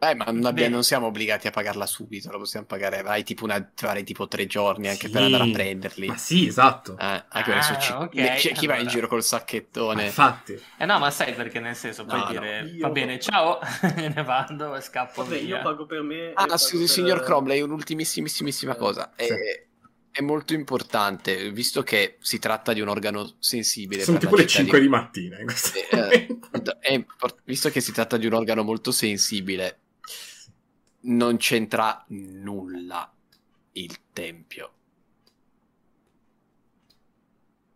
Beh, 0.00 0.14
ma 0.14 0.24
non, 0.26 0.44
abbiamo- 0.46 0.74
non 0.76 0.82
siamo 0.84 1.06
obbligati 1.08 1.46
a 1.46 1.50
pagarla 1.50 1.84
subito, 1.86 2.30
la 2.30 2.38
possiamo 2.38 2.64
pagare. 2.66 3.02
Vai 3.02 3.22
tipo, 3.22 3.44
una, 3.44 3.70
vai 3.82 4.02
tipo 4.02 4.28
tre 4.28 4.46
giorni 4.46 4.88
anche 4.88 5.06
Sì. 5.08 5.12
per 5.12 5.22
andare 5.22 5.44
a 5.44 5.50
prenderli. 5.52 6.06
Ma 6.06 6.16
sì, 6.16 6.46
esatto. 6.46 6.96
Eh, 6.98 7.24
anche 7.28 7.52
Ah, 7.52 7.60
su 7.62 7.74
ci- 7.80 7.92
ok, 7.92 8.14
ne- 8.14 8.34
c'è 8.36 8.52
chi 8.52 8.66
va 8.66 8.72
in 8.74 8.78
allora. 8.80 8.94
giro 8.94 9.08
col 9.08 9.18
Ma 9.18 9.24
sacchettone. 9.24 10.04
infatti. 10.06 10.58
Eh 10.78 10.86
no, 10.86 10.98
ma 10.98 11.10
sai 11.10 11.34
perché 11.34 11.60
nel 11.60 11.76
senso 11.76 12.06
puoi 12.06 12.18
No, 12.18 12.24
no, 12.24 12.30
dire 12.30 12.60
io- 12.62 12.86
va 12.86 12.90
bene, 12.92 13.18
ciao, 13.18 13.58
me 13.94 14.08
ne 14.16 14.22
vado 14.24 14.74
e 14.74 14.80
scappo 14.80 15.22
Vabbè, 15.22 15.38
via. 15.38 15.56
io 15.58 15.62
pago 15.62 15.84
per 15.84 16.00
me. 16.02 16.16
e 16.28 16.32
Ah, 16.34 16.44
pago 16.46 16.56
sì, 16.56 16.78
per- 16.78 16.88
signor 16.88 17.20
Cromley, 17.22 17.60
un'ultimissimissima 17.60 18.72
Eh, 18.72 18.76
cosa. 18.76 19.10
Sì. 19.16 19.26
È 20.12 20.20
molto 20.22 20.54
importante, 20.54 21.50
visto 21.52 21.82
che 21.82 22.16
si 22.20 22.38
tratta 22.38 22.72
di 22.72 22.80
un 22.80 22.88
organo 22.88 23.36
sensibile. 23.38 24.02
Sono 24.02 24.18
tipo 24.18 24.34
le 24.36 24.46
città 24.46 24.62
5 24.62 24.80
di 24.80 24.88
mattina 24.88 25.38
in 25.38 25.46
questo 25.46 25.78
Eh, 25.78 26.94
import- 26.94 27.42
visto 27.44 27.70
che 27.70 27.80
si 27.80 27.92
tratta 27.92 28.16
di 28.16 28.26
un 28.26 28.32
organo 28.32 28.62
molto 28.62 28.90
sensibile, 28.90 29.78
non 31.02 31.36
c'entra 31.36 32.04
nulla 32.08 33.12
il 33.72 33.98
tempio. 34.12 34.72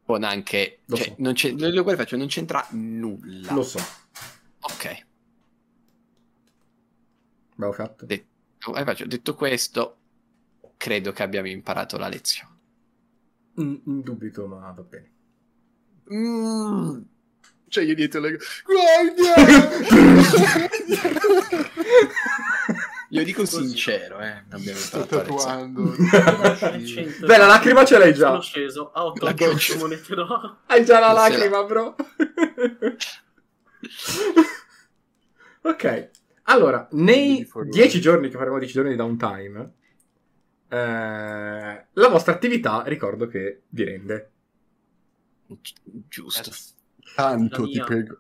Con 0.05 0.23
anche... 0.25 0.81
Lo 0.87 0.97
cioè, 0.97 1.07
so. 1.07 1.15
non, 1.19 1.33
c'è, 1.33 1.53
lo- 1.53 1.71
lo- 1.71 1.97
faccio, 1.97 2.17
non 2.17 2.27
c'entra 2.27 2.67
nulla. 2.73 3.53
Lo 3.55 3.63
so. 3.63 3.79
Ok. 4.61 5.07
Abbiamo 7.53 7.73
fatto. 7.73 8.05
De- 8.05 8.27
eh, 8.77 8.85
faccio, 8.85 9.07
detto 9.07 9.35
questo, 9.35 9.99
credo 10.77 11.13
che 11.13 11.23
abbiamo 11.23 11.49
imparato 11.49 11.97
la 11.99 12.09
lezione. 12.09 12.53
Un, 13.57 13.81
un 13.85 14.01
dubito, 14.03 14.47
ma 14.47 14.71
va 14.73 14.83
bene. 14.83 15.13
Mm. 16.13 17.01
Cioè, 17.69 17.85
io 17.85 17.95
dietro 17.95 18.21
le... 18.21 18.39
Guarda! 18.65 19.35
Io 23.11 23.23
dico 23.23 23.43
Così. 23.43 23.67
sincero, 23.69 24.19
eh. 24.21 24.43
Abbiamo 24.51 24.79
Sto 24.79 24.99
imparato 25.01 25.17
la 25.17 25.23
lezione. 25.23 25.73
tatuando. 25.95 26.57
300. 26.57 27.27
Beh, 27.27 27.37
la 27.39 27.47
lacrima 27.47 27.85
ce 27.85 27.99
l'hai 27.99 28.13
già. 28.15 28.29
Sono 28.29 28.41
sceso 28.41 28.91
a 28.93 29.05
8 29.07 29.25
La 29.25 29.33
goccia. 29.33 29.77
monete 29.77 30.15
d'oro. 30.15 30.59
Hai 30.67 30.85
già 30.85 30.99
la 30.99 31.07
Non 31.13 31.15
lacrima, 31.17 31.63
bro. 31.65 31.95
ok. 35.63 36.11
Allora, 36.45 36.87
nei 36.93 37.39
Before 37.41 37.69
10 37.69 37.95
you- 37.97 38.03
giorni 38.03 38.29
che 38.29 38.37
faremo 38.37 38.59
10 38.59 38.73
giorni 38.73 38.91
di 38.91 38.97
downtime, 38.97 39.73
eh, 40.75 41.87
la 41.93 42.09
vostra 42.09 42.33
attività, 42.35 42.83
ricordo 42.87 43.27
che 43.27 43.63
vi 43.69 43.85
rende. 43.85 44.31
Giusto. 46.09 46.51
Tanto, 47.15 47.69
ti 47.69 47.81
prego. 47.81 48.19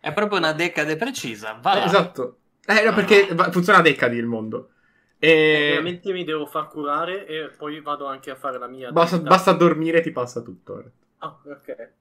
È 0.00 0.12
proprio 0.12 0.38
una 0.38 0.52
decade 0.52 0.96
precisa. 0.96 1.58
Va 1.60 1.82
Eh, 1.82 1.84
esatto. 1.86 2.38
Eh, 2.66 2.84
no, 2.84 2.94
perché 2.94 3.26
funziona 3.50 3.78
a 3.80 3.82
decadi 3.82 4.16
il 4.16 4.26
mondo. 4.26 4.70
E 5.18 5.72
Ovviamente 5.72 6.12
mi 6.12 6.24
devo 6.24 6.46
far 6.46 6.68
curare 6.68 7.26
e 7.26 7.50
poi 7.50 7.80
vado 7.82 8.06
anche 8.06 8.30
a 8.30 8.36
fare 8.36 8.58
la 8.58 8.66
mia. 8.66 8.90
basta, 8.90 9.18
basta 9.18 9.52
dormire 9.52 9.98
e 9.98 10.02
ti 10.02 10.12
passa 10.12 10.40
tutto. 10.40 10.92
Ah, 11.18 11.38
ok. 11.44 11.92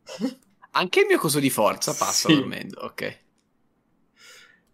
Anche 0.71 1.01
il 1.01 1.07
mio 1.07 1.17
coso 1.17 1.39
di 1.39 1.49
forza 1.49 1.93
passa 1.93 2.29
Sì. 2.29 2.35
dormendo, 2.35 2.79
ok. 2.81 3.17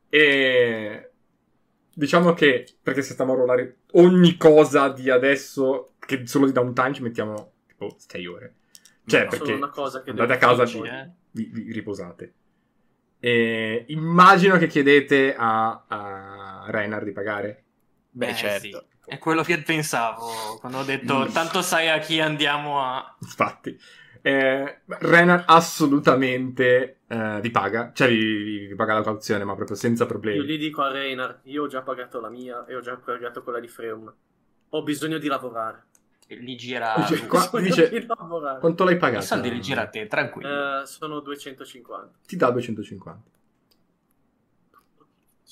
E 0.10 1.12
diciamo 1.94 2.34
che 2.34 2.66
perché 2.82 3.02
se 3.02 3.14
stiamo 3.14 3.34
a 3.34 3.36
rollare 3.36 3.80
ogni 3.96 4.38
cosa 4.38 4.90
di 4.90 5.10
adesso, 5.10 5.94
che 6.00 6.26
solo 6.28 6.46
di 6.46 6.52
downtime 6.52 6.94
ci 6.94 7.02
mettiamo 7.02 7.52
tipo 7.68 7.96
6 7.98 8.26
ore. 8.28 8.56
Cioè, 9.06 9.24
No, 9.24 9.30
perché 9.30 9.46
Solo 9.46 9.58
una 9.58 9.70
cosa 9.70 10.02
che 10.02 10.10
andate 10.12 10.34
a 10.34 10.38
casa 10.38 10.66
fare 10.66 10.90
e 10.90 11.00
eh. 11.02 11.10
vi, 11.32 11.50
vi 11.52 11.72
riposate. 11.72 12.34
E 13.20 13.86
immagino 13.90 14.58
che 14.58 14.68
chiedete 14.68 15.36
a, 15.38 15.84
a 15.88 16.66
Reinhard 16.68 17.06
di 17.06 17.12
pagare. 17.12 17.64
Beh, 18.12 18.30
Eh, 18.30 18.36
certo. 18.36 18.68
sì. 18.68 19.10
È 19.12 19.20
quello 19.20 19.44
che 19.44 19.62
pensavo 19.62 20.58
quando 20.60 20.80
ho 20.80 20.84
detto 20.84 21.26
Mm. 21.26 21.32
tanto 21.32 21.62
sai 21.62 21.90
a 21.90 22.00
chi 22.00 22.20
andiamo 22.20 22.82
a... 22.82 23.16
Infatti, 23.22 23.78
eh, 24.28 24.80
Reinhard 24.88 25.44
assolutamente 25.46 27.02
eh, 27.08 27.40
vi 27.42 27.52
paga, 27.52 27.92
cioè 27.94 28.08
vi, 28.08 28.74
paga 28.76 28.96
la 28.96 29.04
cauzione, 29.04 29.44
ma 29.44 29.54
proprio 29.54 29.76
senza 29.76 30.02
Io 30.04 30.10
problemi. 30.10 30.44
gli 30.46 30.58
dico 30.58 30.82
a 30.82 30.90
Reynard, 30.92 31.42
io 31.44 31.64
ho 31.64 31.68
già 31.68 31.84
pagato 31.84 32.20
la 32.20 32.30
mia 32.30 32.66
e 32.66 32.76
ho 32.76 32.82
già 32.82 32.96
pagato 32.96 33.44
quella 33.44 33.60
di 33.60 33.68
Freum. 33.68 34.12
Ho 34.70 34.82
bisogno 34.82 35.20
di 35.20 35.28
lavorare. 35.28 35.84
Li 36.28 36.56
gira... 36.56 36.96
Dice, 37.08 37.28
qua- 37.28 37.48
dice- 37.62 37.88
di 37.90 38.04
lavorare. 38.08 38.60
Quanto 38.60 38.84
l'hai 38.84 38.96
I 38.96 38.98
pagato? 38.98 39.26
soldi 39.26 39.52
li 39.52 39.62
gira 39.62 39.82
a 39.84 39.88
te, 39.90 40.08
tranquillo. 40.08 40.82
Eh, 40.82 40.86
sono 40.88 41.20
250. 41.20 42.12
Ti 42.26 42.36
dà 42.36 42.50
250. 42.50 43.22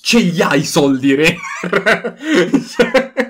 Ce 0.00 0.18
li 0.18 0.42
hai 0.42 0.58
i 0.58 0.64
soldi? 0.64 1.14
Ma 1.16 1.24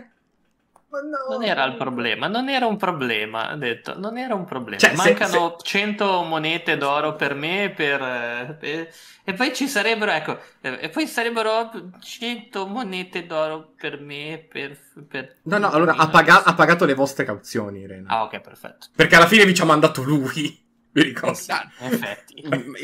no! 1.00 1.34
Non 1.36 1.44
era 1.44 1.64
il 1.64 1.76
problema, 1.76 2.26
non 2.28 2.48
era 2.48 2.66
un 2.66 2.76
problema, 2.76 3.48
ha 3.48 3.56
detto, 3.56 3.98
non 3.98 4.16
era 4.18 4.34
un 4.34 4.44
problema. 4.44 4.78
Cioè, 4.78 4.90
se- 4.90 4.96
Mancano 4.96 5.56
100 5.60 6.22
monete 6.22 6.76
d'oro 6.76 7.14
per 7.16 7.34
me 7.34 7.72
per, 7.74 8.56
per- 8.58 8.88
e 9.24 9.32
poi 9.34 9.54
ci 9.54 9.66
sarebbero, 9.68 10.10
ecco, 10.12 10.38
e 10.60 10.88
poi 10.90 11.06
sarebbero 11.06 11.70
100 12.00 12.66
monete 12.66 13.26
d'oro 13.26 13.72
per 13.76 14.00
me 14.00 14.46
per... 14.48 14.78
per 15.08 15.36
no, 15.42 15.58
no, 15.58 15.70
allora 15.70 15.94
ha, 15.96 16.08
paga- 16.08 16.44
ha 16.44 16.54
pagato 16.54 16.84
le 16.84 16.94
vostre 16.94 17.24
cauzioni, 17.24 17.86
Reinhard. 17.86 18.10
Ah, 18.10 18.22
ok, 18.24 18.40
perfetto. 18.40 18.86
Perché 18.94 19.16
alla 19.16 19.26
fine 19.26 19.44
vi 19.44 19.54
ci 19.54 19.62
ha 19.62 19.66
mandato 19.66 20.02
lui. 20.02 20.62
Vi 20.94 21.02
ricordo. 21.02 21.36
Ah, 21.48 21.68
In 21.80 21.92
effetti. 21.92 22.34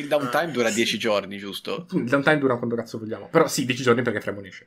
il 0.00 0.08
downtime 0.08 0.50
dura 0.50 0.68
10 0.68 0.98
giorni, 0.98 1.38
giusto? 1.38 1.86
Il 1.92 2.08
downtime 2.08 2.38
dura 2.38 2.56
quanto 2.56 2.74
cazzo 2.74 2.98
vogliamo. 2.98 3.28
Però 3.28 3.46
sì, 3.46 3.64
10 3.64 3.84
giorni 3.84 4.02
perché 4.02 4.20
Fremon 4.20 4.46
esce. 4.46 4.66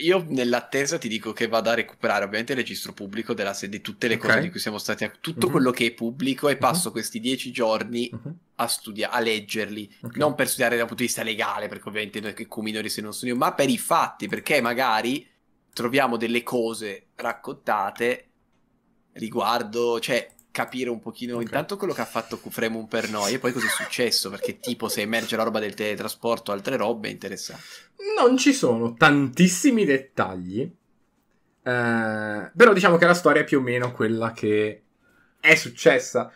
Io 0.00 0.24
nell'attesa 0.28 0.98
ti 0.98 1.08
dico 1.08 1.32
che 1.32 1.46
vado 1.48 1.70
a 1.70 1.74
recuperare 1.74 2.24
ovviamente 2.24 2.52
il 2.52 2.58
registro 2.58 2.92
pubblico 2.92 3.32
della 3.34 3.54
se- 3.54 3.68
di 3.68 3.80
tutte 3.80 4.06
le 4.08 4.14
Ok. 4.14 4.20
cose 4.20 4.40
di 4.40 4.50
cui 4.50 4.60
siamo 4.60 4.78
stati 4.78 5.04
a- 5.04 5.12
tutto 5.20 5.46
Mhm. 5.46 5.52
quello 5.52 5.70
che 5.70 5.86
è 5.86 5.92
pubblico 5.92 6.48
e 6.48 6.56
passo 6.56 6.90
questi 6.90 7.20
dieci 7.20 7.50
giorni 7.50 8.10
Mhm. 8.12 8.34
a 8.56 8.66
studiare, 8.66 9.14
a 9.14 9.20
leggerli, 9.20 9.96
Ok. 10.02 10.16
non 10.16 10.34
per 10.34 10.46
studiare 10.48 10.76
dal 10.76 10.86
punto 10.86 11.02
di 11.02 11.08
vista 11.08 11.22
legale, 11.22 11.68
perché 11.68 11.88
ovviamente 11.88 12.20
noi 12.20 12.34
che 12.34 12.46
minori 12.58 12.88
se 12.90 13.00
non 13.00 13.12
sono 13.14 13.30
io, 13.32 13.36
ma 13.38 13.54
per 13.54 13.68
i 13.70 13.78
fatti, 13.78 14.28
perché 14.28 14.60
magari 14.60 15.26
troviamo 15.72 16.16
delle 16.16 16.42
cose 16.42 17.08
raccontate 17.14 18.24
riguardo, 19.12 20.00
cioè 20.00 20.28
capire 20.58 20.90
un 20.90 21.00
pochino 21.00 21.36
Ok. 21.36 21.40
intanto 21.40 21.76
quello 21.76 21.92
che 21.92 22.00
ha 22.00 22.04
fatto 22.06 22.38
Kufremon 22.40 22.88
per 22.88 23.08
noi 23.10 23.34
e 23.34 23.38
poi 23.38 23.52
cosa 23.52 23.66
è 23.66 23.70
successo, 23.70 24.30
perché 24.30 24.58
tipo 24.58 24.88
se 24.88 25.02
emerge 25.02 25.36
la 25.36 25.44
roba 25.44 25.60
del 25.60 25.74
teletrasporto 25.74 26.52
altre 26.52 26.76
robe 26.76 27.08
è 27.08 27.12
interessante. 27.12 27.62
Non 28.16 28.36
ci 28.36 28.52
sono 28.52 28.94
tantissimi 28.94 29.84
dettagli, 29.84 30.60
eh, 30.62 32.50
però 32.54 32.72
diciamo 32.72 32.96
che 32.96 33.06
la 33.06 33.14
storia 33.14 33.42
è 33.42 33.44
più 33.44 33.58
o 33.58 33.62
meno 33.62 33.92
quella 33.92 34.32
che 34.32 34.84
è 35.40 35.54
successa. 35.54 36.32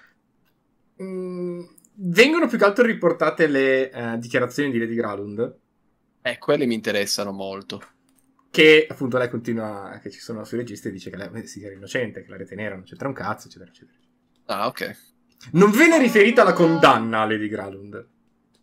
Mm, 1.02 1.60
vengono 1.94 2.46
più 2.48 2.58
che 2.58 2.64
altro 2.64 2.84
riportate 2.84 3.46
le 3.46 3.90
eh, 3.90 4.18
dichiarazioni 4.18 4.70
di 4.70 4.78
Lady 4.78 4.94
Gralund, 4.94 5.58
Eh, 6.24 6.36
quelle 6.38 6.66
mi 6.66 6.74
interessano 6.74 7.30
molto. 7.30 7.80
che 8.50 8.86
appunto 8.88 9.18
lei 9.18 9.28
continua, 9.28 9.98
che 10.02 10.10
ci 10.10 10.20
sono 10.20 10.44
sui 10.44 10.58
registri 10.58 10.90
e 10.90 10.92
dice 10.92 11.10
che 11.10 11.16
lei 11.16 11.46
sì, 11.46 11.62
era 11.64 11.74
innocente, 11.74 12.22
che 12.22 12.28
la 12.30 12.36
rete 12.36 12.54
nera 12.54 12.74
non 12.74 12.84
c'entra 12.84 13.08
un 13.08 13.14
cazzo, 13.14 13.48
eccetera, 13.48 13.70
eccetera. 13.70 13.98
Ah, 14.46 14.66
ok. 14.66 14.96
Non 15.52 15.70
viene 15.70 15.98
riferita 15.98 16.44
la 16.44 16.52
condanna 16.52 17.22
a 17.22 17.26
Lady 17.26 17.48
Gralund, 17.48 18.06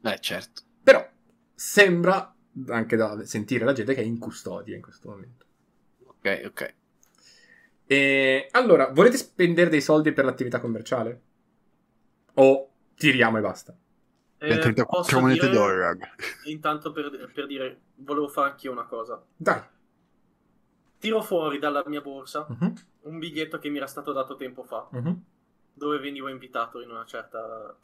Eh, 0.03 0.17
certo. 0.19 0.61
però 0.81 1.05
sembra, 1.53 2.33
anche 2.67 2.95
da 2.95 3.25
sentire 3.25 3.65
la 3.65 3.73
gente, 3.73 3.93
che 3.93 4.01
è 4.01 4.05
in 4.05 4.17
custodia 4.17 4.75
in 4.75 4.81
questo 4.81 5.09
momento. 5.09 5.45
Ok, 6.05 6.41
ok. 6.45 6.73
E 7.85 8.47
allora, 8.51 8.87
volete 8.91 9.17
spendere 9.17 9.69
dei 9.69 9.81
soldi 9.81 10.11
per 10.13 10.23
l'attività 10.25 10.59
commerciale? 10.59 11.21
O 12.35 12.69
tiriamo 12.95 13.37
e 13.39 13.41
basta? 13.41 13.75
Eh, 14.37 14.57
34 14.57 14.85
posso 14.85 15.19
monete 15.19 15.47
dire- 15.47 15.51
d'oro, 15.57 15.77
raga. 15.79 16.07
Intanto 16.45 16.91
per, 16.93 17.31
per 17.33 17.45
dire, 17.47 17.81
volevo 17.95 18.29
fare 18.29 18.51
anch'io 18.51 18.71
una 18.71 18.85
cosa. 18.85 19.21
Dai. 19.35 19.61
Tiro 20.97 21.21
fuori 21.21 21.59
dalla 21.59 21.83
mia 21.87 22.01
borsa 22.01 22.45
Mhm, 22.49 22.73
un 23.03 23.19
biglietto 23.19 23.57
che 23.57 23.69
mi 23.69 23.77
era 23.77 23.87
stato 23.87 24.11
dato 24.13 24.35
tempo 24.35 24.63
fa, 24.63 24.87
mhm. 24.91 25.23
Dove 25.73 25.99
venivo 25.99 26.27
invitato 26.29 26.81
in 26.81 26.89
una 26.89 27.05
certa 27.05 27.75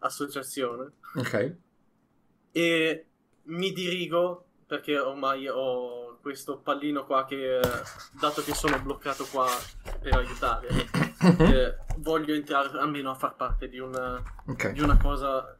associazione. 0.00 0.92
Ok. 1.16 1.56
E 2.52 3.06
mi 3.44 3.72
dirigo, 3.72 4.46
perché 4.66 4.98
ormai 4.98 5.48
ho 5.48 6.18
questo 6.20 6.58
pallino 6.58 7.04
qua 7.04 7.24
che, 7.24 7.60
dato 8.20 8.42
che 8.42 8.54
sono 8.54 8.80
bloccato 8.80 9.24
qua 9.26 9.46
per 10.00 10.14
aiutare, 10.14 10.68
Mhm. 11.20 11.42
eh, 11.42 11.78
voglio 11.98 12.34
entrare 12.34 12.78
almeno 12.78 13.10
a 13.10 13.14
far 13.14 13.34
parte 13.36 13.68
di 13.68 13.78
una, 13.78 14.22
Ok. 14.46 14.70
di 14.70 14.80
una 14.80 14.96
cosa, 14.96 15.58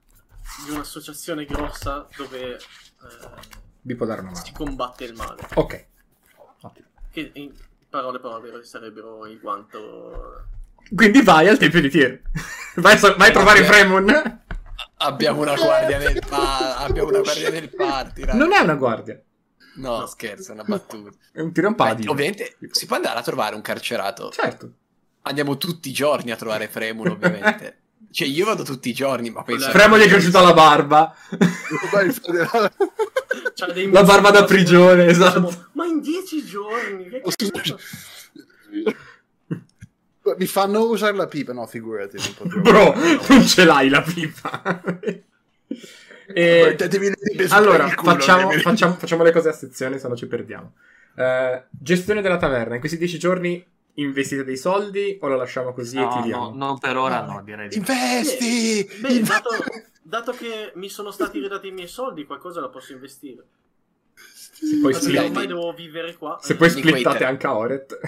di 0.64 0.70
un'associazione 0.72 1.44
grossa 1.44 2.06
dove 2.16 2.54
eh, 2.56 2.60
Vi 3.82 3.94
può 3.96 4.06
dare 4.06 4.20
una 4.20 4.34
si 4.34 4.52
mano. 4.52 4.64
combatte 4.64 5.04
il 5.04 5.14
male. 5.14 5.42
Ok. 5.54 5.86
Ottimo. 6.62 6.86
Che 7.10 7.30
in 7.34 7.52
parole 7.92 8.18
povere 8.18 8.64
sarebbero 8.64 9.26
il 9.26 9.38
guanto. 9.38 10.46
Quindi 10.94 11.22
vai 11.22 11.46
al 11.48 11.58
tempio 11.58 11.80
di 11.82 11.90
Tyr. 11.90 12.20
vai, 12.76 12.94
a 12.94 12.96
so- 12.96 13.14
vai 13.16 13.28
a 13.28 13.32
trovare. 13.32 13.62
Fremon. 13.64 14.40
Abbiamo 14.96 15.42
una 15.42 15.54
guardia 15.54 15.98
nel 15.98 16.22
pa- 16.26 16.78
abbiamo 16.78 17.08
una 17.10 17.20
guardia 17.20 17.50
nel 17.50 17.68
party, 17.74 18.24
raga. 18.24 18.38
Non 18.38 18.52
è 18.52 18.60
una 18.60 18.74
guardia. 18.74 19.20
No, 19.76 19.98
No. 20.00 20.06
scherzo, 20.06 20.50
è 20.52 20.54
una 20.54 20.64
battuta. 20.64 21.10
È 21.32 21.40
un 21.40 21.52
tiro 21.52 21.68
un 21.68 21.74
paladino. 21.74 22.10
ovviamente 22.12 22.56
Tipo. 22.58 22.74
si 22.74 22.86
può 22.86 22.96
andare 22.96 23.18
a 23.18 23.22
trovare 23.22 23.54
un 23.54 23.60
carcerato. 23.62 24.30
Certo. 24.30 24.72
Andiamo 25.22 25.56
tutti 25.58 25.88
i 25.88 25.92
giorni 25.92 26.30
a 26.30 26.36
trovare 26.36 26.68
Fremon, 26.68 27.08
ovviamente. 27.08 27.76
cioè, 28.10 28.28
io 28.28 28.44
vado 28.44 28.62
tutti 28.62 28.90
i 28.90 28.92
giorni, 28.92 29.30
ma 29.30 29.42
penso... 29.42 29.70
Fremo 29.70 29.96
gli 29.96 30.02
è 30.02 30.08
cresciuta 30.08 30.40
la 30.40 30.52
barba. 30.52 31.14
La 33.90 34.02
barba 34.02 34.30
da 34.30 34.44
prigione, 34.44 35.06
esatto. 35.06 35.40
Diciamo, 35.40 35.68
Ma 35.72 35.86
in 35.86 36.00
dieci 36.00 36.44
giorni? 36.44 37.08
Che 37.08 37.50
cazzo? 37.50 37.78
Mi 40.36 40.46
fanno 40.46 40.84
usare 40.84 41.16
la 41.16 41.26
pipa, 41.26 41.52
no, 41.52 41.66
figurati. 41.66 42.16
Non. 42.38 42.62
Bro, 42.62 42.94
non 43.28 43.46
ce 43.46 43.64
l'hai 43.64 43.88
la 43.88 44.02
pipa. 44.02 44.80
e... 46.32 46.76
Pipe 46.76 47.48
sul 47.48 47.56
Allora, 47.56 47.88
facciamo, 47.88 48.50
facciamo- 48.50 48.94
facciamo 48.94 49.22
le 49.24 49.32
cose 49.32 49.48
a 49.48 49.52
sezione, 49.52 49.98
se 49.98 50.06
no 50.08 50.14
ci 50.14 50.26
perdiamo. 50.26 50.74
Eh, 51.16 51.64
gestione 51.70 52.22
della 52.22 52.36
taverna. 52.36 52.74
In 52.74 52.80
questi 52.80 52.98
dieci 52.98 53.18
giorni 53.18 53.64
investite 53.94 54.44
dei 54.44 54.56
soldi 54.56 55.18
o 55.20 55.26
la 55.28 55.36
lasciamo 55.36 55.72
così 55.72 55.96
e 55.96 56.00
No, 56.00 56.20
tiriamo? 56.20 56.50
no, 56.50 56.54
non 56.66 56.78
per 56.78 56.96
ora, 56.96 57.22
no, 57.24 57.42
direi 57.42 57.68
di 57.68 57.76
no. 57.76 57.84
Investi! 57.86 58.84
Beh, 59.00 59.12
Inve- 59.12 59.28
dato, 59.28 59.50
dato 60.02 60.32
che 60.32 60.72
mi 60.76 60.88
sono 60.88 61.10
stati 61.10 61.38
ridati 61.40 61.68
i 61.68 61.72
miei 61.72 61.88
soldi, 61.88 62.24
qualcosa 62.24 62.60
la 62.60 62.68
posso 62.68 62.92
investire. 62.92 63.44
Se 64.14 64.78
poi, 64.80 64.94
split- 64.94 65.46
devo 65.46 65.72
vivere 65.72 66.16
qua. 66.16 66.38
se 66.40 66.56
poi 66.56 66.70
splittate 66.70 67.24
anche 67.24 67.46
a 67.46 67.56
Oret. 67.56 67.98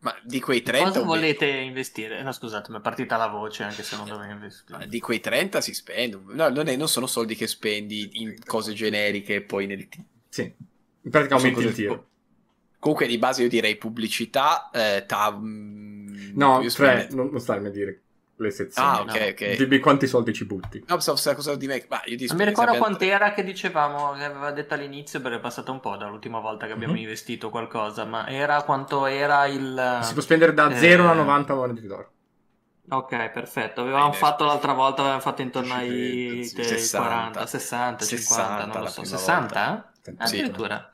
Ma 0.00 0.14
di 0.22 0.38
quei 0.38 0.62
30... 0.62 0.86
Cosa 0.88 1.02
volete 1.02 1.46
investire? 1.46 2.22
No, 2.22 2.30
scusate, 2.30 2.70
mi 2.70 2.76
è 2.76 2.80
partita 2.82 3.16
la 3.16 3.26
voce 3.28 3.62
anche 3.62 3.82
se 3.82 3.96
non 3.96 4.06
dovevo 4.06 4.30
investire. 4.32 4.86
Di 4.86 5.00
quei 5.00 5.18
30 5.18 5.62
si 5.62 5.72
spendono. 5.72 6.24
No, 6.34 6.48
non, 6.50 6.68
è- 6.68 6.76
non 6.76 6.88
sono 6.88 7.06
soldi 7.06 7.34
che 7.34 7.46
spendi 7.46 8.10
in 8.20 8.36
cose 8.44 8.74
generiche 8.74 9.36
e 9.36 9.40
poi 9.42 9.66
nel... 9.66 9.88
Sì. 10.28 10.42
In 10.42 11.10
pratica 11.10 11.36
aumenti 11.36 11.60
il 11.60 11.72
tiro. 11.72 12.08
Comunque 12.84 13.06
di 13.06 13.16
base 13.16 13.40
io 13.42 13.48
direi 13.48 13.76
pubblicità, 13.76 14.68
eh, 14.70 15.04
tab... 15.06 15.42
No, 15.42 16.60
io 16.60 16.68
cioè, 16.68 17.08
non, 17.12 17.28
non 17.30 17.40
starmi 17.40 17.68
a 17.68 17.70
dire 17.70 18.02
le 18.36 18.50
sezioni. 18.50 18.88
Ah, 18.88 19.00
ok, 19.00 19.28
ok. 19.32 19.56
Dimmi 19.56 19.78
quanti 19.78 20.06
soldi 20.06 20.34
ci 20.34 20.44
butti. 20.44 20.84
No, 20.86 21.00
fosse 21.00 21.30
la 21.30 21.34
cosa 21.34 21.54
di 21.56 21.66
me. 21.66 21.82
Ma 21.88 22.02
io 22.04 22.18
ti 22.18 22.26
Non 22.26 22.36
mi 22.36 22.44
ricordo 22.44 22.72
abbiamo- 22.72 22.84
quant'era 22.86 23.32
che 23.32 23.42
dicevamo, 23.42 24.12
che 24.12 24.24
aveva 24.24 24.50
detto 24.50 24.74
all'inizio, 24.74 25.22
perché 25.22 25.38
è 25.38 25.40
passato 25.40 25.72
un 25.72 25.80
po' 25.80 25.96
dall'ultima 25.96 26.40
volta 26.40 26.66
che 26.66 26.72
abbiamo 26.72 26.92
Mhm. 26.92 26.98
investito 26.98 27.48
qualcosa, 27.48 28.04
ma 28.04 28.28
era 28.28 28.62
quanto 28.64 29.06
era 29.06 29.46
il... 29.46 30.00
Si 30.02 30.12
può 30.12 30.20
spendere 30.20 30.52
da 30.52 30.68
eh, 30.70 30.76
0 30.76 31.08
a 31.08 31.14
90 31.14 31.54
monete 31.54 31.86
d'oro. 31.86 32.10
Ok, 32.90 33.30
perfetto. 33.30 33.80
Avevamo 33.80 34.08
Bene. 34.08 34.16
fatto 34.18 34.44
l'altra 34.44 34.74
volta, 34.74 35.00
avevamo 35.00 35.22
fatto 35.22 35.40
intorno 35.40 35.72
ai 35.72 36.44
Sì, 36.44 36.60
eh, 36.60 36.64
60. 36.64 37.08
40, 37.08 37.46
60, 37.46 38.04
50, 38.04 38.06
60 38.06 38.66
non 38.66 38.82
lo 38.82 38.88
so. 38.88 39.00
prima 39.00 39.16
60? 39.16 39.92
Sì. 40.02 40.14
Addirittura. 40.18 40.90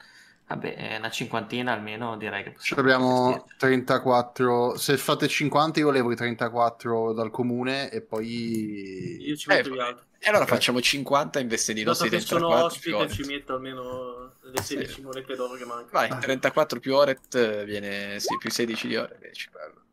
Vabbè, 0.50 0.74
eh, 0.76 0.96
una 0.96 1.10
cinquantina 1.10 1.72
almeno 1.72 2.16
direi 2.16 2.42
che 2.42 2.50
Ci 2.58 2.74
possiamo 2.74 2.80
abbiamo 2.80 3.26
investire. 3.28 3.54
34. 3.58 4.76
Se 4.76 4.96
fate 4.96 5.28
50, 5.28 5.78
io 5.78 5.90
levo 5.92 6.10
i 6.10 6.16
34 6.16 7.12
dal 7.12 7.30
comune 7.30 7.88
e 7.88 8.00
poi. 8.00 9.18
Io 9.20 9.36
ci 9.36 9.48
Eh, 9.48 9.54
metto 9.54 9.70
gli 9.70 9.78
altri. 9.78 10.06
E 10.18 10.28
allora 10.28 10.46
facciamo 10.46 10.80
50 10.80 11.38
invece 11.38 11.72
di 11.72 11.84
Dato 11.84 11.90
nostri 12.02 12.10
che 12.10 12.18
sono 12.20 12.48
34 12.48 12.98
ospite, 12.98 13.22
ci 13.22 13.30
metto 13.30 13.54
almeno 13.54 14.32
le 14.42 14.60
16 14.60 15.02
monete 15.02 15.36
d'oro 15.36 15.54
che 15.54 15.64
mancano. 15.64 15.88
Vai, 16.08 16.18
34 16.20 16.80
più 16.80 16.94
Oret 16.96 17.32
eh, 17.36 17.64
viene 17.64 18.18
sì, 18.18 18.36
più 18.36 18.50
16 18.50 18.88
di 18.88 18.96
Oret. 18.96 19.18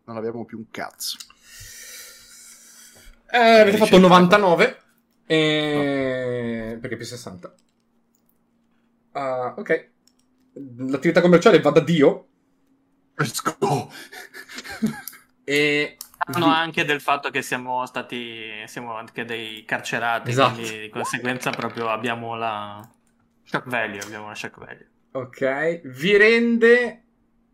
Non 0.05 0.17
abbiamo 0.17 0.43
più 0.43 0.57
un 0.57 0.65
cazzo. 0.71 1.17
Eh, 3.29 3.37
avete 3.37 3.71
Dice- 3.77 3.85
fatto 3.85 3.99
99. 3.99 4.81
E... 5.27 6.77
Perché 6.81 6.95
più 6.95 7.05
60. 7.05 7.53
Ah, 9.11 9.53
ok. 9.55 9.89
L'attività 10.77 11.21
commerciale 11.21 11.59
va 11.59 11.71
da 11.71 11.79
Dio. 11.81 12.27
Let's 13.15 13.41
go! 13.41 13.91
E. 15.49 15.95
Sanno 16.29 16.47
anche 16.47 16.83
del 16.83 16.99
fatto 16.99 17.29
che 17.29 17.41
siamo 17.41 17.85
stati, 17.85 18.63
siamo 18.65 18.95
anche 18.95 19.23
dei 19.23 19.63
carcerati, 19.63 20.31
Esatto. 20.31 20.55
quindi 20.55 20.79
di 20.81 20.89
conseguenza 20.89 21.51
proprio 21.51 21.87
abbiamo 21.87 22.35
la 22.35 22.85
shock 23.43 23.69
value, 23.69 23.99
abbiamo 23.99 24.25
una 24.25 24.35
shock 24.35 24.57
value. 24.57 24.89
Ok. 25.11 25.81
Vi 25.85 26.17
rende. 26.17 27.03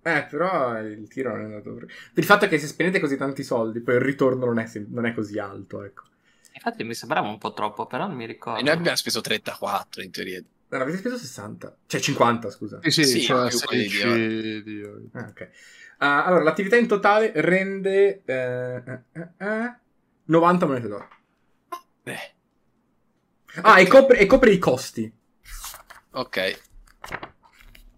Eh, 0.01 0.23
però 0.27 0.79
il 0.79 1.07
tiro 1.07 1.33
non 1.33 1.41
è 1.41 1.43
andato. 1.43 1.71
Per 1.75 1.87
il 2.15 2.23
fatto 2.23 2.47
che 2.47 2.57
se 2.57 2.65
spendete 2.65 2.99
così 2.99 3.15
tanti 3.15 3.43
soldi, 3.43 3.79
poi 3.79 3.93
il 3.95 4.01
ritorno 4.01 4.45
non 4.45 4.57
è, 4.57 4.67
non 4.87 5.05
è 5.05 5.13
così 5.13 5.37
alto, 5.37 5.83
ecco. 5.83 6.03
Infatti 6.53 6.83
mi 6.83 6.95
sembrava 6.95 7.27
un 7.27 7.37
po' 7.37 7.53
troppo, 7.53 7.85
però 7.85 8.07
non 8.07 8.15
mi 8.15 8.25
ricordo. 8.25 8.59
E 8.59 8.63
noi 8.63 8.73
abbiamo 8.73 8.97
speso 8.97 9.21
34 9.21 10.01
in 10.01 10.09
teoria. 10.09 10.41
Non 10.73 10.81
avete 10.81 10.97
speso 10.97 11.17
60. 11.17 11.77
Cioè 11.85 12.01
50, 12.01 12.49
scusa. 12.49 12.79
Sì, 12.81 12.89
sì, 12.89 13.03
Sì, 13.05 13.21
cioè 13.21 13.47
più 13.49 13.59
quelli 13.59 13.83
di 13.83 13.89
16 13.89 14.63
di 14.63 14.83
oro. 14.83 15.01
Ah, 15.13 15.27
ok. 15.29 15.49
Ah, 15.99 16.25
allora, 16.25 16.43
l'attività 16.43 16.75
in 16.77 16.87
totale 16.87 17.31
rende 17.35 18.23
eh, 18.25 18.83
eh, 18.85 19.01
eh, 19.11 19.29
eh, 19.37 19.75
90 20.25 20.65
monete 20.65 20.87
d'oro. 20.87 21.07
Eh, 22.03 22.31
Ah, 23.61 23.79
e 23.79 23.85
copre, 23.87 24.17
e 24.17 24.25
copre 24.25 24.51
i 24.51 24.57
costi. 24.57 25.13
ok. 26.13 26.61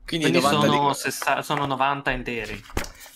Quindi, 0.06 0.30
Quindi 0.30 0.32
90 0.34 0.68
sono, 0.68 0.88
di... 0.90 0.96
sessa- 0.96 1.42
sono 1.42 1.66
90 1.66 2.12
interi. 2.12 2.62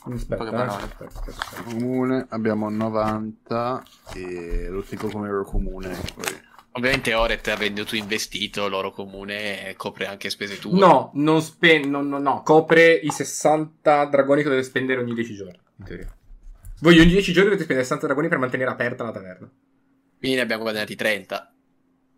Aspetta, 0.02 0.48
eh, 0.48 0.52
parole. 0.52 0.84
aspetta, 0.84 1.06
aspetta, 1.06 1.42
aspetta. 1.42 1.64
Comune 1.64 2.26
abbiamo 2.30 2.70
90 2.70 3.84
e 4.14 4.68
lo 4.70 4.84
dico 4.88 5.10
come 5.10 5.28
ero 5.28 5.44
comune. 5.44 5.90
Poi. 6.16 6.48
Ovviamente 6.80 7.14
Oret 7.14 7.48
avendo 7.50 7.84
tu 7.86 7.96
investito, 7.96 8.68
l'oro 8.68 8.92
comune 8.92 9.74
copre 9.78 10.08
anche 10.08 10.30
spese 10.30 10.58
tue. 10.60 10.78
No, 10.80 11.12
non 11.16 11.42
spe- 11.42 11.80
no, 11.86 12.02
no, 12.02 12.18
no, 12.20 12.42
copre 12.44 12.94
i 12.94 13.10
60 13.12 14.06
dragoni 14.06 14.44
che 14.44 14.50
deve 14.50 14.64
spendere 14.64 15.02
ogni 15.02 15.14
10 15.14 15.34
giorni, 15.36 15.60
in 15.78 15.86
teoria. 15.86 16.14
Voi 16.82 17.00
ogni 17.00 17.12
10 17.12 17.32
giorni 17.34 17.50
dovete 17.50 17.64
spendere 17.64 17.86
60 17.88 18.06
dragoni 18.08 18.28
per 18.30 18.38
mantenere 18.38 18.72
aperta 18.72 19.04
la 19.04 19.12
taverna. 19.12 19.50
Quindi 20.18 20.38
ne 20.38 20.44
abbiamo 20.44 20.64
guadagnati 20.64 20.96
30. 20.96 21.54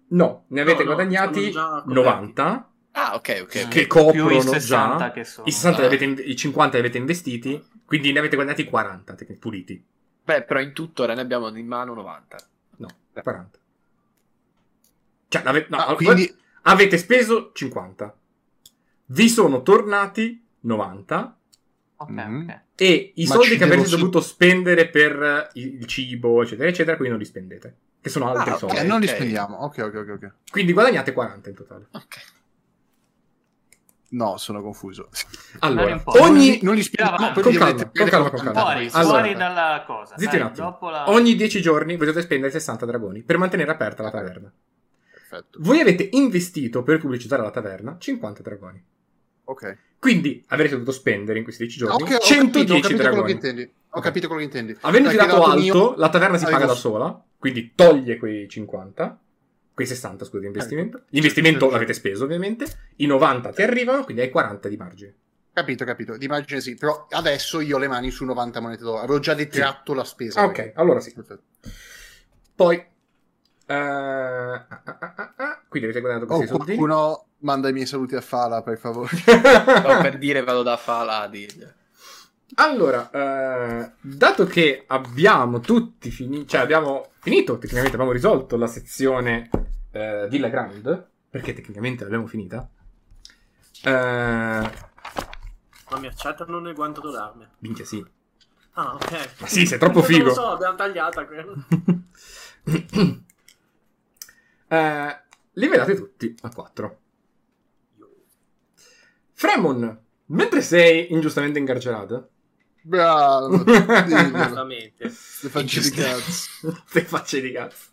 No, 0.10 0.46
ne 0.48 0.62
avete 0.62 0.84
No, 0.84 0.94
guadagnati 0.94 1.52
sono 1.52 1.66
già 1.66 1.70
coperti. 1.84 1.94
90 1.94 2.72
Ah, 2.94 3.16
ok, 3.16 3.40
ok. 3.44 3.48
che 3.48 3.68
Più 3.70 3.82
i 3.82 3.88
coprono 3.88 4.42
60 4.42 4.98
già. 4.98 5.12
che 5.12 5.24
sono. 5.24 5.48
I 5.48 5.52
60 5.52 5.78
li 5.80 5.84
Ah. 5.86 5.88
avete 5.88 6.04
in- 6.04 6.22
i 6.30 6.36
50 6.36 6.78
li 6.78 6.84
avete 6.84 6.98
investiti, 6.98 7.66
quindi 7.86 8.12
ne 8.12 8.20
avete 8.20 8.36
guadagnati 8.36 8.66
40 8.66 9.14
tec- 9.16 9.38
puliti. 9.38 9.84
Beh, 10.24 10.44
però 10.44 10.60
in 10.60 10.74
tutto 10.74 11.04
ora 11.04 11.14
ne 11.14 11.22
abbiamo 11.22 11.48
in 11.56 11.66
mano 11.66 11.94
90. 11.94 12.38
No, 12.78 12.88
40. 13.14 13.58
Cioè, 15.32 15.44
l'ave- 15.44 15.68
no, 15.70 15.78
Ah, 15.78 15.96
quindi 15.96 16.30
avete 16.64 16.98
speso 16.98 17.52
50. 17.54 18.14
Vi 19.06 19.30
sono 19.30 19.62
tornati 19.62 20.46
90 20.62 21.38
Ok, 21.96 22.10
Mhm. 22.10 22.42
ok. 22.50 22.60
e 22.76 23.14
i 23.16 23.26
Ma 23.28 23.36
soldi 23.36 23.56
che 23.56 23.64
avete 23.64 23.86
su- 23.86 23.96
dovuto 23.96 24.20
spendere 24.20 24.90
per 24.90 25.52
il 25.54 25.86
cibo, 25.86 26.42
eccetera, 26.44 26.68
eccetera, 26.68 26.98
quindi 26.98 27.14
non 27.14 27.24
li 27.24 27.30
spendete. 27.30 27.76
Che 28.02 28.10
sono 28.10 28.30
altri 28.30 28.52
Ah, 28.52 28.58
soldi. 28.58 28.76
eh, 28.76 28.84
non 28.84 29.00
li 29.00 29.08
spendiamo. 29.08 29.56
Ok, 29.60 29.78
ok, 29.78 29.94
ok, 29.96 30.10
ok. 30.16 30.32
Quindi 30.52 30.74
guadagnate 30.74 31.14
40 31.14 31.48
in 31.50 31.56
totale. 31.56 31.88
Ok. 31.92 32.18
No, 34.10 34.36
sono 34.36 34.62
confuso. 34.62 35.08
Allora, 35.60 36.02
ogni, 36.06 36.60
non 36.64 36.76
li 36.76 36.84
spendiamo. 36.84 37.16
Avanti. 37.16 37.40
poi 37.40 37.44
Con 37.44 37.62
calma, 37.62 37.84
con 37.94 38.08
calma, 38.10 38.30
con 38.30 38.40
calma. 38.44 38.60
Fuori, 38.62 38.90
Allora, 38.92 39.20
fuori 39.20 39.34
dalla 39.36 39.84
cosa. 39.88 40.18
zitti 40.18 40.32
Dai, 40.36 40.42
un 40.42 40.48
attimo. 40.48 40.90
la... 40.90 41.10
ogni 41.12 41.36
10 41.38 41.62
giorni 41.62 41.96
dovete 41.96 42.22
spendere 42.22 42.52
60 42.52 42.86
dragoni 42.86 43.22
per 43.22 43.38
mantenere 43.38 43.72
aperta 43.72 44.04
la 44.04 44.12
taverna. 44.12 44.52
Perfetto. 45.32 45.60
Voi 45.62 45.80
avete 45.80 46.10
investito 46.12 46.84
per 46.84 47.00
pubblicizzare 47.00 47.42
la 47.42 47.52
taverna 47.52 47.96
50 47.98 48.42
dragoni. 48.42 48.84
Ok. 49.46 49.78
Quindi 49.98 50.44
avrete 50.48 50.72
dovuto 50.74 50.92
spendere 50.92 51.38
in 51.38 51.44
questi 51.44 51.64
10 51.64 51.78
giorni 51.80 52.04
Ok, 52.04 52.12
ho 52.16 52.20
110 52.20 52.28
capito, 52.52 52.74
ho 52.74 52.80
capito 52.82 52.88
quello 52.98 52.98
che 52.98 53.04
dragoni. 53.04 53.32
intendi. 53.32 53.62
Ho 53.64 53.98
Ok. 53.98 54.04
capito 54.04 54.28
quello 54.28 54.42
che 54.42 54.48
intendi. 54.48 54.78
Avendo 54.82 55.10
Perché 55.10 55.24
tirato 55.26 55.44
alto, 55.46 55.60
mio- 55.60 55.96
la 55.96 56.10
taverna 56.10 56.38
si 56.38 56.44
avevo- 56.44 56.60
paga 56.60 56.72
da 56.74 56.78
sola, 56.78 57.24
quindi 57.38 57.72
toglie 57.76 58.18
quei 58.18 58.48
50, 58.50 59.20
quei 59.74 59.88
60 59.88 60.26
scusa 60.26 60.40
di 60.40 60.48
investimento. 60.48 61.04
L'investimento 61.10 61.66
Sì. 61.68 61.72
l'avete 61.72 61.94
speso 61.94 62.24
ovviamente, 62.26 62.66
i 62.98 63.06
90 63.06 63.52
ti 63.52 63.62
arrivano, 63.62 64.04
quindi 64.04 64.22
hai 64.24 64.30
40 64.30 64.68
di 64.70 64.78
margine. 64.78 65.16
Capito, 65.54 65.84
capito. 65.86 66.14
L'immagine 66.16 66.62
sì. 66.62 66.76
Però 66.76 67.08
adesso 67.10 67.60
io 67.60 67.76
ho 67.76 67.80
le 67.80 67.88
mani 67.90 68.10
su 68.12 68.24
90 68.26 68.60
monete 68.62 68.84
d'oro. 68.84 69.00
Avevo 69.00 69.20
già 69.20 69.34
detratto 69.34 69.94
la 69.94 70.04
spesa. 70.06 70.42
Ah, 70.42 70.46
ok, 70.46 70.72
allora 70.76 71.00
sì. 71.02 71.14
Perfetto. 71.14 71.44
Poi, 72.56 72.82
eh, 73.72 74.66
ah, 74.68 74.84
ah, 74.84 75.34
ah, 75.38 75.62
quindi 75.68 75.88
avete 75.90 76.02
guadagnato 76.02 76.32
Oh, 76.34 76.38
questi 76.38 76.56
soldini. 76.56 76.78
qualcuno 76.78 77.26
manda 77.40 77.70
i 77.70 77.74
miei 77.74 77.86
saluti 77.86 78.16
a 78.16 78.22
Fala, 78.22 78.62
per 78.62 78.78
favore. 78.78 79.16
Stavo 79.16 80.02
per 80.02 80.18
dire 80.18 80.44
vado 80.44 80.64
da 80.64 80.78
Fala 80.78 81.22
a 81.22 81.28
dirgli. 81.28 81.66
Allora, 82.56 83.10
eh, 83.12 83.92
dato 84.02 84.46
che 84.46 84.84
abbiamo 84.88 85.60
tutti 85.62 86.12
finito, 86.12 86.48
cioè 86.50 86.60
abbiamo 86.62 87.12
finito, 87.20 87.54
tecnicamente 87.54 87.94
abbiamo 87.96 88.12
risolto 88.12 88.58
la 88.58 88.68
sezione 88.68 89.50
eh, 89.92 90.28
Villa 90.30 90.50
Grand, 90.50 91.08
perché 91.30 91.54
tecnicamente 91.54 92.04
l'abbiamo 92.04 92.28
finita. 92.28 92.70
Eh, 93.84 93.90
Ma 93.90 94.70
mi 95.98 96.08
accettano 96.08 96.60
nel 96.60 96.74
guanto 96.76 97.10
d'arme. 97.10 97.52
minchia 97.60 97.86
sì. 97.86 98.06
Ah, 98.74 98.96
ok. 98.96 99.30
Ma 99.40 99.48
sì, 99.48 99.66
sei 99.66 99.80
troppo 99.80 100.00
Non 100.00 100.04
figo. 100.08 100.26
lo 100.26 100.34
so, 100.34 100.48
abbiamo 100.50 100.76
tagliata 100.76 101.26
quella. 101.26 101.54
eh, 104.72 105.22
livelate 105.54 105.96
tutti 105.96 106.34
a 106.42 106.50
4. 106.50 107.00
Fremon, 109.34 110.00
mentre 110.28 110.62
sei 110.62 111.12
ingiustamente 111.12 111.60
incarcerato, 111.60 112.30
Bravo. 112.84 113.62
Giustamente. 113.64 115.04
Le 115.04 115.50
facce 115.50 115.82
di 115.82 115.90
cazzo. 115.92 116.50
Te 116.92 117.02
facce 117.04 117.40
di 117.40 117.52
cazzo. 117.52 117.90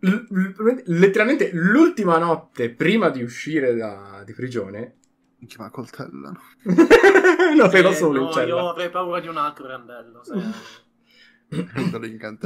L- 0.00 0.08
l- 0.08 0.82
letteralmente 0.86 1.50
l'ultima 1.52 2.18
notte 2.18 2.70
prima 2.70 3.08
di 3.08 3.22
uscire 3.22 3.76
da, 3.76 4.22
di 4.24 4.32
prigione. 4.32 4.96
Minchia, 5.38 5.58
ma 5.60 5.70
coltellano. 5.70 6.40
no, 7.56 7.70
sei 7.70 7.82
da 7.82 7.90
Eh, 7.90 7.94
solo 7.94 8.18
no, 8.18 8.26
in 8.26 8.32
cella. 8.32 8.46
Io 8.46 8.68
avrei 8.68 8.90
paura 8.90 9.20
di 9.20 9.28
un 9.28 9.36
altro 9.36 9.66
randello. 9.68 10.24
se-. 10.24 10.84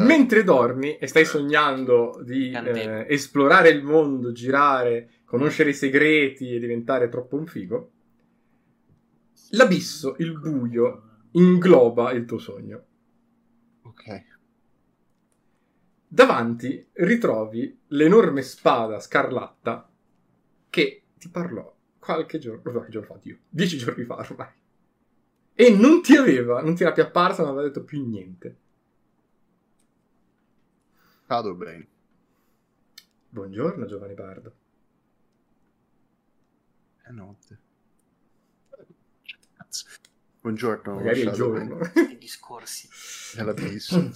Mentre 0.04 0.44
dormi 0.44 0.96
e 0.98 1.06
stai 1.06 1.24
sognando 1.24 2.20
di 2.22 2.50
eh, 2.50 3.06
esplorare 3.08 3.70
il 3.70 3.82
mondo, 3.82 4.32
girare, 4.32 5.22
conoscere 5.24 5.70
i 5.70 5.74
segreti 5.74 6.54
e 6.54 6.58
diventare 6.58 7.08
troppo 7.08 7.36
un 7.36 7.46
figo, 7.46 7.90
l'abisso, 9.50 10.16
il 10.18 10.38
buio, 10.38 11.02
ingloba 11.32 12.12
il 12.12 12.24
tuo 12.24 12.38
sogno. 12.38 12.84
Ok. 13.82 14.24
Davanti 16.06 16.88
ritrovi 16.94 17.78
l'enorme 17.88 18.42
spada 18.42 18.98
scarlatta 18.98 19.88
che 20.68 21.02
ti 21.16 21.28
parlò 21.28 21.72
qualche 21.98 22.38
giorno, 22.38 22.62
qualche 22.62 22.90
giorno 22.90 23.14
fa, 23.14 23.18
Dio, 23.22 23.38
dieci 23.48 23.76
giorni 23.76 24.04
fa 24.04 24.16
ormai. 24.16 24.48
E 25.54 25.70
non 25.70 26.02
ti 26.02 26.16
aveva, 26.16 26.62
non 26.62 26.74
ti 26.74 26.82
era 26.82 26.92
più 26.92 27.02
apparsa, 27.02 27.42
non 27.42 27.52
aveva 27.52 27.68
detto 27.68 27.84
più 27.84 28.04
niente. 28.06 28.56
Bene. 31.54 31.86
Buongiorno, 33.28 33.86
giovane 33.86 34.14
bardo. 34.14 34.52
È 37.02 37.10
notte. 37.12 37.58
Cazzo. 39.56 39.86
Buongiorno. 40.40 40.94
Magari 40.96 41.20
è 41.20 41.30
giorno. 41.30 41.78
I 42.10 42.18
discorsi. 42.18 42.88
È 42.88 43.78
sì. 43.78 44.12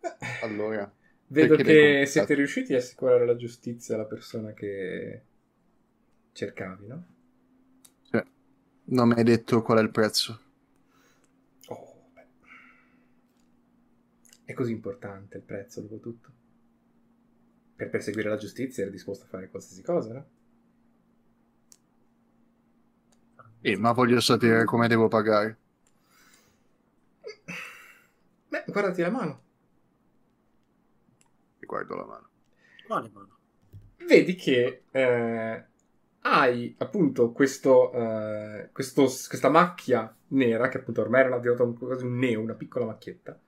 Allora, 0.40 0.90
Vedo 1.26 1.56
che 1.56 2.06
siete 2.06 2.32
riusciti 2.32 2.72
a 2.72 2.78
assicurare 2.78 3.26
la 3.26 3.36
giustizia 3.36 3.96
alla 3.96 4.06
persona 4.06 4.54
che 4.54 5.24
cercavi, 6.32 6.86
no? 6.86 7.04
cioè, 8.10 8.24
non 8.84 9.08
mi 9.08 9.14
hai 9.14 9.24
detto 9.24 9.60
qual 9.60 9.76
è 9.76 9.82
il 9.82 9.90
prezzo. 9.90 10.40
Oh, 11.66 12.08
beh. 12.14 12.26
È 14.50 14.52
così 14.52 14.72
importante 14.72 15.36
il 15.36 15.44
prezzo, 15.44 15.80
dopo 15.80 16.00
tutto. 16.00 16.28
Per 17.76 17.88
perseguire 17.88 18.28
la 18.28 18.36
giustizia 18.36 18.82
eri 18.82 18.90
disposto 18.90 19.22
a 19.22 19.28
fare 19.28 19.48
qualsiasi 19.48 19.80
cosa, 19.80 20.12
no? 20.12 20.26
Eh, 23.62 23.76
ma 23.76 23.92
voglio 23.92 24.20
sapere 24.20 24.64
come 24.64 24.88
devo 24.88 25.08
pagare. 25.08 25.56
Beh, 28.50 28.64
guardati 28.66 29.00
la 29.02 29.10
mano. 29.10 29.42
Guardo 31.60 31.94
la 31.94 32.04
mano. 32.04 32.28
Quale 32.86 33.10
mano? 33.12 33.38
Vedi 34.06 34.34
che 34.34 34.84
eh, 34.90 35.64
hai 36.22 36.74
appunto 36.78 37.32
questo, 37.32 37.92
eh, 37.92 38.70
questo- 38.72 39.04
questa 39.04 39.48
macchia 39.48 40.14
nera, 40.28 40.68
che 40.68 40.78
appunto 40.78 41.00
ormai 41.02 41.20
era 41.20 41.38
diventata 41.38 41.68
un, 41.68 41.76
quasi 41.78 42.04
un 42.04 42.16
neo, 42.18 42.40
una 42.40 42.54
piccola 42.54 42.86
macchietta, 42.86 43.38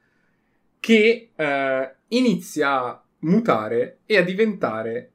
che 0.82 1.30
eh, 1.32 1.94
inizia 2.08 2.82
a 2.82 3.04
mutare 3.20 4.00
e 4.04 4.16
a 4.16 4.22
diventare 4.22 5.12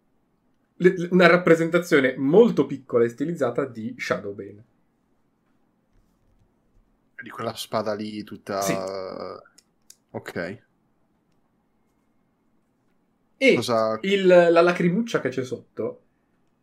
le- 0.77 1.09
una 1.11 1.27
rappresentazione 1.27 2.15
molto 2.15 2.65
piccola 2.65 3.03
e 3.03 3.09
stilizzata 3.09 3.65
di 3.65 3.93
Shadowbane. 3.97 4.63
Di 7.21 7.29
quella 7.29 7.53
spada 7.53 7.93
lì 7.93 8.23
tutta... 8.23 8.61
Sì. 8.61 8.73
Ok. 10.11 10.63
E 13.35 13.55
Cosa... 13.55 13.99
il- 14.03 14.25
la 14.25 14.61
lacrimuccia 14.61 15.19
che 15.19 15.27
c'è 15.27 15.43
sotto, 15.43 16.03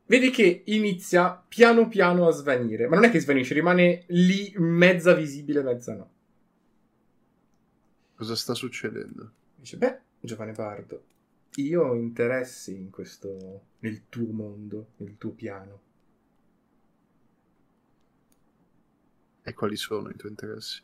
vedi 0.07 0.31
che 0.31 0.63
inizia 0.65 1.45
piano 1.47 1.89
piano 1.89 2.27
a 2.27 2.31
svanire. 2.31 2.89
Ma 2.89 2.95
non 2.95 3.05
è 3.05 3.11
che 3.11 3.21
svanisce, 3.21 3.53
rimane 3.53 4.05
lì 4.07 4.51
mezza 4.57 5.13
visibile, 5.13 5.63
mezza 5.63 5.95
no. 5.95 6.13
Cosa 8.25 8.37
sta 8.37 8.55
succedendo? 8.55 9.33
Dice, 9.55 9.77
beh, 9.77 10.01
giovane 10.19 10.53
Bardo, 10.53 11.05
io 11.57 11.83
ho 11.83 11.95
interessi 11.95 12.75
in 12.75 12.89
questo, 12.89 13.67
nel 13.81 14.09
tuo 14.09 14.33
mondo, 14.33 14.93
nel 14.97 15.19
tuo 15.19 15.33
piano. 15.33 15.83
E 19.43 19.53
quali 19.53 19.77
sono 19.77 20.09
i 20.09 20.17
tuoi 20.17 20.31
interessi? 20.31 20.83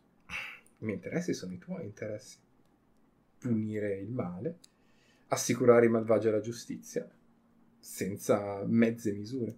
I 0.80 0.84
miei 0.84 0.96
interessi 0.96 1.32
sono 1.32 1.54
i 1.54 1.58
tuoi 1.58 1.86
interessi. 1.86 2.36
Punire 3.38 3.96
il 3.96 4.10
male, 4.10 4.58
assicurare 5.28 5.86
i 5.86 5.88
malvagi 5.88 6.28
alla 6.28 6.40
giustizia, 6.40 7.10
senza 7.78 8.62
mezze 8.66 9.12
misure. 9.12 9.56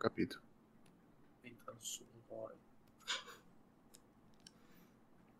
Capito. 0.00 0.40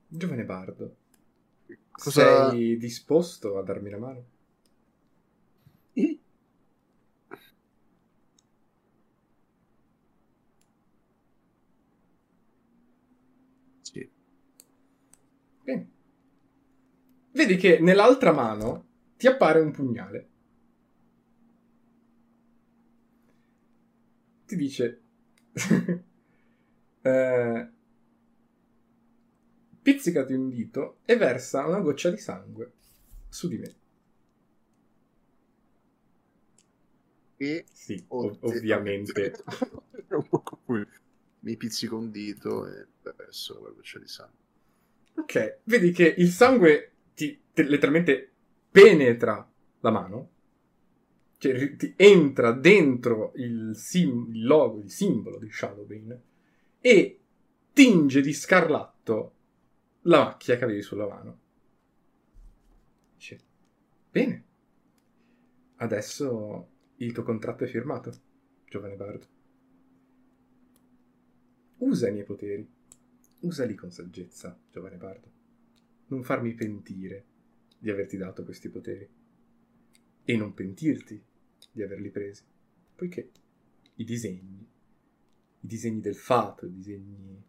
Giovane 0.07 0.45
bardo, 0.45 0.97
Cosa- 1.91 2.51
sei 2.51 2.77
disposto 2.77 3.57
a 3.57 3.63
darmi 3.63 3.89
la 3.91 3.99
mano? 3.99 4.25
Sì. 13.83 14.11
Bene. 15.65 15.91
Vedi 17.33 17.57
che 17.57 17.79
nell'altra 17.81 18.33
mano 18.33 18.85
ti 19.17 19.27
appare 19.27 19.61
un 19.61 19.71
pugnale. 19.71 20.30
Ti 24.51 24.57
dice... 24.57 25.01
eh, 27.03 27.69
pizzicati 29.81 30.33
un 30.33 30.49
dito 30.49 30.99
e 31.05 31.17
versa 31.17 31.65
una 31.67 31.79
goccia 31.79 32.11
di 32.11 32.17
sangue 32.17 32.73
su 33.29 33.47
di 33.47 33.59
me. 33.59 33.75
E 37.37 37.65
Sì, 37.73 38.05
ov- 38.09 38.39
ovviamente. 38.41 39.31
È 40.09 40.15
un 40.15 40.29
po' 40.29 40.41
come- 40.43 40.89
Mi 41.43 41.57
pizzico 41.57 41.97
un 41.97 42.11
dito 42.11 42.67
e 42.67 42.89
verso 43.03 43.63
la 43.63 43.71
goccia 43.71 44.01
di 44.01 44.09
sangue. 44.09 44.39
Ok, 45.15 45.59
vedi 45.63 45.93
che 45.93 46.13
il 46.19 46.31
sangue 46.31 46.91
ti, 47.15 47.41
te- 47.53 47.69
letteralmente 47.69 48.33
penetra 48.69 49.49
la 49.79 49.91
mano, 49.93 50.31
cioè 51.41 51.75
ti 51.75 51.95
entra 51.97 52.53
dentro 52.53 53.33
il, 53.37 53.75
sim- 53.75 54.29
il 54.29 54.45
logo, 54.45 54.81
il 54.81 54.91
simbolo 54.91 55.39
di 55.39 55.51
Shadowbane 55.51 56.23
e 56.81 57.21
tinge 57.73 58.21
di 58.21 58.35
scarlatto 58.35 59.35
la 60.03 60.23
macchia 60.25 60.59
che 60.59 60.65
avevi 60.65 60.83
sulla 60.83 61.07
mano. 61.07 61.41
Dice, 63.15 63.41
bene, 64.11 64.45
adesso 65.77 66.69
il 66.97 67.13
tuo 67.13 67.23
contratto 67.23 67.65
è 67.65 67.69
firmato, 67.69 68.13
giovane 68.67 68.97
bardo. 68.97 69.27
Usa 71.79 72.09
i 72.09 72.13
miei 72.13 72.25
poteri. 72.25 72.69
Usali 73.39 73.75
con 73.75 73.91
saggezza, 73.91 74.61
giovane 74.71 74.97
bardo. 74.97 75.31
Non 76.09 76.23
farmi 76.23 76.53
pentire 76.53 77.25
di 77.79 77.89
averti 77.89 78.19
dato 78.19 78.45
questi 78.45 78.69
poteri. 78.69 79.09
E 80.23 80.37
non 80.37 80.53
pentirti 80.53 81.29
di 81.71 81.83
averli 81.83 82.11
presi. 82.11 82.45
Poiché 82.95 83.31
i 83.95 84.05
disegni, 84.05 84.67
i 85.61 85.67
disegni 85.67 86.01
del 86.01 86.17
fato, 86.17 86.67
i 86.67 86.73
disegni 86.73 87.43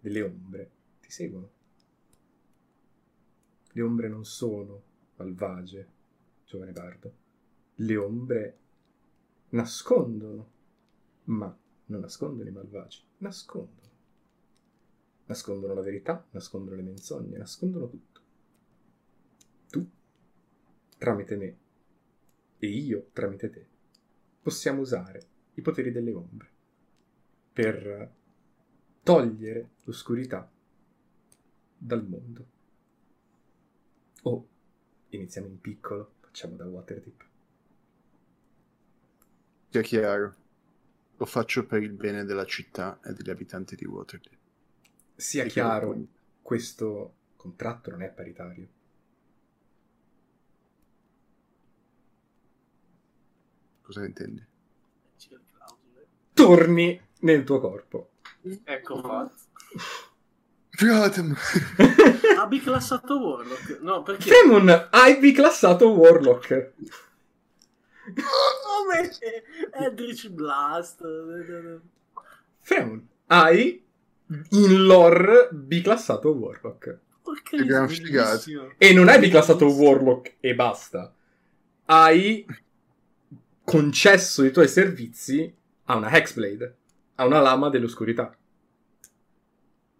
delle 0.00 0.22
ombre, 0.22 0.70
ti 1.00 1.10
seguono. 1.10 1.50
Le 3.72 3.82
ombre 3.82 4.08
non 4.08 4.24
sono 4.24 4.82
malvagie, 5.16 5.86
giovane 6.46 6.72
bardo. 6.72 7.12
Le 7.74 7.96
ombre 7.96 8.58
nascondono, 9.50 10.50
ma 11.24 11.54
non 11.86 12.00
nascondono 12.00 12.48
i 12.48 12.52
malvagi, 12.52 13.02
nascondono. 13.18 13.84
Nascondono 15.26 15.74
la 15.74 15.82
verità, 15.82 16.24
nascondono 16.30 16.76
le 16.76 16.82
menzogne, 16.82 17.36
nascondono 17.36 17.88
tutto. 17.88 18.20
Tu, 19.68 19.86
tramite 20.96 21.36
me, 21.36 21.56
e 22.66 22.70
io, 22.70 23.08
tramite 23.12 23.50
te, 23.50 23.66
possiamo 24.42 24.80
usare 24.80 25.26
i 25.54 25.62
poteri 25.62 25.90
delle 25.90 26.12
ombre 26.12 26.50
per 27.52 28.12
togliere 29.02 29.70
l'oscurità 29.84 30.50
dal 31.78 32.06
mondo. 32.06 32.46
O 34.22 34.48
iniziamo 35.10 35.46
in 35.46 35.60
piccolo, 35.60 36.14
facciamo 36.20 36.56
da 36.56 36.66
Waterdeep. 36.66 37.24
Sia 39.68 39.82
chiaro, 39.82 40.34
lo 41.16 41.24
faccio 41.24 41.64
per 41.66 41.82
il 41.82 41.92
bene 41.92 42.24
della 42.24 42.44
città 42.44 43.00
e 43.02 43.12
degli 43.12 43.30
abitanti 43.30 43.76
di 43.76 43.84
Waterdeep. 43.84 44.38
Sia 45.14 45.44
chiaro, 45.46 45.92
chiaro. 45.92 46.06
questo 46.42 47.14
contratto 47.36 47.90
non 47.90 48.02
è 48.02 48.10
paritario. 48.10 48.68
Cosa 53.86 54.04
intendi? 54.04 54.44
Torni 56.32 57.00
nel 57.20 57.44
tuo 57.44 57.60
corpo. 57.60 58.10
Ecco 58.64 59.00
fatto. 59.00 59.34
Fiatem! 60.70 61.36
Ha 62.36 62.46
biclassato 62.50 63.16
Warlock. 63.16 63.78
No, 63.82 64.02
perché? 64.02 64.28
Fremon, 64.28 64.88
hai 64.90 65.18
biclassato 65.18 65.90
Warlock. 65.90 66.72
Come? 68.12 69.10
Eldritch 69.70 70.30
Blast. 70.30 71.04
Fremon, 72.58 73.08
hai 73.26 73.86
in 74.50 74.84
lore 74.84 75.48
biclassato 75.52 76.30
Warlock. 76.30 76.98
Bellissimo. 77.50 78.72
E 78.78 78.92
non 78.92 79.08
hai 79.08 79.20
biclassato 79.20 79.66
Warlock 79.66 80.38
e 80.40 80.56
basta. 80.56 81.14
Hai 81.84 82.44
concesso 83.66 84.44
i 84.44 84.52
tuoi 84.52 84.68
servizi 84.68 85.52
a 85.86 85.96
una 85.96 86.10
Hexblade, 86.10 86.76
a 87.16 87.26
una 87.26 87.40
lama 87.40 87.68
dell'oscurità. 87.68 88.34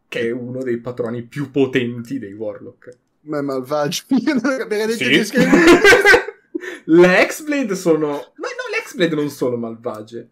Che 0.08 0.20
è 0.20 0.30
uno 0.30 0.62
dei 0.62 0.78
patroni 0.78 1.24
più 1.24 1.50
potenti 1.50 2.20
dei 2.20 2.32
Warlock. 2.32 2.96
Ma 3.22 3.38
è 3.38 3.42
malvagio. 3.42 4.04
Io 4.10 4.34
non 4.34 4.56
capito 4.56 4.90
Sì. 4.92 5.08
che 5.08 5.24
scrive. 5.24 5.50
le 6.84 7.20
Hexblade 7.20 7.74
sono... 7.74 8.08
Ma 8.08 8.48
no, 8.48 8.70
le 8.70 8.78
Hexblade 8.78 9.14
non 9.16 9.28
sono 9.30 9.56
malvagie. 9.56 10.30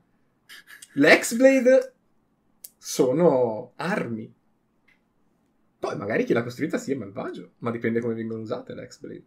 Le 0.93 1.13
Hexblade 1.13 1.93
sono 2.79 3.73
armi. 3.77 4.33
Poi 5.81 5.97
magari 5.97 6.23
chi 6.25 6.33
l'ha 6.33 6.45
costruita 6.45 6.79
sì 6.79 6.93
è 6.93 6.95
malvagio, 6.95 7.55
ma 7.59 7.73
dipende 7.73 8.01
come 8.01 8.15
vengono 8.15 8.43
usate 8.43 8.75
le 8.75 8.83
Hexblade. 8.85 9.25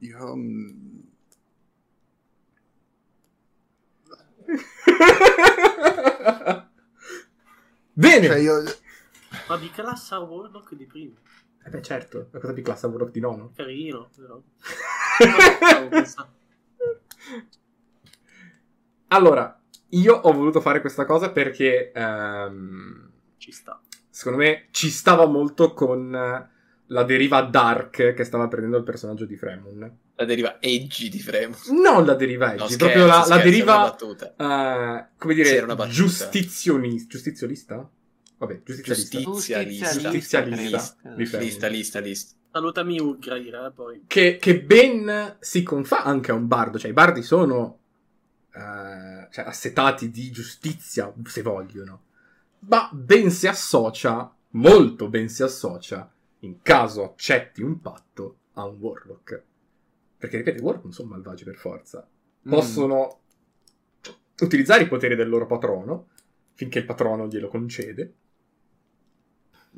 Io... 0.00 0.34
mm, 0.36 0.98
Bene! 7.92 8.26
Cioè 8.26 8.38
io... 8.38 8.62
Ma 9.48 9.56
biclassa 9.58 10.18
Warlock 10.18 10.74
di 10.74 10.86
prima. 10.86 11.14
Eh 11.64 11.70
beh 11.70 11.82
certo, 11.82 12.28
la 12.30 12.38
cosa 12.40 12.52
biclassa 12.52 12.88
Warlock 12.88 13.10
di 13.12 13.20
nono. 13.20 13.52
Carino, 13.54 14.08
però. 14.16 14.40
Allora, 19.12 19.60
io 19.90 20.14
ho 20.14 20.32
voluto 20.32 20.60
fare 20.60 20.80
questa 20.80 21.04
cosa 21.04 21.30
perché 21.32 21.90
ehm, 21.92 23.10
Ci 23.38 23.50
sta. 23.52 23.80
secondo 24.08 24.38
me 24.38 24.68
ci 24.70 24.88
stava 24.88 25.26
molto 25.26 25.74
con 25.74 26.48
la 26.90 27.04
deriva 27.04 27.42
dark 27.42 28.14
che 28.14 28.24
stava 28.24 28.48
prendendo 28.48 28.76
il 28.76 28.84
personaggio 28.84 29.24
di 29.24 29.36
Fremon. 29.36 29.98
La 30.14 30.24
deriva 30.24 30.60
edgy 30.60 31.08
di 31.08 31.20
Fremus. 31.20 31.68
Non 31.68 32.04
la 32.04 32.14
deriva 32.14 32.46
No, 32.46 32.52
edgy, 32.52 32.74
scherzo, 32.74 32.76
proprio 32.78 33.06
la, 33.06 33.16
la 33.16 33.22
scherzo, 33.22 33.32
una 33.34 33.42
deriva, 33.42 33.96
eh, 34.36 35.06
come 35.16 35.34
dire, 35.34 35.54
era 35.54 35.64
una 35.64 35.76
battuta. 35.76 35.94
giustizioni- 35.94 37.06
giustiziolista? 37.06 37.88
Vabbè, 38.38 38.62
giustizialista. 38.64 39.18
Giustizialista. 39.18 39.90
Giustizialista. 39.90 40.78
Fremon. 41.00 41.18
Lista, 41.18 41.68
lista, 41.68 41.98
lista. 42.00 42.34
Salutami 42.52 42.98
Ugraira, 42.98 43.70
poi. 43.70 44.02
che, 44.08 44.38
che 44.40 44.60
ben 44.60 45.36
si 45.38 45.62
confà 45.62 46.02
anche 46.02 46.32
a 46.32 46.34
un 46.34 46.48
bardo. 46.48 46.78
Cioè, 46.78 46.90
i 46.90 46.94
bardi 46.94 47.22
sono 47.22 47.78
eh, 48.52 49.28
cioè, 49.30 49.44
assetati 49.44 50.10
di 50.10 50.30
giustizia, 50.32 51.12
se 51.24 51.42
vogliono. 51.42 52.02
Ma 52.60 52.90
ben 52.92 53.30
si 53.30 53.46
associa, 53.46 54.34
molto 54.50 55.08
ben 55.08 55.28
si 55.28 55.44
associa, 55.44 56.10
in 56.40 56.62
caso 56.62 57.04
accetti 57.04 57.62
un 57.62 57.80
patto, 57.80 58.38
a 58.54 58.64
un 58.64 58.76
warlock. 58.78 59.42
Perché, 60.16 60.36
ripeto, 60.38 60.58
i 60.58 60.62
warlock 60.62 60.84
non 60.84 60.92
sono 60.92 61.08
malvagi 61.10 61.44
per 61.44 61.56
forza. 61.56 62.06
mm, 62.06 62.50
Possono 62.50 63.20
utilizzare 64.40 64.82
i 64.84 64.88
poteri 64.88 65.16
del 65.16 65.28
loro 65.28 65.46
patrono, 65.46 66.08
finché 66.54 66.78
il 66.78 66.84
patrono 66.84 67.26
glielo 67.26 67.48
concede. 67.48 68.14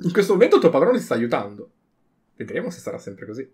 In 0.02 0.12
questo 0.12 0.32
momento 0.32 0.56
il 0.56 0.60
tuo 0.60 0.70
patrono 0.70 0.96
ti 0.96 1.02
sta 1.02 1.14
aiutando. 1.14 1.70
Vedremo 2.36 2.70
se 2.70 2.80
sarà 2.80 2.98
sempre 2.98 3.26
così. 3.26 3.50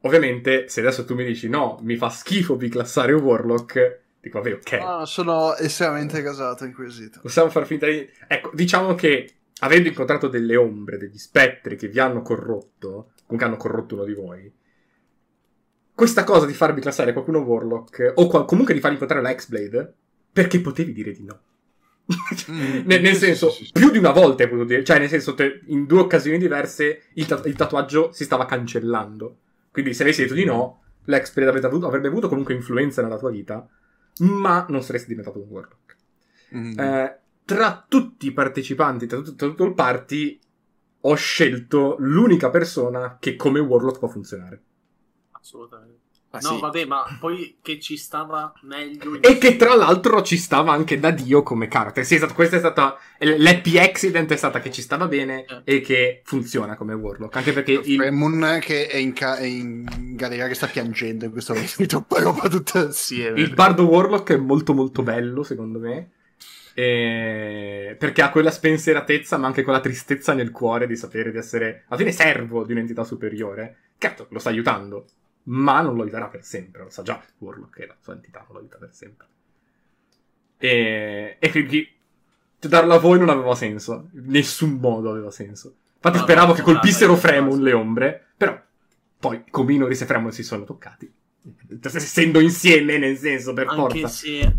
Ovviamente, 0.00 0.68
se 0.68 0.80
adesso 0.80 1.04
tu 1.04 1.14
mi 1.14 1.24
dici 1.24 1.48
no, 1.48 1.78
mi 1.80 1.96
fa 1.96 2.10
schifo 2.10 2.56
biclassare 2.56 3.12
un 3.12 3.22
warlock, 3.22 4.00
dico 4.20 4.40
vabbè, 4.40 4.54
ok. 4.54 4.72
Ah, 4.72 5.06
sono 5.06 5.54
estremamente 5.56 6.22
casato 6.22 6.64
in 6.66 6.74
quesito. 6.74 7.20
Possiamo 7.22 7.48
far 7.48 7.64
finta 7.64 7.86
di... 7.86 8.06
Ecco, 8.28 8.50
diciamo 8.52 8.94
che 8.94 9.32
avendo 9.60 9.88
incontrato 9.88 10.28
delle 10.28 10.56
ombre, 10.56 10.98
degli 10.98 11.18
spettri 11.18 11.76
che 11.76 11.88
vi 11.88 12.00
hanno 12.00 12.22
corrotto, 12.22 13.12
comunque 13.26 13.46
hanno 13.46 13.56
corrotto 13.56 13.94
uno 13.94 14.04
di 14.04 14.14
voi, 14.14 14.52
questa 15.94 16.24
cosa 16.24 16.44
di 16.46 16.52
farvi 16.52 16.80
classare 16.80 17.12
qualcuno 17.12 17.38
Warlock, 17.40 18.12
o 18.16 18.26
qual- 18.26 18.44
comunque 18.46 18.74
di 18.74 18.80
far 18.80 18.92
incontrare 18.92 19.22
la 19.22 19.34
X-Blade, 19.34 19.94
perché 20.32 20.60
potevi 20.60 20.92
dire 20.92 21.12
di 21.12 21.22
no. 21.24 21.40
Mm, 22.50 22.82
nel, 22.84 23.00
nel 23.00 23.14
senso, 23.14 23.48
sì, 23.50 23.58
sì, 23.58 23.64
sì. 23.66 23.72
più 23.72 23.90
di 23.90 23.98
una 23.98 24.10
volta 24.10 24.42
hai 24.42 24.48
potuto 24.48 24.68
dire, 24.68 24.84
cioè 24.84 24.98
nel 24.98 25.08
senso, 25.08 25.34
te- 25.34 25.60
in 25.66 25.86
due 25.86 26.00
occasioni 26.00 26.36
diverse 26.38 27.04
il, 27.14 27.26
ta- 27.26 27.40
il 27.44 27.54
tatuaggio 27.54 28.10
si 28.12 28.24
stava 28.24 28.44
cancellando. 28.44 29.38
Quindi 29.70 29.94
se 29.94 30.02
avessi 30.02 30.22
detto 30.22 30.34
di 30.34 30.44
no, 30.44 30.82
l'expert 31.04 31.46
avrebbe 31.48 31.66
avuto, 31.66 31.86
avrebbe 31.86 32.08
avuto 32.08 32.28
comunque 32.28 32.54
influenza 32.54 33.00
nella 33.00 33.18
tua 33.18 33.30
vita, 33.30 33.66
ma 34.18 34.66
non 34.68 34.82
saresti 34.82 35.08
diventato 35.08 35.38
un 35.40 35.48
warlock. 35.48 35.96
Mm. 36.56 36.78
Eh, 36.78 37.18
tra 37.44 37.84
tutti 37.88 38.26
i 38.26 38.32
partecipanti, 38.32 39.06
tra 39.06 39.18
tutto, 39.18 39.34
tra 39.34 39.48
tutto 39.48 39.64
il 39.64 39.74
party, 39.74 40.38
ho 41.00 41.14
scelto 41.14 41.96
l'unica 41.98 42.50
persona 42.50 43.18
che 43.20 43.36
come 43.36 43.60
warlock 43.60 43.98
può 43.98 44.08
funzionare. 44.08 44.62
Assolutamente. 45.32 46.02
Ma 46.34 46.40
no, 46.42 46.54
sì. 46.56 46.60
vabbè, 46.60 46.84
ma 46.86 47.04
poi 47.20 47.58
che 47.62 47.78
ci 47.78 47.96
stava 47.96 48.52
meglio. 48.62 49.22
E 49.22 49.38
che 49.38 49.54
tra 49.54 49.76
l'altro 49.76 50.20
ci 50.22 50.36
stava 50.36 50.72
anche 50.72 50.98
da 50.98 51.12
Dio 51.12 51.44
come 51.44 51.68
carattere. 51.68 52.04
Sì, 52.04 52.16
esatto, 52.16 52.34
questa 52.34 52.56
è 52.56 52.58
stata. 52.58 52.98
L'happy 53.18 53.78
accident 53.78 54.32
è 54.32 54.36
stata 54.36 54.58
che 54.58 54.72
ci 54.72 54.82
stava 54.82 55.06
bene 55.06 55.44
Eh. 55.44 55.76
e 55.76 55.80
che 55.80 56.22
funziona 56.24 56.74
come 56.74 56.92
warlock. 56.94 57.36
Anche 57.36 57.52
perché 57.52 57.72
il, 57.72 57.98
Fremon 57.98 58.58
che 58.60 58.88
è 58.88 58.96
in, 58.96 59.12
ca- 59.12 59.36
è 59.36 59.44
in 59.44 59.84
galera 60.16 60.48
che 60.48 60.54
sta 60.54 60.66
piangendo 60.66 61.24
in 61.26 61.30
questo 61.30 61.52
momento 61.54 61.86
troppa 61.86 62.20
roba 62.20 62.48
tutta 62.48 62.80
assieme. 62.88 63.38
il 63.40 63.54
bardo 63.54 63.84
warlock 63.84 64.32
è 64.32 64.36
molto 64.36 64.74
molto 64.74 65.04
bello, 65.04 65.44
secondo 65.44 65.78
me. 65.78 66.13
E- 66.74 67.96
Perché 67.98 68.22
ha 68.22 68.30
quella 68.30 68.50
spensieratezza, 68.50 69.36
ma 69.38 69.46
anche 69.46 69.62
quella 69.62 69.80
tristezza 69.80 70.34
nel 70.34 70.50
cuore 70.50 70.86
di 70.86 70.96
sapere 70.96 71.30
di 71.30 71.38
essere 71.38 71.84
alla 71.86 71.98
fine 71.98 72.12
servo 72.12 72.64
di 72.64 72.72
un'entità 72.72 73.04
superiore. 73.04 73.76
Certo, 73.98 74.26
lo 74.30 74.38
sta 74.38 74.50
aiutando, 74.50 75.06
ma 75.44 75.80
non 75.80 75.94
lo 75.94 76.02
aiuterà 76.02 76.26
per 76.26 76.44
sempre. 76.44 76.82
Lo 76.82 76.90
sa 76.90 77.02
già 77.02 77.22
Warlock 77.38 77.76
che 77.76 77.86
la 77.86 77.96
sua 78.00 78.14
entità 78.14 78.40
non 78.40 78.48
lo 78.52 78.58
aiuta 78.58 78.76
per 78.78 78.90
sempre. 78.92 79.26
E, 80.58 81.36
e 81.38 81.50
quindi 81.50 81.88
darlo 82.58 82.94
a 82.94 82.98
voi 82.98 83.18
non 83.18 83.28
aveva 83.28 83.54
senso. 83.54 84.08
In 84.14 84.26
nessun 84.26 84.72
modo 84.72 85.10
aveva 85.10 85.30
senso. 85.30 85.76
Infatti 85.96 86.18
No, 86.18 86.22
speravo 86.22 86.48
no, 86.48 86.52
che 86.54 86.60
no, 86.60 86.66
colpissero 86.66 87.12
dai, 87.12 87.20
Fremon 87.20 87.62
le 87.62 87.72
ombre, 87.72 88.26
però 88.36 88.60
poi 89.18 89.44
Cominoris 89.48 90.00
e 90.02 90.06
Fremon 90.06 90.32
si 90.32 90.42
sono 90.42 90.64
toccati. 90.64 91.12
Essendo 91.82 92.40
insieme, 92.40 92.96
nel 92.96 93.18
senso, 93.18 93.52
per 93.52 93.66
Anche 93.68 94.00
forza. 94.00 94.08
se 94.08 94.54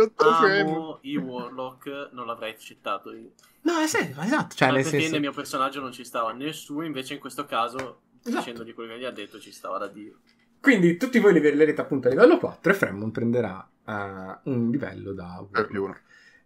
otto 0.00 0.28
amo 0.28 0.98
i 1.02 1.16
Warlock, 1.16 2.10
non 2.12 2.26
l'avrei 2.26 2.52
accettato 2.52 3.12
io. 3.12 3.32
No, 3.62 3.78
è 3.80 3.86
serio, 3.86 4.16
esatto. 4.20 4.54
Cioè, 4.54 4.70
nel 4.70 4.82
perché 4.82 4.98
senso... 4.98 5.12
nel 5.12 5.20
mio 5.20 5.32
personaggio 5.32 5.80
non 5.80 5.92
ci 5.92 6.04
stava 6.04 6.32
nessuno, 6.32 6.84
invece 6.84 7.14
in 7.14 7.20
questo 7.20 7.44
caso, 7.44 8.00
Esatto. 8.22 8.38
dicendogli 8.38 8.74
quello 8.74 8.94
che 8.94 9.00
gli 9.00 9.04
ha 9.04 9.10
detto, 9.10 9.38
ci 9.38 9.52
stava 9.52 9.76
da 9.76 9.88
Dio. 9.88 10.20
Quindi 10.60 10.96
tutti 10.96 11.18
voi 11.18 11.32
livellerete 11.34 11.80
appunto 11.80 12.08
a 12.08 12.10
livello 12.10 12.38
4 12.38 12.72
e 12.72 12.74
Fremon 12.74 13.10
prenderà 13.10 13.68
eh, 13.86 14.38
un 14.44 14.70
livello 14.70 15.12
da 15.12 15.46
uno. 15.70 15.96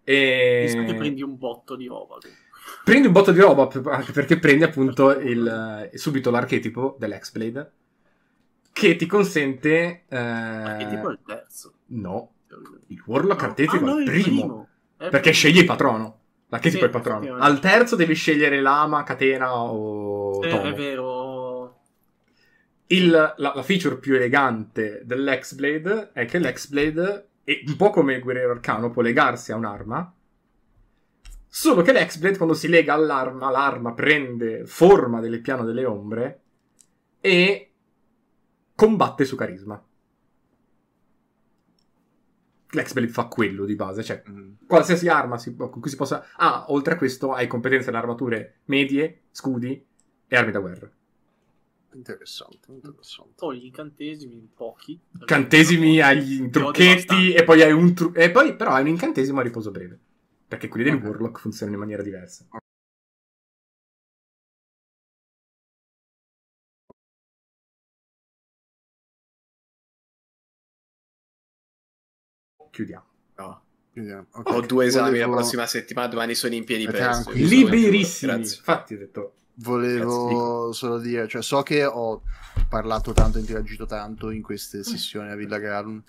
E... 0.03 0.67
Sa 0.69 0.83
che 0.83 0.95
prendi 0.95 1.23
un 1.23 1.39
botto 1.39 1.77
di 1.77 1.87
roba. 1.87 2.17
Prendi 2.85 3.07
un 3.07 3.13
botto 3.13 3.33
di 3.33 3.41
roba 3.41 3.69
anche 3.93 4.13
perché 4.13 4.39
prendi 4.39 4.65
appunto 4.65 5.11
il, 5.11 5.89
eh, 5.93 5.97
subito 5.97 6.31
l'archetipo 6.31 6.97
dell'X-Blade 6.99 7.73
che 8.73 8.97
ti 8.97 9.07
consente... 9.07 10.05
eh, 10.09 10.77
Che 10.79 10.87
tipo 10.89 11.09
è 11.09 11.13
il 11.13 11.19
terzo? 11.25 11.75
No, 11.87 12.33
il 12.89 13.03
Warlock 13.07 13.43
archetipo 13.43 13.85
Ah, 13.85 13.89
è 13.89 13.93
no, 13.93 13.99
il 13.99 14.05
primo. 14.05 14.69
È 14.97 15.05
il 15.05 15.11
Perché 15.11 15.31
primo. 15.31 15.35
scegli 15.35 15.59
il 15.59 15.65
patrono. 15.67 16.19
L'archetipo 16.49 16.79
Sì, 16.79 16.85
è 16.85 16.87
il 16.87 16.93
patrono. 17.03 17.37
Al 17.37 17.61
terzo 17.61 17.97
devi 17.97 18.15
scegliere 18.15 18.61
lama, 18.61 19.03
catena 19.05 19.55
o 19.63 20.45
Eh, 20.45 20.61
è 20.63 20.73
vero. 20.75 21.79
Il- 22.89 23.11
la, 23.11 23.35
la 23.37 23.63
feature 23.63 23.99
più 23.99 24.15
elegante 24.17 25.03
dell'X-Blade 25.05 26.11
è 26.13 26.25
che 26.25 26.39
l'X-Blade, 26.41 27.29
è 27.45 27.63
un 27.67 27.77
po' 27.77 27.91
come 27.91 28.15
il 28.15 28.21
guerriero 28.23 28.51
arcano, 28.53 28.91
può 28.91 29.03
legarsi 29.03 29.53
a 29.53 29.57
un'arma. 29.57 30.13
Solo 31.53 31.83
che 31.83 31.93
l'X-Blade, 31.93 32.37
quando 32.37 32.55
si 32.55 32.69
lega 32.69 32.95
all'arma, 32.95 33.51
l'arma 33.51 33.93
prende 33.93 34.67
forma 34.67 35.21
del 35.21 35.41
piano 35.41 35.65
delle 35.65 35.85
ombre 35.85 36.41
e 37.21 37.70
combatte 38.81 39.27
su 39.27 39.37
carisma. 39.37 39.79
L'X-Blade 42.73 43.11
fa 43.13 43.25
quello 43.27 43.67
di 43.67 43.75
base, 43.75 44.03
cioè 44.03 44.23
Mm. 44.27 44.53
qualsiasi 44.67 45.09
arma 45.09 45.37
si- 45.37 45.55
con 45.55 45.81
cui 45.81 45.91
si 45.91 45.97
possa... 45.97 46.25
Ah, 46.37 46.65
oltre 46.69 46.95
a 46.95 46.97
questo 46.97 47.33
hai 47.35 47.47
competenze 47.47 47.87
nelle 47.91 47.99
armature 47.99 48.61
medie, 48.67 49.25
scudi 49.33 49.85
e 50.27 50.37
armi 50.37 50.51
da 50.53 50.61
guerra. 50.61 50.91
Interessante, 51.93 52.71
interessante. 52.73 53.33
Poi 53.37 53.59
gli 53.59 53.65
incantesimi, 53.67 54.49
pochi. 54.55 54.99
incantesimi, 55.19 56.01
hai 56.01 56.25
Ti 56.25 56.33
i 56.33 56.37
odio 56.37 56.51
trucchetti 56.51 57.33
e 57.35 57.45
poi 57.45 57.63
hai 57.63 57.73
un 57.73 57.93
tru- 57.93 58.17
e 58.17 58.31
poi 58.31 58.57
però 58.57 58.71
hai 58.71 58.83
un 58.83 58.89
incantesimo 58.89 59.41
a 59.41 59.43
riposo 59.43 59.71
breve. 59.71 59.99
Perché 60.49 60.69
quelli 60.69 60.85
degli 60.89 61.01
Ok. 61.01 61.05
Warlock 61.05 61.41
funzionano 61.41 61.77
in 61.77 61.83
maniera 61.83 62.03
diversa. 62.03 62.47
Chiudiamo. 72.71 73.05
No. 73.37 73.63
Vediamo. 73.93 74.27
Ok. 74.33 74.51
Ho 74.53 74.61
due 74.61 74.87
esami 74.87 75.11
Volevo- 75.11 75.31
la 75.31 75.37
prossima 75.39 75.67
settimana, 75.67 76.07
domani 76.09 76.35
sono 76.35 76.55
in 76.55 76.65
piedi 76.65 76.85
Eh, 76.85 76.89
presto. 76.89 77.31
Liberissimi. 77.33 78.33
Grazie. 78.33 78.57
Infatti 78.59 78.95
ho 78.95 78.99
detto 78.99 79.35
Volevo 79.55 80.73
solo 80.73 80.99
dire, 80.99 81.29
cioè 81.29 81.43
so 81.43 81.63
che 81.63 81.85
ho 81.85 82.23
parlato 82.69 83.13
tanto, 83.13 83.39
interagito 83.39 83.85
tanto 83.85 84.31
in 84.31 84.41
queste 84.43 84.83
sessioni 84.83 85.31
a 85.31 85.35
Villa 85.35 85.59
Gralun. 85.59 86.03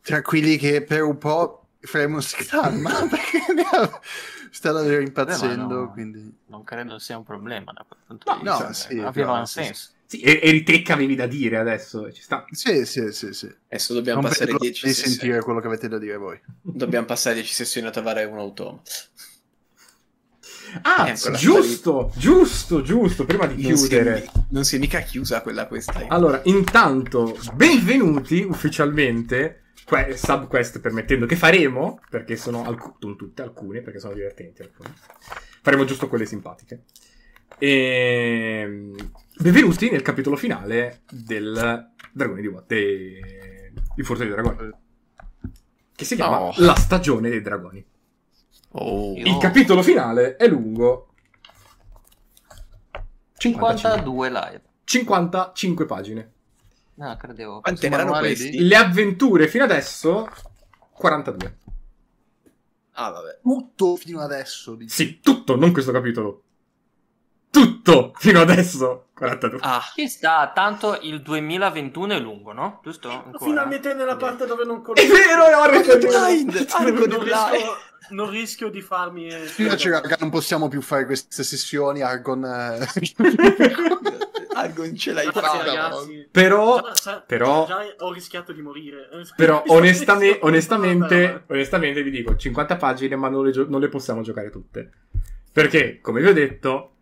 Tra 0.00 0.22
quelli 0.22 0.56
che 0.56 0.82
per 0.82 1.02
un 1.02 1.18
po' 1.18 1.66
Fremon 1.80 2.22
si 2.22 2.44
calma 2.44 2.90
perché 3.08 3.52
ne 3.52 3.62
ha- 3.62 4.00
sta 4.50 4.70
davvero 4.70 5.00
impazzendo, 5.00 5.62
Vabbè, 5.66 5.74
ma 5.74 5.80
no. 5.86 5.92
quindi... 5.92 6.36
Non 6.46 6.62
credo 6.62 6.98
sia 6.98 7.16
un 7.16 7.24
problema 7.24 7.72
da 7.72 7.84
quel 7.88 8.00
punto 8.06 8.30
No, 8.30 8.38
di 8.38 8.44
no, 8.44 8.52
vista. 8.58 8.72
sì, 8.72 8.92
aveva 8.94 9.10
però, 9.12 9.38
un 9.38 9.46
sì, 9.46 9.62
senso. 9.64 9.90
Sì, 10.10 10.18
e- 10.22 10.40
eri 10.42 10.64
te 10.64 10.82
che 10.82 10.92
avevi 10.92 11.14
da 11.14 11.28
dire 11.28 11.56
adesso. 11.58 12.10
Ci 12.10 12.20
sta. 12.22 12.44
Sì, 12.50 12.84
sì, 12.84 13.12
sì, 13.12 13.32
sì. 13.32 13.46
Adesso 13.68 13.94
dobbiamo 13.94 14.20
Non 14.20 14.28
passare 14.28 14.46
vedo 14.50 14.58
10 14.58 14.86
di 14.86 14.92
sessioni. 14.92 15.16
sentire 15.16 15.40
quello 15.40 15.60
che 15.60 15.66
avete 15.68 15.86
da 15.86 15.98
dire 15.98 16.16
voi. 16.16 16.40
Dobbiamo 16.60 17.06
passare 17.06 17.36
10 17.36 17.52
sessioni 17.54 17.86
a 17.86 17.90
trovare 17.90 18.24
un 18.24 18.38
automa. 18.38 18.80
Ah, 20.82 21.04
ancora 21.04 21.36
giusto, 21.36 22.12
giusto, 22.16 22.82
giusto. 22.82 23.24
Prima 23.24 23.46
di 23.46 23.62
Non 23.68 23.76
si, 23.76 23.88
chiudere. 23.88 24.24
è, 24.24 24.30
non 24.50 24.64
si 24.64 24.76
è 24.76 24.78
mica 24.80 25.00
chiusa 25.00 25.42
quella 25.42 25.66
questa. 25.68 26.04
Allora, 26.08 26.40
intanto, 26.44 27.36
benvenuti 27.54 28.42
ufficialmente. 28.42 29.62
Que- 29.84 30.16
subquest 30.16 30.78
permettendo 30.80 31.26
che 31.26 31.34
faremo, 31.36 32.00
perché 32.08 32.36
sono 32.36 32.64
alc- 32.64 32.98
tutte, 32.98 33.42
alcune, 33.42 33.80
perché 33.80 33.98
sono 33.98 34.14
divertenti 34.14 34.62
alcune. 34.62 34.92
Faremo 35.62 35.84
giusto 35.84 36.08
quelle 36.08 36.26
simpatiche. 36.26 36.82
E... 37.58 38.92
Benvenuti 39.38 39.90
nel 39.90 40.02
capitolo 40.02 40.36
finale 40.36 41.02
del 41.10 41.90
Dragone 42.12 42.40
di 42.40 42.46
Watt, 42.46 42.70
il 42.72 44.04
Forza 44.04 44.24
dei 44.24 44.32
Dragoni, 44.32 44.70
che 45.94 46.04
si 46.04 46.14
chiama 46.14 46.40
Oh. 46.40 46.52
La 46.58 46.74
stagione 46.74 47.30
dei 47.30 47.40
dragoni. 47.40 47.84
Oh. 48.72 49.14
Il 49.16 49.38
capitolo 49.38 49.82
finale 49.82 50.36
è 50.36 50.46
lungo 50.46 51.14
55, 53.36 53.90
52 53.90 54.28
live. 54.30 54.62
55 54.84 55.86
pagine. 55.86 56.32
No, 56.94 57.16
credevo. 57.16 57.60
Quanti 57.60 57.88
Questo 57.88 57.96
erano 57.96 58.18
questi? 58.18 58.50
di- 58.50 58.66
Le 58.66 58.76
avventure 58.76 59.48
fino 59.48 59.64
adesso 59.64 60.28
42. 60.92 61.58
Ah, 62.92 63.10
vabbè. 63.10 63.38
Tutto 63.42 63.96
fino 63.96 64.20
adesso. 64.20 64.74
dici. 64.74 64.94
Sì, 64.94 65.20
tutto, 65.20 65.56
non 65.56 65.72
questo 65.72 65.92
capitolo. 65.92 66.42
Tutto 67.50 68.12
fino 68.16 68.40
adesso 68.40 69.06
42. 69.14 69.58
Ah, 69.62 69.82
Ci 69.94 70.08
sta, 70.08 70.50
tanto 70.54 70.98
il 71.02 71.20
2021 71.20 72.12
è 72.14 72.18
lungo, 72.20 72.52
no? 72.52 72.80
Giusto? 72.82 73.08
Ancora? 73.10 73.38
Finalmente 73.44 73.92
nella 73.94 74.16
parte 74.16 74.46
dove 74.46 74.64
non 74.64 74.78
È 74.78 74.82
conosco. 74.82 75.12
vero, 75.12 75.44
è 75.46 75.52
Arco 75.52 75.98
Blind! 75.98 76.66
Arco 76.70 77.06
di 77.06 77.10
non, 77.10 77.18
Blind! 77.24 77.50
rischio, 77.52 77.76
non 78.10 78.30
rischio 78.30 78.70
di 78.70 78.80
farmi. 78.80 79.28
Invece, 79.56 79.90
raga, 79.90 80.16
non 80.20 80.30
possiamo 80.30 80.68
più 80.68 80.80
fare 80.80 81.04
queste 81.06 81.42
sessioni. 81.42 82.02
Argon. 82.02 82.44
eh, 82.44 82.86
Argon 84.54 84.96
ce 84.96 85.12
l'hai 85.12 85.26
fatta. 85.26 85.90
Però, 86.30 86.80
Già- 86.92 87.20
però- 87.26 87.66
già 87.66 87.78
ho 87.98 88.12
rischiato 88.12 88.52
di 88.52 88.62
morire. 88.62 89.08
però 89.36 89.56
Mi 89.56 89.62
sto 89.66 89.72
onestame- 89.74 90.20
pensando- 90.26 90.46
onestamente, 90.46 91.44
onestamente 91.48 92.02
vi 92.02 92.10
dico 92.10 92.36
50 92.36 92.76
pagine, 92.76 93.16
ma 93.16 93.28
non 93.28 93.44
le, 93.44 93.50
gio- 93.52 93.66
non 93.68 93.80
le 93.80 93.88
possiamo 93.88 94.22
giocare 94.22 94.50
tutte. 94.50 94.90
Perché, 95.52 95.98
come 96.00 96.20
vi 96.20 96.28
ho 96.28 96.32
detto, 96.32 96.94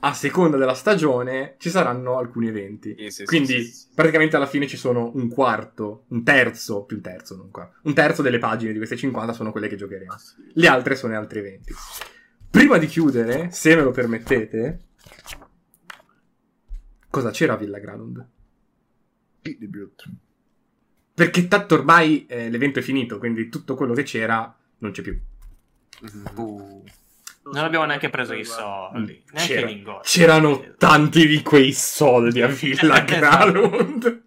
a 0.00 0.12
seconda 0.12 0.56
della 0.56 0.74
stagione 0.74 1.56
ci 1.58 1.70
saranno 1.70 2.18
alcuni 2.18 2.48
eventi. 2.48 2.94
Sì, 2.98 3.10
sì, 3.10 3.24
Quindi, 3.24 3.64
sì, 3.64 3.72
sì. 3.72 3.86
praticamente 3.94 4.36
alla 4.36 4.46
fine 4.46 4.66
ci 4.66 4.76
sono 4.76 5.10
un 5.14 5.28
quarto, 5.28 6.04
un 6.08 6.22
terzo, 6.22 6.84
più 6.84 6.96
un 6.96 7.02
terzo, 7.02 7.36
non 7.36 7.50
qua, 7.50 7.70
un 7.82 7.94
terzo 7.94 8.22
delle 8.22 8.38
pagine 8.38 8.72
di 8.72 8.78
queste 8.78 8.96
50 8.96 9.32
sono 9.32 9.52
quelle 9.52 9.68
che 9.68 9.76
giocheremo. 9.76 10.12
Ah. 10.12 10.20
Le 10.54 10.66
altre 10.68 10.94
sono 10.96 11.16
altri 11.16 11.38
eventi. 11.38 11.72
Prima 12.50 12.78
di 12.78 12.86
chiudere, 12.86 13.50
se 13.50 13.74
me 13.74 13.82
lo 13.82 13.90
permettete, 13.90 14.84
cosa 17.10 17.30
c'era 17.30 17.54
a 17.54 17.56
Villa 17.56 17.78
Granund? 17.78 18.28
di 19.54 19.68
brutto. 19.68 20.04
Perché 21.14 21.48
tanto 21.48 21.74
ormai 21.74 22.26
eh, 22.26 22.50
l'evento 22.50 22.80
è 22.80 22.82
finito, 22.82 23.18
quindi 23.18 23.48
tutto 23.48 23.74
quello 23.74 23.94
che 23.94 24.02
c'era 24.02 24.54
non 24.78 24.90
c'è 24.90 25.02
più. 25.02 25.18
Uh, 26.34 26.84
non 27.52 27.64
abbiamo 27.64 27.84
neanche 27.84 28.10
preso 28.10 28.34
i 28.34 28.44
soldi, 28.44 29.22
neanche 29.32 29.54
C'era- 29.54 29.68
i 29.70 29.74
lingotti. 29.74 30.08
C'erano 30.08 30.74
tanti 30.78 31.26
di 31.26 31.42
quei 31.42 31.72
soldi 31.72 32.42
a 32.42 32.48
Villa 32.48 33.00
Gralund. 33.06 34.22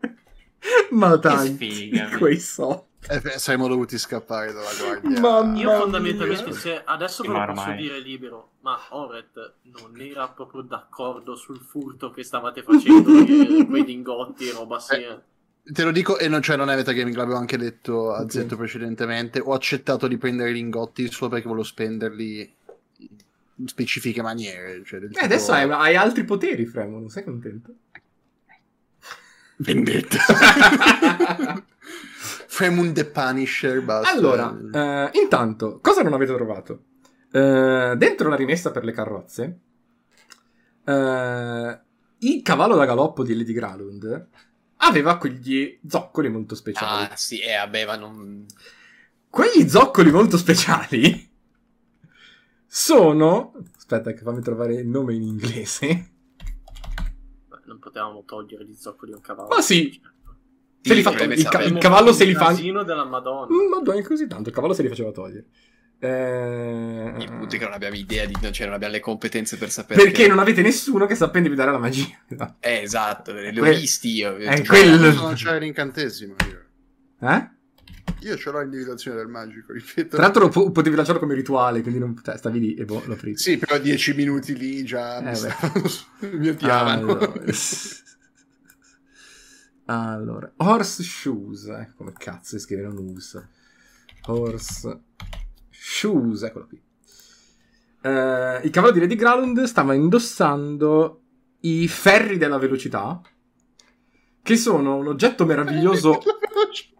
Ma 0.91 1.17
tanti 1.19 1.71
sfiga, 1.71 2.05
di 2.05 2.15
quei 2.17 2.39
soldi. 2.39 2.87
Eh, 3.07 3.21
saremmo 3.39 3.67
dovuti 3.69 3.97
scappare 3.97 4.51
dalla 4.51 4.69
guardia. 4.77 5.19
Mamma 5.21 5.57
Io 5.57 5.71
fondamentalmente, 5.79 6.51
se 6.51 6.81
adesso 6.83 7.23
ve 7.23 7.29
lo 7.29 7.45
posso 7.45 7.61
ormai. 7.61 7.77
dire 7.77 7.99
libero, 7.99 8.49
ma 8.61 8.77
Oret 8.89 9.53
non 9.63 9.99
era 9.99 10.27
proprio 10.27 10.61
d'accordo 10.61 11.35
sul 11.35 11.59
furto 11.59 12.11
che 12.11 12.23
stavate 12.23 12.61
facendo, 12.61 13.23
di 13.23 13.65
quei 13.69 13.85
lingotti 13.85 14.49
e 14.49 14.51
roba 14.51 14.79
sì. 14.79 14.95
Eh, 14.95 15.17
Te 15.71 15.83
lo 15.83 15.91
dico, 15.91 16.17
e 16.19 16.27
non, 16.27 16.41
cioè, 16.41 16.57
non 16.57 16.69
è 16.69 16.75
metagaming, 16.75 17.15
l'avevo 17.15 17.37
anche 17.37 17.57
detto 17.57 18.11
a 18.13 18.21
Ok. 18.21 18.31
Zetto 18.31 18.57
precedentemente. 18.57 19.39
Ho 19.39 19.53
accettato 19.53 20.07
di 20.07 20.17
prendere 20.17 20.49
i 20.49 20.53
lingotti 20.53 21.09
solo 21.09 21.29
perché 21.31 21.47
volevo 21.47 21.63
spenderli 21.65 22.39
in 22.41 22.49
specifiche 23.65 24.21
maniere. 24.21 24.83
Cioè, 24.85 24.99
del 24.99 25.09
E 25.09 25.13
tipo- 25.13 25.25
adesso 25.25 25.51
hai, 25.51 25.69
hai 25.69 25.95
altri 25.95 26.23
poteri, 26.23 26.65
Fremon, 26.65 27.09
sei 27.09 27.23
contento? 27.23 27.73
Vendetta. 29.57 30.17
Fremund 32.47 32.93
the 32.93 33.05
Punisher, 33.05 33.81
basta. 33.81 34.11
Allora, 34.11 34.55
eh, 34.73 35.09
intanto, 35.21 35.79
cosa 35.81 36.01
non 36.01 36.13
avete 36.13 36.33
trovato? 36.33 36.83
Eh, 37.31 37.93
dentro 37.97 38.29
la 38.29 38.35
rimessa 38.35 38.71
per 38.71 38.83
le 38.83 38.91
carrozze, 38.91 39.59
eh, 40.85 41.79
il 42.19 42.41
cavallo 42.41 42.75
da 42.75 42.85
galoppo 42.85 43.23
di 43.23 43.35
Lady 43.35 43.53
Gralund 43.53 44.27
aveva 44.77 45.17
quegli 45.17 45.79
zoccoli 45.87 46.29
molto 46.29 46.55
speciali. 46.55 47.03
Ah, 47.11 47.15
sì, 47.15 47.39
eh, 47.39 47.57
vabbè, 47.57 47.85
ma 47.85 47.95
non... 47.95 48.45
Quegli 49.29 49.67
zoccoli 49.69 50.09
molto 50.11 50.37
speciali 50.37 51.28
sono... 52.71 53.53
Aspetta 53.75 54.11
che 54.13 54.21
fammi 54.21 54.41
trovare 54.41 54.75
il 54.75 54.87
nome 54.87 55.15
in 55.15 55.23
inglese. 55.23 55.87
Beh, 57.47 57.61
non 57.65 57.79
potevamo 57.79 58.23
togliere 58.25 58.63
gli 58.65 58.75
zoccoli 58.75 59.11
a 59.13 59.15
un 59.15 59.21
cavallo. 59.21 59.49
Ma 59.55 59.61
sì. 59.61 59.91
Certo. 59.91 60.07
Se 60.81 60.93
li 60.93 61.01
fa- 61.01 61.09
dovrebbe 61.09 61.33
il, 61.33 61.43
ca- 61.49 61.63
il 61.63 61.77
cavallo 61.79 62.13
se 62.13 62.25
li 62.25 62.35
fa... 62.35 62.45
casino 62.45 62.83
della 62.83 63.05
Madonna. 63.05 63.51
Mm, 63.51 63.69
Ma 63.69 63.81
dai, 63.81 64.03
così 64.03 64.27
tanto, 64.27 64.49
il 64.49 64.55
cavallo 64.55 64.73
se 64.73 64.83
li 64.83 64.87
faceva 64.87 65.11
togliere. 65.11 65.45
Eh, 66.01 67.13
Il 67.17 67.25
punto 67.27 67.55
è 67.55 67.57
che 67.57 67.63
non 67.65 67.73
abbiamo 67.73 67.95
idea 67.95 68.25
di... 68.25 68.33
Cioè, 68.51 68.65
non 68.67 68.75
abbiamo 68.75 68.93
le 68.93 68.99
competenze 68.99 69.57
per 69.57 69.71
sapere... 69.71 70.03
Perché 70.03 70.27
non 70.27 70.37
avete 70.39 70.61
nessuno 70.61 71.07
che 71.07 71.15
sappia 71.15 71.37
individuare 71.39 71.71
la 71.71 71.79
magia. 71.79 72.05
Eh, 72.59 72.81
esatto, 72.83 73.33
li 73.33 73.59
ho 73.59 73.63
Que- 73.63 73.75
visti 73.75 74.11
io. 74.13 74.35
è 74.37 74.57
Cioè, 74.57 74.65
quello- 74.65 75.11
Non 75.13 75.33
c'è 75.33 75.59
l'incantesimo. 75.59 76.35
Io. 76.47 77.27
Eh? 77.27 77.49
Io 78.21 78.35
ce 78.35 78.51
l'ho 78.51 78.59
l'individuazione 78.59 79.17
del 79.17 79.27
magico, 79.27 79.71
ripeto. 79.71 80.15
Tra 80.15 80.23
l'altro 80.23 80.43
lo 80.43 80.49
po- 80.49 80.71
potevi 80.71 80.95
lanciarlo 80.95 81.21
come 81.21 81.35
rituale, 81.35 81.81
quindi 81.81 81.99
non, 81.99 82.19
cioè, 82.21 82.37
stavi 82.37 82.59
lì 82.59 82.73
e 82.75 82.85
boh, 82.85 83.03
lo 83.05 83.13
aprì. 83.13 83.37
Sì, 83.37 83.57
però 83.57 83.77
dieci 83.77 84.13
minuti 84.13 84.57
lì 84.57 84.83
già 84.83 85.19
Eh, 85.19 85.29
mi, 85.29 85.35
stavano 85.35 85.89
mi 86.37 86.49
odiavano. 86.49 87.17
Allora. 87.17 87.33
allora, 89.85 90.51
horse 90.57 91.03
shoes, 91.03 91.65
eh, 91.67 91.93
come 91.95 92.13
cazzo 92.17 92.57
si 92.57 92.63
scrive 92.63 92.83
non 92.83 92.97
us. 92.97 93.41
Horse 94.25 95.01
shoes, 95.69 96.43
eccolo 96.43 96.67
qui. 96.67 96.81
Eh, 98.01 98.61
il 98.63 98.69
cavallo 98.69 98.93
di 98.93 98.99
Lady 98.99 99.15
Gralund 99.15 99.63
stava 99.63 99.93
indossando 99.93 101.21
i 101.61 101.87
ferri 101.87 102.37
della 102.37 102.57
velocità, 102.57 103.21
che 104.41 104.57
sono 104.57 104.97
un 104.97 105.07
oggetto 105.07 105.45
meraviglioso 105.45 106.19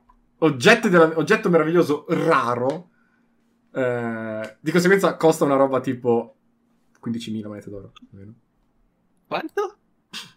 della- 0.90 1.18
oggetto 1.18 1.50
meraviglioso 1.50 2.06
raro. 2.10 2.90
eh, 3.72 4.58
di 4.60 4.72
conseguenza 4.72 5.16
costa 5.16 5.46
una 5.46 5.56
roba 5.56 5.80
tipo 5.80 6.36
15.000 7.00 7.48
monete 7.48 7.70
d'oro. 7.70 7.92
più 7.94 8.08
o 8.12 8.16
meno. 8.18 8.34
Quanto? 9.28 9.78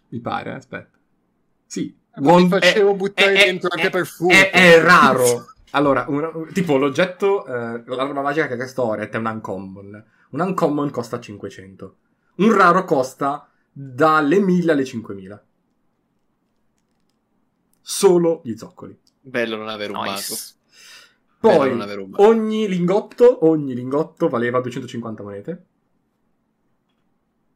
Mi 0.09 0.19
pare, 0.19 0.51
eh, 0.51 0.55
aspetta. 0.55 0.97
Sì, 1.65 1.97
Ma 2.17 2.21
ti 2.21 2.27
one- 2.43 2.47
facevo 2.47 2.91
è- 2.91 2.95
buttare 2.95 3.33
è- 3.33 3.45
dentro 3.45 3.69
è- 3.71 3.75
anche 3.77 3.89
per 3.89 4.05
furto. 4.05 4.35
È, 4.35 4.51
è 4.51 4.79
raro. 4.81 5.47
Allora, 5.71 6.05
un- 6.07 6.47
tipo 6.53 6.77
l'oggetto, 6.77 7.43
eh, 7.47 7.83
l'arma 7.87 8.21
magica 8.21 8.47
che 8.55 8.61
ha 8.61 8.67
storia 8.67 9.09
è 9.09 9.15
un 9.17 9.25
uncommon. 9.25 10.05
Un 10.29 10.39
uncommon 10.39 10.91
costa 10.91 11.19
500. 11.19 11.97
Un 12.35 12.53
raro 12.55 12.83
costa 12.85 13.49
dalle 13.71 14.39
1000 14.39 14.73
alle 14.73 14.85
5000. 14.85 15.43
Solo 17.81 18.41
gli 18.43 18.55
zoccoli. 18.55 18.97
Bello 19.25 19.55
non 19.55 19.69
aver 19.69 19.89
un 19.89 19.95
mago. 19.95 20.11
Nice. 20.11 20.53
Bello 21.39 21.57
Poi 21.57 21.69
non 21.69 21.81
avere 21.81 22.01
un 22.01 22.09
mago. 22.09 22.27
ogni 22.27 22.67
lingotto, 22.67 23.45
ogni 23.45 23.73
lingotto 23.73 24.27
valeva 24.27 24.59
250 24.59 25.23
monete. 25.23 25.65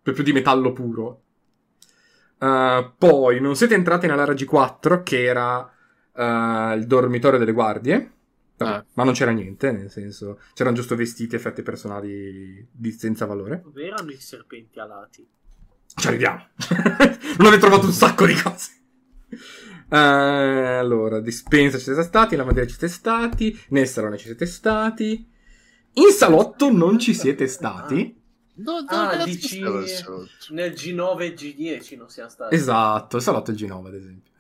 Per 0.02 0.14
più 0.14 0.24
di 0.24 0.32
metallo 0.32 0.72
puro. 0.72 1.24
Uh, 2.40 2.94
poi 2.98 3.42
non 3.42 3.56
siete 3.56 3.74
entrati 3.74 4.08
nell'area 4.08 4.34
G4 4.34 5.04
che 5.04 5.24
era 5.24 5.60
uh, 5.60 6.78
il 6.78 6.86
dormitorio 6.88 7.38
delle 7.38 7.52
guardie. 7.52 8.12
Ah. 8.60 8.84
Ma 8.94 9.04
non 9.04 9.14
c'era 9.14 9.32
niente, 9.32 9.72
nel 9.72 9.92
senso, 9.92 10.40
c'erano 10.54 10.76
giusto 10.76 10.96
vestiti 10.96 11.36
e 11.36 11.38
effetti 11.38 11.62
personali 11.62 12.66
di 12.72 12.92
senza 12.92 13.26
valore. 13.26 13.62
Dove 13.64 13.86
erano 13.86 14.10
i 14.10 14.18
serpenti 14.18 14.80
alati? 14.80 15.28
Ci 15.94 16.08
arriviamo. 16.08 16.48
non 17.38 17.48
avete 17.48 17.60
trovato 17.60 17.86
un 17.86 17.92
sacco 17.92 18.26
di 18.26 18.34
cose. 18.34 18.72
Eh, 19.90 19.96
allora, 19.98 21.20
dispensa 21.20 21.78
ci 21.78 21.86
siete 21.86 22.04
stati, 22.04 22.36
lavanderia 22.36 22.70
ci 22.70 22.78
siete 22.78 22.94
stati, 22.94 23.58
nel 23.70 23.88
salone 23.88 24.18
ci 24.18 24.26
siete 24.26 24.46
stati. 24.46 25.30
In 25.94 26.10
salotto 26.12 26.72
non 26.72 27.00
ci 27.00 27.14
siete 27.14 27.48
stati. 27.48 28.16
No, 28.56 28.80
no, 28.82 28.86
Ah, 28.88 29.24
dici-. 29.24 29.60
Nel 29.62 30.72
G9 30.74 31.20
e 31.22 31.34
G10 31.34 31.98
non 31.98 32.10
siamo 32.10 32.30
stati. 32.30 32.54
Esatto, 32.56 33.18
il 33.18 33.22
salotto 33.22 33.52
è 33.52 33.54
il 33.54 33.60
G9, 33.60 33.86
ad 33.88 33.94
esempio. 33.94 34.32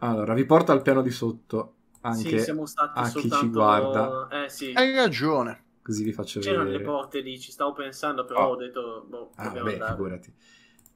Allora, 0.00 0.34
vi 0.34 0.44
porto 0.44 0.72
al 0.72 0.82
piano 0.82 1.02
di 1.02 1.10
sotto. 1.10 1.74
Anche 2.02 2.38
sì, 2.38 2.44
siamo 2.44 2.64
stati 2.66 2.98
a 2.98 3.02
chi 3.10 3.20
ci 3.22 3.28
soltanto... 3.28 3.50
guarda. 3.50 4.28
Eh 4.44 4.48
sì, 4.48 4.72
Hai 4.74 4.94
ragione. 4.94 5.64
così 5.82 6.02
vi 6.04 6.12
faccio 6.12 6.40
c'erano 6.40 6.64
le 6.64 6.70
vedere. 6.70 6.84
porte 6.84 7.20
lì, 7.20 7.38
ci 7.38 7.52
stavo 7.52 7.72
pensando, 7.72 8.24
però 8.24 8.48
Oh. 8.48 8.52
ho 8.52 8.56
detto, 8.56 9.06
boh, 9.08 9.30
Ah, 9.36 9.50
beh, 9.50 9.58
andare. 9.72 9.92
figurati. 9.92 10.32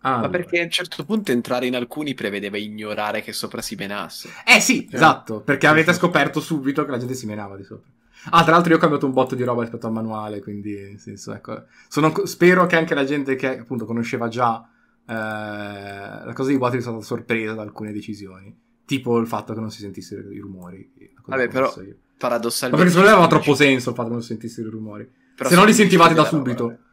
Ma 0.04 0.14
Allora. 0.16 0.28
perché 0.28 0.60
a 0.60 0.64
un 0.64 0.70
certo 0.70 1.04
punto 1.04 1.32
entrare 1.32 1.66
in 1.66 1.74
alcuni 1.74 2.12
prevedeva 2.14 2.58
ignorare 2.58 3.22
che 3.22 3.32
sopra 3.32 3.62
si 3.62 3.74
menasse. 3.74 4.28
Eh 4.44 4.60
sì, 4.60 4.86
Sì. 4.88 4.94
esatto, 4.96 5.40
perché 5.40 5.66
avete 5.66 5.92
scoperto 5.94 6.40
subito 6.40 6.84
che 6.84 6.90
la 6.90 6.98
gente 6.98 7.14
si 7.14 7.24
menava 7.26 7.56
di 7.56 7.64
sopra. 7.64 7.90
Ah, 8.30 8.42
tra 8.42 8.52
l'altro 8.52 8.70
io 8.72 8.76
ho 8.76 8.80
cambiato 8.80 9.06
un 9.06 9.12
botto 9.12 9.34
di 9.34 9.42
roba 9.44 9.62
rispetto 9.62 9.86
al 9.86 9.92
manuale, 9.92 10.40
quindi 10.40 10.74
nel 10.74 10.98
senso, 10.98 11.32
ecco, 11.32 11.64
sono- 11.88 12.24
spero 12.26 12.66
che 12.66 12.76
anche 12.76 12.94
la 12.94 13.04
gente 13.04 13.34
che 13.34 13.58
appunto 13.60 13.84
conosceva 13.86 14.28
già 14.28 14.66
eh, 15.06 15.12
la 15.12 16.32
cosa 16.34 16.50
di 16.50 16.56
Water 16.56 16.80
sia 16.80 16.90
stata 16.90 17.04
sorpresa 17.04 17.54
da 17.54 17.62
alcune 17.62 17.92
decisioni, 17.92 18.54
tipo 18.84 19.18
il 19.18 19.26
fatto 19.26 19.52
che 19.54 19.60
non 19.60 19.70
si 19.70 19.80
sentissero 19.80 20.30
i 20.30 20.38
rumori. 20.38 20.90
Vabbè, 21.26 21.48
però- 21.48 21.72
io. 21.78 21.82
Ma 22.16 22.28
Paradossalmente... 22.30 22.84
perché 22.84 22.98
secondo 22.98 23.08
me 23.18 23.22
aveva 23.24 23.38
troppo 23.40 23.54
senso 23.56 23.90
il 23.90 23.94
fatto 23.96 24.08
che 24.08 24.14
non 24.14 24.22
si 24.22 24.28
sentissero 24.28 24.68
i 24.68 24.70
rumori. 24.70 25.10
Però 25.36 25.48
se 25.48 25.56
non 25.56 25.66
li 25.66 25.74
sentivate 25.74 26.14
da 26.14 26.22
roba 26.22 26.28
subito. 26.36 26.62
l'abbiamo- 26.68 26.83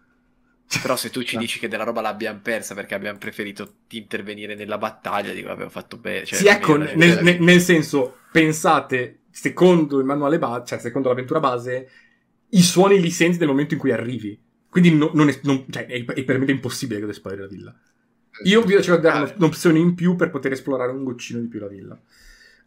Però 0.79 0.95
se 0.95 1.09
tu 1.09 1.23
ci 1.23 1.37
dici 1.37 1.59
che 1.59 1.67
della 1.67 1.83
roba 1.83 2.01
l'abbiamo 2.01 2.39
persa 2.41 2.73
perché 2.73 2.95
abbiamo 2.95 3.17
preferito 3.17 3.73
intervenire 3.89 4.55
nella 4.55 4.77
battaglia, 4.77 5.33
dico 5.33 5.49
abbiamo 5.49 5.69
fatto 5.71 5.97
bene. 5.97 6.25
Cioè, 6.25 6.39
sì, 6.39 6.47
ecco, 6.47 6.77
nel, 6.77 6.97
nel- 7.21 7.41
nel 7.41 7.59
senso, 7.61 8.17
pensate, 8.31 9.21
secondo 9.29 9.99
il 9.99 10.05
manuale 10.05 10.37
base, 10.39 10.65
cioè 10.65 10.79
secondo 10.79 11.09
l'avventura 11.09 11.39
base, 11.39 11.89
i 12.49 12.61
suoni 12.61 12.99
li 12.99 13.11
senti 13.11 13.37
nel 13.39 13.47
momento 13.47 13.73
in 13.73 13.79
cui 13.79 13.91
arrivi. 13.91 14.39
Quindi 14.69 14.95
no- 14.95 15.11
non 15.13 15.29
è, 15.29 15.39
non- 15.43 15.65
cioè, 15.69 15.85
è, 15.85 16.05
è 16.05 16.23
per 16.23 16.39
me 16.39 16.49
impossibile 16.51 16.99
che 16.99 17.09
esplodere 17.09 17.41
la 17.43 17.47
villa. 17.47 17.75
Io 18.45 18.61
vi 18.61 18.75
di 18.75 18.87
dare 18.99 19.33
Ah, 19.33 19.33
un'opzione 19.37 19.77
in 19.77 19.93
più 19.93 20.15
per 20.15 20.29
poter 20.29 20.53
esplorare 20.53 20.91
un 20.91 21.03
goccino 21.03 21.39
di 21.41 21.47
più 21.47 21.59
la 21.59 21.67
villa. 21.67 21.99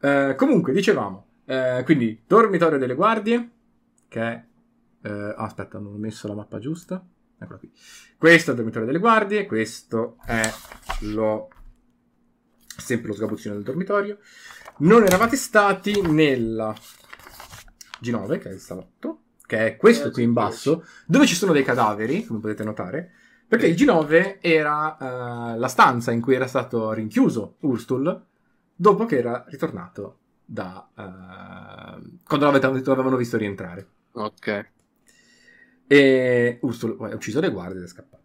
Eh, 0.00 0.34
comunque, 0.36 0.72
dicevamo, 0.72 1.26
eh, 1.46 1.82
quindi, 1.84 2.20
dormitorio 2.26 2.78
delle 2.78 2.94
guardie, 2.94 3.50
che 4.08 4.20
è... 4.20 4.44
ah, 5.10 5.34
aspetta, 5.36 5.78
non 5.78 5.94
ho 5.94 5.96
messo 5.98 6.28
la 6.28 6.34
mappa 6.34 6.58
giusta. 6.58 7.04
Eccola 7.44 7.58
qui. 7.58 7.70
Questo 8.16 8.48
è 8.48 8.50
il 8.50 8.56
dormitorio 8.56 8.86
delle 8.86 8.98
guardie, 8.98 9.46
questo 9.46 10.16
è 10.24 10.42
lo... 11.00 11.48
sempre 12.66 13.08
lo 13.08 13.14
sgabuzzino 13.14 13.54
del 13.54 13.62
dormitorio. 13.62 14.18
Non 14.78 15.04
eravate 15.04 15.36
stati 15.36 16.00
nella 16.00 16.74
G9, 18.02 18.38
che 18.38 18.48
è 18.50 18.52
il 18.52 18.60
salotto, 18.60 19.20
che 19.46 19.66
è 19.66 19.76
questo 19.76 20.10
qui 20.10 20.22
in 20.22 20.32
basso, 20.32 20.84
dove 21.06 21.26
ci 21.26 21.34
sono 21.34 21.52
dei 21.52 21.62
cadaveri, 21.62 22.24
come 22.24 22.40
potete 22.40 22.64
notare, 22.64 23.12
perché 23.46 23.66
il 23.66 23.74
G9 23.74 24.38
era 24.40 24.96
eh, 24.96 25.58
la 25.58 25.68
stanza 25.68 26.10
in 26.10 26.20
cui 26.20 26.34
era 26.34 26.46
stato 26.46 26.92
rinchiuso 26.92 27.56
Urstul 27.60 28.24
dopo 28.74 29.04
che 29.04 29.18
era 29.18 29.44
ritornato 29.48 30.18
da... 30.44 30.88
eh, 30.96 32.18
quando 32.24 32.46
l'avete- 32.46 32.84
lo 32.84 32.92
avevano 32.92 33.16
visto 33.16 33.36
rientrare. 33.36 33.86
Ok. 34.12 34.72
E 35.86 36.58
Urstul 36.62 36.96
poi 36.96 37.12
ha 37.12 37.14
ucciso 37.14 37.40
le 37.40 37.50
guardie 37.50 37.78
ed 37.78 37.84
è 37.84 37.88
scappato. 37.88 38.22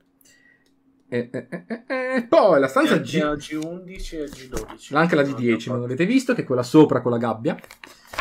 E, 1.11 1.29
e, 1.31 1.47
e, 1.67 1.83
e, 1.87 2.25
poi 2.27 2.59
la 2.59 2.67
stanza 2.67 2.99
C'è 3.01 3.19
la 3.23 3.35
G... 3.35 3.55
G11 3.55 4.15
e 4.15 4.25
G12. 4.25 4.95
Anche 4.95 5.15
la 5.15 5.23
No, 5.23 5.29
G10, 5.29 5.67
no, 5.67 5.71
non 5.73 5.81
l'avete 5.81 6.05
visto, 6.05 6.33
che 6.33 6.41
è 6.41 6.45
quella 6.45 6.63
sopra 6.63 7.01
con 7.01 7.11
la 7.11 7.17
gabbia. 7.17 7.57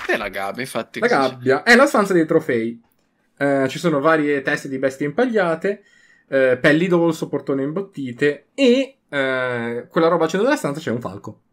È 0.07 0.17
la 0.17 0.29
gabbia, 0.29 0.63
infatti. 0.63 1.01
La 1.01 1.07
gabbia 1.07 1.63
è 1.63 1.77
la 1.77 1.87
stanza 1.87 2.13
dei 2.13 2.27
trofei. 2.27 2.81
Eh, 3.37 3.67
ci 3.69 3.79
sono 3.79 4.01
varie 4.01 4.43
teste 4.43 4.69
di 4.69 4.79
bestie 4.79 5.07
impagliate, 5.07 5.83
eh, 6.29 6.59
pelli 6.61 6.89
d'orso, 6.89 7.29
portone 7.29 7.63
imbottite 7.63 8.49
e 8.55 8.99
eh, 9.09 9.87
quella 9.89 10.09
roba 10.09 10.25
al 10.25 10.31
centro 10.31 10.49
della 10.49 10.59
stanza 10.59 10.81
c'è 10.81 10.91
un 10.91 11.01
falco 11.01 11.43
c'è? 11.43 11.48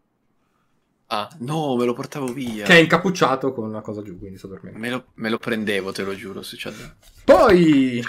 Ah, 1.08 1.28
no, 1.38 1.76
me 1.76 1.84
lo 1.84 1.92
portavo 1.92 2.26
via. 2.32 2.64
che 2.64 2.72
è 2.72 2.78
incappucciato 2.78 3.52
con 3.52 3.70
la 3.70 3.80
cosa 3.80 4.02
giù, 4.02 4.18
quindi 4.18 4.38
sto 4.38 4.48
dormendo. 4.48 4.78
Me 4.78 4.90
lo, 4.90 5.04
me 5.14 5.30
lo 5.30 5.38
prendevo, 5.38 5.92
te 5.92 6.02
lo 6.02 6.14
giuro, 6.16 6.40
da... 6.40 6.96
Poi 7.24 8.02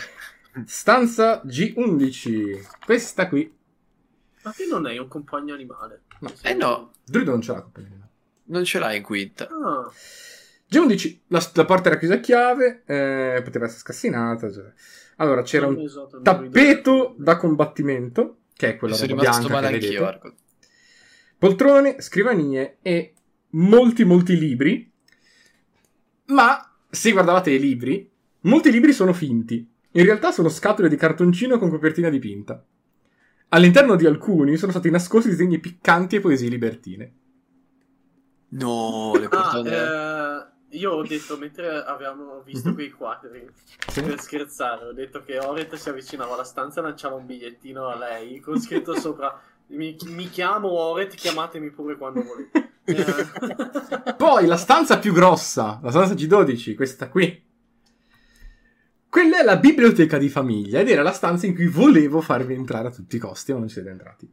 stanza 0.66 1.42
G11. 1.46 2.66
Questa 2.84 3.28
qui. 3.28 3.54
Ma 4.44 4.52
te 4.52 4.66
non 4.66 4.86
hai 4.86 4.98
un 4.98 5.08
compagno 5.08 5.54
animale? 5.54 6.04
No. 6.20 6.32
Eh 6.42 6.54
no, 6.54 6.94
Druido 7.06 7.32
non 7.32 7.42
ce 7.42 7.52
l'ha 7.52 7.62
compagnia. 7.62 8.10
non 8.46 8.64
ce 8.64 8.80
l'hai 8.80 8.98
in 8.98 9.04
quinta. 9.04 9.48
Ah, 9.48 9.92
G11, 10.72 11.20
la, 11.28 11.52
la 11.54 11.66
porta 11.66 11.90
era 11.90 11.98
chiusa 12.00 12.16
a 12.16 12.20
chiave, 12.20 12.84
eh, 12.86 13.42
poteva 13.44 13.66
essere 13.66 13.82
scassinata. 13.82 14.52
cioè. 14.52 14.74
Allora, 15.18 15.42
c'era 15.44 15.68
un 15.68 15.80
esatto, 15.80 16.22
tappeto 16.22 17.16
da 17.18 17.38
combattimento, 17.38 18.40
che 18.54 18.78
è 18.78 18.78
bianca 18.78 19.48
male 19.50 19.68
che 19.70 19.74
anch'io, 19.76 19.90
vedete. 19.90 20.04
Arco. 20.04 20.34
Poltrone, 21.38 22.02
scrivanie 22.02 22.78
e 22.82 23.14
molti 23.52 24.04
molti 24.04 24.38
libri. 24.38 24.92
Ma 26.26 26.60
se 26.90 27.12
guardavate 27.12 27.52
i 27.52 27.60
libri, 27.60 28.10
molti 28.42 28.72
libri 28.72 28.94
sono 28.94 29.14
finti. 29.14 29.68
In 29.92 30.04
realtà 30.04 30.32
sono 30.32 30.50
scatole 30.50 30.90
di 30.90 30.96
cartoncino 30.96 31.58
con 31.58 31.70
copertina 31.70 32.10
dipinta. 32.10 32.64
All'interno 33.50 33.96
di 33.96 34.06
alcuni 34.06 34.58
sono 34.58 34.72
stati 34.72 34.90
nascosti 34.90 35.30
disegni 35.30 35.60
piccanti 35.60 36.18
e 36.18 36.20
poesie 36.20 36.50
libertine. 36.50 37.14
No, 38.50 39.14
le 39.18 39.26
Ah, 39.26 39.30
portone... 39.30 39.72
eh, 40.72 40.78
io 40.78 40.92
ho 40.92 41.02
detto, 41.04 41.38
mentre 41.38 41.68
avevamo 41.84 42.42
visto 42.42 42.70
Mhm. 42.70 42.76
quei 42.76 42.92
quadri, 42.92 43.50
Sì. 43.88 44.02
per 44.02 44.20
scherzare, 44.22 44.86
ho 44.86 44.94
detto 44.94 45.22
che 45.24 45.38
Oret 45.40 45.76
si 45.76 45.90
avvicinava 45.90 46.34
alla 46.34 46.44
stanza 46.44 46.80
e 46.80 46.84
lanciava 46.84 47.16
un 47.16 47.26
bigliettino 47.26 47.88
a 47.88 47.98
lei 47.98 48.40
con 48.40 48.60
scritto 48.60 48.94
sopra 49.00 49.40
mi, 49.68 49.96
mi 50.06 50.30
chiamo 50.30 50.70
Oret, 50.70 51.16
chiamatemi 51.16 51.72
pure 51.72 51.98
quando 51.98 52.24
volete. 52.24 52.72
Eh, 52.86 54.14
Poi 54.16 54.46
la 54.46 54.56
stanza 54.56 54.98
più 55.00 55.14
grossa, 55.14 55.80
la 55.82 55.90
stanza 55.90 56.14
G12, 56.14 56.76
questa 56.76 57.10
qui. 57.10 57.46
Quella 59.10 59.40
è 59.40 59.44
la 59.44 59.58
biblioteca 59.58 60.18
di 60.18 60.30
famiglia 60.30 60.80
ed 60.80 60.90
era 60.90 61.02
la 61.02 61.12
stanza 61.12 61.46
in 61.46 61.56
cui 61.56 61.68
volevo 61.68 62.22
farvi 62.22 62.54
entrare 62.54 62.88
a 62.88 62.92
tutti 62.92 63.16
i 63.16 63.20
costi, 63.20 63.52
ma 63.52 63.60
non 63.60 63.68
ci 63.68 63.76
siete 63.76 63.90
entrati. 63.90 64.32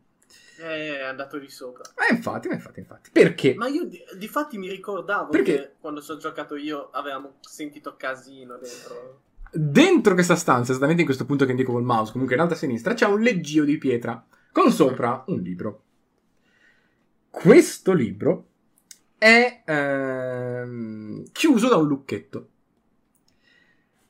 è 0.59 1.01
andato 1.01 1.39
di 1.39 1.49
sopra. 1.49 1.83
Ma 1.97 2.15
infatti, 2.15 2.49
ma 2.49 2.55
infatti, 2.55 2.81
infatti. 2.81 3.11
Perché? 3.11 3.55
Ma 3.55 3.67
io 3.67 3.85
di, 3.85 4.01
difatti 4.17 4.59
mi 4.59 4.69
ricordavo 4.69 5.31
Perché? 5.31 5.55
che 5.55 5.73
quando 5.81 6.03
ho 6.07 6.17
giocato 6.17 6.57
io 6.57 6.91
avevamo 6.91 7.37
sentito 7.41 7.97
casino 7.97 8.57
dentro. 8.57 9.23
Dentro 9.51 10.15
questa 10.15 10.37
stanza, 10.37 10.73
esattamente 10.73 11.03
in 11.03 11.07
questo 11.07 11.25
punto 11.25 11.45
che 11.45 11.53
indico 11.53 11.73
col 11.73 11.85
mouse, 11.85 12.13
comunque 12.13 12.35
in 12.35 12.43
alto 12.43 12.55
a 12.55 12.57
sinistra, 12.57 12.95
c'è 12.95 13.07
un 13.07 13.21
leggio 13.21 13.65
di 13.65 13.79
pietra 13.79 14.25
con 14.55 14.71
sopra 14.71 15.25
un 15.27 15.41
libro. 15.41 15.83
Questo 17.29 17.93
libro 17.93 18.51
è 19.19 19.65
ehm, 19.67 21.25
chiuso 21.33 21.69
da 21.69 21.75
un 21.75 21.89
lucchetto. 21.89 22.49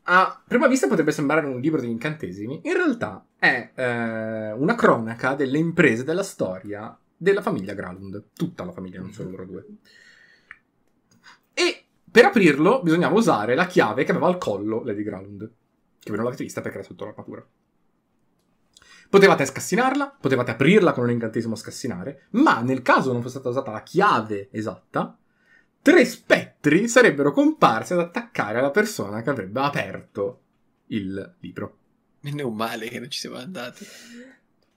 A 0.02 0.42
prima 0.46 0.68
vista 0.68 0.86
potrebbe 0.86 1.12
sembrare 1.12 1.46
un 1.46 1.58
libro 1.60 1.80
di 1.80 1.88
incantesimi, 1.88 2.60
in 2.62 2.74
realtà 2.74 3.24
è 3.38 3.70
eh, 3.74 4.52
una 4.52 4.74
cronaca 4.74 5.34
delle 5.34 5.56
imprese 5.56 6.04
della 6.04 6.22
storia 6.22 6.94
della 7.16 7.40
famiglia 7.40 7.72
Gralund, 7.72 8.24
tutta 8.34 8.66
la 8.66 8.72
famiglia, 8.72 9.00
non 9.00 9.12
solo 9.12 9.30
loro 9.30 9.46
due. 9.46 9.66
E 11.54 11.84
per 12.10 12.26
aprirlo 12.26 12.82
bisognava 12.82 13.16
usare 13.16 13.54
la 13.54 13.66
chiave 13.66 14.04
che 14.04 14.10
aveva 14.10 14.26
al 14.26 14.36
collo 14.36 14.82
Lady 14.84 15.04
Gralund, 15.04 15.40
che 15.40 16.08
voi 16.08 16.16
non 16.16 16.24
l'avete 16.24 16.44
vista 16.44 16.60
perché 16.60 16.76
era 16.76 16.86
sotto 16.86 17.06
l'armatura. 17.06 17.42
Potevate 19.08 19.46
scassinarla, 19.46 20.16
potevate 20.20 20.50
aprirla 20.52 20.92
con 20.92 21.04
un 21.04 21.10
incantesimo 21.10 21.54
scassinare, 21.54 22.26
ma 22.30 22.60
nel 22.60 22.82
caso 22.82 23.12
non 23.12 23.22
fosse 23.22 23.38
stata 23.38 23.50
usata 23.50 23.70
la 23.70 23.82
chiave 23.82 24.48
esatta, 24.50 25.16
tre 25.80 26.04
spettri 26.04 26.88
sarebbero 26.88 27.32
comparsi 27.32 27.92
ad 27.92 28.00
attaccare 28.00 28.60
la 28.60 28.70
persona 28.70 29.22
che 29.22 29.30
avrebbe 29.30 29.60
aperto 29.60 30.40
il 30.86 31.36
libro. 31.40 31.78
Non 32.20 32.40
è 32.40 32.42
un 32.42 32.54
male 32.54 32.88
che 32.88 32.98
non 32.98 33.10
ci 33.10 33.20
siamo 33.20 33.36
andati. 33.36 33.86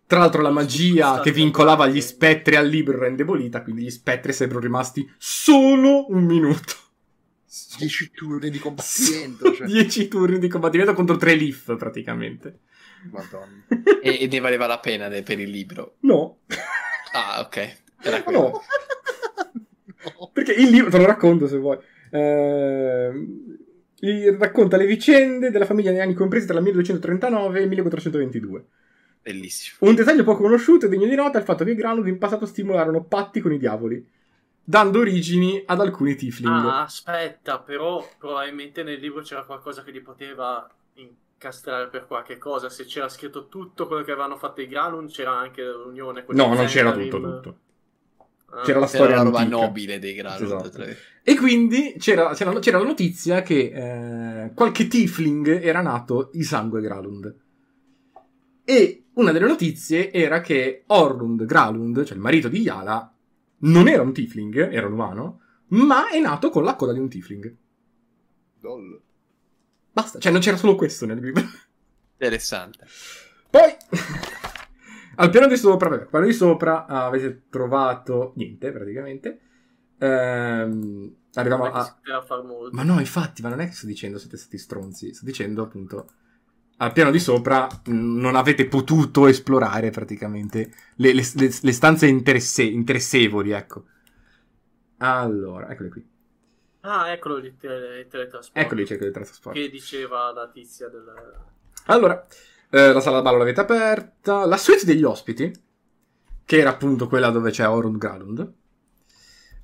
Tra 0.06 0.20
l'altro 0.20 0.42
la 0.42 0.52
magia 0.52 1.20
che 1.20 1.32
vincolava 1.32 1.88
gli 1.88 2.00
spettri 2.00 2.56
al 2.56 2.68
libro 2.68 2.96
era 2.96 3.08
indebolita, 3.08 3.62
quindi 3.62 3.84
gli 3.84 3.90
spettri 3.90 4.32
sarebbero 4.32 4.62
rimasti 4.62 5.10
solo 5.18 6.10
un 6.12 6.24
minuto. 6.24 6.76
10 7.78 8.12
turni 8.12 8.50
di 8.50 8.60
combattimento. 8.60 9.54
Cioè. 9.54 9.68
10 9.68 10.08
turni 10.08 10.40
di 10.40 10.48
combattimento 10.48 10.94
contro 10.94 11.18
tre 11.18 11.36
leaf 11.36 11.76
praticamente. 11.78 12.60
Madonna. 13.12 13.66
E, 14.02 14.18
e 14.24 14.28
ne 14.28 14.40
valeva 14.40 14.68
la 14.68 14.80
pena 14.80 15.08
de- 15.08 15.24
per 15.24 15.40
il 15.40 15.50
libro. 15.50 15.96
No, 16.02 16.40
Ah, 17.14 17.40
ok. 17.42 17.82
Era 18.02 18.22
quello. 18.24 18.62
no, 20.20 20.30
perché 20.34 20.54
il 20.54 20.70
libro, 20.70 20.90
te 20.90 20.98
lo 20.98 21.06
racconto 21.06 21.48
se 21.48 21.58
vuoi, 21.58 21.78
il- 24.00 24.38
racconta 24.40 24.78
le 24.78 24.86
vicende 24.86 25.50
della 25.50 25.66
famiglia 25.66 25.92
negli 25.92 26.00
anni 26.02 26.14
compresi 26.14 26.46
tra 26.46 26.58
il 26.58 26.64
1239 26.64 27.60
e 27.60 27.62
il 27.64 27.68
1422. 27.70 28.66
Bellissimo. 29.22 29.90
Un 29.90 29.96
dettaglio 29.96 30.24
poco 30.24 30.44
conosciuto 30.44 30.86
e 30.86 30.90
degno 30.90 31.06
di 31.08 31.16
nota 31.16 31.38
è 31.38 31.42
il 31.42 31.46
fatto 31.48 31.64
che 31.64 31.72
i 31.72 31.76
Granud 31.76 32.08
in 32.08 32.18
passato 32.18 32.46
stimolarono 32.46 33.04
patti 33.04 33.42
con 33.42 33.52
i 33.52 33.58
diavoli, 33.58 34.06
dando 34.64 35.00
origini 35.00 35.64
ad 35.66 35.82
alcuni 35.82 36.16
tiefling. 36.16 36.54
Ah, 36.66 36.84
aspetta, 36.84 37.60
però 37.60 38.08
probabilmente 38.18 38.84
nel 38.84 39.00
libro 39.00 39.22
c'era 39.22 39.44
qualcosa 39.44 39.84
che 39.84 39.92
li 39.92 40.02
poteva 40.02 40.70
incastrare 41.38 41.88
per 41.88 42.08
qualche 42.08 42.38
cosa. 42.40 42.68
Se 42.70 42.84
c'era 42.86 43.08
scritto 43.08 43.48
tutto 43.48 43.86
quello 43.88 44.04
che 44.04 44.12
avevano 44.12 44.36
fatto 44.38 44.62
i 44.62 44.68
Granum, 44.68 45.08
c'era 45.08 45.38
anche 45.38 45.64
l'unione 45.64 46.26
con 46.26 46.36
no, 46.36 46.48
non 46.54 46.66
c'era 46.66 46.90
Zentarim. 46.94 47.10
tutto, 47.10 47.40
tutto. 47.40 47.60
Ah, 48.50 48.62
C'era 48.64 48.80
la 48.80 48.88
storia 48.88 49.22
roba 49.22 49.44
nobile 49.44 50.00
dei 50.00 50.14
Gralund. 50.16 50.66
Esatto. 50.66 50.84
E 51.22 51.36
quindi 51.36 51.96
c'era, 52.00 52.34
c'era- 52.34 52.58
c'era 52.60 52.78
la 52.80 52.86
notizia 52.86 53.42
che 53.42 54.46
eh, 54.46 54.54
qualche 54.54 54.88
tiefling 54.88 55.62
era 55.62 55.82
nato 55.82 56.30
di 56.32 56.44
sangue 56.44 56.82
Gralund. 56.82 57.36
E 58.64 59.04
una 59.14 59.32
delle 59.32 59.48
notizie 59.48 60.12
era 60.12 60.42
che 60.42 60.84
Orlund 60.88 61.46
Gralund, 61.46 62.04
cioè 62.04 62.16
il 62.16 62.22
marito 62.22 62.48
di 62.48 62.62
Yala, 62.62 63.14
non 63.60 63.88
era 63.88 64.02
un 64.02 64.14
tiefling, 64.14 64.72
era 64.72 64.88
un 64.88 64.94
umano, 64.94 65.42
ma 65.70 66.10
è 66.10 66.20
nato 66.20 66.50
con 66.50 66.64
la 66.64 66.76
coda 66.76 66.94
di 66.94 67.00
un 67.00 67.10
tiefling. 67.10 67.56
Dol. 68.60 69.02
Basta, 69.98 70.20
cioè 70.20 70.32
non 70.32 70.42
c'era 70.42 70.58
solo 70.58 70.76
questo 70.76 71.08
nel 71.08 71.20
libro. 71.20 71.42
Interessante. 72.14 72.86
Poi, 73.50 73.76
al 75.16 75.30
piano 75.32 75.48
di 75.48 75.58
sopra, 75.58 75.90
vabbè, 75.90 76.02
al 76.04 76.08
piano 76.08 76.26
di 76.28 76.34
sopra 76.34 76.86
ah, 76.86 77.06
avete 77.08 77.46
trovato 77.50 78.34
niente 78.36 78.72
praticamente. 78.72 79.40
Ehm, 79.98 81.16
arriviamo 81.34 81.66
a... 81.66 81.98
Ma 82.70 82.84
no, 82.84 83.00
infatti, 83.00 83.42
ma 83.42 83.50
non 83.50 83.60
è 83.60 83.66
che 83.66 83.74
sto 83.74 83.88
dicendo 83.88 84.20
siete 84.20 84.38
stati 84.38 84.60
stronzi, 84.60 85.16
sto 85.16 85.26
dicendo 85.26 85.64
appunto 85.64 86.12
al 86.78 86.92
piano 86.92 87.10
di 87.10 87.20
sopra 87.20 87.68
mh, 87.86 87.92
non 88.20 88.36
avete 88.36 88.68
potuto 88.68 89.26
esplorare 89.26 89.90
praticamente 89.90 90.72
le, 90.98 91.12
le- 91.14 91.32
le- 91.34 91.58
le 91.60 91.72
stanze 91.72 92.06
interesse- 92.06 92.62
interessevoli, 92.62 93.50
ecco. 93.50 93.86
Allora, 95.00 95.70
eccole 95.70 95.90
qui. 95.90 96.06
Ah, 96.90 97.12
eccolo 97.12 97.38
il 97.38 97.58
tele- 97.58 98.00
il 98.00 98.08
teletrasporto. 98.08 98.60
Eccoli 98.60 98.86
cerco 98.86 99.04
di 99.06 99.12
trasporto. 99.12 99.60
Che 99.60 99.70
diceva 99.70 100.32
la 100.32 100.48
tizia 100.50 100.88
del... 100.88 101.04
Allora, 101.88 102.26
eh, 102.70 102.94
la 102.94 103.00
sala 103.02 103.18
da 103.18 103.24
ballo 103.24 103.38
l'avete 103.38 103.60
aperta, 103.60 104.46
la 104.46 104.58
suite 104.58 104.86
degli 104.86 105.04
ospiti, 105.04 105.52
che 106.46 106.58
era 106.58 106.70
appunto 106.70 107.08
quella 107.08 107.30
dove 107.30 107.52
c'è 107.52 107.68
Orund 107.68 107.98
Gralund. 107.98 108.54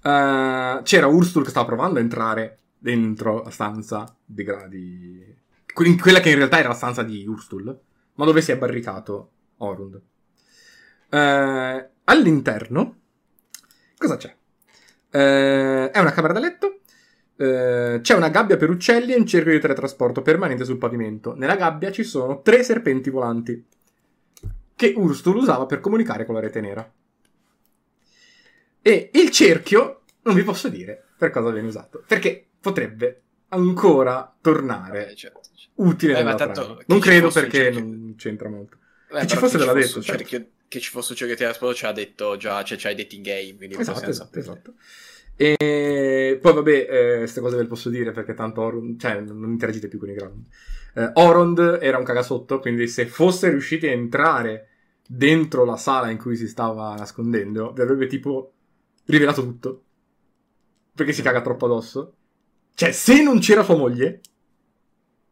Eh, 0.02 0.80
c'era 0.84 1.08
Urstul 1.08 1.44
che 1.44 1.50
stava 1.50 1.66
provando 1.66 2.00
a 2.00 2.02
entrare 2.02 2.60
dentro 2.78 3.42
la 3.44 3.52
stanza 3.52 4.14
di, 4.26 4.44
gra- 4.44 4.68
di- 4.68 5.36
in 5.86 6.00
quella 6.02 6.20
che 6.20 6.30
in 6.30 6.36
realtà 6.36 6.60
era 6.60 6.68
la 6.70 6.74
stanza 6.74 7.04
di 7.04 7.26
Urstul, 7.26 7.80
ma 8.16 8.26
dove 8.26 8.42
si 8.42 8.52
è 8.52 8.58
barricato 8.58 9.32
Orund. 9.58 10.02
Eh, 11.10 11.90
all'interno, 12.04 13.00
cosa 13.98 14.18
c'è? 14.18 14.36
Eh, 15.10 15.92
è 15.92 16.00
una 16.00 16.12
camera 16.12 16.34
da 16.34 16.40
letto. 16.40 16.73
Eh, 17.38 18.00
c'è 18.02 18.16
una 18.16 18.30
gabbia 18.30 18.58
per 18.58 18.70
uccelli 18.70 19.14
e 19.14 19.18
un 19.18 19.26
cerchio 19.26 19.52
di 19.52 19.60
teletrasporto 19.60 20.22
permanente 20.22 20.66
sul 20.66 20.78
pavimento. 20.78 21.36
Nella 21.36 21.56
gabbia 21.56 21.92
ci 21.92 22.04
sono 22.04 22.42
tre 22.42 22.64
serpenti 22.64 23.10
volanti 23.10 23.66
che 24.76 24.94
Urstul 24.96 25.38
usava 25.38 25.66
per 25.66 25.80
comunicare 25.80 26.26
con 26.26 26.36
la 26.36 26.42
rete 26.42 26.62
nera. 26.62 26.92
E 28.82 29.10
il 29.14 29.32
cerchio 29.32 30.02
non 30.24 30.36
vi 30.36 30.44
posso 30.44 30.68
dire 30.70 31.02
per 31.18 31.30
cosa 31.32 31.52
viene 31.52 31.68
usato, 31.68 32.04
perché 32.06 32.46
potrebbe 32.60 33.22
ancora 33.50 34.36
tornare 34.42 35.12
Eh, 35.12 35.16
certo, 35.16 35.40
certo. 35.56 35.82
utile 35.84 36.14
Eh, 36.14 36.18
nella 36.18 36.36
tanto 36.36 36.84
Non 36.88 37.00
ci 37.00 37.00
credo 37.00 37.32
perché 37.32 37.70
cerchio? 37.70 37.82
non 37.82 38.16
c'entra 38.18 38.50
molto. 38.50 38.78
Beh, 39.10 39.20
Che 39.22 39.28
ci 39.28 39.36
però 39.36 39.40
fosse 39.40 39.58
te 39.58 39.66
l'ha 39.66 39.74
detto, 39.74 39.98
un 39.98 40.04
certo. 40.04 40.24
cerchio- 40.24 40.48
che 40.68 40.80
ci 40.80 40.90
fosse 40.90 41.12
un 41.12 41.18
cerchio 41.18 41.48
di 41.48 41.54
sposo 41.54 41.74
ce 41.76 41.86
l'ha 41.86 41.92
detto 41.94 42.36
già, 42.38 42.64
cioè 42.64 42.78
ci 42.78 42.88
hai 42.88 42.96
detto 42.96 43.16
in 43.16 43.22
game, 43.22 43.56
quindi 43.56 43.76
Esatto, 43.80 44.10
esatto, 44.10 44.40
esatto. 44.40 44.74
E 45.36 46.38
poi 46.42 46.54
vabbè, 46.54 47.18
queste 47.20 47.42
cose 47.42 47.56
ve 47.56 47.64
le 47.64 47.68
posso 47.68 47.90
dire 47.90 48.12
perché 48.12 48.34
tanto 48.34 48.62
Orond, 48.62 49.00
cioè 49.00 49.20
non 49.20 49.52
interagite 49.52 49.88
più 49.88 50.00
con 50.00 50.10
i 50.10 50.14
ground. 50.14 50.46
Eh, 50.96 51.12
Orond 51.14 51.80
era 51.82 51.98
un 51.98 52.04
cagasotto, 52.04 52.60
quindi 52.60 52.88
se 52.88 53.06
fosse 53.08 53.50
riusciti 53.50 53.88
a 53.88 53.92
entrare 53.92 54.68
dentro 55.08 55.66
la 55.66 55.78
sala 55.78 56.10
in 56.10 56.18
cui 56.18 56.36
si 56.36 56.48
stava 56.48 56.96
nascondendo, 56.96 57.74
vi 57.74 57.82
avrebbe 57.82 58.08
tipo 58.08 58.54
rivelato 59.06 59.42
tutto. 59.42 59.84
Perché 60.96 61.12
si 61.12 61.24
caga 61.24 61.42
troppo 61.42 61.66
addosso. 61.66 62.14
Cioè, 62.76 62.92
se 62.92 63.22
non 63.24 63.40
c'era 63.40 63.64
sua 63.64 63.76
moglie, 63.76 64.22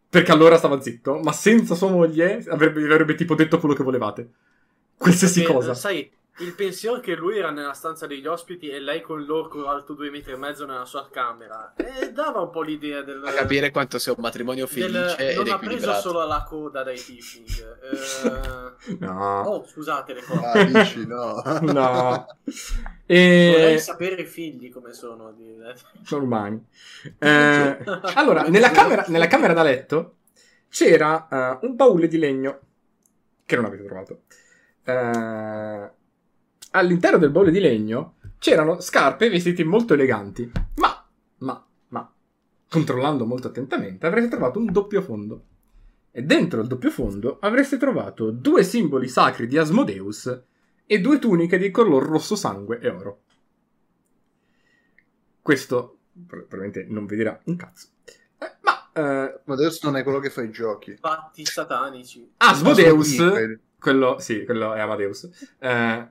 perché 0.10 0.32
allora 0.32 0.58
stava 0.58 0.82
zitto, 0.82 1.20
ma 1.20 1.32
senza 1.32 1.76
sua 1.76 1.90
moglie 1.90 2.44
avrebbe, 2.48 2.84
avrebbe 2.92 3.16
tipo 3.16 3.36
detto 3.36 3.60
quello 3.60 3.76
che 3.76 3.84
volevate. 3.84 4.30
Qualsiasi 4.98 5.42
Perché, 5.42 5.54
cosa. 5.54 5.74
Sai, 5.74 6.12
il 6.40 6.56
pensiero 6.56 7.00
che 7.00 7.14
lui 7.14 7.38
era 7.38 7.51
nella 7.51 7.74
stanza 7.74 8.08
degli 8.08 8.26
ospiti 8.26 8.69
e 8.69 8.80
lei 8.80 9.01
con 9.01 9.24
l'orco 9.26 9.68
alto 9.68 9.93
due 9.93 10.10
metri 10.10 10.32
e 10.32 10.38
mezzo 10.38 10.66
nella 10.66 10.85
sua 10.85 11.08
camera. 11.11 11.74
E 11.76 12.11
dava 12.11 12.40
un 12.42 12.50
po' 12.50 12.61
l'idea 12.61 13.01
del... 13.03 13.22
A 13.24 13.32
capire 13.34 13.69
quanto 13.69 14.00
sia 14.00 14.14
un 14.14 14.22
matrimonio 14.22 14.66
del- 14.66 14.74
felice 14.74 15.35
non 15.35 15.45
ed 15.45 15.51
ha 15.51 15.60
preso 15.60 15.93
solo 15.95 16.26
la 16.26 16.43
coda 16.48 16.84
dai 16.84 16.98
tiefling. 16.98 17.77
Eh, 17.82 18.98
No. 19.00 19.42
Oh, 19.42 19.66
scusate 19.68 20.14
le 20.14 20.24
cose. 20.24 20.45
Ah, 20.45 20.64
dici 20.64 21.06
no. 21.06 21.43
No. 21.61 22.26
Vorrei 23.06 23.74
E... 23.76 23.77
sapere 23.77 24.22
i 24.22 24.26
figli 24.26 24.72
come 24.72 24.93
sono. 24.93 25.35
Umani. 26.11 26.66
Eh, 27.19 27.77
allora, 28.16 28.43
nella 28.48 28.72
camera, 28.72 29.06
nella 29.10 29.27
camera 29.27 29.53
da 29.53 29.64
letto 29.64 30.16
c'era 30.69 31.27
eh, 31.61 31.66
un 31.68 31.76
baule 31.76 32.08
di 32.08 32.18
legno 32.18 32.60
che 33.45 33.56
non 33.58 33.66
avete 33.66 33.84
trovato. 33.84 34.22
Eh, 34.84 35.92
all'interno 36.72 37.17
del 37.17 37.32
baule 37.32 37.51
di 37.51 37.59
legno 37.59 38.16
c'erano 38.38 38.80
scarpe 38.80 39.25
e 39.25 39.30
vestiti 39.30 39.64
molto 39.64 39.93
eleganti, 39.93 40.51
ma, 40.75 41.08
ma, 41.38 41.66
ma, 41.90 42.14
controllando 42.69 43.25
molto 43.25 43.48
attentamente, 43.48 44.08
avreste 44.08 44.30
trovato 44.30 44.59
un 44.59 44.72
doppio 44.72 45.01
fondo. 45.01 45.45
E 46.11 46.24
dentro 46.24 46.61
il 46.61 46.67
doppio 46.67 46.90
fondo 46.90 47.38
avreste 47.40 47.77
trovato 47.77 48.32
due 48.32 48.64
simboli 48.64 49.08
sacri 49.08 49.48
di 49.48 49.58
Asmodeus 49.58 50.43
e 50.85 51.00
due 51.00 51.19
tuniche 51.19 51.58
di 51.58 51.72
color 51.72 52.03
rosso 52.03 52.35
sangue 52.35 52.80
e 52.80 52.90
oro. 52.90 53.22
Questo 55.41 56.00
pro- 56.27 56.45
probabilmente 56.45 56.85
non 56.90 57.06
vi 57.06 57.16
dirà 57.16 57.40
un 57.45 57.56
cazzo. 57.56 57.88
Eh, 58.38 58.56
ma 58.61 58.91
eh, 58.91 59.41
adesso 59.45 59.80
non 59.83 59.98
è 59.98 60.03
quello 60.03 60.19
che 60.19 60.30
fa 60.30 60.41
i 60.41 60.51
giochi. 60.51 60.98
Fatti 61.00 61.45
satanici. 61.45 62.33
Asmodeus, 62.38 63.14
Asmodeus. 63.14 63.59
Quello 63.82 64.18
sì, 64.19 64.45
quello 64.45 64.74
è 64.74 64.80
Amadeus. 64.80 65.27
Eh, 65.60 66.10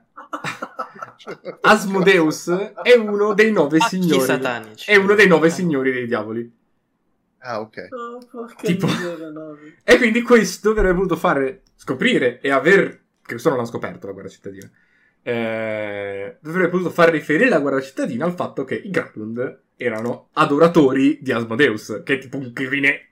Asmodeus 1.61 2.49
è 2.83 2.95
uno 2.95 3.33
dei 3.33 3.51
nove 3.51 3.77
Pacchi 3.79 4.01
signori. 4.01 4.21
satanici. 4.25 4.89
È 4.89 4.95
uno 4.95 5.13
dei 5.15 5.27
nove 5.27 5.49
signori 5.49 5.91
dei 5.91 6.05
diavoli. 6.07 6.51
Ah, 7.39 7.59
ok. 7.59 7.87
Oh, 7.91 8.19
Tipo-. 8.61 8.87
E 9.83 9.97
quindi 9.97 10.21
questo 10.21 10.71
avrebbe 10.71 10.93
voluto 10.93 11.15
fare 11.15 11.63
scoprire 11.75 12.39
e 12.39 12.49
aver. 12.51 12.89
che 13.21 13.31
questo 13.31 13.49
non 13.49 13.57
l'hanno 13.57 13.69
scoperto 13.69 14.07
la 14.07 14.13
guerra 14.13 14.29
cittadina. 14.29 14.69
Eh, 15.23 16.37
avrebbe 16.43 16.69
potuto 16.69 16.89
far 16.89 17.09
riferire 17.09 17.49
la 17.49 17.59
guerra 17.59 17.81
cittadina 17.81 18.25
al 18.25 18.33
fatto 18.33 18.63
che 18.63 18.75
i 18.75 18.89
Graflund 18.89 19.59
erano 19.75 20.29
adoratori 20.33 21.19
di 21.21 21.31
Asmodeus, 21.31 22.01
che 22.03 22.15
è 22.15 22.17
tipo 22.19 22.37
un 22.37 22.53
crimine. 22.53 23.07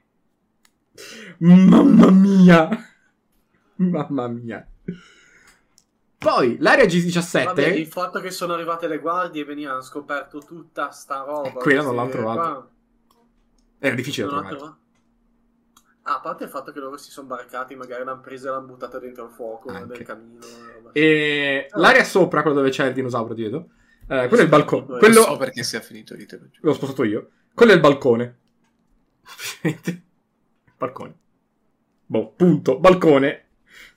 Mamma 1.40 2.10
mia! 2.12 2.70
Mamma 3.80 4.28
mia. 4.28 4.66
Poi 6.18 6.58
l'area 6.60 6.86
G17. 6.86 7.44
Vabbè, 7.46 7.68
il 7.68 7.88
fatto 7.88 8.20
che 8.20 8.30
sono 8.30 8.54
arrivate 8.54 8.88
le 8.88 9.00
guardie 9.00 9.44
e 9.44 9.46
venivano 9.46 9.82
scoperto 9.82 10.40
tutta 10.40 10.90
sta 10.92 11.24
roba. 11.24 11.48
Eh, 11.48 11.54
quella 11.54 11.82
non 11.82 11.96
l'hanno 11.96 12.10
trovata. 12.10 12.70
Era 13.80 13.96
difficile 13.96 14.28
da 14.28 14.42
trovare. 14.42 14.76
Ah, 16.04 16.16
a 16.16 16.20
parte 16.20 16.44
il 16.46 16.50
fatto 16.50 16.72
che 16.72 16.80
loro 16.80 16.98
si 16.98 17.12
sono 17.12 17.28
barricati, 17.28 17.76
magari 17.76 18.04
l'hanno 18.04 18.20
presa 18.20 18.50
e 18.50 18.52
l'hanno 18.52 18.66
buttata 18.66 19.00
dentro 19.00 19.26
il 19.26 19.32
fuoco 19.32 19.70
Anche. 19.70 19.98
del 19.98 20.06
camino. 20.06 20.40
e 20.44 20.74
roba. 20.74 20.90
E 20.92 21.68
l'area 21.74 22.04
sopra, 22.04 22.42
quella 22.42 22.58
dove 22.58 22.70
c'è 22.72 22.88
il 22.88 22.94
dinosauro 22.94 23.34
dietro. 23.34 23.70
eh, 24.08 24.28
quello 24.28 24.40
è 24.40 24.44
il 24.44 24.50
balcone. 24.50 24.86
Non 24.88 24.98
Quello... 25.00 25.20
Non 25.22 25.24
so 25.24 25.38
perché 25.38 25.64
sia 25.64 25.80
finito 25.80 26.16
di 26.16 26.26
te. 26.26 26.40
L'ho 26.60 26.74
spostato 26.74 27.04
io. 27.04 27.30
Quello 27.54 27.72
è 27.72 27.76
il 27.76 27.82
balcone. 27.82 28.38
balcone. 30.78 31.18
Boh, 32.06 32.34
punto. 32.36 32.80
Balcone. 32.80 33.49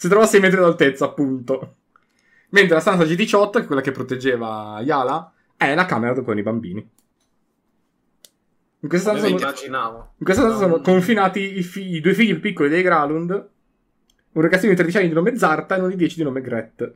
Si 0.03 0.09
trova 0.09 0.25
a 0.25 0.27
6 0.27 0.41
metri 0.41 0.59
d'altezza, 0.59 1.13
punto. 1.13 1.77
Mentre 2.49 2.75
la 2.75 2.81
stanza 2.81 3.05
G18, 3.05 3.51
che 3.53 3.61
è 3.61 3.67
quella 3.67 3.81
che 3.81 3.93
proteggeva 3.93 4.81
Yala, 4.83 5.33
è 5.57 5.77
la 5.77 5.85
camera 5.85 6.21
con 6.23 6.37
i 6.37 6.43
bambini. 6.43 6.91
In 8.81 8.89
questa 8.89 9.17
stanza, 9.17 9.55
sono, 9.55 10.15
in 10.17 10.25
questa 10.25 10.43
stanza 10.43 10.59
sono 10.59 10.81
confinati 10.81 11.57
i, 11.57 11.63
fi- 11.63 11.95
i 11.95 12.01
due 12.01 12.15
figli 12.15 12.35
piccoli 12.41 12.69
dei 12.69 12.83
Gralund, 12.83 13.31
un 14.33 14.43
ragazzino 14.43 14.71
di 14.71 14.77
13 14.77 14.97
anni 14.97 15.09
di 15.09 15.15
nome 15.15 15.37
Zarta 15.37 15.77
e 15.77 15.79
uno 15.79 15.89
di 15.91 15.95
10 15.95 16.17
di 16.17 16.23
nome 16.25 16.41
Gret. 16.41 16.95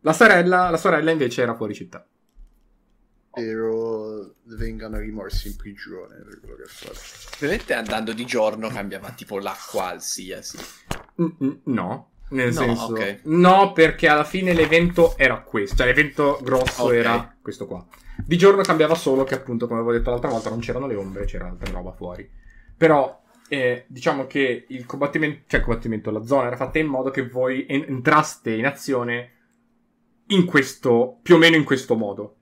La 0.00 0.12
sorella, 0.12 0.70
la 0.70 0.76
sorella 0.76 1.12
invece 1.12 1.42
era 1.42 1.54
fuori 1.54 1.74
città. 1.74 2.04
Spero 3.32 4.34
vengano 4.44 4.98
rimorsi 4.98 5.48
in 5.48 5.56
prigione 5.56 6.16
per 6.16 6.40
quello 6.40 6.56
che 6.56 6.62
ha 6.62 6.66
fatto. 6.66 7.34
Ovviamente 7.36 7.74
andando 7.74 8.12
di 8.12 8.24
giorno 8.24 8.68
cambiava 8.68 9.10
tipo 9.12 9.38
la 9.38 9.56
qualsiasi. 9.70 10.58
Mm, 11.22 11.26
mm, 11.44 11.50
No, 11.64 12.10
nel 12.30 12.52
No, 12.52 12.60
senso... 12.60 12.84
ok. 12.86 13.20
No, 13.24 13.72
perché 13.72 14.08
alla 14.08 14.24
fine 14.24 14.52
l'evento 14.52 15.16
era 15.16 15.40
questo. 15.42 15.76
Cioè, 15.76 15.86
l'evento 15.86 16.40
grosso 16.42 16.84
Ok. 16.84 16.92
era 16.92 17.36
questo 17.40 17.66
qua. 17.66 17.86
Di 18.16 18.36
giorno 18.36 18.62
cambiava 18.62 18.94
solo 18.96 19.22
che, 19.24 19.34
appunto, 19.36 19.66
come 19.68 19.80
avevo 19.80 19.96
detto 19.96 20.10
l'altra 20.10 20.28
volta, 20.30 20.50
non 20.50 20.58
c'erano 20.58 20.86
le 20.88 20.96
ombre, 20.96 21.24
c'era 21.24 21.46
altra 21.48 21.70
roba 21.70 21.92
fuori. 21.92 22.28
Però, 22.76 23.22
eh, 23.48 23.84
diciamo 23.86 24.26
che 24.26 24.66
il 24.68 24.84
combattimento... 24.86 25.44
Cioè, 25.46 25.60
il 25.60 25.66
combattimento, 25.66 26.10
la 26.10 26.24
zona 26.24 26.48
era 26.48 26.56
fatta 26.56 26.78
in 26.80 26.86
modo 26.88 27.10
che 27.10 27.28
voi 27.28 27.64
en- 27.66 27.84
entraste 27.86 28.50
in 28.50 28.66
azione 28.66 29.30
in 30.28 30.44
questo... 30.44 31.18
più 31.22 31.36
o 31.36 31.38
meno 31.38 31.54
in 31.56 31.64
questo 31.64 31.94
modo. 31.94 32.34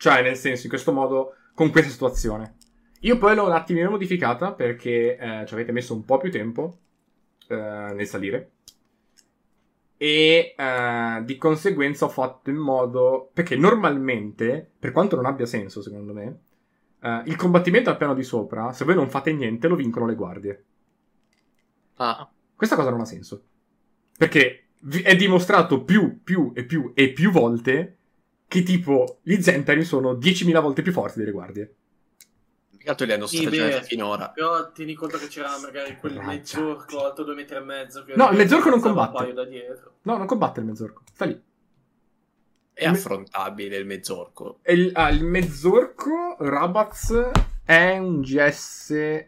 Cioè, 0.00 0.22
nel 0.22 0.36
senso, 0.36 0.62
in 0.62 0.70
questo 0.70 0.92
modo, 0.92 1.34
con 1.52 1.70
questa 1.70 1.90
situazione. 1.90 2.54
Io 3.00 3.18
poi 3.18 3.34
l'ho 3.34 3.44
un 3.44 3.52
attimino 3.52 3.90
modificata 3.90 4.54
perché 4.54 5.18
eh, 5.18 5.44
ci 5.46 5.52
avete 5.52 5.72
messo 5.72 5.92
un 5.92 6.06
po' 6.06 6.16
più 6.16 6.30
tempo 6.30 6.78
eh, 7.48 7.54
nel 7.54 8.06
salire. 8.06 8.52
E 9.98 10.54
eh, 10.56 11.22
di 11.22 11.36
conseguenza 11.36 12.06
ho 12.06 12.08
fatto 12.08 12.48
in 12.48 12.56
modo. 12.56 13.30
Perché 13.34 13.56
normalmente, 13.56 14.70
per 14.78 14.92
quanto 14.92 15.16
non 15.16 15.26
abbia 15.26 15.44
senso, 15.44 15.82
secondo 15.82 16.14
me, 16.14 16.38
eh, 17.02 17.22
il 17.26 17.36
combattimento 17.36 17.90
al 17.90 17.98
piano 17.98 18.14
di 18.14 18.22
sopra, 18.22 18.72
se 18.72 18.86
voi 18.86 18.94
non 18.94 19.10
fate 19.10 19.34
niente, 19.34 19.68
lo 19.68 19.76
vincono 19.76 20.06
le 20.06 20.14
guardie. 20.14 20.64
Ah, 21.96 22.26
Questa 22.56 22.74
cosa 22.74 22.88
non 22.88 23.00
ha 23.00 23.04
senso. 23.04 23.44
Perché 24.16 24.68
è 25.02 25.14
dimostrato 25.14 25.84
più, 25.84 26.22
più 26.24 26.52
e 26.54 26.64
più 26.64 26.92
e 26.94 27.12
più 27.12 27.30
volte 27.30 27.98
che 28.50 28.64
tipo 28.64 29.20
gli 29.22 29.40
Zentari 29.40 29.84
sono 29.84 30.14
10.000 30.14 30.60
volte 30.60 30.82
più 30.82 30.90
forti 30.90 31.20
delle 31.20 31.30
guardie. 31.30 31.74
Altro 32.86 33.06
li 33.06 33.12
hanno 33.12 33.26
Sì, 33.28 33.46
beh. 33.48 33.84
finora. 33.84 34.30
Però 34.30 34.72
tieni 34.72 34.94
conto 34.94 35.18
che 35.18 35.28
c'era 35.28 35.56
magari 35.60 35.96
quel 35.96 36.14
Ragazzi. 36.14 36.56
mezzorco 36.58 37.04
alto 37.04 37.22
due 37.22 37.34
metri 37.36 37.54
e 37.56 37.60
mezzo. 37.60 38.02
Che 38.02 38.16
No, 38.16 38.28
il 38.30 38.36
mezzorco 38.38 38.68
non 38.70 38.80
combatte. 38.80 39.12
paio 39.12 39.34
da 39.34 39.44
dietro. 39.44 39.98
No, 40.02 40.16
non 40.16 40.26
combatte 40.26 40.58
il 40.58 40.66
mezzorco. 40.66 41.02
Sta 41.12 41.26
lì. 41.26 41.40
È 42.72 42.86
affrontabile 42.86 43.76
il 43.76 43.86
mezzorco. 43.86 44.58
Il, 44.66 44.90
ah, 44.94 45.10
il 45.10 45.22
mezzorco 45.24 46.36
Rabaz 46.40 47.30
è 47.64 47.98
un 47.98 48.20
GS 48.22 49.26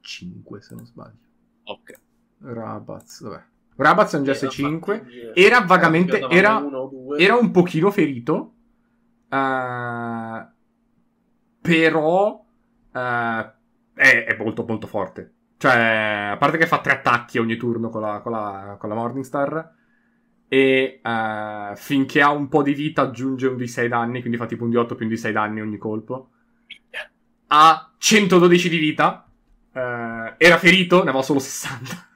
5 0.00 0.60
se 0.60 0.74
non 0.74 0.84
sbaglio. 0.84 1.16
Ok. 1.64 1.92
Rabaz, 2.40 3.22
vabbè. 3.22 3.44
Rabaz 3.76 4.14
è 4.14 4.18
un 4.18 4.24
GS 4.24 4.42
Era 4.42 4.50
5. 4.50 4.94
fattibile. 4.96 5.32
Era 5.32 5.60
vagamente. 5.62 6.26
Era, 6.28 6.74
era 7.14 7.36
un 7.36 7.50
pochino 7.50 7.90
ferito. 7.90 8.54
eh, 9.28 10.48
però. 11.60 12.44
eh, 12.92 13.52
è, 13.94 14.24
è 14.24 14.36
molto 14.38 14.64
molto 14.66 14.86
forte. 14.86 15.32
Cioè, 15.56 16.30
a 16.32 16.36
parte 16.36 16.58
che 16.58 16.66
fa 16.66 16.80
tre 16.80 16.92
attacchi 16.92 17.38
ogni 17.38 17.56
turno 17.56 17.88
con 17.88 18.00
la, 18.02 18.20
con 18.20 18.32
la, 18.32 18.76
con 18.78 18.88
la 18.88 18.94
Morningstar. 18.94 19.72
E 20.48 21.00
eh, 21.02 21.72
finché 21.76 22.22
ha 22.22 22.30
un 22.30 22.48
po' 22.48 22.62
di 22.62 22.74
vita 22.74 23.02
aggiunge 23.02 23.46
un 23.48 23.56
di 23.56 23.66
6 23.66 23.88
danni, 23.88 24.20
quindi 24.20 24.38
fa 24.38 24.46
tipo 24.46 24.64
un 24.64 24.70
di 24.70 24.76
8 24.76 24.94
più 24.94 25.04
un 25.06 25.10
di 25.12 25.16
6 25.18 25.32
danni 25.32 25.60
ogni 25.60 25.78
colpo. 25.78 26.30
Ha 27.48 27.94
112 27.98 28.68
di 28.68 28.78
vita. 28.78 29.26
eh, 29.72 30.34
era 30.38 30.58
ferito, 30.58 30.96
ne 31.02 31.10
aveva 31.10 31.22
solo 31.22 31.38
60. 31.40 32.08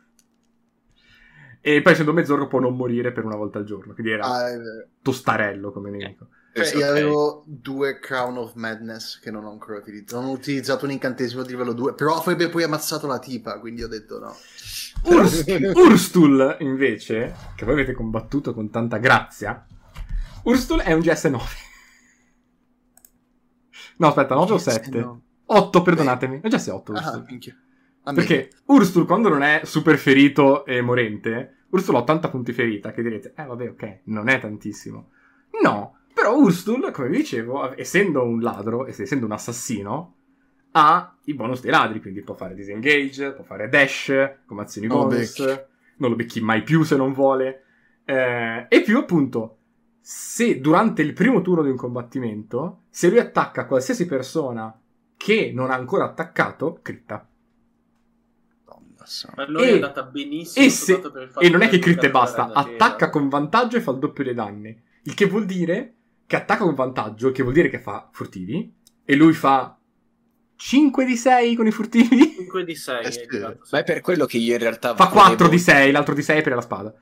E 1.69 1.83
poi 1.83 1.93
essendo 1.93 2.15
mezz'ora 2.15 2.47
può 2.47 2.61
non 2.61 2.77
morire 2.77 3.13
per 3.13 3.25
una 3.25 3.37
volta 3.37 3.59
al 3.59 3.65
giorno. 3.65 3.93
Quindi 3.93 4.13
era 4.13 4.25
Ah, 4.25 4.49
tostarello 5.03 5.71
come 5.71 5.91
nemico. 5.91 6.29
Cioè, 6.55 6.65
Sì, 6.65 6.79
io 6.79 6.87
avevo 6.89 7.45
due 7.47 7.99
Crown 7.99 8.39
of 8.39 8.55
Madness 8.55 9.21
che 9.21 9.31
non 9.31 9.45
ho 9.45 9.51
ancora 9.51 9.77
utilizzato. 9.79 10.21
Non 10.23 10.31
ho 10.31 10.33
utilizzato 10.33 10.87
un 10.87 10.93
incantesimo 10.93 11.43
di 11.43 11.51
livello 11.51 11.75
2, 11.75 11.93
però 11.95 12.17
avrebbe 12.17 12.49
poi 12.49 12.63
ammazzato 12.63 13.07
la 13.07 13.19
tipa, 13.19 13.61
quindi 13.61 13.83
ho 13.83 13.87
detto 13.89 14.19
no. 14.19 14.35
Urs- 15.05 15.45
Urstul, 15.77 16.57
invece, 16.61 17.35
che 17.55 17.65
voi 17.67 17.75
avete 17.75 17.93
combattuto 17.93 18.55
con 18.55 18.71
tanta 18.71 18.97
grazia, 18.97 19.65
Urstul 20.45 20.81
è 20.81 20.93
un 20.95 21.01
GS9. 21.01 21.41
No, 23.99 24.09
aspetta, 24.09 24.35
9 24.35 24.53
o 24.55 24.59
7? 24.59 24.99
No. 24.99 25.23
8, 25.47 25.83
perdonatemi. 25.83 26.41
È 26.41 26.47
un 26.47 26.51
GS8 26.51 26.93
Ah, 26.93 26.99
Urstul. 26.99 27.25
minchia. 27.29 27.57
Ah, 28.05 28.13
Perché 28.13 28.51
Urstul, 28.67 29.07
quando 29.07 29.29
non 29.29 29.43
è 29.43 29.61
super 29.65 29.99
ferito 29.99 30.65
e 30.65 30.81
morente, 30.81 31.57
Urstul 31.71 31.97
ha 31.97 31.99
80 31.99 32.29
punti 32.31 32.53
ferita, 32.53 32.93
che 32.93 33.03
direte, 33.03 33.33
eh 33.37 33.45
vabbè, 33.45 33.69
ok, 33.71 33.99
non 34.05 34.29
è 34.29 34.41
tantissimo. 34.41 35.11
No, 35.63 35.99
però 36.15 36.37
Urstul, 36.37 36.91
come 36.91 37.09
vi 37.09 37.19
dicevo, 37.19 37.79
essendo 37.79 38.25
un 38.25 38.41
ladro, 38.41 38.87
essendo 38.87 39.27
un 39.27 39.33
assassino, 39.33 40.15
ha 40.73 41.17
i 41.25 41.35
bonus 41.35 41.61
dei 41.61 41.71
ladri, 41.71 42.01
quindi 42.01 42.23
può 42.23 42.35
fare 42.35 42.55
disengage, 42.55 43.33
può 43.33 43.45
fare 43.45 43.69
dash, 43.69 44.13
come 44.47 44.63
azioni 44.63 44.87
Non 44.87 44.99
lo 44.99 45.07
bonus, 45.07 45.39
becchi. 45.39 45.61
non 45.99 46.11
lo 46.11 46.17
becchi 46.17 46.41
mai 46.41 46.63
più 46.63 46.83
se 46.85 46.97
non 46.97 47.13
vuole. 47.13 47.65
Eh, 48.05 48.67
e 48.69 48.83
più 48.83 48.99
appunto, 48.99 49.57
se 50.01 50.61
durante 50.61 51.03
il 51.03 51.13
primo 51.13 51.43
turno 51.43 51.63
di 51.63 51.71
un 51.71 51.77
combattimento, 51.77 52.85
se 52.89 53.11
lui 53.11 53.19
attacca 53.19 53.67
qualsiasi 53.67 54.07
persona 54.07 54.75
che 55.17 55.51
non 55.55 55.71
ha 55.71 55.75
ancora 55.75 56.05
attaccato, 56.05 56.79
critta. 56.81 57.28
Santa. 59.07 59.37
Per 59.37 59.49
lui 59.51 59.63
E- 59.63 59.69
è 59.69 59.73
andata 59.75 60.03
benissimo. 60.03 60.65
E, 60.65 60.71
se- 60.71 61.03
e 61.39 61.49
non 61.49 61.63
è 61.63 61.69
che 61.69 61.79
critta 61.79 62.07
e 62.07 62.11
basta, 62.11 62.53
attacca 62.53 63.11
con 63.11 63.29
vantaggio 63.29 63.77
e 63.77 63.81
fa 63.81 63.93
il 63.93 63.99
doppio 63.99 64.25
dei 64.25 64.35
danni. 64.35 64.77
Il 65.05 65.15
che 65.15 65.27
vuol 65.27 65.45
dire 65.47 65.95
che 66.27 66.37
attacca 66.37 66.65
con 66.65 66.75
vantaggio, 66.75 67.33
che 67.33 67.43
vuol 67.43 67.55
dire 67.55 67.69
che 67.71 67.79
fa 67.81 68.09
furtivi, 68.13 68.73
e 69.05 69.15
lui 69.17 69.33
fa 69.33 69.77
5 70.57 71.05
di 71.05 71.17
6 71.17 71.55
con 71.55 71.67
i 71.67 71.71
furtivi. 71.71 72.35
5 72.37 72.65
di 72.65 72.75
6. 72.75 73.05
Eh 73.05 73.13
sì. 73.13 73.27
Ma 73.71 73.79
è 73.79 73.85
per 73.85 74.01
quello 74.01 74.27
che 74.27 74.39
io 74.39 74.53
in 74.55 74.59
realtà 74.59 74.95
Fa 74.95 75.07
4 75.09 75.35
volevo- 75.37 75.49
di 75.51 75.59
6, 75.59 75.91
l'altro 75.93 76.15
di 76.15 76.23
6 76.23 76.43
per 76.43 76.55
la 76.55 76.61
spada. 76.61 76.93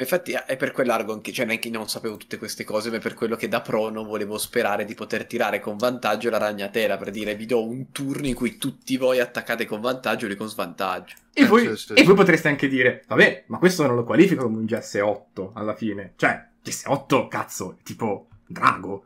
Infatti 0.00 0.32
è 0.32 0.56
per 0.56 0.70
quell'argo 0.70 1.12
anche, 1.12 1.32
cioè 1.32 1.44
non 1.44 1.54
è 1.54 1.58
che 1.58 1.70
non 1.70 1.88
sapevo 1.88 2.16
tutte 2.16 2.38
queste 2.38 2.62
cose, 2.62 2.88
ma 2.88 2.96
è 2.96 3.00
per 3.00 3.14
quello 3.14 3.34
che 3.34 3.48
da 3.48 3.60
prono 3.60 4.04
volevo 4.04 4.38
sperare 4.38 4.84
di 4.84 4.94
poter 4.94 5.26
tirare 5.26 5.58
con 5.58 5.76
vantaggio 5.76 6.30
la 6.30 6.38
ragnatela, 6.38 6.96
per 6.96 7.10
dire 7.10 7.34
vi 7.34 7.46
do 7.46 7.66
un 7.66 7.90
turno 7.90 8.26
in 8.26 8.34
cui 8.34 8.58
tutti 8.58 8.96
voi 8.96 9.18
attaccate 9.18 9.66
con 9.66 9.80
vantaggio 9.80 10.24
e 10.24 10.28
lui 10.28 10.36
con 10.36 10.48
svantaggio. 10.48 11.16
E, 11.32 11.42
Eh, 11.42 11.46
voi, 11.46 11.76
sì, 11.76 11.76
sì. 11.76 11.92
e 11.94 12.04
voi 12.04 12.14
potreste 12.14 12.46
anche 12.46 12.68
dire, 12.68 13.02
vabbè, 13.08 13.44
ma 13.48 13.58
questo 13.58 13.84
non 13.86 13.96
lo 13.96 14.04
qualifico 14.04 14.44
come 14.44 14.58
un 14.58 14.64
GS8 14.66 15.50
alla 15.54 15.74
fine. 15.74 16.12
Cioè, 16.14 16.46
GS8, 16.64 17.26
cazzo, 17.26 17.76
è 17.78 17.82
tipo 17.82 18.28
un 18.30 18.36
drago. 18.46 19.04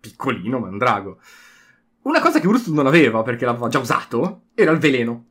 Piccolino, 0.00 0.58
ma 0.58 0.66
un 0.66 0.78
drago. 0.78 1.20
Una 2.02 2.20
cosa 2.20 2.40
che 2.40 2.46
Urstul 2.48 2.74
non 2.74 2.86
aveva, 2.86 3.22
perché 3.22 3.44
l'aveva 3.44 3.68
già 3.68 3.78
usato, 3.78 4.42
era 4.54 4.72
il 4.72 4.78
veleno. 4.78 5.26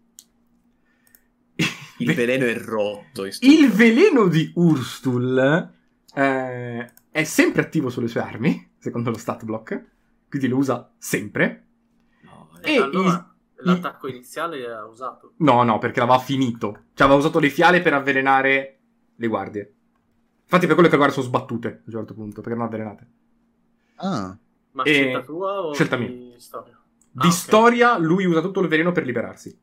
Il 1.98 2.14
veleno 2.14 2.46
è 2.46 2.58
rotto. 2.58 3.26
Il 3.40 3.70
veleno 3.72 4.28
di 4.28 4.52
Urstul 4.56 5.72
eh, 6.16 6.92
è 7.12 7.24
sempre 7.24 7.62
attivo 7.62 7.90
sulle 7.90 8.08
sue 8.08 8.22
armi, 8.22 8.72
secondo 8.78 9.10
lo 9.12 9.18
stat 9.18 9.44
block, 9.46 9.86
quindi 10.30 10.48
lo 10.48 10.58
usa 10.58 10.92
sempre. 10.98 11.66
No, 12.22 12.50
E 12.62 12.74
E 12.74 12.78
allora 12.82 13.34
i- 13.60 13.66
l'attacco 13.66 14.08
iniziale 14.08 14.60
era 14.60 14.84
usato. 14.86 15.34
No, 15.38 15.64
no, 15.64 15.78
perché 15.78 16.00
l'aveva 16.00 16.20
finito. 16.20 16.86
Cioè, 16.94 17.06
aveva 17.08 17.20
usato 17.20 17.40
le 17.40 17.50
fiale 17.50 17.82
per 17.82 17.94
avvelenare 17.94 18.80
le 19.16 19.28
guardie. 19.28 19.74
Infatti, 20.44 20.66
per 20.66 20.74
quello 20.76 20.90
che 20.90 20.96
le 20.98 21.02
guardie 21.04 21.16
sono 21.22 21.28
sbattute 21.28 21.68
a 21.68 21.82
un 21.86 21.92
certo 21.92 22.14
punto, 22.14 22.42
perché 22.42 22.50
erano 22.58 22.66
avvelenate. 22.66 23.08
Ah, 23.98 24.38
Ma 24.72 24.84
E- 24.84 24.92
scelta 24.94 25.22
tua 25.22 25.62
o 25.62 25.74
scelta 25.74 25.96
di 25.98 26.34
storia? 26.38 26.76
Di 27.12 27.20
Ah, 27.22 27.28
ok. 27.28 27.32
storia, 27.34 27.98
lui 28.00 28.26
usa 28.26 28.42
tutto 28.42 28.60
il 28.60 28.68
veleno 28.68 28.92
per 28.92 29.06
liberarsi. 29.06 29.56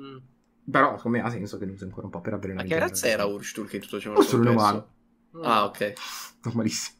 Mm. 0.00 0.16
Però, 0.70 0.96
secondo 0.96 1.18
me 1.18 1.24
ha 1.24 1.30
senso 1.30 1.56
che 1.58 1.64
ne 1.64 1.72
usi 1.72 1.84
ancora 1.84 2.06
un 2.06 2.12
po' 2.12 2.20
per 2.20 2.32
Ma 2.32 2.38
avvelenare. 2.38 2.68
che 2.68 2.74
in 2.74 2.80
razza 2.80 3.06
era 3.08 3.24
Urstul 3.24 3.68
che 3.68 3.78
tutto 3.78 3.98
ciò 4.00 4.12
Urstul 4.12 4.44
è 4.44 4.48
un 4.48 4.54
umano. 4.54 4.88
Ah, 5.42 5.64
ok. 5.64 5.92
Normalissimo. 6.44 6.96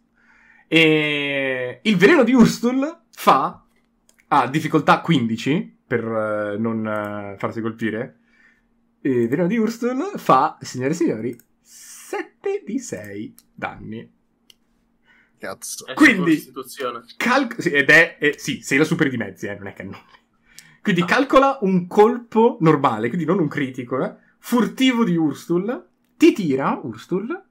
E 0.66 1.80
il 1.82 1.96
veleno 1.96 2.24
di 2.24 2.32
Urstul 2.34 3.00
fa 3.10 3.64
ha 4.28 4.46
difficoltà 4.48 5.00
15 5.00 5.80
per 5.86 6.04
eh, 6.04 6.58
non 6.58 6.86
eh, 6.86 7.36
farsi 7.38 7.60
colpire. 7.60 8.18
E 9.00 9.10
il 9.22 9.28
veleno 9.28 9.48
di 9.48 9.56
Urstul 9.58 10.12
fa, 10.16 10.58
signore 10.60 10.90
e 10.90 10.94
signori, 10.94 11.40
7 11.60 12.62
di 12.66 12.78
6 12.78 13.34
danni. 13.54 14.10
cazzo. 15.38 15.86
È 15.86 15.94
Quindi- 15.94 16.34
Costituzione. 16.34 17.04
Cal- 17.16 17.54
sì, 17.58 17.70
ed 17.70 17.90
è, 17.90 18.16
eh, 18.20 18.34
sì, 18.38 18.60
sei 18.60 18.76
la 18.78 18.84
super 18.84 19.08
di 19.08 19.16
mezzi, 19.16 19.46
eh, 19.46 19.54
non 19.56 19.68
è 19.68 19.72
che 19.72 19.82
non. 19.84 19.96
Quindi 20.88 21.04
calcola 21.04 21.58
un 21.60 21.86
colpo 21.86 22.56
normale, 22.60 23.08
quindi 23.08 23.26
non 23.26 23.40
un 23.40 23.46
critico, 23.46 24.02
eh, 24.02 24.14
furtivo 24.38 25.04
di 25.04 25.16
Urstul. 25.16 25.86
Ti 26.16 26.32
tira, 26.32 26.80
Urstul, 26.82 27.44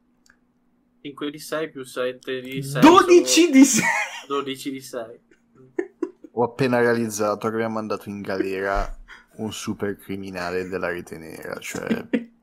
5 1.01 1.29
di 1.29 1.37
6 1.37 1.69
più 1.69 1.83
7 1.83 2.41
di 2.41 2.63
6. 2.63 2.81
12 2.81 3.51
di 3.51 3.63
6. 3.63 3.83
12 4.27 4.71
di 4.71 4.81
6. 4.81 5.19
Ho 6.31 6.43
appena 6.45 6.79
realizzato 6.79 7.47
che 7.47 7.53
abbiamo 7.53 7.75
mandato 7.75 8.09
in 8.09 8.21
galera 8.21 8.97
un 9.35 9.53
super 9.53 9.95
criminale 9.97 10.67
della 10.67 10.87
rete 10.87 11.19
nera. 11.19 11.59
Cioè, 11.59 12.07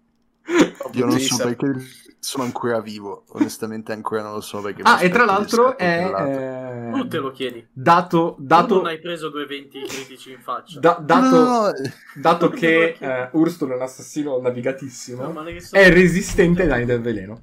io 0.92 1.06
non 1.06 1.18
so 1.18 1.36
perché 1.36 1.72
sono 2.18 2.44
ancora 2.44 2.80
vivo. 2.80 3.24
Onestamente, 3.28 3.92
ancora 3.92 4.22
non 4.22 4.32
lo 4.32 4.40
so 4.40 4.60
perché. 4.60 4.82
Ah, 4.82 5.02
e 5.02 5.10
tra 5.10 5.24
l'altro 5.24 5.76
è... 5.76 6.00
controllato. 6.00 7.02
Tu 7.02 7.08
te 7.08 7.18
lo 7.18 7.30
chiedi. 7.30 7.66
Dato, 7.72 8.34
Tu 8.36 8.44
dato, 8.44 8.74
non 8.76 8.86
hai 8.86 9.00
preso 9.00 9.28
due 9.28 9.46
20 9.46 9.82
critici 9.82 10.32
in 10.32 10.40
faccia. 10.40 10.80
da- 10.80 10.98
dato, 11.00 11.36
No, 11.36 11.66
no, 11.66 11.72
dato 12.14 12.48
che 12.54 12.96
eh, 12.98 13.28
Urstul 13.32 13.70
è 13.70 13.74
un 13.74 13.82
assassino 13.82 14.40
navigatissimo, 14.40 15.32
No, 15.32 15.44
è 15.70 15.90
resistente 15.90 16.62
ai 16.62 16.68
danni 16.68 16.84
del 16.84 17.00
veleno. 17.00 17.40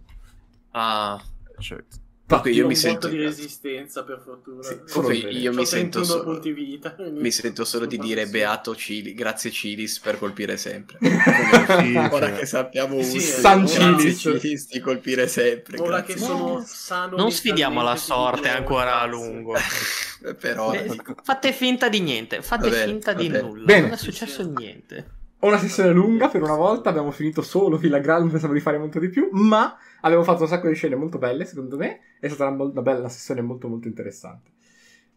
Ah, 0.71 1.21
certo. 1.59 1.97
Comunque 2.37 2.51
io 2.51 2.65
mi 2.65 2.73
un 2.73 2.79
sento... 2.79 3.07
di 3.07 3.17
resistenza 3.17 4.03
per 4.03 4.21
fortuna. 4.23 4.63
Sì, 4.63 4.79
Comunque 4.89 5.29
io 5.31 5.53
mi 5.53 5.65
sento 5.65 5.99
31 6.01 6.05
solo... 6.05 6.23
punti 6.23 6.51
vita. 6.51 6.95
Mi 6.97 7.31
sento 7.31 7.65
solo 7.65 7.85
di 7.85 7.97
dire 7.97 8.27
beato 8.27 8.75
Cili, 8.75 9.13
grazie 9.13 9.51
Cilis 9.51 9.99
per 9.99 10.17
colpire 10.17 10.57
sempre. 10.57 10.97
Ora 12.11 12.31
che 12.31 12.45
sappiamo 12.45 13.01
Sì, 13.01 13.17
Ursula, 13.17 13.39
San 13.39 13.67
Cilis. 13.67 14.19
Cilis 14.19 14.67
di 14.69 14.79
colpire 14.79 15.27
sempre. 15.27 15.77
Ora 15.79 15.97
grazie. 15.97 16.13
che 16.13 16.19
sono 16.19 16.63
sano. 16.65 17.17
Non 17.17 17.31
sfidiamo 17.31 17.81
la 17.81 17.95
sorte 17.95 18.49
ancora 18.49 19.01
a 19.01 19.05
lungo. 19.05 19.55
Eh, 19.55 20.33
Però 20.39 20.71
Eh, 20.73 20.97
Fate 21.23 21.51
finta 21.51 21.89
di 21.89 21.99
niente, 21.99 22.41
fate 22.41 22.71
finta 22.71 23.13
di 23.13 23.27
nulla. 23.27 23.65
Bene. 23.65 23.81
Non 23.81 23.91
è 23.91 23.97
successo 23.97 24.43
niente. 24.43 25.19
Ho 25.43 25.47
una 25.47 25.57
sessione 25.57 25.91
lunga 25.91 26.27
per 26.27 26.43
una 26.43 26.55
volta, 26.55 26.89
abbiamo 26.89 27.09
finito 27.09 27.41
solo 27.41 27.77
Villa 27.77 27.97
Grand, 27.97 28.29
pensavo 28.29 28.53
di 28.53 28.59
fare 28.59 28.77
molto 28.77 28.99
di 28.99 29.09
più, 29.09 29.29
ma 29.31 29.75
abbiamo 30.01 30.23
fatto 30.23 30.43
un 30.43 30.47
sacco 30.47 30.67
di 30.67 30.75
scene 30.75 30.95
molto 30.95 31.17
belle, 31.17 31.45
secondo 31.45 31.77
me, 31.77 31.99
è 32.19 32.27
stata 32.27 32.51
una, 32.51 32.63
una 32.63 32.81
bella 32.83 33.09
sessione 33.09 33.41
molto 33.41 33.67
molto 33.67 33.87
interessante. 33.87 34.51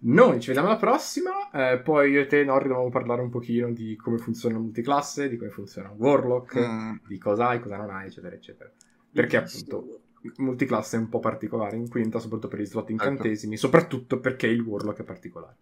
Noi 0.06 0.40
ci 0.40 0.46
vediamo 0.48 0.68
alla 0.68 0.78
prossima, 0.78 1.50
eh, 1.50 1.78
poi 1.78 2.12
io 2.12 2.22
e 2.22 2.26
te, 2.26 2.42
Norri, 2.42 2.68
dobbiamo 2.68 2.88
parlare 2.88 3.20
un 3.20 3.28
pochino 3.28 3.70
di 3.70 3.96
come 3.96 4.16
funziona 4.16 4.58
multiclasse, 4.58 5.28
di 5.28 5.36
come 5.36 5.50
funziona 5.50 5.90
un 5.90 5.96
Warlock, 5.98 6.58
Mm. 6.58 6.94
di 7.06 7.18
cosa 7.18 7.48
hai, 7.48 7.60
cosa 7.60 7.76
non 7.76 7.90
hai, 7.90 8.06
eccetera, 8.06 8.34
eccetera. 8.34 8.70
Perché 9.12 9.36
appunto 9.36 10.00
multiclasse 10.36 10.96
è 10.96 11.00
un 11.00 11.10
po' 11.10 11.20
particolare 11.20 11.76
in 11.76 11.88
quinta, 11.90 12.18
soprattutto 12.18 12.48
per 12.48 12.60
gli 12.60 12.66
slot 12.66 12.88
incantesimi, 12.88 13.58
soprattutto 13.58 14.20
perché 14.20 14.46
il 14.46 14.60
Warlock 14.62 15.00
è 15.00 15.04
particolare. 15.04 15.56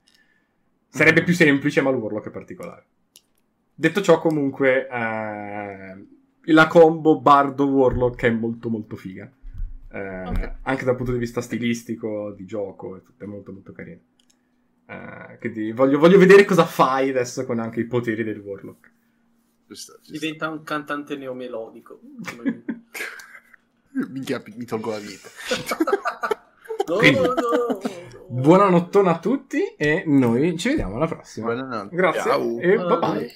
Sarebbe 0.89 1.25
più 1.25 1.35
semplice, 1.35 1.81
ma 1.81 1.91
il 1.91 1.97
Warlock 1.97 2.29
è 2.29 2.31
particolare. 2.31 2.85
Detto 3.75 4.01
ciò, 4.03 4.19
comunque, 4.21 4.87
eh, 4.89 6.07
la 6.53 6.67
combo 6.69 7.21
Bardo 7.21 7.67
Warlock 7.67 8.25
è 8.25 8.31
molto 8.31 8.69
molto 8.71 8.97
figa. 8.97 9.31
Eh, 9.91 10.21
Ok. 10.27 10.55
Anche 10.63 10.85
dal 10.85 10.97
punto 10.97 11.13
di 11.13 11.19
vista 11.19 11.41
stilistico, 11.41 12.33
di 12.33 12.45
gioco, 12.47 12.97
è 12.97 13.03
tutto 13.03 13.27
molto 13.27 13.53
molto 13.53 13.73
carino. 13.73 14.01
Eh, 14.87 15.39
quindi 15.39 15.73
voglio, 15.73 15.99
voglio 15.99 16.19
vedere 16.19 16.45
cosa 16.45 16.65
fai 16.65 17.11
adesso 17.11 17.45
con 17.47 17.59
anche 17.59 17.81
i 17.81 17.87
poteri 17.87 18.23
del 18.25 18.41
Warlock. 18.41 18.91
Ci 19.69 19.75
sta, 19.75 19.93
ci 19.95 20.01
sta. 20.03 20.13
Diventa 20.13 20.49
un 20.49 20.63
cantante 20.63 21.17
neomelodico. 21.17 22.01
Minchia, 24.11 24.43
mi 24.57 24.65
tolgo 24.65 24.91
la 24.91 24.99
vita. 24.99 25.29
No, 26.85 26.97
Quindi, 26.97 27.21
no, 27.21 27.27
no. 27.27 27.79
Buonanottona 28.29 29.13
a 29.13 29.19
tutti 29.21 29.75
e 29.77 30.03
noi 30.05 30.59
ci 30.59 30.71
vediamo 30.71 30.97
alla 30.97 31.07
prossima. 31.07 31.53
Buonanotte. 31.53 31.95
Grazie 31.95 32.21
Ciao. 32.23 32.59
e 32.59 32.77
bye 32.77 32.99
bye. 32.99 33.29